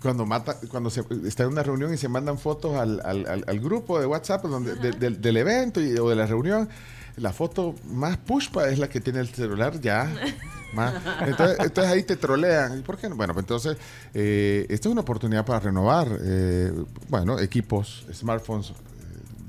cuando 0.01 0.25
mata, 0.25 0.57
cuando 0.69 0.89
se, 0.89 1.03
está 1.25 1.43
en 1.43 1.49
una 1.49 1.63
reunión 1.63 1.93
y 1.93 1.97
se 1.97 2.07
mandan 2.07 2.37
fotos 2.37 2.75
al, 2.75 3.01
al- 3.03 3.25
al- 3.27 3.43
al 3.47 3.59
grupo 3.59 3.99
de 3.99 4.05
WhatsApp 4.05 4.43
donde, 4.45 4.75
de- 4.75 4.91
del- 4.93 5.21
del 5.21 5.37
evento 5.37 5.81
y- 5.81 5.97
o 5.97 6.09
de 6.09 6.15
la 6.15 6.25
reunión, 6.25 6.69
la 7.17 7.33
foto 7.33 7.75
más 7.85 8.15
pushpa 8.17 8.69
es 8.69 8.79
la 8.79 8.87
que 8.87 9.01
tiene 9.01 9.19
el 9.19 9.27
celular 9.29 9.79
ya. 9.81 10.09
más. 10.73 10.93
Entonces, 11.25 11.57
entonces 11.59 11.91
ahí 11.93 12.03
te 12.03 12.15
trolean. 12.15 12.77
¿Y 12.79 12.81
por 12.83 12.97
qué 12.97 13.09
no? 13.09 13.15
Bueno, 13.15 13.33
pues 13.33 13.43
entonces, 13.43 13.75
eh, 14.13 14.65
esta 14.69 14.87
es 14.87 14.91
una 14.91 15.01
oportunidad 15.01 15.43
para 15.45 15.59
renovar, 15.59 16.07
eh, 16.21 16.71
bueno, 17.09 17.39
equipos, 17.39 18.05
smartphones 18.13 18.73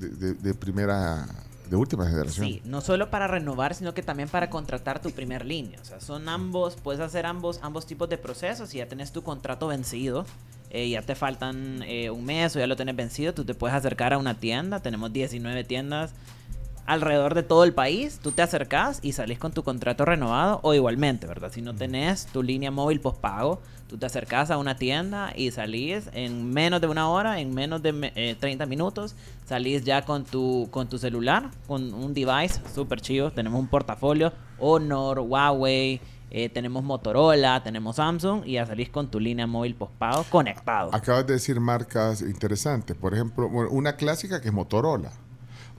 eh, 0.03 0.35
de 0.41 0.55
primera, 0.55 1.27
de 1.71 1.77
última 1.77 2.05
generación. 2.05 2.47
Sí, 2.47 2.63
no 2.65 2.81
solo 2.81 3.11
para 3.11 3.29
renovar, 3.29 3.77
sino 3.77 3.95
que 3.95 4.03
también 4.03 4.29
para 4.29 4.51
contratar 4.51 5.01
tu 5.01 5.13
primer 5.13 5.47
línea. 5.47 5.79
O 5.81 5.85
sea, 5.85 6.01
son 6.01 6.29
ambos, 6.29 6.75
puedes 6.75 7.01
hacer 7.01 7.27
ambos, 7.27 7.61
ambos 7.63 7.87
tipos 7.87 8.09
de 8.09 8.19
procesos. 8.19 8.71
Si 8.71 8.79
ya 8.79 8.89
tenés 8.89 9.13
tu 9.13 9.23
contrato 9.23 9.69
vencido, 9.69 10.27
eh, 10.71 10.89
ya 10.91 11.03
te 11.03 11.15
faltan 11.15 11.85
eh, 11.87 12.11
un 12.11 12.25
mes 12.25 12.57
o 12.57 12.59
ya 12.59 12.67
lo 12.67 12.75
tenés 12.75 12.97
vencido, 12.97 13.35
tú 13.35 13.45
te 13.45 13.55
puedes 13.55 13.77
acercar 13.77 14.13
a 14.13 14.19
una 14.19 14.35
tienda. 14.35 14.81
Tenemos 14.81 15.13
19 15.13 15.63
tiendas 15.63 16.13
alrededor 16.91 17.35
de 17.35 17.45
todo 17.45 17.63
el 17.63 17.73
país. 17.73 18.19
Tú 18.21 18.33
te 18.33 18.43
acercás 18.43 18.99
y 19.03 19.13
salís 19.13 19.39
con 19.39 19.53
tu 19.53 19.63
contrato 19.63 20.05
renovado 20.05 20.59
o 20.63 20.75
igualmente, 20.75 21.27
¿verdad? 21.27 21.53
Si 21.53 21.63
no 21.63 21.75
tenés 21.75 22.27
tu 22.27 22.43
línea 22.43 22.73
móvil 22.73 23.01
postpago, 23.01 23.61
tú 23.89 23.97
te 23.97 24.07
acercás 24.07 24.51
a 24.51 24.59
una 24.59 24.77
tienda 24.77 25.33
y 25.37 25.53
salís 25.53 26.11
en 26.13 26.53
menos 26.53 26.81
de 26.81 26.89
una 26.89 27.09
hora, 27.09 27.41
en 27.41 27.55
menos 27.55 27.81
de 27.81 28.13
eh, 28.17 28.37
30 28.39 28.67
minutos, 28.67 29.15
salís 29.47 29.85
ya 29.85 30.05
con 30.05 30.25
tu, 30.25 30.69
con 30.73 30.89
tu 30.89 30.99
celular, 30.99 31.51
con 31.69 31.95
un 31.95 32.13
device 32.13 32.61
súper 32.75 33.01
chido. 33.01 33.31
Tenemos 33.31 33.61
un 33.61 33.69
portafolio 33.69 34.33
Honor, 34.59 35.21
Huawei, 35.21 36.01
eh, 36.33 36.49
tenemos 36.49 36.83
Motorola, 36.83 37.63
tenemos 37.63 37.97
Samsung 37.97 38.43
y 38.45 38.53
ya 38.53 38.67
salís 38.67 38.91
con 38.91 39.13
tu 39.13 39.21
línea 39.21 39.47
móvil 39.47 39.77
postpago 39.77 40.25
conectado. 40.25 40.91
Acabas 40.93 41.25
de 41.27 41.35
decir 41.35 41.61
marcas 41.61 42.21
interesantes. 42.21 42.97
Por 42.97 43.15
ejemplo, 43.15 43.47
una 43.47 43.95
clásica 43.95 44.41
que 44.41 44.49
es 44.49 44.55
Motorola. 44.55 45.13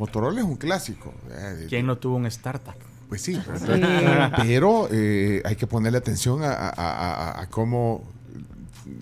Motorola 0.02 0.40
es 0.40 0.46
un 0.48 0.56
clásico. 0.56 1.14
eh, 1.30 1.68
¿Quién 1.70 1.86
no 1.86 1.96
tuvo 1.96 2.16
un 2.16 2.26
startup? 2.26 2.74
Pues 3.08 3.22
sí, 3.22 3.36
Sí. 3.36 3.82
pero 4.38 4.88
eh, 4.92 5.44
hay 5.46 5.56
que 5.56 5.68
ponerle 5.68 6.00
atención 6.00 6.44
a, 6.44 6.52
a- 6.54 6.70
a- 6.70 7.14
a- 7.38 7.42
a 7.42 7.48
cómo, 7.52 8.02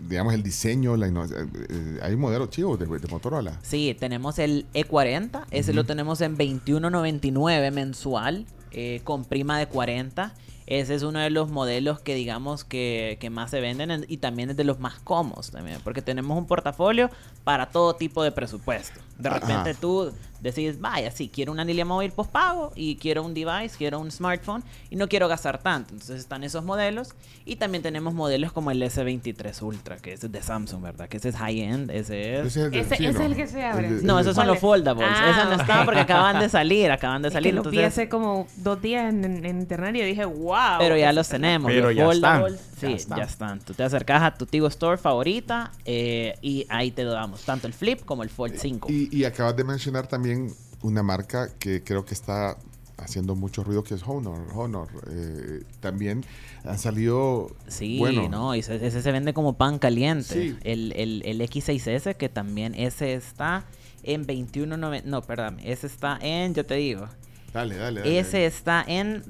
digamos, 0.10 0.34
el 0.34 0.44
diseño, 0.44 0.98
la 0.98 1.08
eh, 1.08 2.00
hay 2.02 2.18
modelos 2.18 2.50
chivos 2.50 2.78
de, 2.80 2.86
de 2.86 3.08
Motorola. 3.08 3.58
Sí, 3.62 3.96
tenemos 3.98 4.40
el 4.40 4.66
E40, 4.74 5.46
ese 5.52 5.72
lo 5.74 5.86
tenemos 5.86 6.20
en 6.20 6.36
21.99 6.38 7.72
mensual, 7.72 8.46
eh, 8.72 9.00
con 9.06 9.24
prima 9.24 9.58
de 9.58 9.68
40. 9.68 10.34
Ese 10.68 10.94
es 10.94 11.02
uno 11.02 11.18
de 11.20 11.30
los 11.32 11.50
modelos 11.50 12.00
que 12.00 12.14
digamos 12.14 12.64
que, 12.64 13.18
que 13.20 13.30
más 13.32 13.50
se 13.52 13.60
venden 13.62 13.90
en- 13.90 14.06
y 14.08 14.18
también 14.18 14.52
es 14.52 14.58
de 14.58 14.64
los 14.66 14.80
más 14.80 15.00
cómodos 15.00 15.50
también, 15.50 15.80
porque 15.84 16.02
tenemos 16.04 16.38
un 16.38 16.46
portafolio 16.46 17.10
para 17.44 17.68
todo 17.70 17.96
tipo 17.96 18.22
de 18.22 18.32
presupuesto. 18.32 19.00
De 19.18 19.30
Ajá. 19.30 19.40
repente 19.40 19.74
tú 19.74 20.12
decides, 20.42 20.80
vaya, 20.80 21.12
sí, 21.12 21.30
quiero 21.34 21.52
una 21.52 21.64
línea 21.66 21.86
móvil 21.86 22.12
postpago 22.12 22.72
y 22.76 22.96
quiero 22.96 23.24
un 23.24 23.34
device, 23.34 23.76
quiero 23.78 24.00
un 24.00 24.12
smartphone 24.12 24.64
y 24.90 24.96
no 24.96 25.08
quiero 25.08 25.28
gastar 25.28 25.58
tanto. 25.60 25.94
Entonces 25.94 26.20
están 26.20 26.44
esos 26.44 26.64
modelos 26.64 27.10
y 27.46 27.56
también 27.58 27.82
tenemos 27.84 28.14
modelos 28.14 28.52
como 28.52 28.72
el 28.72 28.82
S23 28.82 29.62
Ultra, 29.62 29.98
que 29.98 30.14
es 30.14 30.32
de 30.32 30.42
Samsung, 30.42 30.82
¿verdad? 30.84 31.10
Que 31.10 31.18
ese 31.18 31.30
es 31.30 31.36
high-end, 31.36 31.92
ese 31.92 32.40
es... 32.40 32.46
Ese 32.48 32.60
es 32.62 32.66
el 32.68 32.74
Ese- 32.80 32.96
ese 32.96 33.10
es 33.10 33.20
el 33.20 33.36
que 33.36 33.48
se 33.48 33.64
abre. 33.66 33.88
El 33.88 33.98
de- 34.02 34.04
No, 34.08 34.18
el 34.18 34.22
esos 34.22 34.36
son 34.36 34.48
los 34.48 34.60
foldables. 34.60 35.08
Ah, 35.10 35.32
Esos 35.32 35.50
no 35.56 35.62
están 35.62 35.86
porque 35.86 36.00
acaban 36.02 36.40
de 36.40 36.50
salir, 36.50 36.92
acaban 36.92 37.22
de 37.22 37.28
Es 37.30 37.34
salir. 37.34 37.52
que 37.52 37.56
lo 37.56 37.64
vi 37.64 37.70
entonces- 37.80 37.94
hace 37.94 38.10
como 38.10 38.48
dos 38.58 38.82
días 38.82 39.14
en, 39.14 39.24
en- 39.26 39.46
en 39.46 39.60
internet 39.60 39.96
y 39.96 40.00
yo 40.00 40.06
dije, 40.06 40.26
wow. 40.26 40.78
pero 40.80 40.98
ya 40.98 41.12
los 41.14 41.28
tenemos. 41.28 41.70
Pero 41.72 41.88
los 41.88 41.96
ya 41.96 42.10
están, 42.12 42.46
ya 42.82 42.88
Sí, 42.90 42.94
están. 42.96 43.18
ya 43.18 43.24
están. 43.26 43.60
Tú 43.60 43.74
te 43.74 43.84
acercas 43.84 44.22
a 44.24 44.34
tu 44.34 44.46
Tigo 44.46 44.68
Store 44.68 44.98
favorita 44.98 45.72
eh, 45.86 46.36
y 46.42 46.66
ahí 46.70 46.92
te 46.92 47.04
lo 47.04 47.12
damos. 47.12 47.42
Tanto 47.44 47.68
el 47.68 47.74
Flip 47.74 48.04
como 48.06 48.24
el 48.24 48.30
Fold 48.30 48.56
5. 48.58 48.88
Y, 48.92 49.10
y 49.16 49.26
acabas 49.26 49.56
de 49.56 49.64
mencionar 49.64 50.08
también 50.08 50.54
una 50.82 51.04
marca 51.04 51.50
que 51.60 51.84
creo 51.84 52.06
que 52.06 52.14
está 52.14 52.58
haciendo 52.98 53.34
mucho 53.36 53.64
ruido, 53.64 53.84
que 53.84 53.94
es 53.94 54.04
Honor. 54.06 54.46
Honor. 54.54 54.88
eh, 55.10 55.64
también 55.80 56.26
han 56.66 56.78
salido... 56.78 57.56
Sí, 57.68 57.98
bueno, 57.98 58.28
no, 58.28 58.54
y 58.56 58.60
ese, 58.60 58.76
ese 58.86 59.02
se 59.02 59.12
vende 59.14 59.34
como 59.34 59.54
pan 59.58 59.80
caliente. 59.80 60.34
Sí. 60.34 60.58
El, 60.64 60.92
el, 60.98 61.22
el 61.26 61.40
X6S, 61.42 62.16
que 62.18 62.28
también 62.28 62.76
ese 62.76 63.14
está 63.14 63.64
en 64.04 64.28
21.90. 64.28 65.04
No, 65.06 65.22
perdón, 65.22 65.60
ese 65.64 65.88
está 65.88 66.18
en, 66.22 66.54
yo 66.54 66.66
te 66.66 66.76
digo. 66.76 67.08
Dale, 67.54 67.76
dale, 67.78 68.02
dale. 68.02 68.20
Ese 68.20 68.46
está 68.46 68.84
en 68.86 69.24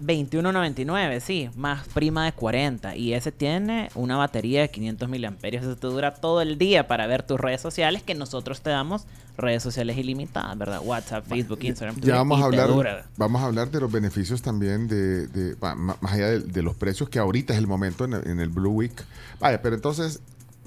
21.99, 0.00 1.20
sí, 1.20 1.50
más 1.56 1.86
prima 1.88 2.24
de 2.24 2.32
40. 2.32 2.96
Y 2.96 3.14
ese 3.14 3.32
tiene 3.32 3.90
una 3.94 4.16
batería 4.16 4.60
de 4.62 4.70
500 4.70 5.08
miliamperios. 5.08 5.64
Eso 5.64 5.76
te 5.76 5.86
dura 5.86 6.14
todo 6.14 6.40
el 6.42 6.58
día 6.58 6.86
para 6.88 7.06
ver 7.06 7.22
tus 7.22 7.38
redes 7.40 7.60
sociales, 7.60 8.02
que 8.02 8.14
nosotros 8.14 8.60
te 8.60 8.70
damos 8.70 9.06
redes 9.36 9.62
sociales 9.62 9.96
ilimitadas, 9.98 10.56
¿verdad? 10.56 10.80
WhatsApp, 10.82 11.26
Facebook, 11.26 11.58
Instagram. 11.62 12.00
Ya 12.00 12.16
vamos 12.16 12.40
a 12.40 12.44
hablar, 12.46 12.68
dura. 12.68 13.06
vamos 13.16 13.42
a 13.42 13.46
hablar 13.46 13.70
de 13.70 13.80
los 13.80 13.92
beneficios 13.92 14.40
también 14.42 14.88
de, 14.88 15.26
de- 15.26 15.56
más 15.76 15.96
allá 16.12 16.28
de, 16.30 16.40
de 16.40 16.62
los 16.62 16.74
precios 16.74 17.08
que 17.08 17.18
ahorita 17.18 17.52
es 17.52 17.58
el 17.58 17.66
momento 17.66 18.04
en 18.06 18.14
el, 18.14 18.26
en 18.28 18.40
el 18.40 18.48
Blue 18.48 18.70
Week. 18.72 18.94
Vaya, 19.40 19.60
pero 19.60 19.74
entonces 19.74 20.20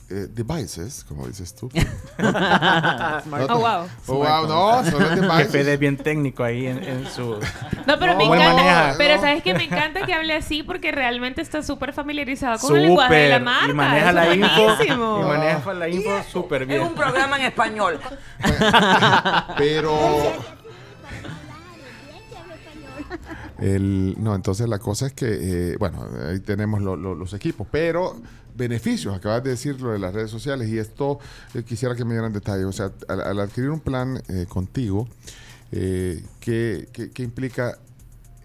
eh, 0.09 0.27
devices, 0.29 1.03
como 1.07 1.27
dices 1.27 1.53
tú. 1.55 1.69
No 2.19 2.33
te- 2.33 3.53
Oh, 3.53 3.57
wow. 3.59 3.87
Oh, 4.07 4.15
wow, 4.15 4.47
no, 4.47 4.83
son 4.91 5.01
los 5.01 5.15
devices. 5.15 5.51
Fede 5.51 5.73
es 5.73 5.79
bien 5.79 5.97
técnico 5.97 6.43
ahí 6.43 6.67
en, 6.67 6.83
en 6.83 7.05
su... 7.07 7.39
No, 7.87 7.97
pero 7.99 8.15
me 8.15 8.23
¿Cómo 8.23 8.35
él 8.35 8.41
encanta. 8.41 8.63
maneja? 8.63 8.95
Pero 8.97 9.21
sabes 9.21 9.43
que 9.43 9.53
me 9.53 9.63
encanta 9.63 10.05
que 10.05 10.13
hable 10.13 10.33
así 10.33 10.63
porque 10.63 10.91
realmente 10.91 11.41
está 11.41 11.61
súper 11.63 11.93
familiarizado 11.93 12.59
con 12.59 12.75
el 12.75 12.83
lenguaje 12.83 13.15
de 13.15 13.29
la 13.29 13.37
Súper. 13.39 13.43
marca. 13.53 13.69
Y 13.69 13.73
maneja 13.73 14.05
Eso 14.09 14.13
la 14.15 14.27
es 14.27 14.37
info. 14.37 14.63
buenísimo. 14.63 15.19
Y 15.21 15.25
maneja 15.25 15.73
la 15.73 15.89
info 15.89 16.23
súper 16.31 16.65
bien. 16.65 16.81
Es 16.81 16.87
un 16.87 16.95
programa 16.95 17.37
en 17.39 17.45
español. 17.45 17.99
Pero. 19.57 19.97
El, 23.59 24.15
no, 24.17 24.35
entonces 24.35 24.67
la 24.69 24.79
cosa 24.79 25.07
es 25.07 25.13
que, 25.13 25.27
eh, 25.73 25.75
bueno, 25.77 26.05
ahí 26.29 26.39
tenemos 26.39 26.81
lo- 26.81 26.95
lo- 26.95 27.15
los 27.15 27.33
equipos, 27.33 27.67
pero 27.69 28.15
beneficios, 28.59 29.15
acabas 29.15 29.43
de 29.43 29.49
decir 29.51 29.81
lo 29.81 29.91
de 29.93 29.97
las 29.99 30.13
redes 30.13 30.29
sociales 30.29 30.67
y 30.69 30.77
esto 30.77 31.17
eh, 31.55 31.63
quisiera 31.63 31.95
que 31.95 32.05
me 32.05 32.13
dieran 32.13 32.31
detalles. 32.33 32.65
O 32.65 32.71
sea, 32.71 32.91
al, 33.07 33.39
adquirir 33.39 33.71
un 33.71 33.79
plan 33.79 34.21
eh, 34.27 34.45
contigo, 34.47 35.07
eh, 35.71 36.23
¿qué, 36.39 36.87
qué- 36.93 37.09
qué 37.09 37.23
implica 37.23 37.79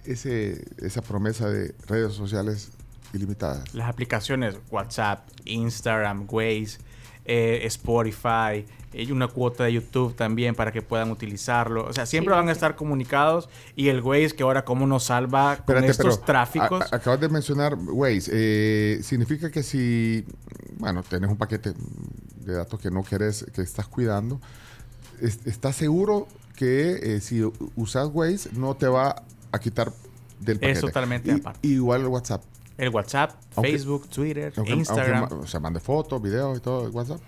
ese, 0.07 0.65
esa 0.79 1.03
promesa 1.03 1.49
de 1.51 1.75
redes 1.87 2.15
sociales 2.15 2.71
ilimitadas? 3.13 3.75
Las 3.75 3.89
aplicaciones 3.89 4.57
WhatsApp, 4.71 5.29
Instagram, 5.45 6.27
Waze, 6.31 6.79
eh, 7.25 7.61
Spotify, 7.65 8.65
hay 8.93 9.11
una 9.11 9.27
cuota 9.29 9.65
de 9.65 9.73
YouTube 9.73 10.15
también 10.15 10.55
para 10.55 10.71
que 10.71 10.81
puedan 10.83 11.11
utilizarlo. 11.11 11.85
O 11.87 11.93
sea, 11.93 12.07
siempre 12.07 12.33
Sí, 12.35 12.39
van 12.39 12.49
a 12.49 12.53
estar 12.53 12.77
comunicados 12.77 13.49
y 13.75 13.89
el 13.89 14.01
Waze 14.03 14.31
que 14.37 14.43
ahora 14.45 14.65
cómo 14.65 14.87
nos 14.87 15.05
salva 15.05 15.57
con 15.57 15.77
Espérate, 15.77 15.91
estos 15.91 16.17
pero 16.17 16.27
tráficos. 16.27 16.83
a- 16.83 16.95
a- 16.95 16.99
acabas 16.99 17.21
de 17.21 17.29
mencionar 17.29 17.75
Waze. 17.77 18.31
eh, 18.33 19.01
significa 19.03 19.51
que 19.51 19.63
si, 19.63 20.25
bueno, 20.79 21.03
tenés 21.03 21.29
un 21.31 21.37
paquete 21.37 21.73
de 22.45 22.53
datos 22.55 22.79
que 22.79 22.91
no 22.91 23.03
querés, 23.03 23.47
que 23.53 23.63
estás 23.63 23.89
cuidando, 23.89 24.41
es- 25.21 25.41
¿estás 25.47 25.75
seguro 25.77 26.29
que 26.57 27.17
eh, 27.17 27.21
si 27.21 27.43
usas 27.75 28.11
Waze 28.13 28.51
no 28.53 28.75
te 28.77 28.87
va 28.87 29.23
a 29.51 29.59
quitar 29.59 29.93
del 30.41 30.59
paquete? 30.59 30.73
Es 30.73 30.81
totalmente 30.83 31.31
Y- 31.33 31.41
aparte. 31.41 31.67
Igual 31.67 32.03
el 32.03 32.07
WhatsApp. 32.09 32.43
El 32.79 32.89
WhatsApp, 32.89 33.33
Aunque- 33.57 33.73
Facebook, 33.73 34.09
Twitter, 34.09 34.53
Aunque- 34.57 34.73
Instagram. 34.73 35.19
aunque 35.25 35.35
o 35.35 35.47
sea, 35.47 35.61
mande 35.61 35.81
fotos, 35.81 36.21
videos 36.21 36.59
y 36.59 36.61
todo 36.61 36.87
el 36.87 36.93
WhatsApp. 36.93 37.21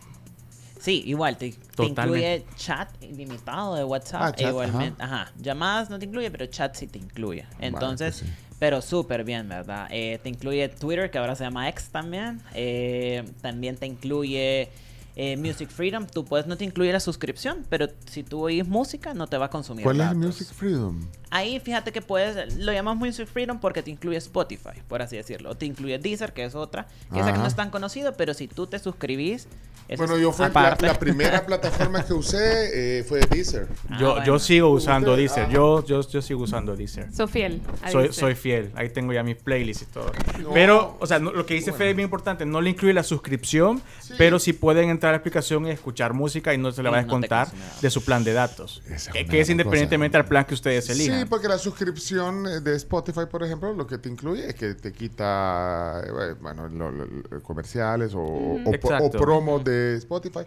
Sí, 0.80 1.02
igual, 1.06 1.36
te, 1.36 1.54
incluye 1.78 2.44
chat 2.56 2.88
ilimitado 3.02 3.74
de 3.74 3.82
WhatsApp. 3.82 4.20
Ah, 4.22 4.32
chat, 4.32 4.50
igualmente, 4.50 5.02
ajá. 5.02 5.32
Llamadas 5.36 5.90
no 5.90 5.98
te 5.98 6.04
incluye, 6.04 6.30
pero 6.30 6.46
chat 6.46 6.76
sí 6.76 6.86
te 6.86 6.98
incluye. 6.98 7.44
Entonces, 7.58 8.20
pues 8.20 8.30
sí. 8.30 8.36
pero 8.60 8.80
súper 8.80 9.24
bien, 9.24 9.48
¿verdad? 9.48 9.88
Eh, 9.90 10.20
te 10.22 10.28
incluye 10.28 10.68
Twitter, 10.68 11.10
que 11.10 11.18
ahora 11.18 11.34
se 11.34 11.42
llama 11.42 11.68
X 11.70 11.88
también. 11.90 12.40
Eh, 12.54 13.24
también 13.40 13.76
te 13.76 13.86
incluye 13.86 14.70
eh, 15.16 15.36
Music 15.36 15.70
Freedom. 15.70 16.06
Tú 16.06 16.24
puedes, 16.24 16.46
no 16.46 16.56
te 16.56 16.64
incluye 16.64 16.92
la 16.92 17.00
suscripción, 17.00 17.64
pero 17.68 17.88
si 18.08 18.22
tú 18.22 18.42
oyes 18.42 18.68
música, 18.68 19.14
no 19.14 19.26
te 19.26 19.38
va 19.38 19.46
a 19.46 19.50
consumir. 19.50 19.82
¿Cuál 19.82 20.00
es. 20.00 20.14
Music 20.14 20.48
Freedom? 20.48 21.08
Ahí 21.30 21.58
fíjate 21.58 21.90
que 21.90 22.02
puedes, 22.02 22.56
lo 22.56 22.72
llamas 22.72 22.96
Music 22.96 23.26
Freedom 23.26 23.58
porque 23.58 23.82
te 23.82 23.90
incluye 23.90 24.18
Spotify, 24.18 24.82
por 24.86 25.02
así 25.02 25.16
decirlo. 25.16 25.50
O 25.50 25.54
te 25.56 25.66
incluye 25.66 25.98
Deezer, 25.98 26.32
que 26.32 26.44
es 26.44 26.54
otra, 26.54 26.86
que 27.12 27.18
esa 27.18 27.32
que 27.32 27.38
no 27.38 27.46
es 27.46 27.56
tan 27.56 27.70
conocido, 27.70 28.12
pero 28.12 28.34
si 28.34 28.46
tú 28.46 28.66
te 28.66 28.78
suscribís, 28.78 29.48
eso 29.88 30.02
Bueno, 30.02 30.18
yo 30.18 30.32
fue 30.32 30.48
la, 30.50 30.76
la 30.80 30.98
primera 30.98 31.44
plataforma 31.46 32.04
que 32.04 32.12
usé 32.12 32.98
eh, 33.00 33.04
fue 33.04 33.20
Deezer. 33.20 33.66
Yo, 34.00 34.12
Ah, 34.16 34.18
yo 34.24 34.32
bueno. 34.32 34.38
sigo 34.38 34.70
usando 34.70 35.10
Usted- 35.12 35.22
Deezer. 35.22 35.44
ah. 35.44 35.52
Yo, 35.52 35.84
yo, 35.84 36.00
yo 36.08 36.22
sigo 36.22 36.42
usando 36.42 36.74
Deezer. 36.76 37.12
Soy 37.12 37.28
fiel. 37.28 37.62
a 37.82 37.90
Soy, 37.90 38.02
Deezer. 38.04 38.20
soy 38.20 38.34
fiel. 38.34 38.72
Ahí 38.74 38.88
tengo 38.90 39.12
ya 39.12 39.22
mis 39.22 39.36
playlists 39.36 39.82
y 39.84 39.86
todo. 39.86 40.10
No. 40.42 40.50
Pero, 40.52 40.96
o 41.00 41.06
sea, 41.06 41.18
no- 41.18 41.32
lo 41.32 41.46
que 41.46 41.54
dice 41.54 41.72
Fede 41.72 41.90
es 41.90 41.96
bien 41.96 42.06
importante. 42.06 42.44
No 42.46 42.60
le 42.60 42.70
incluye 42.70 42.92
la 42.94 43.02
suscripción, 43.02 43.80
pero 44.18 44.38
sí 44.38 44.52
pueden 44.52 44.90
entrar 44.90 45.10
a 45.10 45.12
la 45.12 45.18
aplicación 45.18 45.66
y 45.66 45.70
escuchar 45.70 46.12
música 46.14 46.52
y 46.54 46.58
no 46.58 46.72
se 46.72 46.82
le 46.82 46.90
va 46.90 46.98
a 46.98 47.02
descontar 47.02 47.48
de 47.80 47.90
su 47.90 48.04
plan 48.04 48.24
de 48.24 48.32
datos. 48.32 48.82
Es 48.90 49.08
Que, 49.08 49.40
es 49.40 49.50
independientemente 49.50 50.12
cosa. 50.18 50.22
al 50.24 50.28
plan 50.28 50.44
que 50.44 50.54
ustedes 50.54 50.88
elijan. 50.90 51.20
Sí, 51.20 51.26
porque 51.28 51.48
la 51.48 51.58
suscripción 51.58 52.46
eh, 52.46 52.60
de 52.60 52.74
Spotify, 52.76 53.26
por 53.30 53.44
ejemplo, 53.44 53.72
lo 53.72 53.86
que 53.86 53.98
te 53.98 54.08
incluye 54.08 54.48
es 54.48 54.54
que 54.54 54.74
te 54.74 54.92
quita, 54.92 56.02
eh, 56.04 56.34
bueno, 56.40 56.68
lo- 56.68 57.42
comerciales 57.42 58.14
o, 58.14 58.20
o- 58.20 58.54
o, 58.64 58.74
Exacto. 58.74 59.18
promos 59.18 59.62
de 59.64 59.75
Spotify 59.98 60.40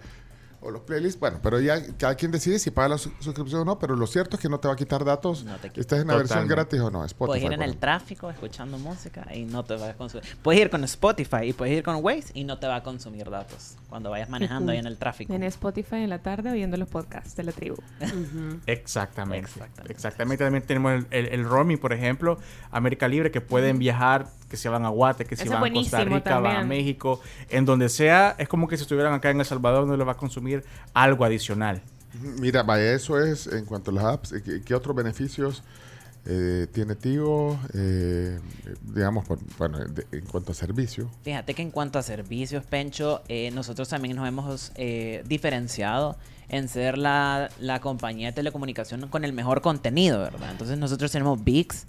o 0.62 0.72
los 0.72 0.82
playlists. 0.82 1.18
Bueno, 1.18 1.40
pero 1.42 1.62
ya 1.62 1.82
cada 1.96 2.16
quien 2.16 2.32
decide 2.32 2.60
si 2.60 2.70
paga 2.70 2.90
la 2.90 2.98
su- 2.98 3.14
suscripción 3.22 3.62
o 3.62 3.66
no, 3.66 3.80
pero 3.80 3.96
lo 3.96 4.06
cierto 4.06 4.36
es 4.36 4.42
que 4.42 4.50
no 4.50 4.60
te 4.60 4.68
va 4.68 4.74
a 4.74 4.78
quitar 4.78 5.06
datos. 5.06 5.46
No 5.46 5.56
te 5.56 5.70
quita. 5.70 5.80
Estás 5.80 6.02
en 6.02 6.08
la 6.08 6.18
versión 6.18 6.48
gratis 6.50 6.82
o 6.82 6.92
no, 6.92 7.06
Spotify. 7.06 7.28
Puedes 7.28 7.44
ir 7.46 7.54
en 7.54 7.62
el 7.62 7.78
tráfico 7.78 8.30
escuchando 8.30 8.78
música 8.78 9.26
y 9.34 9.46
no 9.46 9.64
te 9.64 9.78
va 9.78 9.92
a 9.92 9.94
consumir. 9.94 10.26
Puedes 10.42 10.60
ir 10.60 10.70
con 10.70 10.84
Spotify 10.84 11.44
y 11.46 11.54
puedes 11.54 11.78
ir 11.78 11.82
con 11.84 12.04
Waze 12.04 12.32
y 12.34 12.44
no 12.44 12.60
te 12.60 12.68
va 12.68 12.76
a 12.76 12.84
consumir 12.84 13.30
datos 13.30 13.78
cuando 13.88 14.10
vayas 14.10 14.28
manejando 14.30 14.74
ahí 14.74 14.80
en 14.80 14.88
el 14.88 14.98
tráfico. 14.98 15.34
En 15.34 15.44
Spotify 15.44 15.96
en 15.98 16.10
la 16.10 16.20
tarde 16.20 16.52
oyendo 16.52 16.76
los 16.76 16.90
podcasts 16.90 17.38
de 17.38 17.44
la 17.44 17.54
tribu. 17.54 17.78
Exactamente. 18.66 19.48
Exactamente. 19.50 19.94
Exactamente. 19.94 20.44
También 20.44 20.64
tenemos 20.66 20.92
el, 20.94 21.08
el, 21.12 21.26
el 21.28 21.46
roaming, 21.46 21.78
por 21.78 21.94
ejemplo, 21.94 22.38
América 22.72 23.08
Libre, 23.08 23.32
que 23.32 23.42
pueden 23.42 23.80
viajar, 23.80 24.28
que 24.50 24.58
se 24.58 24.68
van 24.68 24.84
a 24.86 24.90
Guate, 24.90 25.26
que 25.26 25.36
se 25.36 25.48
van 25.48 25.64
a 25.64 25.72
Costa 25.72 26.04
Rica, 26.04 26.40
van 26.40 26.56
a. 26.58 26.64
México, 26.64 27.22
en 27.50 27.66
donde 27.66 27.88
sea, 27.90 28.36
es 28.38 28.48
como 28.50 28.68
que 28.68 28.76
si 28.78 28.82
estuvieran 28.84 29.14
acá 29.14 29.30
en 29.30 29.40
El 29.40 29.46
Salvador, 29.46 29.88
no 29.88 29.96
les 29.96 30.08
va 30.08 30.14
a 30.14 30.18
consumir 30.18 30.64
algo 30.94 31.24
adicional. 31.24 31.82
Mira, 32.40 32.64
vaya, 32.64 32.92
eso 32.94 33.24
es 33.24 33.48
en 33.48 33.66
cuanto 33.66 33.92
a 33.92 33.94
las 33.94 34.04
apps. 34.04 34.34
¿Qué, 34.44 34.62
qué 34.64 34.74
otros 34.76 34.96
beneficios 34.96 35.62
eh, 36.26 36.66
tiene 36.74 36.96
Tigo? 36.96 37.60
Eh, 37.74 38.40
eh, 38.66 38.74
digamos, 38.82 39.26
por- 39.28 39.40
bueno, 39.58 39.78
de- 39.86 40.06
en 40.12 40.26
cuanto 40.26 40.52
a 40.52 40.56
servicio. 40.56 41.10
Fíjate 41.24 41.54
que 41.54 41.62
en 41.62 41.70
cuanto 41.72 42.00
a 42.00 42.04
servicios, 42.04 42.66
Pencho, 42.66 43.22
eh, 43.28 43.52
nosotros 43.52 43.88
también 43.90 44.16
nos 44.16 44.28
hemos 44.28 44.72
eh, 44.76 45.24
diferenciado 45.28 46.18
en 46.50 46.68
ser 46.68 46.98
la, 46.98 47.52
la 47.60 47.80
compañía 47.80 48.28
de 48.28 48.34
telecomunicación 48.34 49.08
con 49.10 49.24
el 49.24 49.34
mejor 49.34 49.62
contenido, 49.62 50.18
¿verdad? 50.20 50.50
Entonces 50.52 50.80
nosotros 50.80 51.12
tenemos 51.12 51.44
VIX, 51.44 51.86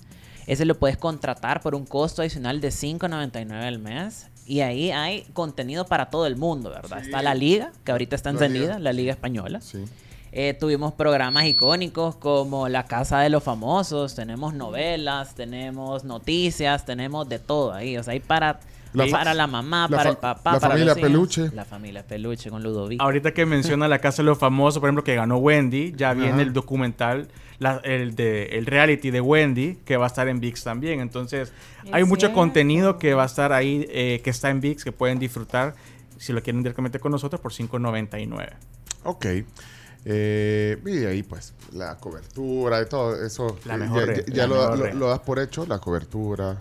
ese 0.53 0.65
lo 0.65 0.77
puedes 0.79 0.97
contratar 0.97 1.61
por 1.61 1.77
un 1.77 1.87
costo 1.87 2.23
adicional 2.23 2.61
de 2.61 2.71
$5.99 2.71 3.53
al 3.53 3.79
mes. 3.79 4.27
Y 4.47 4.63
ahí 4.63 4.91
hay 4.91 5.23
contenido 5.33 5.87
para 5.87 6.11
todo 6.11 6.27
el 6.27 6.35
mundo, 6.35 6.71
¿verdad? 6.71 6.99
Sí. 7.01 7.05
Está 7.07 7.23
la 7.23 7.37
liga, 7.37 7.71
que 7.85 7.93
ahorita 7.93 8.17
está 8.17 8.31
La 8.31 8.35
encendida, 8.35 8.67
Liga. 8.67 8.79
la 8.81 8.93
liga 8.93 9.13
española. 9.13 9.61
Sí. 9.61 9.85
Eh, 10.33 10.57
tuvimos 10.59 10.93
programas 10.93 11.45
icónicos 11.45 12.17
como 12.17 12.69
La 12.69 12.87
Casa 12.87 13.21
de 13.21 13.31
los 13.31 13.45
Famosos, 13.45 14.17
tenemos 14.17 14.53
novelas, 14.53 15.37
tenemos 15.37 16.03
noticias, 16.03 16.85
tenemos 16.85 17.29
de 17.29 17.39
todo 17.39 17.73
ahí. 17.73 17.97
O 17.97 18.03
sea, 18.03 18.13
hay 18.15 18.21
para 18.21 18.59
La 18.93 19.07
para 19.07 19.35
la 19.35 19.47
mamá, 19.47 19.87
la 19.89 19.97
para 19.97 20.11
el 20.11 20.17
papá, 20.17 20.53
la 20.55 20.61
para 20.61 20.73
familia 20.75 20.87
los 20.95 20.99
hijos. 20.99 21.09
Peluche. 21.11 21.51
La 21.55 21.65
familia 21.65 22.07
Peluche 22.07 22.51
con 22.51 22.63
Ludovico. 22.63 23.03
Ahorita 23.03 23.33
que 23.33 23.47
menciona 23.47 23.87
la 23.89 24.01
casa 24.01 24.23
de 24.23 24.27
los 24.27 24.39
famosos, 24.39 24.81
por 24.81 24.89
ejemplo, 24.89 25.05
que 25.05 25.15
ganó 25.15 25.37
Wendy, 25.39 25.93
ya 25.97 26.13
viene 26.13 26.43
el 26.43 26.53
documental, 26.53 27.29
la- 27.61 27.81
el, 27.85 28.17
de, 28.17 28.47
el 28.59 28.67
reality 28.67 29.11
de 29.11 29.21
Wendy, 29.21 29.79
que 29.85 29.97
va 29.97 30.07
a 30.07 30.09
estar 30.09 30.27
en 30.29 30.41
VIX 30.41 30.65
también. 30.65 31.01
Entonces, 31.01 31.53
Es 31.85 31.93
hay 31.93 32.03
mucho 32.05 32.21
cierto. 32.23 32.35
contenido 32.37 32.99
que 32.99 33.15
va 33.15 33.23
a 33.23 33.27
estar 33.27 33.53
ahí, 33.53 33.87
eh, 33.91 34.21
que 34.25 34.31
está 34.31 34.51
en 34.51 34.61
VIX, 34.61 34.83
que 34.83 34.93
pueden 34.93 35.19
disfrutar 35.21 35.75
si 36.19 36.33
lo 36.33 36.43
quieren 36.43 36.63
directamente 36.63 36.99
con 36.99 37.13
nosotros 37.13 37.41
por 37.41 37.53
5.99. 37.53 38.51
Ok. 39.05 39.27
Eh, 40.07 40.79
y 40.87 41.05
ahí 41.05 41.23
pues 41.23 41.53
la 41.73 41.97
cobertura 41.99 42.81
y 42.81 42.87
todo 42.87 43.23
eso. 43.25 43.59
La 43.67 43.75
eh, 43.75 43.79
mejor 43.79 44.01
ya, 44.01 44.07
red, 44.07 44.25
ya- 44.29 44.35
ya 44.35 44.47
la 44.47 44.49
lo, 44.49 44.55
mejor 44.63 44.79
lo- 44.79 44.85
red. 44.87 44.95
lo 44.95 45.09
das 45.09 45.19
por 45.21 45.39
hecho, 45.39 45.67
la 45.67 45.79
cobertura. 45.79 46.59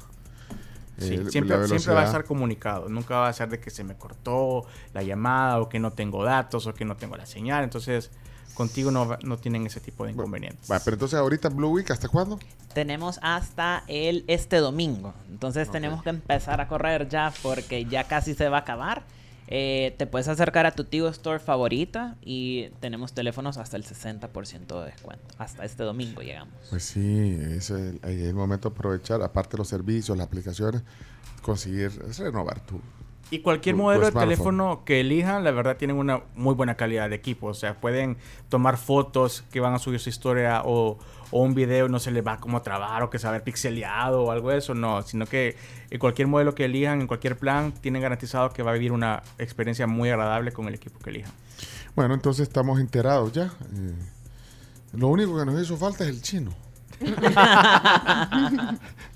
Sí, 0.99 1.15
eh, 1.15 1.25
siempre, 1.29 1.67
siempre 1.67 1.93
va 1.93 2.01
a 2.01 2.05
estar 2.05 2.23
comunicado. 2.25 2.89
Nunca 2.89 3.15
va 3.15 3.27
a 3.27 3.33
ser 3.33 3.49
de 3.49 3.59
que 3.59 3.69
se 3.69 3.83
me 3.83 3.95
cortó 3.95 4.65
la 4.93 5.03
llamada 5.03 5.59
o 5.59 5.69
que 5.69 5.79
no 5.79 5.91
tengo 5.91 6.23
datos 6.23 6.67
o 6.67 6.73
que 6.73 6.85
no 6.85 6.95
tengo 6.97 7.17
la 7.17 7.25
señal. 7.25 7.63
Entonces, 7.63 8.11
contigo 8.53 8.91
no, 8.91 9.17
no 9.23 9.37
tienen 9.37 9.65
ese 9.65 9.79
tipo 9.79 10.05
de 10.05 10.11
inconvenientes. 10.11 10.69
Va, 10.69 10.79
pero 10.79 10.95
entonces 10.95 11.17
ahorita 11.17 11.49
Blue 11.49 11.69
Week, 11.69 11.89
¿hasta 11.91 12.09
cuándo? 12.09 12.39
Tenemos 12.73 13.19
hasta 13.21 13.83
el 13.87 14.25
este 14.27 14.57
domingo. 14.57 15.13
Entonces 15.29 15.71
tenemos 15.71 16.03
que 16.03 16.09
empezar 16.09 16.59
a 16.59 16.67
correr 16.67 17.07
ya 17.07 17.33
porque 17.41 17.85
ya 17.85 18.03
casi 18.03 18.35
se 18.35 18.49
va 18.49 18.57
a 18.57 18.61
acabar. 18.61 19.03
Eh, 19.51 19.95
te 19.97 20.05
puedes 20.05 20.27
acercar 20.27 20.67
a 20.67 20.71
tu 20.73 20.83
Tigo 20.83 21.07
Store 21.09 21.39
favorita 21.39 22.17
y 22.21 22.69
tenemos 22.81 23.13
teléfonos 23.13 23.57
hasta 23.57 23.77
el 23.77 23.83
60% 23.83 24.79
de 24.81 24.85
descuento. 24.91 25.25
Hasta 25.39 25.65
este 25.65 25.81
domingo 25.83 26.21
llegamos. 26.21 26.53
Pues 26.69 26.83
sí, 26.83 27.35
es 27.41 27.71
el, 27.71 27.95
es 28.03 28.21
el 28.21 28.35
momento 28.35 28.69
de 28.69 28.75
aprovechar, 28.75 29.23
aparte 29.23 29.53
de 29.53 29.57
los 29.57 29.67
servicios, 29.67 30.15
las 30.15 30.27
aplicaciones, 30.27 30.83
conseguir 31.41 31.91
renovar 32.19 32.59
tu, 32.59 32.79
Y 33.31 33.39
cualquier 33.39 33.73
tu- 33.75 33.79
tu 33.79 33.83
modelo 33.83 34.05
de 34.05 34.11
teléfono 34.27 34.83
que 34.85 34.99
elijan, 34.99 35.43
la 35.43 35.49
verdad 35.51 35.77
tienen 35.77 35.97
una 35.97 36.21
muy 36.35 36.53
buena 36.53 36.75
calidad 36.75 37.09
de 37.09 37.15
equipo. 37.15 37.47
O 37.47 37.53
sea, 37.55 37.73
pueden 37.81 38.17
tomar 38.49 38.77
fotos 38.77 39.43
que 39.51 39.59
van 39.59 39.73
a 39.73 39.79
subir 39.79 39.99
su 39.99 40.09
historia 40.09 40.61
o, 40.63 40.99
o 41.31 41.43
un 41.43 41.53
video 41.53 41.87
no 41.89 41.99
se 41.99 42.11
les 42.11 42.25
va 42.25 42.37
como 42.39 42.57
a 42.57 42.63
trabar 42.63 43.03
o 43.03 43.09
que 43.09 43.19
se 43.19 43.25
va 43.25 43.29
a 43.29 43.33
ver 43.33 43.43
pixeleado 43.43 44.23
o 44.23 44.31
algo 44.31 44.49
de 44.49 44.57
eso. 44.57 44.73
No, 44.73 45.01
sino 45.03 45.25
que 45.25 45.55
en 45.89 45.99
cualquier 45.99 46.27
modelo 46.27 46.55
que 46.55 46.65
elijan, 46.65 47.01
en 47.01 47.07
cualquier 47.07 47.37
plan, 47.37 47.71
tienen 47.71 48.01
garantizado 48.01 48.49
que 48.51 48.63
va 48.63 48.71
a 48.71 48.73
vivir 48.73 48.91
una 48.91 49.21
experiencia 49.37 49.87
muy 49.87 50.09
agradable 50.09 50.51
con 50.51 50.67
el 50.67 50.75
equipo 50.75 50.99
que 50.99 51.09
elijan. 51.11 51.31
Bueno, 51.95 52.13
entonces 52.13 52.47
estamos 52.47 52.79
enterados 52.79 53.31
ya. 53.33 53.45
Eh, 53.45 53.93
lo 54.93 55.07
único 55.09 55.37
que 55.37 55.45
nos 55.45 55.61
hizo 55.61 55.77
falta 55.77 56.03
es 56.03 56.09
el 56.09 56.21
chino. 56.21 56.51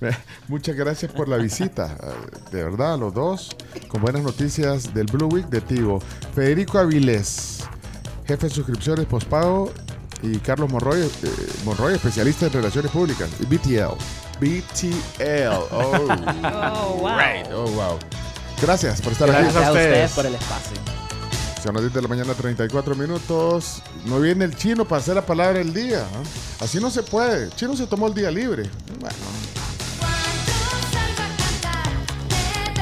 Eh, 0.02 0.12
Muchas 0.48 0.76
gracias 0.76 1.12
por 1.12 1.28
la 1.28 1.38
visita. 1.38 1.98
eh, 2.02 2.38
De 2.52 2.64
verdad, 2.64 2.98
los 3.00 3.14
dos, 3.14 3.56
con 3.88 4.02
buenas 4.02 4.22
noticias 4.24 4.94
del 4.94 5.08
Blue 5.08 5.28
Week 5.28 5.48
de 5.48 5.62
Tigo. 5.62 6.00
Federico 6.34 6.78
Avilés, 6.80 7.64
jefe 8.26 8.48
de 8.48 8.54
suscripciones 8.54 9.06
postpago, 9.06 9.72
y 10.24 10.40
Carlos 10.40 10.72
Monroy, 10.72 11.02
eh, 11.02 11.10
Monroy, 11.66 11.94
especialista 11.96 12.48
en 12.48 12.54
relaciones 12.54 12.90
públicas. 12.92 13.30
BTL. 13.48 13.94
BTL. 14.40 15.48
Oh, 15.72 16.08
Oh, 16.74 16.98
wow. 17.00 17.18
Right. 17.18 17.48
Oh, 17.54 17.68
wow. 17.72 18.00
Gracias 18.62 19.02
por 19.02 19.12
estar 19.12 19.28
Gracias 19.28 19.56
aquí. 19.56 19.66
a 19.66 19.72
ustedes 19.72 20.12
por 20.14 20.26
el 20.26 20.36
espacio. 20.36 20.78
Son 21.62 21.74
las 21.76 21.84
10 21.84 21.94
de 21.94 22.02
la 22.02 22.08
mañana, 22.08 22.34
34 22.34 22.96
minutos. 22.96 23.82
No 24.06 24.20
viene 24.20 24.46
el 24.46 24.56
chino 24.56 24.86
para 24.86 25.02
hacer 25.02 25.16
la 25.16 25.26
palabra 25.26 25.60
del 25.60 25.74
día. 25.74 26.00
¿ah? 26.02 26.64
Así 26.64 26.80
no 26.80 26.90
se 26.90 27.04
puede. 27.04 27.44
El 27.46 27.56
chino 27.56 27.76
se 27.76 27.86
tomó 27.88 28.08
el 28.08 28.14
día 28.14 28.32
libre. 28.32 28.64
Bueno, 29.00 29.16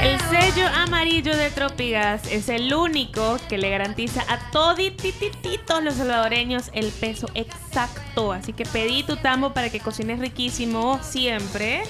El 0.02 0.20
sello 0.22 0.66
amarillo 0.66 1.36
de 1.36 1.50
Tropigas 1.50 2.22
es 2.28 2.48
el 2.48 2.74
único 2.74 3.36
que 3.48 3.56
le 3.56 3.70
garantiza 3.70 4.24
a 4.28 4.50
todititititos 4.50 5.80
los 5.80 5.94
salvadoreños 5.94 6.72
el 6.74 6.90
peso 6.90 7.28
exacto. 7.34 8.32
Así 8.32 8.52
que 8.52 8.64
pedí 8.64 9.04
tu 9.04 9.14
tambo 9.16 9.54
para 9.54 9.70
que 9.70 9.78
cocines 9.78 10.18
riquísimo 10.18 10.98
siempre. 11.04 11.84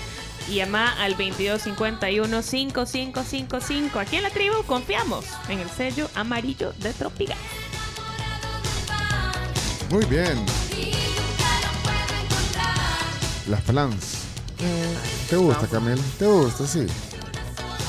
Y 0.51 0.57
llama 0.57 0.93
al 1.03 1.17
2251-5555. 1.17 3.97
Aquí 3.97 4.17
en 4.17 4.25
la 4.25 4.31
tribu 4.31 4.63
confiamos 4.67 5.25
en 5.49 5.61
el 5.61 5.71
sello 5.71 6.11
amarillo 6.15 6.75
de 6.81 6.93
Tropigas. 6.93 7.39
muy 9.89 10.05
bien. 10.05 10.45
Las 13.49 13.63
plans. 13.63 14.19
¿Te 15.31 15.37
gusta, 15.37 15.67
Camila? 15.67 16.03
¿Te 16.19 16.27
gusta? 16.27 16.67
Sí. 16.67 16.87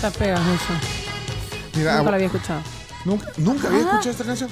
Está 0.04 0.20
pegajoso. 0.20 0.74
Mira, 1.78 1.92
Nunca 1.92 2.02
ah, 2.02 2.12
lo 2.12 2.16
había 2.16 2.26
escuchado. 2.26 2.62
¿Nunca, 3.06 3.32
nunca 3.38 3.68
había 3.70 3.80
escuchado 3.80 4.10
esta 4.12 4.26
canción? 4.26 4.50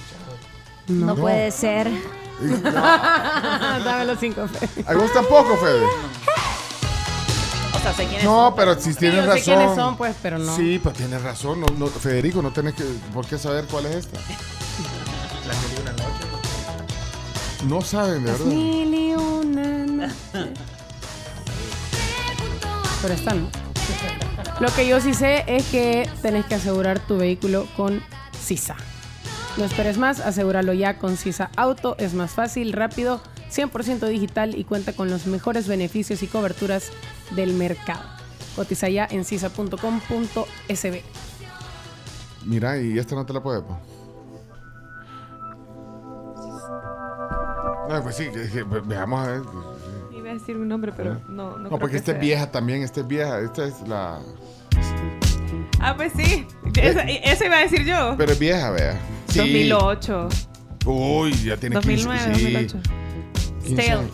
No, 0.87 1.13
puede 1.13 1.51
ser. 1.51 1.91
Dame 2.63 4.05
los 4.05 4.17
cinco, 4.17 4.47
Fede. 4.47 4.85
¿A 4.87 4.93
vos 4.93 5.11
tampoco, 5.11 5.57
Fede? 5.57 5.85
O 7.75 7.79
sea, 7.81 7.93
sé 7.93 8.05
quiénes 8.05 8.23
No, 8.23 8.45
son, 8.45 8.55
pero 8.55 8.79
si 8.79 8.93
tienes 8.93 9.17
yo 9.17 9.23
sé 9.23 9.27
razón. 9.27 9.43
quiénes 9.43 9.75
son, 9.75 9.97
pues, 9.97 10.15
pero 10.23 10.37
no. 10.37 10.55
Sí, 10.55 10.79
pero 10.81 10.95
tienes 10.95 11.21
razón. 11.21 11.59
No, 11.59 11.67
no, 11.67 11.87
Federico, 11.87 12.41
no 12.41 12.53
tenés 12.53 12.73
que, 12.75 12.85
por 13.13 13.25
qué 13.25 13.37
saber 13.37 13.65
cuál 13.65 13.87
es 13.87 13.95
esta. 13.97 14.19
La 15.47 15.53
que 15.53 15.81
una 15.81 15.91
noche. 15.91 16.27
No 17.67 17.81
saben, 17.81 18.23
de 18.23 18.31
verdad. 18.31 18.45
Mil 18.45 18.93
y 18.93 19.13
una 19.15 19.85
noche. 19.85 20.15
Pero 23.01 23.13
están. 23.15 23.70
Lo 24.59 24.67
que 24.75 24.87
yo 24.87 25.01
sí 25.01 25.13
sé 25.13 25.43
es 25.47 25.65
que 25.71 26.07
tenés 26.21 26.45
que 26.45 26.55
asegurar 26.55 26.99
tu 26.99 27.17
vehículo 27.17 27.67
con 27.75 28.01
CISA. 28.35 28.75
No 29.57 29.65
esperes 29.65 29.97
más, 29.97 30.19
asegúralo 30.19 30.73
ya 30.73 30.97
con 30.97 31.17
CISA 31.17 31.49
Auto. 31.55 31.95
Es 31.97 32.13
más 32.13 32.31
fácil, 32.31 32.71
rápido, 32.71 33.21
100% 33.51 34.07
digital 34.07 34.55
y 34.55 34.63
cuenta 34.63 34.93
con 34.93 35.09
los 35.09 35.25
mejores 35.27 35.67
beneficios 35.67 36.23
y 36.23 36.27
coberturas 36.27 36.91
del 37.35 37.53
mercado. 37.53 38.03
Cotiza 38.55 38.89
ya 38.89 39.07
en 39.09 39.25
cisa.com.sb. 39.25 41.01
Mira, 42.45 42.77
y 42.79 42.97
esta 42.97 43.15
no 43.15 43.25
te 43.25 43.33
la 43.33 43.41
pues. 43.41 43.61
No, 47.89 48.03
pues 48.03 48.15
sí, 48.15 48.29
veamos 48.85 49.27
a 49.27 49.31
ver. 49.31 49.41
A 50.31 50.33
decir 50.35 50.55
un 50.57 50.67
nombre, 50.67 50.93
pero 50.95 51.15
no, 51.27 51.51
no, 51.51 51.57
No, 51.57 51.67
creo 51.67 51.79
porque 51.79 51.91
que 51.93 51.97
esta 51.97 52.11
es 52.13 52.19
vieja 52.19 52.49
también, 52.51 52.81
esta 52.83 53.01
es 53.01 53.07
vieja. 53.07 53.39
Esta 53.41 53.65
es 53.65 53.87
la. 53.87 54.19
Ah, 55.79 55.93
pues 55.95 56.13
sí. 56.15 56.47
Esa- 56.75 57.01
eso 57.01 57.45
iba 57.45 57.57
a 57.57 57.61
decir 57.61 57.83
yo. 57.85 58.15
Pero 58.17 58.31
es 58.31 58.39
vieja, 58.39 58.69
vea. 58.71 58.97
Sí. 59.27 59.39
2008. 59.39 60.29
Uy, 60.85 61.33
ya 61.43 61.57
tiene 61.57 61.75
2009, 61.75 62.19
15. 62.33 62.39
sí. 62.39 62.53
2008. 62.53 62.77
15 63.63 63.81
Stale. 63.83 63.99
años. 63.99 64.11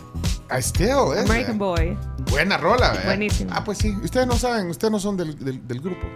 Ah, 0.50 0.60
Stale, 0.62 0.90
¿eh? 1.20 1.24
American 1.24 1.58
Boy. 1.58 1.96
Buena 2.30 2.56
rola, 2.56 2.88
¿verdad? 2.92 3.04
Buenísimo. 3.06 3.50
Ah, 3.54 3.62
pues 3.64 3.78
sí. 3.78 3.94
Ustedes 4.02 4.26
no 4.26 4.34
saben, 4.34 4.68
ustedes 4.70 4.90
no 4.90 4.98
son 4.98 5.16
del, 5.16 5.38
del, 5.38 5.66
del 5.68 5.80
grupo. 5.80 6.06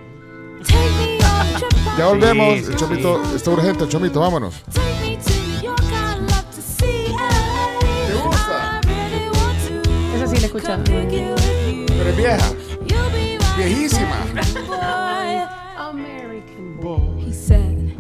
Ya 1.99 2.07
volvemos. 2.07 2.55
Sí, 2.59 2.65
sí, 2.65 2.71
el 2.73 2.77
chomito 2.77 3.23
está 3.37 3.51
urgente, 3.51 3.89
chomito, 3.89 4.21
vámonos. 4.21 4.63
Escuchado. 10.57 10.85
Pero 10.85 12.11
es 12.11 12.17
vieja. 12.17 12.53
Viejísima. 13.57 14.17
He 17.19 17.33
said, 17.33 17.95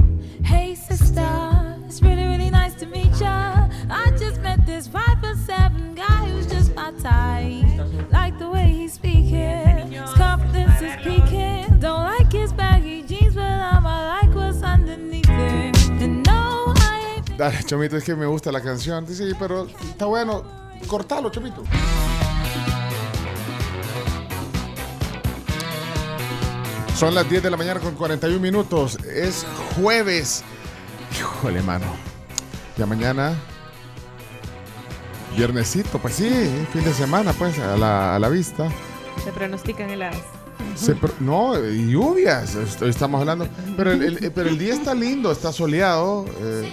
Hey 0.45 0.75
sister, 0.75 1.77
it's 1.87 2.03
really, 2.03 2.27
really 2.27 2.51
nice 2.51 2.75
to 2.77 2.87
meet 2.87 3.13
ya. 3.21 3.69
I 3.89 4.11
just 4.19 4.41
met 4.41 4.67
this 4.67 4.87
five 4.89 5.21
foot 5.21 5.37
seven 5.47 5.95
guy 5.95 6.29
who's 6.29 6.47
just 6.47 6.75
my 6.75 6.91
type. 7.01 7.65
Like 8.11 8.39
the 8.39 8.51
way 8.51 8.67
he's 8.67 8.95
speaking, 8.95 9.93
his 9.93 10.13
confidence 10.15 10.83
is 10.83 10.97
peaking. 11.03 11.79
Don't 11.79 12.05
like 12.05 12.33
his 12.33 12.53
baggy 12.53 13.03
jeans, 13.03 13.35
but 13.35 13.45
I'm 13.45 13.87
I 13.87 14.21
like 14.21 14.35
what's 14.35 14.63
underneath 14.63 15.29
it. 15.29 15.89
And 16.03 16.27
no, 16.27 16.75
I 16.77 17.17
ain't 17.17 17.39
Dale, 17.39 17.63
chomito, 17.65 17.97
es 17.97 18.05
que 18.05 18.17
me 18.17 18.27
gusta 18.27 18.51
la 18.51 18.61
canción. 18.61 19.07
Sí, 19.07 19.33
pero 19.39 19.67
está 19.67 20.07
bueno. 20.07 20.43
Cortalo, 20.89 21.31
chomito. 21.31 21.63
Son 26.97 27.15
las 27.15 27.29
10 27.29 27.43
de 27.43 27.51
la 27.51 27.57
mañana 27.57 27.81
con 27.81 27.95
41 27.95 28.39
minutos. 28.41 28.97
Es 29.05 29.45
jueves. 29.77 30.45
Híjole, 31.19 31.62
mano. 31.62 31.87
Ya 32.77 32.87
mañana. 32.87 33.35
Viernesito, 35.37 35.99
pues 35.99 36.15
sí, 36.15 36.29
fin 36.73 36.85
de 36.85 36.93
semana, 36.93 37.33
pues, 37.33 37.59
a 37.59 37.77
la, 37.77 38.15
a 38.15 38.19
la 38.19 38.29
vista. 38.29 38.69
Se 39.25 39.33
pronostican 39.33 39.89
heladas. 39.91 40.21
Se 40.77 40.95
pro- 40.95 41.15
no, 41.21 41.57
eh, 41.57 41.87
lluvias, 41.89 42.55
est- 42.55 42.83
estamos 42.83 43.21
hablando. 43.21 43.49
Pero 43.77 43.93
el, 43.93 44.03
el- 44.03 44.33
pero 44.33 44.49
el 44.51 44.59
día 44.59 44.75
está 44.75 44.95
lindo, 44.95 45.33
está 45.33 45.51
soleado. 45.51 46.27
eh, 46.41 46.71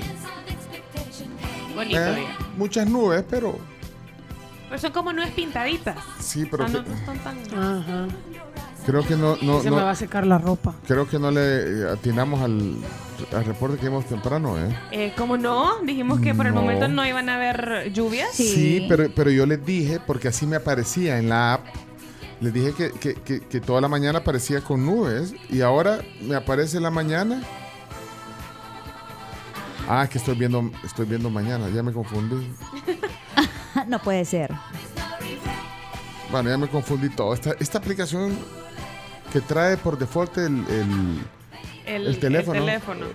Bonito. 1.73 1.97
eh, 1.99 2.15
día. 2.15 2.37
muchas 2.57 2.85
nubes, 2.87 3.23
pero 3.29 3.57
Pero 4.67 4.79
son 4.81 4.91
como 4.91 5.13
nubes 5.13 5.31
pintaditas. 5.31 5.95
sí, 6.19 6.45
pero 6.45 6.65
Ah, 6.65 6.69
no, 6.69 6.81
no 6.83 6.93
están 6.93 7.19
tan... 7.19 7.37
Ajá. 7.57 8.07
Creo 8.85 9.03
que 9.05 9.15
no, 9.15 9.37
no, 9.41 9.61
Se 9.61 9.69
no- 9.69 9.77
me 9.77 9.83
va 9.83 9.91
a 9.91 9.95
secar 9.95 10.25
la 10.25 10.37
ropa. 10.37 10.73
creo 10.87 11.07
que 11.07 11.19
no 11.19 11.31
le 11.31 11.41
eh, 11.41 11.89
atinamos 11.91 12.41
al, 12.41 12.75
al 13.33 13.45
reporte 13.45 13.77
que 13.77 13.87
vimos 13.87 14.05
temprano, 14.05 14.57
¿eh? 14.57 14.75
Eh, 14.91 15.13
¿Cómo 15.17 15.37
no? 15.37 15.79
Dijimos 15.83 16.19
que 16.19 16.33
por 16.33 16.47
el 16.47 16.53
momento 16.53 16.87
no 16.87 17.05
iban 17.05 17.29
a 17.29 17.35
haber 17.35 17.91
lluvias. 17.93 18.29
Sí, 18.33 18.85
pero, 18.89 19.09
pero 19.15 19.29
yo 19.31 19.45
les 19.45 19.63
dije, 19.65 19.99
porque 20.05 20.27
así 20.29 20.45
me 20.47 20.55
aparecía 20.55 21.17
en 21.19 21.29
la 21.29 21.53
app, 21.55 21.65
les 22.41 22.53
dije 22.53 22.73
que, 22.73 22.91
que- 22.91 23.15
que- 23.15 23.41
que 23.41 23.59
toda 23.61 23.81
la 23.81 23.87
mañana 23.87 24.19
aparecía 24.19 24.61
con 24.61 24.85
nubes 24.85 25.33
y 25.49 25.61
ahora 25.61 25.99
me 26.21 26.35
aparece 26.35 26.77
en 26.77 26.83
la 26.83 26.91
mañana. 26.91 27.41
Ah, 29.87 30.03
es 30.03 30.09
que 30.09 30.19
estoy 30.19 30.35
viendo, 30.35 30.69
estoy 30.83 31.05
viendo 31.07 31.29
mañana, 31.31 31.67
ya 31.69 31.81
me 31.81 31.91
confundí. 31.91 32.47
no 33.87 33.99
puede 33.99 34.23
ser. 34.23 34.53
Bueno, 36.31 36.49
ya 36.49 36.57
me 36.57 36.67
confundí 36.67 37.09
todo. 37.09 37.33
Esta, 37.33 37.51
esta 37.59 37.77
aplicación 37.79 38.37
que 39.33 39.41
trae 39.41 39.77
por 39.77 39.97
default 39.97 40.37
el, 40.37 40.65
el, 40.69 41.19
El, 41.85 42.07
el 42.07 42.19
teléfono. 42.19 42.59
el 42.59 42.65
teléfono. 42.65 43.05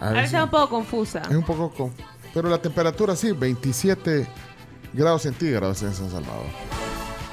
A 0.00 0.22
está 0.22 0.38
si- 0.38 0.44
un 0.44 0.50
poco 0.50 0.68
confusa. 0.70 1.22
es 1.28 1.36
un 1.36 1.42
poco... 1.44 1.70
con- 1.70 1.94
pero 2.32 2.48
la 2.48 2.58
temperatura 2.62 3.16
sí, 3.16 3.32
27 3.32 4.26
grados 4.92 5.22
centígrados 5.22 5.82
en 5.82 5.92
San 5.92 6.10
Salvador. 6.10 6.46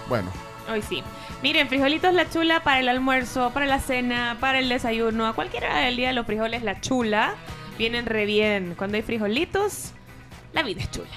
Bueno, 0.10 0.30
Hoy 0.70 0.82
sí. 0.82 1.02
Miren, 1.44 1.70
frijolitos 1.70 2.14
la 2.14 2.30
chula 2.30 2.62
para 2.64 2.80
el 2.82 2.90
almuerzo, 2.90 3.52
para 3.54 3.68
la 3.68 3.80
cena, 3.80 4.38
para 4.42 4.60
el 4.60 4.68
desayuno. 4.68 5.28
A 5.28 5.34
cualquier 5.34 5.64
hora 5.66 5.80
del 5.82 5.96
día 5.96 6.12
los 6.12 6.26
frijoles 6.26 6.64
la 6.64 6.82
chula 6.82 7.36
vienen 7.78 8.06
re 8.06 8.26
bien. 8.26 8.74
Cuando 8.78 8.98
hay 8.98 9.04
frijolitos, 9.04 9.92
la 10.52 10.64
vida 10.64 10.82
es 10.82 10.92
chula. 10.92 11.08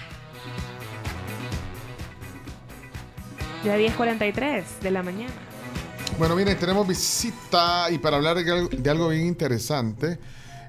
Ya 3.65 3.77
10.43 3.77 4.65
de 4.83 4.91
la 4.91 5.03
mañana. 5.03 5.33
Bueno, 6.19 6.35
miren, 6.37 6.59
tenemos 6.59 6.87
visita 6.87 7.91
y 7.91 7.99
para 7.99 8.17
hablar 8.17 8.37
de 8.43 8.91
algo, 8.91 9.09
bien 9.09 9.27
interesante, 9.27 10.19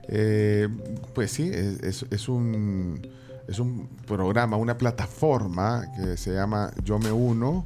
eh, 0.08 0.68
pues 1.14 1.32
sí, 1.32 1.50
es, 1.50 1.82
es- 1.84 2.06
es 2.10 2.30
un, 2.30 3.02
es 3.48 3.60
un 3.60 3.88
programa, 4.08 4.58
una 4.58 4.78
plataforma 4.78 5.86
que 5.96 6.18
se 6.18 6.34
llama 6.34 6.72
Yo 6.84 7.00
Me 7.00 7.12
Uno. 7.12 7.66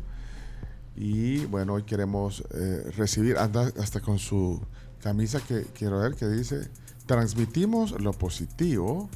Y 0.95 1.45
bueno, 1.47 1.73
hoy 1.73 1.83
queremos 1.83 2.43
eh, 2.53 2.89
recibir, 2.95 3.37
anda 3.37 3.69
hasta 3.81 3.99
con 3.99 4.17
su 4.19 4.61
camisa 5.01 5.41
que 5.41 5.63
quiero 5.77 5.99
ver, 5.99 6.15
que 6.15 6.27
dice, 6.27 6.69
transmitimos 7.05 7.99
lo 8.01 8.13
positivo. 8.13 9.09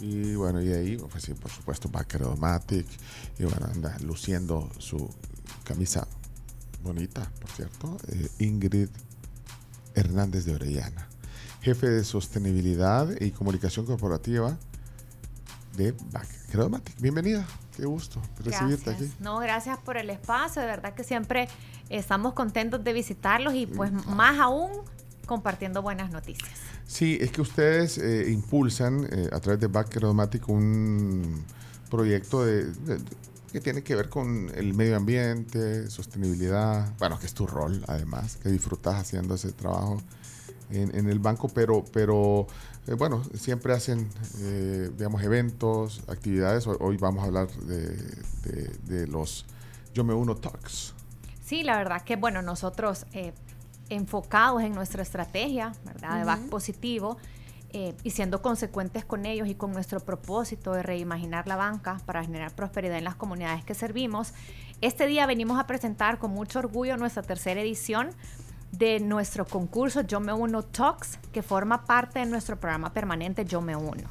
Y 0.00 0.34
bueno, 0.34 0.60
y 0.62 0.72
ahí, 0.72 0.96
pues 0.96 1.24
sí, 1.24 1.32
por 1.34 1.50
supuesto, 1.50 1.88
Bacredomatic. 1.88 2.86
Y 3.38 3.44
bueno, 3.44 3.66
anda 3.72 3.96
luciendo 4.00 4.70
su 4.78 5.08
camisa 5.64 6.06
bonita, 6.82 7.30
por 7.40 7.50
cierto. 7.50 7.96
eh, 8.08 8.28
Ingrid 8.40 8.88
Hernández 9.94 10.44
de 10.44 10.54
Orellana, 10.54 11.08
jefe 11.62 11.88
de 11.88 12.04
sostenibilidad 12.04 13.08
y 13.20 13.30
comunicación 13.30 13.86
corporativa 13.86 14.56
de 15.76 15.92
Bacredomatic. 16.12 17.00
Bienvenida, 17.00 17.46
qué 17.76 17.86
gusto 17.86 18.20
recibirte 18.44 18.90
Gracias. 18.90 19.10
aquí. 19.10 19.22
No, 19.22 19.38
gracias 19.38 19.78
por 19.78 19.96
el 19.96 20.10
espacio. 20.10 20.60
De 20.62 20.68
verdad 20.68 20.94
que 20.94 21.04
siempre 21.04 21.48
estamos 21.88 22.34
contentos 22.34 22.84
de 22.84 22.92
visitarlos 22.92 23.54
y 23.54 23.66
pues 23.66 23.90
Mm, 23.92 24.14
más 24.14 24.38
aún 24.38 24.70
compartiendo 25.26 25.82
buenas 25.82 26.10
noticias. 26.10 26.52
Sí, 26.86 27.18
es 27.20 27.30
que 27.32 27.40
ustedes 27.40 27.98
eh, 27.98 28.30
impulsan 28.30 29.08
eh, 29.10 29.28
a 29.32 29.40
través 29.40 29.60
de 29.60 29.66
Bacredomatic 29.66 30.48
un 30.48 31.44
proyecto 31.90 32.44
de, 32.44 32.70
que 33.52 33.60
tiene 33.60 33.82
que 33.82 33.96
ver 33.96 34.08
con 34.08 34.50
el 34.54 34.74
medio 34.74 34.96
ambiente, 34.96 35.90
sostenibilidad, 35.90 36.92
bueno, 36.98 37.18
que 37.18 37.26
es 37.26 37.34
tu 37.34 37.46
rol 37.46 37.82
además, 37.88 38.36
que 38.36 38.50
disfrutas 38.50 38.96
haciendo 38.96 39.34
ese 39.34 39.52
trabajo 39.52 40.00
en, 40.70 41.08
el 41.08 41.18
banco, 41.18 41.48
pero, 41.48 41.84
pero 41.92 42.46
eh, 42.86 42.94
bueno, 42.94 43.22
siempre 43.34 43.72
hacen, 43.72 44.08
eh, 44.40 44.90
digamos, 44.96 45.22
eventos, 45.22 46.02
actividades. 46.08 46.66
Hoy, 46.66 46.76
hoy 46.80 46.96
vamos 46.96 47.22
a 47.22 47.26
hablar 47.26 47.48
de, 47.50 47.96
de- 48.84 49.06
los 49.06 49.46
Yo 49.94 50.04
Me 50.04 50.12
Uno 50.14 50.36
Talks. 50.36 50.92
Sí, 51.44 51.62
la 51.62 51.76
verdad 51.76 52.02
que 52.02 52.16
bueno, 52.16 52.42
nosotros 52.42 53.06
enfocados 53.88 54.62
en 54.62 54.72
nuestra 54.72 55.02
estrategia, 55.02 55.72
¿verdad? 55.84 56.18
De 56.18 56.24
back 56.24 56.48
positivo 56.48 57.16
eh, 57.70 57.94
y 58.04 58.10
siendo 58.10 58.42
consecuentes 58.42 59.04
con 59.04 59.26
ellos 59.26 59.48
y 59.48 59.54
con 59.54 59.72
nuestro 59.72 60.00
propósito 60.00 60.72
de 60.72 60.82
reimaginar 60.82 61.46
la 61.46 61.56
banca 61.56 62.00
para 62.06 62.24
generar 62.24 62.54
prosperidad 62.54 62.96
en 62.98 63.04
las 63.04 63.16
comunidades 63.16 63.64
que 63.64 63.74
servimos, 63.74 64.32
este 64.80 65.06
día 65.06 65.26
venimos 65.26 65.58
a 65.58 65.66
presentar 65.66 66.18
con 66.18 66.30
mucho 66.30 66.58
orgullo 66.58 66.96
nuestra 66.96 67.22
tercera 67.22 67.60
edición 67.60 68.10
de 68.72 69.00
nuestro 69.00 69.46
concurso 69.46 70.02
Yo 70.02 70.20
Me 70.20 70.32
Uno 70.32 70.62
Talks, 70.62 71.18
que 71.32 71.42
forma 71.42 71.84
parte 71.84 72.20
de 72.20 72.26
nuestro 72.26 72.58
programa 72.58 72.92
permanente 72.92 73.44
Yo 73.44 73.60
Me 73.60 73.76
Uno. 73.76 74.08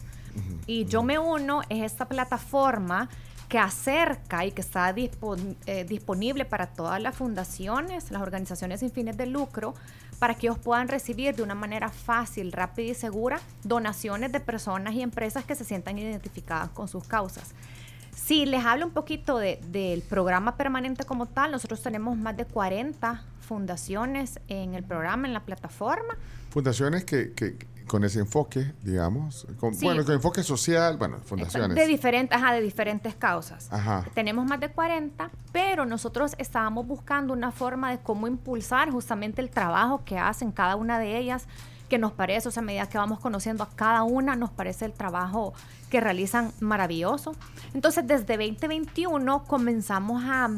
Y 0.68 0.86
Yo 0.86 1.02
Me 1.02 1.18
Uno 1.18 1.62
es 1.70 1.84
esta 1.84 2.08
plataforma 2.08 3.10
que 3.50 3.60
acerca 3.60 4.46
y 4.46 4.52
que 4.52 4.62
está 4.62 4.94
eh, 4.96 5.86
disponible 5.88 6.46
para 6.46 6.68
todas 6.68 7.02
las 7.02 7.16
fundaciones, 7.16 8.10
las 8.12 8.22
organizaciones 8.22 8.80
sin 8.80 8.92
fines 8.92 9.18
de 9.18 9.28
lucro, 9.28 9.74
para 10.20 10.34
que 10.34 10.48
ellos 10.48 10.58
puedan 10.60 10.88
recibir 10.88 11.36
de 11.36 11.44
una 11.44 11.56
manera 11.56 11.90
fácil, 11.90 12.52
rápida 12.52 12.92
y 12.92 12.96
segura 12.96 13.40
donaciones 13.64 14.32
de 14.32 14.40
personas 14.40 14.94
y 14.94 15.02
empresas 15.02 15.44
que 15.46 15.56
se 15.56 15.64
sientan 15.66 16.00
identificadas 16.00 16.70
con 16.70 16.88
sus 16.88 17.04
causas. 17.06 17.52
Si 18.16 18.46
les 18.46 18.66
hablo 18.66 18.86
un 18.88 18.94
poquito 18.94 19.38
de- 19.38 19.60
del 19.68 20.02
programa 20.02 20.56
permanente 20.56 21.04
como 21.04 21.26
tal, 21.28 21.52
nosotros 21.52 21.82
tenemos 21.84 22.18
más 22.18 22.36
de 22.38 22.46
40 22.46 23.24
fundaciones 23.42 24.40
en 24.48 24.74
el 24.74 24.84
programa, 24.84 25.28
en 25.28 25.34
la 25.34 25.42
plataforma. 25.42 26.18
Fundaciones 26.50 27.04
que, 27.04 27.34
que 27.34 27.58
con 27.88 28.04
ese 28.04 28.20
enfoque, 28.20 28.74
digamos, 28.82 29.46
con, 29.60 29.74
Sí. 29.76 29.86
bueno, 29.86 30.04
con 30.04 30.16
enfoque 30.16 30.44
social, 30.44 30.98
bueno, 30.98 31.20
fundaciones. 31.24 31.76
De 31.76 31.86
diferentes, 31.88 32.36
ajá, 32.38 32.54
de 32.54 32.62
diferentes 32.62 33.16
causas. 33.16 33.72
Ajá. 33.72 34.06
Tenemos 34.14 34.46
más 34.46 34.60
de 34.60 34.70
40, 34.70 35.30
pero 35.52 35.86
nosotros 35.86 36.36
estábamos 36.38 36.88
buscando 36.88 37.34
una 37.34 37.52
forma 37.52 37.92
de 37.92 38.00
cómo 38.00 38.28
impulsar 38.28 38.92
justamente 38.92 39.42
el 39.42 39.50
trabajo 39.50 40.04
que 40.04 40.18
hacen 40.18 40.52
cada 40.52 40.76
una 40.76 40.98
de 41.00 41.18
ellas, 41.18 41.48
que 41.90 42.00
nos 42.00 42.12
parece, 42.12 42.48
o 42.48 42.52
sea, 42.52 42.62
a 42.64 42.66
medida 42.66 42.90
que 42.90 42.98
vamos 42.98 43.20
conociendo 43.20 43.64
a 43.64 43.70
cada 43.70 44.02
una, 44.04 44.36
nos 44.36 44.50
parece 44.50 44.86
el 44.86 44.94
trabajo 44.94 45.54
que 45.92 46.02
realizan 46.02 46.52
maravilloso. 46.60 47.36
Entonces, 47.76 48.08
desde 48.08 48.38
2021 48.38 49.44
comenzamos 49.44 50.24
a, 50.26 50.50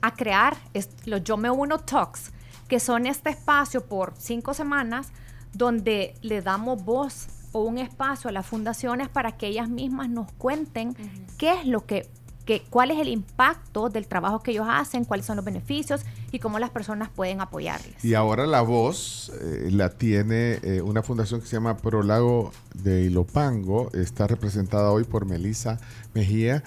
a 0.00 0.14
crear 0.14 0.56
los 1.04 1.22
Yo 1.22 1.36
Me 1.36 1.50
Uno 1.50 1.78
Talks, 1.78 2.32
que 2.68 2.80
son 2.80 3.06
este 3.06 3.28
espacio 3.30 3.84
por 3.84 4.14
cinco 4.16 4.54
semanas 4.54 5.08
donde 5.52 6.14
le 6.22 6.42
damos 6.42 6.84
voz 6.84 7.28
o 7.52 7.62
un 7.64 7.78
espacio 7.78 8.28
a 8.28 8.32
las 8.32 8.46
fundaciones 8.46 9.08
para 9.08 9.32
que 9.32 9.48
ellas 9.48 9.68
mismas 9.68 10.08
nos 10.08 10.30
cuenten 10.32 10.94
qué 11.36 11.52
es 11.52 11.66
lo 11.66 11.84
que, 11.84 12.08
que, 12.44 12.62
cuál 12.70 12.90
es 12.90 12.98
el 12.98 13.08
impacto 13.08 13.88
del 13.88 14.06
trabajo 14.06 14.40
que 14.40 14.52
ellos 14.52 14.66
hacen, 14.68 15.04
cuáles 15.04 15.26
son 15.26 15.36
los 15.36 15.44
beneficios 15.44 16.02
y 16.32 16.38
cómo 16.38 16.58
las 16.58 16.70
personas 16.70 17.08
pueden 17.08 17.40
apoyarles. 17.40 18.04
Y 18.04 18.14
ahora 18.14 18.46
la 18.46 18.62
voz 18.62 19.32
eh, 19.40 19.68
la 19.72 19.90
tiene 19.90 20.60
eh, 20.62 20.80
una 20.80 21.02
fundación 21.02 21.40
que 21.40 21.46
se 21.46 21.56
llama 21.56 21.76
Prolago 21.76 22.52
de 22.74 23.02
Ilopango. 23.02 23.90
Está 23.92 24.26
representada 24.26 24.90
hoy 24.92 25.04
por 25.04 25.26
Melisa 25.26 25.80
Mejía. 26.14 26.62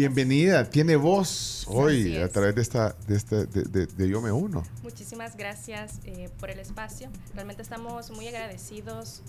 Bienvenida, 0.00 0.68
tiene 0.68 0.94
voz 0.96 1.64
hoy 1.68 2.18
a 2.18 2.28
través 2.28 2.54
de 2.54 2.60
esta 2.60 2.94
de 3.08 3.16
este 3.16 3.46
de, 3.46 3.62
de- 3.62 3.86
de 3.86 4.08
Yo 4.10 4.20
Me 4.20 4.30
Uno. 4.30 4.62
Muchísimas 4.82 5.38
gracias 5.38 6.00
eh, 6.04 6.28
por 6.38 6.50
el 6.50 6.58
espacio. 6.58 7.08
Realmente 7.34 7.62
estamos 7.62 8.10
muy 8.10 8.28
agradecidos 8.28 9.22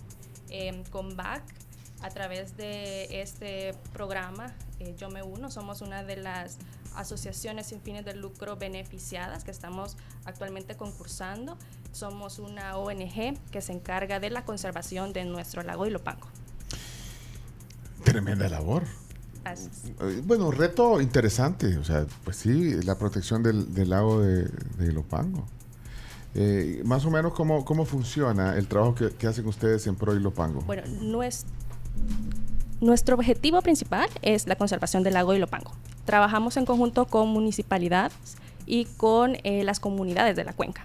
eh, 0.50 0.84
con 0.92 1.16
BAC 1.16 1.42
a 2.02 2.10
través 2.10 2.58
de 2.58 3.22
este 3.22 3.76
programa. 3.94 4.54
eh, 4.82 4.94
Yo 4.98 5.10
Me 5.10 5.24
Uno, 5.24 5.50
somos 5.52 5.80
una 5.80 6.04
de 6.04 6.18
las 6.18 6.58
asociaciones 6.96 7.68
sin 7.68 7.80
fines 7.80 8.04
de 8.04 8.14
lucro 8.16 8.58
beneficiadas 8.58 9.46
que 9.46 9.52
estamos 9.52 9.96
actualmente 10.26 10.76
concursando. 10.76 11.58
Somos 11.94 12.40
una 12.40 12.76
ONG 12.76 13.40
que 13.52 13.62
se 13.62 13.72
encarga 13.72 14.20
de 14.20 14.32
la 14.32 14.44
conservación 14.44 15.14
de 15.14 15.24
nuestro 15.24 15.64
lago 15.64 15.86
Ilopango. 15.88 16.28
Tremenda 18.04 18.50
labor. 18.50 18.84
Bueno, 20.26 20.52
reto 20.52 21.00
interesante. 21.02 21.78
O 21.78 21.84
sea, 21.84 22.06
pues 22.24 22.38
sí, 22.38 22.82
la 22.84 22.98
protección 22.98 23.44
del, 23.44 23.90
lago 23.90 24.22
de, 24.22 24.44
de 24.44 24.86
Ilopango. 24.88 25.46
Eh, 26.36 26.82
más 26.86 27.06
o 27.06 27.10
menos, 27.12 27.34
¿cómo, 27.34 27.66
¿cómo 27.66 27.86
funciona 27.86 28.56
el 28.58 28.68
trabajo 28.68 28.94
que, 28.96 29.28
hacen 29.28 29.48
ustedes 29.48 29.88
en 29.88 29.96
Pro 29.96 30.16
Ilopango? 30.16 30.62
Bueno, 30.62 30.84
nues- 31.02 31.46
nuestro 32.80 33.16
objetivo 33.16 33.62
principal 33.62 34.08
es 34.22 34.46
la 34.46 34.56
conservación 34.56 35.04
del 35.04 35.16
lago 35.16 35.34
Ilopango. 35.34 35.72
Trabajamos 36.06 36.56
en 36.58 36.66
conjunto 36.66 37.06
con 37.06 37.30
municipalidades 37.30 38.14
y 38.66 38.86
con 38.98 39.36
eh, 39.44 39.64
las 39.64 39.80
comunidades 39.80 40.36
de 40.36 40.44
la 40.44 40.54
cuenca. 40.54 40.84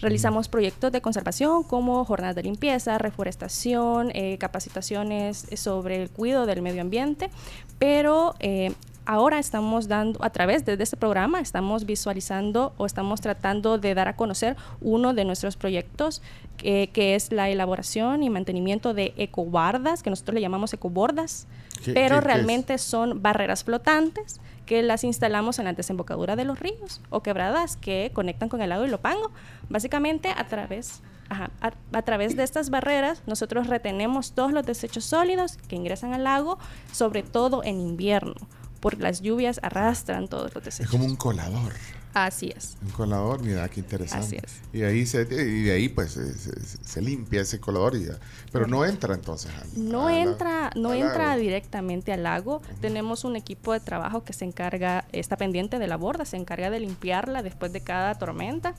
Realizamos 0.00 0.48
proyectos 0.48 0.92
de 0.92 1.00
conservación 1.00 1.62
como 1.62 2.04
jornadas 2.04 2.36
de 2.36 2.42
limpieza, 2.42 2.98
reforestación, 2.98 4.10
eh, 4.14 4.36
capacitaciones 4.38 5.46
sobre 5.54 6.02
el 6.02 6.10
cuidado 6.10 6.46
del 6.46 6.62
medio 6.62 6.82
ambiente, 6.82 7.30
pero 7.78 8.34
eh, 8.40 8.72
ahora 9.06 9.38
estamos 9.38 9.88
dando, 9.88 10.22
a 10.22 10.30
través 10.30 10.64
de, 10.64 10.76
de 10.76 10.84
este 10.84 10.96
programa, 10.96 11.40
estamos 11.40 11.86
visualizando 11.86 12.74
o 12.76 12.86
estamos 12.86 13.20
tratando 13.20 13.78
de 13.78 13.94
dar 13.94 14.08
a 14.08 14.16
conocer 14.16 14.56
uno 14.80 15.14
de 15.14 15.24
nuestros 15.24 15.56
proyectos, 15.56 16.20
que, 16.56 16.90
que 16.92 17.14
es 17.14 17.32
la 17.32 17.48
elaboración 17.48 18.22
y 18.22 18.30
mantenimiento 18.30 18.92
de 18.92 19.14
ecobardas, 19.16 20.02
que 20.02 20.10
nosotros 20.10 20.34
le 20.34 20.40
llamamos 20.40 20.72
ecobordas, 20.74 21.46
¿Qué- 21.84 21.92
pero 21.92 22.06
qué- 22.06 22.10
qué 22.10 22.18
es? 22.18 22.24
realmente 22.24 22.78
son 22.78 23.22
barreras 23.22 23.64
flotantes 23.64 24.40
que 24.66 24.82
las 24.82 25.04
instalamos 25.04 25.58
en 25.60 25.66
la 25.66 25.72
desembocadura 25.74 26.34
de 26.34 26.44
los 26.44 26.58
ríos 26.58 27.00
o 27.10 27.22
quebradas 27.22 27.76
que 27.76 28.10
conectan 28.12 28.48
con 28.48 28.60
el 28.62 28.70
lago 28.70 28.84
Ilopango. 28.84 29.30
Básicamente 29.68 30.28
a 30.36 30.46
través, 30.48 31.02
ajá, 31.28 31.50
a, 31.60 31.72
a 31.96 32.02
través 32.02 32.36
de 32.36 32.42
estas 32.42 32.70
barreras 32.70 33.22
nosotros 33.26 33.68
retenemos 33.68 34.32
todos 34.32 34.52
los 34.52 34.66
desechos 34.66 35.04
sólidos 35.04 35.56
que 35.68 35.76
ingresan 35.76 36.14
al 36.14 36.24
lago, 36.24 36.58
sobre 36.92 37.22
todo 37.22 37.62
en 37.62 37.80
invierno, 37.80 38.34
porque 38.80 39.02
las 39.02 39.22
lluvias 39.22 39.60
arrastran 39.62 40.26
todos 40.28 40.52
los 40.54 40.62
es 40.66 40.78
desechos. 40.78 40.90
como 40.90 41.04
un 41.04 41.16
colador. 41.16 41.72
Así 42.18 42.50
es. 42.56 42.78
Un 42.82 42.88
colador, 42.92 43.42
mira 43.42 43.68
qué 43.68 43.80
interesante. 43.80 44.24
Así 44.24 44.36
es. 44.42 44.60
Y 44.72 44.84
ahí 44.84 45.04
se, 45.04 45.20
y 45.22 45.64
de 45.64 45.72
ahí 45.72 45.90
pues 45.90 46.12
se, 46.12 46.32
se- 46.32 46.58
se 46.82 47.02
limpia 47.02 47.42
ese 47.42 47.60
colador 47.60 47.94
y 47.94 48.06
ya. 48.06 48.18
Pero 48.50 48.66
no 48.66 48.86
entra 48.86 49.14
entonces. 49.14 49.50
al- 49.54 49.90
No 49.90 50.08
entra, 50.08 50.70
no 50.76 50.94
entra 50.94 51.28
lago. 51.28 51.40
directamente 51.40 52.14
al 52.14 52.22
lago. 52.22 52.62
Tenemos 52.80 53.24
un 53.24 53.36
equipo 53.36 53.74
de 53.74 53.80
trabajo 53.80 54.24
que 54.24 54.32
se 54.32 54.46
encarga, 54.46 55.04
está 55.12 55.36
pendiente 55.36 55.78
de 55.78 55.86
la 55.88 55.96
borda, 55.98 56.24
se 56.24 56.38
encarga 56.38 56.70
de 56.70 56.80
limpiarla 56.80 57.42
después 57.42 57.70
de 57.74 57.82
cada 57.82 58.14
tormenta. 58.14 58.74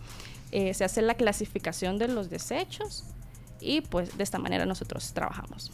Eh, 0.51 0.73
se 0.73 0.83
hace 0.83 1.03
la 1.03 1.13
clasificación 1.13 1.99
de 1.99 2.07
los 2.07 2.31
desechos 2.31 3.03
y 3.61 3.81
pues 3.81 4.17
de 4.17 4.23
esta 4.23 4.39
manera 4.39 4.65
nosotros 4.65 5.13
trabajamos. 5.13 5.71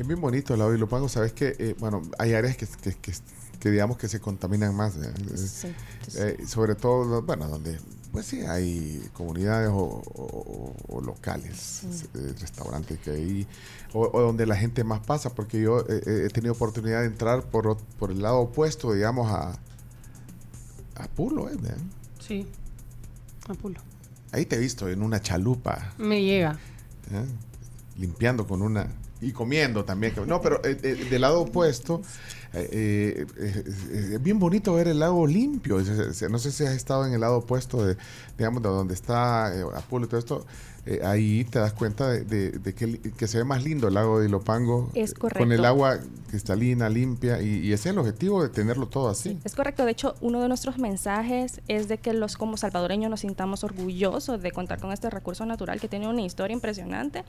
Es 0.00 0.06
bien 0.06 0.20
bonito 0.20 0.54
el 0.54 0.58
lago 0.58 0.72
de 0.72 0.78
Ilopango. 0.78 1.08
Sabes 1.08 1.32
que, 1.32 1.54
eh, 1.56 1.76
bueno, 1.78 2.02
hay 2.18 2.34
áreas 2.34 2.56
que, 2.56 2.66
que, 2.66 2.94
que- 2.94 3.12
que 3.60 3.70
digamos 3.70 3.96
que 3.98 4.08
se 4.08 4.20
contaminan 4.20 4.74
más. 4.74 4.94
¿eh? 4.96 5.12
Sí, 5.36 5.68
Eh, 6.16 6.44
sobre 6.46 6.74
todo, 6.74 7.22
bueno, 7.22 7.48
donde 7.48 7.78
pues 8.12 8.26
sí, 8.26 8.40
hay 8.40 9.06
comunidades 9.12 9.68
o, 9.70 9.74
o- 10.14 10.74
o 10.88 11.00
locales, 11.02 11.82
eh, 12.14 12.34
restaurantes 12.40 12.98
que 13.00 13.10
hay, 13.10 13.46
o, 13.92 14.08
o 14.12 14.20
donde 14.22 14.46
la 14.46 14.56
gente 14.56 14.84
más 14.84 15.00
pasa, 15.00 15.30
porque 15.34 15.60
yo 15.60 15.80
eh, 15.88 16.24
he 16.26 16.28
tenido 16.30 16.54
oportunidad 16.54 17.00
de 17.00 17.06
entrar 17.08 17.42
por, 17.44 17.76
por 17.98 18.10
el 18.10 18.22
lado 18.22 18.38
opuesto, 18.38 18.92
digamos, 18.92 19.30
a, 19.30 19.58
a 20.94 21.08
Pulo, 21.08 21.50
¿eh? 21.50 21.56
Sí. 22.20 22.46
A 23.48 23.54
pulo. 23.54 23.80
Ahí 24.32 24.46
te 24.46 24.56
he 24.56 24.58
visto 24.58 24.88
en 24.88 25.02
una 25.02 25.20
chalupa, 25.20 25.92
Me 25.98 26.22
llega. 26.24 26.58
limpiando 27.96 28.46
con 28.46 28.62
una... 28.62 28.86
Y 29.26 29.32
comiendo 29.32 29.84
también. 29.84 30.14
No, 30.26 30.40
pero 30.40 30.64
eh, 30.64 30.78
eh, 30.80 31.08
del 31.10 31.20
lado 31.20 31.40
opuesto, 31.40 32.00
eh, 32.54 33.26
eh, 33.36 33.64
es 34.14 34.22
bien 34.22 34.38
bonito 34.38 34.72
ver 34.74 34.86
el 34.86 35.00
lago 35.00 35.26
limpio. 35.26 35.78
No 36.30 36.38
sé 36.38 36.52
si 36.52 36.64
has 36.64 36.74
estado 36.74 37.04
en 37.06 37.12
el 37.12 37.20
lado 37.20 37.38
opuesto 37.38 37.84
de, 37.84 37.96
digamos, 38.38 38.62
de 38.62 38.68
donde 38.68 38.94
está 38.94 39.46
Apolo 39.76 40.06
y 40.06 40.08
todo 40.08 40.20
esto. 40.20 40.46
Eh, 40.88 41.00
ahí 41.04 41.44
te 41.44 41.58
das 41.58 41.72
cuenta 41.72 42.08
de, 42.08 42.20
de- 42.24 42.52
de 42.52 42.74
que, 42.74 43.26
se 43.26 43.38
ve 43.38 43.44
más 43.44 43.64
lindo 43.64 43.88
el 43.88 43.94
lago 43.94 44.20
de 44.20 44.26
Ilopango. 44.28 44.88
Es 44.94 45.10
eh, 45.10 45.14
Con 45.14 45.30
el 45.30 45.34
correcto. 45.58 45.66
agua 45.66 45.98
cristalina, 46.30 46.88
limpia. 46.88 47.42
Y, 47.42 47.58
y 47.66 47.72
ese 47.72 47.88
es 47.88 47.92
el 47.94 47.98
objetivo 47.98 48.42
de 48.42 48.48
tenerlo 48.50 48.86
todo 48.86 49.08
así. 49.08 49.38
Es 49.44 49.54
correcto, 49.56 49.84
de 49.84 49.90
hecho, 49.90 50.14
uno 50.20 50.40
de 50.40 50.48
nuestros 50.48 50.78
mensajes 50.78 51.60
es 51.66 51.88
de 51.88 51.98
que 51.98 52.12
los 52.12 52.36
como 52.36 52.56
salvadoreños 52.56 53.10
nos 53.10 53.20
sintamos 53.20 53.64
orgullosos 53.64 54.40
de 54.40 54.52
contar 54.52 54.78
con 54.80 54.92
este 54.92 55.10
recurso 55.10 55.44
natural 55.44 55.80
que 55.80 55.88
tiene 55.88 56.08
una 56.08 56.22
historia 56.22 56.54
impresionante 56.54 57.24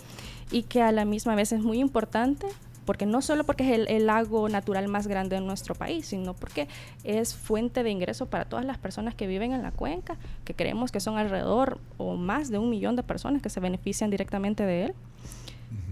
y 0.52 0.64
que 0.64 0.82
a 0.84 0.92
la 0.92 1.04
misma 1.06 1.34
vez 1.36 1.52
es 1.52 1.62
muy 1.62 1.80
importante 1.80 2.46
porque 2.88 3.06
no 3.06 3.22
solo 3.22 3.44
porque 3.44 3.66
es 3.66 3.78
el, 3.78 3.88
el 3.90 4.08
lago 4.08 4.48
natural 4.48 4.88
más 4.88 5.08
grande 5.08 5.36
de 5.36 5.42
nuestro 5.42 5.76
país, 5.76 6.08
sino 6.08 6.34
porque 6.34 6.70
es 7.04 7.36
fuente 7.36 7.84
de 7.84 7.92
ingreso 7.92 8.28
para 8.28 8.46
todas 8.46 8.66
las 8.66 8.78
personas 8.78 9.14
que 9.14 9.28
viven 9.28 9.52
en 9.52 9.62
la 9.62 9.72
cuenca, 9.72 10.16
que 10.46 10.56
creemos 10.56 10.92
que 10.92 11.02
son 11.02 11.18
alrededor 11.18 11.80
o 11.98 12.16
más 12.16 12.50
de 12.50 12.58
un 12.58 12.70
millón 12.70 12.96
de 12.96 13.04
personas 13.04 13.42
que 13.42 13.50
se 13.50 13.60
benefician 13.60 14.10
directamente 14.10 14.64
de 14.64 14.86
él. 14.86 14.96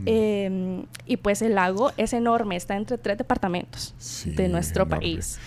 Eh, 0.05 0.85
y 1.05 1.17
pues 1.17 1.41
el 1.41 1.55
lago 1.55 1.91
es 1.97 2.13
enorme, 2.13 2.55
está 2.55 2.77
entre 2.77 2.97
tres 2.97 3.17
departamentos 3.17 3.93
de 4.25 4.47
nuestro 4.47 4.83
enorme. 4.83 4.97
país. 4.97 5.37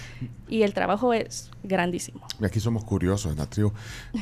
Y 0.48 0.62
el 0.62 0.74
trabajo 0.74 1.14
es 1.14 1.50
grandísimo. 1.62 2.20
Aquí 2.42 2.60
somos 2.60 2.84
curiosos 2.84 3.32
en 3.32 3.38
la 3.38 3.46
tribu. 3.46 3.72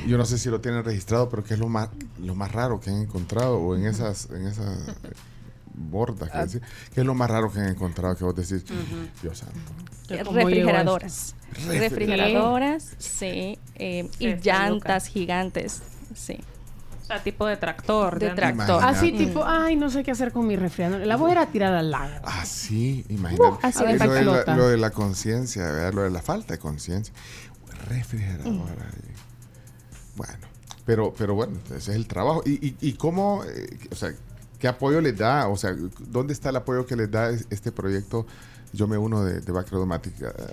Yo 0.07 0.17
no 0.17 0.25
sé 0.25 0.39
si 0.39 0.49
lo 0.49 0.61
tienen 0.61 0.85
registrado, 0.85 1.29
pero 1.29 1.43
¿qué 1.43 1.55
es 1.55 1.61
lo 1.61 1.69
más, 1.69 1.89
lo 2.21 2.37
más 2.37 2.53
raro 2.53 2.79
que 2.79 2.91
han 2.91 3.03
encontrado? 3.03 3.59
O 3.59 3.75
en 3.75 3.87
esas, 3.87 4.31
en 4.31 4.47
esas 4.47 4.89
eh, 4.89 4.93
bordas, 5.77 6.31
que 6.31 6.39
Ah. 6.39 6.45
decir, 6.45 6.63
¿qué 6.95 7.01
es 7.01 7.07
lo 7.07 7.15
más 7.15 7.31
raro 7.31 7.53
que 7.53 7.61
han 7.61 7.69
encontrado 7.69 8.17
que 8.17 8.25
vos 8.25 8.35
decís, 8.35 8.65
Ujú. 8.71 9.09
Dios 9.23 9.39
santo? 9.39 9.55
Eh, 10.09 10.23
¿Cómo 10.25 10.39
llegó 10.39 10.49
refrigeradoras. 10.49 11.35
Refrigeradoras, 11.67 12.95
sí. 12.99 13.59
eh, 13.75 14.09
y 14.19 14.35
llantas 14.37 15.07
gigantes, 15.07 15.83
sí. 16.15 16.39
O 17.03 17.07
sea, 17.07 17.23
tipo 17.23 17.47
de 17.47 17.57
tractor. 17.57 18.19
De 18.19 18.31
tractor. 18.31 18.83
Así 18.85 19.13
Mm. 19.13 19.19
tipo, 19.19 19.45
ay, 19.47 19.77
no 19.77 19.91
sé 19.91 20.03
qué 20.03 20.11
hacer 20.11 20.33
con 20.33 20.45
mi 20.47 20.57
refrigerador. 20.57 21.07
La 21.07 21.17
voy 21.17 21.31
a 21.31 21.33
ir 21.35 21.39
a 21.39 21.47
tirar 21.47 21.73
al 21.73 21.91
lago. 21.93 22.13
Ah, 22.25 22.45
sí, 22.45 23.05
imagínate. 23.09 23.49
Uh, 23.49 23.59
así 23.63 23.85
Es 23.85 24.01
de 24.01 24.07
lo, 24.07 24.13
de 24.13 24.25
la, 24.25 24.33
explota. 24.33 24.57
lo 24.57 24.69
de 24.69 24.77
la 24.77 24.91
conciencia, 24.91 25.63
¿verdad? 25.71 25.93
lo 25.93 26.03
de 26.03 26.11
la 26.11 26.21
falta 26.23 26.55
de 26.55 26.59
conciencia. 26.59 27.15
Refrigeradora. 27.89 28.87
y- 29.03 30.17
Bueno, 30.17 30.35
pero, 30.85 31.13
pero 31.17 31.35
bueno, 31.35 31.59
ese 31.67 31.77
es 31.77 31.89
el 31.97 32.07
trabajo. 32.09 32.43
¿Y, 32.47 32.53
y, 32.67 32.77
y 32.81 32.93
cómo, 32.95 33.45
eh, 33.45 33.79
o 33.91 33.95
sea, 33.95 34.13
qué 34.59 34.69
apoyo 34.69 35.01
les 35.01 35.17
da? 35.17 35.49
O 35.49 35.57
sea, 35.57 35.75
¿dónde 36.09 36.33
está 36.33 36.51
el 36.51 36.57
apoyo 36.57 36.87
que 36.87 36.97
les 36.97 37.11
da 37.11 37.31
es- 37.31 37.47
este 37.51 37.73
proyecto? 37.73 38.27
Yo 38.73 38.87
me 38.89 38.99
uno 38.99 39.25
de, 39.25 39.41
de. 39.41 39.53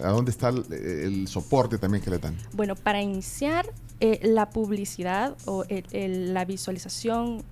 ¿A 0.04 0.10
dónde 0.10 0.32
está 0.32 0.50
el, 0.50 0.66
el 0.72 1.28
soporte 1.28 1.78
también 1.78 2.04
que 2.04 2.10
le 2.10 2.20
dan? 2.20 2.38
Bueno, 2.54 2.76
para 2.76 3.02
iniciar 3.02 3.66
eh, 4.00 4.20
la 4.24 4.50
publicidad 4.50 5.36
o 5.46 5.66
el- 5.68 5.86
el- 5.92 6.34
la 6.34 6.46
visualización, 6.46 7.44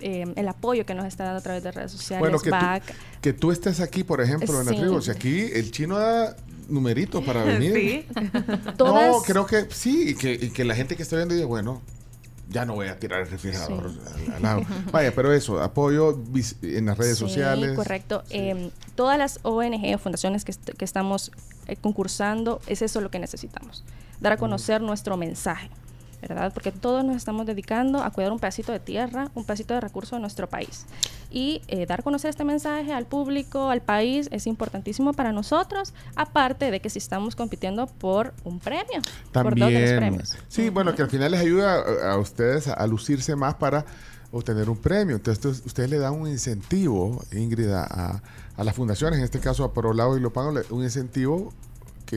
eh, 0.00 0.32
el 0.36 0.48
apoyo 0.48 0.84
que 0.84 0.94
nos 0.94 1.06
está 1.06 1.24
dando 1.24 1.38
a 1.38 1.42
través 1.42 1.62
de 1.62 1.72
redes 1.72 1.92
sociales, 1.92 2.20
Bueno, 2.20 2.38
que 2.40 2.50
tú, 2.50 2.92
que 3.20 3.32
tú 3.32 3.52
estés 3.52 3.80
aquí, 3.80 4.04
por 4.04 4.20
ejemplo, 4.20 4.60
en 4.60 4.66
la 4.66 4.72
Sí. 4.72 4.78
tribu. 4.78 4.96
O 4.96 5.00
sea, 5.02 5.14
aquí 5.14 5.40
el 5.52 5.70
chino 5.70 5.96
da 5.98 6.36
numeritos 6.68 7.24
para 7.24 7.42
venir. 7.44 7.72
Sí. 7.74 8.06
No, 8.78 9.22
creo 9.24 9.46
que 9.46 9.66
sí, 9.70 10.10
y 10.10 10.14
que, 10.14 10.32
y 10.34 10.50
que 10.50 10.64
la 10.64 10.74
gente 10.74 10.96
que 10.96 11.02
está 11.02 11.16
viendo 11.16 11.34
diga, 11.34 11.46
bueno, 11.46 11.80
ya 12.52 12.64
no 12.64 12.74
voy 12.74 12.88
a 12.88 12.98
tirar 12.98 13.20
el 13.22 13.28
refrigerador 13.30 13.90
al, 14.26 14.32
al 14.34 14.42
lado. 14.42 14.62
Vaya, 14.92 15.12
pero 15.14 15.32
eso, 15.32 15.60
apoyo 15.62 16.18
en 16.62 16.86
las 16.86 16.98
redes 16.98 17.18
Sí, 17.18 17.24
sociales. 17.24 17.74
correcto. 17.76 18.22
Eh, 18.30 18.70
todas 18.94 19.18
las 19.18 19.40
ONG 19.42 19.94
o 19.94 19.98
fundaciones 19.98 20.44
que, 20.44 20.52
est- 20.52 20.70
que 20.76 20.84
estamos 20.84 21.32
eh, 21.66 21.76
concursando, 21.76 22.60
es 22.66 22.82
eso 22.82 23.00
lo 23.00 23.10
que 23.10 23.18
necesitamos. 23.18 23.84
Dar 24.20 24.32
a 24.34 24.36
conocer 24.36 24.80
nuestro 24.82 25.16
mensaje, 25.16 25.68
¿verdad? 26.22 26.52
Porque 26.54 26.72
todos 26.72 27.04
nos 27.04 27.16
estamos 27.16 27.44
dedicando 27.46 28.02
a 28.02 28.10
cuidar 28.10 28.32
un 28.32 28.38
pedacito 28.38 28.72
de 28.72 28.80
tierra, 28.80 29.30
un 29.34 29.44
pedacito 29.44 29.74
de 29.74 29.80
recurso 29.80 30.16
de 30.16 30.20
nuestro 30.20 30.48
país. 30.48 30.86
Y 31.30 31.62
eh, 31.68 31.84
dar 31.86 32.00
a 32.00 32.02
conocer 32.02 32.30
este 32.30 32.44
mensaje 32.44 32.92
al 32.92 33.06
público, 33.06 33.68
al 33.70 33.80
país, 33.82 34.28
es 34.32 34.46
importantísimo 34.46 35.12
para 35.12 35.32
nosotros, 35.32 35.92
aparte 36.14 36.70
de 36.70 36.80
que 36.80 36.90
si 36.90 36.98
estamos 36.98 37.34
compitiendo 37.36 37.86
por 37.86 38.32
un 38.44 38.58
premio, 38.60 39.00
por 39.32 39.58
dos 39.58 39.70
de 39.70 39.80
los 39.80 39.90
También. 39.90 39.96
premios. 39.98 40.36
Sí, 40.48 40.68
bueno, 40.70 40.94
que 40.94 41.02
al 41.02 41.10
final 41.10 41.30
les 41.32 41.40
ayuda 41.40 41.82
a, 42.04 42.12
a 42.12 42.18
ustedes 42.18 42.68
a, 42.68 42.74
a 42.74 42.86
lucirse 42.86 43.34
más 43.36 43.54
para 43.54 43.84
obtener 44.30 44.70
un 44.70 44.76
premio. 44.78 45.16
Entonces, 45.16 45.62
ustedes- 45.66 45.90
le 45.90 45.98
dan 45.98 46.14
un 46.14 46.28
incentivo, 46.28 47.22
Ingrid, 47.32 47.70
a, 47.70 48.22
las 48.56 48.74
fundaciones, 48.76 49.18
en 49.18 49.24
este 49.24 49.40
caso 49.40 49.64
a 49.64 49.72
Porolao 49.72 50.16
y 50.16 50.20
Lopago, 50.20 50.52
le- 50.52 50.62
un 50.70 50.82
incentivo 50.84 51.52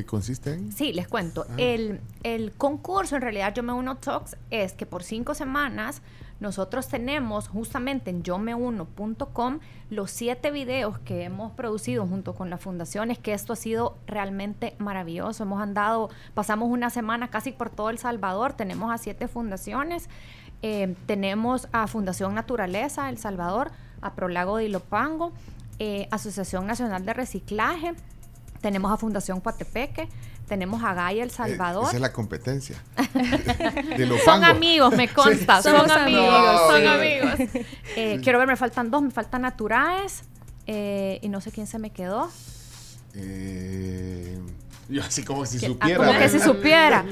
que 0.02 0.06
consiste 0.06 0.52
en... 0.54 0.74
Sí, 0.74 0.92
les 0.92 1.08
cuento. 1.08 1.46
El, 1.56 2.02
el 2.24 2.52
concurso, 2.52 3.16
en 3.16 3.22
realidad, 3.22 3.54
Yo 3.54 3.64
Me 3.64 3.72
Uno 3.72 3.96
Talks, 3.96 4.36
es 4.52 4.74
que 4.74 4.86
por 4.86 5.04
cinco 5.04 5.34
semanas 5.34 6.02
nosotros 6.42 6.90
tenemos 6.90 7.48
justamente 7.48 8.10
en 8.10 8.22
yomeuno.com 8.22 9.60
los 9.90 10.12
siete 10.12 10.52
videos 10.52 11.00
que 11.00 11.24
hemos 11.24 11.54
producido 11.54 12.06
junto 12.06 12.36
con 12.36 12.50
las 12.50 12.60
fundaciones, 12.60 13.20
que 13.20 13.32
esto 13.32 13.54
ha 13.54 13.56
sido 13.56 13.98
realmente 14.06 14.76
maravilloso. 14.80 15.44
Hemos 15.44 15.62
andado, 15.62 16.10
pasamos 16.34 16.70
una 16.70 16.90
semana 16.90 17.30
casi 17.30 17.54
por 17.54 17.70
todo 17.70 17.90
El 17.90 17.98
Salvador, 17.98 18.52
tenemos 18.52 18.94
a 18.94 18.98
siete 18.98 19.30
fundaciones. 19.30 20.10
Eh, 20.62 20.96
tenemos 21.06 21.70
a 21.72 21.88
Fundación 21.88 22.34
Naturaleza 22.34 23.08
El 23.08 23.18
Salvador, 23.18 23.72
a 24.02 24.14
Prolago 24.14 24.58
de 24.58 24.66
Ilopango, 24.66 25.32
eh, 25.80 26.08
Asociación 26.12 26.68
Nacional 26.68 27.06
de 27.06 27.14
Reciclaje, 27.14 27.94
tenemos 28.66 28.92
a 28.92 28.98
Fundación 28.98 29.42
Coatepeque, 29.42 30.10
tenemos 30.48 30.84
a 30.84 30.95
Gaia 30.95 31.22
El 31.22 31.30
Eh, 31.30 31.32
Salvador. 31.32 31.84
esa 31.85 31.98
es 31.98 32.02
la 32.02 32.11
competencia. 32.11 32.76
de 33.95 34.19
son 34.26 34.44
amigos, 34.44 34.92
me 34.95 35.08
consta, 35.08 35.61
Sí. 35.61 35.69
son 35.69 35.85
No, 35.88 35.94
amigos, 35.94 36.61
son 36.72 36.82
sí. 36.82 36.88
amigos. 36.88 37.66
Eh, 37.95 38.19
quiero 38.24 38.40
ver, 38.40 38.48
me 38.48 38.56
faltan 38.56 38.90
dos, 38.90 39.03
me 39.03 39.11
faltan 39.11 39.44
Naturaes 39.44 40.24
eh, 40.66 41.19
y 41.22 41.30
no 41.30 41.42
sé 41.42 41.52
quién 41.52 41.68
se 41.68 41.77
me 41.77 41.92
quedó. 41.92 42.27
Eh, 43.14 44.40
yo 44.90 45.03
así 45.03 45.24
como 45.24 45.45
si 45.45 45.58
ah, 45.58 45.68
supiera. 45.68 45.98
como 46.03 46.18
que 46.18 46.27
si 46.30 46.40
supiera. 46.40 47.06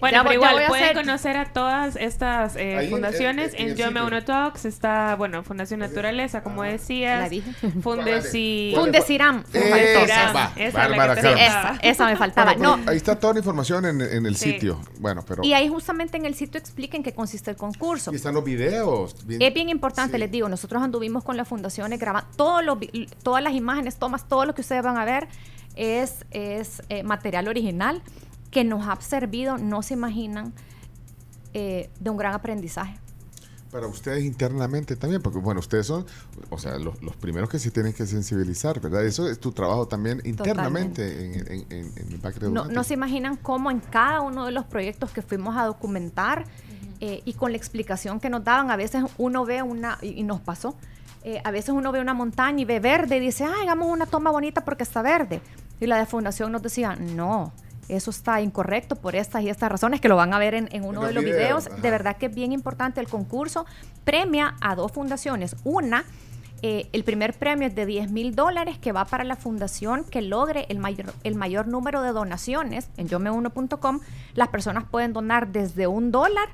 Bueno, 0.00 0.16
Ya 0.16 0.22
pero 0.22 0.34
igual 0.34 0.54
voy 0.54 0.64
a 0.64 0.68
pueden 0.68 0.84
hacer- 0.84 0.96
conocer 0.96 1.36
a 1.36 1.52
todas 1.52 1.96
estas 1.96 2.56
eh, 2.56 2.76
Ahí 2.78 2.86
en- 2.86 2.90
fundaciones 2.90 3.52
en- 3.54 3.60
en 3.60 3.64
en, 3.66 3.70
el 3.72 3.76
Yo 3.76 3.90
Me. 3.90 4.02
Uno 4.02 4.24
Talks. 4.24 4.64
Está, 4.64 5.14
bueno, 5.16 5.42
Fundación 5.42 5.80
Naturaleza, 5.80 6.42
como 6.42 6.62
decías. 6.62 7.20
La 7.20 7.28
dije. 7.28 7.52
Fundeci... 7.82 8.72
Fundeciram. 8.74 9.44
Fundeciram. 9.44 10.52
Esa 10.56 10.88
la 10.88 11.14
que 11.14 12.04
me 12.04 12.16
faltaba. 12.16 12.54
Bueno, 12.54 12.76
No, 12.78 12.90
Ahí 12.90 12.96
está 12.96 13.18
toda 13.18 13.34
la 13.34 13.38
información 13.40 13.84
en, 13.86 14.00
en 14.00 14.26
el 14.26 14.36
Sí. 14.36 14.52
sitio. 14.52 14.80
Bueno, 14.98 15.24
pero. 15.26 15.42
y 15.44 15.52
ahí 15.52 15.68
justamente 15.68 16.16
en 16.16 16.24
el 16.26 16.34
sitio 16.34 16.58
explica 16.58 16.96
en 16.96 17.02
qué 17.02 17.12
consiste 17.12 17.50
el 17.50 17.56
concurso. 17.56 18.12
Y 18.12 18.16
están 18.16 18.34
los 18.34 18.44
videos. 18.44 19.14
bien- 19.26 19.42
Es 19.42 19.52
bien 19.54 19.68
importante, 19.68 20.18
les 20.18 20.30
digo, 20.30 20.48
nosotros 20.48 20.82
anduvimos 20.82 21.24
con 21.24 21.36
las 21.36 21.46
fundaciones 21.48 21.98
grabando 21.98 22.28
todos 22.36 22.64
los 22.64 22.78
todas 23.22 23.42
las 23.42 23.52
imágenes, 23.54 23.96
tomas, 23.98 24.28
todo 24.28 24.44
lo 24.46 24.54
que 24.54 24.62
ustedes 24.62 24.82
van 24.82 24.96
a 24.96 25.04
ver 25.04 25.28
es, 25.76 26.24
es 26.30 26.82
eh, 26.88 27.02
material 27.02 27.48
original 27.48 28.02
que 28.50 28.64
nos 28.64 28.86
ha 28.86 29.00
servido, 29.00 29.58
no 29.58 29.82
se 29.82 29.94
imaginan, 29.94 30.52
eh, 31.52 31.90
de 31.98 32.10
un 32.10 32.16
gran 32.16 32.34
aprendizaje. 32.34 32.96
Para 33.70 33.86
ustedes 33.86 34.24
internamente 34.24 34.96
también, 34.96 35.22
porque 35.22 35.38
bueno, 35.38 35.60
ustedes 35.60 35.86
son, 35.86 36.04
o 36.48 36.58
sea, 36.58 36.76
los, 36.78 37.00
los 37.02 37.14
primeros 37.14 37.48
que 37.48 37.60
se 37.60 37.70
tienen 37.70 37.92
que 37.92 38.04
sensibilizar, 38.04 38.80
¿verdad? 38.80 39.04
Eso 39.04 39.28
es 39.28 39.38
tu 39.38 39.52
trabajo 39.52 39.86
también 39.86 40.20
internamente 40.24 41.24
en, 41.24 41.34
en, 41.52 41.66
en, 41.70 41.92
en. 41.96 42.52
No, 42.52 42.64
no 42.64 42.82
se 42.82 42.94
imaginan 42.94 43.36
cómo 43.36 43.70
en 43.70 43.78
cada 43.78 44.22
uno 44.22 44.46
de 44.46 44.50
los 44.50 44.64
proyectos 44.64 45.12
que 45.12 45.22
fuimos 45.22 45.56
a 45.56 45.66
documentar 45.66 46.46
eh, 47.00 47.22
y 47.24 47.34
con 47.34 47.52
la 47.52 47.56
explicación 47.58 48.18
que 48.18 48.28
nos 48.28 48.42
daban, 48.42 48.72
a 48.72 48.76
veces 48.76 49.04
uno 49.18 49.44
ve 49.44 49.62
una, 49.62 49.98
y, 50.02 50.18
y 50.18 50.22
nos 50.24 50.40
pasó, 50.40 50.74
eh, 51.22 51.40
a 51.44 51.52
veces 51.52 51.70
uno 51.70 51.92
ve 51.92 52.00
una 52.00 52.14
montaña 52.14 52.62
y 52.62 52.64
ve 52.64 52.80
verde 52.80 53.18
y 53.18 53.20
dice, 53.20 53.44
ah, 53.44 53.54
hagamos 53.62 53.88
una 53.88 54.06
toma 54.06 54.32
bonita 54.32 54.64
porque 54.64 54.82
está 54.82 55.00
verde. 55.00 55.40
Y 55.78 55.86
la 55.86 55.96
de 55.96 56.06
fundación 56.06 56.50
nos 56.50 56.62
decía, 56.62 56.96
no, 56.96 57.52
eso 57.96 58.10
está 58.10 58.40
incorrecto 58.40 58.96
por 58.96 59.14
estas 59.16 59.42
y 59.42 59.48
estas 59.48 59.70
razones, 59.70 60.00
que 60.00 60.08
lo 60.08 60.16
van 60.16 60.32
a 60.34 60.38
ver 60.38 60.54
en, 60.54 60.68
en 60.72 60.84
uno 60.84 61.04
de 61.04 61.12
los 61.12 61.24
videos. 61.24 61.68
De 61.82 61.90
verdad 61.90 62.16
que 62.16 62.26
es 62.26 62.34
bien 62.34 62.52
importante 62.52 63.00
el 63.00 63.08
concurso. 63.08 63.66
Premia 64.04 64.54
a 64.60 64.74
dos 64.74 64.92
fundaciones. 64.92 65.56
Una, 65.64 66.04
eh, 66.62 66.88
el 66.92 67.04
primer 67.04 67.34
premio 67.34 67.68
es 67.68 67.74
de 67.74 67.86
10 67.86 68.10
mil 68.10 68.34
dólares 68.34 68.78
que 68.78 68.92
va 68.92 69.06
para 69.06 69.24
la 69.24 69.36
fundación 69.36 70.04
que 70.04 70.20
logre 70.20 70.66
el 70.68 70.78
mayor, 70.78 71.14
el 71.24 71.34
mayor 71.34 71.66
número 71.66 72.02
de 72.02 72.12
donaciones. 72.12 72.90
En 72.96 73.08
yomeuno.com 73.08 74.00
las 74.34 74.48
personas 74.48 74.84
pueden 74.84 75.12
donar 75.12 75.48
desde 75.48 75.86
un 75.86 76.12
dólar 76.12 76.48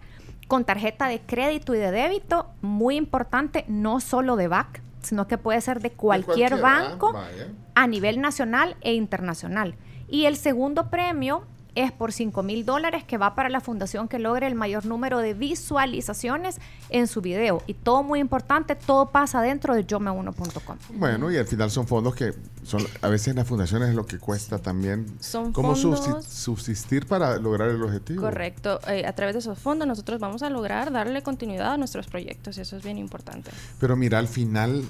con 0.47 0.65
tarjeta 0.65 1.09
de 1.09 1.21
crédito 1.21 1.75
y 1.75 1.79
de 1.79 1.91
débito, 1.91 2.51
muy 2.63 2.97
importante, 2.97 3.65
no 3.67 3.99
solo 3.99 4.37
de 4.37 4.47
BAC, 4.47 4.81
sino 5.03 5.27
que 5.27 5.39
puede 5.39 5.61
ser 5.61 5.81
de 5.81 5.91
cualquier, 5.91 6.51
cualquier, 6.51 6.61
banco 6.61 7.13
vaya. 7.13 7.49
a 7.75 7.87
nivel 7.89 8.21
nacional 8.21 8.77
e 8.81 8.95
internacional. 8.95 9.75
Y 10.09 10.27
el 10.27 10.37
segundo 10.37 10.89
premio 10.91 11.45
es 11.75 11.93
por 11.93 12.11
5 12.11 12.43
mil 12.43 12.65
dólares 12.65 13.05
que 13.05 13.19
va 13.19 13.35
para 13.35 13.51
la 13.51 13.61
fundación 13.61 14.09
que 14.09 14.19
logre 14.19 14.47
el 14.47 14.55
mayor 14.55 14.87
número 14.87 15.19
de 15.19 15.35
visualizaciones 15.35 16.57
en 16.89 17.07
su 17.07 17.21
video. 17.21 17.63
Y 17.67 17.75
todo 17.75 18.03
muy 18.03 18.19
importante, 18.19 18.75
todo 18.77 19.11
pasa 19.11 19.43
dentro 19.43 19.75
de 19.75 19.87
yome1.com. 19.87 20.79
Bueno, 20.95 21.31
y 21.31 21.37
al 21.37 21.47
final 21.47 21.71
son 21.71 21.87
fondos 21.87 22.15
que 22.15 22.33
son 22.63 22.83
a 23.03 23.09
veces 23.09 23.29
en 23.29 23.37
las 23.37 23.47
fundaciones 23.47 23.91
es 23.91 23.95
lo 23.95 24.07
que 24.07 24.19
cuesta 24.19 24.59
también 24.59 25.07
Son 25.21 25.53
cómo 25.53 25.75
fondos- 25.77 26.25
subsistir 26.25 27.05
para 27.07 27.37
lograr 27.37 27.69
el 27.69 27.83
objetivo. 27.83 28.23
Correcto. 28.23 28.81
Eh, 28.89 29.05
a 29.07 29.13
través 29.13 29.35
de 29.35 29.41
esos 29.41 29.59
fondos 29.59 29.87
nosotros 29.87 30.19
vamos 30.19 30.43
a 30.43 30.49
lograr 30.49 30.91
darle 30.91 31.23
continuidad 31.23 31.75
a 31.75 31.77
nuestros 31.77 32.07
proyectos 32.07 32.57
y 32.57 32.63
eso 32.63 32.79
es 32.79 32.83
bien 32.85 32.97
importante. 32.97 33.51
Pero 33.79 33.97
mira, 33.97 34.19
al 34.19 34.29
final, 34.29 34.83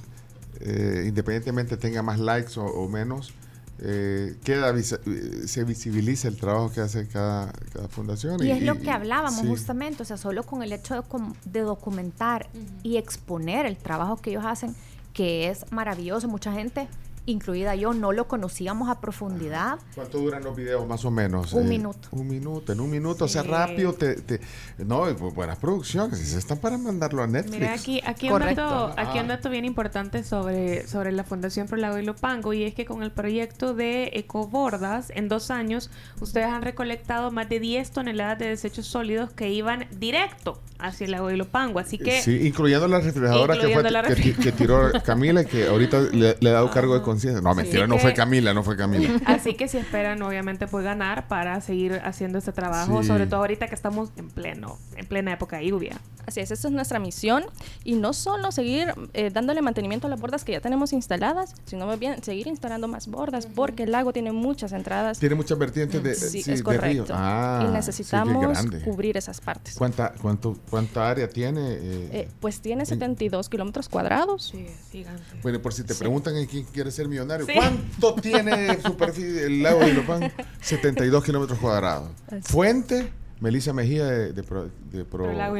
eh, 0.60 1.04
independientemente 1.08 1.76
tenga 1.76 2.02
más 2.02 2.20
likes 2.20 2.60
o, 2.60 2.64
o 2.64 2.88
menos, 2.88 3.32
eh, 3.78 4.36
queda 4.42 4.70
eh, 4.70 4.82
se 4.82 5.64
visibiliza 5.64 6.28
el 6.28 6.36
trabajo 6.36 6.72
que 6.72 6.80
hace 6.80 7.06
cada, 7.08 7.52
cada 7.72 7.88
fundación. 7.88 8.42
Y 8.42 8.50
es 8.50 8.62
lo 8.62 8.78
que 8.80 8.90
hablábamos 8.90 9.40
sí. 9.40 9.46
justamente, 9.46 10.02
o 10.02 10.06
sea, 10.06 10.16
solo 10.16 10.44
con 10.44 10.62
el 10.62 10.72
hecho 10.72 11.04
de 11.44 11.60
documentar 11.60 12.48
y 12.82 12.96
exponer 12.96 13.66
el 13.66 13.76
trabajo 13.76 14.16
que 14.16 14.30
ellos 14.30 14.44
hacen, 14.44 14.74
que 15.12 15.48
es 15.48 15.70
maravilloso. 15.72 16.28
Mucha 16.28 16.52
gente, 16.52 16.88
incluida 17.26 17.74
yo, 17.74 17.92
no 17.92 18.12
lo 18.12 18.26
conocíamos 18.28 18.88
a 18.88 19.00
profundidad. 19.00 19.78
¿Cuánto 19.94 20.18
duran 20.18 20.42
los 20.44 20.56
videos 20.56 20.86
más 20.86 21.04
o 21.04 21.10
menos? 21.10 21.52
Un 21.52 21.66
Eh, 21.66 21.68
minuto. 21.68 22.08
Un 22.12 22.26
minuto, 22.28 22.72
en 22.72 22.80
un 22.80 22.90
minuto, 22.90 23.24
o 23.24 23.28
sea, 23.28 23.42
Sí. 23.42 23.48
rápido. 23.48 23.92
Te, 23.92 24.14
te- 24.14 24.40
no, 24.78 25.06
bu- 25.10 25.34
buenas 25.34 25.58
producciones, 25.58 26.32
están 26.34 26.58
para 26.58 26.78
mandarlo 26.78 27.22
a 27.22 27.26
Netflix. 27.26 27.58
Mira, 27.58 27.74
aquí, 27.74 28.00
aquí, 28.06 28.30
un 28.30 28.40
dato, 28.40 28.92
aquí 28.96 29.18
un 29.18 29.26
Ah. 29.26 29.36
dato 29.36 29.50
bien 29.50 29.64
importante 29.64 30.22
sobre, 30.24 30.86
sobre 30.86 31.12
la 31.12 31.24
Fundación 31.24 31.66
Pro 31.66 31.76
Lago 31.76 31.98
y 31.98 32.04
Lopango 32.04 32.52
y 32.52 32.64
es 32.64 32.74
que 32.74 32.84
con 32.84 33.02
el 33.02 33.10
proyecto 33.10 33.74
de 33.74 34.10
Ecobordas, 34.14 35.10
en 35.14 35.28
dos 35.28 35.50
años, 35.50 35.90
ustedes 36.20 36.46
han 36.46 36.62
recolectado 36.62 37.30
más 37.30 37.48
de 37.48 37.58
10 37.60 37.90
toneladas 37.90 38.38
de 38.38 38.46
desechos 38.48 38.86
sólidos 38.86 39.30
que 39.32 39.50
iban 39.50 39.86
directo 39.98 40.60
hacia 40.78 41.06
el 41.06 41.10
lago 41.12 41.28
de 41.28 41.36
Lopango. 41.36 41.78
Así 41.80 41.98
que 41.98 42.20
Sí, 42.22 42.46
incluyendo 42.46 42.86
la 42.86 43.00
refrigeradora 43.00 43.54
que, 43.54 43.60
fue, 43.62 43.70
Incluyendo 43.70 43.90
la 43.90 44.02
que, 44.14 44.34
que 44.34 44.52
tiró 44.52 44.90
Camila 45.04 45.42
y 45.42 45.46
que 45.46 45.66
ahorita 45.68 46.00
le, 46.12 46.36
le 46.38 46.50
ha 46.50 46.52
dado 46.52 46.70
cargo 46.70 46.94
de 46.94 47.02
conciencia. 47.16 47.40
No, 47.42 47.54
mentira, 47.54 47.86
no 47.86 47.96
que- 47.96 48.00
fue 48.02 48.14
Camila, 48.14 48.54
no 48.54 48.62
fue 48.62 48.76
Camila. 48.76 49.08
Así 49.26 49.54
que 49.54 49.68
si 49.68 49.78
esperan, 49.78 50.22
obviamente, 50.22 50.66
pues 50.66 50.84
ganar 50.84 51.28
para 51.28 51.60
seguir 51.60 52.00
haciendo 52.04 52.38
este 52.38 52.52
trabajo, 52.52 53.02
Sí. 53.02 53.08
sobre 53.08 53.26
todo 53.26 53.40
ahorita 53.40 53.68
que 53.68 53.74
estamos 53.74 54.10
en 54.16 54.28
pleno, 54.30 54.78
en 54.96 55.06
plena 55.06 55.32
época 55.32 55.58
de 55.58 55.66
lluvia. 55.68 55.98
Así 56.26 56.40
es, 56.40 56.50
esa 56.50 56.66
es 56.68 56.74
nuestra 56.74 56.98
misión 56.98 57.44
y 57.84 57.94
no 57.94 58.12
solo 58.12 58.50
seguir 58.50 58.92
eh, 59.14 59.30
dándole 59.30 59.62
mantenimiento 59.62 60.08
a 60.08 60.10
las 60.10 60.20
bordas 60.20 60.42
que 60.42 60.50
ya 60.52 60.60
tenemos 60.60 60.92
instaladas, 60.92 61.54
sino 61.66 61.86
más 61.86 62.00
bien 62.00 62.20
seguir 62.24 62.48
instalando 62.48 62.88
más 62.88 63.06
bordas 63.06 63.46
porque 63.46 63.84
el 63.84 63.92
lago 63.92 64.12
tiene 64.12 64.32
muchas 64.32 64.72
entradas. 64.72 65.20
Tiene 65.20 65.36
muchas 65.36 65.56
vertientes 65.56 66.02
de, 66.02 66.14
Sí, 66.16 66.42
sí, 66.42 66.50
es 66.50 66.58
de 66.58 66.64
correcto. 66.64 67.04
río. 67.04 67.04
Ah, 67.10 67.60
y 67.62 67.66
sí, 67.66 67.72
necesitamos 67.72 68.42
grande. 68.42 68.80
cubrir 68.82 69.16
esas 69.16 69.40
partes. 69.40 69.76
¿Cuánta, 69.76 70.14
cuánto, 70.20 70.56
¿Cuánta 70.68 71.08
área 71.08 71.28
tiene? 71.28 71.60
eh? 71.74 72.08
Eh, 72.12 72.28
pues 72.40 72.60
tiene 72.60 72.84
72 72.86 73.48
kilómetros 73.48 73.88
cuadrados. 73.88 74.48
Sí, 74.50 74.66
es 74.66 74.90
gigante. 74.90 75.22
Bueno, 75.42 75.62
por 75.62 75.72
si 75.74 75.84
te 75.84 75.94
Sí. 75.94 76.00
preguntan 76.00 76.36
en 76.36 76.46
quién 76.46 76.64
quiere 76.64 76.90
ser 76.90 77.05
millonario, 77.08 77.46
Sí. 77.46 77.52
¿cuánto 77.54 78.14
tiene 78.14 78.80
superficie 78.80 79.44
el 79.46 79.62
lago 79.62 79.80
de 79.80 79.90
Ilopán? 79.90 80.32
72 80.60 81.24
kilómetros 81.24 81.58
cuadrados. 81.58 82.10
Fuente, 82.42 83.12
Melissa 83.40 83.72
Mejía 83.74 84.06
de, 84.06 84.32
de 84.32 84.42
Pro, 84.42 84.70
de 84.90 85.04
Pro- 85.04 85.24
Pro 85.24 85.32
Lago. 85.32 85.56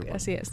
Pro. 0.00 0.14
Así 0.14 0.32
es. 0.34 0.50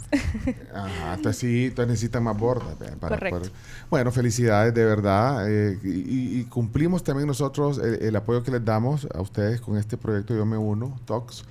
Ajá, 0.74 1.14
entonces 1.14 1.36
sí, 1.40 1.66
entonces 1.66 1.88
necesitan 1.90 2.22
más 2.22 2.38
bordas. 2.38 2.74
para 3.00 3.16
Correcto. 3.16 3.50
Bueno, 3.90 4.10
felicidades 4.12 4.72
de 4.74 4.84
verdad. 4.84 5.50
eh, 5.50 5.78
y, 5.84 6.40
y 6.40 6.44
cumplimos 6.44 7.04
también 7.04 7.26
nosotros 7.26 7.78
el, 7.78 8.02
el 8.02 8.16
apoyo 8.16 8.42
que 8.42 8.50
les 8.50 8.64
damos 8.64 9.06
a 9.14 9.20
ustedes 9.20 9.60
con 9.60 9.76
este 9.76 9.96
proyecto 9.98 10.34
Yo 10.34 10.46
Me 10.46 10.56
Uno, 10.56 10.98
Talks, 11.04 11.44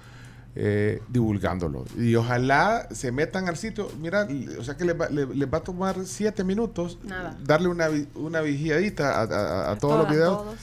eh, 0.55 1.01
divulgándolo. 1.09 1.85
Y 1.97 2.15
ojalá 2.15 2.87
se 2.91 3.11
metan 3.11 3.47
al 3.49 3.57
sitio. 3.57 3.89
Mira, 3.99 4.27
o 4.59 4.63
sea 4.63 4.75
que 4.77 4.85
les 4.85 4.99
va, 4.99 5.09
le- 5.09 5.25
les 5.27 5.51
va 5.51 5.57
a 5.57 5.63
tomar 5.63 6.05
siete 6.05 6.43
minutos 6.43 6.99
Nada. 7.03 7.35
darle 7.43 7.67
una, 7.69 7.87
una 8.15 8.41
vigiadita 8.41 9.19
a, 9.19 9.23
a- 9.23 9.71
a 9.71 9.77
todos 9.77 9.97
los 9.99 10.09
videos. 10.09 10.43
todos. 10.43 10.55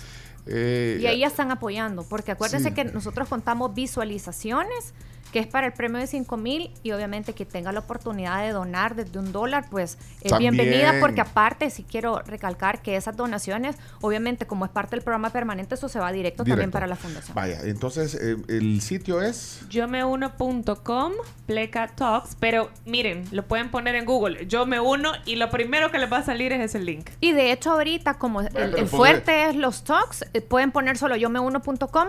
Eh, 0.46 0.98
Y 1.02 1.06
ahí 1.06 1.20
ya 1.20 1.26
están 1.26 1.50
apoyando, 1.50 2.02
porque 2.04 2.30
acuérdense 2.32 2.68
Sí. 2.70 2.74
que 2.74 2.84
nosotros 2.84 3.28
contamos 3.28 3.74
visualizaciones, 3.74 4.94
que 5.32 5.38
es 5.38 5.46
para 5.46 5.66
el 5.66 5.72
premio 5.72 5.98
de 5.98 6.06
5 6.06 6.36
mil, 6.36 6.70
y 6.82 6.92
obviamente 6.92 7.32
que 7.32 7.44
tenga 7.44 7.72
la 7.72 7.80
oportunidad 7.80 8.42
de 8.42 8.50
donar 8.50 8.94
desde 8.94 9.18
un 9.18 9.32
dólar, 9.32 9.66
pues 9.70 9.98
es 10.20 10.30
También. 10.30 10.56
bienvenida, 10.56 10.94
porque 11.00 11.20
aparte 11.20 11.70
sí 11.70 11.84
quiero 11.88 12.20
recalcar 12.20 12.82
que 12.82 12.96
esas 12.96 13.16
donaciones, 13.16 13.76
obviamente 14.00 14.46
como 14.46 14.64
es 14.64 14.70
parte 14.70 14.96
del 14.96 15.02
programa 15.02 15.30
permanente, 15.30 15.74
eso 15.74 15.88
se 15.88 15.98
va 15.98 16.12
directo, 16.12 16.44
también 16.44 16.70
para 16.70 16.86
la 16.86 16.96
fundación. 16.96 17.34
Vaya, 17.34 17.60
entonces 17.62 18.14
eh, 18.14 18.36
el 18.48 18.80
sitio 18.80 19.22
es... 19.22 19.62
Yome1.com, 19.70 21.12
Pleca 21.46 21.88
Talks, 21.88 22.36
pero 22.38 22.70
miren, 22.84 23.24
lo 23.30 23.46
pueden 23.46 23.70
poner 23.70 23.94
en 23.94 24.04
Google, 24.04 24.46
yo 24.46 24.66
me 24.66 24.80
uno 24.80 25.12
y 25.24 25.36
lo 25.36 25.50
primero 25.50 25.90
que 25.90 25.98
les 25.98 26.12
va 26.12 26.18
a 26.18 26.24
salir 26.24 26.52
es 26.52 26.60
ese 26.60 26.78
link. 26.80 27.10
Y 27.20 27.32
de 27.32 27.52
hecho 27.52 27.72
ahorita, 27.72 28.14
como 28.14 28.40
el, 28.40 28.88
fuerte 28.88 29.48
es 29.48 29.56
los 29.56 29.84
talks, 29.84 30.24
eh, 30.32 30.40
pueden 30.40 30.72
poner 30.72 30.96
solo 30.98 31.16
yome1.com 31.16 32.08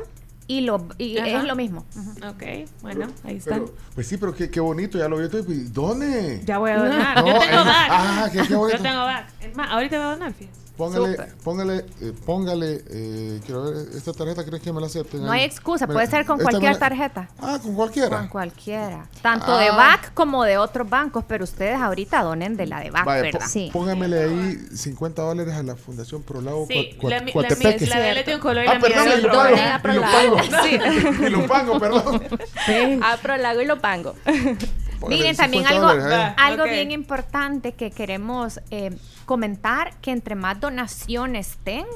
y, 0.57 0.61
lo, 0.61 0.85
y 0.97 1.17
Ajá. 1.17 1.27
es 1.39 1.43
lo 1.45 1.55
mismo. 1.55 1.85
Ok, 2.27 2.43
bueno, 2.81 3.07
ahí 3.23 3.37
está. 3.37 3.51
Pero, 3.51 3.73
pues 3.95 4.07
sí, 4.07 4.17
pero 4.17 4.33
qué, 4.35 4.49
qué 4.49 4.59
bonito, 4.59 4.97
ya 4.97 5.07
lo 5.07 5.17
vi. 5.17 5.63
¿Dónde? 5.71 6.41
Ya 6.45 6.57
voy 6.57 6.71
a 6.71 6.77
donar. 6.77 7.15
No, 7.23 7.27
yo 7.27 7.39
tengo 7.39 7.63
back. 7.65 7.87
ah, 7.89 8.29
qué- 8.31 8.41
qué 8.47 8.55
bonito. 8.55 8.77
Yo 8.77 8.83
tengo 8.83 8.99
back. 9.01 9.27
Es 9.39 9.55
más, 9.55 9.69
ahorita 9.71 9.97
voy 9.97 10.05
a 10.05 10.09
donar, 10.11 10.33
fíjate. 10.33 10.60
Póngale, 10.81 11.11
Súper. 11.11 11.35
póngale, 11.43 11.85
eh, 12.01 12.13
póngale, 12.25 12.83
eh, 12.89 13.39
quiero 13.45 13.65
ver, 13.65 13.75
esta 13.95 14.13
tarjeta 14.13 14.43
crees 14.43 14.63
que 14.63 14.73
me 14.73 14.81
la 14.81 14.87
acepten. 14.87 15.23
No 15.23 15.31
hay 15.31 15.43
excusa, 15.43 15.85
puede 15.85 16.07
ser 16.07 16.25
con 16.25 16.37
esta 16.39 16.45
me 16.45 16.49
cualquier 16.51 16.73
la- 16.73 16.79
tarjeta. 16.79 17.29
Ah, 17.39 17.59
con 17.61 17.75
cualquiera. 17.75 18.17
Con 18.17 18.27
cualquiera. 18.29 19.05
Tanto 19.21 19.57
de 19.57 19.67
Ah. 19.69 19.75
BAC 19.75 20.13
como 20.15 20.43
de 20.43 20.57
otros 20.57 20.89
bancos, 20.89 21.23
pero 21.27 21.43
ustedes 21.43 21.79
ahorita 21.79 22.23
donen 22.23 22.57
de 22.57 22.65
la 22.65 22.79
de 22.79 22.89
BAC, 22.89 23.05
Vaya, 23.05 23.21
¿verdad? 23.21 23.45
po- 23.53 23.71
póngamele 23.73 24.23
ahí 24.23 24.57
50 24.75 25.21
dólares 25.21 25.53
a 25.53 25.61
la 25.61 25.75
Fundación 25.75 26.23
Prolago 26.23 26.65
Sí, 26.67 26.97
Cua- 26.99 27.09
la, 27.11 27.17
Cua- 27.17 27.21
mi- 27.21 27.25
la, 27.27 27.33
Coatepeque. 27.33 27.79
mi- 27.81 27.85
la 27.91 27.99
de 27.99 28.09
él 28.09 28.15
tiene 28.23 28.35
un 28.35 28.41
color 28.41 28.63
y 28.63 28.67
Ah, 28.67 28.73
la 28.73 28.79
mía 28.79 28.87
perdón, 28.89 29.05
de 29.05 29.15
otro. 29.19 29.31
pago, 29.31 29.49
Donen 29.49 29.65
a 29.67 29.69
y 29.69 29.73
lo 29.75 29.81
Prolago. 29.81 30.37
Sí. 30.63 30.79
Y 31.25 31.29
lo 31.29 31.47
pago, 31.47 31.79
perdón. 31.79 32.21
A 33.03 33.17
Prolago 33.17 33.61
y 33.61 33.65
Lopango. 33.65 34.15
Póngale 34.25 34.57
Miren, 35.09 35.35
también 35.35 35.63
50 35.65 35.69
algo, 35.89 36.03
dólares, 36.03 36.29
¿eh? 36.31 36.35
algo 36.37 36.63
bien 36.65 36.91
importante 36.91 37.73
que 37.73 37.91
queremos 37.91 38.59
eh, 38.71 38.95
comentar, 39.25 39.93
que 40.01 40.11
entre 40.11 40.35
más 40.35 40.59
donaciones 40.59 41.57
tengan, 41.63 41.87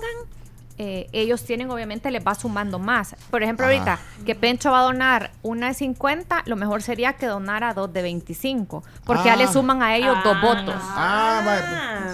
eh, 0.78 1.08
ellos 1.14 1.44
tienen, 1.46 1.70
obviamente, 1.72 2.12
les 2.12 2.26
va 2.26 2.36
sumando 2.36 2.80
más. 2.80 3.16
Por 3.32 3.44
ejemplo, 3.44 3.66
Ajá. 3.66 3.74
ahorita 3.76 4.00
que 4.26 4.36
Pencho 4.36 4.72
va 4.72 4.80
a 4.82 4.84
donar 4.84 5.32
una 5.42 5.68
de 5.68 5.74
50, 5.74 6.44
lo 6.46 6.56
mejor 6.58 6.82
sería 6.82 7.14
que 7.14 7.28
donara 7.28 7.74
dos 7.74 7.94
de 7.94 8.02
25, 8.02 8.84
porque 9.06 9.24
ya 9.26 9.34
Ah. 9.34 9.38
le 9.38 9.48
suman 9.48 9.82
a 9.82 9.96
ellos 9.96 10.18
dos 10.24 10.42
votos. 10.42 10.76
Ah, 10.78 11.42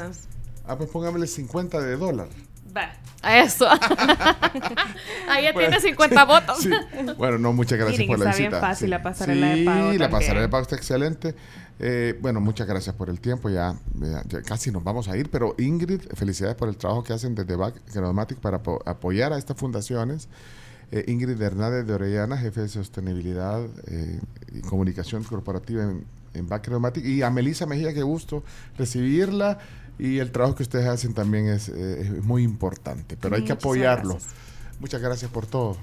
pues- 0.01 0.27
Ah, 0.67 0.75
pues 0.77 0.89
póngamele 0.91 1.25
50 1.25 1.79
de 1.79 1.97
dólar. 1.97 2.27
Va. 2.75 2.91
Eso. 3.23 3.67
Ahí 5.29 5.43
ya 5.43 5.53
Bueno, 5.53 5.69
tiene 5.69 5.79
50 5.79 6.25
votos. 6.25 6.59
Sí. 6.59 6.69
Bueno, 7.17 7.37
no, 7.37 7.53
muchas 7.53 7.77
gracias 7.77 7.99
Miren, 7.99 8.15
por 8.17 8.19
la 8.19 8.31
está 8.31 8.37
bien 8.37 8.51
visita. 8.51 8.67
fácil 8.67 8.85
sí. 8.87 8.89
la 8.89 9.03
pasarela 9.03 9.47
de 9.47 9.55
Sí, 9.57 9.63
pago 9.65 9.79
la 9.79 9.87
también. 9.89 10.11
pasarela 10.11 10.41
de 10.41 10.49
pago 10.49 10.63
está 10.63 10.75
excelente. 10.75 11.35
Eh, 11.79 12.17
bueno, 12.21 12.39
muchas 12.41 12.67
gracias 12.67 12.95
por 12.95 13.09
el 13.09 13.19
tiempo. 13.19 13.49
Ya, 13.49 13.75
ya- 13.95 14.23
ya 14.27 14.41
casi 14.41 14.71
nos 14.71 14.83
vamos 14.83 15.07
a 15.07 15.17
ir, 15.17 15.29
pero 15.29 15.55
Ingrid, 15.57 16.01
felicidades 16.15 16.55
por 16.55 16.69
el 16.69 16.77
trabajo 16.77 17.03
que 17.03 17.13
hacen 17.13 17.35
desde 17.35 17.55
Back 17.55 17.75
Genomatic 17.91 18.39
para 18.39 18.57
apo- 18.61 18.81
apoyar 18.85 19.33
a 19.33 19.37
estas 19.37 19.57
fundaciones. 19.57 20.27
Eh, 20.91 21.05
Ingrid 21.07 21.39
Hernández 21.41 21.85
de 21.87 21.93
Orellana, 21.93 22.37
jefe 22.37 22.61
de 22.61 22.67
sostenibilidad 22.69 23.61
eh, 23.87 24.19
y 24.53 24.61
comunicación 24.61 25.23
corporativa 25.23 25.83
en, 25.83 26.05
en 26.33 26.47
Back 26.49 26.65
Genomatic. 26.65 27.05
Y 27.05 27.21
a 27.21 27.29
Melissa 27.29 27.65
Mejía, 27.65 27.93
qué 27.93 28.03
gusto 28.03 28.43
recibirla. 28.77 29.57
Y 29.99 30.19
el 30.19 30.31
trabajo 30.31 30.55
que 30.55 30.63
ustedes 30.63 30.87
hacen 30.87 31.13
también 31.13 31.47
es, 31.47 31.69
eh, 31.69 32.01
es 32.01 32.23
muy 32.23 32.43
importante, 32.43 33.17
pero 33.19 33.35
hay 33.35 33.43
que 33.43 33.53
apoyarlo. 33.53 34.15
gracias. 34.15 34.33
Muchas 34.79 35.01
gracias 35.01 35.29
por 35.31 35.45
todo. 35.45 35.77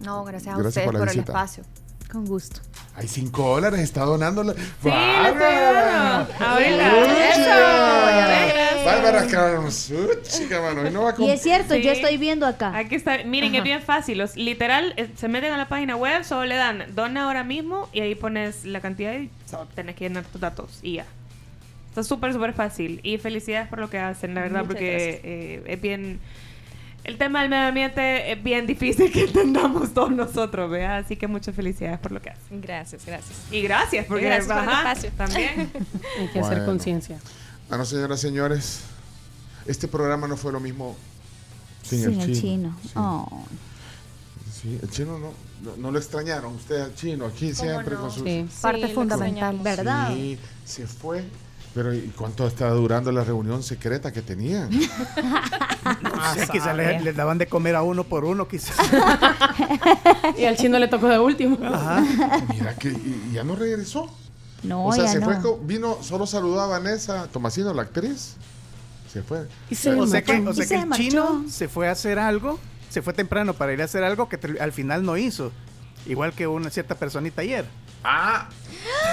No, 0.00 0.24
gracias 0.24 0.54
a 0.54 0.58
Gracias 0.58 0.68
ustedes 0.70 0.86
por 0.86 0.94
la 0.94 1.00
por, 1.00 1.08
el 1.08 1.14
visita. 1.14 1.32
espacio. 1.32 1.64
Con 2.10 2.26
gusto. 2.26 2.60
Hay 2.96 3.08
5 3.08 3.54
dólares, 3.54 3.80
está 3.80 4.02
donando. 4.04 4.42
la- 4.44 4.54
Sí, 4.54 4.60
¡Bárbara! 4.82 6.28
Ahorita. 6.38 8.04
Bárbara 8.84 9.26
chica, 10.22 10.60
mano. 10.60 10.86
Y 10.86 10.90
no 10.92 11.02
va 11.04 11.10
a 11.10 11.14
Y 11.18 11.30
es 11.30 11.42
cierto, 11.42 11.74
Sí. 11.74 11.82
yo 11.82 11.92
estoy 11.92 12.16
viendo 12.18 12.46
acá. 12.46 12.76
Aquí 12.76 12.94
está. 12.94 13.24
Miren, 13.24 13.54
es 13.54 13.62
bien 13.62 13.82
fácil. 13.82 14.18
Los, 14.18 14.36
literal, 14.36 14.94
eh, 14.96 15.10
se 15.16 15.28
meten 15.28 15.52
a 15.52 15.56
la 15.56 15.68
página 15.68 15.96
web, 15.96 16.24
solo 16.24 16.44
le 16.44 16.56
dan 16.56 16.84
dona 16.94 17.24
ahora 17.24 17.44
mismo 17.44 17.88
y 17.92 18.00
ahí 18.00 18.14
pones 18.14 18.64
la 18.64 18.80
cantidad 18.80 19.14
y 19.14 19.30
solo 19.48 19.66
tenés 19.74 19.96
que 19.96 20.04
llenar 20.08 20.24
tus 20.24 20.40
datos 20.40 20.78
y 20.82 20.94
ya. 20.96 21.06
Está 21.94 22.02
súper, 22.02 22.32
súper 22.32 22.54
fácil. 22.54 22.98
Y 23.04 23.18
felicidades 23.18 23.68
por 23.68 23.78
lo 23.78 23.88
que 23.88 23.98
hacen, 24.00 24.34
la 24.34 24.40
verdad, 24.40 24.62
Muchas 24.62 24.66
porque 24.74 25.20
eh, 25.22 25.62
es 25.64 25.80
bien. 25.80 26.18
el 27.04 27.18
tema 27.18 27.40
del 27.42 27.50
medio 27.50 27.68
ambiente 27.68 28.32
es 28.32 28.42
bien 28.42 28.66
difícil 28.66 29.12
que 29.12 29.26
entendamos 29.26 29.94
todos 29.94 30.10
nosotros, 30.10 30.68
¿vea? 30.72 30.96
Así 30.96 31.14
que 31.14 31.28
muchas 31.28 31.54
felicidades 31.54 32.00
por 32.00 32.10
lo 32.10 32.20
que 32.20 32.30
hacen. 32.30 32.60
Gracias, 32.60 33.06
gracias. 33.06 33.38
Y 33.52 33.62
gracias, 33.62 34.06
porque 34.06 34.24
Y 34.24 34.26
gracias 34.26 34.48
por 34.48 34.64
el 34.64 34.68
espacio. 34.70 35.10
también. 35.16 35.70
Hay 36.18 36.26
que 36.32 36.40
hacer 36.40 36.50
Bueno. 36.54 36.66
conciencia. 36.66 37.18
Bueno, 37.68 37.84
señoras 37.84 38.18
y 38.18 38.22
señores, 38.26 38.80
este 39.66 39.86
programa 39.86 40.26
no 40.26 40.36
fue 40.36 40.50
lo 40.50 40.58
mismo 40.58 40.96
sin, 41.84 42.00
Sin 42.00 42.12
el 42.14 42.20
el 42.30 42.34
chino. 42.34 42.40
chino. 42.40 42.78
Sí. 42.82 42.90
Oh. 42.96 43.44
Sí, 44.52 44.78
el 44.82 44.90
chino 44.90 45.18
no, 45.20 45.32
no, 45.62 45.76
no 45.76 45.90
lo 45.92 45.98
extrañaron 45.98 46.54
usted 46.56 46.80
al 46.80 46.94
chino, 46.96 47.26
aquí 47.26 47.54
siempre 47.54 47.94
con 47.94 48.10
sus... 48.10 48.24
Sí. 48.24 48.46
Parte 48.60 48.88
fundamental. 48.88 49.58
¿Verdad? 49.62 50.08
Sí, 50.12 50.38
se 50.64 50.86
fue. 50.88 51.22
Pero 51.74 51.92
¿y 51.92 52.12
cuánto 52.16 52.46
está 52.46 52.68
durando 52.70 53.10
la 53.10 53.24
reunión 53.24 53.62
secreta 53.64 54.12
que 54.12 54.22
tenían? 54.22 54.70
Quizás 56.52 56.76
le, 56.76 57.00
le 57.00 57.12
daban 57.12 57.36
de 57.38 57.46
comer 57.48 57.74
a 57.74 57.82
uno 57.82 58.04
por 58.04 58.24
uno, 58.24 58.46
quizás. 58.48 58.76
Y 60.38 60.44
al 60.44 60.56
chino 60.56 60.78
le 60.78 60.88
tocó 60.88 61.08
de 61.08 61.18
último. 61.18 61.56
Mira 61.58 62.74
que 62.78 62.88
y, 62.88 63.30
ya 63.32 63.44
no 63.44 63.54
regresó. 63.56 64.08
No, 64.62 64.86
o 64.86 64.92
sea, 64.92 65.04
ya 65.04 65.10
se 65.12 65.20
no. 65.20 65.26
fue, 65.40 65.58
vino, 65.62 65.98
solo 66.02 66.26
saludó 66.26 66.60
a 66.60 66.66
Vanessa 66.66 67.26
Tomasino, 67.30 67.74
la 67.74 67.82
actriz. 67.82 68.36
Se 69.12 69.22
fue. 69.22 69.46
Y 69.70 69.74
se 69.74 69.90
o 69.94 70.06
sea 70.06 70.22
que, 70.22 70.38
o 70.40 70.52
sea 70.54 70.64
Y 70.64 70.68
que 70.68 70.74
se 70.74 70.74
el 70.76 70.86
marchó. 70.86 71.02
chino 71.04 71.44
se 71.48 71.68
fue 71.68 71.88
a 71.88 71.92
hacer 71.92 72.18
algo, 72.18 72.58
se 72.88 73.02
fue 73.02 73.12
temprano 73.12 73.52
para 73.54 73.72
ir 73.74 73.82
a 73.82 73.84
hacer 73.84 74.02
algo 74.04 74.28
que 74.28 74.38
te- 74.38 74.60
al 74.60 74.72
final 74.72 75.04
no 75.04 75.16
hizo. 75.16 75.52
Igual 76.06 76.32
que 76.32 76.46
una 76.46 76.70
cierta 76.70 76.94
personita 76.94 77.42
ayer. 77.42 77.66
Ah, 78.04 78.48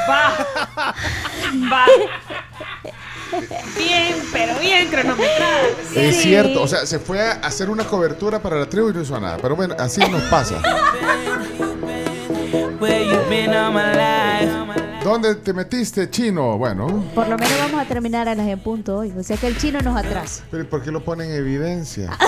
Va. 0.10 0.46
Va. 1.72 1.86
Bien, 3.78 4.16
pero 4.34 4.60
bien 4.60 4.90
cronometrado. 4.90 5.68
es 5.96 6.16
Sí. 6.18 6.22
cierto. 6.24 6.62
O 6.62 6.68
sea, 6.68 6.86
se 6.86 7.00
fue 7.00 7.22
a 7.22 7.32
hacer 7.44 7.70
una 7.70 7.86
cobertura 7.86 8.40
para 8.42 8.58
la 8.58 8.66
tribu 8.68 8.90
y 8.90 8.94
no 8.94 9.02
hizo 9.02 9.18
nada. 9.20 9.38
Pero 9.42 9.56
bueno, 9.56 9.76
así 9.80 10.02
nos 10.10 10.22
pasa. 10.24 10.62
¿Dónde 15.04 15.36
te 15.36 15.54
metiste, 15.54 16.10
chino? 16.10 16.58
Bueno, 16.58 17.04
Por 17.16 17.28
lo 17.28 17.38
menos 17.38 17.58
vamos 17.60 17.82
a 17.82 17.86
terminar 17.86 18.28
a 18.28 18.36
las 18.36 18.48
en 18.48 18.60
punto 18.60 18.98
hoy. 18.98 19.14
O 19.18 19.24
sea 19.24 19.38
que 19.38 19.48
el 19.48 19.58
chino 19.58 19.80
nos 19.82 19.96
atrasa. 19.98 20.44
pero 20.52 20.64
¿y 20.64 20.66
¿por 20.68 20.82
qué 20.84 20.92
lo 20.92 21.04
pone 21.04 21.26
en 21.26 21.32
evidencia? 21.32 22.10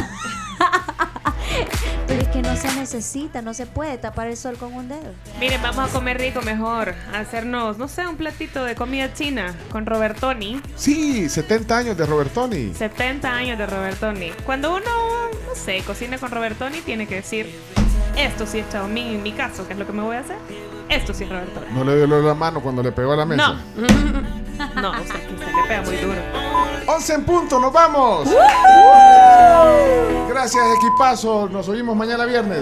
Que 2.53 2.67
no 2.67 2.71
se 2.71 2.79
necesita, 2.79 3.41
no 3.41 3.55
se 3.55 3.65
puede 3.65 3.97
tapar 3.97 4.27
el 4.27 4.37
sol 4.37 4.57
con 4.57 4.75
un 4.75 4.87
dedo. 4.87 5.11
Miren, 5.39 5.59
vamos 5.63 5.89
a 5.89 5.91
comer 5.91 6.19
rico 6.19 6.43
mejor. 6.43 6.93
A 7.11 7.19
hacernos, 7.19 7.79
no 7.79 7.87
sé, 7.87 8.05
un 8.05 8.15
platito 8.15 8.63
de 8.63 8.75
comida 8.75 9.11
china 9.11 9.55
con 9.71 9.87
Robertoni. 9.87 10.61
Sí, 10.75 11.29
70 11.29 11.75
años 11.75 11.97
de 11.97 12.05
Robertoni. 12.05 12.71
70 12.75 13.27
años 13.27 13.57
de 13.57 13.65
Robertoni. 13.65 14.29
Cuando 14.45 14.69
uno, 14.69 14.83
no 15.47 15.55
sé, 15.55 15.81
cocina 15.81 16.19
con 16.19 16.29
Robertoni, 16.29 16.81
tiene 16.81 17.07
que 17.07 17.15
decir, 17.15 17.49
esto 18.15 18.45
sí 18.45 18.59
es 18.59 18.69
Chao 18.69 18.87
Ming 18.87 19.15
en 19.15 19.23
mi 19.23 19.31
caso, 19.31 19.65
¿qué 19.65 19.73
es 19.73 19.79
lo 19.79 19.87
que 19.87 19.93
me 19.93 20.03
voy 20.03 20.17
a 20.17 20.19
hacer? 20.19 20.37
Esto 20.89 21.13
sí 21.13 21.23
es 21.23 21.29
Robertoni. 21.29 21.65
No 21.73 21.83
le 21.83 21.95
dio 22.05 22.21
la 22.21 22.33
mano 22.33 22.61
cuando 22.61 22.83
le 22.83 22.91
pegó 22.91 23.13
a 23.13 23.17
la 23.17 23.25
mesa. 23.25 23.55
No. 23.75 24.23
No, 24.79 24.91
o 24.91 24.93
sea, 24.93 25.15
que 25.15 25.37
se 25.37 25.45
le 25.45 25.63
pega 25.67 25.81
muy 25.81 25.97
duro. 25.97 26.19
11 26.87 27.13
en 27.13 27.25
punto, 27.25 27.59
nos 27.59 27.73
vamos. 27.73 28.29
Gracias, 30.29 30.63
equipazo. 30.77 31.49
Nos 31.51 31.67
oímos 31.69 31.95
mañana 31.95 32.25
viernes. 32.25 32.61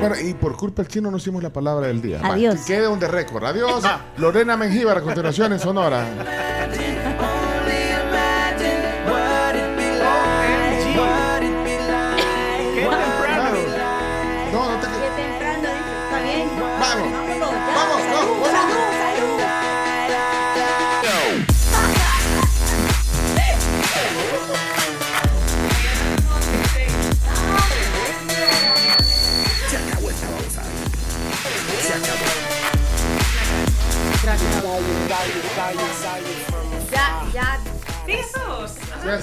Bueno, 0.00 0.14
y 0.20 0.34
por 0.34 0.56
culpa 0.56 0.82
del 0.82 0.90
chino 0.90 1.10
no 1.10 1.16
hicimos 1.16 1.42
la 1.42 1.50
palabra 1.50 1.88
del 1.88 2.00
día. 2.00 2.20
Va, 2.22 2.34
Adiós. 2.34 2.60
que 2.60 2.74
quede 2.74 2.88
un 2.88 3.00
de 3.00 3.08
récord. 3.08 3.44
Adiós. 3.44 3.82
Lorena 4.16 4.56
Mengíbar 4.56 4.98
a 4.98 5.00
continuación 5.00 5.52
en 5.52 5.58
Sonora. 5.58 6.04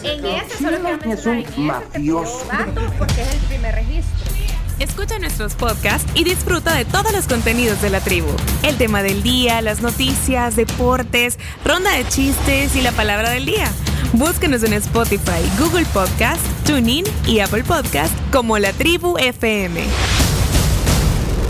En 0.03 0.25
ese 0.25 0.57
solo 0.57 0.77
quiero 0.79 0.81
mencionar 0.83 1.13
Es 1.13 1.25
un 1.25 1.33
en 1.33 1.39
ese 1.43 1.51
te 1.53 1.59
mafioso. 1.61 2.47
porque 2.97 3.21
es 3.21 3.33
el 3.33 3.39
primer 3.47 3.75
registro. 3.75 4.25
Escucha 4.79 5.19
nuestros 5.19 5.53
podcasts 5.55 6.11
y 6.15 6.23
disfruta 6.25 6.73
de 6.73 6.83
todos 6.83 7.11
los 7.13 7.27
contenidos 7.27 7.81
de 7.81 7.89
la 7.89 8.01
tribu. 8.01 8.27
El 8.63 8.75
tema 8.77 9.03
del 9.03 9.23
día, 9.23 9.61
las 9.61 9.81
noticias, 9.81 10.55
deportes, 10.57 11.39
ronda 11.63 11.91
de 11.91 12.05
chistes 12.09 12.75
y 12.75 12.81
la 12.81 12.91
palabra 12.91 13.29
del 13.29 13.45
día. 13.45 13.71
Búscanos 14.13 14.63
en 14.63 14.73
Spotify, 14.73 15.41
Google 15.59 15.85
Podcast, 15.93 16.41
TuneIn 16.65 17.05
y 17.25 17.39
Apple 17.39 17.63
Podcast 17.63 18.13
como 18.33 18.57
La 18.59 18.73
Tribu 18.73 19.17
FM. 19.17 19.81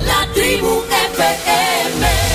La 0.06 0.28
tribu 0.34 0.84
FM. 1.16 2.35